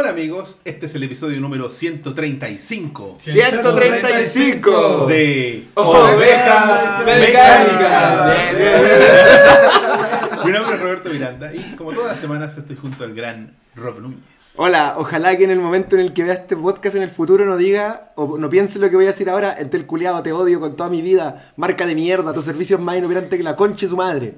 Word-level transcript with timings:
Hola 0.00 0.10
amigos, 0.10 0.58
este 0.64 0.86
es 0.86 0.94
el 0.94 1.02
episodio 1.02 1.40
número 1.40 1.70
135 1.70 3.16
135 3.18 5.06
de 5.08 5.66
Ovejas 5.74 7.04
Mecánicas. 7.04 8.44
Mi 10.44 10.52
nombre 10.52 10.76
es 10.76 10.80
Roberto 10.80 11.10
Miranda 11.10 11.52
y 11.52 11.74
como 11.74 11.90
todas 11.90 12.10
las 12.12 12.20
semanas 12.20 12.56
estoy 12.56 12.76
junto 12.76 13.02
al 13.02 13.12
gran 13.12 13.56
Rob 13.74 13.98
Núñez. 13.98 14.20
Hola, 14.54 14.94
ojalá 14.98 15.36
que 15.36 15.42
en 15.42 15.50
el 15.50 15.58
momento 15.58 15.96
en 15.96 16.02
el 16.02 16.12
que 16.12 16.22
vea 16.22 16.34
este 16.34 16.54
podcast 16.56 16.94
en 16.94 17.02
el 17.02 17.10
futuro 17.10 17.44
no 17.44 17.56
diga 17.56 18.12
o 18.14 18.38
no 18.38 18.48
piense 18.48 18.78
lo 18.78 18.88
que 18.90 18.94
voy 18.94 19.06
a 19.06 19.10
decir 19.10 19.28
ahora, 19.28 19.56
entel 19.58 19.84
culiado, 19.84 20.22
te 20.22 20.30
odio 20.30 20.60
con 20.60 20.76
toda 20.76 20.90
mi 20.90 21.02
vida, 21.02 21.52
marca 21.56 21.84
de 21.86 21.96
mierda, 21.96 22.32
tu 22.32 22.42
servicio 22.42 22.76
es 22.76 22.82
más 22.84 22.96
inoperante 22.96 23.36
que 23.36 23.42
la 23.42 23.56
concha 23.56 23.86
de 23.86 23.90
su 23.90 23.96
madre. 23.96 24.36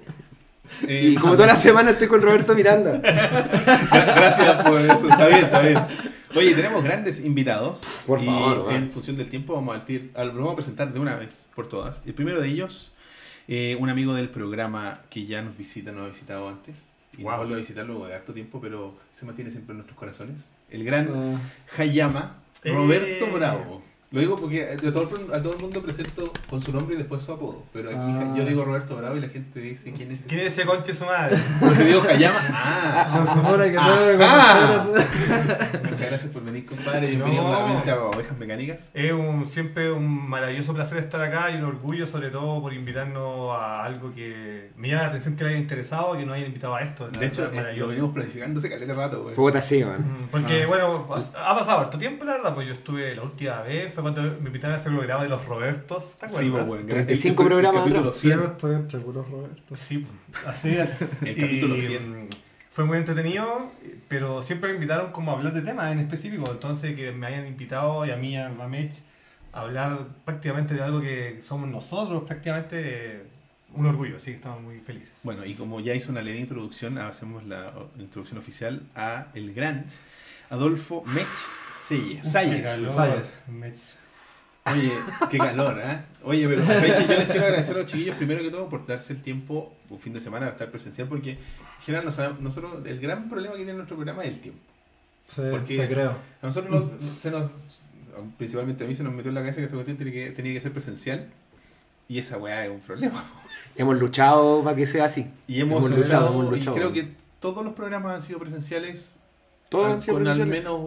Eh, 0.86 1.10
Y 1.12 1.14
como 1.16 1.34
toda 1.34 1.46
la 1.48 1.56
semana 1.56 1.90
estoy 1.90 2.06
con 2.08 2.20
Roberto 2.22 2.54
Miranda. 2.54 3.00
Gra- 3.02 4.14
Gracias 4.16 4.62
por 4.64 4.80
eso, 4.80 5.08
está 5.08 5.26
bien, 5.26 5.44
está 5.44 5.60
bien. 5.60 5.78
Oye, 6.34 6.54
tenemos 6.54 6.84
grandes 6.84 7.24
invitados. 7.24 7.82
Por 8.06 8.22
y 8.22 8.26
favor, 8.26 8.68
va. 8.68 8.76
en 8.76 8.90
función 8.90 9.16
del 9.16 9.28
tiempo 9.28 9.54
vamos 9.54 9.76
a, 9.76 9.84
tir- 9.84 10.10
al- 10.14 10.28
lo 10.28 10.34
vamos 10.36 10.52
a 10.52 10.56
presentar 10.56 10.92
de 10.92 11.00
una 11.00 11.16
vez 11.16 11.46
por 11.56 11.68
todas. 11.68 12.00
El 12.06 12.14
primero 12.14 12.40
de 12.40 12.48
ellos, 12.48 12.92
eh, 13.48 13.76
un 13.80 13.88
amigo 13.88 14.14
del 14.14 14.28
programa 14.28 15.00
que 15.10 15.26
ya 15.26 15.42
nos 15.42 15.56
visita, 15.56 15.90
nos 15.92 16.06
ha 16.06 16.12
visitado 16.12 16.48
antes. 16.48 16.84
Y 17.18 17.22
Wow. 17.22 17.30
nos 17.32 17.38
vuelve 17.40 17.54
a 17.54 17.58
visitar 17.58 17.84
luego 17.84 18.06
de 18.06 18.14
harto 18.14 18.32
tiempo, 18.32 18.60
pero 18.60 18.94
se 19.12 19.26
mantiene 19.26 19.50
siempre 19.50 19.72
en 19.72 19.78
nuestros 19.78 19.98
corazones. 19.98 20.52
El 20.70 20.84
gran 20.84 21.08
Ah. 21.12 21.40
Hayama, 21.76 22.36
Eh. 22.62 22.72
Roberto 22.72 23.26
Bravo. 23.32 23.82
Lo 24.12 24.18
digo 24.18 24.34
porque 24.34 24.68
a 24.72 24.76
todo, 24.76 25.08
el- 25.16 25.32
a 25.32 25.40
todo 25.40 25.54
el 25.54 25.60
mundo 25.60 25.80
presento 25.82 26.32
con 26.48 26.60
su 26.60 26.72
nombre 26.72 26.96
y 26.96 26.98
después 26.98 27.22
su 27.22 27.30
apodo. 27.32 27.62
Pero 27.72 27.90
aquí 27.90 27.98
Ah. 28.00 28.34
yo 28.36 28.44
digo 28.44 28.64
Roberto 28.64 28.96
Bravo 28.96 29.16
y 29.16 29.20
la 29.20 29.28
gente 29.28 29.60
dice 29.60 29.92
quién 29.92 30.10
es. 30.10 30.24
¿Quién 30.24 30.40
es 30.40 30.52
ese 30.52 30.64
conche 30.66 30.96
su 30.96 31.04
madre? 31.04 31.36
Pero 31.60 31.74
si 31.76 31.84
digo 31.84 32.02
Hayama, 32.08 32.38
ah. 32.52 33.06
Se 33.08 33.32
supone 33.32 33.70
que 33.70 33.78
Ah, 33.78 34.18
ah. 34.20 34.86
Muchas 35.90 36.08
gracias 36.08 36.32
por 36.32 36.42
venir, 36.42 36.66
compadre. 36.66 37.06
Bienvenido 37.06 37.44
No. 37.44 37.50
nuevamente 37.50 37.88
a 37.92 38.02
Ovejas 38.02 38.36
Mecánicas. 38.36 38.90
Es 38.94 39.12
un, 39.12 39.48
siempre 39.48 39.92
un 39.92 40.28
maravilloso 40.28 40.74
placer 40.74 40.98
estar 40.98 41.22
acá 41.22 41.52
y 41.52 41.58
un 41.58 41.64
orgullo 41.66 42.04
sobre 42.08 42.30
todo 42.30 42.60
por 42.60 42.72
invitarnos 42.74 43.52
a 43.56 43.84
algo 43.84 44.12
que 44.12 44.72
me 44.76 44.88
llama 44.88 45.02
la 45.02 45.08
atención 45.10 45.36
que 45.36 45.44
le 45.44 45.50
haya 45.50 45.58
interesado 45.60 46.16
y 46.16 46.18
que 46.18 46.26
nos 46.26 46.34
hayan 46.34 46.48
invitado 46.48 46.74
a 46.74 46.80
esto. 46.82 47.08
De 47.10 47.26
hecho, 47.26 47.42
verdad, 47.42 47.70
eh, 47.70 47.76
lo 47.76 47.86
venimos 47.86 48.12
planificando 48.12 48.58
hace 48.58 48.68
caleta 48.68 48.92
rato, 48.92 49.22
güey. 49.22 49.36
Puta 49.36 49.62
sí, 49.62 49.84
man. 49.84 50.00
Mm, 50.00 50.26
Porque 50.32 50.66
bueno, 50.66 51.06
ha 51.14 51.54
pasado 51.56 51.78
harto 51.78 51.96
tiempo 51.96 52.24
la 52.24 52.32
verdad, 52.32 52.54
pues 52.56 52.66
yo 52.66 52.72
estuve 52.72 53.14
la 53.14 53.22
última 53.22 53.62
vez, 53.62 53.92
fue 54.02 54.12
cuando 54.12 54.22
me 54.40 54.46
invitaron 54.48 54.76
a 54.76 54.80
ese 54.80 54.90
programa 54.90 55.22
de 55.22 55.28
los 55.28 55.44
Robertos, 55.46 56.16
¿te 56.18 56.26
acuerdas? 56.26 56.44
Sí, 56.44 56.50
pues, 56.50 56.66
güey. 56.66 56.86
35 56.86 57.42
El- 57.42 57.46
el- 57.46 57.50
programas 57.52 57.80
capítulo 57.82 58.00
atrás. 58.00 58.16
100. 58.20 58.38
Yo 58.38 58.44
estoy 58.46 58.74
entre 58.76 58.98
puros 59.00 59.28
Roberto. 59.30 59.76
Sí, 59.76 60.06
así 60.46 60.68
es. 60.70 61.02
El 61.22 61.36
capítulo 61.36 61.76
Y, 61.76 61.80
100. 61.80 62.22
mm, 62.24 62.28
Fue 62.72 62.84
muy 62.84 62.98
entretenido, 62.98 63.70
pero 64.08 64.42
siempre 64.42 64.68
me 64.70 64.76
invitaron 64.76 65.12
como 65.12 65.32
a 65.32 65.34
hablar 65.36 65.52
de 65.52 65.62
temas 65.62 65.92
en 65.92 65.98
específico. 65.98 66.44
Entonces 66.50 66.94
que 66.96 67.12
me 67.12 67.26
hayan 67.26 67.46
invitado 67.46 68.06
y 68.06 68.10
a 68.10 68.16
mí, 68.16 68.36
a 68.36 68.48
Ramech, 68.48 68.94
a 69.52 69.62
hablar 69.62 70.06
prácticamente 70.24 70.74
de 70.74 70.82
algo 70.82 71.00
que 71.00 71.40
somos 71.46 71.68
nosotros, 71.68 72.22
prácticamente 72.24 72.76
eh, 73.16 73.22
un 73.74 73.86
orgullo. 73.86 74.16
Así 74.16 74.26
que 74.26 74.32
estamos 74.36 74.62
muy 74.62 74.78
felices. 74.80 75.12
Bueno, 75.24 75.44
y 75.44 75.54
como 75.54 75.80
ya 75.80 75.94
hizo 75.94 76.10
una 76.12 76.22
leve 76.22 76.38
introducción, 76.38 76.96
hacemos 76.98 77.44
la 77.44 77.72
introducción 77.98 78.38
oficial 78.38 78.82
a 78.94 79.26
el 79.34 79.52
gran 79.52 79.86
Adolfo 80.48 81.02
Mech 81.06 81.26
Salles. 81.72 82.30
Salles. 82.30 82.70
Salles. 82.92 83.96
Oye, 84.66 84.92
qué 85.30 85.38
calor, 85.38 85.78
¿eh? 85.82 86.00
Oye, 86.22 86.46
pero 86.46 86.62
yo 86.66 86.80
les 87.16 87.26
quiero 87.28 87.46
agradecer 87.46 87.74
a 87.76 87.78
los 87.78 87.90
chiquillos 87.90 88.16
primero 88.16 88.42
que 88.42 88.50
todo 88.50 88.68
por 88.68 88.86
darse 88.86 89.12
el 89.12 89.22
tiempo, 89.22 89.72
un 89.88 89.98
fin 89.98 90.12
de 90.12 90.20
semana, 90.20 90.46
de 90.46 90.52
estar 90.52 90.70
presencial, 90.70 91.08
porque 91.08 91.32
en 91.32 91.38
general 91.82 92.04
no 92.04 92.12
sabemos- 92.12 92.40
nosotros, 92.40 92.84
el 92.84 93.00
gran 93.00 93.28
problema 93.28 93.52
que 93.54 93.60
tiene 93.64 93.74
nuestro 93.74 93.96
programa 93.96 94.22
es 94.24 94.30
el 94.32 94.40
tiempo. 94.40 94.60
Sí, 95.26 95.42
Porque- 95.50 95.76
te 95.78 95.88
creo. 95.88 96.10
A 96.42 96.46
nosotros 96.46 96.70
nos- 97.00 97.10
se 97.18 97.30
nos, 97.30 97.50
principalmente 98.36 98.84
a 98.84 98.86
mí 98.86 98.94
se 98.94 99.02
nos 99.02 99.12
metió 99.14 99.30
en 99.30 99.34
la 99.36 99.40
cabeza 99.40 99.58
que 99.58 99.64
esta 99.64 99.74
cuestión 99.76 99.96
tenía 99.96 100.12
que, 100.12 100.30
tenía 100.32 100.52
que 100.52 100.60
ser 100.60 100.72
presencial 100.72 101.28
y 102.08 102.18
esa 102.18 102.36
weá 102.36 102.66
es 102.66 102.70
un 102.70 102.80
problema. 102.80 103.24
Hemos 103.76 103.98
luchado 103.98 104.62
para 104.62 104.76
que 104.76 104.86
sea 104.86 105.04
así. 105.06 105.30
Y 105.46 105.60
hemos, 105.60 105.78
Hemos 105.80 105.90
luchado, 105.98 106.02
luchado, 106.04 106.28
hemos 106.40 106.50
luchado. 106.52 106.76
y 106.76 106.80
creo 106.80 106.92
que 106.92 107.08
todos 107.40 107.64
los 107.64 107.72
programas 107.74 108.14
han 108.16 108.22
sido 108.22 108.38
presenciales. 108.40 109.16
Todos 109.70 109.86
han 109.86 110.00
sido 110.02 110.18
con 110.18 110.26
al 110.28 110.46
menos, 110.46 110.80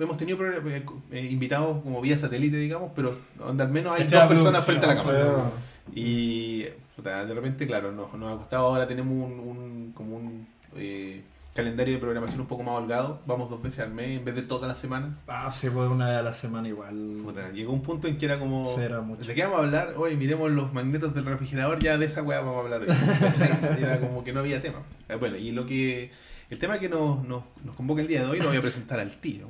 hemos 0.00 0.16
tenido 0.16 0.38
eh, 0.46 0.82
eh, 1.10 1.28
invitados 1.30 1.82
como 1.82 2.00
vía 2.00 2.16
satélite, 2.16 2.58
digamos, 2.58 2.92
pero 2.94 3.16
donde 3.36 3.62
al 3.64 3.70
menos 3.70 3.92
hay 3.98 4.04
Echada 4.04 4.24
dos 4.26 4.32
personas 4.34 4.64
frente 4.64 4.86
a 4.86 4.88
la 4.90 4.96
cámara. 4.96 5.50
Y 5.94 6.64
puta, 6.94 7.24
de 7.24 7.34
repente, 7.34 7.66
claro, 7.66 7.90
nos, 7.92 8.12
nos 8.14 8.34
ha 8.34 8.36
costado 8.36 8.66
ahora 8.66 8.86
tenemos 8.86 9.12
un, 9.12 9.40
un- 9.40 9.92
como 9.96 10.16
un 10.16 10.46
eh, 10.76 11.22
calendario 11.54 11.94
de 11.94 12.00
programación 12.00 12.40
un 12.42 12.46
poco 12.46 12.62
más 12.62 12.74
holgado. 12.76 13.20
Vamos 13.26 13.48
dos 13.48 13.62
veces 13.62 13.80
al 13.80 13.92
mes 13.94 14.18
en 14.18 14.24
vez 14.24 14.34
de 14.36 14.42
todas 14.42 14.68
las 14.68 14.78
semanas. 14.78 15.24
Ah, 15.26 15.50
sí, 15.50 15.70
pues 15.70 15.88
una 15.88 16.08
vez 16.10 16.18
a 16.18 16.22
la 16.22 16.32
semana 16.34 16.68
igual. 16.68 17.20
Puta, 17.24 17.50
llegó 17.50 17.72
un 17.72 17.80
punto 17.82 18.06
en 18.08 18.18
que 18.18 18.26
era 18.26 18.38
como. 18.38 18.78
Era 18.78 19.00
mucho. 19.00 19.24
¿De 19.24 19.34
qué 19.34 19.42
vamos 19.44 19.60
a 19.60 19.62
hablar? 19.64 19.94
Hoy 19.96 20.16
miremos 20.18 20.50
los 20.50 20.72
magnetos 20.74 21.14
del 21.14 21.24
refrigerador, 21.24 21.78
ya 21.80 21.96
de 21.96 22.04
esa 22.04 22.22
weá 22.22 22.40
vamos 22.40 22.56
a 22.56 22.60
hablar 22.64 22.82
hoy. 22.82 22.88
Era 23.82 23.98
como 24.00 24.22
que 24.22 24.32
no 24.34 24.40
había 24.40 24.60
tema. 24.60 24.82
Eh, 25.08 25.14
Bueno, 25.16 25.36
y 25.38 25.50
lo 25.52 25.64
que. 25.66 26.10
El 26.50 26.58
tema 26.58 26.78
que 26.78 26.88
nos, 26.88 27.22
nos, 27.24 27.42
nos 27.62 27.76
convoca 27.76 28.00
el 28.00 28.08
día 28.08 28.22
de 28.22 28.26
hoy 28.26 28.40
lo 28.40 28.48
voy 28.48 28.56
a 28.56 28.62
presentar 28.62 28.98
al 28.98 29.16
tiro. 29.16 29.48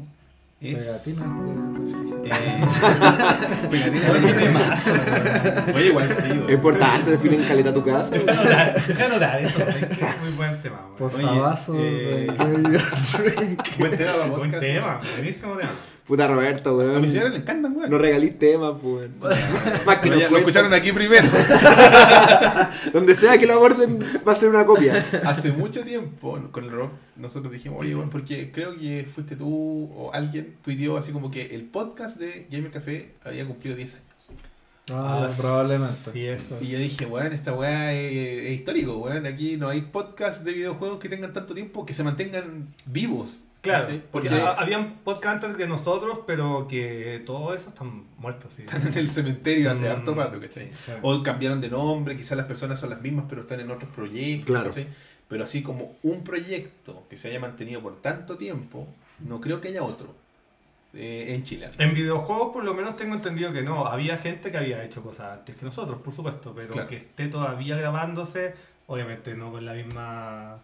Es. 0.60 0.82
Pegatina. 0.82 1.24
Eh, 2.24 2.64
pegatina 3.70 4.12
de. 4.12 5.72
Oye, 5.74 5.86
igual 5.86 6.08
sí. 6.08 6.42
Es 6.48 6.54
importante 6.54 7.12
definir 7.12 7.40
en 7.40 7.46
caleta 7.46 7.72
tu 7.72 7.84
casa. 7.84 8.16
Deja 8.16 9.38
eso, 9.38 9.60
es 9.60 9.74
que 9.76 10.04
es 10.04 10.20
muy 10.20 10.30
buen 10.36 10.60
tema. 10.60 10.88
Posavasos 10.98 11.76
eh, 11.78 12.26
Drink. 12.36 13.78
Buen 13.78 13.96
tema 13.96 14.26
Buen 14.26 14.50
tema, 14.50 15.00
buenísimo 15.14 15.56
tema. 15.56 15.70
Puta 16.08 16.26
Roberto, 16.26 16.70
A 16.80 16.84
mi 16.84 16.88
weón. 16.90 17.06
señora 17.08 17.28
le 17.28 17.36
encantan, 17.36 17.76
weón. 17.76 17.90
No 17.90 17.98
regalís 17.98 18.38
temas, 18.38 18.72
pues. 18.82 19.10
Más 19.86 19.98
que 19.98 20.08
ya 20.18 20.28
lo 20.30 20.38
escucharon 20.38 20.72
aquí 20.72 20.90
primero. 20.90 21.28
Donde 22.92 23.14
sea 23.14 23.36
que 23.38 23.46
lo 23.46 23.54
aborden, 23.54 24.00
va 24.26 24.32
a 24.32 24.34
ser 24.34 24.48
una 24.48 24.64
copia. 24.64 25.04
Hace 25.24 25.52
mucho 25.52 25.82
tiempo 25.82 26.38
con 26.50 26.64
el 26.64 26.70
rock 26.70 26.92
nosotros 27.16 27.52
dijimos, 27.52 27.78
oye, 27.80 27.94
bueno, 27.94 28.10
porque 28.10 28.50
creo 28.52 28.74
que 28.78 29.06
fuiste 29.14 29.36
tú 29.36 29.90
o 29.96 30.10
alguien 30.14 30.56
tuiteó 30.62 30.96
así 30.96 31.12
como 31.12 31.30
que 31.30 31.54
el 31.54 31.64
podcast 31.64 32.16
de 32.18 32.46
Gamer 32.50 32.70
Café 32.70 33.14
había 33.24 33.46
cumplido 33.46 33.76
10 33.76 33.94
años. 33.94 34.04
Ah, 34.90 35.28
Ah, 35.28 35.30
probablemente. 35.36 36.12
sí, 36.12 36.24
eso. 36.26 36.56
Y 36.62 36.68
yo 36.68 36.78
dije, 36.78 37.04
weón, 37.04 37.32
esta 37.34 37.52
weá 37.52 37.92
es, 37.92 38.12
es 38.46 38.50
histórico, 38.52 38.96
weón. 38.98 39.26
Aquí 39.26 39.58
no 39.58 39.68
hay 39.68 39.82
podcast 39.82 40.42
de 40.44 40.52
videojuegos 40.52 40.98
que 41.00 41.10
tengan 41.10 41.32
tanto 41.34 41.52
tiempo 41.54 41.84
que 41.84 41.92
se 41.92 42.02
mantengan 42.04 42.68
vivos. 42.86 43.42
Claro, 43.60 43.84
¿cachai? 43.86 44.02
porque 44.12 44.28
Porque 44.28 44.42
ha- 44.42 44.52
habían 44.54 44.94
podcast 45.04 45.42
antes 45.44 45.56
que 45.58 45.66
nosotros, 45.66 46.20
pero 46.26 46.66
que 46.68 47.22
todo 47.26 47.54
eso 47.54 47.70
están 47.70 48.04
muertos. 48.18 48.52
Sí. 48.56 48.62
están 48.62 48.86
en 48.86 48.96
el 48.98 49.08
cementerio 49.10 49.70
hace 49.70 49.88
Mm. 49.88 49.92
harto 49.92 50.14
rato, 50.14 50.40
¿cachai? 50.40 50.72
Sí. 50.72 50.92
O 51.02 51.22
cambiaron 51.22 51.60
de 51.60 51.68
nombre, 51.68 52.16
quizás 52.16 52.36
las 52.38 52.46
personas 52.46 52.78
son 52.78 52.90
las 52.90 53.00
mismas, 53.02 53.24
pero 53.28 53.42
están 53.42 53.60
en 53.60 53.70
otros 53.70 53.90
proyectos. 53.94 54.46
Claro. 54.46 54.68
¿cachai? 54.70 54.86
Pero 55.28 55.44
así 55.44 55.62
como 55.62 55.96
un 56.02 56.24
proyecto 56.24 57.02
que 57.10 57.16
se 57.18 57.28
haya 57.28 57.40
mantenido 57.40 57.82
por 57.82 58.00
tanto 58.00 58.36
tiempo, 58.38 58.86
no 59.18 59.40
creo 59.40 59.60
que 59.60 59.68
haya 59.68 59.82
otro 59.82 60.14
eh, 60.94 61.34
en 61.34 61.42
Chile. 61.42 61.68
En 61.78 61.92
videojuegos, 61.94 62.52
por 62.52 62.64
lo 62.64 62.72
menos 62.72 62.96
tengo 62.96 63.14
entendido 63.14 63.52
que 63.52 63.60
no. 63.62 63.86
Había 63.86 64.16
gente 64.16 64.50
que 64.50 64.56
había 64.56 64.82
hecho 64.84 65.02
cosas 65.02 65.38
antes 65.40 65.54
que 65.56 65.64
nosotros, 65.66 66.00
por 66.00 66.14
supuesto, 66.14 66.54
pero 66.56 66.72
Claro. 66.72 66.88
que 66.88 66.96
esté 66.96 67.28
todavía 67.28 67.76
grabándose, 67.76 68.54
obviamente 68.86 69.34
no 69.34 69.50
con 69.52 69.66
la 69.66 69.74
misma 69.74 70.58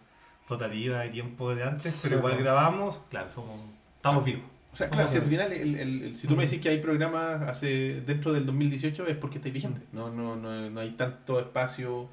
rotativa 0.47 0.99
de 1.01 1.09
tiempo 1.09 1.53
de 1.55 1.63
antes, 1.63 1.99
pero 2.03 2.17
igual 2.17 2.37
grabamos, 2.37 2.97
claro, 3.09 3.31
somos, 3.33 3.59
estamos 3.97 4.23
vivos. 4.25 4.43
O 4.73 4.75
sea, 4.77 4.89
claro, 4.89 5.09
si 5.09 5.17
al 5.17 5.23
final, 5.23 5.53
el, 5.53 5.75
el- 5.75 6.03
el- 6.03 6.15
si 6.15 6.27
tú 6.27 6.35
me 6.35 6.43
decís 6.45 6.59
que 6.59 6.67
hay 6.69 6.79
programas 6.79 7.41
hace 7.47 8.01
dentro 8.01 8.33
del 8.33 8.45
2018 8.45 9.07
es 9.07 9.15
porque 9.17 9.37
estáis 9.37 9.53
vigente. 9.53 9.81
No, 9.93 10.09
no, 10.11 10.35
no, 10.35 10.69
no 10.69 10.79
hay 10.81 10.91
tanto 10.91 11.39
espacio. 11.39 12.09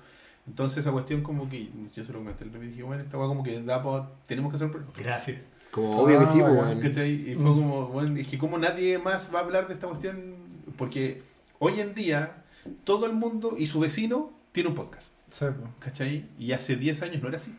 Entonces 0.46 0.78
esa 0.78 0.92
cuestión 0.92 1.22
como 1.22 1.48
que 1.48 1.68
yo 1.94 2.04
se 2.04 2.12
lo 2.12 2.18
comenté 2.20 2.44
el 2.44 2.54
y 2.56 2.66
dije, 2.68 2.82
bueno, 2.84 3.02
esta 3.02 3.18
weá 3.18 3.26
como 3.26 3.42
que 3.42 3.60
da 3.62 3.82
pa- 3.82 4.10
tenemos 4.28 4.50
que 4.50 4.56
hacer 4.56 4.66
un 4.66 4.72
programa. 4.72 4.94
Gracias. 4.96 5.38
Como 5.72 5.90
obvio 6.02 6.20
que 6.20 6.26
sí, 6.26 6.40
Ah, 6.40 6.74
pues. 6.80 7.08
Y 7.08 7.34
fue 7.34 7.44
como, 7.44 7.86
bueno, 7.88 8.16
es 8.16 8.26
que 8.28 8.38
como 8.38 8.58
nadie 8.58 8.98
más 8.98 9.32
va 9.34 9.40
a 9.40 9.42
hablar 9.42 9.66
de 9.66 9.74
esta 9.74 9.88
cuestión, 9.88 10.34
porque 10.76 11.22
hoy 11.58 11.80
en 11.80 11.94
día 11.94 12.44
todo 12.84 13.06
el 13.06 13.12
mundo 13.12 13.56
y 13.58 13.66
su 13.66 13.80
vecino 13.80 14.30
tiene 14.52 14.68
un 14.68 14.74
podcast, 14.76 15.12
Sí, 15.28 15.46
pues. 15.46 15.70
¿cachai? 15.80 16.26
Y 16.38 16.52
hace 16.52 16.76
10 16.76 17.02
años 17.02 17.22
no 17.22 17.28
era 17.28 17.38
así. 17.38 17.56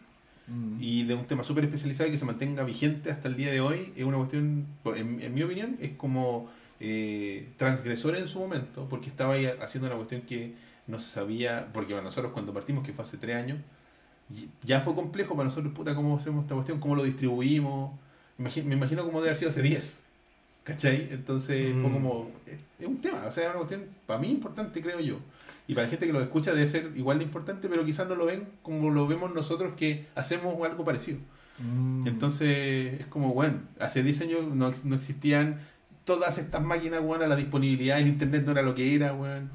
Mm. 0.47 0.77
Y 0.81 1.03
de 1.03 1.15
un 1.15 1.25
tema 1.25 1.43
súper 1.43 1.63
especializado 1.65 2.09
y 2.09 2.11
que 2.11 2.17
se 2.17 2.25
mantenga 2.25 2.63
vigente 2.63 3.11
hasta 3.11 3.27
el 3.27 3.35
día 3.35 3.51
de 3.51 3.61
hoy 3.61 3.93
es 3.95 4.03
una 4.03 4.17
cuestión, 4.17 4.67
en, 4.85 5.21
en 5.21 5.33
mi 5.33 5.43
opinión, 5.43 5.77
es 5.79 5.91
como 5.91 6.49
eh, 6.85 7.53
transgresor 7.55 8.17
en 8.17 8.27
su 8.27 8.39
momento, 8.39 8.87
porque 8.89 9.07
estaba 9.07 9.35
ahí 9.35 9.45
haciendo 9.45 9.87
una 9.87 9.95
cuestión 9.95 10.21
que 10.23 10.53
no 10.85 10.99
se 10.99 11.09
sabía, 11.09 11.69
porque 11.71 11.93
para 11.93 12.03
nosotros 12.03 12.33
cuando 12.33 12.53
partimos, 12.53 12.85
que 12.85 12.91
fue 12.91 13.03
hace 13.03 13.17
tres 13.17 13.37
años, 13.37 13.59
ya 14.63 14.81
fue 14.81 14.93
complejo 14.93 15.33
para 15.35 15.45
nosotros, 15.45 15.73
puta, 15.73 15.95
cómo 15.95 16.17
hacemos 16.17 16.43
esta 16.43 16.55
cuestión, 16.55 16.79
cómo 16.79 16.95
lo 16.95 17.03
distribuimos. 17.03 17.97
Me 18.37 18.49
imagino 18.73 19.05
cómo 19.05 19.19
debe 19.19 19.29
haber 19.29 19.37
sido 19.37 19.49
hace 19.49 19.61
10. 19.61 20.02
¿Cachai? 20.63 21.09
Entonces 21.11 21.73
fue 21.73 21.89
Mm. 21.89 21.93
como. 21.93 22.31
Es, 22.45 22.57
es 22.79 22.87
un 22.87 23.01
tema, 23.01 23.23
o 23.27 23.31
sea, 23.31 23.43
es 23.43 23.49
una 23.49 23.57
cuestión 23.57 23.83
para 24.05 24.19
mí 24.19 24.29
importante, 24.31 24.81
creo 24.81 24.99
yo. 24.99 25.17
Y 25.67 25.73
para 25.75 25.87
la 25.87 25.91
gente 25.91 26.07
que 26.07 26.13
lo 26.13 26.21
escucha 26.21 26.53
debe 26.53 26.67
ser 26.67 26.91
igual 26.95 27.19
de 27.19 27.25
importante, 27.25 27.67
pero 27.69 27.85
quizás 27.85 28.07
no 28.07 28.15
lo 28.15 28.25
ven 28.25 28.47
como 28.61 28.89
lo 28.89 29.07
vemos 29.07 29.33
nosotros 29.33 29.73
que 29.77 30.05
hacemos 30.15 30.55
algo 30.65 30.83
parecido. 30.85 31.19
Mm. 31.59 32.07
Entonces 32.07 32.99
es 33.01 33.05
como, 33.07 33.33
bueno, 33.33 33.55
hace 33.79 34.03
10 34.03 34.21
años 34.21 34.43
no, 34.53 34.73
no 34.83 34.95
existían 34.95 35.59
todas 36.05 36.37
estas 36.37 36.61
máquinas, 36.61 37.01
weón, 37.01 37.21
a 37.23 37.27
la 37.27 37.35
disponibilidad, 37.35 37.99
el 37.99 38.07
internet 38.07 38.43
no 38.45 38.51
era 38.51 38.61
lo 38.61 38.75
que 38.75 38.93
era, 38.95 39.13
weón. 39.13 39.49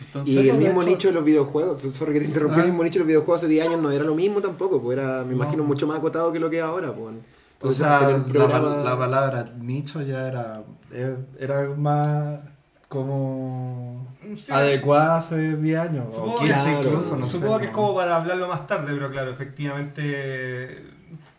Entonces, 0.00 0.34
Y 0.34 0.48
el 0.48 0.56
mismo 0.56 0.82
hecho- 0.82 0.90
nicho 0.90 1.08
de 1.08 1.14
los 1.14 1.24
videojuegos, 1.24 1.82
sorry 1.94 2.14
que 2.14 2.20
te 2.20 2.26
interrumpí, 2.26 2.58
Ah. 2.60 2.62
el 2.62 2.68
mismo 2.68 2.82
nicho 2.82 2.94
de 2.94 3.00
los 3.00 3.08
videojuegos 3.08 3.42
hace 3.42 3.48
10 3.48 3.66
años 3.68 3.80
no 3.80 3.90
era 3.90 4.04
lo 4.04 4.14
mismo 4.14 4.40
tampoco, 4.40 4.82
pues 4.82 4.98
era, 4.98 5.22
me 5.24 5.30
No. 5.30 5.36
imagino, 5.36 5.62
mucho 5.64 5.86
más 5.86 5.98
acotado 5.98 6.32
que 6.32 6.40
lo 6.40 6.48
que 6.50 6.56
es 6.58 6.62
ahora, 6.62 6.92
pues. 6.94 7.14
O 7.64 7.72
sea, 7.72 8.00
la, 8.32 8.58
la 8.60 8.98
palabra 8.98 9.44
nicho 9.58 10.02
ya 10.02 10.26
era, 10.28 10.62
eh, 10.92 11.16
era 11.38 11.68
más 11.76 12.40
como 12.88 14.06
Sí. 14.36 14.52
adecuada 14.52 15.16
hace 15.18 15.56
10 15.56 15.78
años. 15.80 16.14
Supongo 16.14 16.34
o 16.34 16.38
que 16.40 16.44
15 16.46 16.62
claro, 16.62 16.82
incluso, 16.88 17.16
no 17.16 17.26
sé. 17.26 17.32
Supongo 17.32 17.58
que 17.58 17.64
es 17.66 17.70
como 17.70 17.94
para 17.94 18.16
hablarlo 18.16 18.48
más 18.48 18.66
tarde, 18.66 18.92
pero 18.94 19.10
claro, 19.10 19.30
efectivamente. 19.32 20.86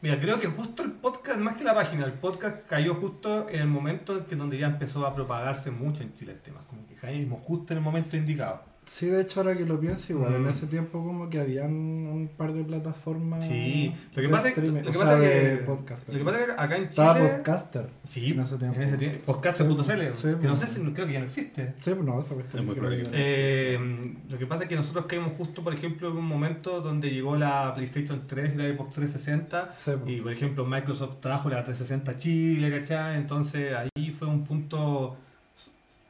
Mira, 0.01 0.19
creo 0.19 0.39
que 0.39 0.47
justo 0.47 0.83
el 0.83 0.91
podcast, 0.91 1.39
más 1.39 1.55
que 1.55 1.63
la 1.63 1.73
página, 1.73 2.05
el 2.05 2.13
podcast 2.13 2.67
cayó 2.67 2.93
justo 2.93 3.49
en 3.49 3.61
el 3.61 3.67
momento 3.67 4.15
en 4.17 4.23
que 4.25 4.35
donde 4.35 4.57
ya 4.59 4.67
empezó 4.67 5.05
a 5.05 5.15
propagarse 5.15 5.71
mucho 5.71 6.03
en 6.03 6.13
Chile 6.13 6.33
el 6.33 6.41
tema. 6.41 6.59
Como 6.69 6.85
que 6.87 6.93
caímos 6.95 7.39
justo 7.41 7.73
en 7.73 7.77
el 7.79 7.83
momento 7.83 8.15
indicado. 8.15 8.61
Sí, 8.65 8.71
de 9.07 9.21
hecho, 9.21 9.39
ahora 9.41 9.57
que 9.57 9.65
lo 9.65 9.79
pienso, 9.79 10.13
igual 10.13 10.33
Mm. 10.33 10.35
en 10.43 10.47
ese 10.47 10.67
tiempo 10.67 11.03
como 11.03 11.29
que 11.29 11.39
habían 11.39 11.71
un 11.73 12.29
par 12.37 12.53
de 12.53 12.63
plataformas 12.63 13.45
Sí, 13.45 13.93
lo 14.13 14.21
que 14.21 14.29
pasa 14.29 14.47
es 14.49 14.57
streaming, 14.57 14.81
lo 14.83 14.91
que 14.91 14.97
pasa 14.99 15.19
que 15.19 15.63
podcast. 15.65 16.07
lo 16.09 16.17
que 16.19 16.23
pasa 16.23 16.39
es 16.39 16.45
que 16.45 16.51
acá 16.51 16.65
en 16.77 16.81
Chile 16.81 16.89
Estaba 16.89 17.19
podcaster. 17.19 17.87
Sí, 18.09 18.31
en 18.31 18.39
ese 18.41 18.57
tiempo. 18.57 18.79
Tiempo. 18.97 19.19
Podcast.cl, 19.33 20.15
Sí, 20.15 20.27
que 20.27 20.47
no 20.47 20.55
pues. 20.55 20.59
sé 20.59 20.67
si 20.67 20.81
creo 20.93 21.07
que 21.07 21.13
ya 21.13 21.19
no 21.19 21.25
existe. 21.25 21.73
Sí, 21.77 21.91
pues 21.93 22.05
no, 22.05 22.19
esa 22.19 22.33
cuestión. 22.35 22.59
Es 22.61 22.65
muy 22.65 22.75
creo 22.75 22.83
probable 22.89 23.03
que 23.03 23.09
que 23.11 23.17
no 23.17 23.23
Eh, 23.23 24.13
lo 24.29 24.37
que 24.37 24.45
pasa 24.47 24.63
es 24.63 24.69
que 24.69 24.75
nosotros 24.75 25.05
caímos 25.07 25.33
justo, 25.33 25.63
por 25.63 25.73
ejemplo, 25.73 26.09
en 26.11 26.17
un 26.17 26.25
momento 26.25 26.81
donde 26.81 27.09
llegó 27.09 27.35
la 27.35 27.73
PlayStation 27.75 28.21
3 28.27 28.53
y 28.53 28.57
la 28.57 28.65
Xbox 28.73 28.93
360 28.93 29.73
Sí, 29.77 29.91
pues. 29.99 30.13
y, 30.15 30.21
por 30.21 30.31
ejemplo, 30.31 30.65
Microsoft 30.65 31.21
trajo 31.21 31.49
la 31.49 31.63
360 31.63 32.11
a 32.11 32.17
Chile, 32.17 32.69
¿cachai? 32.79 33.17
Entonces 33.17 33.73
ahí 33.75 34.11
fue 34.11 34.27
un 34.27 34.43
punto 34.43 35.17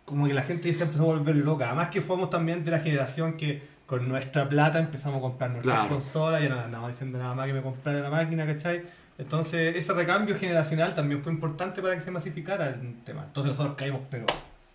como 0.05 0.27
que 0.27 0.33
la 0.33 0.43
gente 0.43 0.71
se 0.73 0.83
empezó 0.83 1.03
a 1.03 1.05
volver 1.17 1.35
loca. 1.35 1.67
Además 1.67 1.89
que 1.89 2.01
fuimos 2.01 2.29
también 2.29 2.63
de 2.63 2.71
la 2.71 2.79
generación 2.79 3.33
que 3.37 3.61
con 3.85 4.07
nuestra 4.07 4.47
plata 4.47 4.79
empezamos 4.79 5.17
a 5.17 5.21
comprar 5.21 5.49
nuestras 5.51 5.75
Claro. 5.75 5.89
consolas 5.89 6.43
y 6.43 6.49
no 6.49 6.59
andamos 6.59 6.91
diciendo 6.91 7.17
nada 7.19 7.33
más 7.35 7.45
que 7.47 7.53
me 7.53 7.61
comprara 7.61 7.99
la 7.99 8.09
máquina, 8.09 8.45
¿cachai? 8.45 8.83
Entonces 9.17 9.75
ese 9.75 9.93
recambio 9.93 10.35
generacional 10.37 10.93
también 10.95 11.23
fue 11.23 11.31
importante 11.31 11.81
para 11.81 11.95
que 11.95 12.01
se 12.01 12.11
masificara 12.11 12.69
el 12.69 13.01
tema. 13.03 13.23
Entonces 13.25 13.51
nosotros 13.51 13.75
caímos, 13.77 14.01
pero 14.09 14.25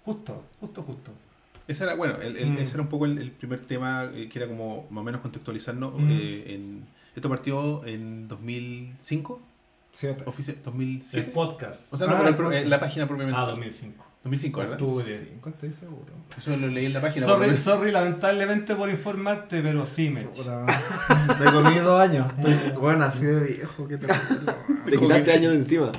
justo, 0.05 0.45
justo, 0.61 0.83
justo. 0.83 1.11
ese 1.69 1.85
era, 1.85 1.95
bueno, 1.95 2.17
el- 2.21 2.37
el- 2.37 2.51
Mm. 2.51 2.59
ese 2.59 2.73
era 2.75 2.83
un 2.83 2.89
poco 2.89 3.05
el, 3.05 3.19
el 3.19 3.31
primer 3.31 3.61
tema 3.61 4.11
eh, 4.13 4.29
que 4.29 4.39
era 4.41 4.49
como 4.49 4.87
más 4.91 5.03
o 5.03 5.05
menos 5.05 5.21
contextualizarnos. 5.21 5.93
Mm. 5.95 6.09
eh, 6.11 6.55
en, 6.55 6.85
esto 7.15 7.29
partió 7.29 7.85
en 7.87 8.27
2005, 8.29 9.41
Siete. 9.93 10.25
ofici- 10.25 10.49
El 10.57 10.63
2007. 10.65 11.31
podcast. 11.33 11.81
O 11.93 11.97
sea, 11.97 12.07
no, 12.07 12.15
Ah, 12.17 12.37
con 12.37 12.47
el 12.53 12.59
el 12.59 12.65
eh, 12.65 12.69
la 12.69 12.81
página 12.81 13.07
propiamente. 13.07 13.39
Ah, 13.41 13.45
2005. 13.47 14.05
2005, 14.23 14.61
¿verdad? 14.61 14.73
Octubre. 14.83 15.05
Cinco, 15.31 15.49
estoy 15.49 15.73
seguro. 15.73 16.13
Eso 16.37 16.57
lo 16.57 16.69
leí 16.69 16.87
en 16.87 16.93
la 16.93 17.01
página. 17.01 17.25
Sorry, 17.27 17.49
por- 17.51 17.57
sorry, 17.59 17.91
lamentablemente 17.91 18.75
por 18.77 18.91
informarte, 18.91 19.63
pero 19.63 19.87
sí, 19.87 20.11
me 20.11 20.25
Me 20.25 21.53
comí 21.53 21.79
dos 21.79 22.01
años. 22.01 22.31
Estoy, 22.39 22.73
bueno, 22.79 23.05
así 23.05 23.25
de 23.25 23.41
viejo. 23.41 23.89
¿qué 23.89 23.97
te 23.97 24.07
Te 24.91 24.99
quitaste 24.99 25.33
años 25.33 25.53
de 25.53 25.59
encima. 25.59 25.93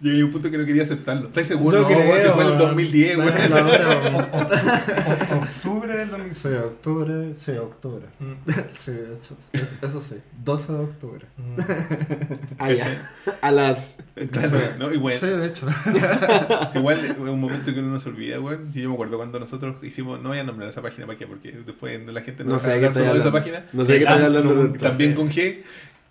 Llegué 0.00 0.20
a 0.22 0.24
un 0.26 0.30
punto 0.32 0.50
que 0.50 0.58
no 0.58 0.64
quería 0.64 0.82
aceptarlo. 0.82 1.26
¿Estás 1.28 1.46
seguro? 1.48 1.80
No, 1.80 1.86
creo, 1.88 2.00
si 2.20 2.28
fue 2.28 2.44
en 2.44 2.50
el 2.50 2.56
weón. 2.56 2.58
2010, 2.58 3.16
güey. 3.16 3.28
Hora, 3.28 4.00
weón. 4.02 5.42
Octubre 5.42 5.96
del 5.96 6.10
2005. 6.10 6.34
Sí, 6.48 6.48
octubre. 6.64 7.34
Sí, 7.34 7.50
octubre. 7.52 8.06
Mm. 8.20 8.32
Sí, 8.76 8.92
de 8.92 9.14
hecho. 9.14 9.36
es- 9.52 9.82
Eso 9.82 10.00
sí. 10.00 10.14
12 10.44 10.72
de 10.72 10.78
octubre. 10.78 11.26
Mm. 11.36 11.58
Ah, 12.60 12.72
ya. 12.72 13.10
A 13.40 13.50
las. 13.52 13.96
Claro, 14.32 14.58
¿no? 14.78 14.92
Y 14.92 14.96
bueno, 14.98 15.20
Sí, 15.20 15.26
de 15.26 15.46
hecho. 15.46 15.66
es 15.68 16.74
igual 16.74 17.04
es 17.04 17.16
un 17.16 17.40
momento 17.40 17.72
que 17.72 17.78
uno 17.80 17.88
no 17.90 17.98
se 17.98 18.08
olvida, 18.08 18.38
güey. 18.38 18.58
Si 18.72 18.82
yo 18.82 18.88
me 18.88 18.94
acuerdo 18.94 19.16
cuando 19.16 19.38
nosotros 19.38 19.76
hicimos, 19.82 20.20
no 20.20 20.30
voy 20.30 20.38
a 20.38 20.44
nombrar 20.44 20.68
esa 20.68 20.82
página 20.82 21.06
para 21.06 21.18
qué, 21.18 21.26
porque 21.26 21.52
después 21.64 22.00
la 22.06 22.20
gente 22.22 22.44
no, 22.44 22.52
No 22.54 22.58
de 22.58 22.80
qué 22.80 22.86
estoy 22.86 23.02
esa 23.02 23.10
hablando. 23.10 23.32
página. 23.32 23.64
No 23.72 23.84
sé 23.84 23.92
qué 23.94 23.98
estás 24.00 24.22
hablando. 24.22 24.54
Con- 24.54 24.72
de- 24.72 24.78
también 24.78 25.14
con 25.14 25.30
G. 25.30 25.58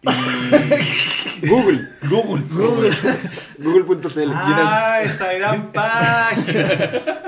Y 0.04 1.48
Google. 1.48 1.80
Google. 2.10 2.44
Google. 2.52 2.96
Google.cl. 3.60 4.32
Ah, 4.34 5.00
esa 5.04 5.34
gran 5.34 5.72
página. 5.72 6.70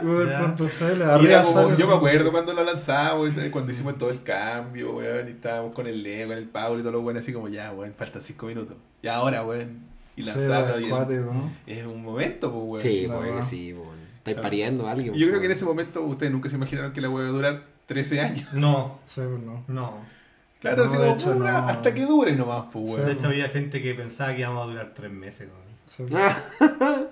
Google.cl. 0.02 1.44
Como- 1.44 1.76
yo 1.78 1.88
me 1.88 1.94
acuerdo 1.96 2.32
cuando 2.32 2.54
lo 2.54 2.64
lanzamos, 2.64 3.30
cuando 3.52 3.72
hicimos 3.72 3.98
todo 3.98 4.10
el 4.12 4.24
cambio, 4.24 4.94
weón, 4.96 5.28
y 5.28 5.32
estábamos 5.32 5.74
con 5.74 5.88
el 5.88 6.02
Leo, 6.04 6.28
con 6.28 6.38
el 6.38 6.46
Pablo 6.48 6.80
y 6.80 6.82
todo 6.82 6.94
lo 6.94 7.02
bueno, 7.02 7.20
así 7.20 7.34
como 7.34 7.50
ya, 7.50 7.72
weón, 7.72 7.94
faltan 7.98 8.22
5 8.22 8.46
minutos. 8.48 8.76
Y 9.02 9.08
ahora, 9.08 9.44
weón, 9.44 9.80
y 10.16 10.22
Sí, 10.24 10.28
lanzarlo. 10.30 10.76
el- 10.76 10.86
acuático, 10.86 11.34
¿no? 11.34 11.52
es 11.68 11.86
un 11.86 12.02
momento, 12.04 12.52
pues, 12.52 12.64
weón. 12.66 12.82
Sí, 12.82 13.08
La 13.08 13.16
pues 13.16 13.28
verdad. 13.30 13.44
sí, 13.44 13.74
pues. 13.76 13.90
Estáis 14.18 14.38
pariendo 14.38 14.88
a 14.88 14.92
alguien. 14.92 15.16
Y 15.16 15.20
yo 15.20 15.28
creo 15.28 15.40
que 15.40 15.46
en 15.46 15.52
pues. 15.52 15.58
ese 15.58 15.66
momento 15.66 16.02
ustedes 16.04 16.32
nunca 16.32 16.50
se 16.50 16.56
imaginaron 16.56 16.94
que 16.94 17.02
la 17.02 17.10
weá 17.10 17.24
iba 17.26 17.30
a 17.30 17.34
durar 17.36 17.64
13 17.86 18.22
años. 18.22 18.54
No, 18.54 19.00
Sí, 19.06 19.22
pues 19.22 19.42
no. 19.44 19.64
no. 19.68 20.19
Claro, 20.60 20.84
No, 20.84 20.90
así 20.90 20.98
como 20.98 21.14
hecho, 21.14 21.34
dura 21.34 21.52
no. 21.54 21.58
hasta 21.70 21.94
que 21.94 22.06
dure 22.06 22.36
nomás, 22.36 22.66
pues, 22.72 22.86
Sí. 22.86 22.92
weón. 22.94 23.06
De 23.06 23.12
hecho, 23.14 23.28
había 23.28 23.48
gente 23.50 23.82
que 23.82 23.94
pensaba 23.94 24.34
que 24.34 24.42
íbamos 24.42 24.64
a 24.68 24.72
durar 24.72 24.94
tres 24.96 25.12
meses. 25.12 25.48
Ah, 26.14 26.38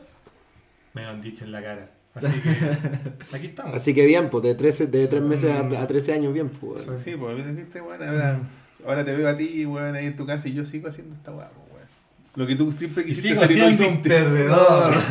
Me 0.94 1.04
lo 1.04 1.10
han 1.10 1.22
dicho 1.22 1.44
en 1.46 1.52
la 1.52 1.62
cara. 1.62 1.90
Así 2.18 2.40
que 2.42 3.36
aquí 3.38 3.46
estamos. 3.48 3.76
Así 3.76 3.94
que 3.94 4.06
bien, 4.06 4.30
pues 4.30 4.44
de 4.44 4.56
13, 4.56 4.88
de 4.88 5.08
3 5.08 5.22
meses 5.22 5.52
a, 5.52 5.60
a 5.82 5.88
13 5.88 6.14
años, 6.14 6.34
bien, 6.34 6.50
pues. 6.50 6.82
Sí. 6.82 7.12
Sí, 7.12 7.16
pues, 7.16 7.56
viste, 7.56 7.80
weón, 7.82 8.02
ahora, 8.02 8.40
ahora 8.86 9.06
te 9.06 9.16
veo 9.16 9.30
a 9.30 9.38
ti, 9.38 9.66
weón, 9.66 9.96
ahí 9.96 10.08
en 10.08 10.16
tu 10.16 10.26
casa 10.26 10.48
y 10.48 10.54
yo 10.54 10.66
sigo 10.66 10.88
haciendo 10.90 11.14
esta 11.16 11.32
weá, 11.32 11.48
pues, 11.50 11.60
weón. 11.74 11.88
Lo 12.36 12.48
que 12.48 12.56
tú 12.56 12.72
siempre 12.72 13.06
quisiste 13.06 13.54
y 13.54 13.58
no 13.60 13.70
hiciste. 13.70 14.10
perdedor. 14.10 14.92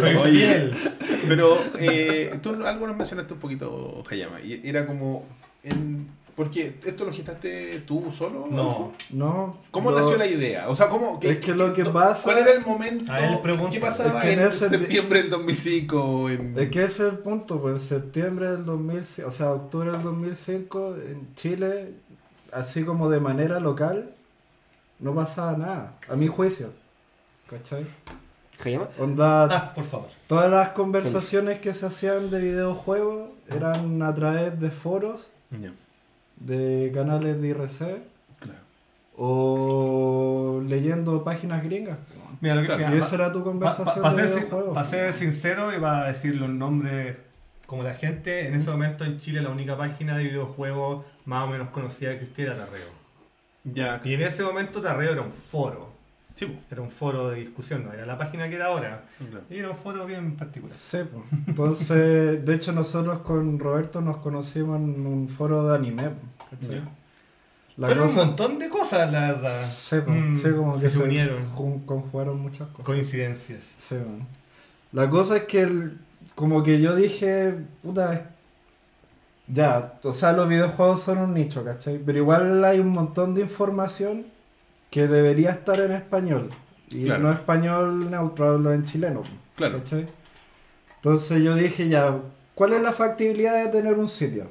Soy 0.00 0.16
Oye, 0.16 0.30
fiel. 0.30 0.74
Pero 1.28 1.58
eh, 1.78 2.38
tú 2.42 2.50
algo 2.64 2.86
nos 2.86 2.96
mencionaste 2.96 3.34
un 3.34 3.40
poquito, 3.40 4.02
Hayama, 4.10 4.40
y 4.40 4.60
era 4.64 4.86
como. 4.86 5.26
En, 5.62 6.08
porque 6.34 6.78
esto 6.84 7.04
lo 7.04 7.12
gestaste 7.12 7.80
tú 7.80 8.10
solo, 8.10 8.46
No. 8.50 8.92
No. 9.10 9.58
¿Cómo 9.70 9.90
lo- 9.90 10.00
nació 10.00 10.16
la 10.16 10.26
idea? 10.26 10.68
O 10.68 10.74
sea, 10.74 10.88
¿cómo, 10.88 11.20
Es 11.22 11.38
que 11.38 11.54
lo 11.54 11.72
que 11.74 11.84
pasa- 11.84 12.22
¿Cuál 12.24 12.38
era 12.38 12.52
el 12.52 12.64
momento? 12.64 13.12
A 13.12 13.20
él 13.26 13.38
pregunta. 13.42 13.70
¿Qué 13.70 13.80
pasaba 13.80 14.18
Es 14.20 14.24
que 14.24 14.32
en 14.32 14.40
en, 14.40 14.46
ese- 14.48 14.68
septiembre 14.70 15.22
del 15.22 15.30
2005? 15.30 16.30
En... 16.30 16.58
Es 16.58 16.70
que 16.70 16.84
ese 16.84 17.06
es 17.06 17.12
el 17.12 17.18
punto, 17.18 17.60
pues 17.60 17.74
en 17.82 17.88
septiembre 17.88 18.50
del 18.50 18.64
2005, 18.64 19.28
o 19.28 19.32
sea, 19.32 19.52
octubre 19.52 19.90
del 19.92 20.02
2005, 20.02 20.96
en 20.96 21.34
Chile, 21.36 21.92
así 22.50 22.82
como 22.84 23.10
de 23.10 23.20
manera 23.20 23.60
local, 23.60 24.10
no 25.00 25.14
pasaba 25.14 25.52
nada, 25.56 25.94
a 26.08 26.16
mi 26.16 26.28
juicio. 26.28 26.70
¿Cachai? 27.48 27.84
¿Hayama? 28.64 28.88
Onda, 28.98 29.44
Ah, 29.44 29.74
por 29.74 29.84
favor. 29.84 30.08
todas 30.28 30.50
las 30.50 30.70
conversaciones 30.70 31.58
que 31.58 31.74
se 31.74 31.84
hacían 31.86 32.30
de 32.30 32.40
videojuegos 32.40 33.28
eran 33.50 34.00
a 34.02 34.14
través 34.14 34.58
de 34.60 34.70
foros, 34.70 35.28
De 36.36 36.90
canales 36.94 37.40
de 37.40 37.48
IRC 37.48 37.78
claro. 38.40 38.58
o 39.16 40.62
leyendo 40.66 41.22
páginas 41.24 41.62
gringas. 41.62 41.98
Mira, 42.40 42.56
lo 42.56 42.62
que, 42.62 42.66
Claro, 42.68 42.82
y 42.96 42.98
pa- 43.00 43.06
esa 43.06 43.14
era 43.14 43.32
tu 43.32 43.38
pa- 43.38 43.44
conversación 43.44 43.94
pa- 44.02 44.02
pa 44.02 44.14
de 44.14 44.28
ser, 44.28 44.48
pa 44.48 44.84
ser 44.84 45.12
sincero 45.14 45.72
y 45.72 45.78
va 45.78 46.02
a 46.04 46.08
decir 46.08 46.34
los 46.34 46.48
nombres 46.48 47.16
como 47.66 47.82
la 47.84 47.94
gente, 47.94 48.48
en 48.48 48.54
ese 48.54 48.70
momento 48.70 49.04
en 49.04 49.18
Chile 49.18 49.40
la 49.40 49.50
única 49.50 49.76
página 49.78 50.16
de 50.18 50.24
videojuegos 50.24 51.04
más 51.24 51.44
o 51.44 51.46
menos 51.50 51.68
conocida 51.70 52.10
que 52.10 52.16
existía 52.24 52.46
era 52.46 52.56
Tarreo. 52.56 52.88
Ya, 53.64 54.00
Y 54.04 54.14
en 54.14 54.22
ese 54.22 54.42
momento 54.42 54.82
Tarreo 54.82 55.12
era 55.12 55.22
un 55.22 55.30
foro, 55.30 55.91
sí, 56.34 56.58
era 56.70 56.80
un 56.82 56.90
foro 56.90 57.30
de 57.30 57.40
discusión, 57.40 57.84
no 57.84 57.92
era 57.92 58.04
la 58.06 58.16
página 58.18 58.48
que 58.48 58.54
era 58.56 58.66
ahora. 58.66 59.04
claro. 59.18 59.44
Y 59.50 59.58
era 59.58 59.70
un 59.70 59.76
foro 59.76 60.04
bien 60.06 60.36
particular. 60.36 60.74
Sí, 60.76 60.98
pues. 61.10 61.24
entonces, 61.46 62.44
de 62.44 62.54
hecho 62.54 62.72
nosotros 62.72 63.20
con 63.20 63.58
Roberto 63.58 64.00
nos 64.00 64.18
conocimos 64.18 64.76
en 64.80 65.06
un 65.06 65.28
foro 65.28 65.68
de 65.68 65.74
anime. 65.76 66.10
La 67.76 67.88
Pero 67.88 68.02
cosa- 68.02 68.20
un 68.22 68.26
montón 68.28 68.58
de 68.58 68.68
cosas, 68.68 69.10
la 69.10 69.32
verdad. 69.32 69.50
Sí, 69.50 69.96
pues, 70.04 70.16
Mm, 70.16 70.34
sí, 70.34 70.50
como 70.50 70.78
que 70.78 70.90
se 70.90 70.98
unieron. 70.98 71.50
jun- 71.54 71.84
conjugaron 71.86 72.38
muchas 72.38 72.68
cosas. 72.68 72.84
Coincidencias. 72.84 73.64
Sí, 73.64 73.94
man. 73.94 74.26
La 74.92 75.08
cosa 75.08 75.38
es 75.38 75.42
que 75.44 75.62
el- 75.62 75.98
como 76.34 76.62
que 76.62 76.80
yo 76.82 76.94
dije, 76.94 77.54
puta, 77.82 78.30
ya, 79.48 79.94
o 80.04 80.12
sea, 80.12 80.32
los 80.34 80.48
videojuegos 80.48 81.00
son 81.00 81.18
un 81.18 81.34
nicho, 81.34 81.64
¿cachai? 81.64 81.98
Pero 82.04 82.18
igual 82.18 82.62
hay 82.64 82.78
un 82.78 82.88
montón 82.90 83.34
de 83.34 83.40
información 83.42 84.26
que 84.92 85.08
debería 85.08 85.50
estar 85.50 85.80
en 85.80 85.90
español. 85.92 86.50
Y 86.90 87.04
Claro. 87.04 87.22
no 87.24 87.32
español 87.32 88.10
neutro, 88.10 88.50
hablo 88.50 88.72
en 88.72 88.84
chileno. 88.84 89.22
Claro. 89.56 89.78
¿cachai? 89.78 90.06
Entonces 90.96 91.42
yo 91.42 91.54
dije 91.56 91.88
ya, 91.88 92.14
¿cuál 92.54 92.74
es 92.74 92.82
la 92.82 92.92
factibilidad 92.92 93.64
de 93.64 93.70
tener 93.70 93.94
un 93.94 94.08
sitio? 94.08 94.50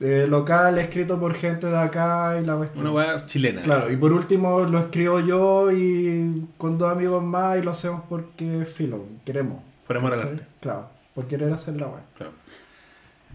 Eh, 0.00 0.26
local, 0.28 0.78
escrito 0.78 1.18
por 1.18 1.34
gente 1.34 1.66
de 1.66 1.76
acá 1.76 2.38
y 2.40 2.46
la 2.46 2.54
cuestión. 2.56 2.86
Una 2.86 2.94
weá 2.94 3.26
chilena. 3.26 3.62
Claro, 3.62 3.90
y 3.90 3.96
por 3.96 4.12
último 4.12 4.60
lo 4.60 4.78
escribo 4.78 5.18
yo 5.18 5.72
y 5.72 6.46
con 6.56 6.78
dos 6.78 6.92
amigos 6.92 7.20
más 7.24 7.58
y 7.58 7.62
lo 7.62 7.72
hacemos 7.72 8.02
porque 8.08 8.64
filo, 8.64 9.04
queremos. 9.24 9.60
Por 9.88 9.96
amor 9.96 10.12
al 10.12 10.20
¿cachai? 10.20 10.34
arte. 10.36 10.46
Claro, 10.60 10.86
por 11.14 11.26
querer 11.26 11.52
hacer 11.52 11.74
la 11.76 11.88
web. 11.88 12.02
Claro. 12.16 12.32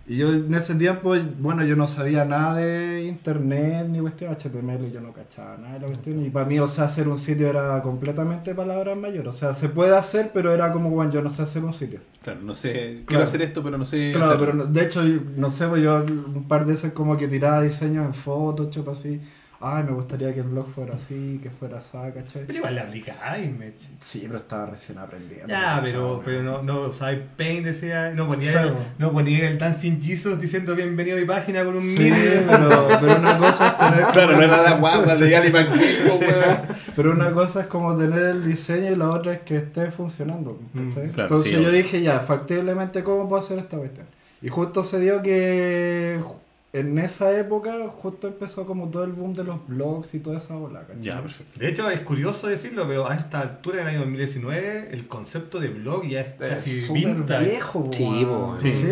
Y 0.06 0.18
yo 0.18 0.34
en 0.34 0.54
ese 0.54 0.76
tiempo, 0.76 1.16
bueno, 1.40 1.64
yo 1.64 1.78
no 1.78 1.88
sabía 1.88 2.26
nada 2.26 2.56
de 2.58 3.04
internet 3.06 3.88
ni 3.88 4.00
cuestión 4.02 4.34
HTML, 4.36 4.92
yo 4.92 5.00
no 5.00 5.14
cachaba 5.14 5.56
nada 5.58 5.76
de 5.76 5.80
la 5.80 5.88
cuestión. 5.88 6.26
Y 6.26 6.30
para 6.30 6.46
mí, 6.46 6.60
o 6.60 6.68
sea, 6.68 6.86
hacer 6.86 7.08
un 7.08 7.18
sitio 7.18 7.48
era 7.48 7.82
completamente 7.82 8.54
palabras 8.54 8.98
mayores. 8.98 9.30
O 9.30 9.38
sea, 9.38 9.54
se 9.54 9.70
puede 9.70 9.96
hacer, 9.96 10.32
pero 10.34 10.54
era 10.54 10.74
como, 10.74 10.90
bueno, 10.90 11.10
yo 11.10 11.22
no 11.22 11.30
sé 11.30 11.44
hacer 11.44 11.64
un 11.64 11.72
sitio. 11.72 12.02
Claro, 12.22 12.42
no 12.42 12.54
sé, 12.54 12.72
quiero 12.74 13.06
Claro. 13.06 13.24
hacer 13.24 13.42
esto, 13.44 13.64
pero 13.64 13.78
no 13.78 13.86
sé 13.86 14.12
Claro, 14.12 14.26
hacerlo. 14.26 14.46
pero 14.46 14.58
no- 14.58 14.66
de 14.66 14.84
hecho, 14.84 15.02
no 15.38 15.50
sé, 15.50 15.68
pues 15.70 15.82
yo 15.82 16.04
un 16.04 16.46
par 16.50 16.66
de 16.66 16.74
veces 16.74 16.92
como 16.92 17.16
que 17.16 17.30
tiraba 17.30 17.62
diseños 17.62 18.06
en 18.06 18.14
Photoshop 18.14 18.90
así. 18.90 19.22
Ay, 19.66 19.86
me 19.86 19.92
gustaría 19.92 20.34
que 20.34 20.42
el 20.42 20.48
blog 20.48 20.68
fuera 20.70 20.96
así, 20.96 21.40
que 21.42 21.50
fuera 21.50 21.78
así, 21.78 21.92
¿cachai? 22.14 22.44
Pero 22.46 22.58
igual 22.60 22.76
le 22.76 22.82
aplicáis, 22.82 23.50
Mech. 23.58 23.76
Sí, 23.98 24.24
pero 24.28 24.40
estaba 24.40 24.66
recién 24.66 24.98
aprendiendo. 24.98 25.48
Ya, 25.48 25.80
pero, 25.82 26.22
pero 26.26 26.44
no, 26.44 26.62
no 26.62 26.90
usabais 26.90 27.22
Paint, 27.38 27.66
decía, 27.68 28.12
no 28.12 28.28
ponía, 28.28 28.62
el, 28.62 28.74
no 28.98 29.14
ponía 29.14 29.50
el 29.50 29.58
Dancing 29.58 30.02
Jesus 30.02 30.38
diciendo 30.38 30.76
bienvenido 30.76 31.16
a 31.16 31.22
mi 31.22 31.26
página 31.26 31.64
con 31.64 31.76
un 31.76 31.80
Sí, 31.82 31.96
mini. 31.98 32.16
pero, 32.46 32.88
pero 33.00 33.16
una 33.18 33.38
cosa 33.38 33.68
es 33.68 33.78
tener 33.78 34.06
Claro, 34.12 34.36
no 34.36 34.42
es 34.42 34.50
nada 34.50 34.78
guapa, 34.78 35.16
de 35.16 35.38
Ali 35.38 35.50
McBeal, 35.50 36.08
po, 36.10 36.16
weón. 36.16 36.58
Pero 36.94 37.12
una 37.14 37.32
cosa 37.32 37.62
es 37.62 37.68
como 37.68 37.96
tener 37.96 38.22
el 38.22 38.46
diseño 38.46 38.92
y 38.92 38.96
la 38.98 39.12
otra 39.12 39.32
es 39.34 39.40
que 39.44 39.56
esté 39.58 39.92
funcionando. 39.92 40.60
¿cachai? 40.74 41.08
Mm, 41.08 41.12
claro, 41.12 41.22
Entonces 41.30 41.52
sí, 41.56 41.64
yo 41.64 41.72
dije, 41.72 42.02
ya, 42.02 42.20
factiblemente, 42.20 43.02
¿cómo 43.02 43.30
puedo 43.30 43.42
hacer 43.42 43.60
esta 43.60 43.78
cuestión? 43.78 44.08
Y 44.42 44.50
justo 44.50 44.84
se 44.84 45.00
dio 45.00 45.22
que 45.22 46.20
en 46.74 46.98
esa 46.98 47.38
época 47.40 47.72
justo 48.02 48.28
empezó 48.28 48.66
como 48.66 48.90
todo 48.90 49.04
el 49.04 49.12
boom 49.12 49.36
de 49.36 49.44
los 49.44 49.66
blogs 49.68 50.14
y 50.16 50.20
toda 50.20 50.38
esa 50.38 50.56
bola. 50.56 50.82
¿cachai? 50.82 51.02
Ya, 51.04 51.22
perfecto. 51.22 51.60
De 51.60 51.70
hecho, 51.70 51.90
es 51.92 52.02
curioso 52.02 52.48
decirlo, 52.48 52.88
pero 52.88 53.08
a 53.08 53.16
esta 53.16 53.40
altura, 53.42 53.78
en 53.82 53.82
el 53.84 53.88
año 53.90 54.00
2019, 54.00 54.90
el 54.92 55.08
concepto 55.08 55.60
de 55.60 55.70
blog 55.70 56.08
ya 56.08 56.22
es 56.22 56.34
casi 56.40 56.72
Es 56.80 56.88
súper 56.88 57.16
vintage. 57.16 57.44
viejo, 57.46 57.90
Sí, 57.94 58.08
Sí, 58.58 58.72
sí. 58.72 58.88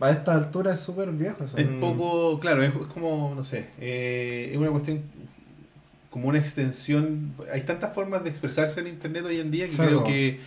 A 0.00 0.10
esta 0.10 0.34
altura 0.34 0.74
es 0.74 0.80
súper 0.80 1.10
viejo 1.10 1.44
eso. 1.44 1.56
Es 1.58 1.66
Mm. 1.70 1.80
poco, 1.80 2.38
claro, 2.40 2.62
es, 2.62 2.70
es 2.70 2.86
como, 2.92 3.32
no 3.34 3.44
sé, 3.44 3.66
eh, 3.80 4.48
es 4.52 4.56
una 4.58 4.70
cuestión 4.70 5.02
como 6.10 6.28
una 6.28 6.38
extensión. 6.38 7.32
Hay 7.52 7.62
tantas 7.62 7.94
formas 7.94 8.24
de 8.24 8.30
expresarse 8.30 8.80
en 8.80 8.86
internet 8.88 9.24
hoy 9.26 9.38
en 9.40 9.50
día 9.50 9.66
que 9.66 9.70
Sí, 9.72 9.76
creo 9.78 10.02
que 10.04 10.40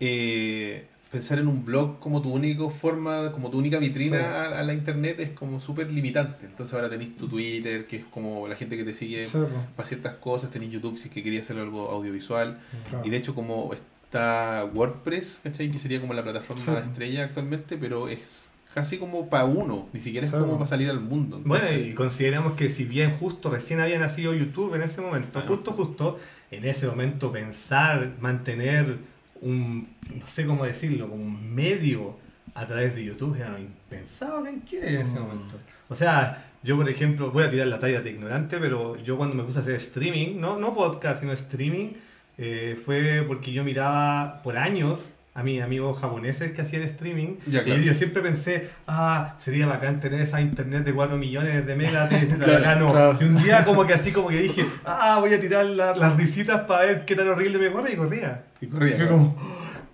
eh, 0.00 0.86
pensar 1.10 1.38
en 1.38 1.48
un 1.48 1.64
blog 1.64 1.98
como 2.00 2.20
tu 2.20 2.30
única 2.32 2.68
forma, 2.68 3.32
como 3.32 3.50
tu 3.50 3.58
única 3.58 3.78
vitrina 3.78 4.18
Sí. 4.18 4.24
a, 4.24 4.58
a 4.60 4.62
la 4.62 4.74
internet 4.74 5.18
es 5.20 5.30
como 5.30 5.58
súper 5.60 5.90
limitante. 5.90 6.44
Entonces 6.46 6.74
ahora 6.74 6.90
tenéis 6.90 7.16
tu 7.16 7.28
Twitter, 7.28 7.86
que 7.86 7.96
es 7.96 8.04
como 8.04 8.46
la 8.46 8.54
gente 8.56 8.76
que 8.76 8.84
te 8.84 8.92
sigue 8.94 9.24
Sí, 9.24 9.38
para 9.74 9.88
ciertas 9.88 10.14
cosas, 10.16 10.50
tenéis 10.50 10.72
YouTube 10.72 10.98
si 10.98 11.08
es 11.08 11.14
que 11.14 11.22
quería 11.22 11.40
hacer 11.40 11.58
algo 11.58 11.90
audiovisual. 11.90 12.58
claro. 12.90 13.06
Y 13.06 13.10
de 13.10 13.16
hecho 13.16 13.34
como 13.34 13.70
está 13.72 14.64
WordPress, 14.74 15.40
¿cachai? 15.42 15.68
Que 15.70 15.78
sería 15.78 16.00
como 16.00 16.14
la 16.14 16.22
plataforma 16.22 16.62
Sí. 16.64 16.88
estrella 16.90 17.24
actualmente, 17.24 17.76
pero 17.76 18.08
es 18.08 18.50
casi 18.74 18.98
como 18.98 19.28
para 19.28 19.44
uno, 19.44 19.88
ni 19.92 20.00
siquiera 20.00 20.26
es 20.26 20.32
Sí. 20.32 20.38
como 20.38 20.54
para 20.54 20.66
salir 20.66 20.88
al 20.90 21.00
mundo. 21.00 21.40
Bueno, 21.44 21.64
y 21.72 21.94
consideramos 21.94 22.52
que 22.52 22.68
si 22.70 22.84
bien 22.84 23.12
justo 23.12 23.50
recién 23.50 23.80
había 23.80 23.98
nacido 23.98 24.34
YouTube 24.34 24.74
en 24.74 24.82
ese 24.82 25.00
momento, 25.00 25.40
justo, 25.46 25.72
justo, 25.72 26.18
en 26.50 26.64
ese 26.64 26.86
momento 26.86 27.32
pensar, 27.32 28.12
mantener 28.20 28.98
un, 29.42 29.86
no 30.18 30.26
sé 30.26 30.46
cómo 30.46 30.64
decirlo, 30.64 31.08
como 31.08 31.22
un 31.24 31.54
medio 31.54 32.16
a 32.54 32.66
través 32.66 32.96
de 32.96 33.04
YouTube 33.04 33.36
era 33.36 33.58
impensado 33.58 34.38
acá 34.38 34.50
en 34.50 34.64
Chile 34.64 34.88
en 34.88 34.96
ese 35.02 35.10
Mm. 35.18 35.22
momento. 35.22 35.54
O 35.88 35.94
sea, 35.94 36.44
yo 36.62 36.76
por 36.76 36.88
ejemplo, 36.88 37.30
voy 37.30 37.44
a 37.44 37.50
tirar 37.50 37.66
la 37.68 37.78
talla 37.78 38.00
de 38.00 38.10
ignorante, 38.10 38.58
pero 38.58 38.96
yo 38.96 39.16
cuando 39.16 39.34
me 39.36 39.44
puse 39.44 39.58
a 39.58 39.62
hacer 39.62 39.74
streaming, 39.76 40.40
no, 40.40 40.58
no 40.58 40.74
podcast, 40.74 41.20
sino 41.20 41.32
streaming, 41.32 41.90
eh, 42.36 42.78
fue 42.84 43.24
porque 43.26 43.52
yo 43.52 43.64
miraba 43.64 44.40
por 44.42 44.56
años 44.56 45.00
a 45.38 45.42
mis 45.44 45.62
amigos 45.62 45.98
japoneses 46.00 46.50
que 46.52 46.62
hacían 46.62 46.82
streaming 46.82 47.36
Ya, 47.46 47.62
y 47.62 47.84
yo 47.84 47.94
siempre 47.94 48.20
pensé, 48.22 48.68
ah, 48.88 49.36
sería 49.38 49.66
bacán 49.66 50.00
tener 50.00 50.20
esa 50.20 50.40
internet 50.40 50.82
de 50.84 50.92
4 50.92 51.16
millones 51.16 51.64
de 51.64 51.74
megas, 51.76 52.10
de- 52.10 52.26
claro. 52.36 53.16
Y 53.20 53.24
un 53.24 53.36
día 53.36 53.64
como 53.64 53.86
que 53.86 53.94
así 53.94 54.10
como 54.10 54.28
que 54.28 54.38
dije, 54.40 54.66
ah, 54.84 55.18
voy 55.20 55.32
a 55.32 55.40
tirar 55.40 55.64
la- 55.66 55.94
las 55.94 56.16
risitas 56.16 56.62
para 56.62 56.86
ver 56.86 57.04
qué 57.04 57.14
tan 57.14 57.28
horrible 57.28 57.58
me 57.58 57.70
corre 57.70 57.92
y 57.92 57.96
corría. 57.96 58.42
y 58.60 58.66
corría, 58.66 58.96
Fue 58.96 59.06
claro. 59.06 59.34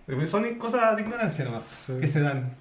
como, 0.09 0.27
son 0.27 0.55
cosas 0.55 0.97
de 0.97 1.03
ignorancia 1.03 1.45
nomás 1.45 1.67
Sí. 1.87 1.93
que 2.01 2.09
se 2.09 2.21
dan. 2.21 2.55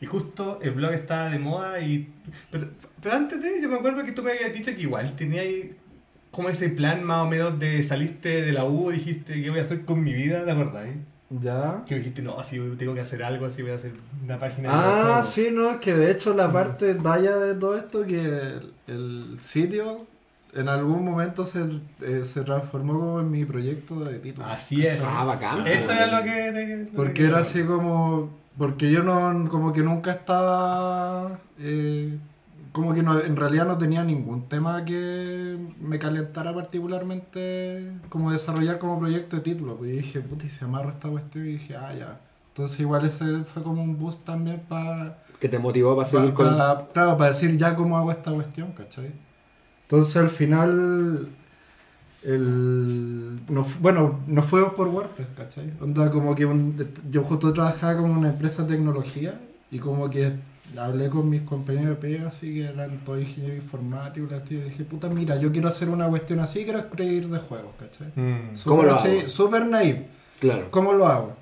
Y 0.00 0.06
justo 0.06 0.60
el 0.62 0.70
blog 0.70 0.92
estaba 0.92 1.28
de 1.30 1.40
moda 1.40 1.80
y... 1.80 2.08
Pero, 2.52 2.68
pero 3.02 3.16
antes 3.16 3.42
de, 3.42 3.60
yo 3.60 3.68
me 3.68 3.74
acuerdo 3.74 4.04
que 4.04 4.12
tú 4.12 4.22
me 4.22 4.30
habías 4.30 4.52
dicho 4.52 4.70
que 4.72 4.82
igual 4.82 5.16
tenía 5.16 5.42
ahí 5.42 5.74
como 6.30 6.48
ese 6.48 6.68
plan 6.68 7.02
más 7.02 7.26
o 7.26 7.28
menos 7.28 7.58
de 7.58 7.82
saliste 7.82 8.42
de 8.42 8.52
la 8.52 8.64
U, 8.66 8.90
dijiste, 8.92 9.42
¿qué 9.42 9.50
voy 9.50 9.58
a 9.58 9.62
hacer 9.62 9.84
con 9.84 10.04
mi 10.04 10.12
vida? 10.12 10.44
¿Te 10.44 10.52
acordás? 10.52 10.86
eh? 10.86 10.94
Ya. 11.30 11.82
Que 11.86 11.96
dijiste, 11.96 12.22
no, 12.22 12.42
si 12.42 12.58
tengo 12.78 12.94
que 12.94 13.00
hacer 13.02 13.22
algo, 13.22 13.46
así 13.46 13.60
voy 13.62 13.72
a 13.72 13.74
hacer 13.74 13.92
una 14.24 14.38
página 14.38 14.68
de 14.70 14.74
Ah, 14.74 14.92
videojuegos". 14.94 15.26
sí, 15.26 15.48
no, 15.52 15.70
es 15.70 15.76
que 15.76 15.94
de 15.94 16.10
hecho 16.10 16.32
la 16.34 16.50
parte 16.50 16.94
talla 16.94 17.36
de 17.36 17.54
todo 17.54 17.76
esto, 17.76 18.04
que 18.06 18.18
el, 18.24 18.72
el 18.86 19.36
sitio 19.40 20.06
en 20.54 20.68
algún 20.70 21.04
momento 21.04 21.44
se, 21.44 21.60
eh, 22.00 22.24
se 22.24 22.40
transformó 22.42 22.94
como 22.98 23.20
en 23.20 23.30
mi 23.30 23.44
proyecto 23.44 24.00
de 24.00 24.18
título. 24.20 24.46
Así 24.46 24.86
es. 24.86 24.98
Ah, 25.04 25.24
bacán. 25.26 25.66
Eso 25.66 25.92
era 25.92 26.06
lo 26.18 26.24
que... 26.24 26.30
te- 26.30 26.76
lo 26.78 26.90
que 26.90 26.96
Porque 26.96 27.26
era 27.26 27.38
así 27.40 27.62
como. 27.64 28.30
Porque 28.56 28.90
yo 28.90 29.02
no. 29.04 29.48
Como 29.50 29.72
que 29.74 29.82
nunca 29.82 30.12
estaba. 30.12 31.38
eh, 31.60 32.16
como 32.72 32.94
que 32.94 33.02
no, 33.02 33.20
en 33.20 33.36
realidad 33.36 33.66
no 33.66 33.76
tenía 33.78 34.04
ningún 34.04 34.48
tema 34.48 34.84
que 34.84 35.58
me 35.80 35.98
calentara 35.98 36.54
particularmente. 36.54 37.90
Como 38.08 38.30
desarrollar 38.32 38.78
como 38.78 38.98
proyecto 38.98 39.36
de 39.36 39.42
título. 39.42 39.76
Pues 39.76 39.90
y 39.90 39.96
dije, 39.98 40.20
puta, 40.20 40.46
y 40.46 40.48
se 40.48 40.64
amarra 40.64 40.90
esta 40.90 41.08
cuestión. 41.08 41.46
Y 41.46 41.52
dije, 41.52 41.76
ah, 41.76 41.92
ya. 41.94 42.20
Entonces, 42.48 42.80
igual 42.80 43.04
ese 43.06 43.44
fue 43.44 43.62
como 43.62 43.82
un 43.82 43.98
boost 43.98 44.24
también 44.24 44.60
para. 44.68 45.18
Que 45.40 45.48
te 45.48 45.58
motivó 45.58 45.96
para 45.96 46.08
seguir 46.08 46.34
con. 46.34 46.48
claro, 46.92 47.16
para 47.16 47.26
decir 47.26 47.56
ya 47.56 47.74
cómo 47.76 47.96
hago 47.96 48.10
esta 48.10 48.32
cuestión, 48.32 48.72
¿cachai? 48.72 49.12
Entonces 49.82 50.16
al 50.16 50.28
final, 50.28 51.28
el, 52.24 53.38
no 53.48 53.64
bueno, 53.80 54.20
nos 54.26 54.44
fuimos 54.46 54.72
por 54.74 54.88
WordPress, 54.88 55.30
¿cachai? 55.36 55.72
Onda 55.80 56.10
como 56.10 56.34
que 56.34 56.44
un- 56.44 56.76
yo 57.10 57.22
justo 57.22 57.52
trabajaba 57.52 57.94
como 57.96 58.08
en 58.08 58.16
una 58.18 58.30
empresa 58.30 58.62
de 58.64 58.74
tecnología 58.76 59.40
y 59.70 59.78
como 59.78 60.10
que 60.10 60.32
hablé 60.76 61.08
con 61.08 61.28
mis 61.28 61.42
compañeros 61.42 61.88
de 61.88 61.94
pega, 61.94 62.28
así 62.28 62.54
que 62.54 62.64
eran 62.66 62.98
todos 63.04 63.20
ingenieros 63.20 63.56
informáticos, 63.56 64.30
y 64.50 64.54
dije, 64.56 64.84
puta, 64.84 65.08
mira, 65.08 65.36
yo 65.36 65.52
quiero 65.52 65.68
hacer 65.68 65.88
una 65.88 66.08
cuestión 66.08 66.40
así, 66.40 66.64
quiero 66.64 66.80
escribir 66.80 67.28
de 67.28 67.38
juegos, 67.38 67.72
¿cachai? 67.78 68.08
Mm. 68.14 68.54
¿Cómo 68.64 68.82
lo 68.82 68.94
hago? 68.94 69.28
Súper 69.28 69.66
naive. 69.66 70.06
Claro. 70.40 70.70
¿Cómo 70.70 70.92
lo 70.92 71.06
hago? 71.06 71.36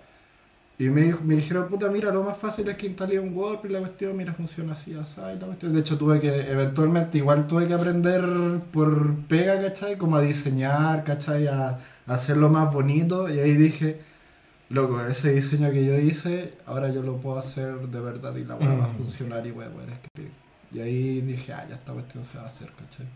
Y 0.79 0.91
me, 0.91 1.15
me 1.25 1.37
dijeron, 1.37 1.69
puta, 1.69 1.89
mira, 1.89 2.13
lo 2.13 2.23
más 2.23 2.37
fácil 2.37 2.69
es 2.69 2.77
que 2.77 2.87
instalé 2.87 3.19
un 3.19 3.35
WordPress 3.35 3.71
y 3.71 3.73
la 3.73 3.81
cuestión, 3.81 4.17
mira, 4.17 4.35
funciona 4.35 4.73
así, 4.73 4.95
así, 4.95 5.19
y 5.21 5.41
la 5.41 5.47
cuestión. 5.47 5.73
De 5.73 5.81
hecho, 5.81 5.97
tuve 5.97 6.21
que, 6.21 6.51
eventualmente, 6.51 7.17
igual 7.17 7.47
tuve 7.47 7.67
que 7.67 7.73
aprender 7.73 8.23
por 8.73 9.15
pega, 9.27 9.59
¿cachai? 9.61 9.97
Como 9.97 10.17
a 10.17 10.21
diseñar, 10.21 11.03
¿cachai? 11.03 11.47
A, 11.47 11.79
a 12.07 12.13
hacerlo 12.13 12.51
más 12.51 12.73
bonito. 12.73 13.27
Y 13.31 13.39
ahí 13.39 13.55
dije, 13.55 14.01
loco, 14.71 15.01
ese 15.07 15.33
diseño 15.33 15.71
que 15.71 15.85
yo 15.85 15.99
hice, 15.99 16.55
ahora 16.67 16.91
yo 16.93 17.03
lo 17.03 17.17
puedo 17.19 17.39
hacer 17.39 17.75
de 17.89 18.01
verdad 18.01 18.35
y 18.37 18.45
la 18.45 18.55
weá 18.57 18.75
va 18.75 18.85
a 18.87 18.89
Mm. 18.89 18.97
funcionar 18.97 19.47
y 19.47 19.51
voy 19.53 19.65
a 19.65 19.71
poder 19.71 19.91
escribir. 19.91 20.31
Y 20.73 20.81
ahí 20.81 21.21
dije, 21.21 21.53
ah, 21.53 21.65
ya 21.69 21.77
esta 21.77 21.93
cuestión 21.93 22.25
se 22.25 22.37
va 22.39 22.45
a 22.45 22.47
hacer, 22.49 22.69
¿cachai? 22.71 23.07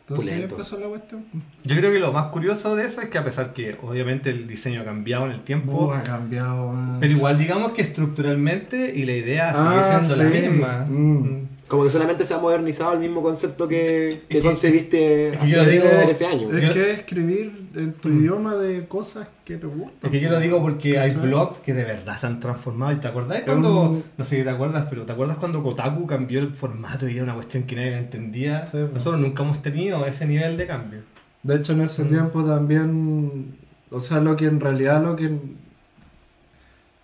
Entonces 0.00 0.26
ahí 0.26 0.34
Pulento. 0.36 0.54
empezó 0.54 0.80
la 0.80 0.86
cuestión. 0.86 1.24
Yo 1.64 1.76
creo 1.76 1.92
que 1.92 1.98
lo 2.00 2.12
más 2.14 2.26
curioso 2.28 2.74
de 2.74 2.86
eso 2.86 3.02
es 3.02 3.08
que 3.10 3.18
a 3.18 3.24
pesar 3.24 3.52
que 3.52 3.76
obviamente 3.82 4.30
el 4.30 4.46
diseño 4.48 4.80
ha 4.80 4.84
cambiado 4.84 5.26
en 5.26 5.32
el 5.32 5.42
tiempo, 5.42 5.84
Uh, 5.88 5.92
ha 5.92 6.02
cambiado. 6.02 6.72
man. 6.72 6.96
pero 6.98 7.12
igual 7.12 7.36
digamos 7.38 7.72
que 7.72 7.82
estructuralmente 7.82 8.94
y 8.96 9.04
la 9.04 9.12
idea 9.12 9.52
Ah, 9.54 9.98
sigue 10.00 10.00
siendo 10.08 10.14
sí. 10.14 10.20
la 10.42 10.48
misma. 10.50 10.86
Mm. 10.88 11.48
Como 11.68 11.84
que 11.84 11.90
solamente 11.90 12.24
se 12.24 12.32
ha 12.34 12.38
modernizado 12.38 12.94
el 12.94 13.00
mismo 13.00 13.22
concepto 13.22 13.68
que, 13.68 14.22
que 14.28 14.38
Es 14.38 14.42
que- 14.42 14.48
concebiste 14.48 15.28
es 15.28 15.36
que 15.38 15.48
yo 15.48 15.56
lo 15.56 15.62
hace 15.62 15.70
digo- 15.70 15.84
13 16.04 16.26
años. 16.26 16.54
Es 16.54 16.70
que 16.72 16.90
es 16.92 16.98
escribir 17.00 17.68
en 17.74 17.92
tu 17.92 18.08
Mm. 18.08 18.20
idioma 18.20 18.54
de 18.56 18.86
cosas 18.86 19.28
que 19.44 19.56
te 19.58 19.66
gustan. 19.66 19.92
Es 20.02 20.10
que 20.10 20.20
yo 20.20 20.30
lo 20.30 20.40
digo 20.40 20.62
porque 20.62 20.98
hay 20.98 21.12
blogs 21.14 21.58
que 21.58 21.74
de 21.74 21.84
verdad 21.84 22.18
se 22.18 22.26
han 22.26 22.40
transformado. 22.40 22.92
¿Y 22.92 22.96
te 22.96 23.08
acordás 23.08 23.42
cuando, 23.42 23.84
Mm. 23.92 24.02
no 24.16 24.24
sé 24.24 24.38
si 24.38 24.42
te 24.44 24.50
acuerdas, 24.50 24.86
pero 24.88 25.04
te 25.04 25.12
acuerdas 25.12 25.36
cuando 25.36 25.62
Kotaku 25.62 26.06
cambió 26.06 26.40
el 26.40 26.54
formato 26.54 27.06
y 27.08 27.14
era 27.16 27.24
una 27.24 27.34
cuestión 27.34 27.64
que 27.64 27.76
nadie 27.76 27.98
entendía? 27.98 28.62
Sí, 28.62 28.78
pues. 28.78 28.92
Nosotros 28.94 29.20
nunca 29.20 29.42
hemos 29.42 29.60
tenido 29.60 30.06
ese 30.06 30.24
nivel 30.26 30.56
de 30.56 30.66
cambio. 30.66 31.00
De 31.42 31.54
hecho, 31.56 31.74
en 31.74 31.82
ese 31.82 32.02
Mm. 32.04 32.08
tiempo 32.08 32.42
también, 32.44 33.56
o 33.90 34.00
sea, 34.00 34.20
lo 34.20 34.36
que 34.36 34.46
en 34.46 34.58
realidad 34.58 35.02
lo 35.02 35.14
que 35.16 35.30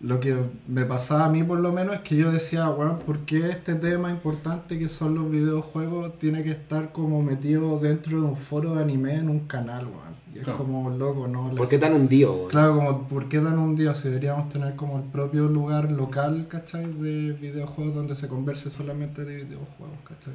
lo 0.06 0.20
que 0.20 0.36
me 0.68 0.84
pasaba 0.84 1.24
a 1.24 1.28
mí 1.30 1.42
por 1.42 1.60
lo 1.60 1.72
menos 1.72 1.94
es 1.94 2.00
que 2.02 2.16
yo 2.16 2.30
decía, 2.30 2.68
weón, 2.68 2.98
¿por 2.98 3.20
qué 3.20 3.48
este 3.50 3.74
tema 3.74 4.10
importante 4.10 4.78
que 4.78 4.88
son 4.88 5.14
los 5.14 5.30
videojuegos 5.30 6.18
tiene 6.18 6.42
que 6.42 6.50
estar 6.50 6.92
como 6.92 7.22
metido 7.22 7.78
dentro 7.78 8.20
de 8.20 8.26
un 8.26 8.36
foro 8.36 8.74
de 8.74 8.82
anime 8.82 9.14
en 9.14 9.30
un 9.30 9.40
canal, 9.40 9.86
weón? 9.86 10.14
Y 10.34 10.38
es 10.38 10.44
Claro. 10.44 10.58
como 10.58 10.90
loco, 10.90 11.26
¿no? 11.28 11.54
¿Por 11.54 11.68
qué 11.68 11.78
tan 11.78 11.94
hundido? 11.94 12.34
güey? 12.34 12.48
Claro, 12.48 12.74
como 12.74 13.08
¿por 13.08 13.28
qué 13.28 13.40
dan 13.40 13.58
un 13.58 13.76
día 13.76 13.94
si 13.94 14.08
deberíamos 14.08 14.48
tener 14.50 14.74
como 14.76 14.98
el 14.98 15.04
propio 15.04 15.48
lugar 15.48 15.90
local, 15.92 16.48
¿cachai? 16.48 16.84
De 16.92 17.32
videojuegos 17.40 17.94
donde 17.94 18.14
se 18.14 18.28
converse 18.28 18.68
solamente 18.68 19.24
de 19.24 19.36
videojuegos, 19.44 19.98
¿cachai? 20.02 20.34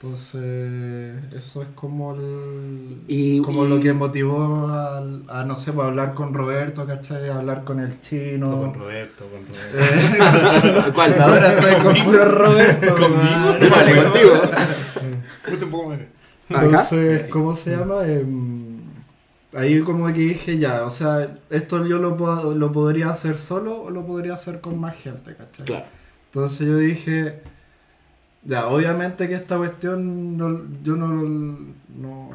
Entonces, 0.00 1.12
eso 1.34 1.62
es 1.62 1.68
como 1.74 2.14
el, 2.14 2.98
Y- 3.08 3.42
como 3.42 3.64
y- 3.64 3.68
lo 3.68 3.80
que 3.80 3.92
motivó 3.92 4.68
al- 4.68 5.24
a, 5.28 5.42
no 5.42 5.56
sé, 5.56 5.72
pues, 5.72 5.88
hablar 5.88 6.14
con 6.14 6.32
Roberto, 6.32 6.86
¿cachai? 6.86 7.28
Hablar 7.28 7.64
con 7.64 7.80
el 7.80 8.00
chino. 8.00 8.48
Con 8.48 8.74
Roberto, 8.74 9.24
con 9.26 9.44
Roberto. 9.48 10.92
¿Cuál? 10.94 11.20
Ahora 11.20 11.58
estoy 11.58 11.82
con 11.82 12.04
puro 12.04 12.24
Roberto. 12.26 12.94
Vale, 13.10 13.68
vale, 13.70 14.02
contigo. 14.04 14.34
Entonces, 16.48 17.28
¿cómo 17.30 17.56
se 17.56 17.70
llama? 17.76 18.06
Em, 18.06 18.78
ahí 19.52 19.80
como 19.80 20.06
que 20.06 20.12
dije 20.20 20.58
ya, 20.58 20.84
o 20.84 20.90
sea, 20.90 21.38
esto 21.50 21.84
yo 21.86 21.98
lo, 21.98 22.16
puedo- 22.16 22.54
lo 22.54 22.70
podría 22.72 23.10
hacer 23.10 23.36
solo 23.36 23.82
o 23.82 23.90
lo 23.90 24.06
podría 24.06 24.34
hacer 24.34 24.60
con 24.60 24.78
más 24.78 24.96
gente, 24.96 25.34
¿cachai? 25.34 25.66
Claro. 25.66 25.86
Entonces 26.26 26.66
yo 26.68 26.76
dije, 26.78 27.40
ya, 28.48 28.66
obviamente 28.66 29.28
que 29.28 29.34
esta 29.34 29.56
cuestión 29.56 30.36
no- 30.36 30.62
yo 30.82 30.96
no, 30.96 31.06
no, 32.02 32.30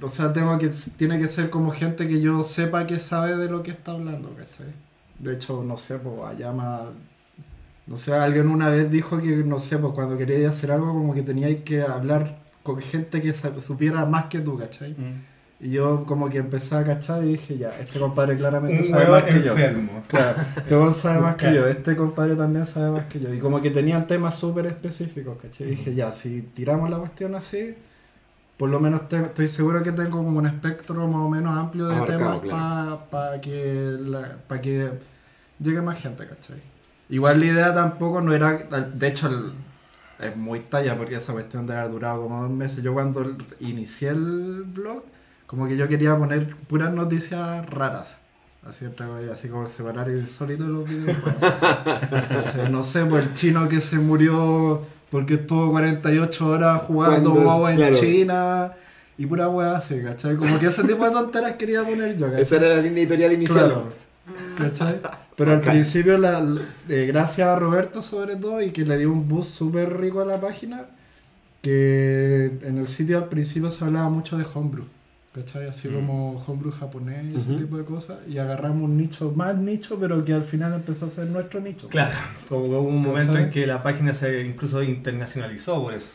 o 0.00 0.08
sea, 0.08 0.32
tengo 0.32 0.58
que, 0.58 0.70
tiene 0.96 1.18
que 1.18 1.26
ser 1.28 1.50
como 1.50 1.70
gente 1.72 2.06
que 2.06 2.20
yo 2.20 2.42
sepa 2.42 2.86
que 2.86 2.98
sabe 2.98 3.36
de 3.36 3.48
lo 3.48 3.62
que 3.62 3.70
está 3.70 3.92
hablando, 3.92 4.28
¿cachai? 4.30 4.72
De 5.18 5.34
hecho, 5.34 5.62
no 5.64 5.76
sé, 5.76 5.98
pues 5.98 6.14
más, 6.52 6.82
no 7.86 7.96
sé, 7.96 8.12
alguien 8.14 8.48
una 8.48 8.68
vez 8.68 8.90
dijo 8.90 9.18
que, 9.18 9.36
no 9.44 9.58
sé, 9.58 9.78
pues 9.78 9.92
cuando 9.94 10.18
queríais 10.18 10.50
hacer 10.56 10.70
algo 10.70 10.92
como 10.92 11.14
que 11.14 11.22
teníais 11.22 11.62
que 11.64 11.82
hablar 11.82 12.38
con 12.62 12.80
gente 12.80 13.20
que 13.22 13.32
supiera 13.32 14.04
más 14.04 14.26
que 14.26 14.40
tú, 14.40 14.58
¿cachai? 14.58 14.94
Y 15.60 15.70
yo 15.70 16.04
como 16.06 16.30
que 16.30 16.38
empecé 16.38 16.76
a 16.76 16.84
cachar 16.84 17.24
y 17.24 17.30
dije, 17.32 17.58
ya, 17.58 17.70
este 17.80 17.98
compadre 17.98 18.36
claramente 18.36 18.78
Un 18.78 18.84
sabe 18.90 19.06
más 19.08 19.24
que 19.24 19.42
yo. 19.42 19.54
Claro, 20.06 20.36
este 20.56 20.92
sabe 21.00 21.20
más 21.20 21.34
que 21.34 21.40
Claro. 21.46 21.56
yo, 21.56 21.66
este 21.66 21.96
compadre 21.96 22.36
también 22.36 22.64
sabe 22.64 22.90
más 22.92 23.06
que 23.06 23.18
yo. 23.18 23.34
Y 23.34 23.40
como 23.40 23.60
que 23.60 23.70
tenían 23.70 24.06
temas 24.06 24.36
súper 24.36 24.66
específicos, 24.66 25.36
¿cachai? 25.42 25.66
Y 25.66 25.70
dije, 25.70 25.94
ya, 25.96 26.12
si 26.12 26.42
tiramos 26.42 26.88
la 26.90 26.98
cuestión 26.98 27.34
así, 27.34 27.74
por 28.56 28.68
lo 28.70 28.78
menos 28.78 29.08
te- 29.08 29.20
estoy 29.20 29.48
seguro 29.48 29.82
que 29.82 29.90
tengo 29.90 30.18
como 30.22 30.38
un 30.38 30.46
espectro 30.46 31.06
más 31.08 31.16
o 31.16 31.28
menos 31.28 31.58
amplio 31.58 31.88
de 31.88 31.96
Abarcado, 31.96 32.40
temas 32.46 32.98
para 33.10 33.40
que, 33.40 33.96
la- 34.00 34.36
pa' 34.46 34.58
que 34.60 34.90
llegue 35.58 35.82
más 35.82 36.00
gente, 36.00 36.24
¿cachai? 36.24 36.58
Igual 37.08 37.40
la 37.40 37.46
idea 37.46 37.74
tampoco 37.74 38.20
no 38.20 38.32
era, 38.32 38.52
de 38.58 39.08
hecho 39.08 39.26
el- 39.28 39.52
es 40.24 40.36
muy 40.36 40.60
talla 40.60 40.96
porque 40.96 41.16
esa 41.16 41.32
cuestión 41.32 41.66
de 41.66 41.76
haber 41.76 41.90
durado 41.90 42.22
como 42.22 42.42
dos 42.42 42.50
meses. 42.50 42.82
Yo 42.82 42.92
cuando 42.94 43.36
inicié 43.60 44.10
el 44.10 44.64
blog, 44.66 45.02
como 45.48 45.66
que 45.66 45.76
yo 45.76 45.88
quería 45.88 46.16
poner 46.16 46.54
puras 46.68 46.92
noticias 46.92 47.68
raras. 47.70 48.20
Así, 48.68 48.84
comillas, 48.96 49.30
así 49.32 49.48
como 49.48 49.66
separar 49.66 50.10
el 50.10 50.28
solito 50.28 50.64
de 50.64 50.68
los. 50.68 50.82
O 50.82 52.50
sea, 52.52 52.68
no 52.70 52.82
sé, 52.82 53.06
pues 53.06 53.26
el 53.26 53.32
chino 53.32 53.66
que 53.66 53.80
se 53.80 53.96
murió 53.96 54.82
porque 55.10 55.34
estuvo 55.34 55.70
48 55.70 56.46
horas 56.46 56.82
jugando 56.82 57.32
WoW 57.32 57.68
en 57.68 57.76
claro. 57.76 57.96
China 57.96 58.72
y 59.16 59.24
pura 59.24 59.48
weá 59.48 59.78
así, 59.78 60.02
¿cachai? 60.02 60.36
Como 60.36 60.58
que 60.58 60.66
ese 60.66 60.84
tipo 60.84 61.02
de 61.02 61.12
tonteras 61.12 61.56
quería 61.56 61.82
poner 61.82 62.18
yo, 62.18 62.26
¿cachai? 62.26 62.42
Esa 62.42 62.56
era 62.56 62.68
la 62.76 62.82
línea 62.82 63.04
editorial 63.04 63.32
inicial. 63.32 63.64
Claro. 63.64 63.92
¿Cachai? 64.58 65.00
Pero 65.34 65.52
al 65.52 65.60
principio, 65.60 66.18
la, 66.18 66.44
eh, 66.90 67.06
gracias 67.06 67.48
a 67.48 67.56
Roberto 67.56 68.02
sobre 68.02 68.36
todo, 68.36 68.60
y 68.60 68.70
que 68.70 68.84
le 68.84 68.98
dio 68.98 69.10
un 69.10 69.26
boost 69.26 69.56
súper 69.56 69.96
rico 69.98 70.20
a 70.20 70.26
la 70.26 70.38
página, 70.38 70.84
que 71.62 72.58
en 72.62 72.76
el 72.76 72.86
sitio 72.86 73.16
al 73.16 73.30
principio 73.30 73.70
se 73.70 73.82
hablaba 73.82 74.10
mucho 74.10 74.36
de 74.36 74.44
homebrew. 74.52 74.84
¿Cachai? 75.38 75.68
Así 75.68 75.88
Mm. 75.88 75.94
como 75.94 76.36
homebrew 76.46 76.72
japonés 76.72 77.24
y 77.32 77.36
ese 77.36 77.54
tipo 77.54 77.76
de 77.76 77.84
cosas. 77.84 78.18
Y 78.28 78.38
agarramos 78.38 78.82
un 78.82 78.96
nicho, 78.96 79.32
más 79.36 79.56
nicho, 79.56 79.98
pero 79.98 80.24
que 80.24 80.32
al 80.32 80.42
final 80.44 80.74
empezó 80.74 81.06
a 81.06 81.08
ser 81.08 81.26
nuestro 81.28 81.60
nicho. 81.60 81.88
Claro, 81.88 82.14
como 82.48 82.64
que 82.64 82.70
hubo 82.70 82.80
un 82.82 83.02
momento 83.02 83.36
en 83.38 83.50
que 83.50 83.66
la 83.66 83.82
página 83.82 84.14
se 84.14 84.42
incluso 84.46 84.82
internacionalizó 84.82 85.82
por 85.82 85.94
eso. 85.94 86.08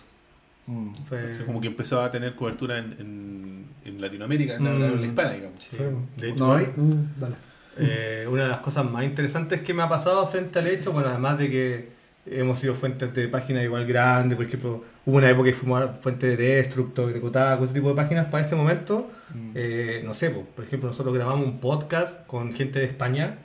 Mm. 0.68 0.94
Fue- 1.10 1.26
O 1.26 1.34
sea, 1.34 1.46
como 1.46 1.60
que 1.62 1.68
empezó 1.68 2.02
a 2.02 2.10
tener 2.12 2.36
cobertura 2.36 2.78
en, 2.78 2.96
en, 3.00 3.66
en 3.86 4.02
Latinoamérica, 4.02 4.56
en 4.56 4.64
la, 4.64 4.72
Mm. 4.72 5.00
la 5.02 5.06
hispana, 5.08 5.32
digamos. 5.32 5.64
Sí. 5.64 5.78
Sí. 5.78 5.84
De 6.18 6.30
hecho, 6.30 6.40
No, 6.48 6.54
mm, 6.58 7.20
dale. 7.20 7.36
Eh, 7.78 8.28
una 8.30 8.44
de 8.44 8.50
las 8.50 8.60
cosas 8.60 8.90
más 8.90 9.04
interesantes 9.04 9.62
que 9.62 9.74
me 9.74 9.82
ha 9.82 9.90
pasado 9.90 10.26
frente 10.28 10.60
al 10.60 10.68
hecho, 10.68 10.92
bueno, 10.92 11.10
además 11.10 11.38
de 11.40 11.50
que 11.50 11.90
hemos 12.26 12.60
sido 12.60 12.76
fuentes 12.76 13.14
de 13.16 13.28
páginas 13.28 13.64
igual 13.64 13.86
grandes, 13.86 14.36
por 14.38 14.46
ejemplo, 14.46 14.84
hubo 15.06 15.18
una 15.18 15.30
época 15.30 15.50
que 15.50 15.56
fuimos 15.56 15.84
fuentes 16.00 16.38
de 16.38 16.56
Destructo, 16.56 17.08
de 17.08 17.20
Kotaku, 17.20 17.66
ese 17.66 17.74
tipo 17.74 17.90
de 17.90 17.96
páginas, 17.96 18.28
para 18.28 18.46
ese 18.46 18.56
momento, 18.56 19.10
Mm. 19.34 19.52
eh, 19.56 20.02
no 20.06 20.14
sé, 20.14 20.30
por 20.30 20.64
ejemplo, 20.64 20.90
nosotros 20.90 21.14
grabamos 21.16 21.46
un 21.46 21.60
podcast 21.60 22.26
con 22.28 22.54
gente 22.54 22.80
de 22.80 22.86
España, 22.86 23.38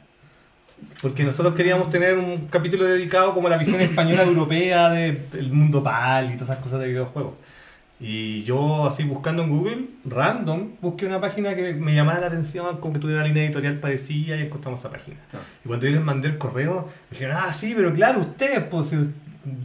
porque 1.03 1.25
nosotros 1.25 1.55
queríamos 1.55 1.91
tener 1.91 2.17
un 2.19 2.47
capítulo 2.49 2.85
dedicado 2.85 3.33
como 3.35 3.47
a 3.49 3.51
la 3.51 3.59
visión 3.59 3.81
española 3.81 4.23
europea 4.23 4.91
de- 4.91 5.19
del 5.33 5.51
mundo 5.53 5.83
PAL 5.83 6.27
y 6.27 6.35
todas 6.35 6.51
esas 6.51 6.63
cosas 6.63 6.81
de 6.81 6.89
videojuegos. 6.89 7.35
Y 8.01 8.45
yo 8.45 8.87
así 8.87 9.03
buscando 9.03 9.43
en 9.43 9.51
Google, 9.51 9.79
random, 10.05 10.69
busqué 10.81 11.07
una 11.07 11.21
página 11.21 11.57
que 11.57 11.73
me 11.75 11.95
llamara 11.97 12.21
la 12.21 12.27
atención, 12.29 12.77
como 12.79 12.95
que 12.95 13.01
tuviera 13.01 13.23
una 13.23 13.29
línea 13.29 13.45
editorial 13.45 13.81
parecida 13.81 14.37
y 14.37 14.43
encontramos 14.43 14.79
esa 14.79 14.91
página. 14.91 15.17
Ah. 15.33 15.39
Y 15.65 15.69
cuando 15.69 15.87
yo 15.87 15.93
les 15.93 16.05
mandé 16.05 16.29
el 16.29 16.39
correo, 16.39 16.89
me 17.11 17.15
dijeron, 17.19 17.37
ah, 17.41 17.53
sí, 17.53 17.73
pero 17.77 17.93
claro, 17.93 18.21
ustedes, 18.21 18.61
pues 18.71 18.93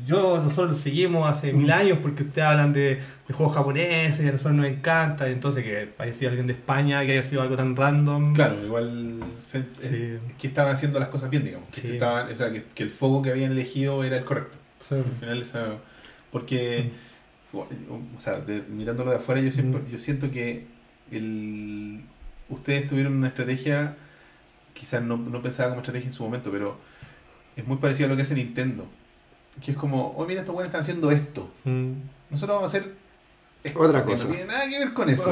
yo, 0.06 0.42
nosotros 0.42 0.72
los 0.72 0.80
seguimos 0.80 1.30
hace 1.30 1.54
mil 1.54 1.72
años 1.72 2.00
porque 2.02 2.24
ustedes 2.24 2.48
hablan 2.48 2.74
de, 2.74 2.96
de 3.28 3.34
juegos 3.34 3.56
japoneses 3.56 4.20
y 4.26 4.28
a 4.30 4.32
nosotros 4.32 4.56
nos 4.56 4.66
encanta. 4.68 5.30
Y 5.30 5.34
entonces 5.34 5.64
que 5.64 5.90
haya 5.98 6.14
sido 6.14 6.30
alguien 6.30 6.48
de 6.48 6.54
España, 6.54 7.06
que 7.06 7.14
haya 7.14 7.24
sido 7.24 7.42
algo 7.42 7.56
tan 7.56 7.76
random. 7.76 8.34
Claro, 8.34 8.64
igual 8.66 9.20
se- 9.46 9.64
Sí. 9.82 10.18
que 10.40 10.48
estaban 10.48 10.74
haciendo 10.74 11.00
las 11.00 11.10
cosas 11.10 11.30
bien, 11.30 11.44
digamos. 11.44 11.70
Que, 11.70 11.82
Sí. 11.82 11.88
estaban, 11.94 12.32
o 12.32 12.36
sea, 12.36 12.52
que, 12.52 12.64
que 12.76 12.84
el 12.84 12.90
foco 12.90 13.22
que 13.22 13.32
habían 13.32 13.52
elegido 13.52 14.04
era 14.04 14.18
el 14.18 14.24
correcto. 14.26 14.58
Sí. 14.88 14.96
Al 14.96 15.04
final 15.20 15.42
esa, 15.42 15.66
porque 16.32 16.90
o 17.54 17.60
o 18.18 18.20
sea, 18.22 18.40
de- 18.40 18.64
mirándolo 18.70 19.12
de 19.12 19.18
afuera 19.18 19.40
yo 19.42 19.52
siempre, 19.52 19.82
Mm. 19.82 19.92
yo 19.92 19.98
siento 20.00 20.32
que 20.32 20.66
el, 21.12 22.02
ustedes 22.50 22.88
tuvieron 22.88 23.14
una 23.16 23.28
estrategia 23.28 23.96
quizás 24.74 25.04
no, 25.04 25.18
no 25.18 25.42
pensaba 25.44 25.70
como 25.70 25.82
estrategia 25.82 26.08
en 26.10 26.16
su 26.16 26.24
momento, 26.24 26.50
pero 26.52 26.78
es 27.56 27.68
muy 27.68 27.78
parecido 27.78 28.08
a 28.08 28.10
lo 28.10 28.16
que 28.16 28.24
hace 28.24 28.34
Nintendo. 28.34 28.88
Que 29.62 29.72
es 29.72 29.78
como, 29.78 30.14
oh 30.18 30.26
mira, 30.26 30.42
estos 30.42 30.54
buenos 30.54 30.70
están 30.70 30.82
haciendo 30.82 31.12
esto. 31.12 31.50
Mm. 31.64 31.92
Nosotros 32.32 32.56
vamos 32.58 32.74
a 32.74 32.78
hacer 32.78 32.94
esto, 33.64 33.80
Otra 33.80 34.04
que 34.04 34.12
cosa. 34.12 34.26
No 34.26 34.32
tiene 34.32 34.46
nada 34.46 34.68
que 34.68 34.80
ver 34.80 34.94
con 34.94 35.10
eso. 35.10 35.32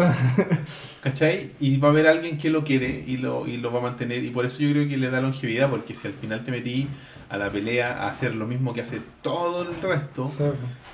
¿Cachai? 1.04 1.52
Y 1.60 1.78
va 1.78 1.90
a 1.90 1.92
haber 1.92 2.08
alguien 2.08 2.38
que 2.38 2.50
lo 2.50 2.64
quiere 2.64 3.04
y 3.06 3.18
lo, 3.18 3.48
y 3.48 3.58
lo 3.58 3.74
va 3.74 3.80
a 3.80 3.84
mantener. 3.84 4.24
Y 4.24 4.30
por 4.30 4.46
eso 4.46 4.60
yo 4.60 4.72
creo 4.72 4.88
que 4.88 4.98
le 4.98 5.10
da 5.10 5.20
longevidad, 5.20 5.70
porque 5.70 5.96
si 5.96 6.08
al 6.08 6.14
final 6.14 6.44
te 6.44 6.52
metí 6.52 6.88
a 7.30 7.38
la 7.38 7.50
pelea 7.50 8.04
a 8.04 8.10
hacer 8.10 8.36
lo 8.36 8.46
mismo 8.46 8.74
que 8.74 8.82
hace 8.82 9.02
todo 9.22 9.64
el 9.64 9.82
resto, 9.82 10.26
Sí, 10.26 10.44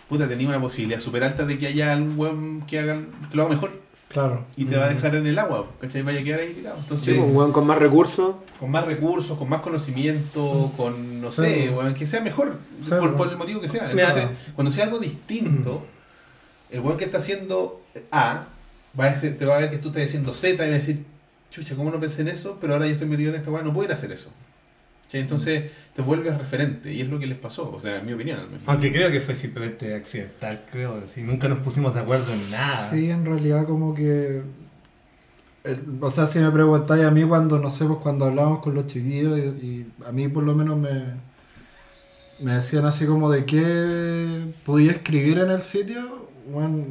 puta, 0.07 0.27
tenía 0.27 0.47
una 0.47 0.61
posibilidad 0.61 0.99
súper 0.99 1.23
alta 1.23 1.45
de 1.45 1.57
que 1.57 1.67
haya 1.67 1.91
algún 1.93 2.17
weón 2.17 2.61
que, 2.61 2.79
hagan, 2.79 3.07
que 3.29 3.35
lo 3.35 3.43
haga 3.43 3.53
mejor 3.53 3.86
claro. 4.09 4.45
y 4.55 4.65
te 4.65 4.77
va 4.77 4.85
a 4.85 4.89
dejar 4.89 5.15
en 5.15 5.27
el 5.27 5.37
agua, 5.39 5.67
¿cachai? 5.81 6.01
Vaya 6.03 6.19
a 6.21 6.23
quedar 6.23 6.39
ahí 6.41 6.53
tirado. 6.53 6.75
Sí, 6.77 6.81
Entonces, 6.83 7.17
un 7.17 7.35
weón 7.35 7.51
con 7.51 7.67
más 7.67 7.77
recursos. 7.77 8.35
con 8.59 8.71
más 8.71 8.85
recursos, 8.85 9.37
con 9.37 9.49
más 9.49 9.61
conocimiento, 9.61 10.71
con, 10.77 11.21
no 11.21 11.31
sé, 11.31 11.63
Sí. 11.63 11.69
weón, 11.69 11.93
que 11.93 12.07
sea 12.07 12.21
mejor, 12.21 12.57
Sí, 12.81 12.91
por, 13.15 13.29
el 13.29 13.37
motivo 13.37 13.61
que 13.61 13.69
sea. 13.69 13.89
Mira, 13.93 14.09
Entonces, 14.09 14.29
cuando 14.55 14.71
sea 14.71 14.85
algo 14.85 14.99
distinto, 14.99 15.85
el 16.69 16.79
weón 16.81 16.97
que 16.97 17.05
está 17.05 17.19
haciendo 17.19 17.81
A, 18.11 18.45
va 18.99 19.05
a 19.05 19.09
decir- 19.11 19.37
te 19.37 19.45
va 19.45 19.55
a 19.55 19.59
ver 19.59 19.69
que 19.71 19.77
tú 19.77 19.89
estás 19.89 20.03
haciendo 20.05 20.33
Z 20.33 20.53
y 20.65 20.69
va 20.69 20.75
a 20.75 20.77
decir, 20.77 21.03
chucha, 21.51 21.75
¿cómo 21.75 21.91
no 21.91 21.99
pensé 21.99 22.21
en 22.23 22.29
eso? 22.29 22.57
Pero 22.59 22.73
ahora 22.73 22.85
yo 22.87 22.91
estoy 22.93 23.07
metido 23.07 23.29
en 23.29 23.35
esta 23.39 23.49
weón, 23.51 23.65
no 23.65 23.73
puedo 23.73 23.85
ir 23.85 23.91
a 23.91 23.95
hacer 23.95 24.11
eso. 24.11 24.31
¿Cachai? 25.07 25.21
Entonces 25.21 25.71
te 25.95 26.01
vuelves 26.01 26.37
referente 26.37 26.91
y 26.93 27.01
es 27.01 27.09
lo 27.09 27.17
que 27.19 27.27
les 27.27 27.37
pasó, 27.37 27.71
o 27.71 27.79
sea, 27.79 27.97
en 27.97 28.05
mi 28.05 28.13
opinión 28.13 28.39
al 28.39 28.47
menos. 28.47 28.61
Aunque 28.65 28.91
creo 28.91 29.09
que 29.11 29.19
fue 29.21 29.35
simplemente 29.35 29.95
accidental, 29.95 30.63
creo. 30.71 31.01
Si 31.13 31.21
nunca 31.21 31.47
nos 31.47 31.59
pusimos 31.59 31.93
de 31.93 32.01
acuerdo 32.01 32.31
en 32.33 32.51
nada. 32.51 32.89
Sí, 32.91 33.09
en 33.09 33.25
realidad 33.25 33.65
como 33.65 33.93
que... 33.95 34.41
el- 35.63 35.83
o 36.01 36.09
sea, 36.09 36.27
si 36.27 36.39
me 36.39 36.51
preguntáis 36.51 37.03
a 37.05 37.11
mí 37.11 37.23
cuando, 37.23 37.59
no 37.59 37.69
sé, 37.69 37.85
pues 37.85 37.99
cuando 37.99 38.25
hablamos 38.25 38.59
con 38.59 38.75
los 38.75 38.87
chiquillos 38.87 39.37
y, 39.39 39.41
y 39.65 39.87
a 40.05 40.11
mí 40.11 40.27
por 40.27 40.43
lo 40.43 40.53
menos 40.55 40.77
me, 40.77 41.03
me 42.39 42.53
decían 42.53 42.85
así 42.85 43.05
como 43.05 43.31
de 43.31 43.45
qué 43.45 44.45
podía 44.65 44.91
escribir 44.91 45.39
en 45.39 45.49
el 45.51 45.61
sitio, 45.61 46.29
bueno, 46.51 46.85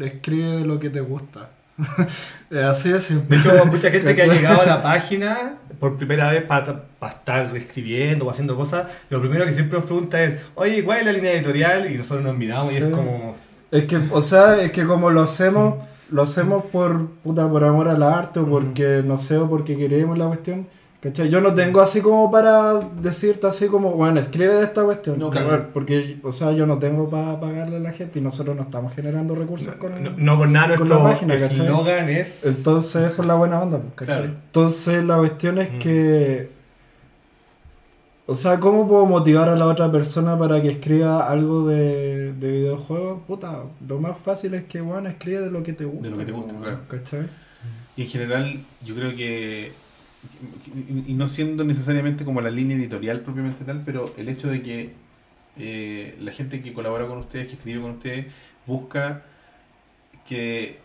escribe 0.00 0.58
de 0.58 0.64
lo 0.66 0.78
que 0.78 0.90
te 0.90 1.00
gusta. 1.00 1.50
Así 2.68 2.88
de 2.90 2.94
De 2.94 3.00
simple. 3.00 3.36
hecho, 3.36 3.66
mucha 3.66 3.90
gente 3.90 4.14
que 4.14 4.22
ha 4.22 4.26
llegado 4.28 4.62
a 4.62 4.66
la 4.66 4.80
página 4.82 5.54
por 5.78 5.96
primera 5.96 6.30
vez 6.30 6.42
para, 6.44 6.84
para 6.98 7.12
estar 7.12 7.56
escribiendo 7.56 8.26
o 8.26 8.30
haciendo 8.30 8.56
cosas, 8.56 8.90
lo 9.10 9.20
primero 9.20 9.44
que 9.44 9.52
siempre 9.52 9.78
nos 9.78 9.86
pregunta 9.86 10.22
es, 10.22 10.36
oye, 10.54 10.84
¿cuál 10.84 11.00
es 11.00 11.06
la 11.06 11.12
línea 11.12 11.32
editorial? 11.32 11.90
Y 11.90 11.98
nosotros 11.98 12.24
nos 12.24 12.36
miramos 12.36 12.72
y 12.72 12.76
es 12.76 12.84
como... 12.84 13.36
Es 13.70 13.84
que, 13.84 13.98
o 14.12 14.22
sea, 14.22 14.62
es 14.62 14.70
que 14.70 14.86
como 14.86 15.10
lo 15.10 15.22
hacemos, 15.22 15.76
lo 16.10 16.22
hacemos 16.22 16.64
por 16.66 17.08
puta, 17.08 17.48
por 17.48 17.64
amor 17.64 17.88
al 17.88 18.02
arte 18.02 18.40
o 18.40 18.46
porque, 18.46 19.02
no 19.04 19.16
sé, 19.16 19.36
o 19.36 19.48
porque 19.48 19.76
queremos 19.76 20.16
la 20.16 20.26
cuestión. 20.26 20.66
¿Cachai? 21.04 21.28
Yo 21.28 21.42
no 21.42 21.54
tengo 21.54 21.82
así 21.82 22.00
como 22.00 22.30
para 22.30 22.80
decirte 22.80 23.46
así 23.46 23.66
como, 23.66 23.90
bueno, 23.90 24.20
escribe 24.20 24.54
de 24.54 24.64
esta 24.64 24.82
cuestión. 24.84 25.18
No, 25.18 25.28
claro. 25.28 25.68
Porque, 25.74 26.18
o 26.22 26.32
sea, 26.32 26.52
yo 26.52 26.64
no 26.66 26.78
tengo 26.78 27.10
para 27.10 27.38
pagarle 27.38 27.76
a 27.76 27.80
la 27.80 27.92
gente 27.92 28.20
y 28.20 28.22
nosotros 28.22 28.56
no 28.56 28.62
estamos 28.62 28.94
generando 28.94 29.34
recursos 29.34 29.74
con 29.74 30.02
No, 30.02 30.12
no 30.16 30.38
por 30.38 30.48
nada 30.48 30.76
con 30.76 30.88
nuestro 30.88 31.04
la 31.04 31.10
página, 31.12 31.36
¿cachai? 31.36 31.60
eslogan 31.60 32.08
es... 32.08 32.46
Entonces 32.46 33.10
es 33.10 33.10
por 33.12 33.26
la 33.26 33.34
buena 33.34 33.60
onda, 33.60 33.80
¿cachai? 33.94 34.16
Claro. 34.16 34.32
Entonces 34.46 35.04
la 35.04 35.18
cuestión 35.18 35.58
es 35.58 35.72
Mm. 35.74 35.78
que 35.78 36.50
O 38.26 38.34
sea, 38.34 38.58
¿cómo 38.58 38.88
puedo 38.88 39.04
motivar 39.04 39.50
a 39.50 39.56
la 39.56 39.66
otra 39.66 39.92
persona 39.92 40.38
para 40.38 40.62
que 40.62 40.70
escriba 40.70 41.28
algo 41.30 41.66
de, 41.66 42.32
de 42.32 42.50
videojuegos? 42.50 43.20
Puta, 43.26 43.64
lo 43.86 44.00
más 44.00 44.16
fácil 44.16 44.54
es 44.54 44.64
que, 44.64 44.80
bueno, 44.80 45.10
escribe 45.10 45.40
de 45.40 45.50
lo 45.50 45.62
que 45.62 45.74
te 45.74 45.84
gusta. 45.84 46.04
De 46.04 46.10
lo 46.10 46.16
que 46.16 46.24
te 46.24 46.32
gusta, 46.32 46.54
claro. 46.58 46.78
¿Cachai? 46.88 47.26
Y 47.96 48.02
en 48.04 48.08
general, 48.08 48.60
yo 48.82 48.94
creo 48.94 49.14
que, 49.14 49.72
y 51.06 51.14
no 51.14 51.28
siendo 51.28 51.64
necesariamente 51.64 52.24
como 52.24 52.40
la 52.40 52.50
línea 52.50 52.76
editorial 52.76 53.20
propiamente 53.20 53.64
tal, 53.64 53.82
pero 53.84 54.14
el 54.16 54.28
hecho 54.28 54.48
de 54.48 54.62
que 54.62 54.92
eh, 55.58 56.16
la 56.20 56.32
gente 56.32 56.62
que 56.62 56.72
colabora 56.72 57.06
con 57.06 57.18
ustedes, 57.18 57.46
que 57.48 57.54
escribe 57.54 57.80
con 57.82 57.92
ustedes, 57.92 58.26
busca 58.66 59.24
que, 60.26 60.78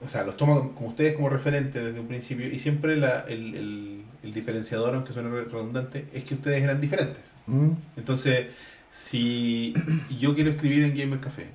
o 0.00 0.08
sea, 0.08 0.24
los 0.24 0.36
toma 0.36 0.54
como 0.74 0.88
ustedes 0.88 1.14
como 1.14 1.28
referentes 1.28 1.84
desde 1.84 2.00
un 2.00 2.08
principio 2.08 2.48
y 2.52 2.58
siempre 2.58 2.96
la, 2.96 3.20
el, 3.28 3.54
el- 3.56 4.02
el 4.22 4.34
diferenciador, 4.34 4.94
aunque 4.94 5.12
suene 5.12 5.30
redundante, 5.30 6.06
es 6.12 6.24
que 6.24 6.34
ustedes 6.34 6.62
eran 6.62 6.80
diferentes. 6.80 7.34
Mm, 7.46 7.70
Entonces, 7.96 8.48
si 8.90 9.74
yo 10.20 10.34
quiero 10.34 10.50
escribir 10.50 10.84
en 10.84 10.96
Gamer 10.96 11.20
Café, 11.20 11.46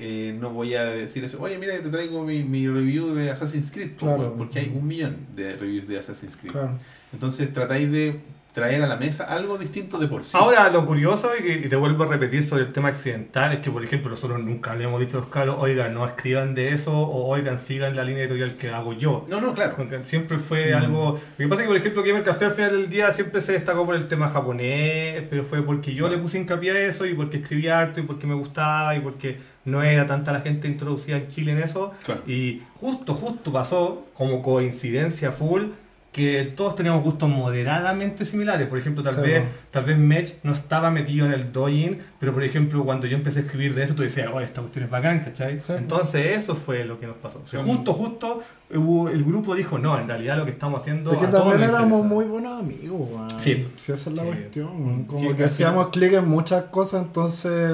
eh, 0.00 0.34
no 0.38 0.50
voy 0.50 0.74
a 0.74 0.84
decir 0.84 1.22
eso, 1.24 1.40
oye, 1.42 1.58
mira, 1.58 1.74
te 1.80 1.88
traigo 1.90 2.24
mi, 2.24 2.42
mi 2.42 2.66
review 2.68 3.14
de 3.14 3.30
Assassin's 3.30 3.70
Creed, 3.70 3.92
Claro. 3.98 4.18
weón", 4.20 4.38
porque 4.38 4.58
hay 4.60 4.72
un 4.74 4.86
millón 4.86 5.16
de 5.36 5.54
reviews 5.56 5.86
de 5.86 5.98
Assassin's 5.98 6.36
Creed. 6.36 6.52
claro. 6.52 6.78
Entonces, 7.12 7.52
tratáis 7.52 7.90
de 7.92 8.20
traer 8.52 8.82
a 8.82 8.86
la 8.86 8.96
mesa 8.96 9.24
algo 9.24 9.58
distinto 9.58 9.98
de 9.98 10.08
por 10.08 10.24
sí. 10.24 10.36
Ahora, 10.36 10.68
lo 10.70 10.84
curioso, 10.86 11.30
y, 11.38 11.42
que, 11.42 11.52
y 11.66 11.68
te 11.68 11.76
vuelvo 11.76 12.04
a 12.04 12.06
repetir 12.06 12.44
sobre 12.44 12.62
el 12.62 12.72
tema 12.72 12.88
accidental, 12.88 13.52
es 13.52 13.60
que, 13.60 13.70
por 13.70 13.84
ejemplo, 13.84 14.10
nosotros 14.10 14.40
nunca 14.40 14.74
le 14.74 14.84
hemos 14.84 15.00
dicho 15.00 15.18
a 15.18 15.20
los 15.20 15.30
caros, 15.30 15.56
oigan, 15.58 15.94
no 15.94 16.06
escriban 16.06 16.54
de 16.54 16.74
eso, 16.74 16.92
o 16.92 17.28
oigan, 17.28 17.58
sigan 17.58 17.94
la 17.94 18.04
línea 18.04 18.22
editorial 18.22 18.56
que 18.56 18.70
hago 18.70 18.92
yo. 18.92 19.26
no, 19.28 19.40
no, 19.40 19.54
claro. 19.54 19.74
Porque 19.76 20.00
Siempre 20.04 20.38
fue 20.38 20.74
algo. 20.74 21.20
Lo 21.38 21.44
que 21.44 21.48
pasa 21.48 21.62
es 21.62 21.66
que, 21.66 21.68
por 21.68 21.76
ejemplo, 21.76 22.02
Gamer 22.02 22.24
Café 22.24 22.46
al 22.46 22.50
final 22.52 22.72
del 22.72 22.90
día 22.90 23.12
siempre 23.12 23.40
se 23.40 23.52
destacó 23.52 23.86
por 23.86 23.94
el 23.94 24.08
tema 24.08 24.28
japonés, 24.28 25.24
pero 25.28 25.44
fue 25.44 25.62
porque 25.62 25.94
yo 25.94 26.08
le 26.08 26.18
puse 26.18 26.38
hincapié 26.38 26.72
a 26.72 26.80
eso 26.86 27.06
y 27.06 27.14
porque 27.14 27.38
escribía 27.38 27.78
harto 27.78 28.00
y 28.00 28.02
porque 28.04 28.26
me 28.26 28.34
gustaba 28.34 28.94
y 28.96 29.00
porque 29.00 29.38
no 29.64 29.82
era 29.82 30.06
tanta 30.06 30.32
la 30.32 30.40
gente 30.40 30.68
introducida 30.68 31.16
en 31.16 31.28
Chile 31.28 31.52
en 31.52 31.58
eso. 31.58 31.92
Claro. 32.04 32.22
Y 32.26 32.62
justo, 32.80 33.14
justo 33.14 33.52
pasó, 33.52 34.06
como 34.14 34.42
coincidencia 34.42 35.32
full, 35.32 35.64
que 36.12 36.52
todos 36.56 36.74
teníamos 36.74 37.04
gustos 37.04 37.28
moderadamente 37.28 38.24
similares. 38.24 38.66
Por 38.68 38.78
ejemplo, 38.78 39.02
tal 39.04 39.14
Sí, 39.14 39.20
vez 39.20 39.40
bueno. 39.42 39.46
tal 39.70 39.84
vez 39.84 39.96
Mech 39.98 40.34
no 40.42 40.52
estaba 40.52 40.90
metido 40.90 41.24
en 41.26 41.32
el 41.32 41.52
doujin, 41.52 41.98
pero 42.18 42.32
por 42.34 42.42
ejemplo, 42.42 42.84
cuando 42.84 43.06
yo 43.06 43.16
empecé 43.16 43.38
a 43.38 43.42
escribir 43.42 43.74
de 43.76 43.84
eso, 43.84 43.94
tú 43.94 44.02
decías, 44.02 44.28
oh, 44.32 44.40
esta 44.40 44.60
cuestión 44.60 44.86
es 44.86 44.90
bacán, 44.90 45.20
¿cachai? 45.20 45.58
Sí. 45.58 45.72
Entonces, 45.76 46.36
eso 46.36 46.56
fue 46.56 46.84
lo 46.84 46.98
que 46.98 47.06
nos 47.06 47.16
pasó. 47.18 47.40
O 47.44 47.46
sea, 47.48 47.62
Sí. 47.62 47.70
justo, 47.70 47.92
justo, 47.92 48.42
hubo- 48.74 49.08
el 49.08 49.22
grupo 49.22 49.54
dijo, 49.54 49.78
no, 49.78 49.98
en 50.00 50.08
realidad 50.08 50.36
lo 50.36 50.44
que 50.44 50.50
estamos 50.50 50.80
haciendo. 50.80 51.12
Es 51.12 51.18
que 51.18 51.26
a 51.26 51.30
todos 51.30 51.44
también 51.50 51.60
nos 51.70 51.78
éramos 51.78 51.98
interesa". 52.00 52.14
muy 52.14 52.24
buenos 52.24 52.60
amigos, 52.60 53.00
weón. 53.12 53.30
Sí. 53.40 53.66
esa 53.76 53.94
es 53.94 54.06
la 54.08 54.22
Sí. 54.22 54.28
cuestión. 54.28 55.04
Como 55.04 55.20
Sí, 55.30 55.36
que 55.36 55.44
hacíamos 55.44 55.88
clic 55.88 56.12
en 56.14 56.28
muchas 56.28 56.64
cosas, 56.64 57.02
entonces. 57.04 57.72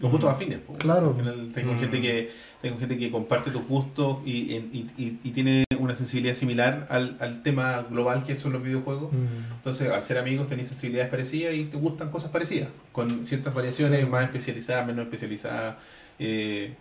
Los 0.00 0.12
gustos 0.12 0.30
afines. 0.30 0.58
Claro. 0.78 1.08
Al 1.08 1.14
final 1.14 1.48
tengo 1.52 1.72
Mm. 1.72 1.78
gente 1.80 2.00
que 2.00 2.30
tengo 2.62 2.78
gente 2.78 2.98
que 2.98 3.10
comparte 3.10 3.50
tus 3.50 3.66
gustos 3.66 4.18
y, 4.24 4.32
y, 4.32 4.86
y- 4.98 5.18
y 5.22 5.30
tiene 5.30 5.64
una 5.78 5.94
sensibilidad 5.94 6.34
similar 6.34 6.86
al, 6.90 7.16
al 7.20 7.42
tema 7.42 7.86
global 7.88 8.24
que 8.24 8.36
son 8.36 8.52
los 8.52 8.62
videojuegos. 8.64 9.12
Mm. 9.12 9.52
Entonces, 9.54 9.90
al 9.92 10.02
ser 10.02 10.18
amigos, 10.18 10.48
tenéis 10.48 10.68
sensibilidades 10.68 11.08
parecidas 11.10 11.54
y 11.54 11.64
te 11.64 11.76
gustan 11.76 12.10
cosas 12.10 12.30
parecidas, 12.32 12.68
con 12.92 13.24
ciertas 13.24 13.54
variaciones 13.54 14.00
Sí. 14.00 14.06
más 14.06 14.24
especializadas, 14.24 14.86
menos 14.86 15.04
especializadas, 15.04 15.76
eh, 16.18 16.74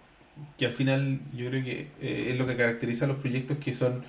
que 0.58 0.66
al 0.66 0.72
final 0.72 1.20
yo 1.36 1.50
creo 1.50 1.64
que 1.64 1.88
eh, 2.02 2.30
es 2.32 2.38
lo 2.40 2.48
que 2.48 2.56
caracteriza 2.56 3.06
a 3.06 3.08
los 3.08 3.18
proyectos 3.18 3.58
que 3.60 3.74
son 3.76 4.04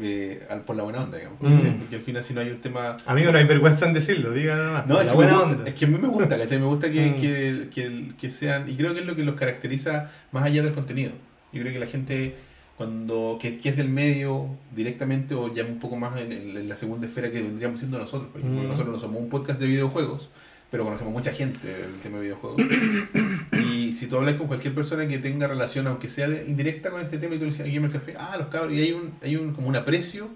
eh, 0.00 0.46
al- 0.50 0.62
por 0.62 0.76
la 0.76 0.82
buena 0.84 1.02
onda, 1.02 1.18
digamos. 1.18 1.38
Mm. 1.40 1.78
Porque 1.78 1.96
al 1.96 2.02
final 2.02 2.22
si 2.24 2.34
no 2.34 2.40
hay 2.40 2.50
un 2.50 2.60
tema... 2.60 2.96
Amigo, 3.06 3.32
no 3.32 3.38
hay 3.38 3.44
vergüenza 3.46 3.86
en 3.86 3.94
decirlo, 3.94 4.32
digan 4.32 4.58
nada 4.58 4.72
más. 4.72 4.86
No, 4.86 5.00
es 5.00 5.06
la 5.06 5.12
que, 5.12 5.16
buena 5.16 5.32
gusta- 5.34 5.48
onda. 5.48 5.64
es 5.68 5.74
que 5.74 5.84
a 5.84 5.88
mí 5.88 5.98
me 5.98 6.08
gusta, 6.08 6.38
¿cachai? 6.38 6.58
Me 6.58 6.66
gusta 6.66 6.90
que, 6.90 7.06
Mm. 7.10 7.20
que, 7.20 7.68
que- 7.74 8.12
que 8.18 8.30
sean... 8.30 8.68
Y 8.68 8.76
creo 8.76 8.94
que 8.94 9.00
es 9.00 9.06
lo 9.06 9.16
que 9.16 9.24
los 9.24 9.34
caracteriza 9.34 10.10
más 10.32 10.44
allá 10.44 10.62
del 10.62 10.72
contenido. 10.72 11.12
Yo 11.52 11.60
creo 11.62 11.72
que 11.72 11.78
la 11.78 11.86
gente 11.86 12.34
cuando 12.76 13.38
que, 13.40 13.58
que 13.58 13.70
es 13.70 13.76
del 13.76 13.88
medio 13.88 14.50
directamente 14.74 15.34
o 15.34 15.52
ya 15.52 15.64
un 15.64 15.80
poco 15.80 15.96
más 15.96 16.16
en, 16.20 16.68
la 16.68 16.76
segunda 16.76 17.06
esfera 17.08 17.30
que 17.30 17.42
vendríamos 17.42 17.80
siendo 17.80 17.98
nosotros. 17.98 18.30
Por 18.30 18.40
ejemplo, 18.40 18.62
Mm. 18.62 18.68
nosotros 18.68 18.92
no 18.94 18.98
somos 19.00 19.20
un 19.20 19.28
podcast 19.28 19.58
de 19.58 19.66
videojuegos, 19.66 20.28
pero 20.70 20.84
conocemos 20.84 21.12
mucha 21.12 21.32
gente 21.32 21.66
del 21.66 21.94
tema 22.02 22.16
de 22.18 22.24
videojuegos. 22.24 22.62
y 23.72 23.92
si 23.92 24.06
tú 24.06 24.16
hablas 24.16 24.34
con 24.34 24.46
cualquier 24.48 24.74
persona 24.74 25.06
que 25.08 25.18
tenga 25.18 25.46
relación, 25.46 25.86
aunque 25.86 26.08
sea 26.08 26.28
de- 26.28 26.44
indirecta 26.48 26.90
con 26.90 27.00
este 27.00 27.18
tema, 27.18 27.34
y 27.34 27.38
tú 27.38 27.44
le 27.44 27.50
dices, 27.52 27.72
Gamer 27.72 27.90
Café, 27.90 28.14
ah, 28.18 28.36
los 28.38 28.48
cabros, 28.48 28.72
y 28.72 28.80
hay 28.82 28.92
un, 28.92 29.12
hay 29.22 29.36
un 29.36 29.54
como 29.54 29.68
un 29.68 29.76
aprecio 29.76 30.28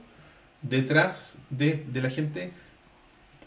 detrás 0.62 1.35
de, 1.51 1.85
de 1.92 2.03
la 2.03 2.11
gente 2.11 2.51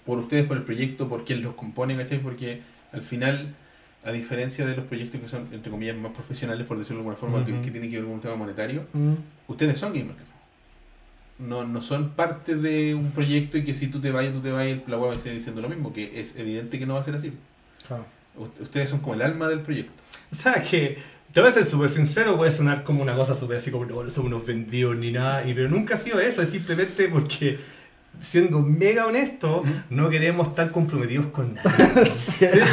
por 0.06 0.19
ustedes, 0.19 0.45
por 0.45 0.58
el 0.58 0.63
proyecto, 0.63 1.10
por 1.10 1.26
quien 1.26 1.41
los 1.41 1.56
compone, 1.56 1.95
¿cachai? 1.98 2.19
Porque 2.19 2.62
al 2.91 3.02
final, 3.02 3.56
a 4.04 4.12
diferencia 4.12 4.65
de 4.65 4.76
los 4.76 4.86
proyectos 4.86 5.19
que 5.21 5.28
son, 5.28 5.48
entre 5.52 5.71
comillas, 5.71 5.95
más 5.98 6.12
profesionales, 6.12 6.67
por 6.67 6.78
decirlo 6.78 6.98
de 7.02 7.10
alguna 7.10 7.17
forma, 7.17 7.43
que, 7.45 7.65
que 7.65 7.71
tienen 7.71 7.89
que 7.89 7.95
ver 7.98 8.06
con 8.06 8.13
un 8.15 8.21
tema 8.21 8.36
monetario, 8.36 8.84
ustedes 9.48 9.80
son 9.80 9.93
Gamer 9.93 10.15
Café. 10.15 10.35
No, 11.38 11.65
no 11.65 11.82
son 11.82 12.12
parte 12.12 12.56
de 12.56 12.95
un 12.95 13.12
proyecto 13.12 13.58
y 13.58 13.63
que 13.65 13.74
si 13.74 13.88
tú 13.88 14.00
te 14.00 14.12
vayas, 14.12 14.34
tú 14.34 14.39
te 14.39 14.52
vayas, 14.52 14.80
la 14.88 14.98
web 14.98 15.12
va 15.12 15.15
a 15.15 15.19
seguir 15.19 15.38
diciendo 15.38 15.62
lo 15.62 15.67
mismo, 15.69 15.91
que 15.91 16.21
es 16.21 16.38
evidente 16.38 16.80
que 16.80 16.86
no 16.86 16.93
va 16.93 17.02
a 17.02 17.04
ser 17.04 17.15
así. 17.15 17.34
claro. 17.88 18.06
Ust- 18.38 18.62
Ustedes 18.62 18.89
son 18.89 19.00
como 19.00 19.15
el 19.15 19.21
alma 19.21 19.48
del 19.50 19.60
proyecto. 19.62 19.93
O 20.32 20.36
sea 20.36 20.62
que, 20.62 20.98
te 21.34 21.41
voy 21.41 21.50
a 21.50 21.54
ser 21.54 21.65
súper 21.65 21.89
sincero, 21.89 22.38
puede 22.38 22.52
sonar 22.52 22.84
como 22.86 23.02
una 23.02 23.15
cosa 23.15 23.36
súper 23.36 23.58
así 23.58 23.69
como 23.71 23.86
no, 23.86 24.02
no 24.04 24.10
somos 24.10 24.32
unos 24.32 24.45
vendidos 24.45 24.95
ni 24.95 25.12
nada, 25.12 25.45
y, 25.48 25.54
pero 25.54 25.67
nunca 25.69 25.95
ha 25.95 25.98
sido 25.98 26.19
eso, 26.21 26.41
es 26.41 26.50
simplemente 26.50 27.10
porque, 27.10 27.60
siendo 28.21 28.62
mega 28.62 29.06
honesto, 29.06 29.63
no 29.89 30.10
queremos 30.10 30.49
estar 30.49 30.71
comprometidos 30.71 31.28
con 31.28 31.54
nadie. 31.54 32.01
Ese 32.04 32.45
es. 32.45 32.69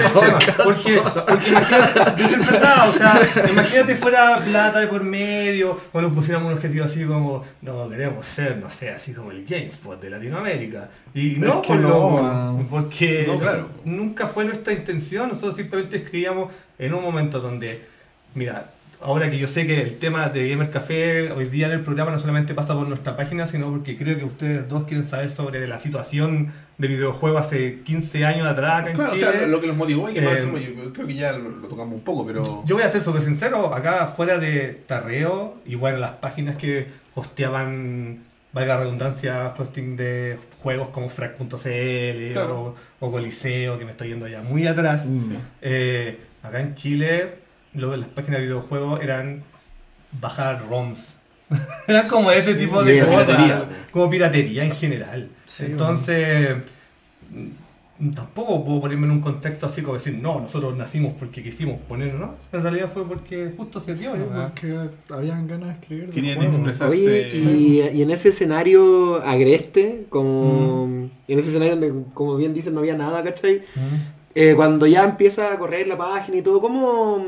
Porque, 0.65 1.01
porque 1.29 1.51
imagínate, 1.51 2.23
eso 2.23 2.37
es 2.37 2.51
verdad, 2.51 2.89
o 2.89 2.93
sea, 2.93 3.51
imagínate 3.51 3.97
fuera 3.97 4.45
plata 4.45 4.81
de 4.81 4.87
por 4.87 5.03
medio, 5.03 5.79
cuando 5.91 6.13
pusiéramos 6.13 6.49
un 6.51 6.55
objetivo 6.55 6.85
así 6.85 7.05
como, 7.05 7.45
no, 7.63 7.89
queremos 7.89 8.27
ser, 8.27 8.57
no 8.57 8.71
sé, 8.71 8.91
así 8.91 9.13
como 9.13 9.31
el 9.31 9.45
GameSpot 9.45 10.01
de 10.01 10.11
Latinoamérica. 10.11 10.91
Y 11.15 11.37
no, 11.37 11.63
por 11.63 11.77
no, 11.77 12.11
man. 12.11 12.67
porque 12.71 13.25
No, 13.27 13.39
claro. 13.39 13.69
nunca 13.85 14.27
fue 14.27 14.45
nuestra 14.45 14.73
intención, 14.73 15.29
nosotros 15.29 15.57
simplemente 15.57 15.99
escribíamos 15.99 16.53
en 16.79 16.95
un 16.95 17.03
momento 17.03 17.41
donde, 17.41 17.85
mira, 18.35 18.71
ahora 19.05 19.31
que 19.31 19.39
yo 19.39 19.47
sé 19.49 19.67
que 19.67 19.81
el 19.83 19.99
tema 19.99 20.29
de 20.29 20.49
Gamer 20.49 20.71
Café 20.71 21.33
hoy 21.33 21.47
día 21.47 21.67
en 21.67 21.73
el 21.73 21.81
programa 21.81 22.11
no 22.13 22.19
solamente 22.19 22.55
pasa 22.55 22.75
por 22.75 22.87
nuestra 22.89 23.17
página, 23.17 23.47
sino 23.47 23.71
porque 23.71 23.97
creo 23.97 24.17
que 24.19 24.25
ustedes 24.25 24.69
dos 24.69 24.85
quieren 24.85 25.07
saber 25.07 25.31
sobre 25.31 25.67
la 25.67 25.79
situación 25.79 26.53
de 26.79 26.89
videojuegos 26.89 27.47
hace 27.47 27.81
15 27.85 28.25
años 28.25 28.47
atrás 28.47 28.81
acá 28.81 28.91
en 28.91 28.97
Claro, 28.97 29.13
o 29.13 29.15
Chile. 29.15 29.31
sea, 29.31 29.47
lo, 29.47 29.61
que 29.61 29.67
los 29.67 29.77
motivó 29.77 30.11
y 30.11 30.15
que 30.15 30.21
más 30.23 30.33
Eh, 30.33 30.37
hacemos, 30.39 30.61
yo 30.61 30.93
creo 30.93 31.07
que 31.07 31.15
ya 31.15 31.33
lo, 31.33 31.49
lo 31.51 31.69
tocamos 31.69 31.95
un 31.95 32.01
poco, 32.03 32.27
pero... 32.27 32.63
Yo 32.65 32.75
voy 32.77 32.85
a 32.85 32.91
ser 32.91 33.03
súper 33.03 33.23
sincero, 33.23 33.75
acá 33.75 34.09
fuera 34.09 34.39
de 34.39 34.81
Tarreo, 34.87 35.57
y 35.67 35.75
bueno, 35.77 35.99
las 35.99 36.13
páginas 36.13 36.57
que 36.57 36.87
hosteaban, 37.15 38.19
valga 38.53 38.75
la 38.75 38.81
redundancia, 38.83 39.53
hosting 39.57 39.97
de 39.97 40.39
juegos 40.63 40.89
como 40.89 41.09
frac.cl 41.09 42.33
Claro. 42.33 42.75
o, 43.01 43.07
o 43.07 43.11
Coliseo, 43.11 43.79
que 43.79 43.85
me 43.85 43.93
estoy 43.93 44.09
yendo 44.09 44.27
ya 44.29 44.43
muy 44.43 44.67
atrás. 44.67 45.07
Mm. 45.07 45.33
Eh, 45.63 46.19
acá 46.43 46.61
en 46.61 46.75
Chile, 46.75 47.29
lo 47.75 47.91
de 47.91 47.97
las 47.99 48.09
páginas 48.09 48.41
de 48.41 48.47
videojuegos 48.47 49.01
eran 49.03 49.43
bajar 50.21 50.63
ROMs. 50.69 51.15
eran 51.89 52.09
como 52.09 52.31
ese 52.31 52.55
tipo 52.55 52.83
de 52.83 53.01
cosas. 53.01 53.25
piratería. 53.27 53.69
Como 53.91 54.11
piratería 54.11 54.65
en 54.65 54.73
general. 54.73 55.29
Sí, 55.47 55.65
Entonces, 55.67 56.57
mm, 57.31 58.11
tampoco 58.15 58.65
puedo 58.65 58.81
ponerme 58.81 59.07
en 59.07 59.13
un 59.13 59.21
contexto 59.21 59.67
así 59.67 59.83
como 59.83 59.95
decir, 59.95 60.15
no, 60.15 60.41
nosotros 60.41 60.77
nacimos 60.77 61.13
porque 61.19 61.43
quisimos 61.43 61.79
ponernos, 61.89 62.21
¿no? 62.21 62.35
En 62.53 62.63
realidad 62.63 62.91
fue 62.93 63.07
porque 63.07 63.53
justo 63.57 63.81
se 63.81 63.95
dio. 63.95 64.17
¿no? 64.17 64.49
porque 64.49 64.77
habían 65.11 65.47
ganas 65.47 65.69
de 65.69 65.75
escribir. 65.75 66.11
Querían 66.11 66.37
juegos. 66.39 66.57
expresar- 66.57 66.89
Oye, 66.89 67.27
Hace- 67.27 67.37
y, 67.37 67.81
y 67.99 68.03
en 68.03 68.11
ese 68.11 68.31
escenario 68.31 69.23
agreste, 69.23 70.07
como 70.09 71.09
en 71.29 71.39
ese 71.39 71.51
escenario 71.51 71.77
donde, 71.77 72.05
como 72.15 72.37
bien 72.37 72.55
dicen, 72.55 72.73
no 72.75 72.81
había 72.81 72.97
nada, 72.97 73.23
¿cachai? 73.23 73.63
Mm. 73.75 74.23
Eh, 74.35 74.55
cuando 74.57 74.87
ya 74.87 75.05
empieza 75.05 75.53
a 75.53 75.59
correr 75.59 75.87
la 75.87 75.99
página 75.99 76.39
y 76.39 76.43
todo, 76.43 76.61
¿cómo, 76.63 77.27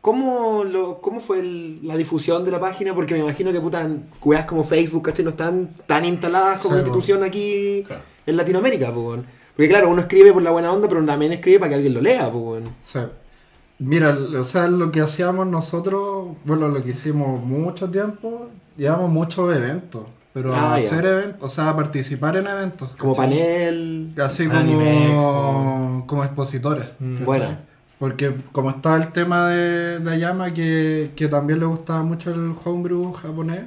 cómo, 0.00 0.64
lo, 0.64 1.00
cómo 1.00 1.20
fue 1.20 1.40
el- 1.40 1.86
la 1.86 1.96
difusión 1.96 2.44
de 2.44 2.50
la 2.50 2.60
página? 2.60 2.94
Porque 2.94 3.14
me 3.14 3.20
imagino 3.20 3.52
que 3.52 3.60
puta, 3.60 3.88
weas 4.22 4.44
como 4.46 4.64
Facebook, 4.64 5.04
¿cachai? 5.04 5.24
No 5.24 5.30
están 5.30 5.70
tan 5.86 6.04
instaladas 6.04 6.60
como 6.62 6.74
Sí, 6.76 6.80
institución 6.80 7.22
aquí 7.24 7.84
Claro. 7.86 8.02
en 8.26 8.36
Latinoamérica, 8.36 8.92
pues, 8.92 9.06
weón. 9.06 9.26
Porque 9.56 9.68
claro, 9.68 9.90
uno 9.90 10.00
escribe 10.00 10.32
por 10.32 10.42
la 10.42 10.50
buena 10.52 10.72
onda, 10.72 10.88
pero 10.88 11.04
también 11.04 11.32
escribe 11.32 11.58
para 11.58 11.70
que 11.70 11.74
alguien 11.76 11.94
lo 11.94 12.00
lea, 12.00 12.30
pues, 12.30 12.44
weón. 12.44 12.64
O 12.64 12.72
sea, 12.82 13.10
mira, 13.78 14.16
o 14.38 14.44
sea, 14.44 14.68
lo 14.68 14.90
que 14.90 15.00
hacíamos 15.00 15.46
nosotros, 15.46 16.28
bueno, 16.44 16.68
lo 16.68 16.82
que 16.82 16.90
hicimos 16.90 17.42
mucho 17.42 17.90
tiempo, 17.90 18.48
llevamos 18.76 19.10
muchos 19.10 19.54
eventos. 19.54 20.02
Pero 20.32 20.54
Ah, 20.54 20.76
hacer 20.76 21.04
eventos, 21.04 21.42
o 21.42 21.48
sea, 21.48 21.70
a 21.70 21.76
participar 21.76 22.36
en 22.36 22.46
eventos. 22.46 22.94
Como 22.94 23.16
panel. 23.16 24.14
Así 24.22 24.44
Anime 24.44 25.08
como, 25.16 26.04
como 26.06 26.22
expositores. 26.24 26.86
Mm. 27.00 27.24
¿cachai? 27.24 27.58
Porque 28.00 28.34
como 28.50 28.70
está 28.70 28.96
el 28.96 29.12
tema 29.12 29.50
de, 29.50 29.98
de 29.98 30.10
Ayama, 30.10 30.54
que, 30.54 31.12
que 31.14 31.28
también 31.28 31.60
le 31.60 31.66
gustaba 31.66 32.02
mucho 32.02 32.30
el 32.30 32.54
homebrew 32.64 33.12
japonés, 33.12 33.64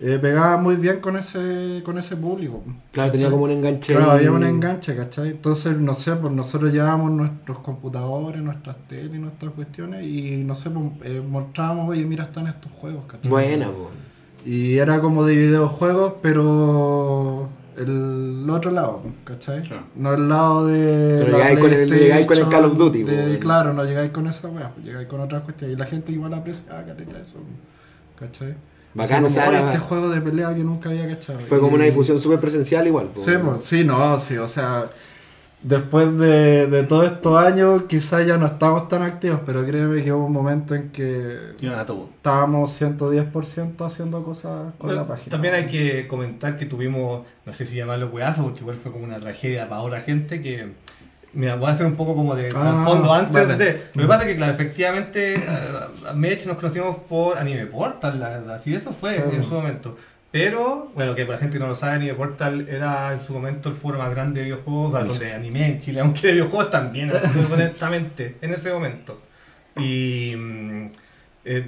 eh, 0.00 0.18
pegaba 0.20 0.56
muy 0.56 0.74
bien 0.74 0.98
con 0.98 1.16
ese, 1.16 1.80
con 1.84 1.96
ese 1.96 2.16
público. 2.16 2.64
Claro, 2.90 3.12
tenía 3.12 3.30
como 3.30 3.44
un 3.44 3.52
enganche. 3.52 3.94
Claro, 3.94 4.10
había 4.10 4.32
un 4.32 4.42
enganche, 4.42 4.96
¿cachai? 4.96 5.30
Entonces, 5.30 5.78
no 5.78 5.94
sé, 5.94 6.16
pues 6.16 6.32
nosotros 6.32 6.72
llevábamos 6.72 7.12
nuestros 7.12 7.58
computadores, 7.60 8.42
nuestras 8.42 8.76
teles, 8.88 9.20
nuestras 9.20 9.52
cuestiones 9.52 10.04
y, 10.04 10.38
no 10.38 10.56
sé, 10.56 10.68
pues 10.68 10.86
eh, 11.04 11.22
mostrábamos, 11.24 11.88
oye, 11.88 12.04
mira, 12.04 12.24
están 12.24 12.48
estos 12.48 12.72
juegos, 12.72 13.04
¿cachai? 13.06 13.30
Buena, 13.30 13.66
po. 13.66 13.92
Y 14.44 14.78
era 14.78 15.00
como 15.00 15.24
de 15.24 15.36
videojuegos, 15.36 16.14
pero 16.20 17.48
el 17.82 18.46
otro 18.50 18.70
lado, 18.70 19.02
¿cachai? 19.24 19.62
Claro. 19.62 19.82
No 19.96 20.14
el 20.14 20.28
lado 20.28 20.66
de. 20.66 21.22
Pero 21.24 21.32
la 21.38 21.38
llegáis 21.38 21.58
con 21.60 21.72
el- 21.72 21.90
llegáis 21.98 22.26
con 22.26 22.38
el 22.38 22.48
Call 22.48 22.64
of 22.64 22.76
Duty, 22.76 23.02
de- 23.04 23.22
pues. 23.24 23.38
claro, 23.38 23.72
no 23.72 23.84
llegáis 23.84 24.10
con 24.10 24.26
esa 24.26 24.48
weá, 24.48 24.70
pues 24.70 24.86
llegáis 24.86 25.08
con 25.08 25.20
otras 25.20 25.42
cuestiones. 25.42 25.76
Y 25.76 25.78
la 25.78 25.86
gente 25.86 26.12
igual 26.12 26.34
aprecia, 26.34 26.64
ah, 26.70 26.82
caleta 26.86 27.18
eso, 27.20 27.36
¿cachai? 28.18 28.54
Bacán, 28.94 29.24
o 29.24 29.28
sea, 29.30 29.44
como, 29.46 29.56
"Oye, 29.56 29.62
era- 29.64 29.72
este 29.72 29.78
juego 29.86 30.08
de 30.10 30.20
pelea 30.20 30.54
que 30.54 30.62
nunca 30.64 30.90
había 30.90 31.08
cachado. 31.08 31.40
Fue 31.40 31.58
como 31.60 31.72
Y- 31.72 31.74
una 31.76 31.84
difusión 31.86 32.20
súper 32.20 32.40
presencial 32.40 32.86
igual. 32.86 33.06
po. 33.08 33.20
Sí, 33.20 33.30
pues, 33.42 33.64
sí, 33.64 33.84
no, 33.84 34.18
sí, 34.18 34.36
o 34.36 34.46
sea, 34.48 34.84
después 35.62 36.16
de, 36.18 36.66
de 36.66 36.82
todos 36.84 37.06
estos 37.06 37.36
años 37.38 37.82
quizás 37.88 38.26
ya 38.26 38.36
no 38.38 38.46
estamos 38.46 38.88
tan 38.88 39.02
activos, 39.02 39.40
pero 39.46 39.64
créeme 39.64 40.02
que 40.02 40.12
hubo 40.12 40.26
un 40.26 40.32
momento 40.32 40.74
en 40.74 40.90
que 40.90 41.38
estábamos 41.60 42.80
110% 42.80 43.86
haciendo 43.86 44.22
cosas 44.24 44.72
con 44.78 44.88
Bueno, 44.88 45.02
la 45.02 45.06
página. 45.08 45.30
También 45.30 45.54
hay 45.54 45.66
que 45.66 46.06
comentar 46.08 46.56
que 46.56 46.66
tuvimos, 46.66 47.24
no 47.46 47.52
sé 47.52 47.64
si 47.66 47.76
llamarlo 47.76 48.08
hueazo, 48.08 48.42
porque 48.44 48.60
igual 48.60 48.76
fue 48.82 48.92
como 48.92 49.04
una 49.04 49.20
tragedia 49.20 49.68
para 49.68 49.80
otra 49.82 50.00
gente 50.00 50.40
que. 50.40 50.72
Mira, 51.34 51.56
voy 51.56 51.70
a 51.70 51.72
hacer 51.72 51.86
un 51.86 51.94
poco 51.96 52.14
como 52.14 52.34
de 52.34 52.48
Ah, 52.54 52.82
fondo 52.86 53.10
antes 53.14 53.48
dale. 53.48 53.64
de. 53.64 53.82
Lo 53.94 54.02
que 54.02 54.08
pasa 54.08 54.22
es 54.24 54.28
que, 54.28 54.36
claro, 54.36 54.52
efectivamente, 54.52 55.36
a- 55.48 56.10
a 56.10 56.12
Mech 56.12 56.44
nos 56.44 56.58
conocimos 56.58 56.96
por 57.08 57.38
Anime 57.38 57.64
Portal, 57.66 58.20
la 58.20 58.28
verdad. 58.28 58.60
Sí, 58.62 58.74
eso 58.74 58.92
fue 58.92 59.14
Sí. 59.16 59.22
en 59.36 59.42
su 59.42 59.54
momento. 59.54 59.96
Pero, 60.32 60.90
bueno, 60.94 61.14
que 61.14 61.24
para 61.26 61.36
la 61.36 61.40
gente 61.42 61.58
que 61.58 61.62
no 61.62 61.68
lo 61.68 61.76
sabe, 61.76 61.92
Anime 61.96 62.14
Portal 62.14 62.66
era 62.68 63.12
en 63.12 63.20
su 63.20 63.34
momento 63.34 63.68
el 63.68 63.76
foro 63.76 63.98
más 63.98 64.14
grande 64.14 64.40
de 64.40 64.46
videojuegos, 64.46 64.92
perdón, 64.92 65.18
de 65.18 65.32
anime 65.34 65.66
en 65.68 65.78
Chile, 65.78 66.00
aunque 66.00 66.26
de 66.28 66.32
videojuegos 66.32 66.70
también, 66.70 67.12
honestamente, 67.52 68.36
en 68.40 68.52
ese 68.54 68.72
momento. 68.72 69.20
Y 69.76 70.34
mm, 70.34 70.86
eh, 71.44 71.66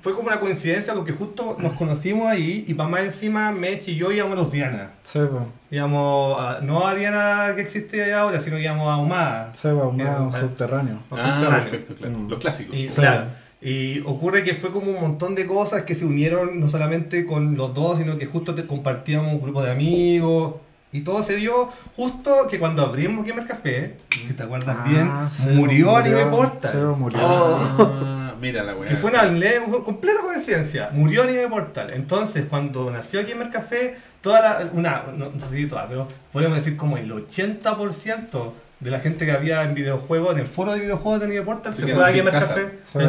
fue 0.00 0.14
como 0.14 0.28
una 0.28 0.38
coincidencia 0.40 0.94
porque 0.94 1.12
justo 1.12 1.56
nos 1.60 1.72
conocimos 1.74 2.28
ahí 2.28 2.64
y 2.66 2.74
para 2.74 2.88
más 2.88 3.00
encima 3.02 3.50
Mech 3.52 3.86
y 3.88 3.94
yo 3.96 4.10
íbamos 4.12 4.34
a 4.34 4.40
los 4.40 4.50
Diana. 4.52 4.90
Sí, 5.04 5.18
pues, 5.20 5.42
Íbamos 5.70 6.38
a- 6.40 6.60
no 6.62 6.86
a 6.86 6.94
Diana 6.94 7.52
que 7.56 7.62
existe 7.62 8.12
ahora, 8.12 8.40
sino 8.40 8.58
íbamos 8.58 8.88
a 8.88 8.96
Humada. 8.98 9.50
sí, 9.54 9.68
pues, 9.72 10.00
Era 10.00 10.20
un 10.20 10.32
subterráneo. 10.32 10.96
a 11.10 11.14
Ah, 11.14 11.34
subterráneo. 11.34 11.50
perfecto, 11.70 11.94
claro. 11.94 12.18
Mm. 12.18 12.28
Los 12.28 12.38
clásicos. 12.40 12.74
Y, 12.76 12.90
Sí. 12.90 13.00
claro, 13.00 13.24
y 13.62 14.00
ocurre 14.00 14.42
que 14.42 14.54
fue 14.54 14.72
como 14.72 14.90
un 14.90 15.00
montón 15.00 15.34
de 15.34 15.46
cosas 15.46 15.82
que 15.84 15.94
se 15.94 16.04
unieron 16.04 16.58
no 16.60 16.68
solamente 16.68 17.24
con 17.26 17.56
los 17.56 17.72
dos, 17.74 17.98
sino 17.98 18.18
que 18.18 18.26
justo 18.26 18.54
te 18.54 18.66
compartíamos 18.66 19.32
un 19.34 19.40
grupo 19.40 19.62
de 19.62 19.70
amigos. 19.70 20.54
Y 20.94 21.00
todo 21.00 21.22
se 21.22 21.36
dio 21.36 21.70
justo 21.96 22.46
que 22.50 22.58
cuando 22.58 22.82
abrimos 22.82 23.24
Gamer 23.26 23.46
Café, 23.46 23.94
si 24.10 24.34
te 24.34 24.42
acuerdas 24.42 24.76
Ah, 24.78 24.84
bien, 24.86 25.10
sí, 25.30 25.46
murió 25.54 25.96
Anime 25.96 26.26
Portal. 26.26 26.94
murió. 26.98 27.18
Ah, 27.22 28.34
mira 28.38 28.62
la 28.62 28.74
weá. 28.74 28.90
Que 28.90 28.96
fue 28.96 29.10
una 29.10 29.22
le- 29.24 29.62
completa 29.84 30.20
coincidencia. 30.20 30.90
Murió 30.92 31.22
Anime 31.22 31.48
Portal. 31.48 31.92
Entonces, 31.94 32.44
cuando 32.50 32.90
nació 32.90 33.26
Gamer 33.26 33.48
Café, 33.50 33.96
toda 34.20 34.40
la. 34.42 34.70
Una, 34.74 35.04
no, 35.16 35.30
no 35.30 35.48
sé 35.48 35.56
si 35.56 35.66
toda, 35.66 35.88
pero 35.88 36.08
podríamos 36.30 36.58
decir 36.58 36.76
como 36.76 36.98
el 36.98 37.10
80% 37.10 38.52
de 38.82 38.90
la 38.90 38.98
gente 39.00 39.24
que 39.24 39.30
había 39.32 39.62
en 39.62 39.74
videojuegos, 39.74 40.32
en 40.34 40.40
el 40.40 40.46
foro 40.48 40.72
de 40.72 40.80
videojuegos 40.80 41.20
de 41.20 41.26
Anime 41.26 41.42
Portal, 41.42 41.72
Se 41.74 41.82
fue 41.86 42.04
a 42.04 42.10
Gamer. 42.10 42.32
Café. 42.32 42.60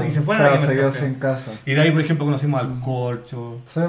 Y 0.07 0.11
se 0.11 0.21
fueron 0.21 0.43
claro, 0.43 0.55
a 0.55 0.59
se 0.59 0.65
Gamer 0.67 0.77
quedó 0.79 0.89
Café. 0.91 0.99
sin 0.99 1.13
casa. 1.15 1.51
Y 1.65 1.73
de 1.73 1.81
ahí, 1.81 1.91
por 1.91 2.01
ejemplo, 2.01 2.25
conocimos 2.25 2.61
al 2.61 2.79
Corcho. 2.79 3.59
Ahí 3.75 3.83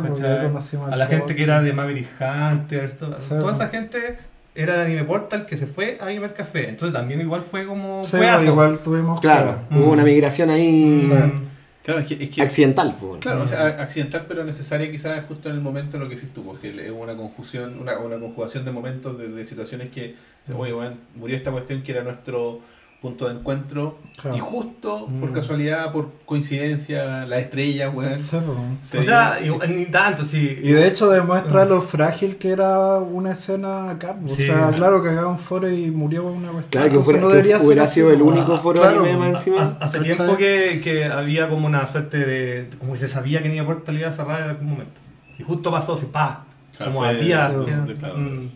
conocimos 0.49 0.87
al 0.89 0.93
a 0.95 0.97
la 0.97 1.07
gente 1.07 1.23
Corcho. 1.25 1.37
que 1.37 1.43
era 1.43 1.63
de 1.63 1.73
Maverick 1.73 2.09
Hunter. 2.21 2.89
Sí, 2.91 2.97
toda 2.99 3.43
pues. 3.43 3.55
esa 3.57 3.69
gente 3.69 4.19
era 4.55 4.77
de 4.77 4.83
Anime 4.87 5.05
Portal 5.05 5.45
que 5.47 5.57
se 5.57 5.67
fue 5.67 5.99
a 6.01 6.07
Gamer 6.07 6.33
Café. 6.33 6.69
Entonces 6.71 6.93
también 6.99 7.21
igual 7.21 7.43
fue 7.51 7.67
como. 7.67 8.03
Sí, 8.05 8.13
juegazo. 8.17 8.37
pues, 8.39 8.49
igual 8.49 8.79
tuvimos 8.79 9.21
Claro, 9.21 9.59
Mm. 9.69 9.79
hubo 9.83 9.91
una 9.93 10.05
migración 10.05 10.49
ahí 10.51 11.11
Mm. 11.13 11.54
Claro, 11.85 12.01
es 12.01 12.07
que, 12.07 12.25
es 12.25 12.31
que 12.31 12.41
accidental. 12.41 12.97
po. 12.99 13.19
Claro, 13.21 13.43
o 13.43 13.47
sea, 13.47 13.67
accidental 13.83 14.25
pero 14.27 14.43
necesaria 14.43 14.91
quizás 14.91 15.23
justo 15.29 15.51
en 15.51 15.57
el 15.57 15.61
momento 15.61 15.99
en 15.99 16.03
lo 16.03 16.09
que 16.09 16.15
hiciste 16.15 16.35
tú, 16.35 16.43
porque 16.43 16.71
es 16.71 16.91
una 16.91 17.15
conjunción, 17.15 17.79
una, 17.79 17.99
una 17.99 18.19
conjugación 18.19 18.65
de 18.65 18.73
momentos, 18.73 19.19
de, 19.19 19.29
de 19.29 19.45
situaciones 19.45 19.91
que, 19.91 20.15
oye, 20.57 20.73
bueno, 20.73 20.97
murió 21.15 21.37
esta 21.37 21.53
cuestión 21.53 21.83
que 21.83 21.93
era 21.93 22.03
nuestro 22.03 22.63
punto 23.05 23.29
de 23.29 23.35
encuentro 23.35 23.99
Claro. 24.17 24.35
y 24.37 24.41
justo, 24.41 25.07
por 25.21 25.31
Mm. 25.31 25.35
casualidad, 25.35 25.93
por 25.93 26.13
coincidencia, 26.25 27.27
la 27.27 27.39
estrella, 27.39 27.91
weón. 27.91 28.19
Sí, 28.19 28.37
se 28.83 28.99
O 28.99 29.03
sea, 29.03 29.39
igual- 29.45 29.77
ni 29.77 29.85
tanto, 29.87 30.25
sí. 30.25 30.59
Y 30.63 30.73
de 30.73 30.87
hecho 30.89 31.11
demuestra 31.11 31.67
lo 31.67 31.83
frágil 31.83 32.37
que 32.37 32.51
era 32.53 32.97
una 32.99 33.33
escena 33.33 33.91
acá. 33.91 34.17
O 34.25 34.29
Sí. 34.29 34.47
sea, 34.47 34.71
claro 34.75 35.03
que 35.03 35.11
acá 35.11 35.27
un 35.27 35.39
foro 35.39 35.71
y 35.71 35.91
murió 35.91 36.25
una 36.25 36.49
cuestión. 36.51 36.83
Claro, 36.83 36.99
que, 36.99 37.05
fuera- 37.05 37.21
no 37.21 37.29
que 37.29 37.35
debería 37.35 37.59
ser 37.59 37.67
hubiera 37.67 37.85
así, 37.85 37.95
sido 37.97 38.11
el 38.11 38.23
único 38.23 38.57
foro 38.59 38.81
claro, 38.81 39.01
anime 39.05 39.19
más 39.19 39.29
encima. 39.31 39.77
Hace 39.81 40.01
tiempo 40.01 40.37
que, 40.39 40.81
que 40.83 41.05
había 41.05 41.49
como 41.51 41.67
una 41.67 41.87
suerte 41.87 42.17
de. 42.19 42.71
como 42.79 42.95
que 42.95 42.99
se 43.01 43.09
sabía 43.09 43.43
que 43.43 43.51
Niña 43.51 43.67
Portal 43.67 43.99
iba 43.99 44.09
a 44.09 44.13
cerrar 44.13 44.43
en 44.45 44.49
algún 44.51 44.67
momento. 44.71 44.99
Y 45.39 45.43
justo 45.43 45.71
pasó 45.71 45.93
así, 45.95 46.07
pa. 46.07 46.47
Claro, 46.77 46.93
como 46.93 47.05
fue- 47.05 47.09
a 47.17 47.21
día. 47.21 47.51
sí, 47.51 47.65
que- 47.67 47.93
sí, 47.93 47.99
claro. 47.99 48.17
mm. 48.17 48.51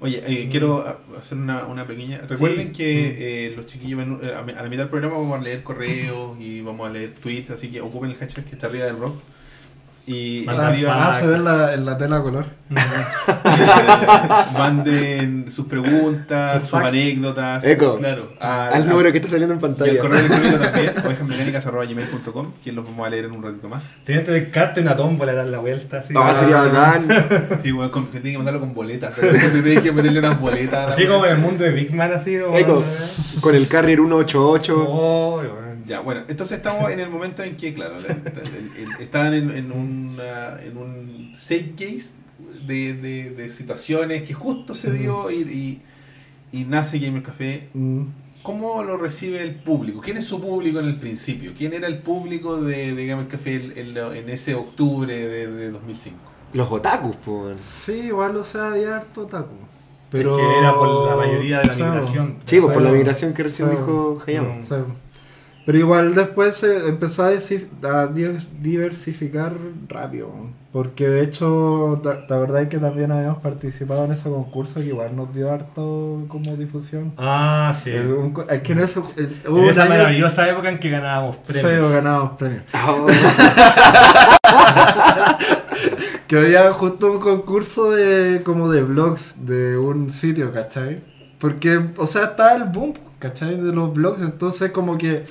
Oye, 0.00 0.22
eh, 0.26 0.48
quiero 0.50 0.80
a- 0.86 0.98
hacer 1.18 1.38
una, 1.38 1.66
una 1.66 1.86
pequeña... 1.86 2.18
Recuerden 2.28 2.68
Sí. 2.68 2.72
que 2.72 3.46
eh, 3.46 3.56
los 3.56 3.66
chiquillos, 3.66 3.98
ven- 3.98 4.18
eh, 4.22 4.32
a 4.34 4.42
la 4.62 4.68
mitad 4.68 4.82
del 4.82 4.88
programa 4.88 5.16
vamos 5.16 5.38
a 5.38 5.42
leer 5.42 5.62
correos 5.62 6.38
y 6.40 6.60
vamos 6.60 6.88
a 6.88 6.92
leer 6.92 7.14
tweets, 7.14 7.50
así 7.52 7.68
que 7.70 7.80
ocupen 7.80 8.10
el 8.10 8.16
hashtag 8.16 8.44
que 8.44 8.52
está 8.54 8.66
arriba 8.66 8.84
del 8.86 8.98
rock. 8.98 9.16
Y 10.06 10.42
Manda 10.44 10.68
arriba- 10.68 11.08
Ah, 11.16 11.18
se 11.18 11.26
ve 11.26 11.34
en 11.36 11.44
la, 11.44 11.72
en 11.72 11.86
la 11.86 11.96
tela 11.96 12.16
a 12.16 12.22
color. 12.22 12.44
manden 14.52 15.50
sus 15.50 15.66
preguntas, 15.66 16.60
Sus 16.60 16.70
sus, 16.70 16.78
anécdotas. 16.78 17.64
Eco. 17.64 17.96
Claro. 17.98 18.32
a- 18.40 18.68
Al 18.68 18.82
a- 18.82 18.86
número 18.86 19.10
que 19.12 19.18
está 19.18 19.30
saliendo 19.30 19.54
en 19.54 19.60
y 19.60 19.64
al 19.64 19.70
pantalla. 19.70 20.00
correo 20.00 20.18
electrónico 20.18 20.58
también, 20.64 20.94
ovejasmecánicas.gmail.com, 21.06 22.52
que 22.62 22.72
los 22.72 22.84
vamos 22.84 23.06
a 23.06 23.10
leer 23.10 23.24
en 23.26 23.32
un 23.32 23.42
ratito 23.42 23.68
más. 23.68 23.96
Tenías 24.04 24.24
que 24.24 24.30
descarte 24.32 24.80
una 24.82 24.94
tómbola 24.96 25.32
y 25.32 25.36
dar 25.36 25.46
la 25.46 25.58
vuelta. 25.58 25.98
Así, 25.98 26.14
Ah, 26.16 26.34
sería 26.34 26.56
bacán. 26.56 27.08
Sí, 27.62 27.70
bueno, 27.72 27.90
con- 27.90 28.06
que 28.06 28.20
tienen 28.20 28.32
que 28.32 28.38
mandarlo 28.38 28.60
con 28.60 28.74
boletas. 28.74 29.14
tienen 29.14 29.82
que 29.82 29.92
meterle 29.92 30.18
unas 30.18 30.38
boletas. 30.40 30.88
a 30.88 30.92
Así 30.92 31.06
como 31.06 31.24
en 31.24 31.32
el 31.32 31.38
mundo 31.38 31.64
de 31.64 31.70
Big 31.70 31.94
Man, 31.94 32.12
así. 32.12 32.34
Eco, 32.34 32.82
con 33.40 33.54
el 33.54 33.66
Carrier 33.68 33.98
188. 34.00 34.86
Oh, 34.86 35.36
bueno. 35.36 35.64
Ya, 35.86 36.00
bueno, 36.00 36.22
entonces 36.28 36.56
estamos 36.58 36.90
en 36.90 37.00
el 37.00 37.10
momento 37.10 37.42
en 37.42 37.56
que, 37.56 37.74
claro, 37.74 37.96
la- 37.98 38.08
el- 38.14 38.70
el- 38.94 39.02
estaban 39.02 39.34
en, 39.34 39.50
en, 39.50 39.72
una- 39.72 40.60
en 40.62 40.76
un 40.76 41.32
safe 41.36 41.72
case 41.76 42.10
de, 42.66 42.94
de, 42.94 43.30
de 43.30 43.50
situaciones 43.50 44.22
que 44.22 44.32
justo 44.34 44.74
se 44.74 44.92
dio 44.92 45.30
y, 45.30 45.82
y, 46.52 46.58
y 46.58 46.64
nace 46.64 46.98
Gamer 46.98 47.22
Café. 47.22 47.68
Mm. 47.74 48.04
¿Cómo 48.42 48.82
lo 48.82 48.98
recibe 48.98 49.40
el 49.42 49.54
público? 49.54 50.00
¿Quién 50.02 50.18
es 50.18 50.24
su 50.26 50.38
público 50.40 50.78
en 50.78 50.86
el 50.86 50.96
principio? 50.98 51.52
¿Quién 51.56 51.72
era 51.72 51.86
el 51.86 51.98
público 51.98 52.60
de, 52.60 52.94
de 52.94 53.06
Gamer 53.06 53.26
Café 53.28 53.54
en, 53.76 53.96
en 53.96 54.28
ese 54.28 54.54
octubre 54.54 55.14
de, 55.14 55.46
de 55.50 55.70
2005? 55.70 56.16
Los 56.52 56.70
otakus, 56.70 57.16
po. 57.16 57.50
Sí, 57.56 57.92
igual, 57.94 58.36
o 58.36 58.44
sea, 58.44 58.68
había 58.68 58.96
harto 58.98 59.24
taco. 59.26 59.54
Pero... 60.10 60.36
que 60.36 60.58
era 60.58 60.74
por 60.76 61.08
la 61.08 61.16
mayoría 61.16 61.60
de 61.60 61.66
la 61.68 61.74
migración. 61.74 62.36
Sí, 62.44 62.60
pues 62.60 62.72
por 62.74 62.82
la 62.82 62.90
migración 62.92 63.32
que 63.34 63.42
recién 63.44 63.70
dijo 63.70 64.22
Hayama. 64.26 64.56
Sí. 65.64 65.66
Pero 65.66 65.78
igual 65.78 66.14
después 66.14 66.56
se 66.56 66.88
empezó 66.88 67.24
a, 67.24 67.32
diversificar 68.60 69.52
rápido. 69.88 70.30
Porque 70.72 71.08
de 71.08 71.22
hecho, 71.22 72.00
la, 72.04 72.26
la 72.28 72.38
verdad 72.38 72.62
es 72.62 72.68
que 72.68 72.78
también 72.78 73.12
habíamos 73.12 73.38
participado 73.38 74.04
en 74.04 74.12
ese 74.12 74.28
concurso 74.28 74.74
que 74.80 74.86
igual 74.86 75.14
nos 75.14 75.32
dio 75.34 75.52
harto 75.52 76.24
como 76.28 76.56
difusión. 76.56 77.12
Ah, 77.16 77.74
sí. 77.82 77.90
El- 77.90 78.12
un 78.12 78.32
co- 78.32 78.46
es 78.48 78.60
que 78.62 78.72
en 78.72 78.80
ese, 78.80 79.00
el- 79.16 79.32
hubo 79.48 79.58
En 79.58 79.64
un 79.64 79.70
esa 79.70 79.82
año- 79.84 79.90
maravillosa 79.90 80.48
época 80.48 80.70
en 80.70 80.78
que 80.78 80.90
ganábamos 80.90 81.36
Sí, 81.46 81.52
premios. 81.60 81.92
ganábamos 81.92 82.36
premios. 82.36 82.62
Ah, 82.72 82.96
Que 86.26 86.38
había 86.38 86.72
justo 86.72 87.12
un 87.12 87.20
concurso 87.20 87.92
de 87.92 88.40
como 88.44 88.70
de 88.70 88.82
blogs 88.82 89.34
de 89.46 89.76
un 89.78 90.10
sitio, 90.10 90.52
¿cachai? 90.52 91.02
Porque, 91.38 91.90
o 91.98 92.06
sea, 92.06 92.24
estaba 92.24 92.54
el 92.54 92.64
boom, 92.64 92.94
¿cachai? 93.18 93.60
De 93.60 93.72
los 93.72 93.92
blogs, 93.92 94.22
entonces 94.22 94.70
como 94.72 94.96
que 94.96 95.26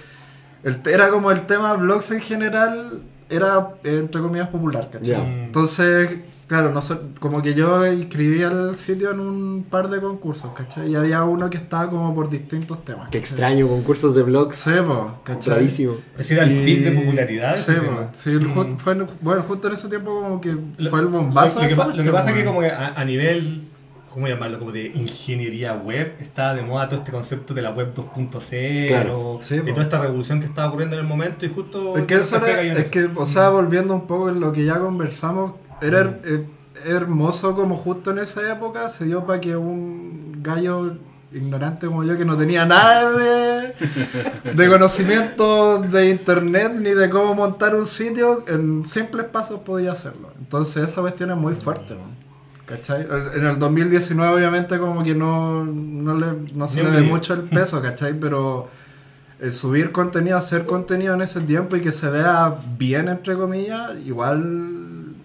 el, 0.64 0.80
era 0.86 1.10
como 1.10 1.32
el 1.32 1.42
tema 1.42 1.74
blogs 1.74 2.12
en 2.12 2.22
general, 2.22 3.02
era 3.30 3.70
entre 3.84 4.22
comillas 4.22 4.48
popular, 4.50 4.90
¿cachai? 4.92 5.22
Mm. 5.22 5.44
Entonces, 5.46 6.18
claro, 6.48 6.72
no 6.72 6.82
sé, 6.82 6.96
como 7.20 7.42
que 7.42 7.54
yo 7.56 7.86
inscribí 7.92 8.44
al 8.44 8.76
sitio 8.76 9.12
en 9.12 9.20
un 9.20 9.66
par 9.70 9.90
de 9.90 10.00
concursos, 10.00 10.52
¿cachai? 10.52 10.92
Y 10.92 10.96
había 10.96 11.24
uno 11.24 11.50
que 11.50 11.58
estaba 11.58 11.90
como 11.90 12.14
por 12.14 12.30
distintos 12.30 12.84
temas. 12.86 13.10
Qué 13.10 13.20
¿cachai? 13.20 13.32
extraño, 13.32 13.68
concursos 13.68 14.14
de 14.16 14.22
vlogs. 14.24 14.56
Sí, 14.56 14.72
po, 14.86 15.20
¿cachai? 15.24 15.54
Bravísimo. 15.56 15.96
Ese 16.18 16.36
era 16.36 16.44
el 16.44 16.52
Y- 16.62 16.66
pic 16.66 16.84
de 16.84 16.92
popularidad. 16.92 17.66
Tema. 17.66 18.10
sí, 18.14 18.30
Mm. 18.32 18.54
ju- 18.56 18.78
fue, 18.78 18.94
en- 18.94 19.08
bueno, 19.22 19.42
justo 19.48 19.68
en 19.68 19.74
ese 19.74 19.88
tiempo 19.88 20.22
como 20.22 20.40
que 20.42 20.56
Lo- 20.78 20.90
fue 20.92 21.00
el 21.00 21.08
bombazo. 21.08 21.56
Lo, 21.58 21.64
lo 21.64 21.70
que, 21.70 21.76
pa- 21.76 21.88
lo 21.88 22.04
que 22.04 22.12
pasa 22.12 22.30
es 22.32 22.36
que 22.38 22.46
como 22.46 22.60
que 22.60 22.68
a, 22.72 22.94
a 22.96 23.06
nivel 23.06 23.68
¿cómo 24.14 24.28
llamarlo? 24.28 24.60
Como 24.60 24.72
de 24.72 24.88
ingeniería 24.88 25.74
web. 25.76 26.16
Estaba 26.22 26.54
de 26.54 26.62
moda 26.62 26.88
todo 26.88 27.00
este 27.00 27.12
concepto 27.12 27.54
de 27.54 27.62
la 27.62 27.72
web 27.72 27.94
2.0 27.96 28.88
Claro, 28.88 29.40
sí, 29.42 29.56
y 29.56 29.72
toda 29.72 29.84
esta 29.84 30.00
revolución 30.02 30.40
que 30.40 30.46
estaba 30.46 30.68
ocurriendo 30.70 30.96
en 30.96 31.02
el 31.02 31.08
momento 31.08 31.46
y 31.46 31.50
justo... 31.50 31.98
Es 31.98 32.06
que 32.06 32.16
eso 32.16 32.38
era- 32.38 32.62
es 32.62 32.78
eso. 32.78 32.92
que, 32.92 33.10
o 33.16 33.26
sea, 33.26 33.50
volviendo 33.50 33.94
un 33.94 34.08
poco 34.08 34.30
en 34.30 34.40
lo 34.40 34.52
que 34.54 34.64
ya 34.66 34.80
conversamos, 34.80 35.54
era 35.82 36.04
Mm. 36.04 36.16
eh, 36.26 36.46
hermoso 36.86 37.56
como 37.56 37.76
justo 37.78 38.12
en 38.12 38.20
esa 38.20 38.52
época 38.52 38.90
se 38.90 39.06
dio 39.06 39.26
para 39.26 39.40
que 39.42 39.56
un 39.56 40.40
gallo 40.42 40.96
ignorante 41.32 41.88
como 41.88 42.04
yo 42.04 42.16
que 42.18 42.26
no 42.26 42.38
tenía 42.38 42.66
nada 42.66 43.12
de, 43.14 43.74
de 44.54 44.70
conocimiento 44.70 45.80
de 45.80 46.10
internet 46.10 46.74
ni 46.78 46.92
de 46.92 47.10
cómo 47.10 47.34
montar 47.34 47.74
un 47.76 47.88
sitio, 47.88 48.44
en 48.48 48.84
simples 48.86 49.26
pasos 49.28 49.62
podía 49.62 49.92
hacerlo. 49.94 50.32
Entonces 50.40 50.90
esa 50.92 51.02
cuestión 51.02 51.32
es 51.32 51.38
muy 51.38 51.54
fuerte, 51.54 51.96
¿no? 51.96 52.23
¿Cachai? 52.66 53.06
En 53.36 53.46
el 53.46 53.60
2019 53.60 54.36
obviamente 54.36 54.80
como 54.80 55.04
que 55.04 55.14
no, 55.14 55.66
no, 55.66 56.16
le, 56.16 56.54
no 56.54 56.68
se 56.68 56.82
Ni 56.82 56.90
le 56.90 57.02
ve 57.02 57.02
mucho 57.02 57.34
el 57.34 57.42
peso, 57.42 57.82
¿cachai? 57.84 58.18
Pero 58.18 58.70
el 59.40 59.52
subir 59.52 59.92
contenido, 59.92 60.38
hacer 60.38 60.66
contenido 60.66 61.14
en 61.14 61.22
ese 61.22 61.42
tiempo 61.42 61.76
y 61.76 61.82
que 61.82 61.92
se 61.92 62.10
vea 62.10 62.56
bien, 62.78 63.10
entre 63.10 63.36
comillas, 63.36 63.92
igual 64.06 65.16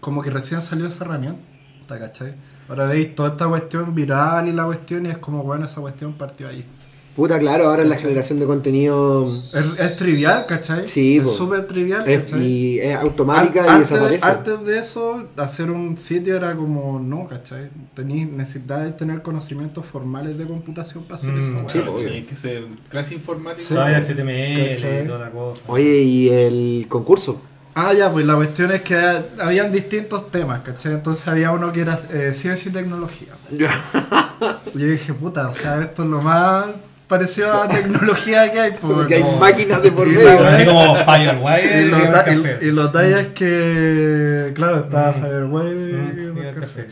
como 0.00 0.20
que 0.20 0.30
recién 0.30 0.60
salió 0.60 0.88
esa 0.88 1.04
herramienta, 1.04 1.98
¿cachai? 1.98 2.34
Ahora 2.68 2.86
veis 2.86 3.14
toda 3.14 3.30
esta 3.30 3.46
cuestión 3.46 3.94
viral 3.94 4.48
y 4.48 4.52
la 4.52 4.64
cuestión 4.64 5.06
y 5.06 5.10
es 5.10 5.18
como, 5.18 5.42
bueno, 5.42 5.64
esa 5.64 5.80
cuestión 5.80 6.12
partió 6.14 6.48
ahí. 6.48 6.66
Puta, 7.14 7.38
claro, 7.38 7.68
ahora 7.68 7.84
la 7.84 7.96
generación 7.98 8.40
de 8.40 8.46
contenido 8.46 9.36
Es, 9.52 9.78
es 9.78 9.96
trivial, 9.96 10.46
¿cachai? 10.46 10.86
Sí, 10.88 11.18
es 11.18 11.30
súper 11.30 11.66
trivial, 11.66 12.04
y 12.40 12.78
es 12.78 12.96
automática 12.96 13.66
y 13.66 13.68
antes, 13.68 13.90
desaparece. 13.90 14.24
antes 14.26 14.64
de 14.64 14.78
eso, 14.78 15.24
hacer 15.36 15.70
un 15.70 15.98
sitio 15.98 16.36
era 16.36 16.54
como, 16.54 16.98
no, 16.98 17.28
¿cachai? 17.28 17.68
Tení, 17.94 18.24
necesitabas 18.24 18.96
tener 18.96 19.20
conocimientos 19.20 19.84
formales 19.84 20.38
de 20.38 20.46
computación 20.46 21.04
para 21.04 21.16
hacer 21.16 21.32
Mm, 21.32 21.38
esa 21.38 21.68
sí. 21.68 21.78
Bueno, 21.78 21.92
obvio. 21.92 22.08
Tiene 22.08 22.24
que 22.26 22.36
ser 22.36 22.64
clase 22.88 23.14
informática. 23.14 23.68
Sí. 23.68 24.12
HTML 24.12 24.70
¿Cachai? 24.74 25.04
y 25.04 25.06
toda 25.06 25.18
la 25.18 25.30
cosa. 25.30 25.60
Oye, 25.66 25.98
y 26.02 26.28
el 26.30 26.86
concurso. 26.88 27.40
Ah, 27.74 27.92
ya, 27.94 28.10
pues 28.10 28.24
la 28.26 28.34
cuestión 28.36 28.70
es 28.72 28.82
que 28.82 28.96
habían 29.38 29.70
distintos 29.72 30.30
temas, 30.30 30.60
¿cachai? 30.62 30.92
Entonces 30.94 31.26
había 31.28 31.50
uno 31.52 31.72
que 31.72 31.80
era 31.82 31.98
eh, 32.10 32.32
ciencia 32.34 32.70
y 32.70 32.72
tecnología. 32.72 33.28
Yo 33.50 34.86
dije, 34.86 35.14
puta, 35.14 35.48
o 35.48 35.52
sea, 35.52 35.80
esto 35.80 36.02
es 36.04 36.08
lo 36.08 36.20
más 36.20 36.66
parecido 37.12 37.62
a 37.62 37.68
tecnología 37.68 38.50
que 38.50 38.60
hay, 38.60 38.70
pues. 38.72 38.92
Porque 38.92 39.14
hay 39.16 39.22
como- 39.22 39.38
máquinas 39.38 39.82
de 39.82 39.92
por 39.92 40.08
y 40.08 40.12
medio. 40.12 40.40
la 40.42 40.50
weá- 40.58 40.64
como 40.66 40.96
Firewire 40.96 41.76
Y 41.76 41.84
y 41.84 41.88
lo, 41.90 41.96
el 42.26 42.58
y- 42.62 42.66
y 42.66 42.70
lo 42.72 42.90
talla 42.90 43.20
es 43.20 43.28
que, 43.28 44.52
claro, 44.54 44.76
estaba 44.78 45.10
Mm. 45.12 45.14
Firewire 45.22 45.74
Mm, 45.74 46.18
y, 46.18 46.22
y 46.40 46.46
el 46.46 46.54
café. 46.54 46.60
café. 46.60 46.86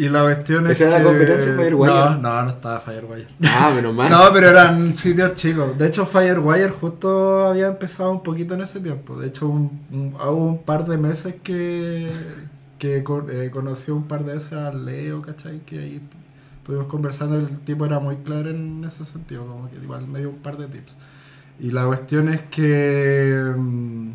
Y 0.00 0.08
la 0.08 0.22
cuestión 0.22 0.64
es 0.66 0.72
¿Esa 0.80 0.84
era 0.90 0.98
que... 0.98 1.02
la 1.02 1.08
competencia 1.10 1.52
Firewire? 1.54 1.92
No, 1.92 2.14
no, 2.18 2.42
no 2.44 2.50
estaba 2.50 2.78
Firewire. 2.80 3.26
Ah, 3.44 3.72
menos 3.74 3.92
mal. 3.94 4.08
No, 4.10 4.32
pero 4.32 4.48
eran 4.48 4.94
sitios 4.94 5.34
chicos. 5.34 5.76
De 5.76 5.86
hecho, 5.88 6.06
Firewire 6.06 6.70
justo 6.70 7.48
había 7.48 7.66
empezado 7.66 8.10
un 8.12 8.22
poquito 8.22 8.54
en 8.54 8.60
ese 8.60 8.78
tiempo. 8.80 9.16
De 9.18 9.26
hecho, 9.26 9.48
un, 9.48 9.80
un- 9.90 10.14
hubo 10.14 10.46
un 10.46 10.62
par 10.62 10.84
de 10.86 10.96
meses 10.98 11.34
que, 11.42 12.10
que 12.78 13.02
con- 13.02 13.26
eh, 13.28 13.50
conocí 13.50 13.90
un 13.90 14.04
par 14.06 14.24
de 14.24 14.34
veces 14.34 14.52
a 14.52 14.72
Leo, 14.72 15.20
¿cachai? 15.20 15.60
Que 15.66 15.78
ahí 15.80 16.00
estuvimos 16.68 16.88
conversando. 16.88 17.36
El 17.36 17.60
tipo 17.60 17.86
era 17.86 17.98
muy 17.98 18.16
claro 18.16 18.50
en 18.50 18.84
ese 18.84 19.02
sentido, 19.06 19.46
como 19.46 19.70
que 19.70 19.76
igual 19.76 20.06
me 20.06 20.18
dio 20.18 20.28
un 20.28 20.36
par 20.36 20.58
de 20.58 20.66
tips. 20.66 20.96
Y 21.60 21.70
la 21.70 21.86
cuestión 21.86 22.28
es 22.28 22.42
que, 22.42 23.42
mm, 23.56 24.10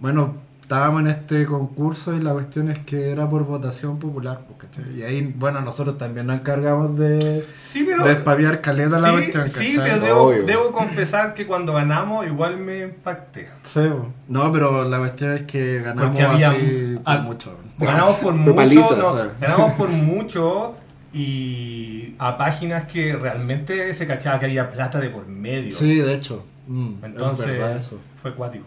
bueno, 0.00 0.34
estábamos 0.62 1.02
en 1.02 1.06
este 1.06 1.46
concurso 1.46 2.12
y 2.14 2.20
la 2.20 2.32
cuestión 2.32 2.70
es 2.70 2.80
que 2.80 3.10
era 3.12 3.28
por 3.30 3.44
votación 3.46 4.00
popular, 4.00 4.40
pues, 4.48 4.58
¿cachai? 4.68 4.96
Y 4.98 5.02
ahí, 5.04 5.32
bueno, 5.38 5.60
nosotros 5.60 5.96
también 5.96 6.26
nos 6.26 6.40
encargamos 6.40 6.98
de, 6.98 7.46
Sí, 7.70 7.84
pero... 7.88 8.04
de 8.04 8.12
espaviar 8.12 8.60
caleta 8.60 8.98
la 8.98 9.08
sí, 9.08 9.14
cuestión, 9.14 9.48
sí, 9.48 9.76
¿cachai? 9.76 9.92
pero 10.00 10.00
debo, 10.00 10.32
debo 10.44 10.72
confesar 10.72 11.34
que 11.34 11.46
cuando 11.46 11.72
ganamos 11.72 12.26
igual 12.26 12.56
me 12.58 12.80
impacté. 12.80 13.48
Sí, 13.62 13.88
no, 14.26 14.50
pero 14.50 14.84
la 14.88 14.98
cuestión 14.98 15.32
es 15.34 15.42
que 15.44 15.80
ganamos 15.82 16.20
había- 16.20 16.50
así 16.50 16.94
por 16.96 17.02
ah, 17.04 17.18
mucho. 17.18 17.56
Ganamos 17.78 18.16
por 18.16 18.34
mucho, 18.34 18.56
paliza, 18.56 18.96
no, 18.96 19.14
ganamos 19.40 19.72
por 19.74 19.88
mucho 19.88 20.74
y 21.12 22.14
a 22.18 22.36
páginas 22.38 22.84
que 22.84 23.14
realmente 23.16 23.92
se 23.94 24.06
cachaba 24.06 24.38
que 24.40 24.46
había 24.46 24.70
plata 24.72 24.98
de 25.00 25.10
por 25.10 25.26
medio. 25.26 25.72
Sí, 25.72 25.96
de 25.96 26.14
hecho. 26.14 26.44
Mm, 26.68 26.92
Entonces 27.04 27.46
es 27.46 27.52
verdad 27.58 27.76
eso. 27.76 27.98
fue 28.16 28.34
cuático. 28.34 28.64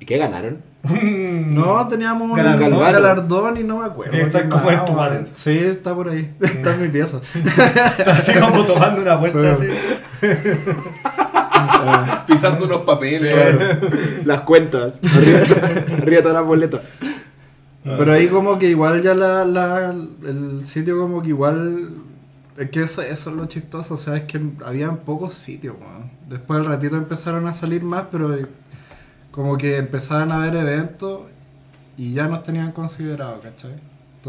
¿Y 0.00 0.04
qué 0.06 0.18
ganaron? 0.18 0.62
No, 1.48 1.86
teníamos 1.88 2.30
un 2.30 2.36
Galardón. 2.36 2.78
galardón, 2.78 2.92
galardón 2.92 3.56
y 3.56 3.64
no 3.64 3.78
me 3.78 3.86
acuerdo. 3.86 4.12
Debe 4.12 4.26
estar 4.26 4.48
como 4.48 4.64
más, 4.64 4.74
en 4.74 4.80
tu 4.84 4.92
weón. 4.92 4.96
madre. 4.96 5.26
Sí, 5.34 5.58
está 5.58 5.94
por 5.94 6.08
ahí. 6.08 6.32
Está 6.40 6.74
en 6.74 6.82
mi 6.82 6.88
pieza. 6.88 7.20
Así 8.06 8.32
como 8.34 8.64
tomando 8.64 9.02
una 9.02 9.16
vuelta 9.16 9.56
Sí. 9.56 9.66
así. 9.66 10.38
Pisando 12.26 12.66
unos 12.66 12.82
papeles. 12.82 13.34
Las 14.24 14.40
cuentas. 14.42 14.98
Arriba, 15.16 15.40
arriba 16.02 16.22
todas 16.22 16.34
las 16.36 16.44
boletas. 16.44 16.80
Pero 17.96 18.12
ahí 18.12 18.28
como 18.28 18.58
que 18.58 18.68
igual 18.68 19.02
ya 19.02 19.14
la, 19.14 19.44
la- 19.44 19.90
el 20.24 20.64
sitio 20.64 20.98
como 21.00 21.22
que 21.22 21.28
igual... 21.28 21.90
Es 22.56 22.70
que 22.70 22.82
eso, 22.82 23.02
eso 23.02 23.30
es 23.30 23.36
lo 23.36 23.46
chistoso, 23.46 23.94
o 23.94 23.96
sea, 23.96 24.16
es 24.16 24.24
que 24.24 24.40
habían 24.64 24.98
pocos 24.98 25.34
sitios, 25.34 25.76
weón. 25.80 26.10
Después 26.28 26.58
al 26.58 26.66
ratito 26.66 26.96
empezaron 26.96 27.46
a 27.46 27.52
salir 27.52 27.84
más, 27.84 28.06
pero 28.10 28.36
como 29.30 29.56
que 29.56 29.76
empezaban 29.78 30.32
a 30.32 30.36
haber 30.42 30.56
eventos 30.56 31.20
y 31.96 32.12
ya 32.14 32.26
nos 32.26 32.42
tenían 32.42 32.72
considerado, 32.72 33.40
¿cachai? 33.40 33.74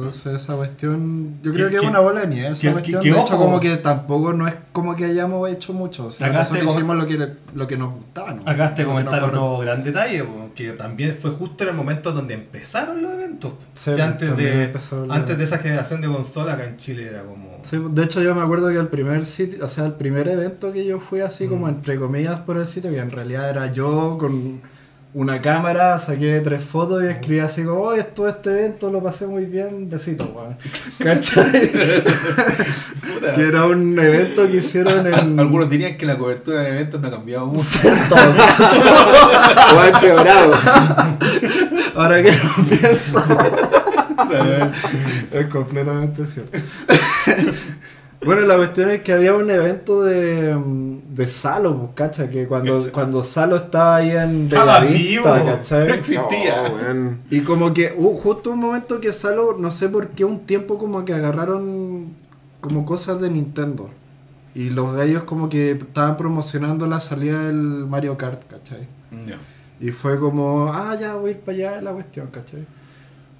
Entonces 0.06 0.42
esa 0.42 0.56
cuestión, 0.56 1.40
yo 1.44 1.54
creo 1.54 1.70
Que- 1.70 1.78
es 1.78 1.82
una 1.84 2.00
bola 2.00 2.22
de 2.22 2.28
nieve 2.28 2.50
esa 2.52 2.72
cuestión. 2.72 3.02
de 3.04 3.10
hecho, 3.10 3.38
como 3.38 3.60
que 3.60 3.78
tampoco 3.78 4.34
no 4.34 4.48
es 4.48 4.56
como 4.72 4.96
que 4.96 5.06
hayamos 5.06 5.50
hecho 5.50 5.74
mucho. 5.74 6.06
O 6.06 6.10
sea, 6.12 6.28
Acá 6.28 6.40
nosotros 6.40 6.66
te 6.66 6.72
hicimos 6.74 6.96
lo 6.98 7.06
que, 7.08 7.30
lo 7.56 7.68
que 7.68 7.78
nos 7.78 7.94
gustaba, 7.94 8.34
¿no? 8.34 8.42
Acá 8.46 8.74
te 8.74 8.84
Lo 8.84 8.90
que 8.90 8.94
nos 8.96 9.04
comentar 9.06 9.22
corre- 9.22 9.38
otro 9.38 9.58
gran 9.60 9.84
detalle, 9.84 10.26
que 10.56 10.72
también 10.74 11.16
fue 11.20 11.32
justo 11.32 11.64
en 11.64 11.70
el 11.72 11.76
momento 11.76 12.12
donde 12.12 12.34
empezaron 12.34 13.02
los 13.02 13.12
eventos. 13.14 13.54
Sí, 13.76 13.92
O 13.92 13.96
sea, 13.96 14.06
antes, 14.08 14.36
de, 14.38 14.74
antes 15.10 15.38
de 15.38 15.44
esa 15.44 15.58
generación 15.58 16.02
de 16.02 16.08
consola 16.08 16.54
acá 16.54 16.66
en 16.66 16.78
Chile 16.78 17.08
era 17.10 17.24
como... 17.24 17.60
Sí, 17.64 17.78
de 17.92 18.04
hecho 18.04 18.22
yo 18.22 18.34
me 18.36 18.42
acuerdo 18.42 18.70
que 18.70 18.78
el 18.78 18.88
primer 18.88 19.26
sitio, 19.26 19.64
o 19.64 19.68
sea, 19.68 19.86
el 19.86 19.94
primer 19.94 20.28
evento 20.28 20.72
que 20.72 20.86
yo 20.86 21.00
fui 21.00 21.20
así 21.22 21.48
como 21.48 21.66
Mm. 21.68 21.70
entre 21.70 21.98
comillas 22.00 22.40
por 22.40 22.58
el 22.58 22.68
sitio, 22.68 22.90
que 22.92 23.00
en 23.00 23.12
realidad 23.12 23.50
era 23.50 23.72
yo 23.72 24.18
con 24.20 24.62
una 25.14 25.42
cámara, 25.42 25.98
saqué 25.98 26.40
tres 26.44 26.64
fotos 26.64 27.04
y 27.04 27.08
escribí 27.08 27.40
así 27.40 27.64
como, 27.64 27.82
oh, 27.82 27.94
esto, 27.94 28.28
este 28.28 28.52
evento 28.52 28.92
lo 28.92 29.02
pasé 29.02 29.26
muy 29.26 29.46
bien, 29.46 29.90
besito, 29.90 30.26
weón. 30.26 30.56
¿Cachai? 31.00 31.72
que 33.36 33.42
era 33.42 33.66
un 33.66 33.98
evento 33.98 34.48
que 34.48 34.58
hicieron 34.58 35.08
en... 35.08 35.40
Algunos 35.40 35.70
dirían 35.70 35.98
que 35.98 36.06
la 36.06 36.18
cobertura 36.18 36.62
de 36.62 36.70
eventos 36.70 37.02
no 37.02 37.08
ha 37.08 37.12
cambiado 37.12 37.48
mucho. 37.48 37.80
en 37.84 38.10
todo 38.10 38.36
caso. 38.36 38.82
O 39.76 39.80
ha 39.80 39.88
empeorado. 39.88 40.52
Ahora 41.96 42.24
que 42.24 42.32
lo 42.32 42.66
pienso. 42.66 43.24
es 45.32 45.48
completamente 45.48 46.26
cierto. 46.26 46.58
Bueno, 48.22 48.42
la 48.42 48.58
cuestión 48.58 48.90
es 48.90 49.02
que 49.02 49.14
había 49.14 49.34
un 49.34 49.50
evento 49.50 50.04
de, 50.04 50.54
mm, 50.56 51.16
de 51.16 51.28
Salo, 51.28 51.78
pues, 51.78 51.92
cacha, 51.96 52.30
que 52.30 52.48
cuando, 52.48 52.76
¿Cachai? 52.78 52.92
cuando 52.92 53.24
Salo 53.24 53.56
estaba 53.56 53.98
ahí 53.98 54.12
en 54.12 54.46
Estaba 54.46 54.80
Bellavista, 54.82 55.34
vivo. 55.36 55.46
¿cachai? 55.46 55.92
Existía. 55.98 56.70
No, 56.70 56.76
weón. 56.76 57.20
Y 57.30 57.42
como 57.42 57.74
que 57.74 57.94
hubo 57.98 58.16
justo 58.16 58.52
un 58.52 58.60
momento 58.60 59.00
que 59.00 59.14
Salo, 59.14 59.56
no 59.58 59.72
sé 59.72 59.88
por 59.90 60.10
qué, 60.10 60.26
un 60.26 60.42
tiempo 60.46 60.78
como 60.78 61.06
que 61.06 61.14
agarraron 61.14 62.14
como 62.62 62.86
cosas 62.86 63.22
de 63.22 63.30
Nintendo. 63.30 63.90
Y 64.54 64.70
los 64.70 64.94
gallos 64.96 65.24
como 65.24 65.48
que 65.48 65.72
estaban 65.72 66.18
promocionando 66.18 66.88
la 66.88 67.00
salida 67.00 67.46
del 67.46 67.86
Mario 67.88 68.18
Kart, 68.18 68.44
¿cachai? 68.50 68.88
Y 69.80 69.92
fue 69.92 70.20
como, 70.20 70.74
ah, 70.74 70.96
ya 71.00 71.16
voy 71.16 71.30
a 71.30 71.34
ir 71.36 71.40
para 71.40 71.58
allá 71.58 71.82
la 71.82 71.92
cuestión, 71.94 72.28
¿cachai? 72.28 72.66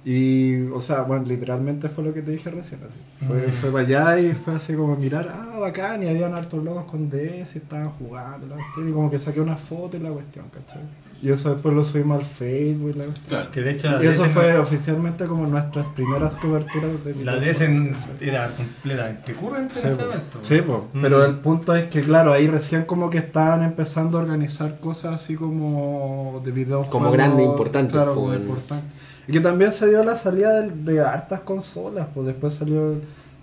Y, 0.04 0.62
o 0.68 0.80
sea, 0.80 1.02
bueno, 1.02 1.24
literalmente 1.26 1.88
fue 1.90 2.04
lo 2.04 2.14
que 2.14 2.22
te 2.22 2.30
dije 2.30 2.50
recién. 2.50 2.80
Así. 2.84 3.26
Fue, 3.26 3.46
Mm. 3.46 3.50
fue 3.50 3.70
para 3.70 3.84
allá 3.84 4.18
y 4.20 4.32
fue 4.32 4.54
así 4.54 4.72
como 4.74 4.96
mirar, 4.96 5.30
ah, 5.34 5.58
bacán, 5.58 6.02
y 6.02 6.08
habían 6.08 6.32
hartos 6.34 6.64
locos 6.64 6.84
con 6.84 7.10
DS 7.10 7.56
y 7.56 7.58
estaban 7.58 7.90
jugando, 7.90 8.46
la 8.46 8.54
cuestión, 8.56 8.88
y 8.88 8.92
como 8.92 9.10
que 9.10 9.18
saqué 9.18 9.40
una 9.40 9.56
foto 9.56 9.96
y 9.98 10.00
la 10.00 10.10
cuestión, 10.10 10.46
¿cachai? 10.54 10.80
Y 11.22 11.28
eso 11.30 11.50
después 11.52 11.74
lo 11.74 11.84
subimos 11.84 12.16
al 12.18 12.24
Facebook 12.24 12.92
y 12.94 12.98
la 12.98 13.04
cuestión. 13.04 13.26
Claro. 13.28 13.50
Que 13.50 13.60
de 13.60 13.70
hecho 13.72 14.02
Y 14.02 14.06
eso 14.06 14.22
DS 14.22 14.32
fue 14.32 14.56
oficialmente 14.58 15.26
como 15.26 15.46
nuestras 15.46 15.84
primeras 15.88 16.34
coberturas 16.36 17.04
de 17.04 17.14
La 17.22 17.36
DS 17.36 17.60
en- 17.66 17.94
era 18.22 18.50
completamente 18.56 19.34
current 19.34 19.70
Sí, 19.70 19.80
en 19.84 19.88
ese 19.88 19.96
po. 19.98 20.04
evento. 20.04 20.38
Sí, 20.40 20.62
po. 20.62 20.88
Mm. 20.94 21.02
pero 21.02 21.26
el 21.26 21.34
punto 21.40 21.74
es 21.76 21.90
que, 21.90 22.00
claro, 22.00 22.32
ahí 22.32 22.46
recién 22.48 22.84
como 22.86 23.10
que 23.10 23.18
estaban 23.18 23.62
empezando 23.62 24.16
a 24.16 24.22
organizar 24.22 24.80
cosas 24.80 25.16
así 25.16 25.34
como 25.34 26.40
de 26.42 26.52
videojuegos. 26.52 26.88
Como 26.90 27.12
grande, 27.12 27.42
importante, 27.44 27.92
Claro, 27.92 28.14
como 28.14 28.32
importante. 28.34 28.86
Y 29.30 29.32
que 29.32 29.40
también 29.40 29.70
se 29.70 29.88
dio 29.88 30.02
la 30.02 30.16
salida 30.16 30.60
de, 30.60 30.70
de 30.92 31.00
hartas 31.00 31.40
consolas, 31.42 32.08
pues 32.12 32.26
después 32.26 32.52
salió 32.54 32.96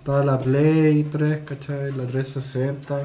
toda 0.03 0.23
la 0.25 0.37
Play 0.37 1.03
3, 1.09 1.39
¿cachai? 1.45 1.91
La 1.95 2.03
360. 2.05 2.97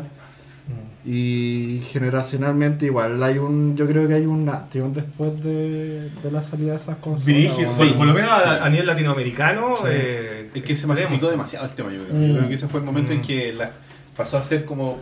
Y 1.05 1.81
generacionalmente 1.91 2.87
igual 2.87 3.21
hay 3.25 3.37
un, 3.39 3.77
yo 3.77 3.87
creo 3.89 4.07
que 4.07 4.15
hay 4.15 4.25
un 4.27 4.49
antes 4.49 4.83
después 4.95 5.43
de, 5.43 6.11
de 6.23 6.31
la 6.31 6.41
salida 6.43 6.71
de 6.71 6.77
esas 6.77 6.97
consolas. 6.99 7.53
O- 7.53 7.79
por, 7.79 7.95
por 7.97 8.07
lo 8.07 8.15
menos 8.15 8.31
a, 8.31 8.65
a 8.65 8.69
nivel 8.71 8.87
latinoamericano. 8.87 9.75
Sí. 9.79 9.83
eh, 9.89 10.51
Es 10.55 10.63
que 10.63 10.77
se 10.77 10.87
masificó 10.87 11.29
demasiado 11.29 11.67
el 11.67 11.73
tema, 11.73 11.91
yo 11.93 12.05
creo. 12.05 12.15
Mm. 12.15 12.27
Yo 12.29 12.37
creo 12.37 12.49
que 12.49 12.55
ese 12.55 12.69
fue 12.69 12.79
el 12.81 12.87
momento 12.87 13.13
en 13.13 13.19
Mm. 13.19 13.23
que 13.23 13.53
la, 13.53 13.71
pasó 14.17 14.39
a 14.39 14.45
ser 14.45 14.65
como 14.65 15.01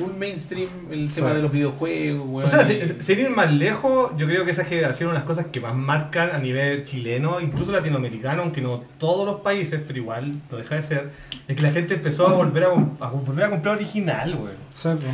full 0.00 0.12
mainstream 0.18 0.68
el 0.90 1.08
Sí. 1.08 1.16
tema 1.16 1.34
de 1.34 1.42
los 1.42 1.52
videojuegos, 1.52 2.26
weón. 2.28 2.48
O 2.48 2.50
sea, 2.50 2.62
y- 2.70 2.86
si- 2.88 3.02
sin 3.02 3.18
ir 3.20 3.30
más 3.30 3.52
lejos, 3.52 4.12
yo 4.16 4.26
creo 4.26 4.44
que 4.44 4.50
esa 4.52 4.64
generación, 4.64 5.10
una 5.10 5.20
de 5.20 5.24
las 5.26 5.26
cosas 5.36 5.46
que 5.52 5.60
más 5.60 5.74
marcan 5.74 6.30
a 6.30 6.38
nivel 6.38 6.84
chileno, 6.84 7.40
incluso 7.40 7.72
latinoamericano, 7.72 8.42
aunque 8.42 8.60
no 8.60 8.82
todos 8.98 9.26
los 9.26 9.40
países, 9.42 9.80
pero 9.86 9.98
igual 9.98 10.32
no 10.50 10.56
deja 10.58 10.76
de 10.76 10.82
ser, 10.82 11.10
es 11.48 11.56
que 11.56 11.62
la 11.62 11.70
gente 11.70 11.94
empezó 11.94 12.26
a 12.28 12.32
volver 12.32 12.64
a, 12.64 12.68
a 12.68 13.08
volver 13.10 13.44
a 13.44 13.50
comprar 13.50 13.76
original, 13.76 14.34
güey. 14.36 14.54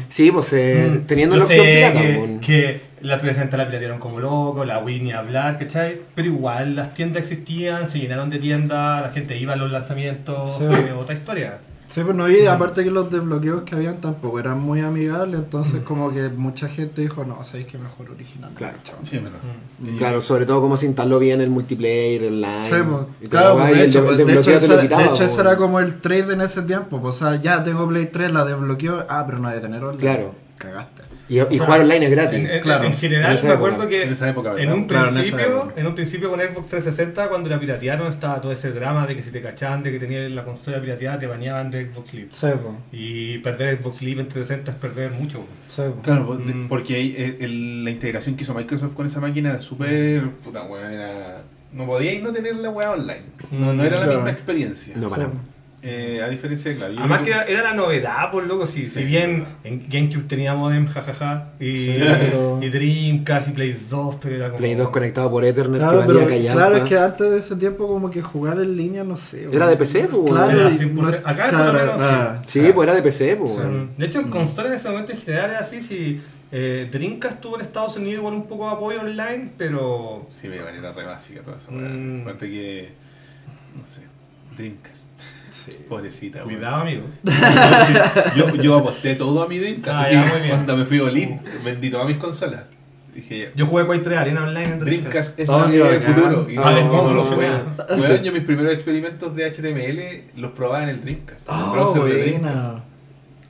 Sí, 0.09 0.31
pues. 0.31 0.53
Eh, 0.53 0.89
Mm. 0.91 1.07
teniendo 1.07 1.35
Yo 1.37 1.39
la 1.41 1.45
opción 1.47 1.67
pirata. 1.67 2.01
que, 2.01 2.15
pues. 2.15 2.47
que 2.47 2.81
la 3.01 3.19
360 3.19 3.57
la 3.57 3.67
piratearon 3.67 3.99
como 3.99 4.21
loco, 4.21 4.65
la 4.65 4.79
Wii 4.79 5.01
ni 5.01 5.13
hablar, 5.13 5.59
¿cachai? 5.59 6.01
Pero 6.15 6.29
igual 6.29 6.77
las 6.77 6.95
tiendas 6.95 7.23
existían, 7.23 7.89
se 7.89 7.99
llenaron 7.99 8.31
de 8.31 8.39
tiendas, 8.39 9.03
la 9.03 9.11
gente 9.13 9.37
iba 9.39 9.53
a 9.53 9.57
los 9.57 9.71
lanzamientos, 9.71 10.59
Sí. 10.59 10.65
fue 10.67 10.93
otra 10.93 11.15
historia. 11.15 11.59
Sí, 11.89 12.03
pues 12.03 12.17
no, 12.17 12.29
y 12.29 12.47
aparte 12.47 12.83
que 12.85 12.91
los 12.91 13.11
desbloqueos 13.11 13.63
que 13.63 13.75
habían 13.75 14.01
tampoco 14.01 14.39
eran 14.41 14.61
muy 14.61 14.81
amigables, 14.81 15.37
entonces 15.41 15.83
como 15.83 16.13
que 16.13 16.29
mucha 16.29 16.69
gente 16.69 17.01
dijo, 17.01 17.25
no, 17.25 17.43
sabéis 17.45 17.67
que 17.69 17.79
mejor 17.79 18.11
original. 18.11 18.51
Claro. 18.55 18.79
chao". 18.83 18.97
Sí. 19.03 19.19
Mm. 19.21 19.97
Claro, 19.99 20.21
sobre 20.21 20.47
todo 20.47 20.61
como 20.61 20.77
se 20.77 20.87
instaló 20.87 21.19
bien 21.19 21.41
el 21.41 21.51
multiplayer 21.51 22.25
online. 22.27 22.63
Sí, 22.65 22.75
pues, 22.89 23.29
claro, 23.31 23.57
de 23.57 23.73
el 23.73 23.81
hecho, 23.81 24.03
de- 24.03 24.25
pues, 24.25 24.47
ese 24.49 25.41
era 25.41 25.57
como 25.57 25.81
el 25.81 26.01
trade 26.01 26.33
en 26.33 26.41
ese 26.41 26.63
tiempo, 26.63 27.01
pues, 27.01 27.17
o 27.17 27.19
sea, 27.19 27.41
ya 27.41 27.63
tengo 27.63 27.87
Play 27.89 28.07
3, 28.13 28.33
la 28.33 28.45
desbloqueo, 28.45 29.07
ah, 29.09 29.25
pero 29.27 29.39
no 29.39 29.49
hay 29.49 29.55
de 29.57 29.61
tener 29.61 29.83
online. 29.83 30.01
Claro. 30.01 30.35
Cagaste. 30.59 30.96
Y, 31.29 31.39
y 31.39 31.41
O 31.41 31.49
sea, 31.51 31.59
jugar 31.65 31.81
online 31.81 32.05
es 32.07 32.11
gratis. 32.13 32.39
En, 32.41 32.47
en- 32.51 32.61
Claro. 32.63 32.85
en 32.85 32.93
general, 32.95 33.31
me 33.33 33.37
época. 33.39 33.53
acuerdo 33.55 33.89
que 33.89 34.03
En 34.05 34.13
esa 34.13 34.29
época, 34.31 34.51
en 34.51 34.57
¿verdad? 34.57 34.75
un 34.75 34.85
Claro, 34.87 35.09
en 35.09 35.17
esa 35.19 35.21
principio, 35.37 35.73
en 35.77 35.87
un 35.89 35.95
principio 35.97 36.31
con 36.31 36.41
Xbox 36.41 36.69
360, 36.69 37.29
cuando 37.29 37.51
la 37.51 37.59
piratearon, 37.59 38.13
estaba 38.13 38.41
todo 38.41 38.53
ese 38.53 38.71
drama 38.71 39.07
de 39.07 39.17
que 39.17 39.23
si 39.23 39.31
te 39.31 39.43
cachaban 39.43 39.83
de 39.83 39.91
que 39.91 39.99
tenías 39.99 40.31
la 40.31 40.45
consola 40.45 40.81
pirateada, 40.81 41.19
te 41.19 41.27
bañaban 41.27 41.71
de 41.71 41.87
Xbox 41.91 42.15
Live. 42.15 42.29
Sí. 42.31 42.47
Y 42.93 43.39
perder 43.39 43.81
Xbox 43.83 44.03
Live 44.03 44.21
en 44.21 44.29
360 44.29 44.71
es 44.71 44.77
perder 44.79 45.11
mucho. 45.11 45.45
Sí. 45.69 45.83
Claro, 46.03 46.27
pues, 46.27 46.39
Mm. 46.41 46.69
porque 46.69 47.01
eh, 47.01 47.37
el- 47.41 47.85
la 47.85 47.91
integración 47.91 48.37
que 48.37 48.45
hizo 48.45 48.55
Microsoft 48.55 48.95
con 48.95 49.07
esa 49.07 49.21
máquina 49.21 49.51
era 49.51 49.61
súper. 49.61 50.23
Puta, 50.45 50.63
weón, 50.65 50.93
era. 50.93 51.43
No 51.73 51.85
podíais 51.87 52.23
no 52.23 52.31
tener 52.33 52.55
la 52.57 52.71
weá 52.71 52.93
online. 52.93 53.23
No, 53.51 53.73
no 53.75 53.83
era 53.85 53.99
la 54.01 54.07
misma 54.07 54.31
experiencia. 54.31 54.95
No, 54.97 55.11
para. 55.11 55.29
Eh, 55.83 56.21
a 56.25 56.29
diferencia 56.29 56.71
de, 56.73 56.77
claro. 56.79 56.95
Además 56.99 57.21
que 57.23 57.31
era, 57.31 57.45
era 57.45 57.63
la 57.63 57.73
novedad, 57.75 58.31
por 58.33 58.45
loco, 58.45 58.67
si, 58.67 58.83
Sí, 58.83 58.89
si 58.91 59.05
bien 59.05 59.45
en 59.63 59.87
GameCube 59.89 60.25
tenía 60.25 60.55
modem, 60.55 60.87
jajaja, 60.89 61.53
y, 61.61 61.93
Sí, 61.93 61.97
pero- 61.99 62.59
y 62.61 62.69
Dreamcast 62.71 63.49
y 63.49 63.51
Play 63.53 63.87
2, 63.89 64.17
pero 64.21 64.35
era 64.37 64.47
como... 64.49 64.59
Play 64.59 64.75
2 64.75 64.89
conectado 64.89 65.31
por 65.31 65.45
Ethernet 65.45 65.79
Claro, 65.79 65.93
que 66.01 66.07
valía 66.07 66.15
pero, 66.25 66.29
callampa. 66.29 66.61
claro, 66.61 66.77
es 66.79 66.83
que 66.85 66.99
antes 66.99 67.31
de 67.31 67.39
ese 67.39 67.57
tiempo 67.57 67.87
como 67.87 68.11
que 68.11 68.21
jugar 68.21 68.59
en 68.59 68.77
línea, 68.77 69.05
no 69.05 69.17
sé. 69.17 69.43
Era 69.43 69.51
bueno. 69.51 69.67
de 69.69 69.77
PC, 69.77 70.09
pues, 70.11 70.25
Claro, 70.33 70.61
Era 70.61 70.71
y 70.71 70.79
100%. 70.79 70.93
no- 70.95 71.09
Acá 71.29 71.49
claro, 71.51 71.73
lo 71.73 71.79
menos, 71.79 71.95
ah, 72.01 72.43
Sí, 72.45 72.59
claro. 72.61 72.75
pues 72.75 72.87
era 72.89 72.97
de 72.97 73.03
PC, 73.03 73.37
pues. 73.37 73.51
Mm. 73.53 73.89
De 73.99 74.07
hecho, 74.07 74.21
en 74.21 74.29
consolas 74.31 74.73
en 74.73 74.79
ese 74.79 74.89
momento 74.89 75.13
en 75.13 75.19
general 75.21 75.51
era 75.51 75.59
así, 75.61 75.81
si 75.83 76.21
eh, 76.51 76.89
Dreamcast 76.91 77.41
tuvo 77.41 77.57
en 77.57 77.63
Estados 77.63 77.97
Unidos 77.97 78.15
igual 78.19 78.35
un 78.35 78.47
poco 78.49 78.67
de 78.67 78.73
apoyo 78.75 79.01
online, 79.03 79.51
pero... 79.57 80.27
Sí, 80.41 80.49
me 80.49 80.57
era 80.57 80.93
re 80.93 81.05
básica 81.05 81.43
toda 81.43 81.59
esa 81.59 81.71
weá. 81.71 81.89
Mm. 81.89 82.23
Aparte 82.23 82.51
que. 82.51 82.89
No 83.79 83.87
sé. 83.87 84.01
Dreamcast. 84.57 85.05
Sí. 85.67 85.77
Pobrecita. 85.89 86.41
Cuidado, 86.41 86.77
amigo. 86.83 87.03
Yo, 88.37 88.55
yo 88.55 88.77
aposté 88.77 89.15
todo 89.17 89.43
a 89.43 89.49
mi 89.49 89.59
Dreamcast. 89.59 89.99
Ah, 89.99 90.03
así 90.03 90.13
ya, 90.15 90.23
que 90.25 90.29
muy 90.31 90.39
bien. 90.39 90.51
cuando 90.51 90.77
me 90.77 90.85
fui 90.85 90.99
a 90.99 91.03
Olin, 91.05 91.41
vendí 91.65 91.91
todas 91.91 92.07
mis 92.07 92.17
consolas. 92.19 92.65
Dije, 93.15 93.51
Yo 93.57 93.67
jugué 93.67 93.87
Quake 93.87 94.03
3 94.03 94.19
Arena 94.19 94.45
Online 94.45 94.65
en 94.75 94.79
Dreamcast 94.79 95.41
es 95.41 95.49
Oh, 95.49 95.59
la 95.61 95.67
del 95.69 96.03
futuro. 96.03 96.47
Y 96.51 96.57
Ah, 96.59 96.71
no, 96.71 96.79
es 96.79 96.87
como 96.87 97.11
no, 97.13 97.23
funciona. 97.25 97.65
weón. 97.89 98.01
Weón, 98.01 98.23
yo 98.23 98.33
mis 98.33 98.43
primeros 98.43 98.73
experimentos 98.75 99.35
de 99.35 99.45
HTML 99.51 100.41
los 100.41 100.53
probaba 100.53 100.83
en 100.85 100.91
el 100.91 101.01
Dreamcast. 101.03 101.49
en 101.49 101.55
el 101.55 101.61
Oh, 101.63 101.73
browser 101.73 102.03
de 102.05 102.23
Dreamcast. 102.23 102.67
buena. 102.67 102.85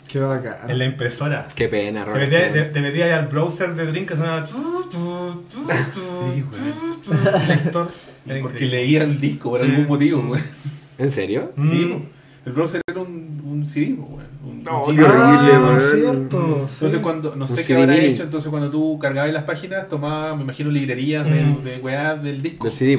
Qué 0.08 0.18
bacán. 0.20 0.70
En 0.70 0.78
la 0.78 0.84
impresora. 0.84 1.48
Qué 1.54 1.66
pena, 1.68 2.04
Te 2.04 2.12
metías 2.18 2.52
te, 2.52 2.62
te 2.62 2.80
metías 2.80 3.06
ahí 3.08 3.12
al 3.18 3.26
browser 3.26 3.74
de 3.74 3.86
Dreamcast, 3.86 4.20
sonaba... 4.20 4.46
Sí, 4.46 6.44
lector. 7.48 7.90
Era 8.26 8.40
Porque 8.40 8.56
increíble. 8.64 8.76
leía 8.76 9.02
el 9.02 9.20
disco 9.20 9.50
por 9.50 9.60
Sí. 9.60 9.66
algún 9.66 9.86
motivo, 9.88 10.20
weón. 10.20 10.42
¿En 10.98 11.10
serio? 11.10 11.52
Mm. 11.56 11.70
Sí, 11.70 12.04
el 12.46 12.52
browser 12.52 12.80
era 12.88 13.00
un, 13.00 13.42
un 13.44 13.66
CD, 13.66 13.94
weón. 13.94 14.24
Un- 14.44 14.62
No, 14.62 14.84
un 14.84 14.98
horrible, 15.00 15.52
ah, 15.54 15.78
cierto. 15.92 16.66
Entonces 16.70 16.92
sí. 16.92 16.98
cuando, 17.02 17.34
no 17.36 17.44
Un 17.44 17.48
sé 17.48 17.56
qué 17.56 17.62
CD 17.64 17.82
habrá 17.82 17.94
mini. 17.94 18.06
hecho, 18.06 18.22
entonces 18.22 18.48
cuando 18.50 18.70
tú 18.70 18.96
cargabas 19.00 19.32
las 19.32 19.42
páginas, 19.44 19.88
tomabas, 19.88 20.36
me 20.36 20.42
imagino, 20.44 20.70
librerías 20.70 21.24
de, 21.24 21.42
Mm. 21.42 21.64
de 21.64 21.78
weá 21.78 22.14
del 22.14 22.42
disco. 22.42 22.64
Del 22.68 22.72
CD, 22.72 22.96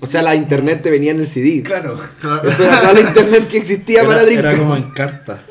O 0.00 0.06
sea, 0.06 0.22
la 0.22 0.34
internet 0.36 0.82
te 0.82 0.90
venía 0.92 1.10
en 1.10 1.18
el 1.20 1.26
CD. 1.26 1.62
Claro. 1.64 1.98
Eso 2.44 2.64
era 2.64 2.80
toda 2.80 2.92
la 2.92 3.00
internet 3.00 3.48
que 3.48 3.58
existía 3.58 4.04
para 4.06 4.22
Dreamcast. 4.22 4.54
era 4.54 4.58
como 4.62 4.76
en 4.76 4.90
carta. 4.90 5.42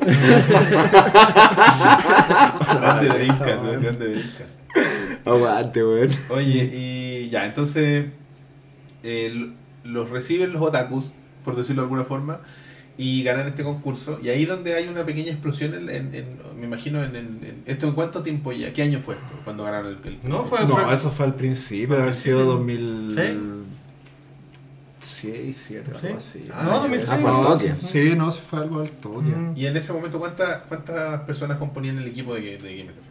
Grande 2.80 3.08
Dreamcast, 3.08 3.64
weón, 3.64 3.82
grande 3.82 4.08
Dreamcast. 4.08 4.60
Aguante, 5.26 5.84
weón. 5.84 6.10
Oye, 6.30 6.70
y 6.74 7.28
ya, 7.30 7.46
entonces 7.46 8.06
eh, 9.02 9.50
los 9.84 10.10
reciben 10.10 10.52
los 10.52 10.62
otakus, 10.62 11.12
por 11.44 11.56
decirlo 11.56 11.82
de 11.82 11.86
alguna 11.86 12.04
forma, 12.04 12.40
y 12.98 13.22
ganan 13.22 13.46
este 13.46 13.62
concurso. 13.64 14.18
Y 14.22 14.28
ahí 14.28 14.44
donde 14.44 14.74
hay 14.74 14.86
una 14.88 15.04
pequeña 15.06 15.30
explosión, 15.30 15.72
en, 15.74 15.88
en- 15.88 16.14
en- 16.14 16.38
me 16.58 16.66
imagino, 16.66 17.02
en, 17.02 17.16
en- 17.16 17.40
en- 17.42 17.62
¿esto 17.66 17.86
en 17.86 17.94
cuánto 17.94 18.22
tiempo 18.22 18.52
ya? 18.52 18.72
¿Qué 18.72 18.82
año 18.82 19.00
fue 19.00 19.14
esto? 19.14 19.32
Cuando 19.44 19.64
ganaron 19.64 19.98
el... 20.04 20.18
el- 20.22 20.28
No, 20.28 20.44
fue... 20.44 20.66
No, 20.66 20.92
eso 20.92 21.10
fue 21.10 21.24
al 21.26 21.34
principio, 21.34 21.96
haber 21.96 22.14
sido 22.14 22.62
principio. 22.62 23.34
2006, 25.00 25.56
7, 25.56 25.92
¿Sí? 26.00 26.06
algo 26.06 26.18
así. 26.18 26.48
Ah, 26.52 26.62
no, 26.64 26.70
ya, 26.72 26.78
2006. 26.80 27.08
ah, 27.10 27.18
fue 27.18 27.30
al 27.30 27.36
no. 27.36 27.42
toque. 27.48 27.74
Sí, 27.80 28.14
no, 28.16 28.30
se 28.30 28.40
fue 28.42 28.58
algo 28.60 28.80
al 28.80 28.90
toque. 28.90 29.28
Mm. 29.30 29.52
Y 29.56 29.66
en 29.66 29.76
ese 29.76 29.92
momento, 29.92 30.18
¿cuántas, 30.18 30.58
cuántas 30.68 31.20
personas 31.22 31.56
componían 31.58 31.98
el 31.98 32.06
equipo 32.06 32.34
de, 32.34 32.40
de 32.58 32.76
Gamer 32.76 32.94
Café? 32.94 33.08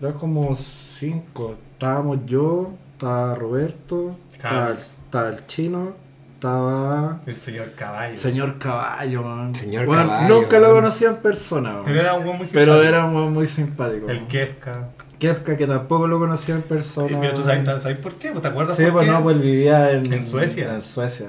Era 0.00 0.12
como 0.14 0.54
5. 0.54 1.56
Estábamos 1.72 2.18
yo, 2.26 2.72
estaba 2.92 3.34
Roberto, 3.34 4.16
estaba 4.34 5.28
el 5.30 5.46
chino, 5.46 5.94
estaba 6.36 7.20
El 7.26 7.34
señor 7.34 7.72
caballo. 7.72 8.16
señor 8.16 8.58
Caballo, 8.58 9.22
man. 9.22 9.54
Señor 9.54 9.86
Bueno, 9.86 10.06
Caballo, 10.06 10.34
Nunca 10.34 10.58
lo 10.58 10.66
man. 10.66 10.74
conocí 10.76 11.04
en 11.04 11.16
persona, 11.16 11.72
man. 11.74 11.82
Pero 11.86 12.00
era 12.00 12.14
un 12.14 12.24
buen 12.24 12.36
muy 12.38 12.46
Pero 12.52 12.72
simpático. 12.74 12.88
era 12.96 13.06
muy, 13.06 13.30
muy 13.30 13.46
simpático. 13.46 14.08
El 14.10 14.18
man. 14.20 14.28
Kefka. 14.28 14.88
Kefka, 15.18 15.56
que 15.56 15.66
tampoco 15.66 16.06
lo 16.06 16.18
conocía 16.18 16.54
en 16.56 16.62
persona. 16.62 17.18
Pero 17.20 17.34
tú 17.34 17.42
sabes, 17.42 17.82
sabes 17.82 17.98
por 17.98 18.14
qué, 18.16 18.30
¿te 18.32 18.48
acuerdas 18.48 18.76
Sí, 18.76 18.82
por 18.84 18.92
pues 18.92 19.06
qué? 19.06 19.10
no, 19.12 19.22
pues 19.22 19.36
él 19.36 19.42
vivía 19.42 19.90
en, 19.92 20.12
¿En 20.12 20.26
Suecia? 20.26 20.74
En 20.74 20.82
Suecia. 20.82 21.28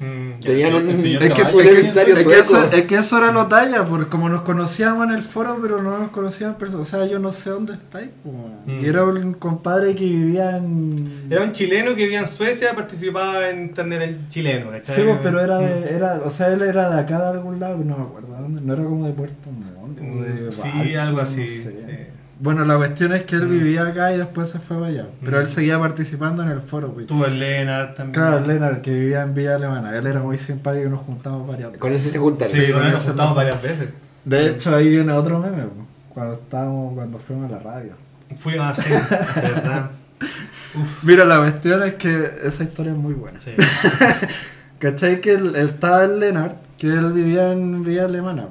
Mm, 0.00 0.40
ya. 0.40 0.48
Tenían 0.50 0.74
El 0.74 0.88
un, 0.88 0.98
señor 0.98 1.22
es 1.22 1.32
que 1.32 1.42
Caballo, 1.42 1.56
un 1.58 1.62
¿quién 1.64 1.76
emisario 1.78 2.16
Es 2.16 2.26
que, 2.26 2.38
eso, 2.40 2.50
sueco. 2.60 2.76
es 2.76 2.82
que 2.86 2.94
eso 2.96 3.18
era 3.18 3.30
lo 3.32 3.46
talla, 3.46 3.84
porque 3.84 4.10
como 4.10 4.28
nos 4.28 4.42
conocíamos 4.42 5.06
en 5.06 5.14
el 5.14 5.22
foro, 5.22 5.58
pero 5.62 5.80
no 5.82 5.98
nos 5.98 6.10
conocíamos 6.10 6.54
en 6.54 6.58
persona. 6.58 6.82
O 6.82 6.84
sea, 6.84 7.06
yo 7.06 7.18
no 7.20 7.30
sé 7.30 7.50
dónde 7.50 7.74
estáis. 7.74 8.10
pues. 8.22 8.34
Mm. 8.66 8.84
Y 8.84 8.86
era 8.88 9.04
un 9.04 9.34
compadre 9.34 9.94
que 9.94 10.04
vivía 10.04 10.56
en. 10.56 11.26
Era 11.30 11.42
un 11.42 11.52
chileno 11.52 11.90
que 11.94 12.02
vivía 12.04 12.20
en 12.20 12.28
Suecia, 12.28 12.74
participaba 12.74 13.48
en 13.48 13.62
internet 13.62 14.02
en 14.02 14.28
chileno, 14.28 14.70
¿cachai? 14.72 14.96
Sí, 14.96 15.02
pues, 15.04 15.18
pero 15.22 15.40
era 15.40 15.58
de, 15.58 15.94
era, 15.94 16.20
o 16.24 16.30
sea, 16.30 16.48
él 16.48 16.62
era 16.62 16.90
de 16.90 17.00
acá 17.00 17.20
de 17.20 17.38
algún 17.38 17.60
lado, 17.60 17.78
no 17.78 17.96
me 17.96 18.02
acuerdo 18.04 18.28
dónde, 18.40 18.60
no 18.62 18.72
era 18.74 18.82
como 18.84 19.06
de 19.06 19.12
Puerto 19.12 19.50
Montt, 19.50 19.98
como 19.98 20.22
de 20.22 20.34
Mm, 20.34 20.50
Sí, 20.52 20.94
algo 20.96 21.16
no 21.18 21.22
así. 21.22 21.46
sé. 21.46 21.62
sí. 21.70 22.06
Bueno, 22.40 22.64
la 22.64 22.76
cuestión 22.76 23.12
es 23.12 23.22
que 23.22 23.36
él 23.36 23.46
Mm. 23.46 23.50
vivía 23.50 23.82
acá 23.86 24.12
y 24.12 24.18
después 24.18 24.48
se 24.48 24.58
fue 24.58 24.76
para 24.76 24.88
allá, 24.88 25.06
pero 25.24 25.36
Mm. 25.36 25.40
él 25.40 25.46
seguía 25.46 25.78
participando 25.78 26.42
en 26.42 26.48
el 26.48 26.60
foro, 26.60 26.92
pues. 26.92 27.06
Tuvo 27.06 27.26
el 27.26 27.38
Lennart 27.38 27.94
también. 27.96 28.12
Claro, 28.14 28.38
el 28.38 28.46
Lennart, 28.48 28.80
que 28.80 28.92
vivía 28.92 29.22
en 29.22 29.34
Villa 29.34 29.54
Alemana, 29.54 29.94
él 29.96 30.06
era 30.06 30.20
muy 30.20 30.36
simpático 30.38 30.86
y 30.86 30.90
nos 30.90 31.00
juntamos 31.00 31.46
varias 31.46 31.68
veces. 31.70 31.80
Con 31.80 31.92
ese 31.92 32.10
se 32.10 32.18
juntaron. 32.18 32.52
Sí, 32.52 32.66
Sí, 32.66 32.72
con 32.72 32.84
él 32.84 32.92
nos 32.92 33.02
juntamos 33.04 33.36
varias 33.36 33.62
veces. 33.62 33.88
De 34.24 34.46
hecho, 34.48 34.74
ahí 34.74 34.88
viene 34.88 35.12
otro 35.12 35.38
meme, 35.38 35.62
pues, 35.62 35.86
cuando 36.08 36.34
estábamos, 36.34 36.94
cuando 36.94 37.18
fuimos 37.18 37.50
a 37.50 37.54
la 37.54 37.58
radio. 37.60 37.92
Fuimos 38.36 38.78
así, 38.78 38.90
de 38.90 39.40
verdad. 39.50 39.90
Mira, 41.02 41.24
la 41.24 41.38
cuestión 41.38 41.82
es 41.84 41.94
que 41.94 42.30
esa 42.42 42.64
historia 42.64 42.92
es 42.92 42.98
muy 42.98 43.14
buena. 43.14 43.38
Sí. 43.40 43.50
¿Cachai? 44.78 45.20
Que 45.20 45.34
él, 45.34 45.54
él 45.56 45.68
estaba 45.68 46.04
el 46.04 46.18
Lennart, 46.18 46.56
que 46.78 46.88
él 46.88 47.12
vivía 47.12 47.52
en 47.52 47.84
Villa 47.84 48.04
Alemana. 48.06 48.46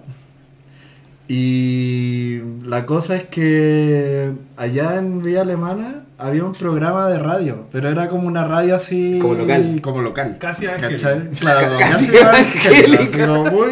Y 1.27 2.41
la 2.65 2.85
cosa 2.85 3.15
es 3.15 3.23
que 3.23 4.31
allá 4.57 4.95
en 4.97 5.21
Villa 5.23 5.41
Alemana 5.41 6.03
había 6.17 6.43
un 6.43 6.51
programa 6.51 7.07
de 7.07 7.17
radio, 7.17 7.65
pero 7.71 7.89
era 7.89 8.09
como 8.09 8.27
una 8.27 8.45
radio 8.45 8.75
así. 8.75 9.19
Como 9.21 9.35
local. 9.35 9.79
Como 9.81 10.01
local. 10.01 10.37
Casi 10.39 10.65
¿Cachai? 10.65 11.13
Ángel. 11.13 11.29
Claro, 11.39 11.77
Casi 11.79 12.11
casi 12.11 13.17
como 13.17 13.45
muy, 13.45 13.71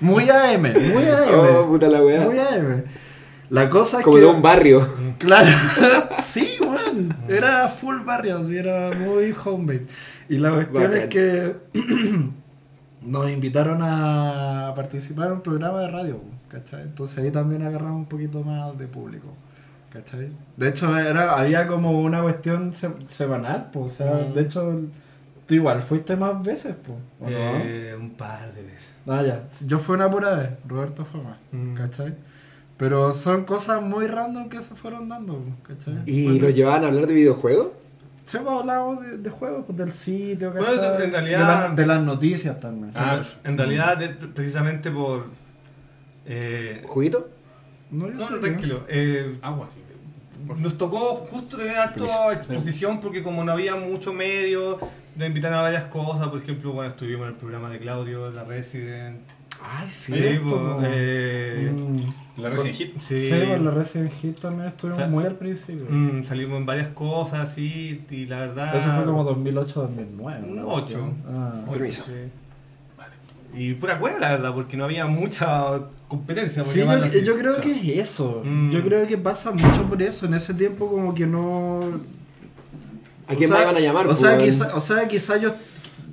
muy 0.00 0.30
AM, 0.30 0.62
muy 0.62 1.04
AM. 1.04 1.34
Oh, 1.34 1.66
puta 1.66 1.88
la 1.88 2.02
weá. 2.02 2.20
muy 2.20 2.38
AM. 2.38 2.84
La 3.50 3.68
cosa 3.70 3.98
es 3.98 4.04
Como 4.04 4.16
que. 4.16 4.20
de 4.22 4.26
un 4.28 4.42
barrio. 4.42 4.86
Claro, 5.18 5.48
sí, 6.22 6.58
man. 6.60 7.16
Era 7.28 7.66
full 7.68 8.00
barrio, 8.04 8.38
así, 8.38 8.56
era 8.56 8.90
muy 8.92 9.34
homemade. 9.44 9.86
Y 10.28 10.36
la 10.38 10.50
cuestión 10.52 10.82
Bacán. 10.84 10.96
es 10.98 11.04
que 11.06 11.54
nos 13.02 13.30
invitaron 13.30 13.78
a 13.82 14.72
participar 14.74 15.26
en 15.28 15.32
un 15.34 15.40
programa 15.40 15.80
de 15.80 15.88
radio, 15.88 16.20
¿cachai? 16.48 16.82
Entonces 16.82 17.18
ahí 17.18 17.30
también 17.30 17.62
agarramos 17.62 17.96
un 17.98 18.06
poquito 18.06 18.42
más 18.42 18.76
de 18.78 18.86
público, 18.86 19.28
¿cachai? 19.92 20.30
De 20.56 20.68
hecho, 20.68 20.96
era, 20.98 21.38
había 21.38 21.66
como 21.66 22.00
una 22.00 22.22
cuestión 22.22 22.72
se- 22.72 22.90
semanal, 23.08 23.70
pues, 23.72 23.92
o 23.92 23.96
sea, 23.96 24.14
Mm. 24.30 24.34
de 24.34 24.40
hecho, 24.42 24.80
tú 25.46 25.54
igual 25.54 25.80
fuiste 25.82 26.16
más 26.16 26.42
veces, 26.42 26.74
pues, 26.84 26.98
¿o 27.20 27.30
no? 27.30 28.00
Un 28.02 28.10
par 28.10 28.52
de 28.54 28.62
veces. 28.62 28.92
Ah, 29.06 29.22
ya. 29.22 29.44
Yo 29.66 29.78
fui 29.78 29.94
una 29.94 30.10
pura 30.10 30.34
vez, 30.36 30.50
Roberto 30.66 31.04
fue 31.04 31.22
más, 31.22 31.36
Mm. 31.52 31.74
¿cachai? 31.74 32.14
Pero 32.76 33.12
son 33.12 33.44
cosas 33.44 33.82
muy 33.82 34.06
random 34.06 34.48
que 34.48 34.60
se 34.62 34.74
fueron 34.74 35.08
dando, 35.08 35.42
¿cachai? 35.62 36.02
¿Y 36.06 36.28
Pues, 36.28 36.42
los 36.42 36.54
llevaban 36.54 36.84
a 36.84 36.88
hablar 36.88 37.06
de 37.06 37.14
videojuegos? 37.14 37.68
Sí, 38.28 38.36
hemos 38.36 38.60
hablado 38.60 38.96
de, 38.96 39.16
de 39.18 39.30
juegos, 39.30 39.64
pues, 39.66 39.78
del 39.78 39.90
sitio, 39.92 40.52
Bueno, 40.52 40.66
¿cachai? 40.66 41.04
en 41.06 41.12
realidad- 41.12 41.38
De, 41.38 41.44
la- 41.68 41.74
de 41.74 41.86
las 41.86 42.02
noticias 42.02 42.60
también. 42.60 42.90
Ah, 42.94 43.22
en 43.44 43.56
realidad, 43.56 43.96
de- 43.96 44.08
precisamente 44.10 44.90
por. 44.90 45.26
Eh, 46.26 46.82
¿Juguito? 46.86 47.30
No, 47.90 48.06
yo 48.06 48.12
no, 48.14 48.30
no, 48.30 48.38
tranquilo. 48.38 48.82
Eh, 48.88 49.38
Agua, 49.40 49.68
sí. 49.72 49.80
Nos 50.58 50.76
tocó 50.76 51.26
justo 51.30 51.56
tener 51.56 51.76
harta 51.76 52.32
exposición 52.32 53.00
porque 53.00 53.22
como 53.22 53.42
no 53.44 53.52
había 53.52 53.74
mucho 53.76 54.12
medio, 54.12 54.78
nos 55.16 55.26
invitaron 55.26 55.58
a 55.58 55.62
varias 55.62 55.84
cosas, 55.84 56.28
por 56.28 56.40
ejemplo, 56.42 56.72
bueno, 56.72 56.90
estuvimos 56.90 57.22
en 57.26 57.32
el 57.32 57.38
programa 57.38 57.70
de 57.70 57.78
Claudio, 57.78 58.30
la 58.30 58.44
Resident. 58.44 59.20
Ay, 59.62 59.88
sí. 59.88 60.12
Pues, 60.12 60.40
po. 60.40 60.78
eh, 60.84 61.72
Mm. 61.74 62.40
La 62.42 62.50
Resident 62.50 62.76
Hit. 62.76 62.98
sí, 63.00 63.18
Sí, 63.18 63.30
por 63.48 63.60
la 63.60 63.70
Resident 63.72 64.12
Evil 64.22 64.34
también 64.36 64.68
estuvimos 64.68 64.98
O 64.98 65.00
sea, 65.00 65.08
muy 65.10 65.24
al 65.24 65.34
principio. 65.34 65.86
mm, 65.88 66.24
salimos 66.24 66.58
en 66.58 66.66
varias 66.66 66.88
cosas, 66.90 67.52
sí, 67.52 68.04
y 68.10 68.26
la 68.26 68.38
verdad... 68.40 68.76
Eso 68.76 68.92
fue 68.94 69.04
como 69.04 69.24
2008-2009. 69.24 70.44
Un 70.44 70.56
¿no? 70.56 70.68
ocho. 70.68 71.10
Ah. 71.28 71.52
Ocho, 71.66 71.72
Permiso. 71.78 72.02
sí. 72.04 72.12
Y 73.54 73.74
pura 73.74 73.98
cueva, 73.98 74.18
la 74.20 74.30
verdad, 74.32 74.54
porque 74.54 74.76
no 74.76 74.84
había 74.84 75.06
mucha 75.06 75.80
competencia. 76.06 76.62
por 76.62 76.72
Sí, 76.72 76.78
yo, 76.80 76.90
así. 76.90 77.24
yo 77.24 77.36
creo 77.36 77.56
Claro. 77.56 77.60
que 77.62 77.72
es 77.72 77.98
eso. 78.10 78.42
Mm. 78.44 78.70
Yo 78.70 78.84
creo 78.84 79.06
que 79.06 79.18
pasa 79.18 79.50
mucho 79.50 79.82
por 79.88 80.00
eso. 80.00 80.26
En 80.26 80.34
ese 80.34 80.54
tiempo 80.54 80.88
como 80.88 81.12
que 81.14 81.26
no... 81.26 81.80
¿A 83.26 83.34
quién 83.34 83.50
O 83.50 83.56
sea, 83.56 83.64
más 83.64 83.72
iban 83.72 83.76
a 83.76 83.80
llamar? 83.80 84.04
O 84.06 84.08
pues, 84.10 84.18
sea, 84.20 84.30
weón? 84.34 84.44
quizá, 84.44 84.74
o 84.76 84.80
sea, 84.80 85.08
quizá 85.08 85.36
yo... 85.38 85.54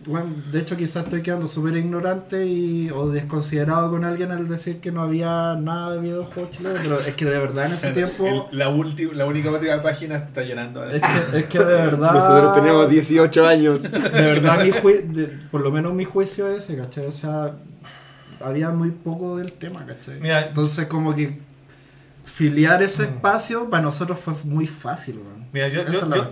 bueno, 0.05 0.27
de 0.51 0.59
hecho, 0.59 0.77
quizás 0.77 1.03
estoy 1.05 1.21
quedando 1.23 1.47
súper 1.47 1.75
ignorante 1.77 2.45
y, 2.45 2.89
o 2.91 3.09
desconsiderado 3.09 3.89
con 3.89 4.03
alguien 4.05 4.31
al 4.31 4.47
decir 4.47 4.79
que 4.79 4.91
no 4.91 5.01
había 5.01 5.55
nada 5.55 5.93
de 5.93 5.99
videojuegos 5.99 6.51
chilenos, 6.51 6.79
pero 6.83 6.99
es 6.99 7.13
que 7.15 7.25
de 7.25 7.37
verdad 7.39 7.65
en 7.65 7.71
ese 7.73 7.91
tiempo... 7.93 8.25
El- 8.51 8.57
la, 8.59 8.69
ulti- 8.69 9.11
la 9.13 9.25
única 9.25 9.49
última 9.49 9.81
página 9.81 10.17
está 10.17 10.43
llenando. 10.43 10.81
ahora. 10.83 10.95
Es 10.95 11.01
que, 11.01 11.37
es 11.39 11.45
que 11.45 11.59
de 11.59 11.65
verdad... 11.85 12.13
Nosotros 12.13 12.53
tenemos 12.55 12.89
18 12.89 13.47
años. 13.47 13.81
De 13.83 13.89
verdad, 13.99 14.63
mi 14.63 14.69
de- 14.71 15.27
por 15.51 15.61
lo 15.61 15.71
menos 15.71 15.93
mi 15.93 16.05
juicio 16.05 16.47
es 16.49 16.63
ese, 16.63 16.77
¿cachai? 16.77 17.05
O 17.07 17.11
sea, 17.11 17.53
había 18.43 18.69
muy 18.69 18.91
poco 18.91 19.37
del 19.37 19.51
tema, 19.53 19.85
¿cachai? 19.85 20.19
Mira- 20.19 20.47
Entonces, 20.47 20.85
como 20.87 21.15
que 21.15 21.39
filiar 22.35 22.83
ese 22.83 23.03
espacio 23.03 23.69
para 23.69 23.81
nosotros 23.81 24.19
fue 24.19 24.33
muy 24.43 24.67
fácil. 24.67 25.21
Mira, 25.53 25.69
yo, 25.69 25.83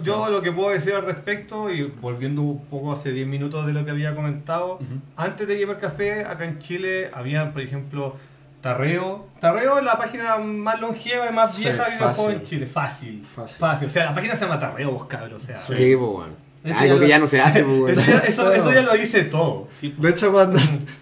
yo, 0.04 0.30
lo 0.30 0.41
que 0.41 0.51
puedo 0.51 0.72
decir 0.72 0.93
al 0.93 1.06
respecto, 1.06 1.70
y 1.72 1.84
volviendo 1.84 2.41
un 2.41 2.66
poco 2.66 2.91
hace 2.91 3.14
10 3.14 3.26
minutos 3.26 3.66
de 3.66 3.72
lo 3.72 3.86
que 3.86 3.91
había 3.91 4.14
comentado, 4.14 4.80
antes 5.16 5.47
de 5.47 5.58
Gamer 5.58 5.80
Café, 5.80 6.26
acá 6.26 6.43
en 6.43 6.60
Chile, 6.60 7.10
habían, 7.14 7.54
por 7.54 7.62
ejemplo, 7.62 8.18
Tarreo. 8.60 9.28
Tarreo 9.39 9.78
es 9.78 9.86
la 9.86 9.97
página 9.97 10.38
más 10.39 10.82
longeva 10.82 11.30
y 11.30 11.34
más 11.34 11.54
Sí, 11.54 11.62
vieja 11.62 11.86
de 11.86 11.91
videojuegos 11.91 12.18
fácil. 12.18 12.34
en 12.34 12.43
Chile. 12.43 12.68
Fácil. 12.68 13.26
Fácil. 13.26 13.88
O 13.88 13.89
sea, 13.89 14.06
la 14.06 14.14
página 14.14 14.36
se 14.36 14.41
llama 14.41 14.60
Tarreo, 14.60 14.91
vos 14.91 15.06
cabrón. 15.06 15.34
O 15.36 15.39
sea, 15.39 15.58
Sí, 15.58 15.74
pues, 15.74 15.97
weón. 15.97 16.36
Eso 16.64 16.78
Algo 16.80 16.86
ya 16.88 16.93
que 16.95 16.99
lo- 17.01 17.07
ya 17.07 17.20
no 17.20 17.28
se 17.28 17.41
hace, 17.41 17.64
pues, 17.66 17.97
eso, 17.97 18.07
ya, 18.11 18.18
eso- 18.20 18.53
eso 18.53 18.74
ya 18.74 18.82
lo 18.84 18.93
dice 18.93 19.24
todo. 19.26 19.68
De 19.82 20.09
hecho, 20.09 20.32
cuando 20.32 20.59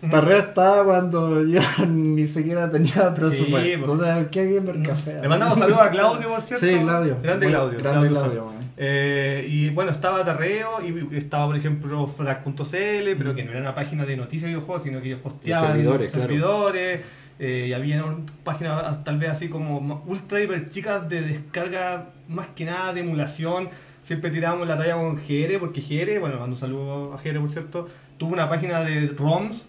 Tarrea 0.09 0.39
estaba 0.39 0.84
cuando 0.84 1.45
yo 1.45 1.62
ni 1.88 2.26
siquiera 2.28 2.70
tenía 2.72 3.14
presupuesto. 3.14 3.51
pues. 3.59 3.74
Entonces, 3.76 4.28
¿qué 4.32 4.53
Gamer 4.55 4.82
Café? 4.84 5.20
Le 5.22 5.28
mandamos 5.28 5.59
saludos 5.59 5.82
a 5.82 5.89
Claudio, 5.89 6.30
por 6.30 6.41
cierto. 6.41 6.66
Sí, 6.66 6.80
Claudio. 6.82 7.18
Grande 7.22 7.45
Bueno, 7.45 7.59
Claudio. 7.59 7.80
Grande 7.80 8.09
Claudio. 8.09 8.51
Eh, 8.84 9.45
y 9.47 9.70
bueno, 9.70 9.91
estaba 9.91 10.26
Tarreo 10.26 10.80
y 10.84 11.16
estaba, 11.16 11.45
por 11.45 11.55
ejemplo, 11.55 12.07
frac.cl, 12.07 13.16
pero 13.18 13.36
que 13.36 13.43
no 13.43 13.51
era 13.51 13.59
una 13.62 13.76
página 13.76 14.05
de 14.05 14.18
noticias 14.18 14.43
de 14.43 14.55
videojuegos, 14.55 14.84
sino 14.84 14.99
que 15.01 15.09
ellos 15.09 15.20
hosteaban 15.24 15.74
servidores, 15.74 16.12
claro. 16.12 16.28
servidores, 16.28 17.01
eh, 17.38 17.66
y 17.70 17.74
había 17.74 18.03
páginas 18.43 19.03
tal 19.03 19.20
vez 19.20 19.30
así 19.30 19.49
como 19.49 20.03
ultra 20.07 20.41
hiper 20.41 20.70
chicas 20.72 21.07
de 21.07 21.22
descarga, 21.22 22.05
más 22.28 22.47
que 22.55 22.66
nada 22.66 22.93
de 22.93 23.01
emulación. 23.01 23.70
Siempre 24.04 24.32
tirábamos 24.32 24.68
la 24.68 24.78
talla 24.78 24.95
con 24.95 25.16
GR, 25.16 25.60
porque 25.60 25.82
GR, 25.82 26.20
bueno, 26.20 26.39
mando 26.39 26.56
un 26.56 26.60
saludo 26.60 27.14
a 27.14 27.22
GR 27.22 27.39
por 27.39 27.49
cierto, 27.52 27.89
tuvo 28.18 28.34
una 28.34 28.49
página 28.49 28.84
de 28.84 29.08
ROMs. 29.08 29.68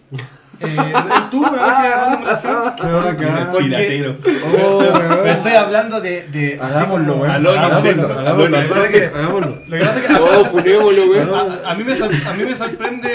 Eh, 0.63 0.93
una. 1.33 2.73
Qué 2.75 2.87
bacán. 2.87 3.49
Porque- 3.51 3.63
Piratero. 3.65 4.15
Oh, 4.63 4.77
weón. 4.79 5.27
Estoy 5.27 5.51
hablando 5.53 6.01
de. 6.01 6.27
de 6.27 6.59
Hagámoslo, 6.61 7.15
weón. 7.17 7.31
Aló, 7.31 7.49
Hagámoslo, 7.51 7.81
Nintendo. 7.83 8.19
hagámoslo, 8.19 8.57
Aló, 8.57 8.75
Nintendo. 8.83 9.15
hagámoslo. 9.17 9.57
Lo 9.67 9.77
que 9.77 9.83
pasa 9.85 9.99
es 9.99 10.05
que. 10.07 10.13
Oh, 10.13 10.45
funémoslo, 10.45 11.05
weón. 11.11 11.33
A, 11.65 11.71
a 11.71 11.75
mí 11.75 11.83
me 11.83 11.95
sor- 11.95 12.11
a 12.27 12.33
mí 12.33 12.43
me 12.43 12.55
sorprende 12.55 13.09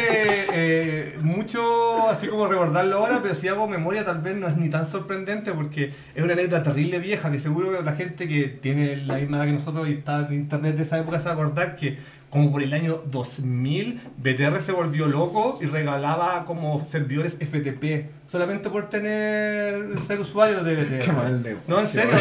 eh, 0.53 1.19
mucho 1.23 2.09
así 2.11 2.27
como 2.29 2.47
recordarlo 2.47 2.97
ahora, 2.99 3.21
pero 3.23 3.35
si 3.35 3.49
hago 3.49 3.67
memoria 3.69 4.05
tal 4.05 4.19
vez 4.21 4.37
no 4.37 4.49
es 4.49 4.57
ni 4.57 4.69
tan 4.69 4.87
sorprendente 4.87 5.53
porque 5.53 5.93
es 6.15 6.23
una 6.25 6.33
anécdota 6.33 6.63
terrible 6.65 6.99
vieja 6.99 7.31
que 7.31 7.39
seguro 7.39 7.71
que 7.77 7.83
la 7.83 7.93
gente 7.93 8.29
que 8.29 8.45
tiene 8.45 8.97
la 8.97 9.15
misma 9.17 9.39
edad 9.39 9.47
que 9.47 9.53
nosotros 9.53 9.89
y 9.89 9.93
está 9.95 10.27
en 10.29 10.35
internet 10.35 10.77
de 10.77 10.83
esa 10.83 10.99
época 10.99 11.19
se 11.19 11.27
va 11.27 11.31
a 11.33 11.35
acordar 11.35 11.75
que 11.75 11.99
como 12.31 12.53
por 12.53 12.63
el 12.63 12.73
año 12.75 13.03
2000 13.07 14.01
BTR 14.19 14.61
se 14.61 14.73
volvió 14.73 15.07
loco 15.07 15.59
y 15.63 15.67
regalaba 15.67 16.45
como 16.45 16.87
servidores 16.89 17.35
FTP 17.35 18.11
solamente 18.31 18.69
por 18.69 18.91
tener 18.91 19.99
ser 20.07 20.21
usuario 20.21 20.63
de 20.63 20.77
BTR. 20.77 20.99
Qué 21.05 21.13
mal 21.13 21.43
negocio. 21.43 21.65
No, 21.67 21.81
en 21.81 21.87
serio, 21.87 22.13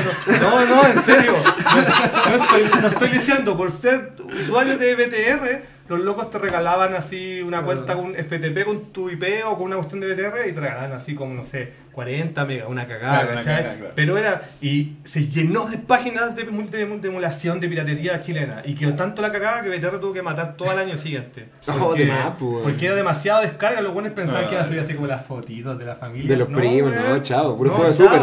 no, 0.42 0.66
no, 0.66 0.76
no, 0.76 0.88
en 0.88 1.04
serio. 1.04 1.34
No, 1.36 2.38
no 2.38 2.44
estoy, 2.44 2.82
no 2.82 2.88
estoy 2.88 3.10
diciendo, 3.10 3.58
por 3.58 3.72
ser 3.72 4.14
usuario 4.44 4.78
de 4.78 4.96
BTR, 4.96 5.77
los 5.90 6.00
locos 6.02 6.30
te 6.32 6.38
regalaban 6.38 6.94
así 6.96 7.42
una 7.42 7.62
cuenta 7.62 7.96
con 7.96 8.14
FTP 8.16 8.64
con 8.66 8.86
tu 8.92 9.10
IP 9.10 9.24
o 9.46 9.56
con 9.58 9.68
una 9.68 9.78
cuestión 9.78 10.02
de 10.02 10.14
BTR 10.14 10.48
y 10.50 10.52
te 10.54 10.60
regalaban 10.62 10.92
así 10.94 11.16
como, 11.16 11.34
no 11.34 11.44
sé, 11.46 11.88
40 11.94 12.46
megas, 12.46 12.68
una 12.70 12.86
cagada, 12.86 13.14
Claro, 13.22 13.32
una 13.32 13.36
¿cachai? 13.42 13.56
cagada, 13.58 13.76
claro. 13.80 13.94
Pero 13.96 14.18
era, 14.20 14.42
y 14.62 14.98
se 15.04 15.26
llenó 15.28 15.66
de 15.68 15.78
páginas 15.80 16.36
de, 16.36 16.44
de- 16.44 16.86
de 17.00 17.08
emulación 17.08 17.60
de 17.60 17.68
piratería 17.68 18.20
chilena 18.22 18.62
y 18.66 18.76
quedó 18.76 18.94
tanto 18.94 19.22
la 19.24 19.32
cagada 19.32 19.64
que 19.64 19.70
BTR 19.70 20.00
tuvo 20.00 20.14
que 20.14 20.22
matar 20.22 20.56
todo 20.58 20.72
el 20.74 20.78
año 20.80 20.96
siguiente. 20.98 21.46
Oh, 21.80 21.94
de 21.94 22.06
más, 22.06 22.32
pues, 22.38 22.42
weón. 22.42 22.64
porque 22.64 22.86
era 22.88 22.96
demasiado 22.96 23.42
descarga, 23.42 23.82
los 23.82 23.94
buenos 23.94 24.12
pensaban 24.14 24.46
Ah. 24.46 24.48
que 24.48 24.54
iba 24.56 24.64
a 24.64 24.68
subir 24.68 24.80
así 24.82 24.94
como 24.94 25.08
las 25.08 25.26
fotitos 25.26 25.78
de 25.78 25.86
la 25.86 25.96
familia. 25.96 26.30
De 26.30 26.38
los 26.38 26.48
primos, 26.50 26.94
no, 26.94 27.22
chao, 27.24 27.58
puro 27.58 27.70
No, 27.72 27.76
juego 27.78 27.92
de. 27.92 27.98
Super. 27.98 28.22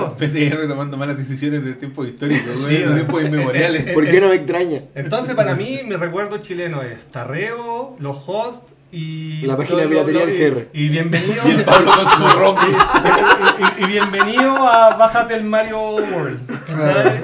PTR 0.56 0.68
tomando 0.68 0.96
malas 0.96 1.16
decisiones 1.18 1.64
de 1.64 1.74
tiempos 1.74 2.06
históricos, 2.08 2.60
güey, 2.62 2.76
Sí, 2.76 2.82
de 2.82 2.94
tiempos 2.94 3.22
inmemoriales. 3.22 3.82
¿Por 3.94 4.08
qué 4.08 4.20
no 4.20 4.28
me 4.28 4.36
extraña? 4.36 4.82
Entonces, 4.94 5.34
para 5.34 5.54
mí, 5.54 5.80
mi 5.84 5.94
recuerdo 5.96 6.38
chileno 6.38 6.82
es 6.82 7.04
Tarreo, 7.10 7.53
los 7.98 8.22
hosts 8.26 8.72
y. 8.92 9.42
La 9.46 9.56
página 9.56 9.82
de 9.82 9.88
piratería 9.88 10.24
GR. 10.26 10.68
Y 10.72 10.88
bienvenido. 10.88 11.42
Y 11.46 11.50
el 11.52 11.64
Pablo 11.64 11.90
con 11.96 12.06
su 12.06 12.22
rompe. 12.38 12.62
y, 12.68 13.82
y- 13.82 13.84
y 13.84 13.86
bienvenido 13.88 14.66
a 14.68 14.96
Bájate 14.96 15.34
el 15.34 15.44
Mario 15.44 15.80
World. 15.96 16.40
¿sabes? 16.66 17.22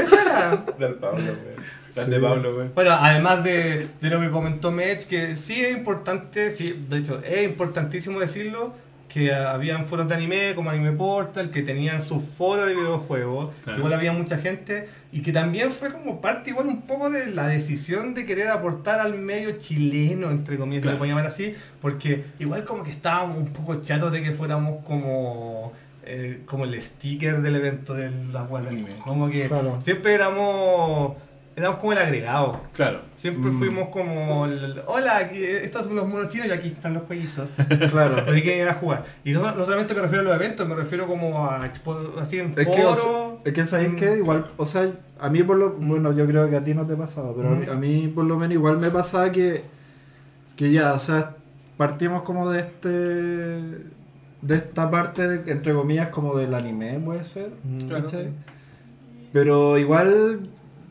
Eso 0.00 0.16
era. 0.20 0.64
Del 0.78 0.94
Pablo, 2.20 2.54
güey. 2.54 2.68
Bueno, 2.74 2.90
además 3.00 3.44
de, 3.44 3.86
de 4.00 4.10
lo 4.10 4.20
que 4.20 4.30
comentó 4.30 4.72
Mech, 4.72 5.06
que 5.06 5.36
sí 5.36 5.62
es 5.64 5.76
importante, 5.76 6.50
sí, 6.50 6.84
de 6.88 6.98
hecho, 6.98 7.20
es 7.24 7.44
importantísimo 7.44 8.18
decirlo, 8.18 8.74
que 9.14 9.32
habían 9.32 9.86
foros 9.86 10.08
de 10.08 10.14
anime 10.16 10.56
como 10.56 10.70
Anime 10.70 10.90
Portal, 10.90 11.50
que 11.52 11.62
tenían 11.62 12.02
sus 12.02 12.20
foros 12.24 12.66
de 12.66 12.74
videojuegos, 12.74 13.52
Claro. 13.62 13.78
igual 13.78 13.92
había 13.92 14.12
mucha 14.12 14.38
gente, 14.38 14.88
y 15.12 15.22
que 15.22 15.30
también 15.32 15.70
fue 15.70 15.92
como 15.92 16.20
parte 16.20 16.50
igual 16.50 16.66
un 16.66 16.82
poco 16.82 17.10
de 17.10 17.26
la 17.26 17.46
decisión 17.46 18.12
de 18.14 18.26
querer 18.26 18.48
aportar 18.48 18.98
al 18.98 19.14
medio 19.14 19.52
chileno, 19.58 20.32
entre 20.32 20.56
comillas, 20.58 20.80
si 20.80 20.82
Claro. 20.82 20.94
lo 20.96 20.98
puedo 20.98 21.10
llamar 21.12 21.26
así, 21.28 21.54
porque 21.80 22.24
igual 22.40 22.64
como 22.64 22.82
que 22.82 22.90
estábamos 22.90 23.38
un 23.38 23.52
poco 23.52 23.76
chatos 23.82 24.10
de 24.10 24.20
que 24.20 24.32
fuéramos 24.32 24.78
como... 24.84 25.72
eh, 26.06 26.40
como 26.44 26.64
el 26.64 26.82
sticker 26.82 27.40
del 27.40 27.54
evento 27.56 27.94
de 27.94 28.10
la 28.32 28.42
web 28.42 28.64
de 28.64 28.68
anime. 28.70 28.90
Como 29.02 29.30
que 29.30 29.46
Claro. 29.48 29.80
siempre 29.82 30.12
éramos 30.12 31.14
éramos 31.56 31.78
como 31.78 31.92
el 31.92 31.98
agregado. 31.98 32.60
Claro. 32.74 33.00
Siempre 33.16 33.50
Mm. 33.50 33.58
fuimos 33.58 33.88
como 33.90 34.46
el, 34.46 34.82
hola, 34.86 35.18
aquí, 35.18 35.42
estos 35.42 35.84
son 35.84 35.96
los 35.96 36.08
monos 36.08 36.28
chinos 36.28 36.48
y 36.48 36.50
aquí 36.50 36.68
están 36.68 36.94
los 36.94 37.04
jueguitos. 37.04 37.48
Claro. 37.90 38.16
Pero 38.16 38.32
hay 38.32 38.42
que 38.42 38.58
ir 38.58 38.68
a 38.68 38.74
jugar. 38.74 39.04
Y 39.24 39.32
no, 39.32 39.40
no 39.54 39.64
solamente 39.64 39.94
me 39.94 40.00
refiero 40.02 40.22
a 40.22 40.24
los 40.24 40.34
eventos, 40.34 40.68
me 40.68 40.74
refiero 40.74 41.06
como 41.06 41.44
a 41.48 41.60
expo- 41.72 42.18
así 42.20 42.38
en 42.38 42.50
Es 42.56 42.66
que, 42.66 42.84
o 42.84 42.94
sea, 42.94 43.04
foros. 43.04 43.32
es 43.44 43.52
que 43.52 43.64
sabéis 43.64 43.92
Mm. 43.92 43.96
que 43.96 44.16
igual, 44.18 44.50
o 44.56 44.66
sea, 44.66 44.90
a 45.20 45.30
mí 45.30 45.42
por 45.42 45.56
lo, 45.56 45.72
bueno, 45.72 46.12
yo 46.12 46.26
creo 46.26 46.50
que 46.50 46.56
a 46.56 46.64
ti 46.64 46.74
no 46.74 46.86
te 46.86 46.96
pasaba, 46.96 47.32
pero 47.34 47.48
a 47.48 47.52
mí- 47.52 47.66
Mm. 47.66 47.70
a 47.70 47.74
mí 47.74 48.08
por 48.14 48.24
lo 48.24 48.36
menos 48.36 48.54
igual 48.54 48.78
me 48.78 48.90
pasaba 48.90 49.30
que, 49.30 49.62
que 50.56 50.70
ya, 50.72 50.92
o 50.92 50.98
sea, 50.98 51.36
partimos 51.76 52.22
como 52.22 52.50
de 52.50 52.60
este, 52.60 52.88
de 52.88 54.56
esta 54.56 54.90
parte, 54.90 55.26
de- 55.26 55.52
entre 55.52 55.72
comillas, 55.72 56.08
como 56.10 56.36
del 56.36 56.52
anime, 56.54 57.00
puede 57.04 57.24
ser, 57.24 57.50
Mm. 57.62 57.78
Claro. 57.88 58.08
Pero 59.32 59.78
igual 59.78 60.40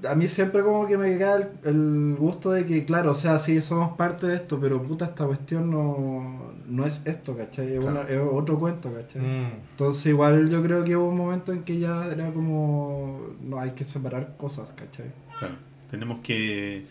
a 0.09 0.15
mí 0.15 0.27
siempre 0.27 0.61
como 0.63 0.85
que 0.87 0.97
me 0.97 1.17
queda 1.17 1.35
el, 1.37 1.47
el 1.63 2.15
gusto 2.19 2.51
de 2.51 2.65
que, 2.65 2.83
claro, 2.85 3.11
o 3.11 3.13
sea, 3.13 3.39
sí 3.39 3.59
somos 3.61 3.95
parte 3.97 4.27
de 4.27 4.35
esto, 4.35 4.59
pero 4.59 4.81
puta, 4.81 5.05
esta 5.05 5.25
cuestión 5.25 5.69
no, 5.71 6.51
no 6.67 6.85
es 6.85 7.01
esto, 7.05 7.35
¿cachai? 7.37 7.73
Es, 7.75 7.79
Claro. 7.83 8.01
una- 8.01 8.09
es 8.09 8.19
otro 8.31 8.59
cuento, 8.59 8.91
¿cachai? 8.93 9.21
Mm. 9.21 9.51
Entonces 9.71 10.05
igual 10.07 10.49
yo 10.49 10.61
creo 10.63 10.83
que 10.83 10.95
hubo 10.95 11.09
un 11.09 11.17
momento 11.17 11.53
en 11.53 11.63
que 11.63 11.79
ya 11.79 12.05
era 12.07 12.31
como, 12.33 13.19
no, 13.41 13.59
hay 13.59 13.71
que 13.71 13.85
separar 13.85 14.35
cosas, 14.37 14.73
¿cachai? 14.73 15.11
Claro, 15.39 15.55
tenemos 15.89 16.19
que 16.21 16.85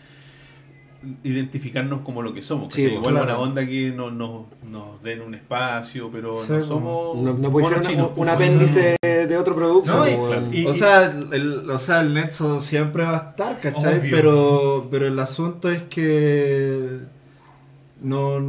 identificarnos 1.25 2.01
como 2.03 2.23
lo 2.23 2.33
que 2.33 2.43
somos. 2.43 2.73
Sí, 2.73 2.83
pues, 2.83 2.95
Igual 2.95 3.15
claro. 3.15 3.27
buena 3.27 3.39
onda 3.39 3.67
que 3.67 3.91
no, 3.91 4.11
no- 4.11 4.47
nos 4.71 5.03
den 5.03 5.21
un 5.23 5.35
espacio, 5.35 6.09
pero 6.13 6.35
Sí, 6.35 6.47
no 6.51 6.57
pues. 6.57 6.67
somos 6.67 7.17
No, 7.19 7.35
no 7.35 7.51
puede 7.53 7.67
ser 7.69 7.79
una- 7.79 7.87
chinos, 7.89 8.09
un, 8.09 8.15
pues. 8.15 8.31
apéndice 8.31 8.97
de 9.03 9.37
otro 9.39 9.55
producto. 9.55 9.93
No, 9.97 10.07
y- 10.53 10.61
y- 10.63 10.67
o, 10.67 10.75
sea, 10.75 11.05
el, 11.33 11.71
o 11.71 11.79
sea, 11.79 12.01
el 12.01 12.15
Nexo 12.15 12.61
siempre 12.61 13.05
va 13.05 13.17
a 13.19 13.31
estar, 13.31 13.61
¿cachai? 13.61 13.99
Obvio. 14.01 14.11
Pero, 14.17 14.89
pero 14.91 15.07
el 15.07 15.19
asunto 15.19 15.71
es 15.71 15.83
que 15.85 16.99
no... 18.03 18.41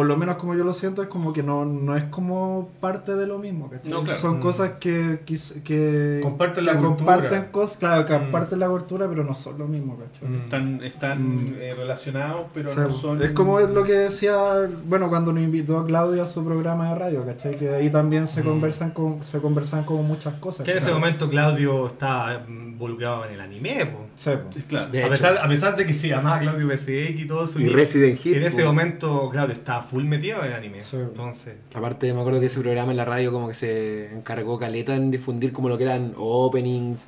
Por 0.00 0.06
lo 0.06 0.16
menos 0.16 0.38
como 0.38 0.54
yo 0.54 0.64
lo 0.64 0.72
siento, 0.72 1.02
es 1.02 1.08
como 1.08 1.30
que 1.34 1.42
no, 1.42 1.66
no 1.66 1.94
es 1.94 2.04
como 2.04 2.70
parte 2.80 3.14
de 3.16 3.26
lo 3.26 3.38
mismo, 3.38 3.68
¿cachai? 3.68 3.92
No, 3.92 4.02
claro. 4.02 4.18
Son 4.18 4.38
Mm. 4.38 4.40
cosas 4.40 4.78
que, 4.78 5.20
que, 5.26 5.38
que, 5.62 6.20
Comparten 6.22 6.64
que 6.64 6.72
la 6.72 6.78
cultura. 6.78 6.96
comparten 7.18 7.44
cosas, 7.52 7.76
claro, 7.76 8.06
que 8.06 8.14
Mm. 8.16 8.20
comparten 8.22 8.58
la 8.60 8.68
cultura, 8.70 9.06
pero 9.10 9.24
no 9.24 9.34
son 9.34 9.58
lo 9.58 9.66
mismo, 9.66 9.98
¿cachai? 9.98 10.26
Mm. 10.26 10.34
Están, 10.44 10.82
están 10.84 11.22
Mm. 11.36 11.54
eh, 11.60 11.74
relacionados, 11.76 12.46
pero 12.54 12.70
O 12.70 12.72
sea, 12.72 12.84
no 12.84 12.90
son... 12.92 13.22
Es 13.22 13.32
como 13.32 13.60
lo 13.60 13.82
que 13.82 13.92
decía, 13.92 14.70
bueno, 14.86 15.10
cuando 15.10 15.34
nos 15.34 15.42
invitó 15.42 15.84
Claudio 15.84 16.22
a 16.22 16.26
su 16.26 16.42
programa 16.42 16.88
de 16.88 16.94
radio, 16.94 17.26
¿cachai? 17.26 17.56
Que 17.56 17.68
ahí 17.68 17.90
también 17.90 18.26
se 18.26 18.40
Mm. 18.42 18.46
conversan 18.46 18.90
con, 18.92 19.22
se 19.22 19.38
conversan 19.38 19.84
como 19.84 20.02
muchas 20.02 20.32
cosas. 20.36 20.64
Que 20.64 20.72
en 20.72 20.78
ese 20.78 20.92
momento 20.92 21.28
Claudio 21.28 21.88
está 21.88 22.42
involucrado 22.48 23.26
en 23.26 23.34
el 23.34 23.40
anime, 23.42 23.84
po. 23.84 24.06
Sí, 24.16 24.30
po. 24.30 24.58
Es 24.58 24.64
claro. 24.64 24.86
A 24.86 25.08
pesar, 25.10 25.36
a 25.42 25.46
pesar 25.46 25.76
de 25.76 25.84
que 25.84 25.92
se 25.92 26.08
llamaba 26.08 26.38
Claudio 26.40 26.66
BCX 26.68 27.20
y 27.20 27.26
todo 27.26 27.46
su 27.46 27.60
Y 27.60 27.68
Resident 27.68 28.18
Hit. 28.18 28.36
En 28.36 28.44
ese 28.44 28.62
po. 28.62 28.68
momento, 28.68 29.28
Claudio 29.30 29.52
estaba 29.52 29.82
full 29.90 30.04
metido 30.04 30.44
en 30.44 30.52
anime. 30.52 30.80
Sí. 30.82 30.96
Entonces, 30.96 31.54
Aparte, 31.74 32.12
me 32.14 32.20
acuerdo 32.20 32.40
que 32.40 32.46
ese 32.46 32.60
programa 32.60 32.92
en 32.92 32.96
la 32.96 33.04
radio 33.04 33.32
como 33.32 33.48
que 33.48 33.54
se 33.54 34.12
encargó 34.14 34.58
caleta 34.58 34.94
en 34.94 35.10
difundir 35.10 35.52
como 35.52 35.68
lo 35.68 35.76
que 35.76 35.84
eran 35.84 36.12
openings. 36.16 37.06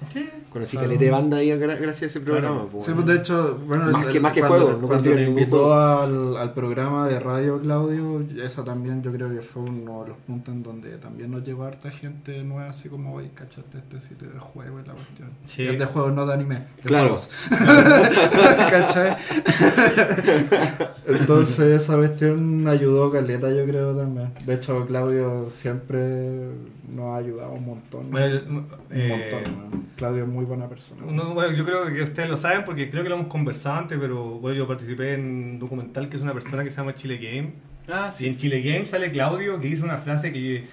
Conocí 0.50 0.76
Claro. 0.76 0.88
caleta 0.88 1.04
de 1.04 1.10
banda 1.10 1.36
ahí 1.38 1.48
gra- 1.50 1.78
gracias 1.80 2.02
a 2.02 2.06
ese 2.06 2.20
programa. 2.20 2.66
Claro. 2.70 2.84
Sí, 2.84 2.92
pues 2.92 3.06
de 3.06 3.14
hecho, 3.16 3.58
bueno, 3.66 3.86
Más 3.90 4.06
el- 4.06 4.12
que- 4.12 4.20
más 4.20 4.32
que 4.32 4.40
cuando, 4.40 4.58
juego, 4.66 4.80
no 4.80 4.88
cuando 4.88 5.20
invitó 5.20 5.56
juego. 5.58 5.74
al, 5.74 6.36
al 6.38 6.52
programa 6.54 7.08
de 7.08 7.20
radio 7.20 7.60
Claudio, 7.60 8.24
esa 8.44 8.64
también 8.64 9.02
yo 9.02 9.12
creo 9.12 9.30
que 9.30 9.40
fue 9.42 9.62
uno 9.62 10.02
de 10.02 10.08
los 10.10 10.18
puntos 10.18 10.54
en 10.54 10.62
donde 10.62 10.96
también 10.98 11.30
nos 11.30 11.44
llegó 11.44 11.64
harta 11.64 11.90
gente 11.90 12.42
nueva, 12.42 12.68
así 12.70 12.88
como, 12.88 13.14
oye, 13.14 13.30
cachate 13.34 13.78
este 13.78 14.00
sitio 14.00 14.28
de 14.28 14.38
juego 14.40 14.80
y 14.80 14.86
la 14.86 14.94
cuestión. 14.94 15.30
Sí. 15.46 15.62
Y 15.62 15.68
es 15.68 15.78
de 15.78 15.84
juegos, 15.86 16.12
no 16.12 16.26
de 16.26 16.34
anime. 16.34 16.54
De 16.56 16.82
Claro. 16.84 17.16
Entonces 21.06 21.82
esa 21.82 21.96
cuestión 21.96 22.66
ayudó 22.72 23.10
caleta, 23.10 23.50
yo 23.50 23.64
creo 23.64 23.96
también. 23.96 24.32
De 24.44 24.54
hecho, 24.54 24.86
Claudio 24.86 25.48
siempre 25.50 26.50
nos 26.88 27.06
ha 27.06 27.16
ayudado 27.16 27.52
un 27.52 27.64
montón. 27.66 28.10
bueno, 28.10 28.40
un 28.48 28.66
eh, 28.90 29.30
montón. 29.32 29.82
Claudio 29.96 30.22
es 30.24 30.28
muy 30.28 30.44
buena 30.44 30.68
persona. 30.68 31.02
uno- 31.06 31.34
bueno, 31.34 31.52
yo 31.56 31.64
creo 31.64 31.86
que 31.86 32.02
ustedes 32.02 32.28
lo 32.28 32.36
saben 32.36 32.64
porque 32.64 32.90
creo 32.90 33.02
que 33.02 33.08
lo 33.08 33.16
hemos 33.16 33.28
conversado 33.28 33.76
antes, 33.76 33.98
pero 34.00 34.38
bueno, 34.38 34.56
yo 34.58 34.66
participé 34.66 35.14
en 35.14 35.20
un 35.24 35.58
documental 35.58 36.08
que 36.08 36.16
es 36.16 36.22
una 36.22 36.32
persona 36.34 36.64
que 36.64 36.70
se 36.70 36.76
llama 36.76 36.94
Chile 36.94 37.18
Game. 37.18 37.52
Ah, 37.90 38.10
Y 38.18 38.26
en 38.26 38.36
Chile 38.36 38.62
Game 38.62 38.86
sale 38.86 39.10
Claudio 39.10 39.58
que 39.60 39.68
dice 39.68 39.82
una 39.84 39.98
frase 39.98 40.32
que 40.32 40.64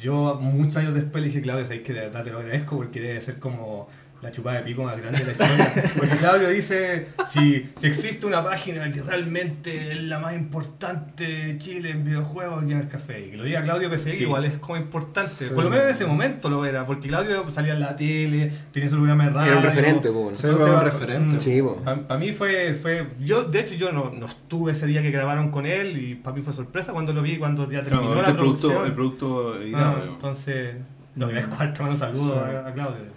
yo 0.00 0.36
muchos 0.40 0.76
años 0.78 0.94
después 0.94 1.22
le 1.22 1.28
dije, 1.28 1.40
Claudio, 1.42 1.64
sabes 1.64 1.82
que 1.82 1.92
de 1.92 2.00
verdad 2.00 2.24
te 2.24 2.30
lo 2.30 2.38
agradezco 2.38 2.76
porque 2.76 3.00
debe 3.00 3.20
ser 3.20 3.38
como 3.38 3.88
la 4.26 4.32
chupada 4.32 4.56
de 4.58 4.62
pico 4.64 4.82
más 4.82 4.96
grande 5.00 5.20
de 5.20 5.24
la 5.26 5.32
historia. 5.32 5.84
Porque 5.96 6.16
Claudio 6.16 6.48
dice, 6.48 7.06
si, 7.32 7.70
si 7.80 7.86
existe 7.86 8.26
una 8.26 8.42
página 8.42 8.90
que 8.90 9.00
realmente 9.02 9.92
es 9.92 10.02
la 10.02 10.18
más 10.18 10.34
importante 10.34 11.24
de 11.24 11.58
Chile 11.58 11.90
en 11.90 12.04
videojuegos, 12.04 12.66
ya 12.66 12.80
es 12.80 12.86
café. 12.86 13.26
Y 13.26 13.30
que 13.30 13.36
lo 13.36 13.44
diga 13.44 13.62
Claudio 13.62 13.88
PCX 13.88 14.16
Sí. 14.16 14.22
igual 14.24 14.44
es 14.44 14.58
como 14.58 14.76
importante. 14.78 15.30
Sí. 15.30 15.50
Por 15.54 15.62
lo 15.64 15.70
menos 15.70 15.84
en 15.86 15.90
ese 15.94 16.06
momento 16.06 16.48
lo 16.48 16.64
era, 16.66 16.84
porque 16.84 17.06
Claudio 17.08 17.44
salía 17.54 17.74
en 17.74 17.80
la 17.80 17.94
tele, 17.94 18.52
tenía 18.72 18.88
su 18.90 18.96
programa 18.96 19.24
de 19.26 19.30
radio. 19.30 19.52
Era 19.52 19.60
un 19.60 19.64
referente, 19.64 20.08
po, 20.10 20.32
fue 20.34 20.50
un 20.54 20.80
referente. 20.80 21.40
Sí. 21.40 21.62
Para 21.84 22.18
mí 22.18 22.32
fue, 22.32 22.74
fue. 22.74 23.06
Yo, 23.20 23.44
de 23.44 23.60
hecho, 23.60 23.74
yo 23.74 23.92
no, 23.92 24.10
no 24.10 24.26
estuve 24.26 24.72
ese 24.72 24.86
día 24.86 25.02
que 25.02 25.10
grabaron 25.12 25.50
con 25.52 25.66
él 25.66 25.96
y 26.02 26.14
para 26.16 26.36
mí 26.36 26.42
fue 26.42 26.52
sorpresa 26.52 26.92
cuando 26.92 27.12
lo 27.12 27.22
vi, 27.22 27.38
cuando 27.38 27.70
ya 27.70 27.80
terminó 27.80 28.12
Claro, 28.12 28.14
la 28.16 28.20
este 28.22 28.34
producto, 28.34 28.60
producción. 28.68 28.86
el 28.86 28.92
producto 28.92 29.52
Ah, 29.54 29.62
editado. 29.62 30.04
entonces, 30.04 30.74
lo 31.14 31.28
que 31.28 31.38
es 31.38 31.46
cuarto, 31.46 31.84
Sí. 31.94 32.02
a, 32.02 32.68
a 32.68 32.72
Claudio. 32.74 33.15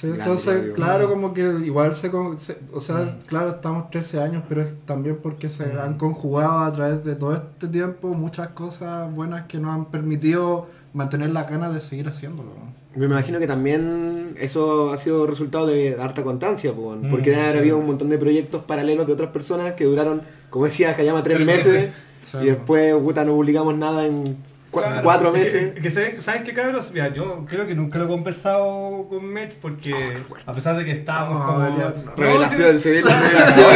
Sí, 0.00 0.06
entonces, 0.06 0.72
claro, 0.74 1.08
como 1.08 1.32
que 1.34 1.40
igual 1.64 1.94
se, 1.94 2.08
O 2.72 2.80
sea, 2.80 2.96
Mm. 2.96 3.26
claro, 3.26 3.50
estamos 3.50 3.90
13 3.90 4.20
años, 4.20 4.44
pero 4.48 4.60
es 4.62 4.68
también 4.86 5.18
porque 5.22 5.48
se 5.48 5.66
Mm. 5.66 5.78
han 5.78 5.98
conjugado 5.98 6.60
a 6.60 6.72
través 6.72 7.04
de 7.04 7.14
todo 7.16 7.34
este 7.34 7.66
tiempo 7.66 8.08
muchas 8.08 8.48
cosas 8.50 9.12
buenas 9.12 9.46
que 9.46 9.58
nos 9.58 9.74
han 9.74 9.86
permitido 9.86 10.66
mantener 10.94 11.30
las 11.30 11.50
ganas 11.50 11.74
de 11.74 11.80
seguir 11.80 12.06
haciéndolo. 12.08 12.50
Me 12.94 13.06
imagino 13.06 13.38
que 13.38 13.46
también 13.46 14.34
eso 14.38 14.92
ha 14.92 14.96
sido 14.96 15.26
resultado 15.26 15.66
de 15.66 15.96
harta 16.00 16.22
constancia. 16.22 16.72
Mm, 16.72 17.10
porque 17.10 17.34
haber 17.34 17.52
sí. 17.52 17.58
habido 17.58 17.78
un 17.78 17.86
montón 17.86 18.08
de 18.08 18.18
proyectos 18.18 18.62
paralelos 18.64 19.06
de 19.06 19.12
otras 19.12 19.30
personas 19.30 19.72
que 19.74 19.84
duraron, 19.84 20.22
como 20.50 20.64
decía 20.66 20.94
Hayama, 20.96 21.22
tres 21.22 21.44
meses 21.44 21.90
Sí. 22.22 22.38
y 22.42 22.46
después 22.46 22.94
puta, 22.94 23.24
no 23.24 23.32
publicamos 23.32 23.76
nada 23.76 24.06
en 24.06 24.36
Claro. 24.70 25.00
cuatro 25.02 25.34
Es 25.34 25.42
meses. 25.54 25.74
Que, 25.74 25.80
que 25.80 25.90
¿saben, 25.90 26.22
¿Saben 26.22 26.44
qué, 26.44 26.52
cabros? 26.54 26.90
Mira, 26.92 27.08
yo 27.12 27.44
creo 27.48 27.66
que 27.66 27.74
nunca 27.74 27.98
lo 27.98 28.04
he 28.04 28.08
conversado 28.08 29.06
con 29.08 29.24
Mech 29.24 29.54
porque, 29.56 29.94
a 30.46 30.52
pesar 30.52 30.76
de 30.76 30.84
que 30.84 30.92
estábamos 30.92 31.40
No, 31.40 31.46
como. 31.46 31.58
No, 31.68 32.12
Revelación, 32.16 32.78
se 32.78 32.90
ve 32.90 33.02
la 33.02 33.18
revelación. 33.20 33.66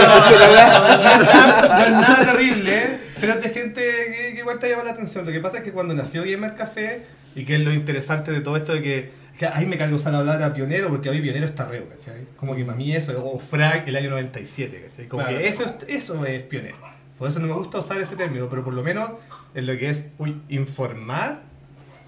no, 0.00 1.78
es 1.84 1.92
nada, 1.92 2.32
terrible, 2.32 2.74
¿eh? 2.84 2.98
pero 3.20 3.34
es 3.34 3.42
de 3.42 3.48
gente 3.50 3.80
que, 3.80 4.34
que 4.34 4.38
igual 4.40 4.58
te 4.58 4.68
llama 4.68 4.84
la 4.84 4.90
atención. 4.92 5.24
Lo 5.26 5.32
que 5.32 5.40
pasa 5.40 5.58
es 5.58 5.62
que 5.64 5.72
cuando 5.72 5.94
nació 5.94 6.22
Gamer 6.24 6.54
Café, 6.54 7.02
y 7.34 7.44
que 7.44 7.54
es 7.56 7.60
lo 7.60 7.72
interesante 7.72 8.32
de 8.32 8.40
todo 8.40 8.56
esto 8.56 8.72
de 8.74 8.82
que, 8.82 9.10
que 9.38 9.46
ahí 9.46 9.66
me 9.66 9.78
cargo 9.78 9.96
usar 9.96 10.12
la 10.12 10.18
palabra 10.20 10.52
pionero, 10.52 10.88
porque 10.88 11.08
a 11.08 11.12
mí 11.12 11.20
pionero 11.20 11.46
está 11.46 11.64
reo, 11.66 11.84
¿cachai? 11.88 12.26
Como 12.36 12.54
que 12.56 12.64
para 12.64 12.76
mí 12.76 12.94
eso, 12.94 13.12
o 13.24 13.38
Frag 13.38 13.88
el 13.88 13.96
año 13.96 14.10
97, 14.10 14.88
¿cachai? 14.90 15.06
Como 15.06 15.22
Claro. 15.22 15.38
que 15.38 15.48
eso, 15.48 15.64
es- 15.64 15.88
eso 16.04 16.24
es 16.26 16.42
pionero. 16.42 16.76
Por 17.20 17.28
eso 17.28 17.38
no 17.38 17.48
me 17.48 17.52
gusta 17.52 17.80
usar 17.80 18.00
ese 18.00 18.16
término, 18.16 18.48
pero 18.48 18.64
por 18.64 18.72
lo 18.72 18.82
menos 18.82 19.10
en 19.54 19.66
lo 19.66 19.76
que 19.76 19.90
es 19.90 20.06
uy, 20.16 20.40
informar, 20.48 21.42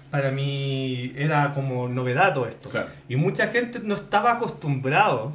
para 0.09 0.31
mí 0.31 1.13
era 1.15 1.51
como 1.51 1.87
novedad 1.87 2.33
todo 2.33 2.47
esto. 2.47 2.69
Claro. 2.69 2.87
Y 3.07 3.15
mucha 3.15 3.49
gente 3.49 3.79
no 3.83 3.93
estaba 3.93 4.31
acostumbrado, 4.31 5.31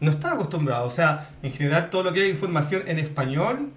no 0.00 0.10
estaba 0.10 0.34
acostumbrado, 0.34 0.84
o 0.84 0.90
sea, 0.90 1.30
en 1.44 1.52
general 1.52 1.90
todo 1.90 2.02
lo 2.02 2.12
que 2.12 2.24
es 2.24 2.30
información 2.30 2.82
en 2.88 2.98
español, 2.98 3.70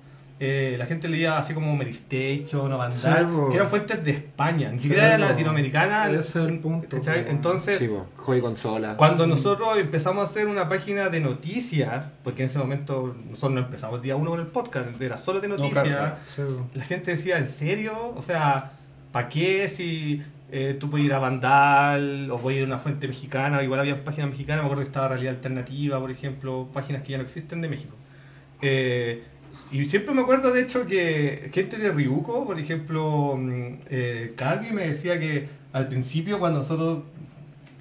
eh, 0.44 0.76
la 0.80 0.88
gente 0.88 1.08
leía 1.08 1.38
así 1.38 1.54
como 1.54 1.76
Meristation 1.78 2.74
o 2.74 2.78
Vandal, 2.78 3.28
Sí, 3.30 3.50
que 3.52 3.56
eran 3.58 3.68
fuentes 3.68 4.04
de 4.04 4.10
España, 4.12 4.72
ni 4.72 4.80
Sí, 4.80 4.88
siquiera 4.88 5.10
era 5.14 5.18
po. 5.28 5.32
latinoamericana. 5.34 6.10
Ese 6.10 6.20
es 6.20 6.36
el 6.48 6.60
punto, 6.60 6.98
¿cachai? 6.98 7.26
Entonces, 7.30 7.78
Sí, 7.78 7.88
consola. 8.42 8.98
cuando 8.98 9.28
nosotros 9.28 9.78
empezamos 9.78 10.28
a 10.28 10.32
hacer 10.32 10.48
una 10.48 10.68
página 10.68 11.10
de 11.10 11.20
noticias, 11.20 12.12
porque 12.24 12.42
en 12.42 12.50
ese 12.50 12.58
momento 12.58 13.16
nosotros 13.30 13.52
no 13.52 13.60
empezamos 13.60 14.02
día 14.02 14.16
uno 14.16 14.32
con 14.32 14.40
el 14.40 14.48
podcast, 14.48 15.00
era 15.00 15.18
solo 15.20 15.42
de 15.42 15.48
No, 15.48 15.58
noticias, 15.58 15.84
claro, 15.84 16.00
claro. 16.00 16.16
Sí, 16.26 16.42
po. 16.42 16.68
la 16.74 16.86
gente 16.86 17.12
decía, 17.12 17.38
¿en 17.38 17.48
serio? 17.48 17.94
O 18.16 18.24
sea, 18.24 18.72
¿para 19.12 19.30
qué 19.30 19.70
si 19.70 20.24
eh, 20.52 20.76
tú 20.80 20.90
puedes 20.90 21.06
ir 21.06 21.14
a 21.14 21.20
Vandal 21.20 22.32
o 22.32 22.40
puedes 22.40 22.58
ir 22.58 22.64
a 22.64 22.68
una 22.68 22.80
fuente 22.80 23.08
mexicana? 23.08 23.62
Igual 23.62 23.80
había 23.82 24.04
páginas 24.04 24.32
mexicanas, 24.32 24.64
me 24.64 24.66
acuerdo 24.66 24.82
que 24.84 24.88
estaba 24.88 25.08
Realidad 25.10 25.36
Alternativa, 25.36 26.00
por 26.00 26.10
ejemplo, 26.10 26.68
páginas 26.74 27.04
que 27.04 27.12
ya 27.12 27.18
no 27.20 27.24
existen 27.26 27.62
de 27.62 27.70
México. 27.70 27.96
Eh, 28.64 29.24
y 29.72 29.86
siempre 29.86 30.14
me 30.14 30.22
acuerdo, 30.22 30.52
de 30.52 30.62
hecho, 30.62 30.86
que 30.86 31.50
gente 31.54 31.78
de 31.78 31.92
Ryuko, 31.92 32.46
por 32.46 32.60
ejemplo, 32.60 33.36
mm, 33.38 33.80
eh, 33.90 34.36
me 34.74 34.88
decía 34.88 35.20
que 35.20 35.50
al 35.74 35.88
principio, 35.88 36.40
cuando 36.40 36.60
nosotros 36.60 37.04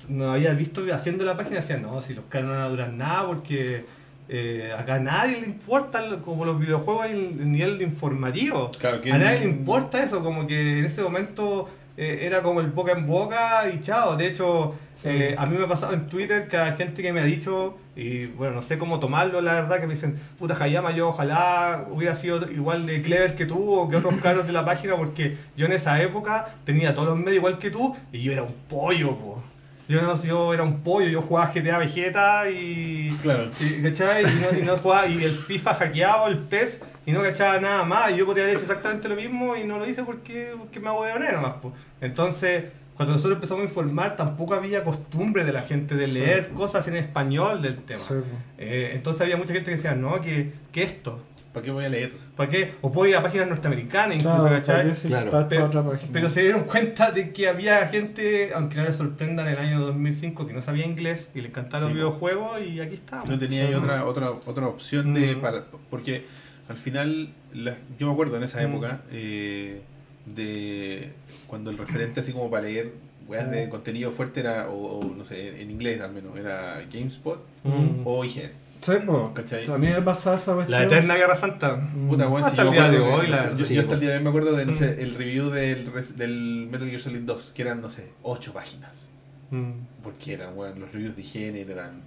nos 0.09 0.35
había 0.35 0.53
visto 0.55 0.83
haciendo 0.93 1.25
la 1.25 1.37
página, 1.37 1.57
decían, 1.57 1.83
no, 1.83 2.01
si 2.03 2.15
los 2.15 2.25
caras 2.27 2.49
no 2.49 2.55
van 2.55 2.65
a 2.65 2.69
durar 2.69 2.93
nada 2.93 3.27
porque 3.27 3.85
eh, 4.29 4.73
acá 4.77 4.95
a 4.95 5.01
nadie 5.01 5.41
le 5.41 5.47
importa, 5.47 6.05
como 6.25 6.45
los 6.45 6.61
videojuegos, 6.61 7.07
el, 7.07 7.41
el 7.41 7.53
nivel 7.53 7.79
de 7.79 7.85
informativo. 7.85 8.71
Claro, 8.79 9.01
A 9.13 9.19
nadie 9.19 9.41
le 9.41 9.47
importa 9.47 10.03
eso, 10.03 10.23
como 10.23 10.47
que 10.47 10.79
en 10.79 10.85
ese 10.85 11.03
momento 11.03 11.69
eh, 11.97 12.21
era 12.23 12.43
como 12.43 12.61
el 12.61 12.69
boca 12.69 12.93
en 12.93 13.07
boca 13.07 13.69
y 13.73 13.81
chao. 13.81 14.17
De 14.17 14.27
hecho, 14.29 14.75
Sí. 14.95 15.09
eh, 15.09 15.35
a 15.39 15.47
mí 15.47 15.57
me 15.57 15.65
ha 15.65 15.69
pasado 15.69 15.95
en 15.95 16.09
Twitter 16.09 16.47
que 16.47 16.59
hay 16.59 16.77
gente 16.77 17.01
que 17.03 17.11
me 17.13 17.21
ha 17.21 17.25
dicho, 17.25 17.79
y 17.97 18.27
bueno, 18.27 18.57
no 18.57 18.63
sé 18.63 18.77
cómo 18.77 19.01
tomarlo, 19.01 19.41
la 19.41 19.55
verdad, 19.55 19.81
que 19.81 19.87
me 19.87 19.95
dicen, 19.95 20.19
puta 20.39 20.55
Hayama, 20.63 20.91
yo 20.93 21.09
ojalá 21.09 21.87
hubiera 21.91 22.15
sido 22.15 22.51
igual 22.51 22.85
de 22.87 23.01
clever 23.01 23.35
que 23.35 23.47
tú 23.47 23.73
o 23.81 23.89
que 23.89 23.97
otros 23.97 24.15
caros 24.23 24.47
de 24.47 24.53
la 24.53 24.65
página, 24.65 24.97
porque 24.97 25.37
yo 25.57 25.65
en 25.67 25.73
esa 25.73 26.03
época 26.03 26.49
tenía 26.65 26.95
todos 26.95 27.09
los 27.09 27.17
medios 27.19 27.37
igual 27.37 27.59
que 27.59 27.71
tú 27.71 27.97
y 28.13 28.23
yo 28.23 28.33
era 28.33 28.43
un 28.43 28.55
pollo, 28.69 29.17
po. 29.17 29.43
Yo, 29.89 30.01
no, 30.03 30.23
yo 30.23 30.55
era 30.55 30.63
un 30.63 30.83
pollo, 30.83 31.09
yo 31.09 31.21
jugaba 31.21 31.51
GTA 31.53 31.79
Vegeta 31.79 32.49
y. 32.49 33.11
Claro. 33.23 33.51
y, 33.59 33.83
¿cachai? 33.83 34.23
Y, 34.23 34.27
no, 34.41 34.59
y 34.59 34.63
no 34.63 34.77
jugaba, 34.77 35.09
y 35.09 35.25
el 35.25 35.33
FIFA 35.33 35.75
hackeado, 35.75 36.29
el 36.29 36.39
PES, 36.39 36.81
y 37.07 37.13
no 37.13 37.23
cachaba 37.23 37.61
nada 37.61 37.85
más. 37.85 38.13
Y 38.13 38.17
yo 38.17 38.27
podría 38.27 38.45
haber 38.45 38.57
hecho 38.57 38.65
exactamente 38.65 39.09
lo 39.09 39.17
mismo 39.17 39.57
y 39.57 39.65
no 39.65 39.79
lo 39.79 39.89
hice 39.89 40.03
porque, 40.05 40.53
porque 40.59 40.81
me 40.81 40.91
hueoné 40.91 41.33
nomás. 41.33 41.55
po. 41.55 41.73
Entonces, 42.01 42.65
cuando 42.95 43.15
nosotros 43.15 43.37
empezamos 43.37 43.63
a 43.63 43.67
informar, 43.67 44.17
tampoco 44.17 44.55
había 44.55 44.85
costumbre 44.85 45.45
de 45.45 45.53
la 45.53 45.63
gente 45.63 45.95
de 45.95 46.07
leer 46.07 46.49
cosas 46.51 46.87
en 46.89 46.97
español 46.97 47.63
del 47.63 47.79
tema. 47.79 48.01
Sí. 48.07 48.15
Eh, 48.59 48.91
entonces 48.95 49.23
había 49.23 49.37
mucha 49.37 49.53
gente 49.55 49.71
que 49.71 49.77
decía, 49.77 49.95
no, 49.95 50.21
que, 50.21 50.53
que 50.73 50.83
esto, 50.83 51.25
¿Para 51.53 51.65
qué 51.65 51.73
voy 51.73 51.85
a 51.85 51.89
leer? 51.89 52.13
¿para 52.37 52.49
qué? 52.49 52.75
O 52.81 52.93
puedo 52.93 53.11
ir 53.11 53.17
a 53.17 53.23
páginas 53.25 53.49
norteamericanas 53.49 54.19
incluso, 54.19 54.37
Claro, 54.39 54.55
¿cachai? 54.55 54.77
¿para 54.77 54.89
qué 54.89 54.95
si 54.95 55.09
Claro. 55.09 55.47
Pero, 55.49 55.65
otra 55.65 55.83
página? 55.83 56.11
pero 56.13 56.29
se 56.29 56.43
dieron 56.43 56.63
cuenta 56.63 57.11
de 57.11 57.33
que 57.33 57.49
había 57.49 57.89
gente, 57.89 58.53
aunque 58.55 58.77
no 58.77 58.85
les 58.85 58.95
sorprenda, 58.95 59.43
en 59.43 59.49
el 59.49 59.59
año 59.59 59.81
2005 59.81 60.47
que 60.47 60.53
no 60.53 60.63
sabía 60.63 60.87
inglés 60.87 61.29
y 61.35 61.41
le 61.41 61.49
encantaban 61.49 61.89
Sí, 61.89 61.95
los 61.95 62.05
videojuegos 62.05 62.61
y 62.63 62.81
aquí 62.81 62.95
está. 62.95 63.25
No 63.27 63.37
tenía 63.37 63.67
Sí. 63.67 63.75
otra, 63.75 64.05
otra, 64.05 64.31
otra 64.47 64.69
opción 64.69 65.13
de... 65.13 65.35
Mm. 65.35 65.41
para- 65.41 65.65
porque 65.91 66.25
al 66.71 66.77
final, 66.77 67.29
la- 67.53 67.77
yo 67.99 68.07
me 68.07 68.13
acuerdo 68.15 68.37
en 68.39 68.45
esa 68.45 68.61
Mm. 68.63 68.71
época 68.73 69.01
eh, 69.13 69.83
de 70.27 71.11
cuando 71.47 71.71
el 71.71 71.77
referente 71.79 72.21
así 72.21 72.33
como 72.33 72.51
para 72.51 72.63
leer 72.65 72.93
weas 73.29 73.51
de 73.51 73.69
contenido 73.69 74.11
fuerte 74.13 74.41
era, 74.41 74.69
o, 74.71 74.99
o 75.01 75.05
no 75.15 75.25
sé, 75.25 75.61
en 75.63 75.71
inglés 75.71 76.01
al 76.01 76.13
menos, 76.13 76.37
era 76.37 76.81
GameSpot 76.93 77.41
Mm. 77.65 78.03
o 78.07 78.25
IGN. 78.25 78.51
Sí. 78.81 78.93
¿Cachai? 79.35 79.67
A 79.71 79.77
mí 79.77 79.89
me 79.89 80.01
pasaba 80.01 80.37
esa 80.37 80.55
cuestión. 80.55 80.81
La 80.81 80.87
eterna 80.87 81.15
guerra 81.17 81.37
santa. 81.37 81.77
Mm. 81.77 82.09
Puta, 82.09 82.29
weón, 82.29 82.45
Hasta 82.45 82.63
si 82.63 82.69
el 82.69 82.75
yo 82.75 82.81
día 82.81 82.91
de 82.91 82.99
hoy, 82.99 83.27
la- 83.27 83.55
yo, 83.57 83.65
sí, 83.67 83.75
yo 83.75 83.83
hasta 83.83 83.95
el 83.95 84.01
día 84.01 84.11
de 84.11 84.17
hoy 84.17 84.23
me 84.23 84.29
acuerdo 84.31 84.57
de, 84.57 84.65
no 84.65 84.73
Mm. 84.73 84.75
sé, 84.75 85.03
el 85.03 85.15
review 85.17 85.51
del, 85.51 85.93
res- 85.93 86.17
del 86.17 86.67
Metal 86.71 86.89
Gear 86.89 87.01
Solid 87.01 87.21
2, 87.21 87.53
que 87.55 87.61
eran, 87.63 87.83
no 87.83 87.91
sé, 87.91 88.07
8 88.23 88.53
páginas. 88.55 89.11
Mm. 89.51 89.73
Porque 90.03 90.33
eran, 90.33 90.57
weón, 90.57 90.81
los 90.81 90.91
reviews 90.93 91.15
de 91.15 91.21
higiene 91.23 91.61
eran 91.61 92.01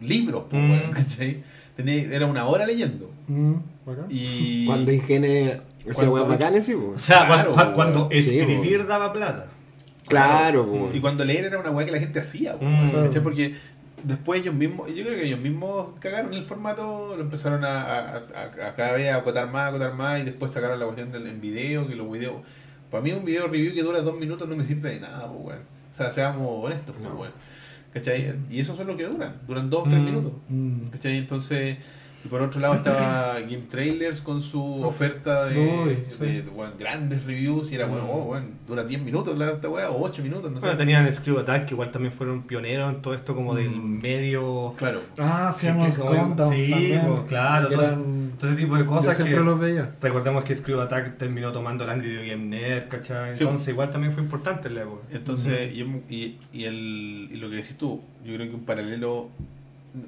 libros, 0.00 0.44
Mm. 0.52 0.70
weón, 0.70 0.92
¿cachai? 0.92 1.42
Tenía- 1.76 2.14
era 2.14 2.26
una 2.26 2.46
hora 2.46 2.66
leyendo. 2.66 3.10
Mm. 3.28 3.54
Y... 4.08 4.66
Cuando 5.94 6.26
bacanes, 6.26 6.64
sí, 6.64 6.74
O 6.74 6.98
sea, 6.98 7.26
Claro, 7.26 7.52
cuan- 7.52 7.74
cuan- 7.74 7.92
cuando. 7.92 8.08
Sí, 8.10 8.38
escribir 8.40 8.86
daba 8.86 9.12
plata. 9.12 9.46
Claro, 10.08 10.66
Y 10.74 10.78
pues. 10.90 11.00
cuando 11.00 11.24
leer 11.24 11.44
era 11.46 11.58
una 11.58 11.70
weá 11.70 11.84
que 11.86 11.92
la 11.92 11.98
gente 11.98 12.20
hacía, 12.20 12.56
Mm. 12.60 12.90
weón, 12.92 13.06
¿cachai? 13.06 13.22
Porque 13.22 13.54
después 14.04 14.40
ellos 14.40 14.54
mismos, 14.54 14.88
yo 14.94 15.04
creo 15.04 15.16
que 15.16 15.26
ellos 15.26 15.40
mismos 15.40 15.94
cagaron 16.00 16.32
el 16.34 16.44
formato, 16.46 17.14
lo 17.16 17.22
empezaron 17.22 17.64
a, 17.64 17.82
a, 17.82 18.16
a- 18.16 18.68
a 18.68 18.74
cada 18.76 18.92
vez 18.92 19.10
a 19.12 19.16
acotar 19.16 19.50
más, 19.50 19.68
acotar 19.70 19.94
más, 19.94 20.20
y 20.20 20.24
después 20.24 20.52
sacaron 20.52 20.78
la 20.78 20.84
cuestión 20.86 21.10
del 21.12 21.26
en 21.26 21.40
video, 21.40 21.86
que 21.88 21.94
los 21.96 22.10
videos. 22.10 22.36
Para 22.90 23.02
mí 23.02 23.10
un 23.12 23.24
video 23.24 23.48
review 23.48 23.74
que 23.74 23.82
dura 23.82 24.00
dos 24.02 24.16
minutos 24.18 24.48
no 24.48 24.54
me 24.56 24.64
sirve 24.64 24.90
de 24.94 25.00
nada, 25.00 25.26
pues 25.28 25.40
weón. 25.44 25.62
O 25.92 25.96
sea, 25.96 26.10
seamos 26.12 26.64
honestos, 26.64 26.94
pues 26.98 27.08
No. 27.10 27.16
weón. 27.18 27.32
¿Cachai? 27.96 28.34
Y 28.50 28.60
esos 28.60 28.76
son 28.76 28.88
los 28.88 28.96
que 28.96 29.04
duran, 29.06 29.36
duran 29.48 29.70
dos 29.70 29.86
o 29.86 29.88
tres 29.88 30.02
Mm. 30.02 30.04
minutos. 30.04 30.32
Mm. 30.50 30.88
¿Cachai? 30.92 31.16
Entonces, 31.16 31.78
y 32.26 32.28
por 32.28 32.42
otro 32.42 32.60
lado 32.60 32.74
estaba 32.74 33.34
Game 33.40 33.64
Trailers 33.70 34.20
con 34.20 34.42
su 34.42 34.82
oferta 34.82 35.44
de, 35.46 35.58
Uy, 35.58 35.98
sí. 36.08 36.16
de- 36.24 36.42
de, 36.42 36.50
weón, 36.50 36.72
grandes 36.78 37.24
reviews 37.24 37.70
y 37.70 37.76
era 37.76 37.86
bueno, 37.86 38.04
Mm. 38.04 38.10
oh, 38.10 38.22
weón, 38.24 38.50
dura 38.66 38.82
10 38.84 39.02
minutos 39.02 39.38
la 39.38 39.52
esta 39.52 39.68
weá, 39.68 39.90
o 39.90 40.02
8 40.02 40.22
minutos, 40.22 40.50
no 40.50 40.58
sé. 40.58 40.66
Bueno, 40.66 40.78
tenían 40.78 41.12
Screw 41.12 41.38
Attack, 41.38 41.66
que 41.66 41.74
igual 41.74 41.92
también 41.92 42.12
fueron 42.12 42.42
pioneros 42.42 42.94
en 42.94 43.02
todo 43.02 43.14
esto 43.14 43.34
como 43.34 43.54
del 43.54 43.70
Mm. 43.70 44.00
medio... 44.02 44.74
Claro. 44.76 45.00
Ah, 45.18 45.52
Sí, 45.54 45.66
countdowns 45.68 46.56
sí, 46.56 46.70
también. 46.70 47.02
pues, 47.06 47.20
claro, 47.28 47.68
todo- 47.68 47.82
eran- 47.82 48.26
Todo 48.38 48.50
ese 48.50 48.60
tipo 48.60 48.76
de 48.76 48.84
Yo 48.84 48.90
cosas 48.90 49.16
siempre 49.16 49.38
que... 49.38 49.44
los 49.44 49.58
veía. 49.58 49.94
Recordemos 50.02 50.44
que 50.44 50.54
Screw 50.56 50.80
Attack 50.80 51.16
terminó 51.16 51.52
tomando 51.52 51.86
la 51.86 51.94
Video 51.94 52.20
Game 52.20 52.44
Nerd, 52.44 52.88
¿cachai? 52.88 53.34
Sí. 53.34 53.44
Entonces 53.44 53.68
igual 53.68 53.90
también 53.90 54.12
fue 54.12 54.22
importante 54.22 54.68
en 54.68 54.74
la 54.74 54.82
época. 54.82 55.02
Entonces, 55.10 55.72
y, 55.72 55.80
y, 56.14 56.38
y 56.52 56.64
el, 56.64 57.28
y 57.32 57.36
lo 57.36 57.48
que 57.48 57.56
decís 57.56 57.78
tú, 57.78 58.02
yo 58.24 58.34
creo 58.34 58.48
que 58.48 58.54
un 58.54 58.64
paralelo, 58.66 59.30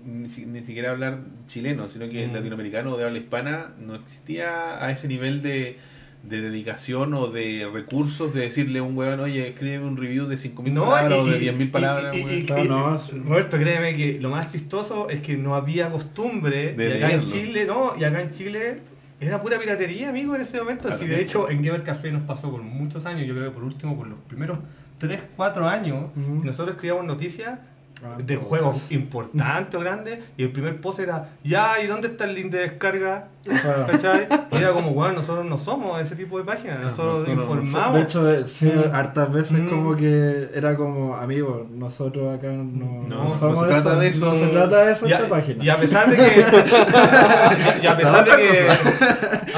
ni, 0.05 0.29
si- 0.29 0.47
ni 0.47 0.65
siquiera 0.65 0.91
hablar 0.91 1.19
chileno, 1.47 1.89
sino 1.89 2.09
que 2.09 2.27
Mm. 2.27 2.33
latinoamericano 2.35 2.93
o 2.93 2.97
de 2.97 3.05
habla 3.05 3.19
hispana, 3.19 3.69
no 3.81 3.95
existía 3.95 4.85
a 4.85 4.91
ese 4.91 5.09
nivel 5.09 5.43
de, 5.43 5.77
de 6.25 6.41
dedicación 6.43 7.15
o 7.15 7.29
de 7.29 7.69
recursos 7.73 8.35
de 8.35 8.41
decirle 8.41 8.81
a 8.81 8.83
un 8.83 8.97
weón, 8.97 9.21
oye, 9.21 9.49
escríbeme 9.49 9.87
un 9.87 9.97
review 9.97 10.27
de 10.27 10.37
5.000 10.37 10.75
palabras 10.75 11.19
o 11.21 11.27
de 11.27 11.39
10.000 11.39 11.71
palabras. 11.71 12.15
y- 12.17 12.19
y- 12.19 12.25
weón". 12.25 12.39
y- 12.39 12.45
Claro, 12.45 12.65
y- 12.65 12.69
no, 12.69 12.99
sí. 12.99 13.13
Roberto, 13.25 13.57
créeme 13.57 13.95
que 13.97 14.19
lo 14.21 14.31
más 14.31 14.51
chistoso 14.53 15.09
es 15.11 15.21
que 15.21 15.37
no 15.37 15.55
había 15.55 15.91
costumbre, 15.91 16.75
De 16.75 16.89
y 16.99 17.03
acá 17.03 17.13
en. 17.15 17.25
Chile, 17.27 17.65
no, 17.67 17.93
y 17.99 18.05
acá 18.05 18.21
en 18.21 18.33
Chile 18.33 18.79
era 19.21 19.41
pura 19.41 19.59
piratería, 19.61 20.09
amigo, 20.11 20.35
en 20.35 20.43
ese 20.43 20.59
momento. 20.59 20.89
Así, 20.89 21.07
de 21.07 21.21
hecho, 21.21 21.49
en 21.51 21.63
Gamer 21.63 21.83
Café 21.85 22.11
nos 22.11 22.23
pasó 22.23 22.51
por 22.51 22.63
muchos 22.63 23.07
años, 23.07 23.27
yo 23.27 23.35
creo 23.35 23.47
que 23.47 23.55
por 23.55 23.65
último, 23.65 23.97
por 23.97 24.09
los 24.09 24.19
primeros 24.29 24.59
3, 24.99 25.21
4 25.37 25.69
años, 25.69 26.07
nosotros 26.17 26.75
escribíamos 26.75 27.07
noticias 27.07 27.61
Ah, 28.05 28.15
de 28.17 28.37
juegos 28.37 28.93
importantes 28.93 29.75
o 29.75 29.81
grandes, 29.81 30.21
y 30.37 30.45
el 30.45 30.53
primer 30.53 30.81
post 30.81 31.01
era, 31.01 31.31
ya, 31.43 31.81
¿y 31.83 31.89
dónde 31.89 32.07
está 32.09 32.27
el 32.27 32.35
link 32.35 32.51
de 32.53 32.59
descarga? 32.59 33.27
Claro. 33.45 33.87
¿Cachai? 33.91 34.29
Y 34.53 34.57
era 34.57 34.73
como, 34.73 34.93
bueno, 34.93 35.15
nosotros 35.15 35.45
no 35.47 35.59
somos 35.59 36.01
ese 36.01 36.15
tipo 36.15 36.39
de 36.39 36.45
páginas, 36.45 36.79
nosotros 36.81 37.27
nosotros 37.27 37.37
no 37.37 37.43
informamos. 37.63 37.95
De 37.97 38.03
hecho, 38.03 38.31
eh, 38.31 38.47
sí, 38.47 38.67
Mm. 38.73 38.95
hartas 38.95 39.33
veces 39.33 39.59
Mm. 39.59 39.69
como 39.69 39.97
que 39.97 40.49
era 40.55 40.77
como, 40.77 41.17
amigo, 41.17 41.67
nosotros 41.73 42.37
acá 42.39 42.47
no, 42.49 42.63
No, 42.63 43.03
no 43.09 43.25
no 43.25 43.31
somos 43.39 43.59
se 43.59 43.67
trata 43.67 43.99
de 43.99 44.09
eso. 44.09 44.27
No 44.27 44.35
se 44.37 44.47
trata 44.49 44.85
de 44.85 44.93
eso 44.93 45.07
a- 45.07 45.09
esta 45.09 45.29
página. 45.29 45.65
Y 45.65 45.69
a 45.69 45.77
pesar 45.77 46.09
de 46.09 46.17
que. 46.17 46.45
y 47.83 47.87
a 47.87 47.97
pesar 47.97 48.25
de 48.25 48.37
que. 48.37 48.69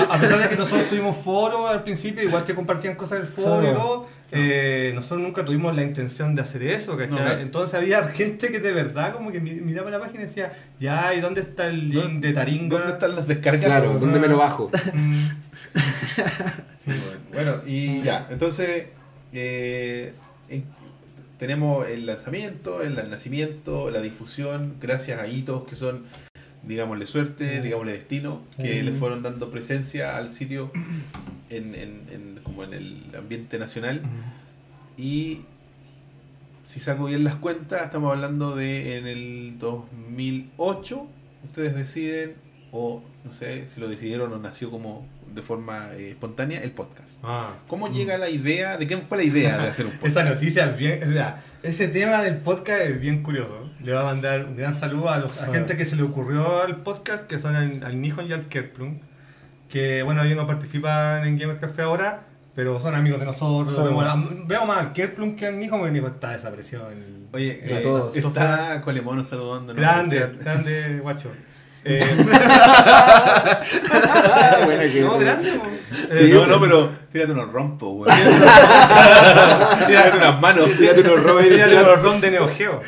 A, 0.01 0.15
a 0.15 0.19
pesar 0.19 0.39
de 0.39 0.49
que 0.49 0.57
nosotros 0.57 0.89
tuvimos 0.89 1.17
foros 1.17 1.69
al 1.71 1.83
principio, 1.83 2.23
igual 2.23 2.45
que 2.45 2.55
compartían 2.55 2.95
cosas 2.95 3.19
del 3.19 3.27
foro 3.27 3.71
y 3.71 3.75
todo, 3.75 4.07
eh, 4.33 4.93
nosotros 4.95 5.21
nunca 5.23 5.45
tuvimos 5.45 5.75
la 5.75 5.83
intención 5.83 6.35
de 6.35 6.43
hacer 6.43 6.63
eso, 6.63 6.97
¿cachai? 6.97 7.43
Entonces 7.43 7.75
había 7.75 8.05
gente 8.09 8.51
que 8.51 8.61
de 8.61 8.73
verdad 8.73 9.13
como 9.13 9.33
que 9.33 9.41
mi- 9.41 9.61
miraba 9.61 9.91
la 9.91 9.99
página 10.01 10.25
y 10.25 10.27
decía, 10.27 10.53
ya, 10.79 11.13
¿y 11.15 11.21
dónde 11.21 11.41
está 11.41 11.67
el 11.69 11.89
link 11.89 12.21
de 12.21 12.33
Taringa? 12.33 12.79
¿Dónde 12.79 12.93
están 12.95 13.17
las 13.17 13.27
descargas? 13.27 13.65
Claro, 13.65 13.99
¿dónde 13.99 14.19
me 14.21 14.29
lo 14.29 14.37
bajo? 14.39 14.71
Mm, 14.95 15.29
Sí, 16.79 16.91
bueno. 16.91 17.21
Bueno, 17.33 17.63
y 17.67 18.03
ya, 18.03 18.27
entonces 18.31 18.89
eh, 19.33 20.13
en- 20.49 20.65
tenemos 21.39 21.89
el 21.89 22.07
lanzamiento, 22.07 22.83
el 22.83 22.95
nacimiento, 23.11 23.91
la 23.91 24.01
difusión, 24.01 24.75
gracias 24.81 25.21
a 25.21 25.27
hitos 25.27 25.65
que 25.69 25.77
son, 25.77 26.05
digámosle 26.63 27.07
suerte, 27.07 27.61
digámosle 27.63 27.93
destino, 27.93 28.43
que 28.57 28.83
Mm. 28.83 28.85
le 28.87 28.93
fueron 28.93 29.23
dando 29.23 29.51
presencia 29.51 30.17
al 30.17 30.35
sitio 30.35 30.71
en, 31.49 31.75
en- 31.75 32.03
en- 32.11 32.41
como 32.43 32.65
en 32.65 32.75
el 32.75 33.05
ambiente 33.17 33.59
nacional. 33.59 34.03
Y 34.97 35.41
si 36.67 36.81
saco 36.81 37.07
bien 37.07 37.25
las 37.25 37.37
cuentas, 37.37 37.83
estamos 37.85 38.13
hablando 38.13 38.55
de 38.55 38.99
en 38.99 39.07
el 39.07 39.59
2008, 39.59 41.07
ustedes 41.45 41.75
deciden, 41.75 42.35
o 42.73 43.03
no 43.25 43.33
sé 43.33 43.67
si 43.69 43.81
lo 43.81 43.89
decidieron 43.89 44.33
o 44.33 44.39
nació 44.39 44.71
como 44.71 45.07
de 45.35 45.43
forma 45.43 45.91
eh, 45.95 46.11
espontánea, 46.11 46.61
el 46.63 46.71
podcast. 46.73 47.19
Ah. 47.23 47.55
¿Cómo 47.69 47.89
llega 47.91 48.19
la 48.19 48.29
idea? 48.29 48.77
¿De 48.77 48.87
quién 48.87 49.03
fue 49.09 49.19
la 49.19 49.25
idea 49.25 49.59
de 49.59 49.69
hacer 49.69 49.87
un 49.87 49.93
Esa 49.95 50.01
podcast? 50.01 50.29
noticia 50.29 50.65
es 50.71 50.79
bien, 50.79 51.09
o 51.09 51.13
sea, 51.13 51.43
ese 51.63 51.89
tema 51.89 52.23
del 52.23 52.37
podcast 52.39 52.81
es 52.83 53.01
bien 53.01 53.23
curioso. 53.23 53.71
Le 53.83 53.93
voy 53.93 54.01
a 54.01 54.05
mandar 54.05 54.45
un 54.47 54.57
gran 54.57 54.75
saludo 54.75 55.11
a 55.11 55.19
los 55.19 55.41
a 55.43 55.47
Sí. 55.47 55.53
gente 55.53 55.77
que 55.77 55.85
se 55.85 55.97
le 55.97 56.03
ocurrió 56.03 56.63
al 56.63 56.77
podcast, 56.83 57.27
que 57.27 57.39
son 57.39 57.55
al, 57.57 57.83
al 57.85 58.01
Nihon 58.01 58.27
y 58.27 58.33
al 58.33 58.43
Kerplum, 58.47 58.99
que 59.69 60.03
bueno, 60.03 60.23
ellos 60.25 60.37
no 60.37 60.47
participan 60.47 61.27
en 61.27 61.39
Gamer 61.39 61.59
Café 61.59 61.83
ahora, 61.83 62.25
pero 62.55 62.79
son 62.81 62.95
amigos 62.95 63.21
de 63.21 63.27
nosotros. 63.27 63.83
Vemos, 63.85 64.05
a- 64.05 64.17
veo 64.47 64.67
más 64.67 64.79
al 64.79 64.93
Kerplum 64.93 65.37
que 65.37 65.47
al 65.47 65.59
Nihon, 65.59 65.79
porque 65.79 65.89
el 65.89 65.93
Nihon 65.95 66.13
está 66.13 66.33
desaparecido. 66.33 66.91
en- 66.91 67.29
Oye, 67.33 67.61
A 67.65 67.79
eh, 67.79 67.83
todos. 67.83 68.17
está 68.17 68.81
Colemono 68.83 69.23
saludando. 69.25 69.73
grande, 69.75 70.33
grande, 70.41 70.99
guacho. 71.01 71.31
Eh, 71.83 72.15
no, 75.01 75.19
grande. 75.19 75.53
po. 75.53 75.65
Sí, 76.11 76.25
Eh, 76.25 76.31
no, 76.33 76.47
no, 76.47 76.61
pero 76.61 76.93
tírate 77.13 77.33
unos 77.33 77.53
rompos, 77.53 77.89
güey. 77.95 78.11
tírate 79.87 80.17
unas 80.19 80.41
manos. 80.41 80.71
Tírate 80.77 81.01
unos 81.01 81.23
Tírale 81.55 81.73
chat. 81.75 81.87
los 81.87 82.03
ron 82.03 82.21
de 82.21 82.31
Neo 82.31 82.49
Geo. 82.57 82.81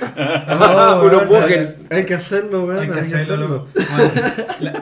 No, 0.48 0.56
unos. 1.26 1.44
Hay, 1.90 1.98
hay 1.98 2.04
que 2.04 2.14
hacerlo, 2.14 2.64
weón. 2.64 2.80
Hay 2.80 2.88
que 2.90 3.00
hacerlo. 3.00 3.66
Bueno, 3.74 4.10
la- 4.60 4.72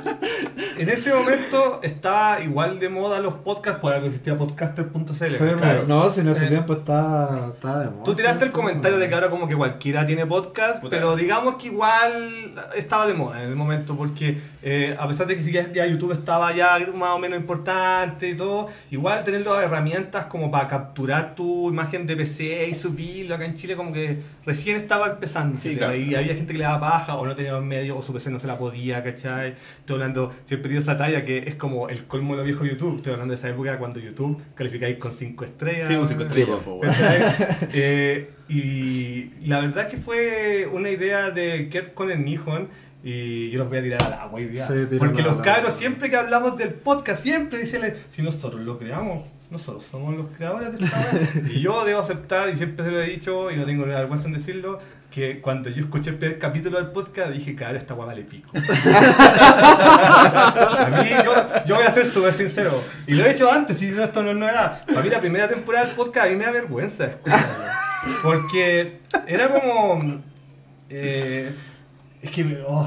en 0.83 0.89
ese 0.89 1.13
momento 1.15 1.81
estaba 1.83 2.41
igual 2.41 2.79
de 2.79 2.89
moda 2.89 3.21
los 3.21 3.35
podcasts, 3.35 3.81
por 3.81 3.93
algo 3.93 4.07
existía 4.07 4.37
podcaster.cl. 4.37 5.13
Sí, 5.15 5.19
¿cachai? 5.33 5.55
claro. 5.57 5.85
No, 5.87 6.11
si 6.11 6.21
en 6.21 6.29
ese 6.29 6.47
Eh, 6.47 6.49
tiempo 6.49 6.73
estaba, 6.75 7.51
estaba 7.55 7.81
de 7.81 7.91
moda. 7.91 8.05
Tú 8.05 8.15
tiraste 8.15 8.45
el 8.47 8.51
comentario 8.51 8.99
de 8.99 9.09
que 9.09 9.15
ahora 9.15 9.31
como 9.31 9.47
que 9.49 9.57
cualquiera 9.57 10.07
tiene 10.07 10.27
podcast, 10.27 10.81
Puta. 10.81 10.97
pero 10.97 11.17
digamos 11.17 11.57
que 11.57 11.67
igual 11.69 12.55
estaba 12.75 13.07
de 13.07 13.15
moda 13.15 13.43
en 13.43 13.49
el 13.51 13.57
momento, 13.57 13.97
porque 13.97 14.41
eh, 14.63 14.95
a 14.99 15.09
pesar 15.09 15.27
de 15.27 15.37
que 15.37 15.43
sí 15.43 15.53
que 15.53 15.71
ya 15.75 15.87
YouTube 15.87 16.13
estaba 16.13 16.55
ya 16.55 16.79
más 16.95 17.11
o 17.11 17.19
menos 17.19 17.39
importante 17.39 18.29
y 18.29 18.35
todo, 18.37 18.69
igual 18.91 19.25
tener 19.25 19.41
las 19.43 19.63
herramientas 19.63 20.27
como 20.27 20.51
para 20.51 20.69
capturar 20.69 21.35
tu 21.35 21.71
imagen 21.71 22.07
de 22.07 22.17
PC 22.17 22.69
y 22.69 22.75
subirlo 22.75 23.35
acá 23.35 23.47
en 23.47 23.55
Chile 23.55 23.77
como 23.77 23.93
que 23.93 24.19
recién 24.45 24.77
estaba 24.77 25.07
empezando. 25.07 25.61
Sí, 25.61 25.77
claro. 25.77 25.97
Y 25.97 26.15
había 26.15 26.35
gente 26.35 26.53
que 26.53 26.59
le 26.59 26.65
daba 26.65 26.81
paja 26.81 27.17
o 27.17 27.27
no 27.27 27.35
tenía 27.35 27.53
los 27.53 27.65
medios 27.65 27.97
o 27.99 28.03
su 28.03 28.13
PC 28.13 28.31
no 28.31 28.39
se 28.39 28.47
la 28.47 28.59
podía, 28.59 29.03
¿cachai? 29.03 29.55
Estoy 29.79 29.95
hablando, 29.95 30.33
siempre 30.47 30.69
digo 30.69 30.83
esa 30.83 30.97
talla 30.97 31.25
que 31.25 31.39
es 31.39 31.55
como 31.55 31.89
el 31.89 32.05
colmo 32.05 32.33
de 32.33 32.39
los 32.39 32.47
viejos 32.47 32.69
YouTube, 32.69 32.97
estoy 32.97 33.13
hablando 33.13 33.33
de 33.33 33.39
esa 33.39 33.49
época 33.49 33.79
cuando 33.79 34.01
YouTube 34.01 34.43
calificáis 34.55 34.99
con 34.99 35.13
5 35.13 35.45
estrellas. 35.45 35.89
Sí, 35.89 35.95
un 35.95 36.07
cinco 36.07 36.23
estrellas, 36.25 36.59
Sí, 36.59 36.65
po, 36.65 36.75
güey. 36.77 36.91
¿Cachai? 36.91 37.21
Eh, 37.73 38.31
y 38.49 39.47
la 39.47 39.61
verdad 39.61 39.87
es 39.87 39.95
que 39.95 40.01
fue 40.01 40.69
una 40.71 40.91
idea 40.91 41.31
de 41.31 41.71
Kurt 41.71 41.95
con 41.95 42.11
el 42.11 42.25
Nihon 42.25 42.69
y 43.03 43.51
yo 43.51 43.59
los 43.61 43.69
voy 43.69 43.79
a 43.79 43.83
tirar 43.83 44.03
al 44.03 44.13
agua 44.13 44.41
hoy 44.41 44.47
día. 44.47 44.67
Sí, 44.67 44.75
Porque 44.99 45.23
los 45.23 45.39
cabros 45.39 45.73
siempre 45.75 46.11
que 46.11 46.17
hablamos 46.17 46.59
del 46.59 46.75
podcast, 46.75 47.23
siempre 47.23 47.61
dicen, 47.61 47.95
si 48.11 48.21
nosotros 48.23 48.61
lo 48.61 48.79
creamos, 48.79 49.27
nosotros 49.51 49.85
somos 49.91 50.15
los 50.15 50.27
creadores 50.37 50.79
de 50.79 50.85
esta. 50.85 51.09
Y 51.51 51.61
yo 51.61 51.83
debo 51.85 52.01
aceptar, 52.01 52.51
y 52.51 52.57
siempre 52.59 52.85
se 52.85 52.91
lo 52.91 53.01
he 53.01 53.07
dicho, 53.07 53.51
y 53.51 53.57
no 53.57 53.65
tengo 53.65 53.87
vergüenza 53.87 54.27
en 54.29 54.35
decirlo, 54.35 54.79
que 55.11 55.41
cuando 55.41 55.71
yo 55.71 55.83
escuché 55.83 56.11
el 56.11 56.17
primer 56.17 56.39
capítulo 56.39 56.77
del 56.77 56.89
podcast 56.93 57.33
dije, 57.33 57.57
cabrón, 57.57 57.79
esta 57.79 57.95
weá 57.95 58.07
vale 58.07 58.23
pico. 58.23 58.51
a 58.55 58.59
mí, 61.03 61.09
yo, 61.25 61.35
yo 61.67 61.75
voy 61.77 61.85
a 61.85 61.91
ser 61.91 62.07
súper 62.07 62.33
sincero. 62.35 62.71
Y 63.07 63.15
lo 63.15 63.25
he 63.25 63.31
hecho 63.31 63.51
antes, 63.51 63.81
y 63.83 63.87
esto 63.89 64.23
no 64.23 64.31
es 64.31 64.37
novedad. 64.37 64.85
Para 64.87 65.01
mí 65.01 65.09
la 65.09 65.21
primera 65.21 65.49
temporada 65.49 65.87
del 65.87 65.97
podcast 65.97 66.27
a 66.27 66.31
mí 66.31 66.37
me 66.37 66.45
da 66.45 66.51
vergüenza 66.53 67.07
escucharlo. 67.07 67.65
Porque 68.23 68.99
era 69.27 69.49
como... 69.49 70.21
eh, 70.91 71.51
es 72.23 72.31
que, 72.31 72.63
oh, 72.69 72.87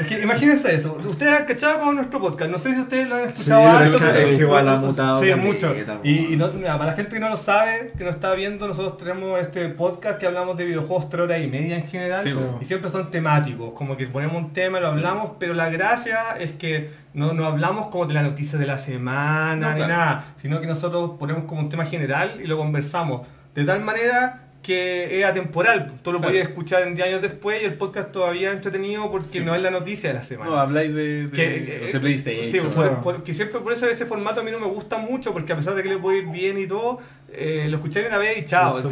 es 0.00 0.06
que 0.06 0.20
imagínense 0.22 0.74
eso. 0.74 0.98
Ustedes 1.08 1.40
han 1.40 1.46
cachado 1.46 1.80
con 1.80 1.96
nuestro 1.96 2.20
podcast. 2.20 2.50
No 2.50 2.58
sé 2.58 2.74
si 2.74 2.80
ustedes 2.80 3.08
lo 3.08 3.14
han 3.16 3.28
escuchado 3.30 3.78
Sí, 3.78 3.90
que- 3.90 3.98
pero- 3.98 4.10
es 4.10 4.36
que 4.36 4.42
igual 4.42 4.68
ha 4.68 4.76
mutado 4.76 5.22
Sí, 5.22 5.34
mucho. 5.34 5.74
Y, 6.02 6.34
y 6.34 6.36
no- 6.36 6.48
mira, 6.48 6.76
para 6.76 6.90
la 6.90 6.96
gente 6.96 7.14
que 7.14 7.20
no 7.20 7.30
lo 7.30 7.38
sabe, 7.38 7.92
que 7.96 8.04
no 8.04 8.10
está 8.10 8.34
viendo, 8.34 8.68
nosotros 8.68 8.98
tenemos 8.98 9.40
este 9.40 9.68
podcast 9.70 10.18
que 10.18 10.26
hablamos 10.26 10.56
de 10.58 10.64
videojuegos 10.66 11.08
tres 11.08 11.22
horas 11.22 11.40
y 11.42 11.46
media 11.46 11.76
en 11.76 11.86
general. 11.86 12.20
Sí, 12.22 12.34
y 12.60 12.64
siempre 12.66 12.90
son 12.90 13.10
temáticos. 13.10 13.72
Como 13.72 13.96
que 13.96 14.06
ponemos 14.08 14.36
un 14.36 14.52
tema, 14.52 14.78
lo 14.78 14.88
hablamos, 14.88 15.32
pero 15.38 15.54
la 15.54 15.70
gracia 15.70 16.36
es 16.38 16.52
que 16.52 16.90
no, 17.14 17.32
no 17.32 17.46
hablamos 17.46 17.88
como 17.88 18.04
de 18.04 18.12
la 18.14 18.22
noticia 18.22 18.58
de 18.58 18.66
la 18.66 18.76
semana 18.76 19.56
No, 19.56 19.70
ni 19.70 19.76
claro. 19.76 19.92
nada, 19.92 20.24
sino 20.42 20.60
que 20.60 20.66
nosotros 20.66 21.12
ponemos 21.18 21.44
como 21.44 21.60
un 21.62 21.68
tema 21.70 21.86
general 21.86 22.40
y 22.42 22.46
lo 22.46 22.58
conversamos. 22.58 23.26
De 23.54 23.64
tal 23.64 23.80
manera 23.82 24.43
que 24.64 25.20
es 25.20 25.24
atemporal. 25.24 25.92
Tú 26.02 26.10
lo 26.10 26.18
Claro. 26.18 26.32
puedes 26.32 26.48
escuchar 26.48 26.82
en 26.82 26.94
10 26.96 27.06
años 27.06 27.22
después 27.22 27.62
y 27.62 27.66
el 27.66 27.74
podcast 27.74 28.10
todavía 28.10 28.48
es 28.50 28.56
entretenido 28.56 29.10
porque 29.12 29.26
Sí. 29.28 29.40
no 29.40 29.54
es 29.54 29.62
la 29.62 29.70
noticia 29.70 30.08
de 30.08 30.14
la 30.16 30.24
semana. 30.24 30.50
No, 30.50 30.56
habláis 30.56 30.92
de, 30.94 31.26
de 31.28 31.30
Que, 31.30 31.78
no 31.80 31.86
eh, 31.86 31.88
sé, 31.90 32.00
PlayStation. 32.00 32.50
Sí, 32.50 32.68
por- 32.74 33.02
por- 33.02 33.22
que 33.22 33.34
siempre 33.34 33.60
por 33.60 33.72
eso 33.72 33.86
ese 33.88 34.06
formato 34.06 34.40
a 34.40 34.42
mí 34.44 34.50
no 34.50 34.58
me 34.58 34.66
gusta 34.66 34.98
mucho, 34.98 35.32
porque 35.32 35.52
a 35.52 35.56
pesar 35.56 35.74
de 35.74 35.82
que 35.82 35.90
le 35.90 35.98
puede 35.98 36.18
ir 36.18 36.26
bien 36.26 36.58
y 36.58 36.66
todo, 36.66 36.98
eh, 37.36 37.66
lo 37.68 37.76
escuché 37.78 38.06
una 38.06 38.18
vez 38.18 38.38
y 38.38 38.44
chao. 38.44 38.78
Es 38.78 38.84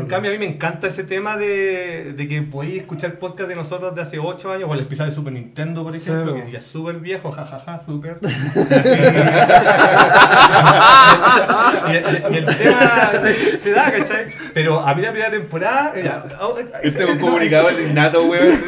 En, 0.00 0.06
cambio, 0.06 0.30
a 0.30 0.34
mí 0.34 0.38
me 0.38 0.46
encanta 0.46 0.86
ese 0.88 1.04
tema 1.04 1.36
de, 1.36 2.12
de 2.16 2.28
que 2.28 2.42
podéis 2.42 2.78
escuchar 2.82 3.14
podcast 3.18 3.48
de 3.48 3.54
nosotros 3.56 3.94
de 3.94 4.02
hace 4.02 4.18
8 4.18 4.52
años, 4.52 4.68
o 4.70 4.74
el 4.74 4.80
episodio 4.80 5.10
de 5.10 5.14
Super 5.16 5.32
Nintendo, 5.32 5.82
por 5.82 5.94
ejemplo, 5.96 6.34
que 6.34 6.50
ya 6.52 6.58
es 6.58 6.64
súper 6.64 6.96
viejo, 6.96 7.30
jajaja, 7.30 7.80
súper. 7.84 8.18
y, 11.86 11.92
y- 11.92 12.34
y 12.34 12.36
el 12.38 12.46
tema 12.46 13.12
se 13.62 13.70
da, 13.72 13.90
¿cachai? 13.92 14.26
Pero 14.54 14.80
a 14.80 14.94
mí 14.94 15.02
la 15.02 15.10
primera 15.10 15.30
temporada. 15.30 15.92
ya, 16.02 16.24
Este 16.82 17.04
es 17.04 17.10
un 17.10 17.18
comunicador 17.18 17.72
innato, 17.80 18.24
weón. 18.26 18.60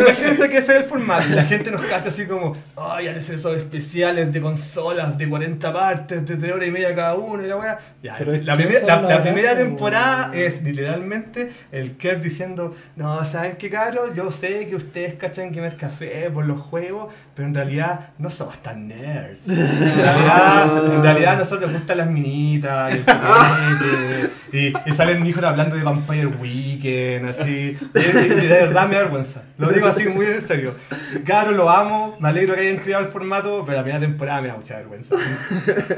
Imagínense 0.00 0.48
que 0.48 0.58
ese 0.58 0.72
es 0.72 0.78
el 0.78 0.84
formato. 0.84 1.24
y 1.28 1.32
La 1.32 1.44
gente 1.44 1.70
nos 1.70 1.82
cacha 1.82 2.08
así 2.08 2.26
como, 2.26 2.56
ay, 2.76 3.08
han 3.08 3.16
hecho 3.18 3.34
esos 3.34 3.56
especiales 3.58 4.32
de 4.32 4.40
consolas 4.40 5.16
de 5.18 5.28
40 5.28 5.72
partes, 5.72 6.26
de 6.26 6.36
3 6.36 6.52
horas 6.54 6.68
y 6.68 6.70
media 6.70 6.94
cada 6.94 7.14
uno. 7.14 7.44
Y 7.44 7.48
la, 7.48 7.56
wea. 7.56 7.78
Ya, 8.06 8.18
la, 8.20 8.56
que 8.56 8.62
primer- 8.64 8.76
esa 8.82 8.86
la- 8.86 8.94
es 8.96 9.02
la 9.02 9.08
la 9.08 9.22
primera 9.22 9.50
gracia, 9.52 9.64
temporada 9.64 10.30
es 10.34 10.62
literalmente 10.62 11.50
el 11.72 11.96
Kerr 11.96 12.20
diciendo, 12.20 12.74
no, 12.96 13.24
¿saben 13.24 13.56
qué, 13.56 13.68
cabros? 13.70 14.14
Yo 14.14 14.30
sé 14.30 14.68
que 14.68 14.76
ustedes 14.76 15.14
cachan 15.14 15.52
Gamer 15.52 15.76
Café 15.76 16.30
por 16.30 16.44
los 16.46 16.60
juegos, 16.60 17.12
pero 17.34 17.48
en 17.48 17.54
realidad 17.54 18.10
no 18.18 18.30
somos 18.30 18.58
tan 18.62 18.88
nerds. 18.88 19.40
En 19.46 19.96
realidad, 19.96 20.94
en 20.96 21.02
realidad 21.02 21.32
a 21.34 21.36
nosotros 21.38 21.70
nos 21.70 21.80
gustan 21.80 21.98
las 21.98 22.10
minitas 22.10 22.94
y 22.94 22.98
el 22.98 23.04
copete, 23.04 24.30
y, 24.52 24.90
y 24.90 24.92
salen 24.94 25.24
hijos 25.26 25.42
hablando 25.44 25.76
de 25.76 25.82
Vampire 25.82 26.26
Weekend, 26.26 27.28
así. 27.28 27.76
Y, 27.94 27.98
y- 27.98 28.32
y 28.32 28.46
de 28.46 28.48
verdad 28.48 28.88
me 28.88 28.94
da 28.94 29.02
vergüenza. 29.02 29.42
Lo 29.58 29.68
digo 29.68 29.86
así 29.88 30.04
muy 30.08 30.26
en 30.26 30.42
serio. 30.42 30.74
Claro, 31.24 31.52
lo 31.52 31.70
amo, 31.70 32.16
me 32.20 32.28
alegro 32.28 32.54
que 32.54 32.60
hayan 32.60 32.76
creado 32.76 33.04
el 33.04 33.10
formato, 33.10 33.62
pero 33.64 33.78
la 33.78 33.82
primera 33.82 34.00
temporada 34.00 34.42
me 34.42 34.48
da 34.48 34.54
mucha 34.56 34.76
vergüenza. 34.76 35.14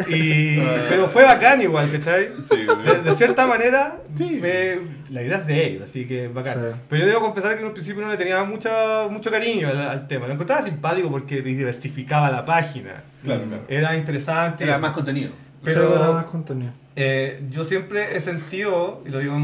Y, 0.09 0.59
pero 0.88 1.09
fue 1.09 1.24
bacán 1.24 1.61
igual, 1.62 1.90
¿cachai? 1.99 2.28
Sí, 2.40 2.66
De, 2.84 3.03
de 3.03 3.14
cierta 3.14 3.46
manera, 3.46 3.99
Sí. 4.16 4.38
me- 4.40 4.78
la 5.11 5.22
idea 5.22 5.38
es 5.38 5.46
de 5.46 5.66
ellos, 5.66 5.82
así 5.88 6.07
que 6.07 6.28
bacán. 6.28 6.55
Sí. 6.55 6.80
Pero 6.88 7.03
yo 7.03 7.09
debo 7.09 7.20
confesar 7.20 7.55
que 7.55 7.61
en 7.61 7.66
un 7.66 7.72
principio 7.72 8.03
no 8.03 8.11
le 8.11 8.16
tenía 8.16 8.42
mucho, 8.44 8.70
mucho 9.11 9.30
cariño 9.30 9.68
al, 9.68 9.78
al 9.80 10.07
tema. 10.09 10.26
Lo 10.26 10.34
encontraba 10.34 10.62
simpático 10.62 11.11
porque 11.11 11.40
diversificaba 11.42 12.30
la 12.30 12.44
página. 12.44 13.03
Claro, 13.24 13.44
claro. 13.44 13.62
Era 13.68 13.96
interesante. 13.96 14.64
Era 14.64 14.78
más 14.78 14.92
contenido. 14.92 15.30
Pero- 15.62 15.88
Sí, 15.88 15.92
era 15.96 16.12
más 16.12 16.24
contenido. 16.26 16.72
Eh, 16.96 17.42
yo 17.51 17.64
siempre 17.64 18.16
he 18.16 18.20
sentido, 18.20 19.03
y 19.07 19.11
lo 19.11 19.18
digo, 19.20 19.36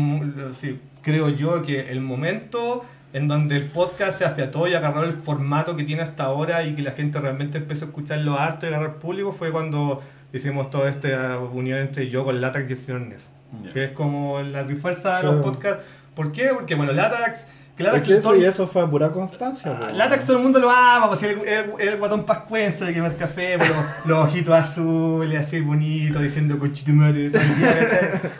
sí, 0.60 0.78
creo 1.02 1.28
yo, 1.28 1.62
que 1.62 1.90
el 1.90 2.00
momento 2.00 2.84
en 3.12 3.28
donde 3.28 3.56
el 3.56 3.64
podcast 3.66 4.18
se 4.18 4.24
afiató 4.24 4.66
y 4.66 4.74
agarró 4.74 5.04
el 5.04 5.12
formato 5.12 5.76
que 5.76 5.84
tiene 5.84 6.02
hasta 6.02 6.24
ahora 6.24 6.64
y 6.64 6.74
que 6.74 6.82
la 6.82 6.90
gente 6.92 7.20
realmente 7.20 7.58
empezó 7.58 7.84
a 7.84 7.88
escucharlo 7.88 8.36
harto 8.38 8.66
y 8.66 8.70
agarrar 8.70 8.94
público 8.96 9.30
fue 9.30 9.52
cuando 9.52 10.02
hicimos 10.36 10.70
toda 10.70 10.88
esta 10.90 11.38
unión 11.38 11.78
entre 11.78 12.08
yo 12.10 12.24
con 12.24 12.40
Latax 12.40 12.68
y 12.68 12.72
el 12.72 12.78
señor 12.78 13.00
Ness. 13.02 13.26
Ya. 13.64 13.70
Que 13.72 13.84
es 13.84 13.90
como 13.92 14.42
la 14.42 14.64
trifuerza 14.66 15.16
de 15.16 15.20
Sí. 15.20 15.26
los 15.26 15.36
podcasts. 15.44 15.84
¿Por 16.14 16.32
qué? 16.32 16.48
Porque, 16.54 16.74
bueno, 16.74 16.92
Latax... 16.92 17.46
Es 17.76 18.02
que 18.02 18.14
eso 18.14 18.36
y 18.36 18.44
eso 18.44 18.68
fue 18.68 18.88
pura 18.88 19.10
constancia. 19.10 19.76
Ah. 19.80 19.90
Látex 19.90 20.26
todo 20.26 20.36
el 20.36 20.44
mundo 20.44 20.60
lo 20.60 20.70
ama, 20.70 21.08
pues 21.08 21.24
el, 21.24 21.40
el, 21.40 21.72
el 21.80 21.98
guatón 21.98 22.24
pascuense 22.24 22.84
de 22.84 22.94
quemar 22.94 23.16
café, 23.16 23.56
pero 23.58 23.74
los 24.04 24.28
ojitos 24.28 24.54
azules, 24.54 25.44
así 25.44 25.60
bonito, 25.60 26.20
diciendo 26.20 26.56
conchitumare, 26.58 27.32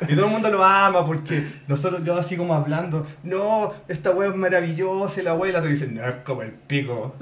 y 0.09 0.15
todo 0.15 0.27
el 0.27 0.31
mundo 0.31 0.51
lo 0.51 0.63
ama 0.63 1.05
porque 1.05 1.45
nosotros, 1.67 2.03
yo 2.05 2.17
así 2.17 2.37
como 2.37 2.55
hablando, 2.55 3.05
no, 3.25 3.73
esta 3.89 4.13
wea 4.13 4.29
es 4.31 4.37
maravillosa, 4.37 5.21
y 5.21 5.25
la 5.25 5.35
wea 5.35 5.51
y 5.51 5.53
la 5.53 5.59
otra 5.59 5.71
dice, 5.71 5.89
no, 5.89 6.07
es 6.07 6.15
como 6.25 6.43
el 6.43 6.53
pico. 6.53 7.17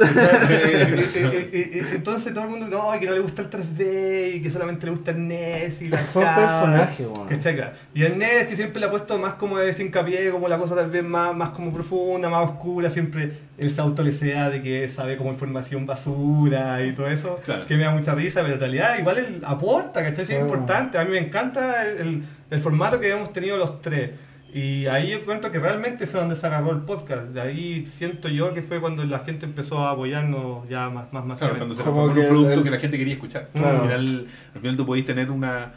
Entonces 1.53 2.35
todo 2.35 2.45
el 2.45 2.51
mundo, 2.51 2.67
no, 2.69 2.95
y 2.95 3.01
que 3.01 3.07
no 3.07 3.13
le 3.13 3.21
gusta 3.21 3.41
el 3.41 3.49
3D, 3.49 4.35
y 4.35 4.43
que 4.43 4.51
solamente 4.51 4.85
le 4.85 4.93
gusta 4.93 5.13
el 5.13 5.29
NES 5.29 5.81
y 5.81 5.89
la 5.89 6.07
Son 6.07 6.23
personajes. 6.23 7.07
Claro. 7.41 7.73
Y 7.95 8.03
el 8.05 8.19
NES 8.19 8.49
que 8.49 8.57
siempre 8.57 8.81
le 8.81 8.87
ha 8.87 8.91
puesto 8.91 9.19
más 9.19 9.35
como 9.35 9.57
de 9.57 9.75
hincapié, 9.83 10.31
como 10.31 10.47
la 10.47 10.59
cosa 10.59 10.75
tal 10.75 10.91
vez 10.91 11.03
más, 11.03 11.35
más 11.35 11.51
como 11.51 11.73
profunda, 11.73 12.02
más 12.31 12.51
oscura, 12.51 12.91
siempre 12.91 13.33
el 13.59 13.71
sauto 13.71 14.03
le 14.03 14.13
sea 14.13 14.51
de 14.51 14.63
que 14.63 14.89
sabe 14.89 15.17
como 15.17 15.31
información 15.31 15.87
basura 15.87 16.85
y 16.85 16.93
todo 16.93 17.09
eso, 17.09 17.41
Claro. 17.45 17.67
que 17.67 17.77
me 17.77 17.85
da 17.85 17.93
mucha 17.93 18.15
risa, 18.15 18.43
pero 18.43 18.55
en 18.55 18.61
realidad 18.61 18.99
igual 18.99 19.19
él 19.19 19.43
aporta, 19.45 20.03
¿cachai? 20.03 20.25
Sí, 20.27 20.33
es 20.33 20.41
importante. 20.41 20.99
A 20.99 21.05
mí 21.05 21.11
me 21.13 21.19
encanta 21.19 21.87
el, 21.87 21.99
el- 21.99 22.23
el 22.51 22.61
formato 22.61 23.01
que 23.01 23.11
hemos 23.11 23.33
tenido 23.33 23.57
los 23.57 23.81
tres. 23.81 24.11
Y 24.55 24.85
ahí 24.87 25.11
yo 25.13 25.17
encuentro 25.19 25.51
que 25.51 25.59
realmente 25.59 26.07
fue 26.07 26.21
donde 26.21 26.37
se 26.37 26.47
agarró 26.47 26.73
el 26.73 26.81
podcast. 26.83 27.23
De 27.29 27.41
ahí 27.41 27.87
siento 27.87 28.29
yo 28.29 28.53
que 28.53 28.61
fue 28.61 28.81
cuando 28.81 29.03
la 29.05 29.21
gente 29.21 29.47
empezó 29.47 29.79
a 29.79 29.93
apoyarnos 29.93 30.69
ya 30.69 30.91
más, 30.91 31.11
más, 31.15 31.25
más 31.25 31.39
Claro, 31.39 31.57
cuando 31.57 31.75
se 31.75 31.83
que 31.83 31.89
un 31.89 32.13
producto 32.13 32.53
el- 32.53 32.63
que 32.63 32.71
la 32.71 32.79
gente 32.79 32.99
quería 32.99 33.15
escuchar. 33.15 33.49
Claro. 33.55 33.77
Al, 33.79 33.83
final, 33.89 34.27
al 34.55 34.61
final 34.61 34.77
tú 34.77 34.85
podéis 34.85 35.07
tener 35.07 35.31
una, 35.31 35.73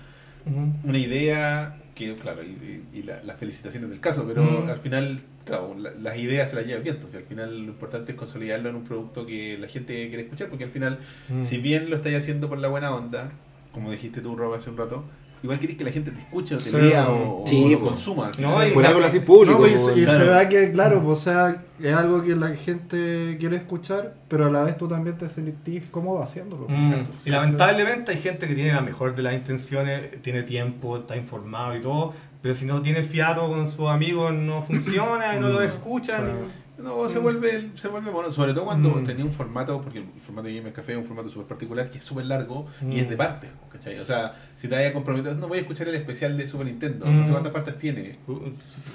Ujú. 0.45 0.73
una 0.83 0.97
idea 0.97 1.77
que, 1.95 2.13
claro, 2.15 2.41
y, 2.43 3.01
la- 3.03 3.23
las 3.23 3.37
felicitaciones 3.39 3.89
del 3.89 3.99
caso, 3.99 4.25
pero 4.27 4.43
Mm. 4.43 4.69
al 4.69 4.77
final, 4.79 5.19
claro, 5.45 5.75
la- 5.79 5.91
las 5.91 6.17
ideas 6.17 6.49
se 6.49 6.55
las 6.57 6.65
lleva 6.65 6.77
el 6.77 6.83
viento. 6.83 7.07
O 7.07 7.09
sea, 7.09 7.21
al 7.21 7.25
final 7.25 7.57
lo 7.57 7.71
importante 7.71 8.11
es 8.11 8.17
consolidarlo 8.17 8.69
en 8.69 8.75
un 8.75 8.83
producto 8.83 9.25
que 9.25 9.57
la 9.57 9.67
gente 9.67 9.93
quiere 10.09 10.23
escuchar, 10.23 10.49
porque 10.49 10.65
al 10.65 10.71
final, 10.71 10.99
Mm. 11.29 11.41
si 11.43 11.57
bien 11.57 11.89
lo 11.89 11.95
estáis 11.95 12.17
haciendo 12.17 12.49
por 12.49 12.57
la 12.59 12.67
buena 12.67 12.93
onda, 12.93 13.31
como 13.71 13.91
dijiste 13.91 14.21
tú, 14.21 14.35
Rob, 14.35 14.53
hace 14.53 14.69
un 14.69 14.77
rato, 14.77 15.05
igual 15.45 15.59
querés 15.59 15.77
que 15.77 15.83
la 15.83 15.91
gente 15.91 16.11
te 16.11 16.19
escuche 16.19 16.55
o 16.55 16.57
te 16.57 16.69
Sí. 16.69 16.75
lea 16.77 17.09
o, 17.09 17.43
o 17.43 17.47
Sí, 17.47 17.69
lo 17.69 17.79
po. 17.79 17.85
consuma. 17.87 18.27
al 18.27 18.41
No, 18.41 18.67
y- 18.67 18.71
Por 18.71 18.85
algo 18.85 18.99
lo 18.99 19.05
haces 19.05 19.23
público. 19.23 19.53
No, 19.53 19.59
pues, 19.59 19.91
y, 19.95 20.01
y 20.01 20.03
claro. 20.03 20.19
se 20.19 20.25
da 20.25 20.49
que, 20.49 20.71
claro, 20.71 21.01
pues, 21.03 21.19
o 21.19 21.21
sea, 21.23 21.63
es 21.79 21.93
algo 21.93 22.21
que 22.21 22.35
la 22.35 22.49
gente 22.55 23.37
quiere 23.39 23.55
escuchar, 23.57 24.15
pero 24.27 24.47
a 24.47 24.49
la 24.49 24.63
vez 24.63 24.77
tú 24.77 24.87
también 24.87 25.17
te 25.17 25.29
sentís 25.29 25.83
cómodo 25.89 26.21
haciéndolo. 26.21 26.67
Mm, 26.67 26.73
Exacto. 26.83 27.11
Y 27.25 27.29
lamentablemente 27.29 28.11
hay 28.11 28.21
gente 28.21 28.47
que 28.47 28.55
tiene 28.55 28.73
la 28.73 28.81
mejor 28.81 29.15
de 29.15 29.23
las 29.23 29.33
intenciones, 29.33 30.21
tiene 30.21 30.43
tiempo, 30.43 30.97
está 30.97 31.15
informado 31.15 31.75
y 31.75 31.81
todo, 31.81 32.13
pero 32.41 32.53
si 32.53 32.65
no 32.65 32.81
tiene 32.81 33.03
fiato 33.03 33.47
con 33.49 33.71
sus 33.71 33.87
amigos 33.87 34.33
no 34.33 34.61
funciona 34.63 35.35
y 35.35 35.39
no 35.39 35.49
lo 35.49 35.59
Mm, 35.61 35.63
escuchan. 35.63 36.31
No, 36.77 37.07
se 37.07 37.19
vuelve, 37.19 37.69
se 37.75 37.87
vuelve 37.87 38.11
bueno, 38.11 38.29
sobre 38.33 38.53
todo 38.53 38.65
cuando 38.65 38.89
Mm. 38.89 39.03
tenía 39.05 39.23
un 39.23 39.31
formato, 39.31 39.81
porque 39.81 39.99
el 39.99 40.05
formato 40.25 40.49
de 40.49 40.55
Gamer 40.55 40.73
Café 40.73 40.91
es 40.91 40.97
un 40.97 41.05
formato 41.05 41.29
súper 41.29 41.47
particular 41.47 41.89
que 41.89 41.99
es 41.99 42.03
súper 42.03 42.25
largo 42.25 42.67
y 42.81 42.85
Mm. 42.85 42.91
es 42.97 43.09
de 43.09 43.15
partes, 43.17 43.49
¿cachai? 43.71 43.97
O 43.99 44.05
sea, 44.05 44.33
si 44.57 44.67
te 44.67 44.75
vayas 44.75 44.89
a 44.91 44.93
comprometer, 44.93 45.35
no 45.37 45.47
voy 45.47 45.59
a 45.59 45.61
escuchar 45.61 45.87
el 45.87 45.95
especial 45.95 46.37
de 46.37 46.47
Super 46.49 46.65
Nintendo, 46.67 47.05
Mm. 47.05 47.19
no 47.19 47.25
sé 47.25 47.31
cuántas 47.31 47.53
partes 47.53 47.79
tiene. 47.79 48.19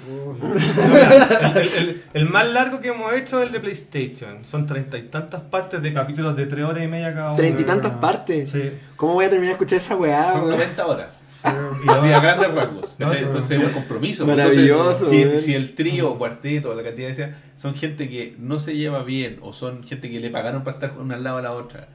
el, 1.55 1.67
el- 1.77 2.03
el 2.13 2.29
más 2.29 2.47
largo 2.49 2.79
que 2.81 2.89
hemos 2.89 3.11
hecho 3.13 3.41
es 3.41 3.47
el 3.47 3.53
de 3.53 3.59
PlayStation. 3.59 4.45
Son 4.45 4.65
treinta 4.67 4.97
y 4.97 5.03
tantas 5.03 5.41
partes 5.41 5.81
de 5.81 5.93
capítulos 5.93 6.35
de 6.35 6.45
tres 6.45 6.65
horas 6.65 6.83
y 6.83 6.87
media 6.87 7.13
cada 7.13 7.27
uno. 7.29 7.37
Treinta 7.37 7.61
y 7.61 7.65
tantas 7.65 7.91
partes. 7.93 8.51
Sí. 8.51 8.71
¿Cómo 8.95 9.13
voy 9.13 9.25
a 9.25 9.29
terminar 9.29 9.49
de 9.49 9.53
escuchar 9.53 9.79
esa 9.79 9.95
weá, 9.95 10.31
Son 10.31 10.41
weón? 10.41 10.51
90 10.57 10.85
horas. 10.85 11.25
Y 11.43 11.47
Así 11.89 12.11
a 12.13 12.19
grandes 12.19 12.53
rasgos. 12.53 12.95
No, 12.99 13.07
¿cachai? 13.07 13.19
sí. 13.19 13.25
Entonces 13.25 13.59
es 13.59 13.65
un 13.67 13.73
compromiso. 13.73 14.25
pues, 14.25 14.37
Maravilloso, 14.37 15.11
Entonces, 15.11 15.43
si, 15.43 15.53
el 15.55 15.73
trío, 15.75 16.17
cuarteto, 16.17 16.75
la 16.75 16.83
cantidad 16.83 17.07
de 17.09 17.15
sea, 17.15 17.37
son 17.61 17.75
gente 17.75 18.09
que 18.09 18.35
no 18.39 18.57
se 18.59 18.75
lleva 18.75 19.03
bien 19.03 19.37
o 19.41 19.53
son 19.53 19.83
gente 19.83 20.09
que 20.09 20.19
le 20.19 20.29
pagaron 20.31 20.63
para 20.63 20.77
estar 20.77 20.93
una 20.97 21.15
al 21.15 21.23
lado 21.23 21.37
a 21.37 21.41
la 21.43 21.51
otra 21.51 21.89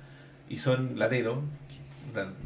y 0.49 0.59
son 0.59 0.97
lateros, 0.97 1.39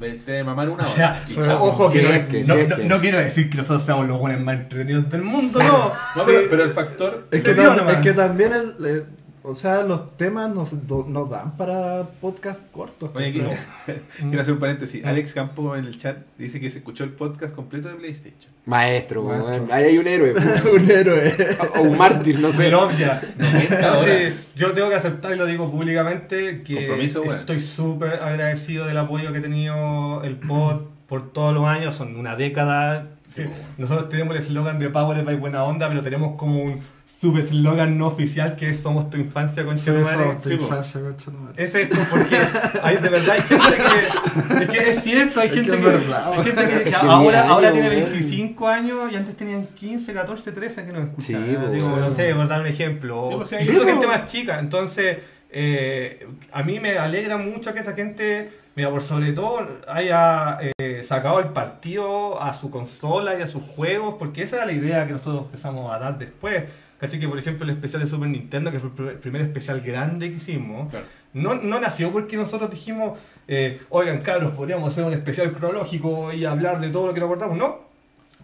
te 0.00 0.32
de 0.32 0.42
mamar 0.44 0.68
una 0.70 0.84
O 0.86 0.88
sea, 0.88 1.22
y 1.28 1.38
ojo 1.38 1.90
Sí, 1.90 1.98
que, 1.98 2.04
no, 2.04 2.10
es 2.14 2.24
que, 2.26 2.44
no, 2.44 2.54
sí, 2.54 2.60
es 2.60 2.68
no- 2.68 2.76
que. 2.76 2.84
no 2.84 3.00
quiero 3.00 3.18
decir 3.18 3.50
que 3.50 3.56
nosotros 3.58 3.82
seamos 3.84 4.08
los 4.08 4.18
buenos 4.18 4.40
más 4.42 4.56
entretenidos 4.56 5.10
del 5.10 5.22
mundo, 5.22 5.58
no. 5.62 5.92
No, 6.16 6.24
Sí. 6.24 6.32
pero, 6.34 6.40
pero 6.50 6.62
el 6.64 6.70
factor 6.70 7.28
Es 7.30 7.42
que, 7.44 7.54
tam- 7.56 7.90
es 7.90 7.96
que 7.98 8.12
también 8.14 8.52
el, 8.52 9.04
o 9.50 9.54
sea, 9.54 9.82
los 9.82 10.16
temas 10.16 10.48
nos, 10.54 10.72
nos 10.72 11.28
dan 11.28 11.56
para 11.56 12.04
podcast 12.20 12.60
cortos. 12.70 13.10
Oye, 13.14 13.32
quiero, 13.32 13.50
quiero 14.18 14.40
hacer 14.40 14.54
un 14.54 14.60
paréntesis. 14.60 15.04
Alex 15.04 15.34
Campo 15.34 15.74
en 15.74 15.86
el 15.86 15.96
chat 15.96 16.18
dice 16.38 16.60
que 16.60 16.70
se 16.70 16.78
escuchó 16.78 17.02
el 17.02 17.10
podcast 17.10 17.52
completo 17.52 17.88
de 17.88 17.94
PlayStation. 17.94 18.52
Maestro, 18.66 19.24
Maestro. 19.24 19.74
Ahí 19.74 19.84
hay 19.84 19.98
un 19.98 20.06
héroe. 20.06 20.34
un 20.72 20.88
héroe. 20.88 21.34
o 21.76 21.82
un 21.82 21.98
mártir, 21.98 22.38
no 22.38 22.52
sé. 22.52 22.70
90 22.70 23.22
Entonces, 23.70 24.52
yo 24.54 24.72
tengo 24.72 24.88
que 24.88 24.94
aceptar 24.94 25.32
y 25.32 25.36
lo 25.36 25.46
digo 25.46 25.68
públicamente 25.68 26.62
que 26.62 26.76
Compromiso, 26.76 27.22
weón. 27.22 27.40
estoy 27.40 27.58
súper 27.58 28.22
agradecido 28.22 28.86
del 28.86 28.98
apoyo 28.98 29.32
que 29.32 29.38
ha 29.38 29.42
tenido 29.42 30.22
el 30.22 30.36
pod 30.36 30.82
por 31.08 31.32
todos 31.32 31.52
los 31.52 31.64
años, 31.64 31.96
son 31.96 32.16
una 32.16 32.36
década. 32.36 33.08
Sí, 33.26 33.34
Sí, 33.34 33.42
weón. 33.42 33.54
Nosotros 33.78 34.08
tenemos 34.10 34.36
el 34.36 34.42
eslogan 34.42 34.78
de 34.78 34.90
Power 34.90 35.24
by 35.24 35.36
Buena 35.36 35.64
Onda, 35.64 35.88
pero 35.88 36.02
tenemos 36.02 36.36
como 36.36 36.62
un 36.62 36.80
subeslogan 37.20 37.98
no 37.98 38.06
oficial 38.06 38.56
que 38.56 38.70
es 38.70 38.80
Somos 38.80 39.10
tu 39.10 39.18
infancia 39.18 39.64
con 39.64 39.76
Sí, 39.76 39.90
eso, 39.90 40.00
tu 40.42 40.48
sí, 40.48 40.54
infancia, 40.54 41.00
madre. 41.00 41.64
Ese 41.64 41.82
es 41.82 41.88
como 41.90 42.04
porque 42.10 42.38
hay, 42.82 42.96
de 42.96 43.08
verdad 43.10 43.36
hay 43.36 43.42
gente 43.42 43.76
que. 43.76 44.62
Es 44.64 44.70
que 44.70 44.90
es 44.90 45.02
cierto, 45.02 45.40
hay 45.40 45.48
Es 45.48 45.54
gente 45.54 45.70
que 45.72 45.76
que. 45.82 45.86
es 45.88 45.92
verdad, 46.08 46.32
hay 46.32 46.42
gente 46.44 46.62
que, 46.62 46.68
que 46.84 46.84
Genial, 46.92 47.10
ahora, 47.10 47.48
ahora 47.48 47.72
tiene 47.72 47.88
weón. 47.90 48.10
25 48.10 48.68
años 48.68 49.12
y 49.12 49.16
antes 49.16 49.36
tenían 49.36 49.66
15, 49.66 50.12
14, 50.14 50.52
13 50.52 50.84
que 50.86 50.92
no 50.92 51.02
escuchaban. 51.02 51.46
Sí, 51.46 51.56
Digo, 51.72 51.96
no 51.96 52.10
sé, 52.10 52.34
por 52.34 52.48
dar 52.48 52.60
un 52.62 52.66
ejemplo. 52.66 53.28
Sí, 53.28 53.34
pues, 53.36 53.52
hay- 53.52 53.64
gente 53.66 54.06
más 54.06 54.26
chica. 54.26 54.58
Entonces, 54.58 55.18
eh, 55.50 56.26
a 56.52 56.62
mí 56.62 56.80
me 56.80 56.96
alegra 56.98 57.36
mucho 57.36 57.74
que 57.74 57.80
esa 57.80 57.92
gente. 57.92 58.50
Mira, 58.76 58.88
por 58.88 59.02
sobre 59.02 59.32
todo 59.32 59.68
haya 59.88 60.58
eh, 60.78 61.02
sacado 61.04 61.40
el 61.40 61.48
partido 61.48 62.40
a 62.40 62.54
su 62.54 62.70
consola 62.70 63.36
y 63.38 63.42
a 63.42 63.46
sus 63.48 63.64
juegos, 63.64 64.14
porque 64.18 64.44
esa 64.44 64.56
era 64.56 64.64
la 64.66 64.72
idea 64.72 65.06
que 65.06 65.12
nosotros 65.12 65.44
empezamos 65.46 65.92
a 65.92 65.98
dar 65.98 66.16
después. 66.16 66.62
¿Cachai? 67.00 67.18
Que 67.18 67.28
por 67.28 67.38
ejemplo 67.38 67.64
el 67.64 67.70
especial 67.70 68.02
de 68.02 68.08
Super 68.08 68.28
Nintendo, 68.28 68.70
que 68.70 68.78
fue 68.78 68.88
el 68.90 68.94
primer- 68.94 69.18
primer 69.20 69.42
especial 69.42 69.80
grande 69.80 70.28
que 70.30 70.36
hicimos, 70.36 70.90
Claro. 70.90 71.06
no, 71.32 71.54
no 71.54 71.80
nació 71.80 72.12
porque 72.12 72.36
nosotros 72.36 72.70
dijimos, 72.70 73.18
eh, 73.48 73.80
oigan 73.88 74.20
cabros, 74.22 74.50
podríamos 74.52 74.92
hacer 74.92 75.04
un 75.04 75.12
especial 75.14 75.50
cronológico 75.52 76.32
y 76.32 76.44
hablar 76.44 76.80
de 76.80 76.88
todo 76.90 77.06
lo 77.06 77.14
que 77.14 77.20
nos 77.20 77.26
acordamos. 77.28 77.56
No, 77.56 77.78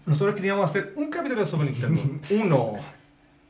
nosotros 0.07 0.35
queríamos 0.35 0.69
hacer 0.71 0.93
un 0.97 1.11
capítulo 1.11 1.43
de 1.43 1.47
Super 1.51 1.67
Nintendo. 1.67 2.01
Uno. 2.31 2.73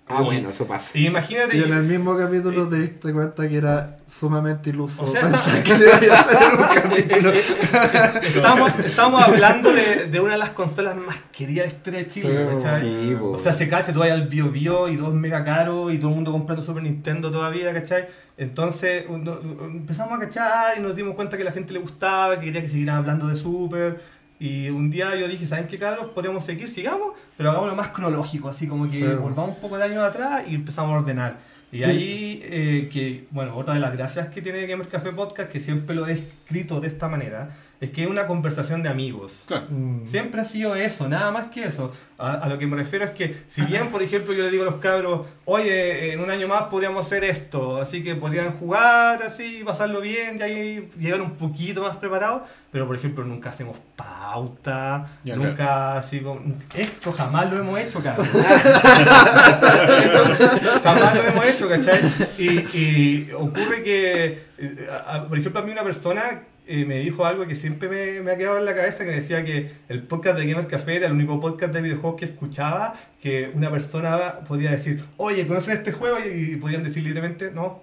Ah, 0.08 0.22
bueno, 0.22 0.50
eso 0.50 0.68
pasa. 0.68 0.96
Y 0.96 1.06
imagínate... 1.08 1.56
Y 1.56 1.64
en 1.64 1.72
el 1.72 1.82
mismo 1.82 2.16
capítulo 2.16 2.68
te 2.68 2.76
diste 2.76 3.12
cuenta 3.12 3.48
que 3.48 3.56
era 3.56 3.96
sumamente 4.06 4.70
iluso. 4.70 5.02
O 5.02 5.06
sea, 5.08 5.22
pensar 5.22 5.56
está- 5.56 5.62
que 5.64 5.78
le 6.00 6.06
iba 6.06 6.14
a 6.14 6.20
hacer 6.20 6.36
un 6.54 6.80
capítulo. 6.80 7.32
Estamos, 8.22 8.78
estamos 8.78 9.22
hablando 9.22 9.72
de, 9.72 10.06
de 10.06 10.20
una 10.20 10.32
de 10.34 10.38
las 10.38 10.50
consolas 10.50 10.96
más 10.96 11.16
queridas 11.32 11.64
de 11.66 11.70
la 11.70 11.76
historia 11.76 11.98
de 12.00 12.06
Chile, 12.06 12.46
Sí, 12.48 12.54
¿cachai? 12.64 12.82
Sí. 12.82 13.16
O 13.20 13.38
sea, 13.38 13.52
se 13.52 13.68
cacha, 13.68 13.92
tú 13.92 13.98
vas 13.98 14.10
al 14.12 14.28
Bio 14.28 14.48
Bio 14.50 14.88
y 14.88 14.96
todo 14.96 15.08
es 15.08 15.14
mega 15.14 15.44
caro 15.44 15.90
y 15.90 15.98
todo 15.98 16.10
el 16.10 16.14
mundo 16.16 16.30
comprando 16.32 16.64
Super 16.64 16.82
Nintendo 16.84 17.30
todavía, 17.30 17.72
¿cachai? 17.72 18.06
Entonces 18.38 19.04
uno- 19.08 19.38
empezamos 19.64 20.12
a 20.12 20.20
cachar 20.20 20.78
y 20.78 20.82
nos 20.82 20.94
dimos 20.94 21.14
cuenta 21.16 21.36
que 21.36 21.44
la 21.44 21.52
gente 21.52 21.72
le 21.72 21.78
gustaba, 21.80 22.38
que 22.38 22.46
quería 22.46 22.62
que 22.62 22.68
siguieran 22.68 22.96
hablando 22.96 23.26
de 23.28 23.34
Super. 23.34 24.00
Y 24.38 24.68
un 24.68 24.90
día 24.90 25.14
yo 25.16 25.28
dije, 25.28 25.46
¿saben 25.46 25.66
qué 25.66 25.78
cabros? 25.78 26.10
Podríamos 26.10 26.44
seguir, 26.44 26.68
sigamos, 26.68 27.12
pero 27.36 27.50
hagámoslo 27.50 27.74
más 27.74 27.88
cronológico, 27.88 28.48
así 28.48 28.66
como 28.66 28.84
que 28.84 28.90
Sí. 28.90 29.02
volvamos 29.02 29.56
un 29.56 29.60
poco 29.62 29.78
de 29.78 29.84
años 29.84 30.04
atrás 30.04 30.44
y 30.48 30.54
empezamos 30.54 30.92
a 30.92 30.96
ordenar. 30.98 31.38
Y 31.72 31.82
ahí, 31.84 32.40
eh, 32.44 32.88
que, 32.92 33.26
bueno, 33.30 33.56
otra 33.56 33.74
de 33.74 33.80
las 33.80 33.92
gracias 33.92 34.28
que 34.28 34.40
tiene 34.40 34.66
Gamer 34.66 34.88
Café 34.88 35.10
Podcast, 35.12 35.50
que 35.50 35.60
siempre 35.60 35.96
lo 35.96 36.06
he 36.06 36.12
escrito 36.12 36.80
de 36.80 36.88
esta 36.88 37.08
manera, 37.08 37.50
es 37.80 37.90
que 37.90 38.04
es 38.04 38.08
una 38.08 38.26
conversación 38.26 38.82
de 38.82 38.88
amigos. 38.88 39.42
Claro. 39.46 39.66
Mm. 39.68 40.06
Siempre 40.06 40.40
ha 40.40 40.44
sido 40.44 40.74
eso, 40.74 41.08
nada 41.08 41.30
más 41.30 41.46
que 41.48 41.64
eso. 41.64 41.92
A, 42.18 42.32
a 42.32 42.48
lo 42.48 42.58
que 42.58 42.66
me 42.66 42.76
refiero 42.76 43.04
es 43.04 43.10
que, 43.10 43.42
si 43.50 43.60
bien, 43.60 43.88
por 43.88 44.02
ejemplo, 44.02 44.32
yo 44.32 44.44
le 44.44 44.50
digo 44.50 44.62
a 44.62 44.66
los 44.66 44.76
cabros, 44.76 45.26
oye, 45.44 46.14
en 46.14 46.20
un 46.20 46.30
año 46.30 46.48
más 46.48 46.62
podríamos 46.64 47.04
hacer 47.04 47.24
esto, 47.24 47.76
así 47.76 48.02
que 48.02 48.14
podrían 48.14 48.52
jugar 48.52 49.22
así, 49.22 49.62
pasarlo 49.66 50.00
bien, 50.00 50.38
y 50.40 50.42
ahí 50.42 50.88
llegar 50.98 51.20
un 51.20 51.32
poquito 51.32 51.82
más 51.82 51.96
preparados, 51.96 52.42
pero 52.72 52.86
por 52.86 52.96
ejemplo, 52.96 53.22
nunca 53.24 53.50
hacemos 53.50 53.76
pauta, 53.94 55.08
Ya, 55.24 55.36
nunca 55.36 55.98
así 55.98 56.20
como. 56.20 56.40
Esto 56.74 57.12
jamás 57.12 57.52
lo 57.52 57.58
hemos 57.60 57.78
hecho, 57.80 58.02
cabrón. 58.02 58.26
jamás 60.82 61.14
lo 61.14 61.22
hemos 61.22 61.44
hecho, 61.46 61.68
¿cachai? 61.68 62.00
Y, 62.38 62.48
y 62.78 63.30
ocurre 63.34 63.82
que, 63.82 64.44
eh, 64.58 64.88
a- 64.90 65.16
a- 65.16 65.28
por 65.28 65.38
ejemplo, 65.38 65.60
a 65.60 65.64
mí 65.64 65.72
una 65.72 65.82
persona 65.84 66.42
me 66.68 66.98
dijo 66.98 67.24
algo 67.24 67.46
que 67.46 67.54
siempre 67.54 67.88
me, 67.88 68.20
me 68.22 68.32
ha 68.32 68.36
quedado 68.36 68.58
en 68.58 68.64
la 68.64 68.74
cabeza, 68.74 69.04
que 69.04 69.12
decía 69.12 69.44
que 69.44 69.70
el 69.88 70.02
podcast 70.02 70.38
de 70.38 70.46
Gamer 70.46 70.66
Café 70.66 70.96
era 70.96 71.06
el 71.06 71.12
único 71.12 71.40
podcast 71.40 71.72
de 71.72 71.80
videojuegos 71.80 72.18
que 72.18 72.26
escuchaba, 72.26 72.94
que 73.20 73.50
una 73.54 73.70
persona 73.70 74.40
podía 74.46 74.70
decir, 74.72 75.04
oye, 75.16 75.46
¿conocen 75.46 75.74
este 75.78 75.92
juego? 75.92 76.18
Y 76.18 76.56
podían 76.56 76.82
decir 76.82 77.02
libremente, 77.02 77.50
no, 77.50 77.82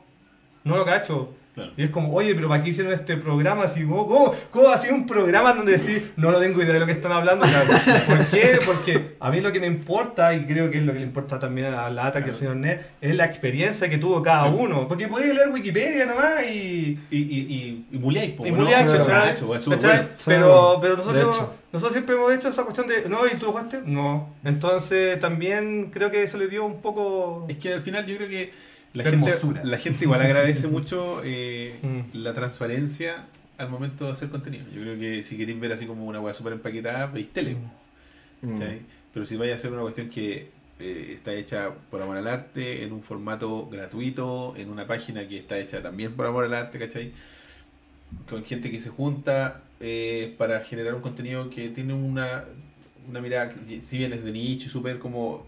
no 0.64 0.78
lo 0.78 0.86
cacho. 0.86 1.34
Claro. 1.54 1.72
Y 1.78 1.84
es 1.84 1.90
como, 1.92 2.12
oye, 2.14 2.34
pero 2.34 2.50
¿para 2.50 2.64
qué 2.64 2.72
hicieron 2.72 2.92
este 2.94 3.16
programa? 3.18 3.64
Así, 3.66 3.84
¿cómo, 3.84 4.08
cómo, 4.08 4.34
cómo 4.50 4.70
hacer 4.70 4.92
un 4.92 5.06
programa 5.06 5.54
donde 5.54 5.74
decir, 5.74 6.14
no, 6.16 6.32
no 6.32 6.40
tengo 6.40 6.62
idea 6.64 6.74
de 6.74 6.80
lo 6.80 6.86
que 6.88 6.94
están 6.94 7.12
hablando? 7.12 7.46
Claro. 7.46 8.02
¿Por 8.08 8.26
qué? 8.28 8.60
Porque 8.66 9.16
a 9.20 9.30
mí 9.30 9.40
lo 9.40 9.52
que 9.52 9.60
me 9.60 9.68
importa, 9.68 10.34
y 10.34 10.46
creo 10.46 10.72
que 10.72 10.80
es 10.80 10.84
lo 10.84 10.94
que 10.94 11.00
le 11.00 11.06
importa 11.06 11.40
también 11.40 11.68
a 11.68 11.72
la 11.72 11.90
Lata, 11.92 12.24
que 12.24 12.32
al 12.32 12.36
señor 12.36 12.56
Ned, 12.56 12.80
es 13.02 13.16
la 13.16 13.26
experiencia 13.26 13.90
que 13.90 13.98
tuvo 14.00 14.24
cada 14.24 14.48
Sí. 14.50 14.56
uno. 14.58 14.88
Porque 14.88 15.08
podéis 15.08 15.34
leer 15.34 15.50
Wikipedia 15.50 16.06
nomás 16.08 16.44
y... 16.52 16.98
Y, 17.12 17.18
y, 17.18 17.40
y, 17.40 17.86
y 17.92 17.98
po, 18.32 18.46
Y 18.48 18.52
pues. 18.52 19.64
Pero, 20.26 20.80
pero 20.82 20.96
de 20.96 21.04
nosotros, 21.04 21.36
hecho. 21.36 21.54
nosotros 21.72 21.94
siempre 21.94 22.16
hemos 22.16 22.34
hecho 22.34 22.50
esa 22.50 22.64
cuestión 22.64 22.88
de, 22.88 23.08
no, 23.08 23.28
¿y 23.28 23.38
tú 23.38 23.48
jugaste? 23.48 23.80
No. 23.86 24.30
Entonces 24.44 25.20
también 25.20 25.92
creo 25.94 26.10
que 26.10 26.24
eso 26.24 26.38
le 26.38 26.48
dio 26.48 26.66
un 26.66 26.82
poco... 26.82 27.46
Es 27.48 27.58
que 27.58 27.74
al 27.74 27.82
final 27.82 28.06
yo 28.06 28.18
creo 28.18 28.30
que 28.30 28.73
la, 28.94 29.04
gente, 29.04 29.32
la 29.64 29.78
gente 29.78 30.06
igual 30.06 30.22
agradece 30.22 30.68
mucho 30.78 31.22
eh, 31.24 31.76
Mm. 31.82 32.18
la 32.18 32.34
transparencia 32.34 33.26
al 33.58 33.70
momento 33.70 34.06
de 34.06 34.12
hacer 34.12 34.30
contenido. 34.30 34.66
Yo 34.74 34.82
creo 34.82 35.00
que 35.00 35.24
si 35.24 35.38
queréis 35.38 35.60
ver 35.60 35.72
así 35.72 35.86
como 35.86 36.06
una 36.06 36.20
weá 36.20 36.34
súper 36.34 36.54
empaquetada, 36.54 37.08
veis 37.08 37.30
tele. 37.30 37.56
Mm. 38.42 38.56
Pero 39.14 39.26
si 39.26 39.36
vais 39.36 39.52
a 39.52 39.56
hacer 39.56 39.72
una 39.72 39.82
cuestión 39.84 40.10
que 40.10 40.50
eh, 40.80 41.12
está 41.14 41.34
hecha 41.34 41.70
por 41.90 42.02
amor 42.02 42.18
al 42.18 42.28
arte, 42.28 42.84
en 42.84 42.92
un 42.94 43.04
formato 43.04 43.68
gratuito, 43.72 44.54
en 44.58 44.70
una 44.70 44.88
página 44.88 45.28
que 45.28 45.38
está 45.38 45.58
hecha 45.60 45.82
también 45.82 46.14
por 46.14 46.26
amor 46.26 46.46
al 46.46 46.54
arte, 46.54 46.80
¿cachai? 46.80 47.12
Con 48.30 48.44
gente 48.44 48.70
que 48.72 48.80
se 48.80 48.90
junta 48.90 49.62
eh, 49.80 50.34
para 50.38 50.62
generar 50.62 50.94
un 50.96 51.02
contenido 51.02 51.50
que 51.50 51.70
tiene 51.70 51.94
una, 51.94 52.44
una 53.08 53.22
mirada, 53.22 53.50
que 53.50 53.80
si 53.82 53.98
bien 53.98 54.14
es 54.14 54.24
de 54.24 54.32
nicho 54.32 54.68
y 54.68 54.70
súper 54.70 55.00
como 55.00 55.46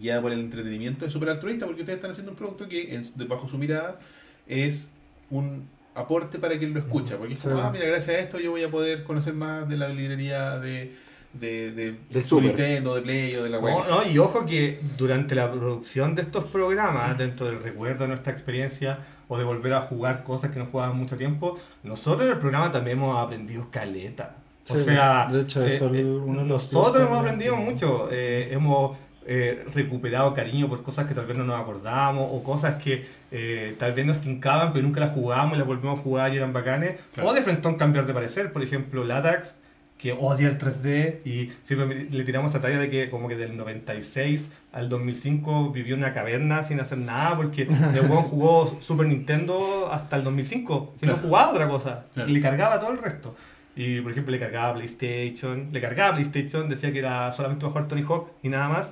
guiada 0.00 0.22
por 0.22 0.32
el 0.32 0.40
entretenimiento, 0.40 1.06
es 1.06 1.12
súper 1.12 1.28
altruista 1.30 1.66
porque 1.66 1.82
ustedes 1.82 1.96
están 1.98 2.10
haciendo 2.10 2.32
un 2.32 2.36
producto 2.38 2.68
que 2.68 2.94
en- 2.94 3.10
de- 3.14 3.24
bajo 3.24 3.48
su 3.48 3.58
mirada 3.58 3.98
es 4.46 4.90
un 5.30 5.68
aporte 5.94 6.38
para 6.38 6.58
quien 6.58 6.72
lo 6.74 6.80
escucha. 6.80 7.16
Porque 7.16 7.34
es 7.34 7.40
como, 7.40 7.58
ah, 7.58 7.70
mira, 7.70 7.84
gracias 7.86 8.16
a 8.16 8.20
esto 8.20 8.38
yo 8.38 8.50
voy 8.50 8.62
a 8.62 8.70
poder 8.70 9.04
conocer 9.04 9.34
más 9.34 9.68
de 9.68 9.76
la 9.76 9.88
librería 9.88 10.58
de, 10.58 10.94
de, 11.34 11.72
de 11.72 11.96
Del 12.10 12.24
Super. 12.24 12.46
Nintendo, 12.46 12.94
de 12.94 13.02
Play 13.02 13.34
o 13.36 13.42
de 13.44 13.50
la 13.50 13.58
web. 13.58 13.74
No, 13.88 14.02
no, 14.02 14.08
y 14.10 14.18
ojo 14.18 14.44
que 14.46 14.80
durante 14.98 15.34
la 15.34 15.50
producción 15.50 16.14
de 16.14 16.22
estos 16.22 16.44
programas, 16.44 17.16
dentro 17.18 17.46
del 17.46 17.62
recuerdo 17.62 18.04
de 18.04 18.08
nuestra 18.08 18.32
experiencia 18.32 18.98
o 19.28 19.38
de 19.38 19.44
volver 19.44 19.72
a 19.74 19.80
jugar 19.80 20.24
cosas 20.24 20.50
que 20.50 20.58
no 20.58 20.66
jugaban 20.66 20.96
mucho 20.96 21.16
tiempo, 21.16 21.58
nosotros 21.82 22.26
en 22.26 22.32
el 22.32 22.38
programa 22.38 22.70
también 22.72 22.98
hemos 22.98 23.16
aprendido 23.16 23.68
caleta. 23.70 24.36
O 24.68 24.76
Sí, 24.76 24.84
sea, 24.84 25.26
de 25.30 25.40
hecho, 25.42 25.66
eh, 25.66 25.76
eh, 25.76 26.04
uno 26.04 26.42
de 26.42 26.48
los 26.48 26.72
nosotros 26.72 27.04
hemos 27.06 27.18
aprendido 27.18 27.56
mucho. 27.56 28.08
eh, 28.12 28.48
hemos 28.52 28.96
eh, 29.26 29.64
recuperado 29.74 30.34
cariño 30.34 30.68
por 30.68 30.82
cosas 30.82 31.06
que 31.06 31.14
tal 31.14 31.26
vez 31.26 31.36
no 31.38 31.44
nos 31.44 31.60
acordábamos 31.60 32.28
o 32.32 32.42
cosas 32.42 32.82
que 32.82 33.04
eh, 33.30 33.74
tal 33.78 33.92
vez 33.92 34.04
nos 34.04 34.20
tincaban 34.20 34.72
pero 34.72 34.84
nunca 34.84 35.00
las 35.00 35.12
jugábamos 35.12 35.54
y 35.54 35.58
las 35.58 35.66
volvemos 35.66 35.98
a 35.98 36.02
jugar 36.02 36.32
y 36.32 36.36
eran 36.36 36.52
bacanes. 36.52 36.98
Claro. 37.14 37.30
O 37.30 37.32
de 37.32 37.42
frente 37.42 37.66
a 37.66 37.70
un 37.70 37.76
cambiar 37.76 38.06
de 38.06 38.14
parecer, 38.14 38.52
por 38.52 38.62
ejemplo, 38.62 39.04
Latax 39.04 39.54
que 39.98 40.12
odia 40.12 40.48
el 40.48 40.58
3D 40.58 41.18
y 41.24 41.52
siempre 41.64 42.08
le 42.10 42.24
tiramos 42.24 42.52
la 42.52 42.60
talla 42.60 42.76
de 42.80 42.90
que 42.90 43.08
como 43.08 43.28
que 43.28 43.36
del 43.36 43.56
96 43.56 44.50
al 44.72 44.88
2005 44.88 45.70
vivió 45.70 45.94
en 45.94 46.00
una 46.00 46.12
caverna 46.12 46.64
sin 46.64 46.80
hacer 46.80 46.98
nada 46.98 47.36
porque 47.36 47.62
el 47.62 47.68
weón 48.10 48.24
jugó 48.24 48.66
Super 48.80 49.06
Nintendo 49.06 49.88
hasta 49.92 50.16
el 50.16 50.24
2005 50.24 50.94
y 51.02 51.06
no 51.06 51.12
Claro. 51.12 51.28
jugaba 51.28 51.50
otra 51.52 51.68
cosa 51.68 52.06
Claro. 52.14 52.28
y 52.28 52.32
le 52.32 52.40
cargaba 52.40 52.80
todo 52.80 52.90
el 52.90 52.98
resto 52.98 53.36
y 53.74 54.00
por 54.02 54.12
ejemplo 54.12 54.32
le 54.32 54.38
cargaba 54.38 54.74
PlayStation 54.74 55.68
le 55.72 55.80
cargaba 55.80 56.16
PlayStation 56.16 56.68
decía 56.68 56.92
que 56.92 56.98
era 56.98 57.32
solamente 57.32 57.64
jugar 57.64 57.88
Tony 57.88 58.02
Hawk 58.02 58.28
y 58.42 58.48
nada 58.50 58.68
más 58.68 58.90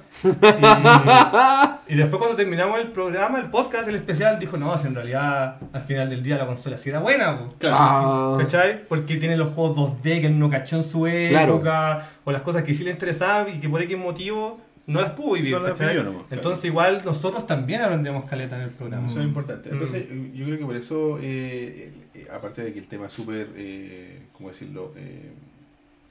y, 1.89 1.93
y 1.93 1.97
después 1.97 2.19
cuando 2.19 2.37
terminamos 2.37 2.79
el 2.81 2.89
programa 2.89 3.39
el 3.41 3.51
podcast 3.51 3.89
el 3.89 3.97
especial 3.97 4.39
dijo 4.39 4.57
no 4.57 4.77
si 4.79 4.87
en 4.87 4.95
realidad 4.95 5.57
al 5.73 5.81
final 5.83 6.09
del 6.09 6.23
día 6.23 6.39
la 6.39 6.47
consola 6.47 6.79
sí 6.79 6.89
era 6.89 7.01
buena 7.01 7.39
po". 7.39 7.49
Claro. 7.59 7.77
Ah, 7.79 8.39
¿Cachai? 8.41 8.87
Porque 8.89 9.17
tiene 9.17 9.37
los 9.37 9.51
juegos 9.51 9.77
2D 10.03 10.21
que 10.21 10.27
él 10.29 10.39
no 10.39 10.49
cachó 10.51 10.77
en 10.77 10.85
su 10.85 11.01
Claro. 11.03 11.55
época, 11.55 12.09
o 12.25 12.33
las 12.33 12.43
cosas 12.43 12.63
que 12.65 12.75
sí 12.75 12.85
le 12.85 12.91
interesaban 12.91 13.55
y 13.55 13.61
que 13.61 13.69
por 13.69 13.83
X 13.83 13.97
motivo 13.99 14.61
no 14.87 15.01
las 15.01 15.11
pudo 15.13 15.35
vivir. 15.35 15.59
No 15.59 15.73
claro. 15.75 16.27
Entonces, 16.31 16.65
igual 16.65 17.03
nosotros 17.05 17.47
también 17.47 17.81
aprendemos 17.83 18.25
caleta 18.25 18.57
en 18.57 18.63
el 18.63 18.71
programa. 18.71 19.07
Eso 19.07 19.21
es 19.21 19.27
importante. 19.27 19.69
Mm. 19.69 19.73
Entonces, 19.75 20.07
yo 20.35 20.45
creo 20.47 20.59
que 20.59 20.65
por 20.65 20.75
eso, 20.77 21.19
eh, 21.23 21.93
eh, 22.15 22.27
aparte 22.33 22.63
de 22.63 22.73
que 22.73 22.79
el 22.81 22.87
tema 22.87 23.07
es 23.07 23.13
súper, 23.13 23.49
eh, 23.57 24.21
¿cómo 24.41 24.49
decirlo?, 24.49 24.93
eh, 24.97 25.31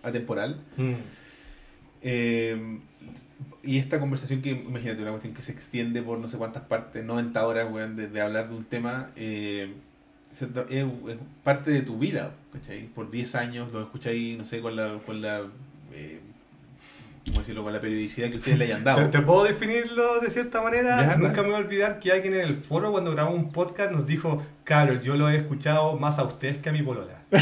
atemporal, 0.04 0.62
Mm. 0.78 0.94
eh, 2.04 2.80
y 3.64 3.78
esta 3.78 4.00
conversación 4.00 4.42
que, 4.42 4.52
imagínate, 4.52 5.02
una 5.02 5.12
cuestión 5.12 5.34
que 5.34 5.42
se 5.42 5.52
extiende 5.52 6.02
por 6.02 6.20
no 6.20 6.28
sé 6.30 6.38
cuántas 6.38 6.64
partes, 6.64 7.04
90 7.04 7.46
horas, 7.46 7.68
weón, 7.72 7.96
de, 7.96 8.08
de 8.08 8.22
hablar 8.22 8.50
de 8.50 8.56
un 8.56 8.64
tema, 8.64 9.10
eh, 9.18 9.74
es, 10.32 10.42
es 10.70 11.18
parte 11.44 11.72
de 11.72 11.82
tu 11.82 11.98
vida, 11.98 12.34
¿cachai? 12.54 12.86
Por 12.88 13.12
10 13.12 13.36
años 13.36 13.72
lo 13.74 13.82
escucháis, 13.82 14.38
no 14.38 14.46
sé, 14.46 14.62
con 14.62 14.76
la, 14.76 15.00
con 15.06 15.22
la 15.22 15.42
eh, 15.92 16.22
¿cómo 17.30 17.40
decirlo? 17.40 17.64
Con 17.64 17.74
la 17.74 17.82
periodicidad 17.82 18.30
que 18.30 18.38
ustedes 18.38 18.58
le 18.58 18.66
hayan 18.66 18.80
¿Te, 18.80 18.84
dado. 18.86 19.10
te 19.10 19.22
puedo 19.22 19.44
definirlo 19.44 20.20
de 20.20 20.30
cierta 20.30 20.62
manera? 20.62 21.06
Ya, 21.06 21.16
Nunca 21.18 21.42
me 21.42 21.50
voy 21.50 21.58
a 21.58 21.60
olvidar 21.60 22.00
que 22.00 22.12
alguien 22.12 22.34
en 22.36 22.42
el 22.42 22.56
foro 22.56 22.92
cuando 22.92 23.12
grabamos 23.12 23.40
un 23.40 23.52
podcast 23.52 23.92
nos 23.92 24.06
dijo, 24.06 24.44
Carlos, 24.64 25.04
yo 25.04 25.16
lo 25.16 25.30
he 25.30 25.38
escuchado 25.38 25.98
más 25.98 26.20
a 26.20 26.24
ustedes 26.24 26.58
que 26.58 26.70
a 26.70 26.72
mi 26.72 26.82
polola. 26.84 27.16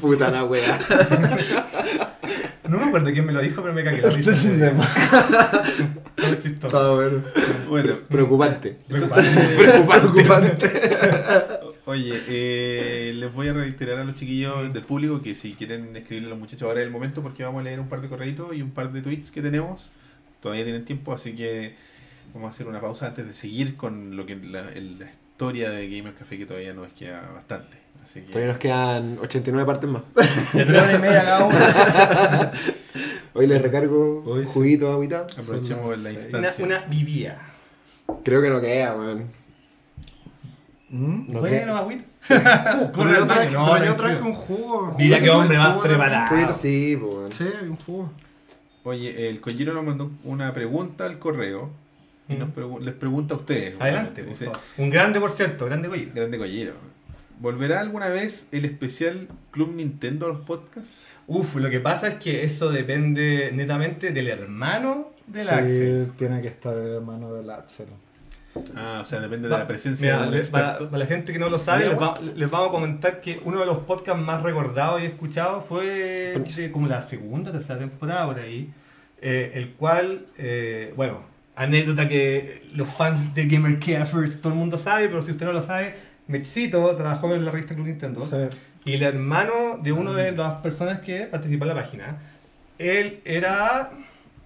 Puta 0.00 0.30
la 0.30 0.44
wea. 0.44 0.78
No 2.68 2.78
me 2.78 2.84
acuerdo 2.86 3.12
quién 3.12 3.24
me 3.24 3.32
lo 3.32 3.40
dijo, 3.40 3.62
pero 3.62 3.72
me 3.74 3.84
cagué 3.84 4.02
la 4.02 4.10
risa. 4.10 4.32
Este. 4.32 4.72
Está 6.48 6.90
bueno. 6.90 7.22
Bueno, 7.68 7.94
Preocupante. 8.08 8.76
Preocupante. 8.88 10.66
Oye, 11.86 12.20
eh, 12.28 13.12
les 13.14 13.32
voy 13.32 13.46
a 13.46 13.52
reiterar 13.52 14.00
a 14.00 14.04
los 14.04 14.16
chiquillos 14.16 14.72
del 14.72 14.82
público 14.82 15.22
que 15.22 15.36
si 15.36 15.52
quieren 15.52 15.94
escribirle 15.96 16.26
a 16.26 16.30
los 16.30 16.38
muchachos 16.40 16.66
ahora 16.66 16.80
es 16.80 16.86
el 16.86 16.92
momento 16.92 17.22
porque 17.22 17.44
vamos 17.44 17.60
a 17.60 17.62
leer 17.62 17.78
un 17.78 17.88
par 17.88 18.00
de 18.00 18.08
correitos 18.08 18.56
y 18.56 18.60
un 18.60 18.72
par 18.72 18.92
de 18.92 19.02
tweets 19.02 19.30
que 19.30 19.40
tenemos. 19.40 19.92
Todavía 20.40 20.64
tienen 20.64 20.84
tiempo, 20.84 21.12
así 21.12 21.36
que 21.36 21.76
vamos 22.34 22.48
a 22.48 22.50
hacer 22.50 22.66
una 22.66 22.80
pausa 22.80 23.06
antes 23.06 23.28
de 23.28 23.34
seguir 23.34 23.76
con 23.76 24.16
lo 24.16 24.26
que 24.26 24.34
la, 24.34 24.72
historia 24.76 25.70
de 25.70 25.88
Gamer 25.88 26.14
Café 26.14 26.38
que 26.38 26.46
todavía 26.46 26.72
nos 26.72 26.92
queda 26.92 27.30
bastante. 27.32 27.76
Así 28.02 28.20
que 28.20 28.32
Todavía 28.32 28.48
nos 28.48 28.58
quedan 28.58 29.18
89 29.20 29.66
partes 29.66 29.88
más. 29.88 30.02
De 30.54 30.62
y 30.62 30.98
media 30.98 31.24
cada 31.24 31.44
uno. 31.44 31.56
Hoy 33.34 33.46
le 33.46 33.60
recargo 33.60 34.24
Hoy 34.24 34.44
sí. 34.44 34.50
juguito, 34.52 34.90
agüita. 34.90 35.28
aprovechemos 35.38 35.96
la 35.98 36.10
seis. 36.10 36.16
Una, 36.30 36.38
instancia. 36.40 36.64
una 36.64 36.78
vivía. 36.86 37.38
Creo 38.24 38.42
que 38.42 38.50
no 38.50 38.60
queda, 38.60 38.96
weón. 38.96 39.45
¿Mm? 40.90 41.32
No 41.32 41.40
bueno. 41.40 42.02
Pero 42.28 43.10
yo 43.10 43.22
al 43.22 43.26
traje, 43.26 43.56
baño. 43.56 43.66
No, 43.66 43.72
pero 43.72 43.84
yo 43.84 43.96
tranquilo. 43.96 43.96
traje 43.96 44.22
un 44.22 44.34
jugo. 44.34 44.94
Mira 44.98 45.20
qué 45.20 45.30
hombre 45.30 45.58
más 45.58 45.78
preparado. 45.78 46.28
Juguito 46.28 46.52
sí, 46.52 46.94
un 47.62 47.76
jugo. 47.76 48.12
Oye, 48.84 49.28
el 49.28 49.40
Kojiro 49.40 49.72
nos 49.74 49.84
mandó 49.84 50.10
una 50.24 50.52
pregunta 50.52 51.06
al 51.06 51.18
correo 51.18 51.70
y 52.28 52.34
Mm. 52.34 52.38
nos 52.38 52.48
pregu- 52.50 52.80
les 52.80 52.94
pregunta 52.94 53.34
a 53.34 53.38
ustedes. 53.38 53.74
Adelante, 53.80 54.22
por 54.22 54.34
favor. 54.36 54.58
Un 54.78 54.90
grande, 54.90 55.18
por 55.20 55.30
cierto, 55.32 55.66
grande 55.66 55.88
güey. 55.88 56.06
Grande 56.14 56.38
Kojiro. 56.38 56.72
¿Volverá 57.40 57.80
alguna 57.80 58.08
vez 58.08 58.48
el 58.52 58.64
especial 58.64 59.28
Club 59.50 59.74
Nintendo 59.74 60.26
a 60.26 60.28
los 60.30 60.40
podcasts? 60.40 60.96
Uf, 61.26 61.56
lo 61.56 61.68
que 61.68 61.80
pasa 61.80 62.08
es 62.08 62.14
que 62.14 62.44
eso 62.44 62.70
depende 62.70 63.50
netamente 63.52 64.10
del 64.12 64.28
hermano 64.28 65.08
del 65.26 65.46
sí, 65.46 65.52
Axel. 65.52 66.12
tiene 66.16 66.40
que 66.40 66.48
estar 66.48 66.76
el 66.78 66.94
hermano 66.94 67.34
del 67.34 67.50
Axel. 67.50 67.86
Ah, 68.76 69.00
o 69.02 69.04
sea, 69.04 69.20
depende 69.20 69.48
de 69.48 69.52
Va- 69.54 69.60
la 69.60 69.66
presencia 69.66 70.16
mira, 70.26 70.30
de 70.38 70.44
para, 70.50 70.78
para 70.78 70.98
la 70.98 71.06
gente 71.06 71.32
que 71.32 71.38
no 71.38 71.48
lo 71.48 71.58
sabe, 71.58 71.84
¿Hay 71.84 71.90
les, 71.90 71.98
va- 72.00 72.20
les 72.20 72.50
vamos 72.50 72.68
a 72.68 72.72
comentar 72.72 73.20
que 73.20 73.40
uno 73.44 73.60
de 73.60 73.66
los 73.66 73.78
podcasts 73.78 74.20
más 74.22 74.42
recordados 74.42 75.00
y 75.02 75.06
escuchados 75.06 75.64
fue 75.64 75.86
de 76.36 76.70
como 76.72 76.86
la 76.88 77.00
segunda, 77.00 77.52
tercera 77.52 77.78
temporada 77.78 78.26
por 78.26 78.38
ahí, 78.38 78.70
eh, 79.20 79.52
el 79.54 79.70
cual, 79.70 80.26
eh, 80.38 80.92
bueno, 80.96 81.20
anécdota 81.56 82.08
que 82.08 82.62
los 82.74 82.88
fans 82.88 83.34
de 83.34 83.46
Gamer 83.46 83.78
Cafers, 83.78 84.40
todo 84.40 84.52
el 84.52 84.58
mundo 84.58 84.76
sabe, 84.76 85.08
pero 85.08 85.22
si 85.22 85.32
usted 85.32 85.46
no 85.46 85.52
lo 85.52 85.62
sabe, 85.62 85.94
Mechito 86.28 86.94
trabajó 86.96 87.34
en 87.34 87.44
la 87.44 87.50
revista 87.50 87.74
Club 87.74 87.86
Nintendo. 87.86 88.20
Sí. 88.20 88.56
Y 88.84 88.94
el 88.94 89.02
hermano 89.02 89.78
de 89.82 89.92
una 89.92 90.12
de 90.12 90.32
las 90.32 90.54
personas 90.60 91.00
que 91.00 91.20
participó 91.22 91.64
en 91.64 91.68
la 91.68 91.74
página, 91.74 92.18
él 92.78 93.20
era 93.24 93.90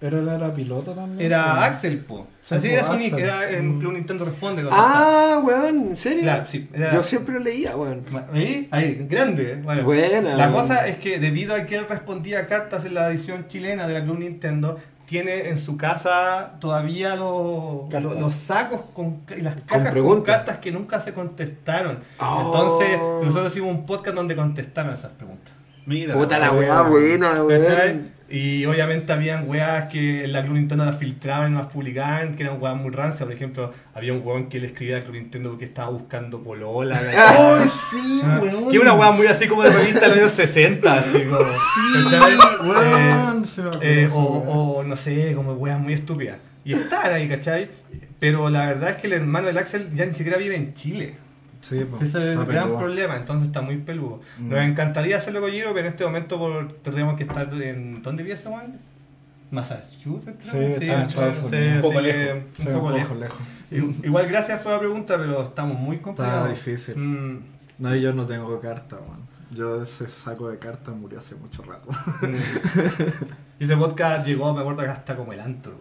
Pero 0.01 0.19
él 0.19 0.27
era 0.27 0.51
piloto 0.53 0.91
también. 0.93 1.21
era 1.31 1.53
¿no? 1.53 1.61
Axel, 1.61 1.99
po. 1.99 2.25
Sí, 2.41 2.55
Así 2.55 2.67
po, 2.67 2.73
era, 2.73 2.91
Axel. 2.91 3.19
era 3.19 3.49
en 3.51 3.75
Mm. 3.75 3.79
Club 3.79 3.93
Nintendo 3.93 4.25
Responde. 4.25 4.65
Ah, 4.71 5.39
weón, 5.45 5.89
¿en 5.89 5.95
serio? 5.95 6.23
Claro, 6.23 6.45
sí, 6.49 6.67
era- 6.73 6.91
Yo 6.91 7.03
siempre 7.03 7.35
lo 7.35 7.39
leía, 7.41 7.77
weón. 7.77 8.01
Ahí, 8.33 8.67
ahí, 8.71 9.05
grande. 9.09 9.51
eh. 9.53 9.59
Bueno, 9.63 9.83
Buena. 9.83 10.35
La 10.35 10.47
weón. 10.49 10.53
cosa 10.59 10.87
es 10.87 10.97
que 10.97 11.19
debido 11.19 11.53
a 11.55 11.67
que 11.67 11.75
él 11.75 11.85
respondía 11.87 12.47
cartas 12.47 12.83
en 12.85 12.95
la 12.95 13.09
edición 13.11 13.47
chilena 13.47 13.87
de 13.87 13.93
la 13.93 14.03
Club 14.03 14.17
Nintendo, 14.19 14.79
tiene 15.05 15.49
en 15.49 15.57
su 15.59 15.77
casa 15.77 16.53
todavía 16.59 17.15
los, 17.17 17.93
los, 17.93 18.17
los 18.19 18.33
sacos 18.33 18.81
con, 18.93 19.19
y 19.37 19.41
las 19.41 19.55
cajas 19.67 19.93
con, 19.93 20.21
cartas 20.23 20.57
que 20.57 20.71
nunca 20.71 20.99
se 20.99 21.13
contestaron. 21.13 21.99
Oh. 22.17 22.41
Entonces, 22.81 22.99
nosotros 23.27 23.51
hicimos 23.51 23.69
un 23.71 23.85
podcast 23.85 24.15
donde 24.15 24.35
contestaron 24.35 24.93
esas 24.95 25.11
preguntas. 25.11 25.53
Mira, 25.85 26.13
Puta 26.15 26.39
la 26.39 26.51
weá. 26.51 26.81
buena, 26.83 27.31
¿Cachai? 27.47 27.87
weón. 27.89 28.20
Y 28.31 28.65
obviamente 28.65 29.11
habían 29.11 29.47
weas 29.49 29.85
que 29.89 30.23
en 30.23 30.31
la 30.31 30.41
Club 30.41 30.55
Nintendo 30.55 30.85
las 30.85 30.97
filtraban 30.97 31.51
y 31.51 31.53
no 31.55 31.59
las 31.61 31.71
publicaban, 31.71 32.35
que 32.35 32.43
eran 32.43 32.61
weas 32.61 32.75
muy 32.77 32.91
rancias. 32.91 33.23
Por 33.23 33.33
ejemplo, 33.33 33.73
había 33.93 34.13
un 34.13 34.21
weón 34.25 34.47
que 34.47 34.59
le 34.59 34.67
escribía 34.67 34.97
a 34.97 35.03
Club 35.03 35.15
Nintendo 35.15 35.49
porque 35.49 35.65
estaba 35.65 35.89
buscando 35.89 36.41
polola. 36.41 36.97
¡Ay, 37.01 37.15
¿cachai? 37.15 37.67
sí, 37.67 38.21
Ah, 38.23 38.39
weón! 38.41 38.69
Que 38.71 38.79
una 38.79 38.93
wea 38.93 39.11
muy 39.11 39.27
así 39.27 39.47
como 39.47 39.63
de 39.63 39.69
revista 39.71 40.01
de 40.01 40.07
los 40.07 40.17
años 40.17 40.31
60, 40.31 40.93
así 40.93 41.23
como. 41.23 41.45
¿cachai? 42.09 42.37
Weón, 42.69 43.43
se 43.43 43.61
me 43.61 43.69
Eh, 43.69 43.79
eh, 44.03 44.09
o, 44.13 44.17
o 44.77 44.83
no 44.83 44.95
sé, 44.95 45.33
como 45.35 45.53
weas 45.53 45.79
muy 45.79 45.93
estúpidas. 45.93 46.37
Y 46.63 46.73
estar 46.73 47.11
ahí, 47.11 47.27
¿cachai? 47.27 47.69
Pero 48.19 48.49
la 48.49 48.67
verdad 48.67 48.91
es 48.91 48.95
que 48.97 49.07
el 49.07 49.13
hermano 49.13 49.47
del 49.47 49.57
Axel 49.57 49.89
ya 49.93 50.05
ni 50.05 50.13
siquiera 50.13 50.37
vive 50.37 50.55
en 50.55 50.73
Chile. 50.73 51.15
Sí, 51.61 51.79
po, 51.85 51.97
Ese 51.97 52.05
es 52.07 52.15
el 52.15 52.31
está 52.33 52.45
gran 52.45 52.63
peludo. 52.65 52.77
problema, 52.79 53.15
entonces 53.17 53.47
está 53.47 53.61
muy 53.61 53.77
peludo. 53.77 54.19
Mm. 54.39 54.49
Nos 54.49 54.59
encantaría 54.61 55.17
hacerlo 55.17 55.41
con 55.41 55.51
Giro, 55.51 55.69
pero 55.73 55.85
en 55.87 55.91
este 55.93 56.03
momento 56.03 56.37
por, 56.39 56.67
tendríamos 56.73 57.15
que 57.17 57.23
estar 57.23 57.53
en. 57.53 58.01
¿Dónde 58.03 58.23
vive 58.23 58.35
ese 58.35 58.49
weón? 58.49 58.79
Massachusetts. 59.51 60.45
Sí, 60.45 60.57
está 60.57 61.07
sí, 61.09 61.15
sí, 61.49 61.55
Un 61.75 61.81
poco 61.81 61.93
que 61.95 62.01
lejos. 62.01 62.43
Sí, 62.57 62.67
Un 62.67 62.73
poco 62.73 62.91
lejos. 62.91 63.17
Igual 64.03 64.27
gracias 64.27 64.61
por 64.61 64.71
la 64.73 64.79
pregunta, 64.79 65.17
pero 65.17 65.43
estamos 65.43 65.77
muy 65.79 65.97
Está 65.97 66.03
complicados. 66.05 66.49
difícil. 66.49 66.95
Mm, 66.97 67.39
No, 67.79 67.95
yo 67.95 68.13
no 68.13 68.25
tengo 68.25 68.59
carta, 68.59 68.97
weón. 68.97 69.29
Yo 69.53 69.83
ese 69.83 70.07
saco 70.07 70.47
de 70.49 70.57
cartas 70.57 70.95
murió 70.95 71.19
hace 71.19 71.35
mucho 71.35 71.63
rato. 71.63 71.89
mm. 72.21 72.35
Y 73.59 73.65
ese 73.65 73.77
podcast 73.77 74.25
llegó, 74.25 74.53
me 74.53 74.61
acuerdo 74.61 74.81
que 74.83 74.89
hasta 74.89 75.15
como 75.15 75.33
el 75.33 75.39
antro. 75.41 75.73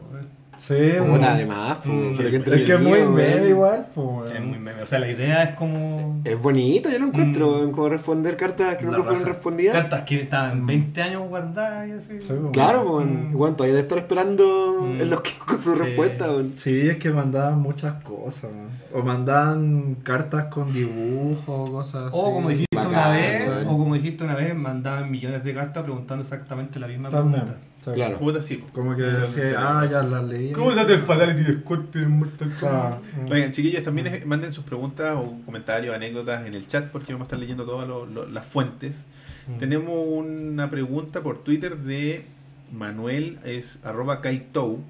Sí, 0.56 0.74
weón. 0.74 1.24
además, 1.24 1.78
Mm, 1.84 2.16
pero 2.18 2.30
qué 2.30 2.36
es 2.36 2.46
Es 2.48 2.66
que 2.66 2.72
es 2.74 2.80
muy 2.80 3.02
meme 3.02 3.48
igual, 3.48 3.86
pues. 3.94 4.30
Es 4.32 4.40
muy 4.40 4.58
meme. 4.58 4.82
O 4.82 4.86
sea, 4.86 4.98
la 4.98 5.10
idea 5.10 5.42
es 5.44 5.56
como. 5.56 6.20
Es 6.24 6.40
bonito, 6.40 6.90
yo 6.90 6.98
lo 6.98 7.06
encuentro, 7.06 7.66
Mm. 7.66 7.70
como 7.72 7.88
responder 7.88 8.36
cartas 8.36 8.76
que 8.76 8.84
La 8.84 8.90
nunca 8.90 9.04
fueron 9.04 9.24
respondidas. 9.24 9.74
Cartas 9.74 10.02
que 10.02 10.20
estaban 10.22 10.66
20 10.66 11.00
años 11.02 11.22
guardadas 11.28 11.88
y 11.88 11.92
así. 11.92 12.20
Sí. 12.20 12.34
Claro, 12.52 12.82
weón. 12.82 13.30
Mm. 13.30 13.36
Weón, 13.36 13.56
todavía 13.56 13.76
debe 13.76 13.86
estar 13.88 13.98
esperando 13.98 14.82
Mm. 14.82 15.00
en 15.00 15.10
los 15.10 15.20
que 15.22 15.30
con 15.46 15.58
su 15.60 15.72
Sí. 15.72 15.78
respuesta, 15.78 16.26
weón. 16.30 16.52
Sí, 16.56 16.88
es 16.88 16.96
que 16.98 17.10
mandaban 17.10 17.58
muchas 17.60 17.94
cosas. 18.02 18.50
O 18.92 19.02
mandaban 19.02 19.96
cartas 20.02 20.46
con 20.46 20.72
dibujos 20.72 21.38
o 21.46 21.72
cosas 21.72 22.08
así. 22.08 22.18
O 22.20 22.32
como 22.34 22.48
dijiste 22.50 22.76
Bacán, 22.76 22.90
una 22.92 23.08
vez, 23.10 23.44
¿sabes? 23.44 23.66
o 23.66 23.78
como 23.78 23.94
dijiste 23.94 24.24
una 24.24 24.34
vez, 24.34 24.54
mandaban 24.54 25.10
millones 25.10 25.42
de 25.44 25.54
cartas 25.54 25.82
preguntando 25.84 26.22
exactamente 26.24 26.78
la 26.80 26.86
misma 26.88 27.08
También. 27.08 27.44
pregunta. 27.44 27.66
Claro. 27.84 28.18
Puta, 28.18 28.42
sí. 28.42 28.62
Como 28.72 28.94
que 28.96 29.02
decía, 29.02 29.54
ah, 29.58 29.86
ya 29.90 30.02
las 30.02 30.22
leí. 30.24 30.52
¿Cómo 30.52 30.72
se 30.72 30.80
hace 30.80 30.94
el 30.94 31.00
Fatality 31.00 31.42
de 31.42 31.60
Scorpion 31.60 32.04
en 32.04 32.10
Mortal. 32.18 32.52
Kombat? 32.60 33.00
Oigan, 33.30 33.52
chiquillos, 33.52 33.82
también 33.82 34.06
es- 34.08 34.26
manden 34.26 34.52
sus 34.52 34.64
preguntas 34.64 35.16
o 35.16 35.34
comentarios, 35.46 35.94
anécdotas 35.94 36.46
en 36.46 36.54
el 36.54 36.66
chat 36.66 36.90
porque 36.90 37.12
vamos 37.12 37.24
a 37.24 37.28
estar 37.28 37.38
leyendo 37.38 37.64
todas 37.64 37.88
lo- 37.88 38.06
lo- 38.06 38.26
las 38.26 38.44
fuentes. 38.46 39.04
Mm. 39.48 39.58
Tenemos 39.58 40.04
una 40.06 40.68
pregunta 40.70 41.22
por 41.22 41.42
Twitter 41.42 41.78
de 41.78 42.26
Manuel, 42.72 43.38
es 43.44 43.80
arroba 43.84 44.20
kaitou, 44.20 44.80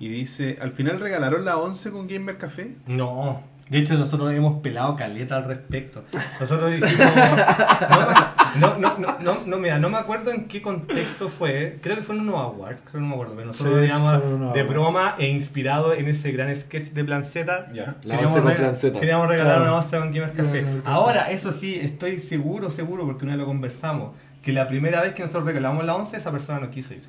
y 0.00 0.08
dice, 0.08 0.58
¿al 0.60 0.72
final 0.72 0.98
regalaron 1.00 1.44
la 1.44 1.56
11 1.58 1.90
con 1.90 2.08
Gamer 2.08 2.36
Café? 2.38 2.74
No, 2.86 3.42
de 3.70 3.78
hecho 3.78 3.94
nosotros 3.94 4.32
hemos 4.34 4.60
pelado 4.62 4.94
caleta 4.96 5.36
al 5.36 5.44
respecto. 5.44 6.04
Nosotros 6.40 6.72
dijimos... 6.72 7.06
No, 8.54 8.78
no, 8.78 8.96
no, 8.98 9.18
no, 9.18 9.38
no, 9.46 9.58
mira, 9.58 9.80
no 9.80 9.90
me 9.90 9.98
acuerdo 9.98 10.30
en 10.30 10.46
qué 10.46 10.62
contexto 10.62 11.28
fue. 11.28 11.80
Creo 11.82 11.96
que 11.96 12.02
fue 12.04 12.14
en 12.14 12.20
unos 12.20 12.36
awards, 12.38 12.82
creo 12.82 12.92
que 12.92 13.00
no 13.00 13.06
me 13.08 13.14
acuerdo. 13.14 13.34
Pero 13.34 13.46
nosotros, 13.48 13.74
Sí, 13.74 13.82
digamos, 13.82 14.54
de 14.54 14.62
broma 14.62 15.16
e 15.18 15.26
inspirado 15.28 15.92
en 15.92 16.06
ese 16.06 16.30
gran 16.30 16.54
sketch 16.54 16.90
de 16.90 17.02
Planceta, 17.04 17.66
Ya. 17.72 17.96
La 18.04 18.14
queríamos, 18.14 18.26
once 18.26 18.40
con 18.42 18.48
rega- 18.52 18.58
Planceta. 18.60 19.00
queríamos 19.00 19.26
regalar 19.26 19.56
Claro. 19.56 19.72
una 19.72 19.78
once 19.80 19.98
con. 19.98 20.12
Gamer 20.12 20.32
Café. 20.34 20.66
Ahora, 20.84 21.32
eso 21.32 21.50
sí, 21.50 21.74
estoy 21.82 22.20
seguro, 22.20 22.70
seguro, 22.70 23.04
porque 23.06 23.24
una 23.24 23.32
vez 23.32 23.40
lo 23.40 23.46
conversamos, 23.46 24.12
que 24.40 24.52
la 24.52 24.68
primera 24.68 25.00
vez 25.00 25.14
que 25.14 25.22
nosotros 25.22 25.46
regalamos 25.46 25.84
la 25.84 25.96
once, 25.96 26.16
esa 26.16 26.30
persona 26.30 26.60
no 26.60 26.70
quiso 26.70 26.94
ir. 26.94 27.02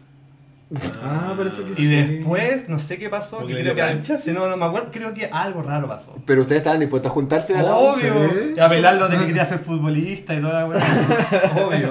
Ah, 1.04 1.36
parece 1.38 1.62
que 1.64 1.74
Y 1.74 1.76
sí. 1.76 1.88
después, 1.88 2.68
no 2.68 2.80
sé 2.80 2.98
qué 2.98 3.08
pasó, 3.08 3.38
¿Porque 3.38 3.54
que 3.54 3.62
creo 3.62 3.76
que, 3.76 3.84
plancha, 3.84 4.18
sí, 4.18 4.32
no, 4.32 4.50
no 4.50 4.58
me 4.58 4.66
acuerdo, 4.66 4.90
creo 4.92 5.14
que 5.14 5.28
algo 5.28 5.62
raro 5.62 5.88
pasó. 5.88 6.16
Pero 6.26 6.42
ustedes 6.42 6.62
estaban 6.62 6.80
dispuestos 6.80 7.12
a 7.12 7.14
juntarse 7.14 7.56
a 7.56 7.62
la. 7.62 7.76
Obvio, 7.76 8.30
¿sí? 8.32 8.54
y 8.58 8.60
a 8.60 8.68
pelarlo 8.68 9.08
de 9.08 9.20
que 9.20 9.28
quería 9.28 9.46
ser 9.46 9.60
futbolista 9.60 10.34
y 10.34 10.42
toda 10.42 10.54
la 10.62 10.66
weá. 10.66 10.82
Obvio. 11.66 11.90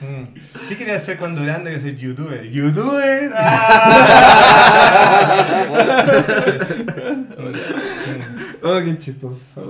Mm. 0.00 0.68
¿Qué 0.68 0.76
quería 0.78 0.96
hacer 0.96 1.18
cuando 1.18 1.42
grande? 1.42 1.70
Quería 1.70 1.84
ser 1.84 1.96
youtuber. 1.96 2.48
¿Youtuber? 2.48 3.32
¡Ah! 3.36 5.34
Oh, 8.62 8.78
qué 8.84 8.98
chistoso. 8.98 9.62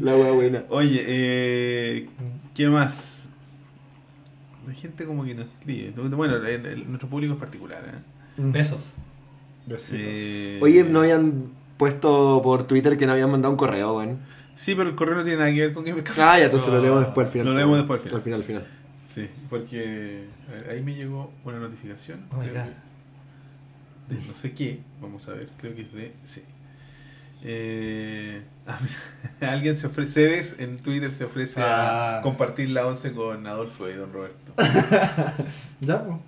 La 0.00 0.16
wea 0.16 0.32
buena. 0.32 0.62
Oye, 0.70 1.04
eh, 1.06 2.08
¿Qué 2.54 2.66
más? 2.68 3.21
Hay 4.68 4.76
gente 4.76 5.04
como 5.06 5.24
que 5.24 5.34
no 5.34 5.42
escribe. 5.42 5.90
Bueno, 6.10 6.36
el- 6.36 6.66
el- 6.66 6.86
nuestro 6.88 7.08
público 7.08 7.34
es 7.34 7.40
particular. 7.40 7.82
¿eh? 7.86 7.98
Besos. 8.38 8.80
Besitos. 9.66 9.98
Eh, 10.00 10.58
Oye, 10.62 10.84
no 10.84 11.00
habían 11.00 11.50
puesto 11.76 12.40
por 12.42 12.64
Twitter 12.66 12.96
que 12.98 13.06
no 13.06 13.12
habían 13.12 13.30
mandado 13.30 13.50
un 13.52 13.56
correo, 13.58 13.96
weón. 13.98 14.18
Sí, 14.56 14.74
pero 14.74 14.90
el 14.90 14.94
correo 14.96 15.14
no 15.16 15.22
tiene 15.24 15.38
nada 15.38 15.50
que 15.52 15.60
ver 15.60 15.72
con 15.74 15.84
Game 15.84 16.02
Café. 16.02 16.22
Ah, 16.22 16.38
ya, 16.38 16.44
entonces 16.46 16.68
lo 16.68 16.80
leemos 16.80 17.00
después 17.00 17.26
al 17.26 17.32
final. 17.32 17.46
Lo 17.48 17.54
leemos 17.54 17.76
después 17.78 17.98
al 17.98 18.02
final. 18.02 18.16
Al 18.16 18.22
final, 18.22 18.40
al 18.40 18.44
final. 18.44 18.66
Sí, 19.12 19.28
porque 19.50 20.24
a 20.48 20.52
ver, 20.52 20.70
ahí 20.70 20.82
me 20.82 20.94
llegó 20.94 21.32
una 21.44 21.58
notificación. 21.58 22.20
Oh 22.30 22.36
my 22.36 22.48
creo 22.48 22.64
God. 22.64 22.70
que 24.08 24.14
de 24.14 24.26
no 24.26 24.34
sé 24.34 24.52
qué. 24.52 24.80
Vamos 25.00 25.28
a 25.28 25.32
ver, 25.32 25.48
creo 25.58 25.74
que 25.74 25.82
es 25.82 25.92
de. 25.92 26.12
Sí. 26.24 26.42
Eh, 27.44 28.42
ah, 28.66 28.78
alguien 29.40 29.76
se 29.76 29.86
ofrece, 29.88 30.12
Cebes 30.28 30.56
en 30.60 30.78
Twitter 30.78 31.10
se 31.10 31.24
ofrece 31.24 31.60
Ah. 31.62 32.18
a 32.18 32.20
compartir 32.22 32.68
la 32.70 32.86
11 32.86 33.12
con 33.12 33.46
Adolfo 33.46 33.88
y 33.88 33.94
Don 33.94 34.12
Roberto. 34.12 34.52
Ya, 35.80 36.04
pues. 36.04 36.18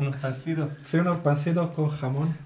Unos 0.00 0.16
pancitos. 0.16 0.68
Sí, 0.82 0.96
unos 0.98 1.18
pancitos 1.18 1.70
con 1.70 1.88
jamón. 1.90 2.36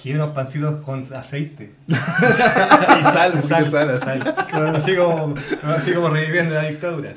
Quiero 0.00 0.22
unos 0.22 0.34
pancitos 0.34 0.80
con 0.84 1.04
aceite. 1.12 1.72
y 1.88 3.02
sal, 3.02 3.32
un 3.34 3.40
de 3.42 3.66
sal, 3.66 3.98
sal. 4.00 4.34
Así 4.76 4.94
como, 4.94 5.34
así 5.74 5.92
como 5.92 6.10
reviviendo 6.14 6.54
la 6.54 6.62
dictadura. 6.68 7.14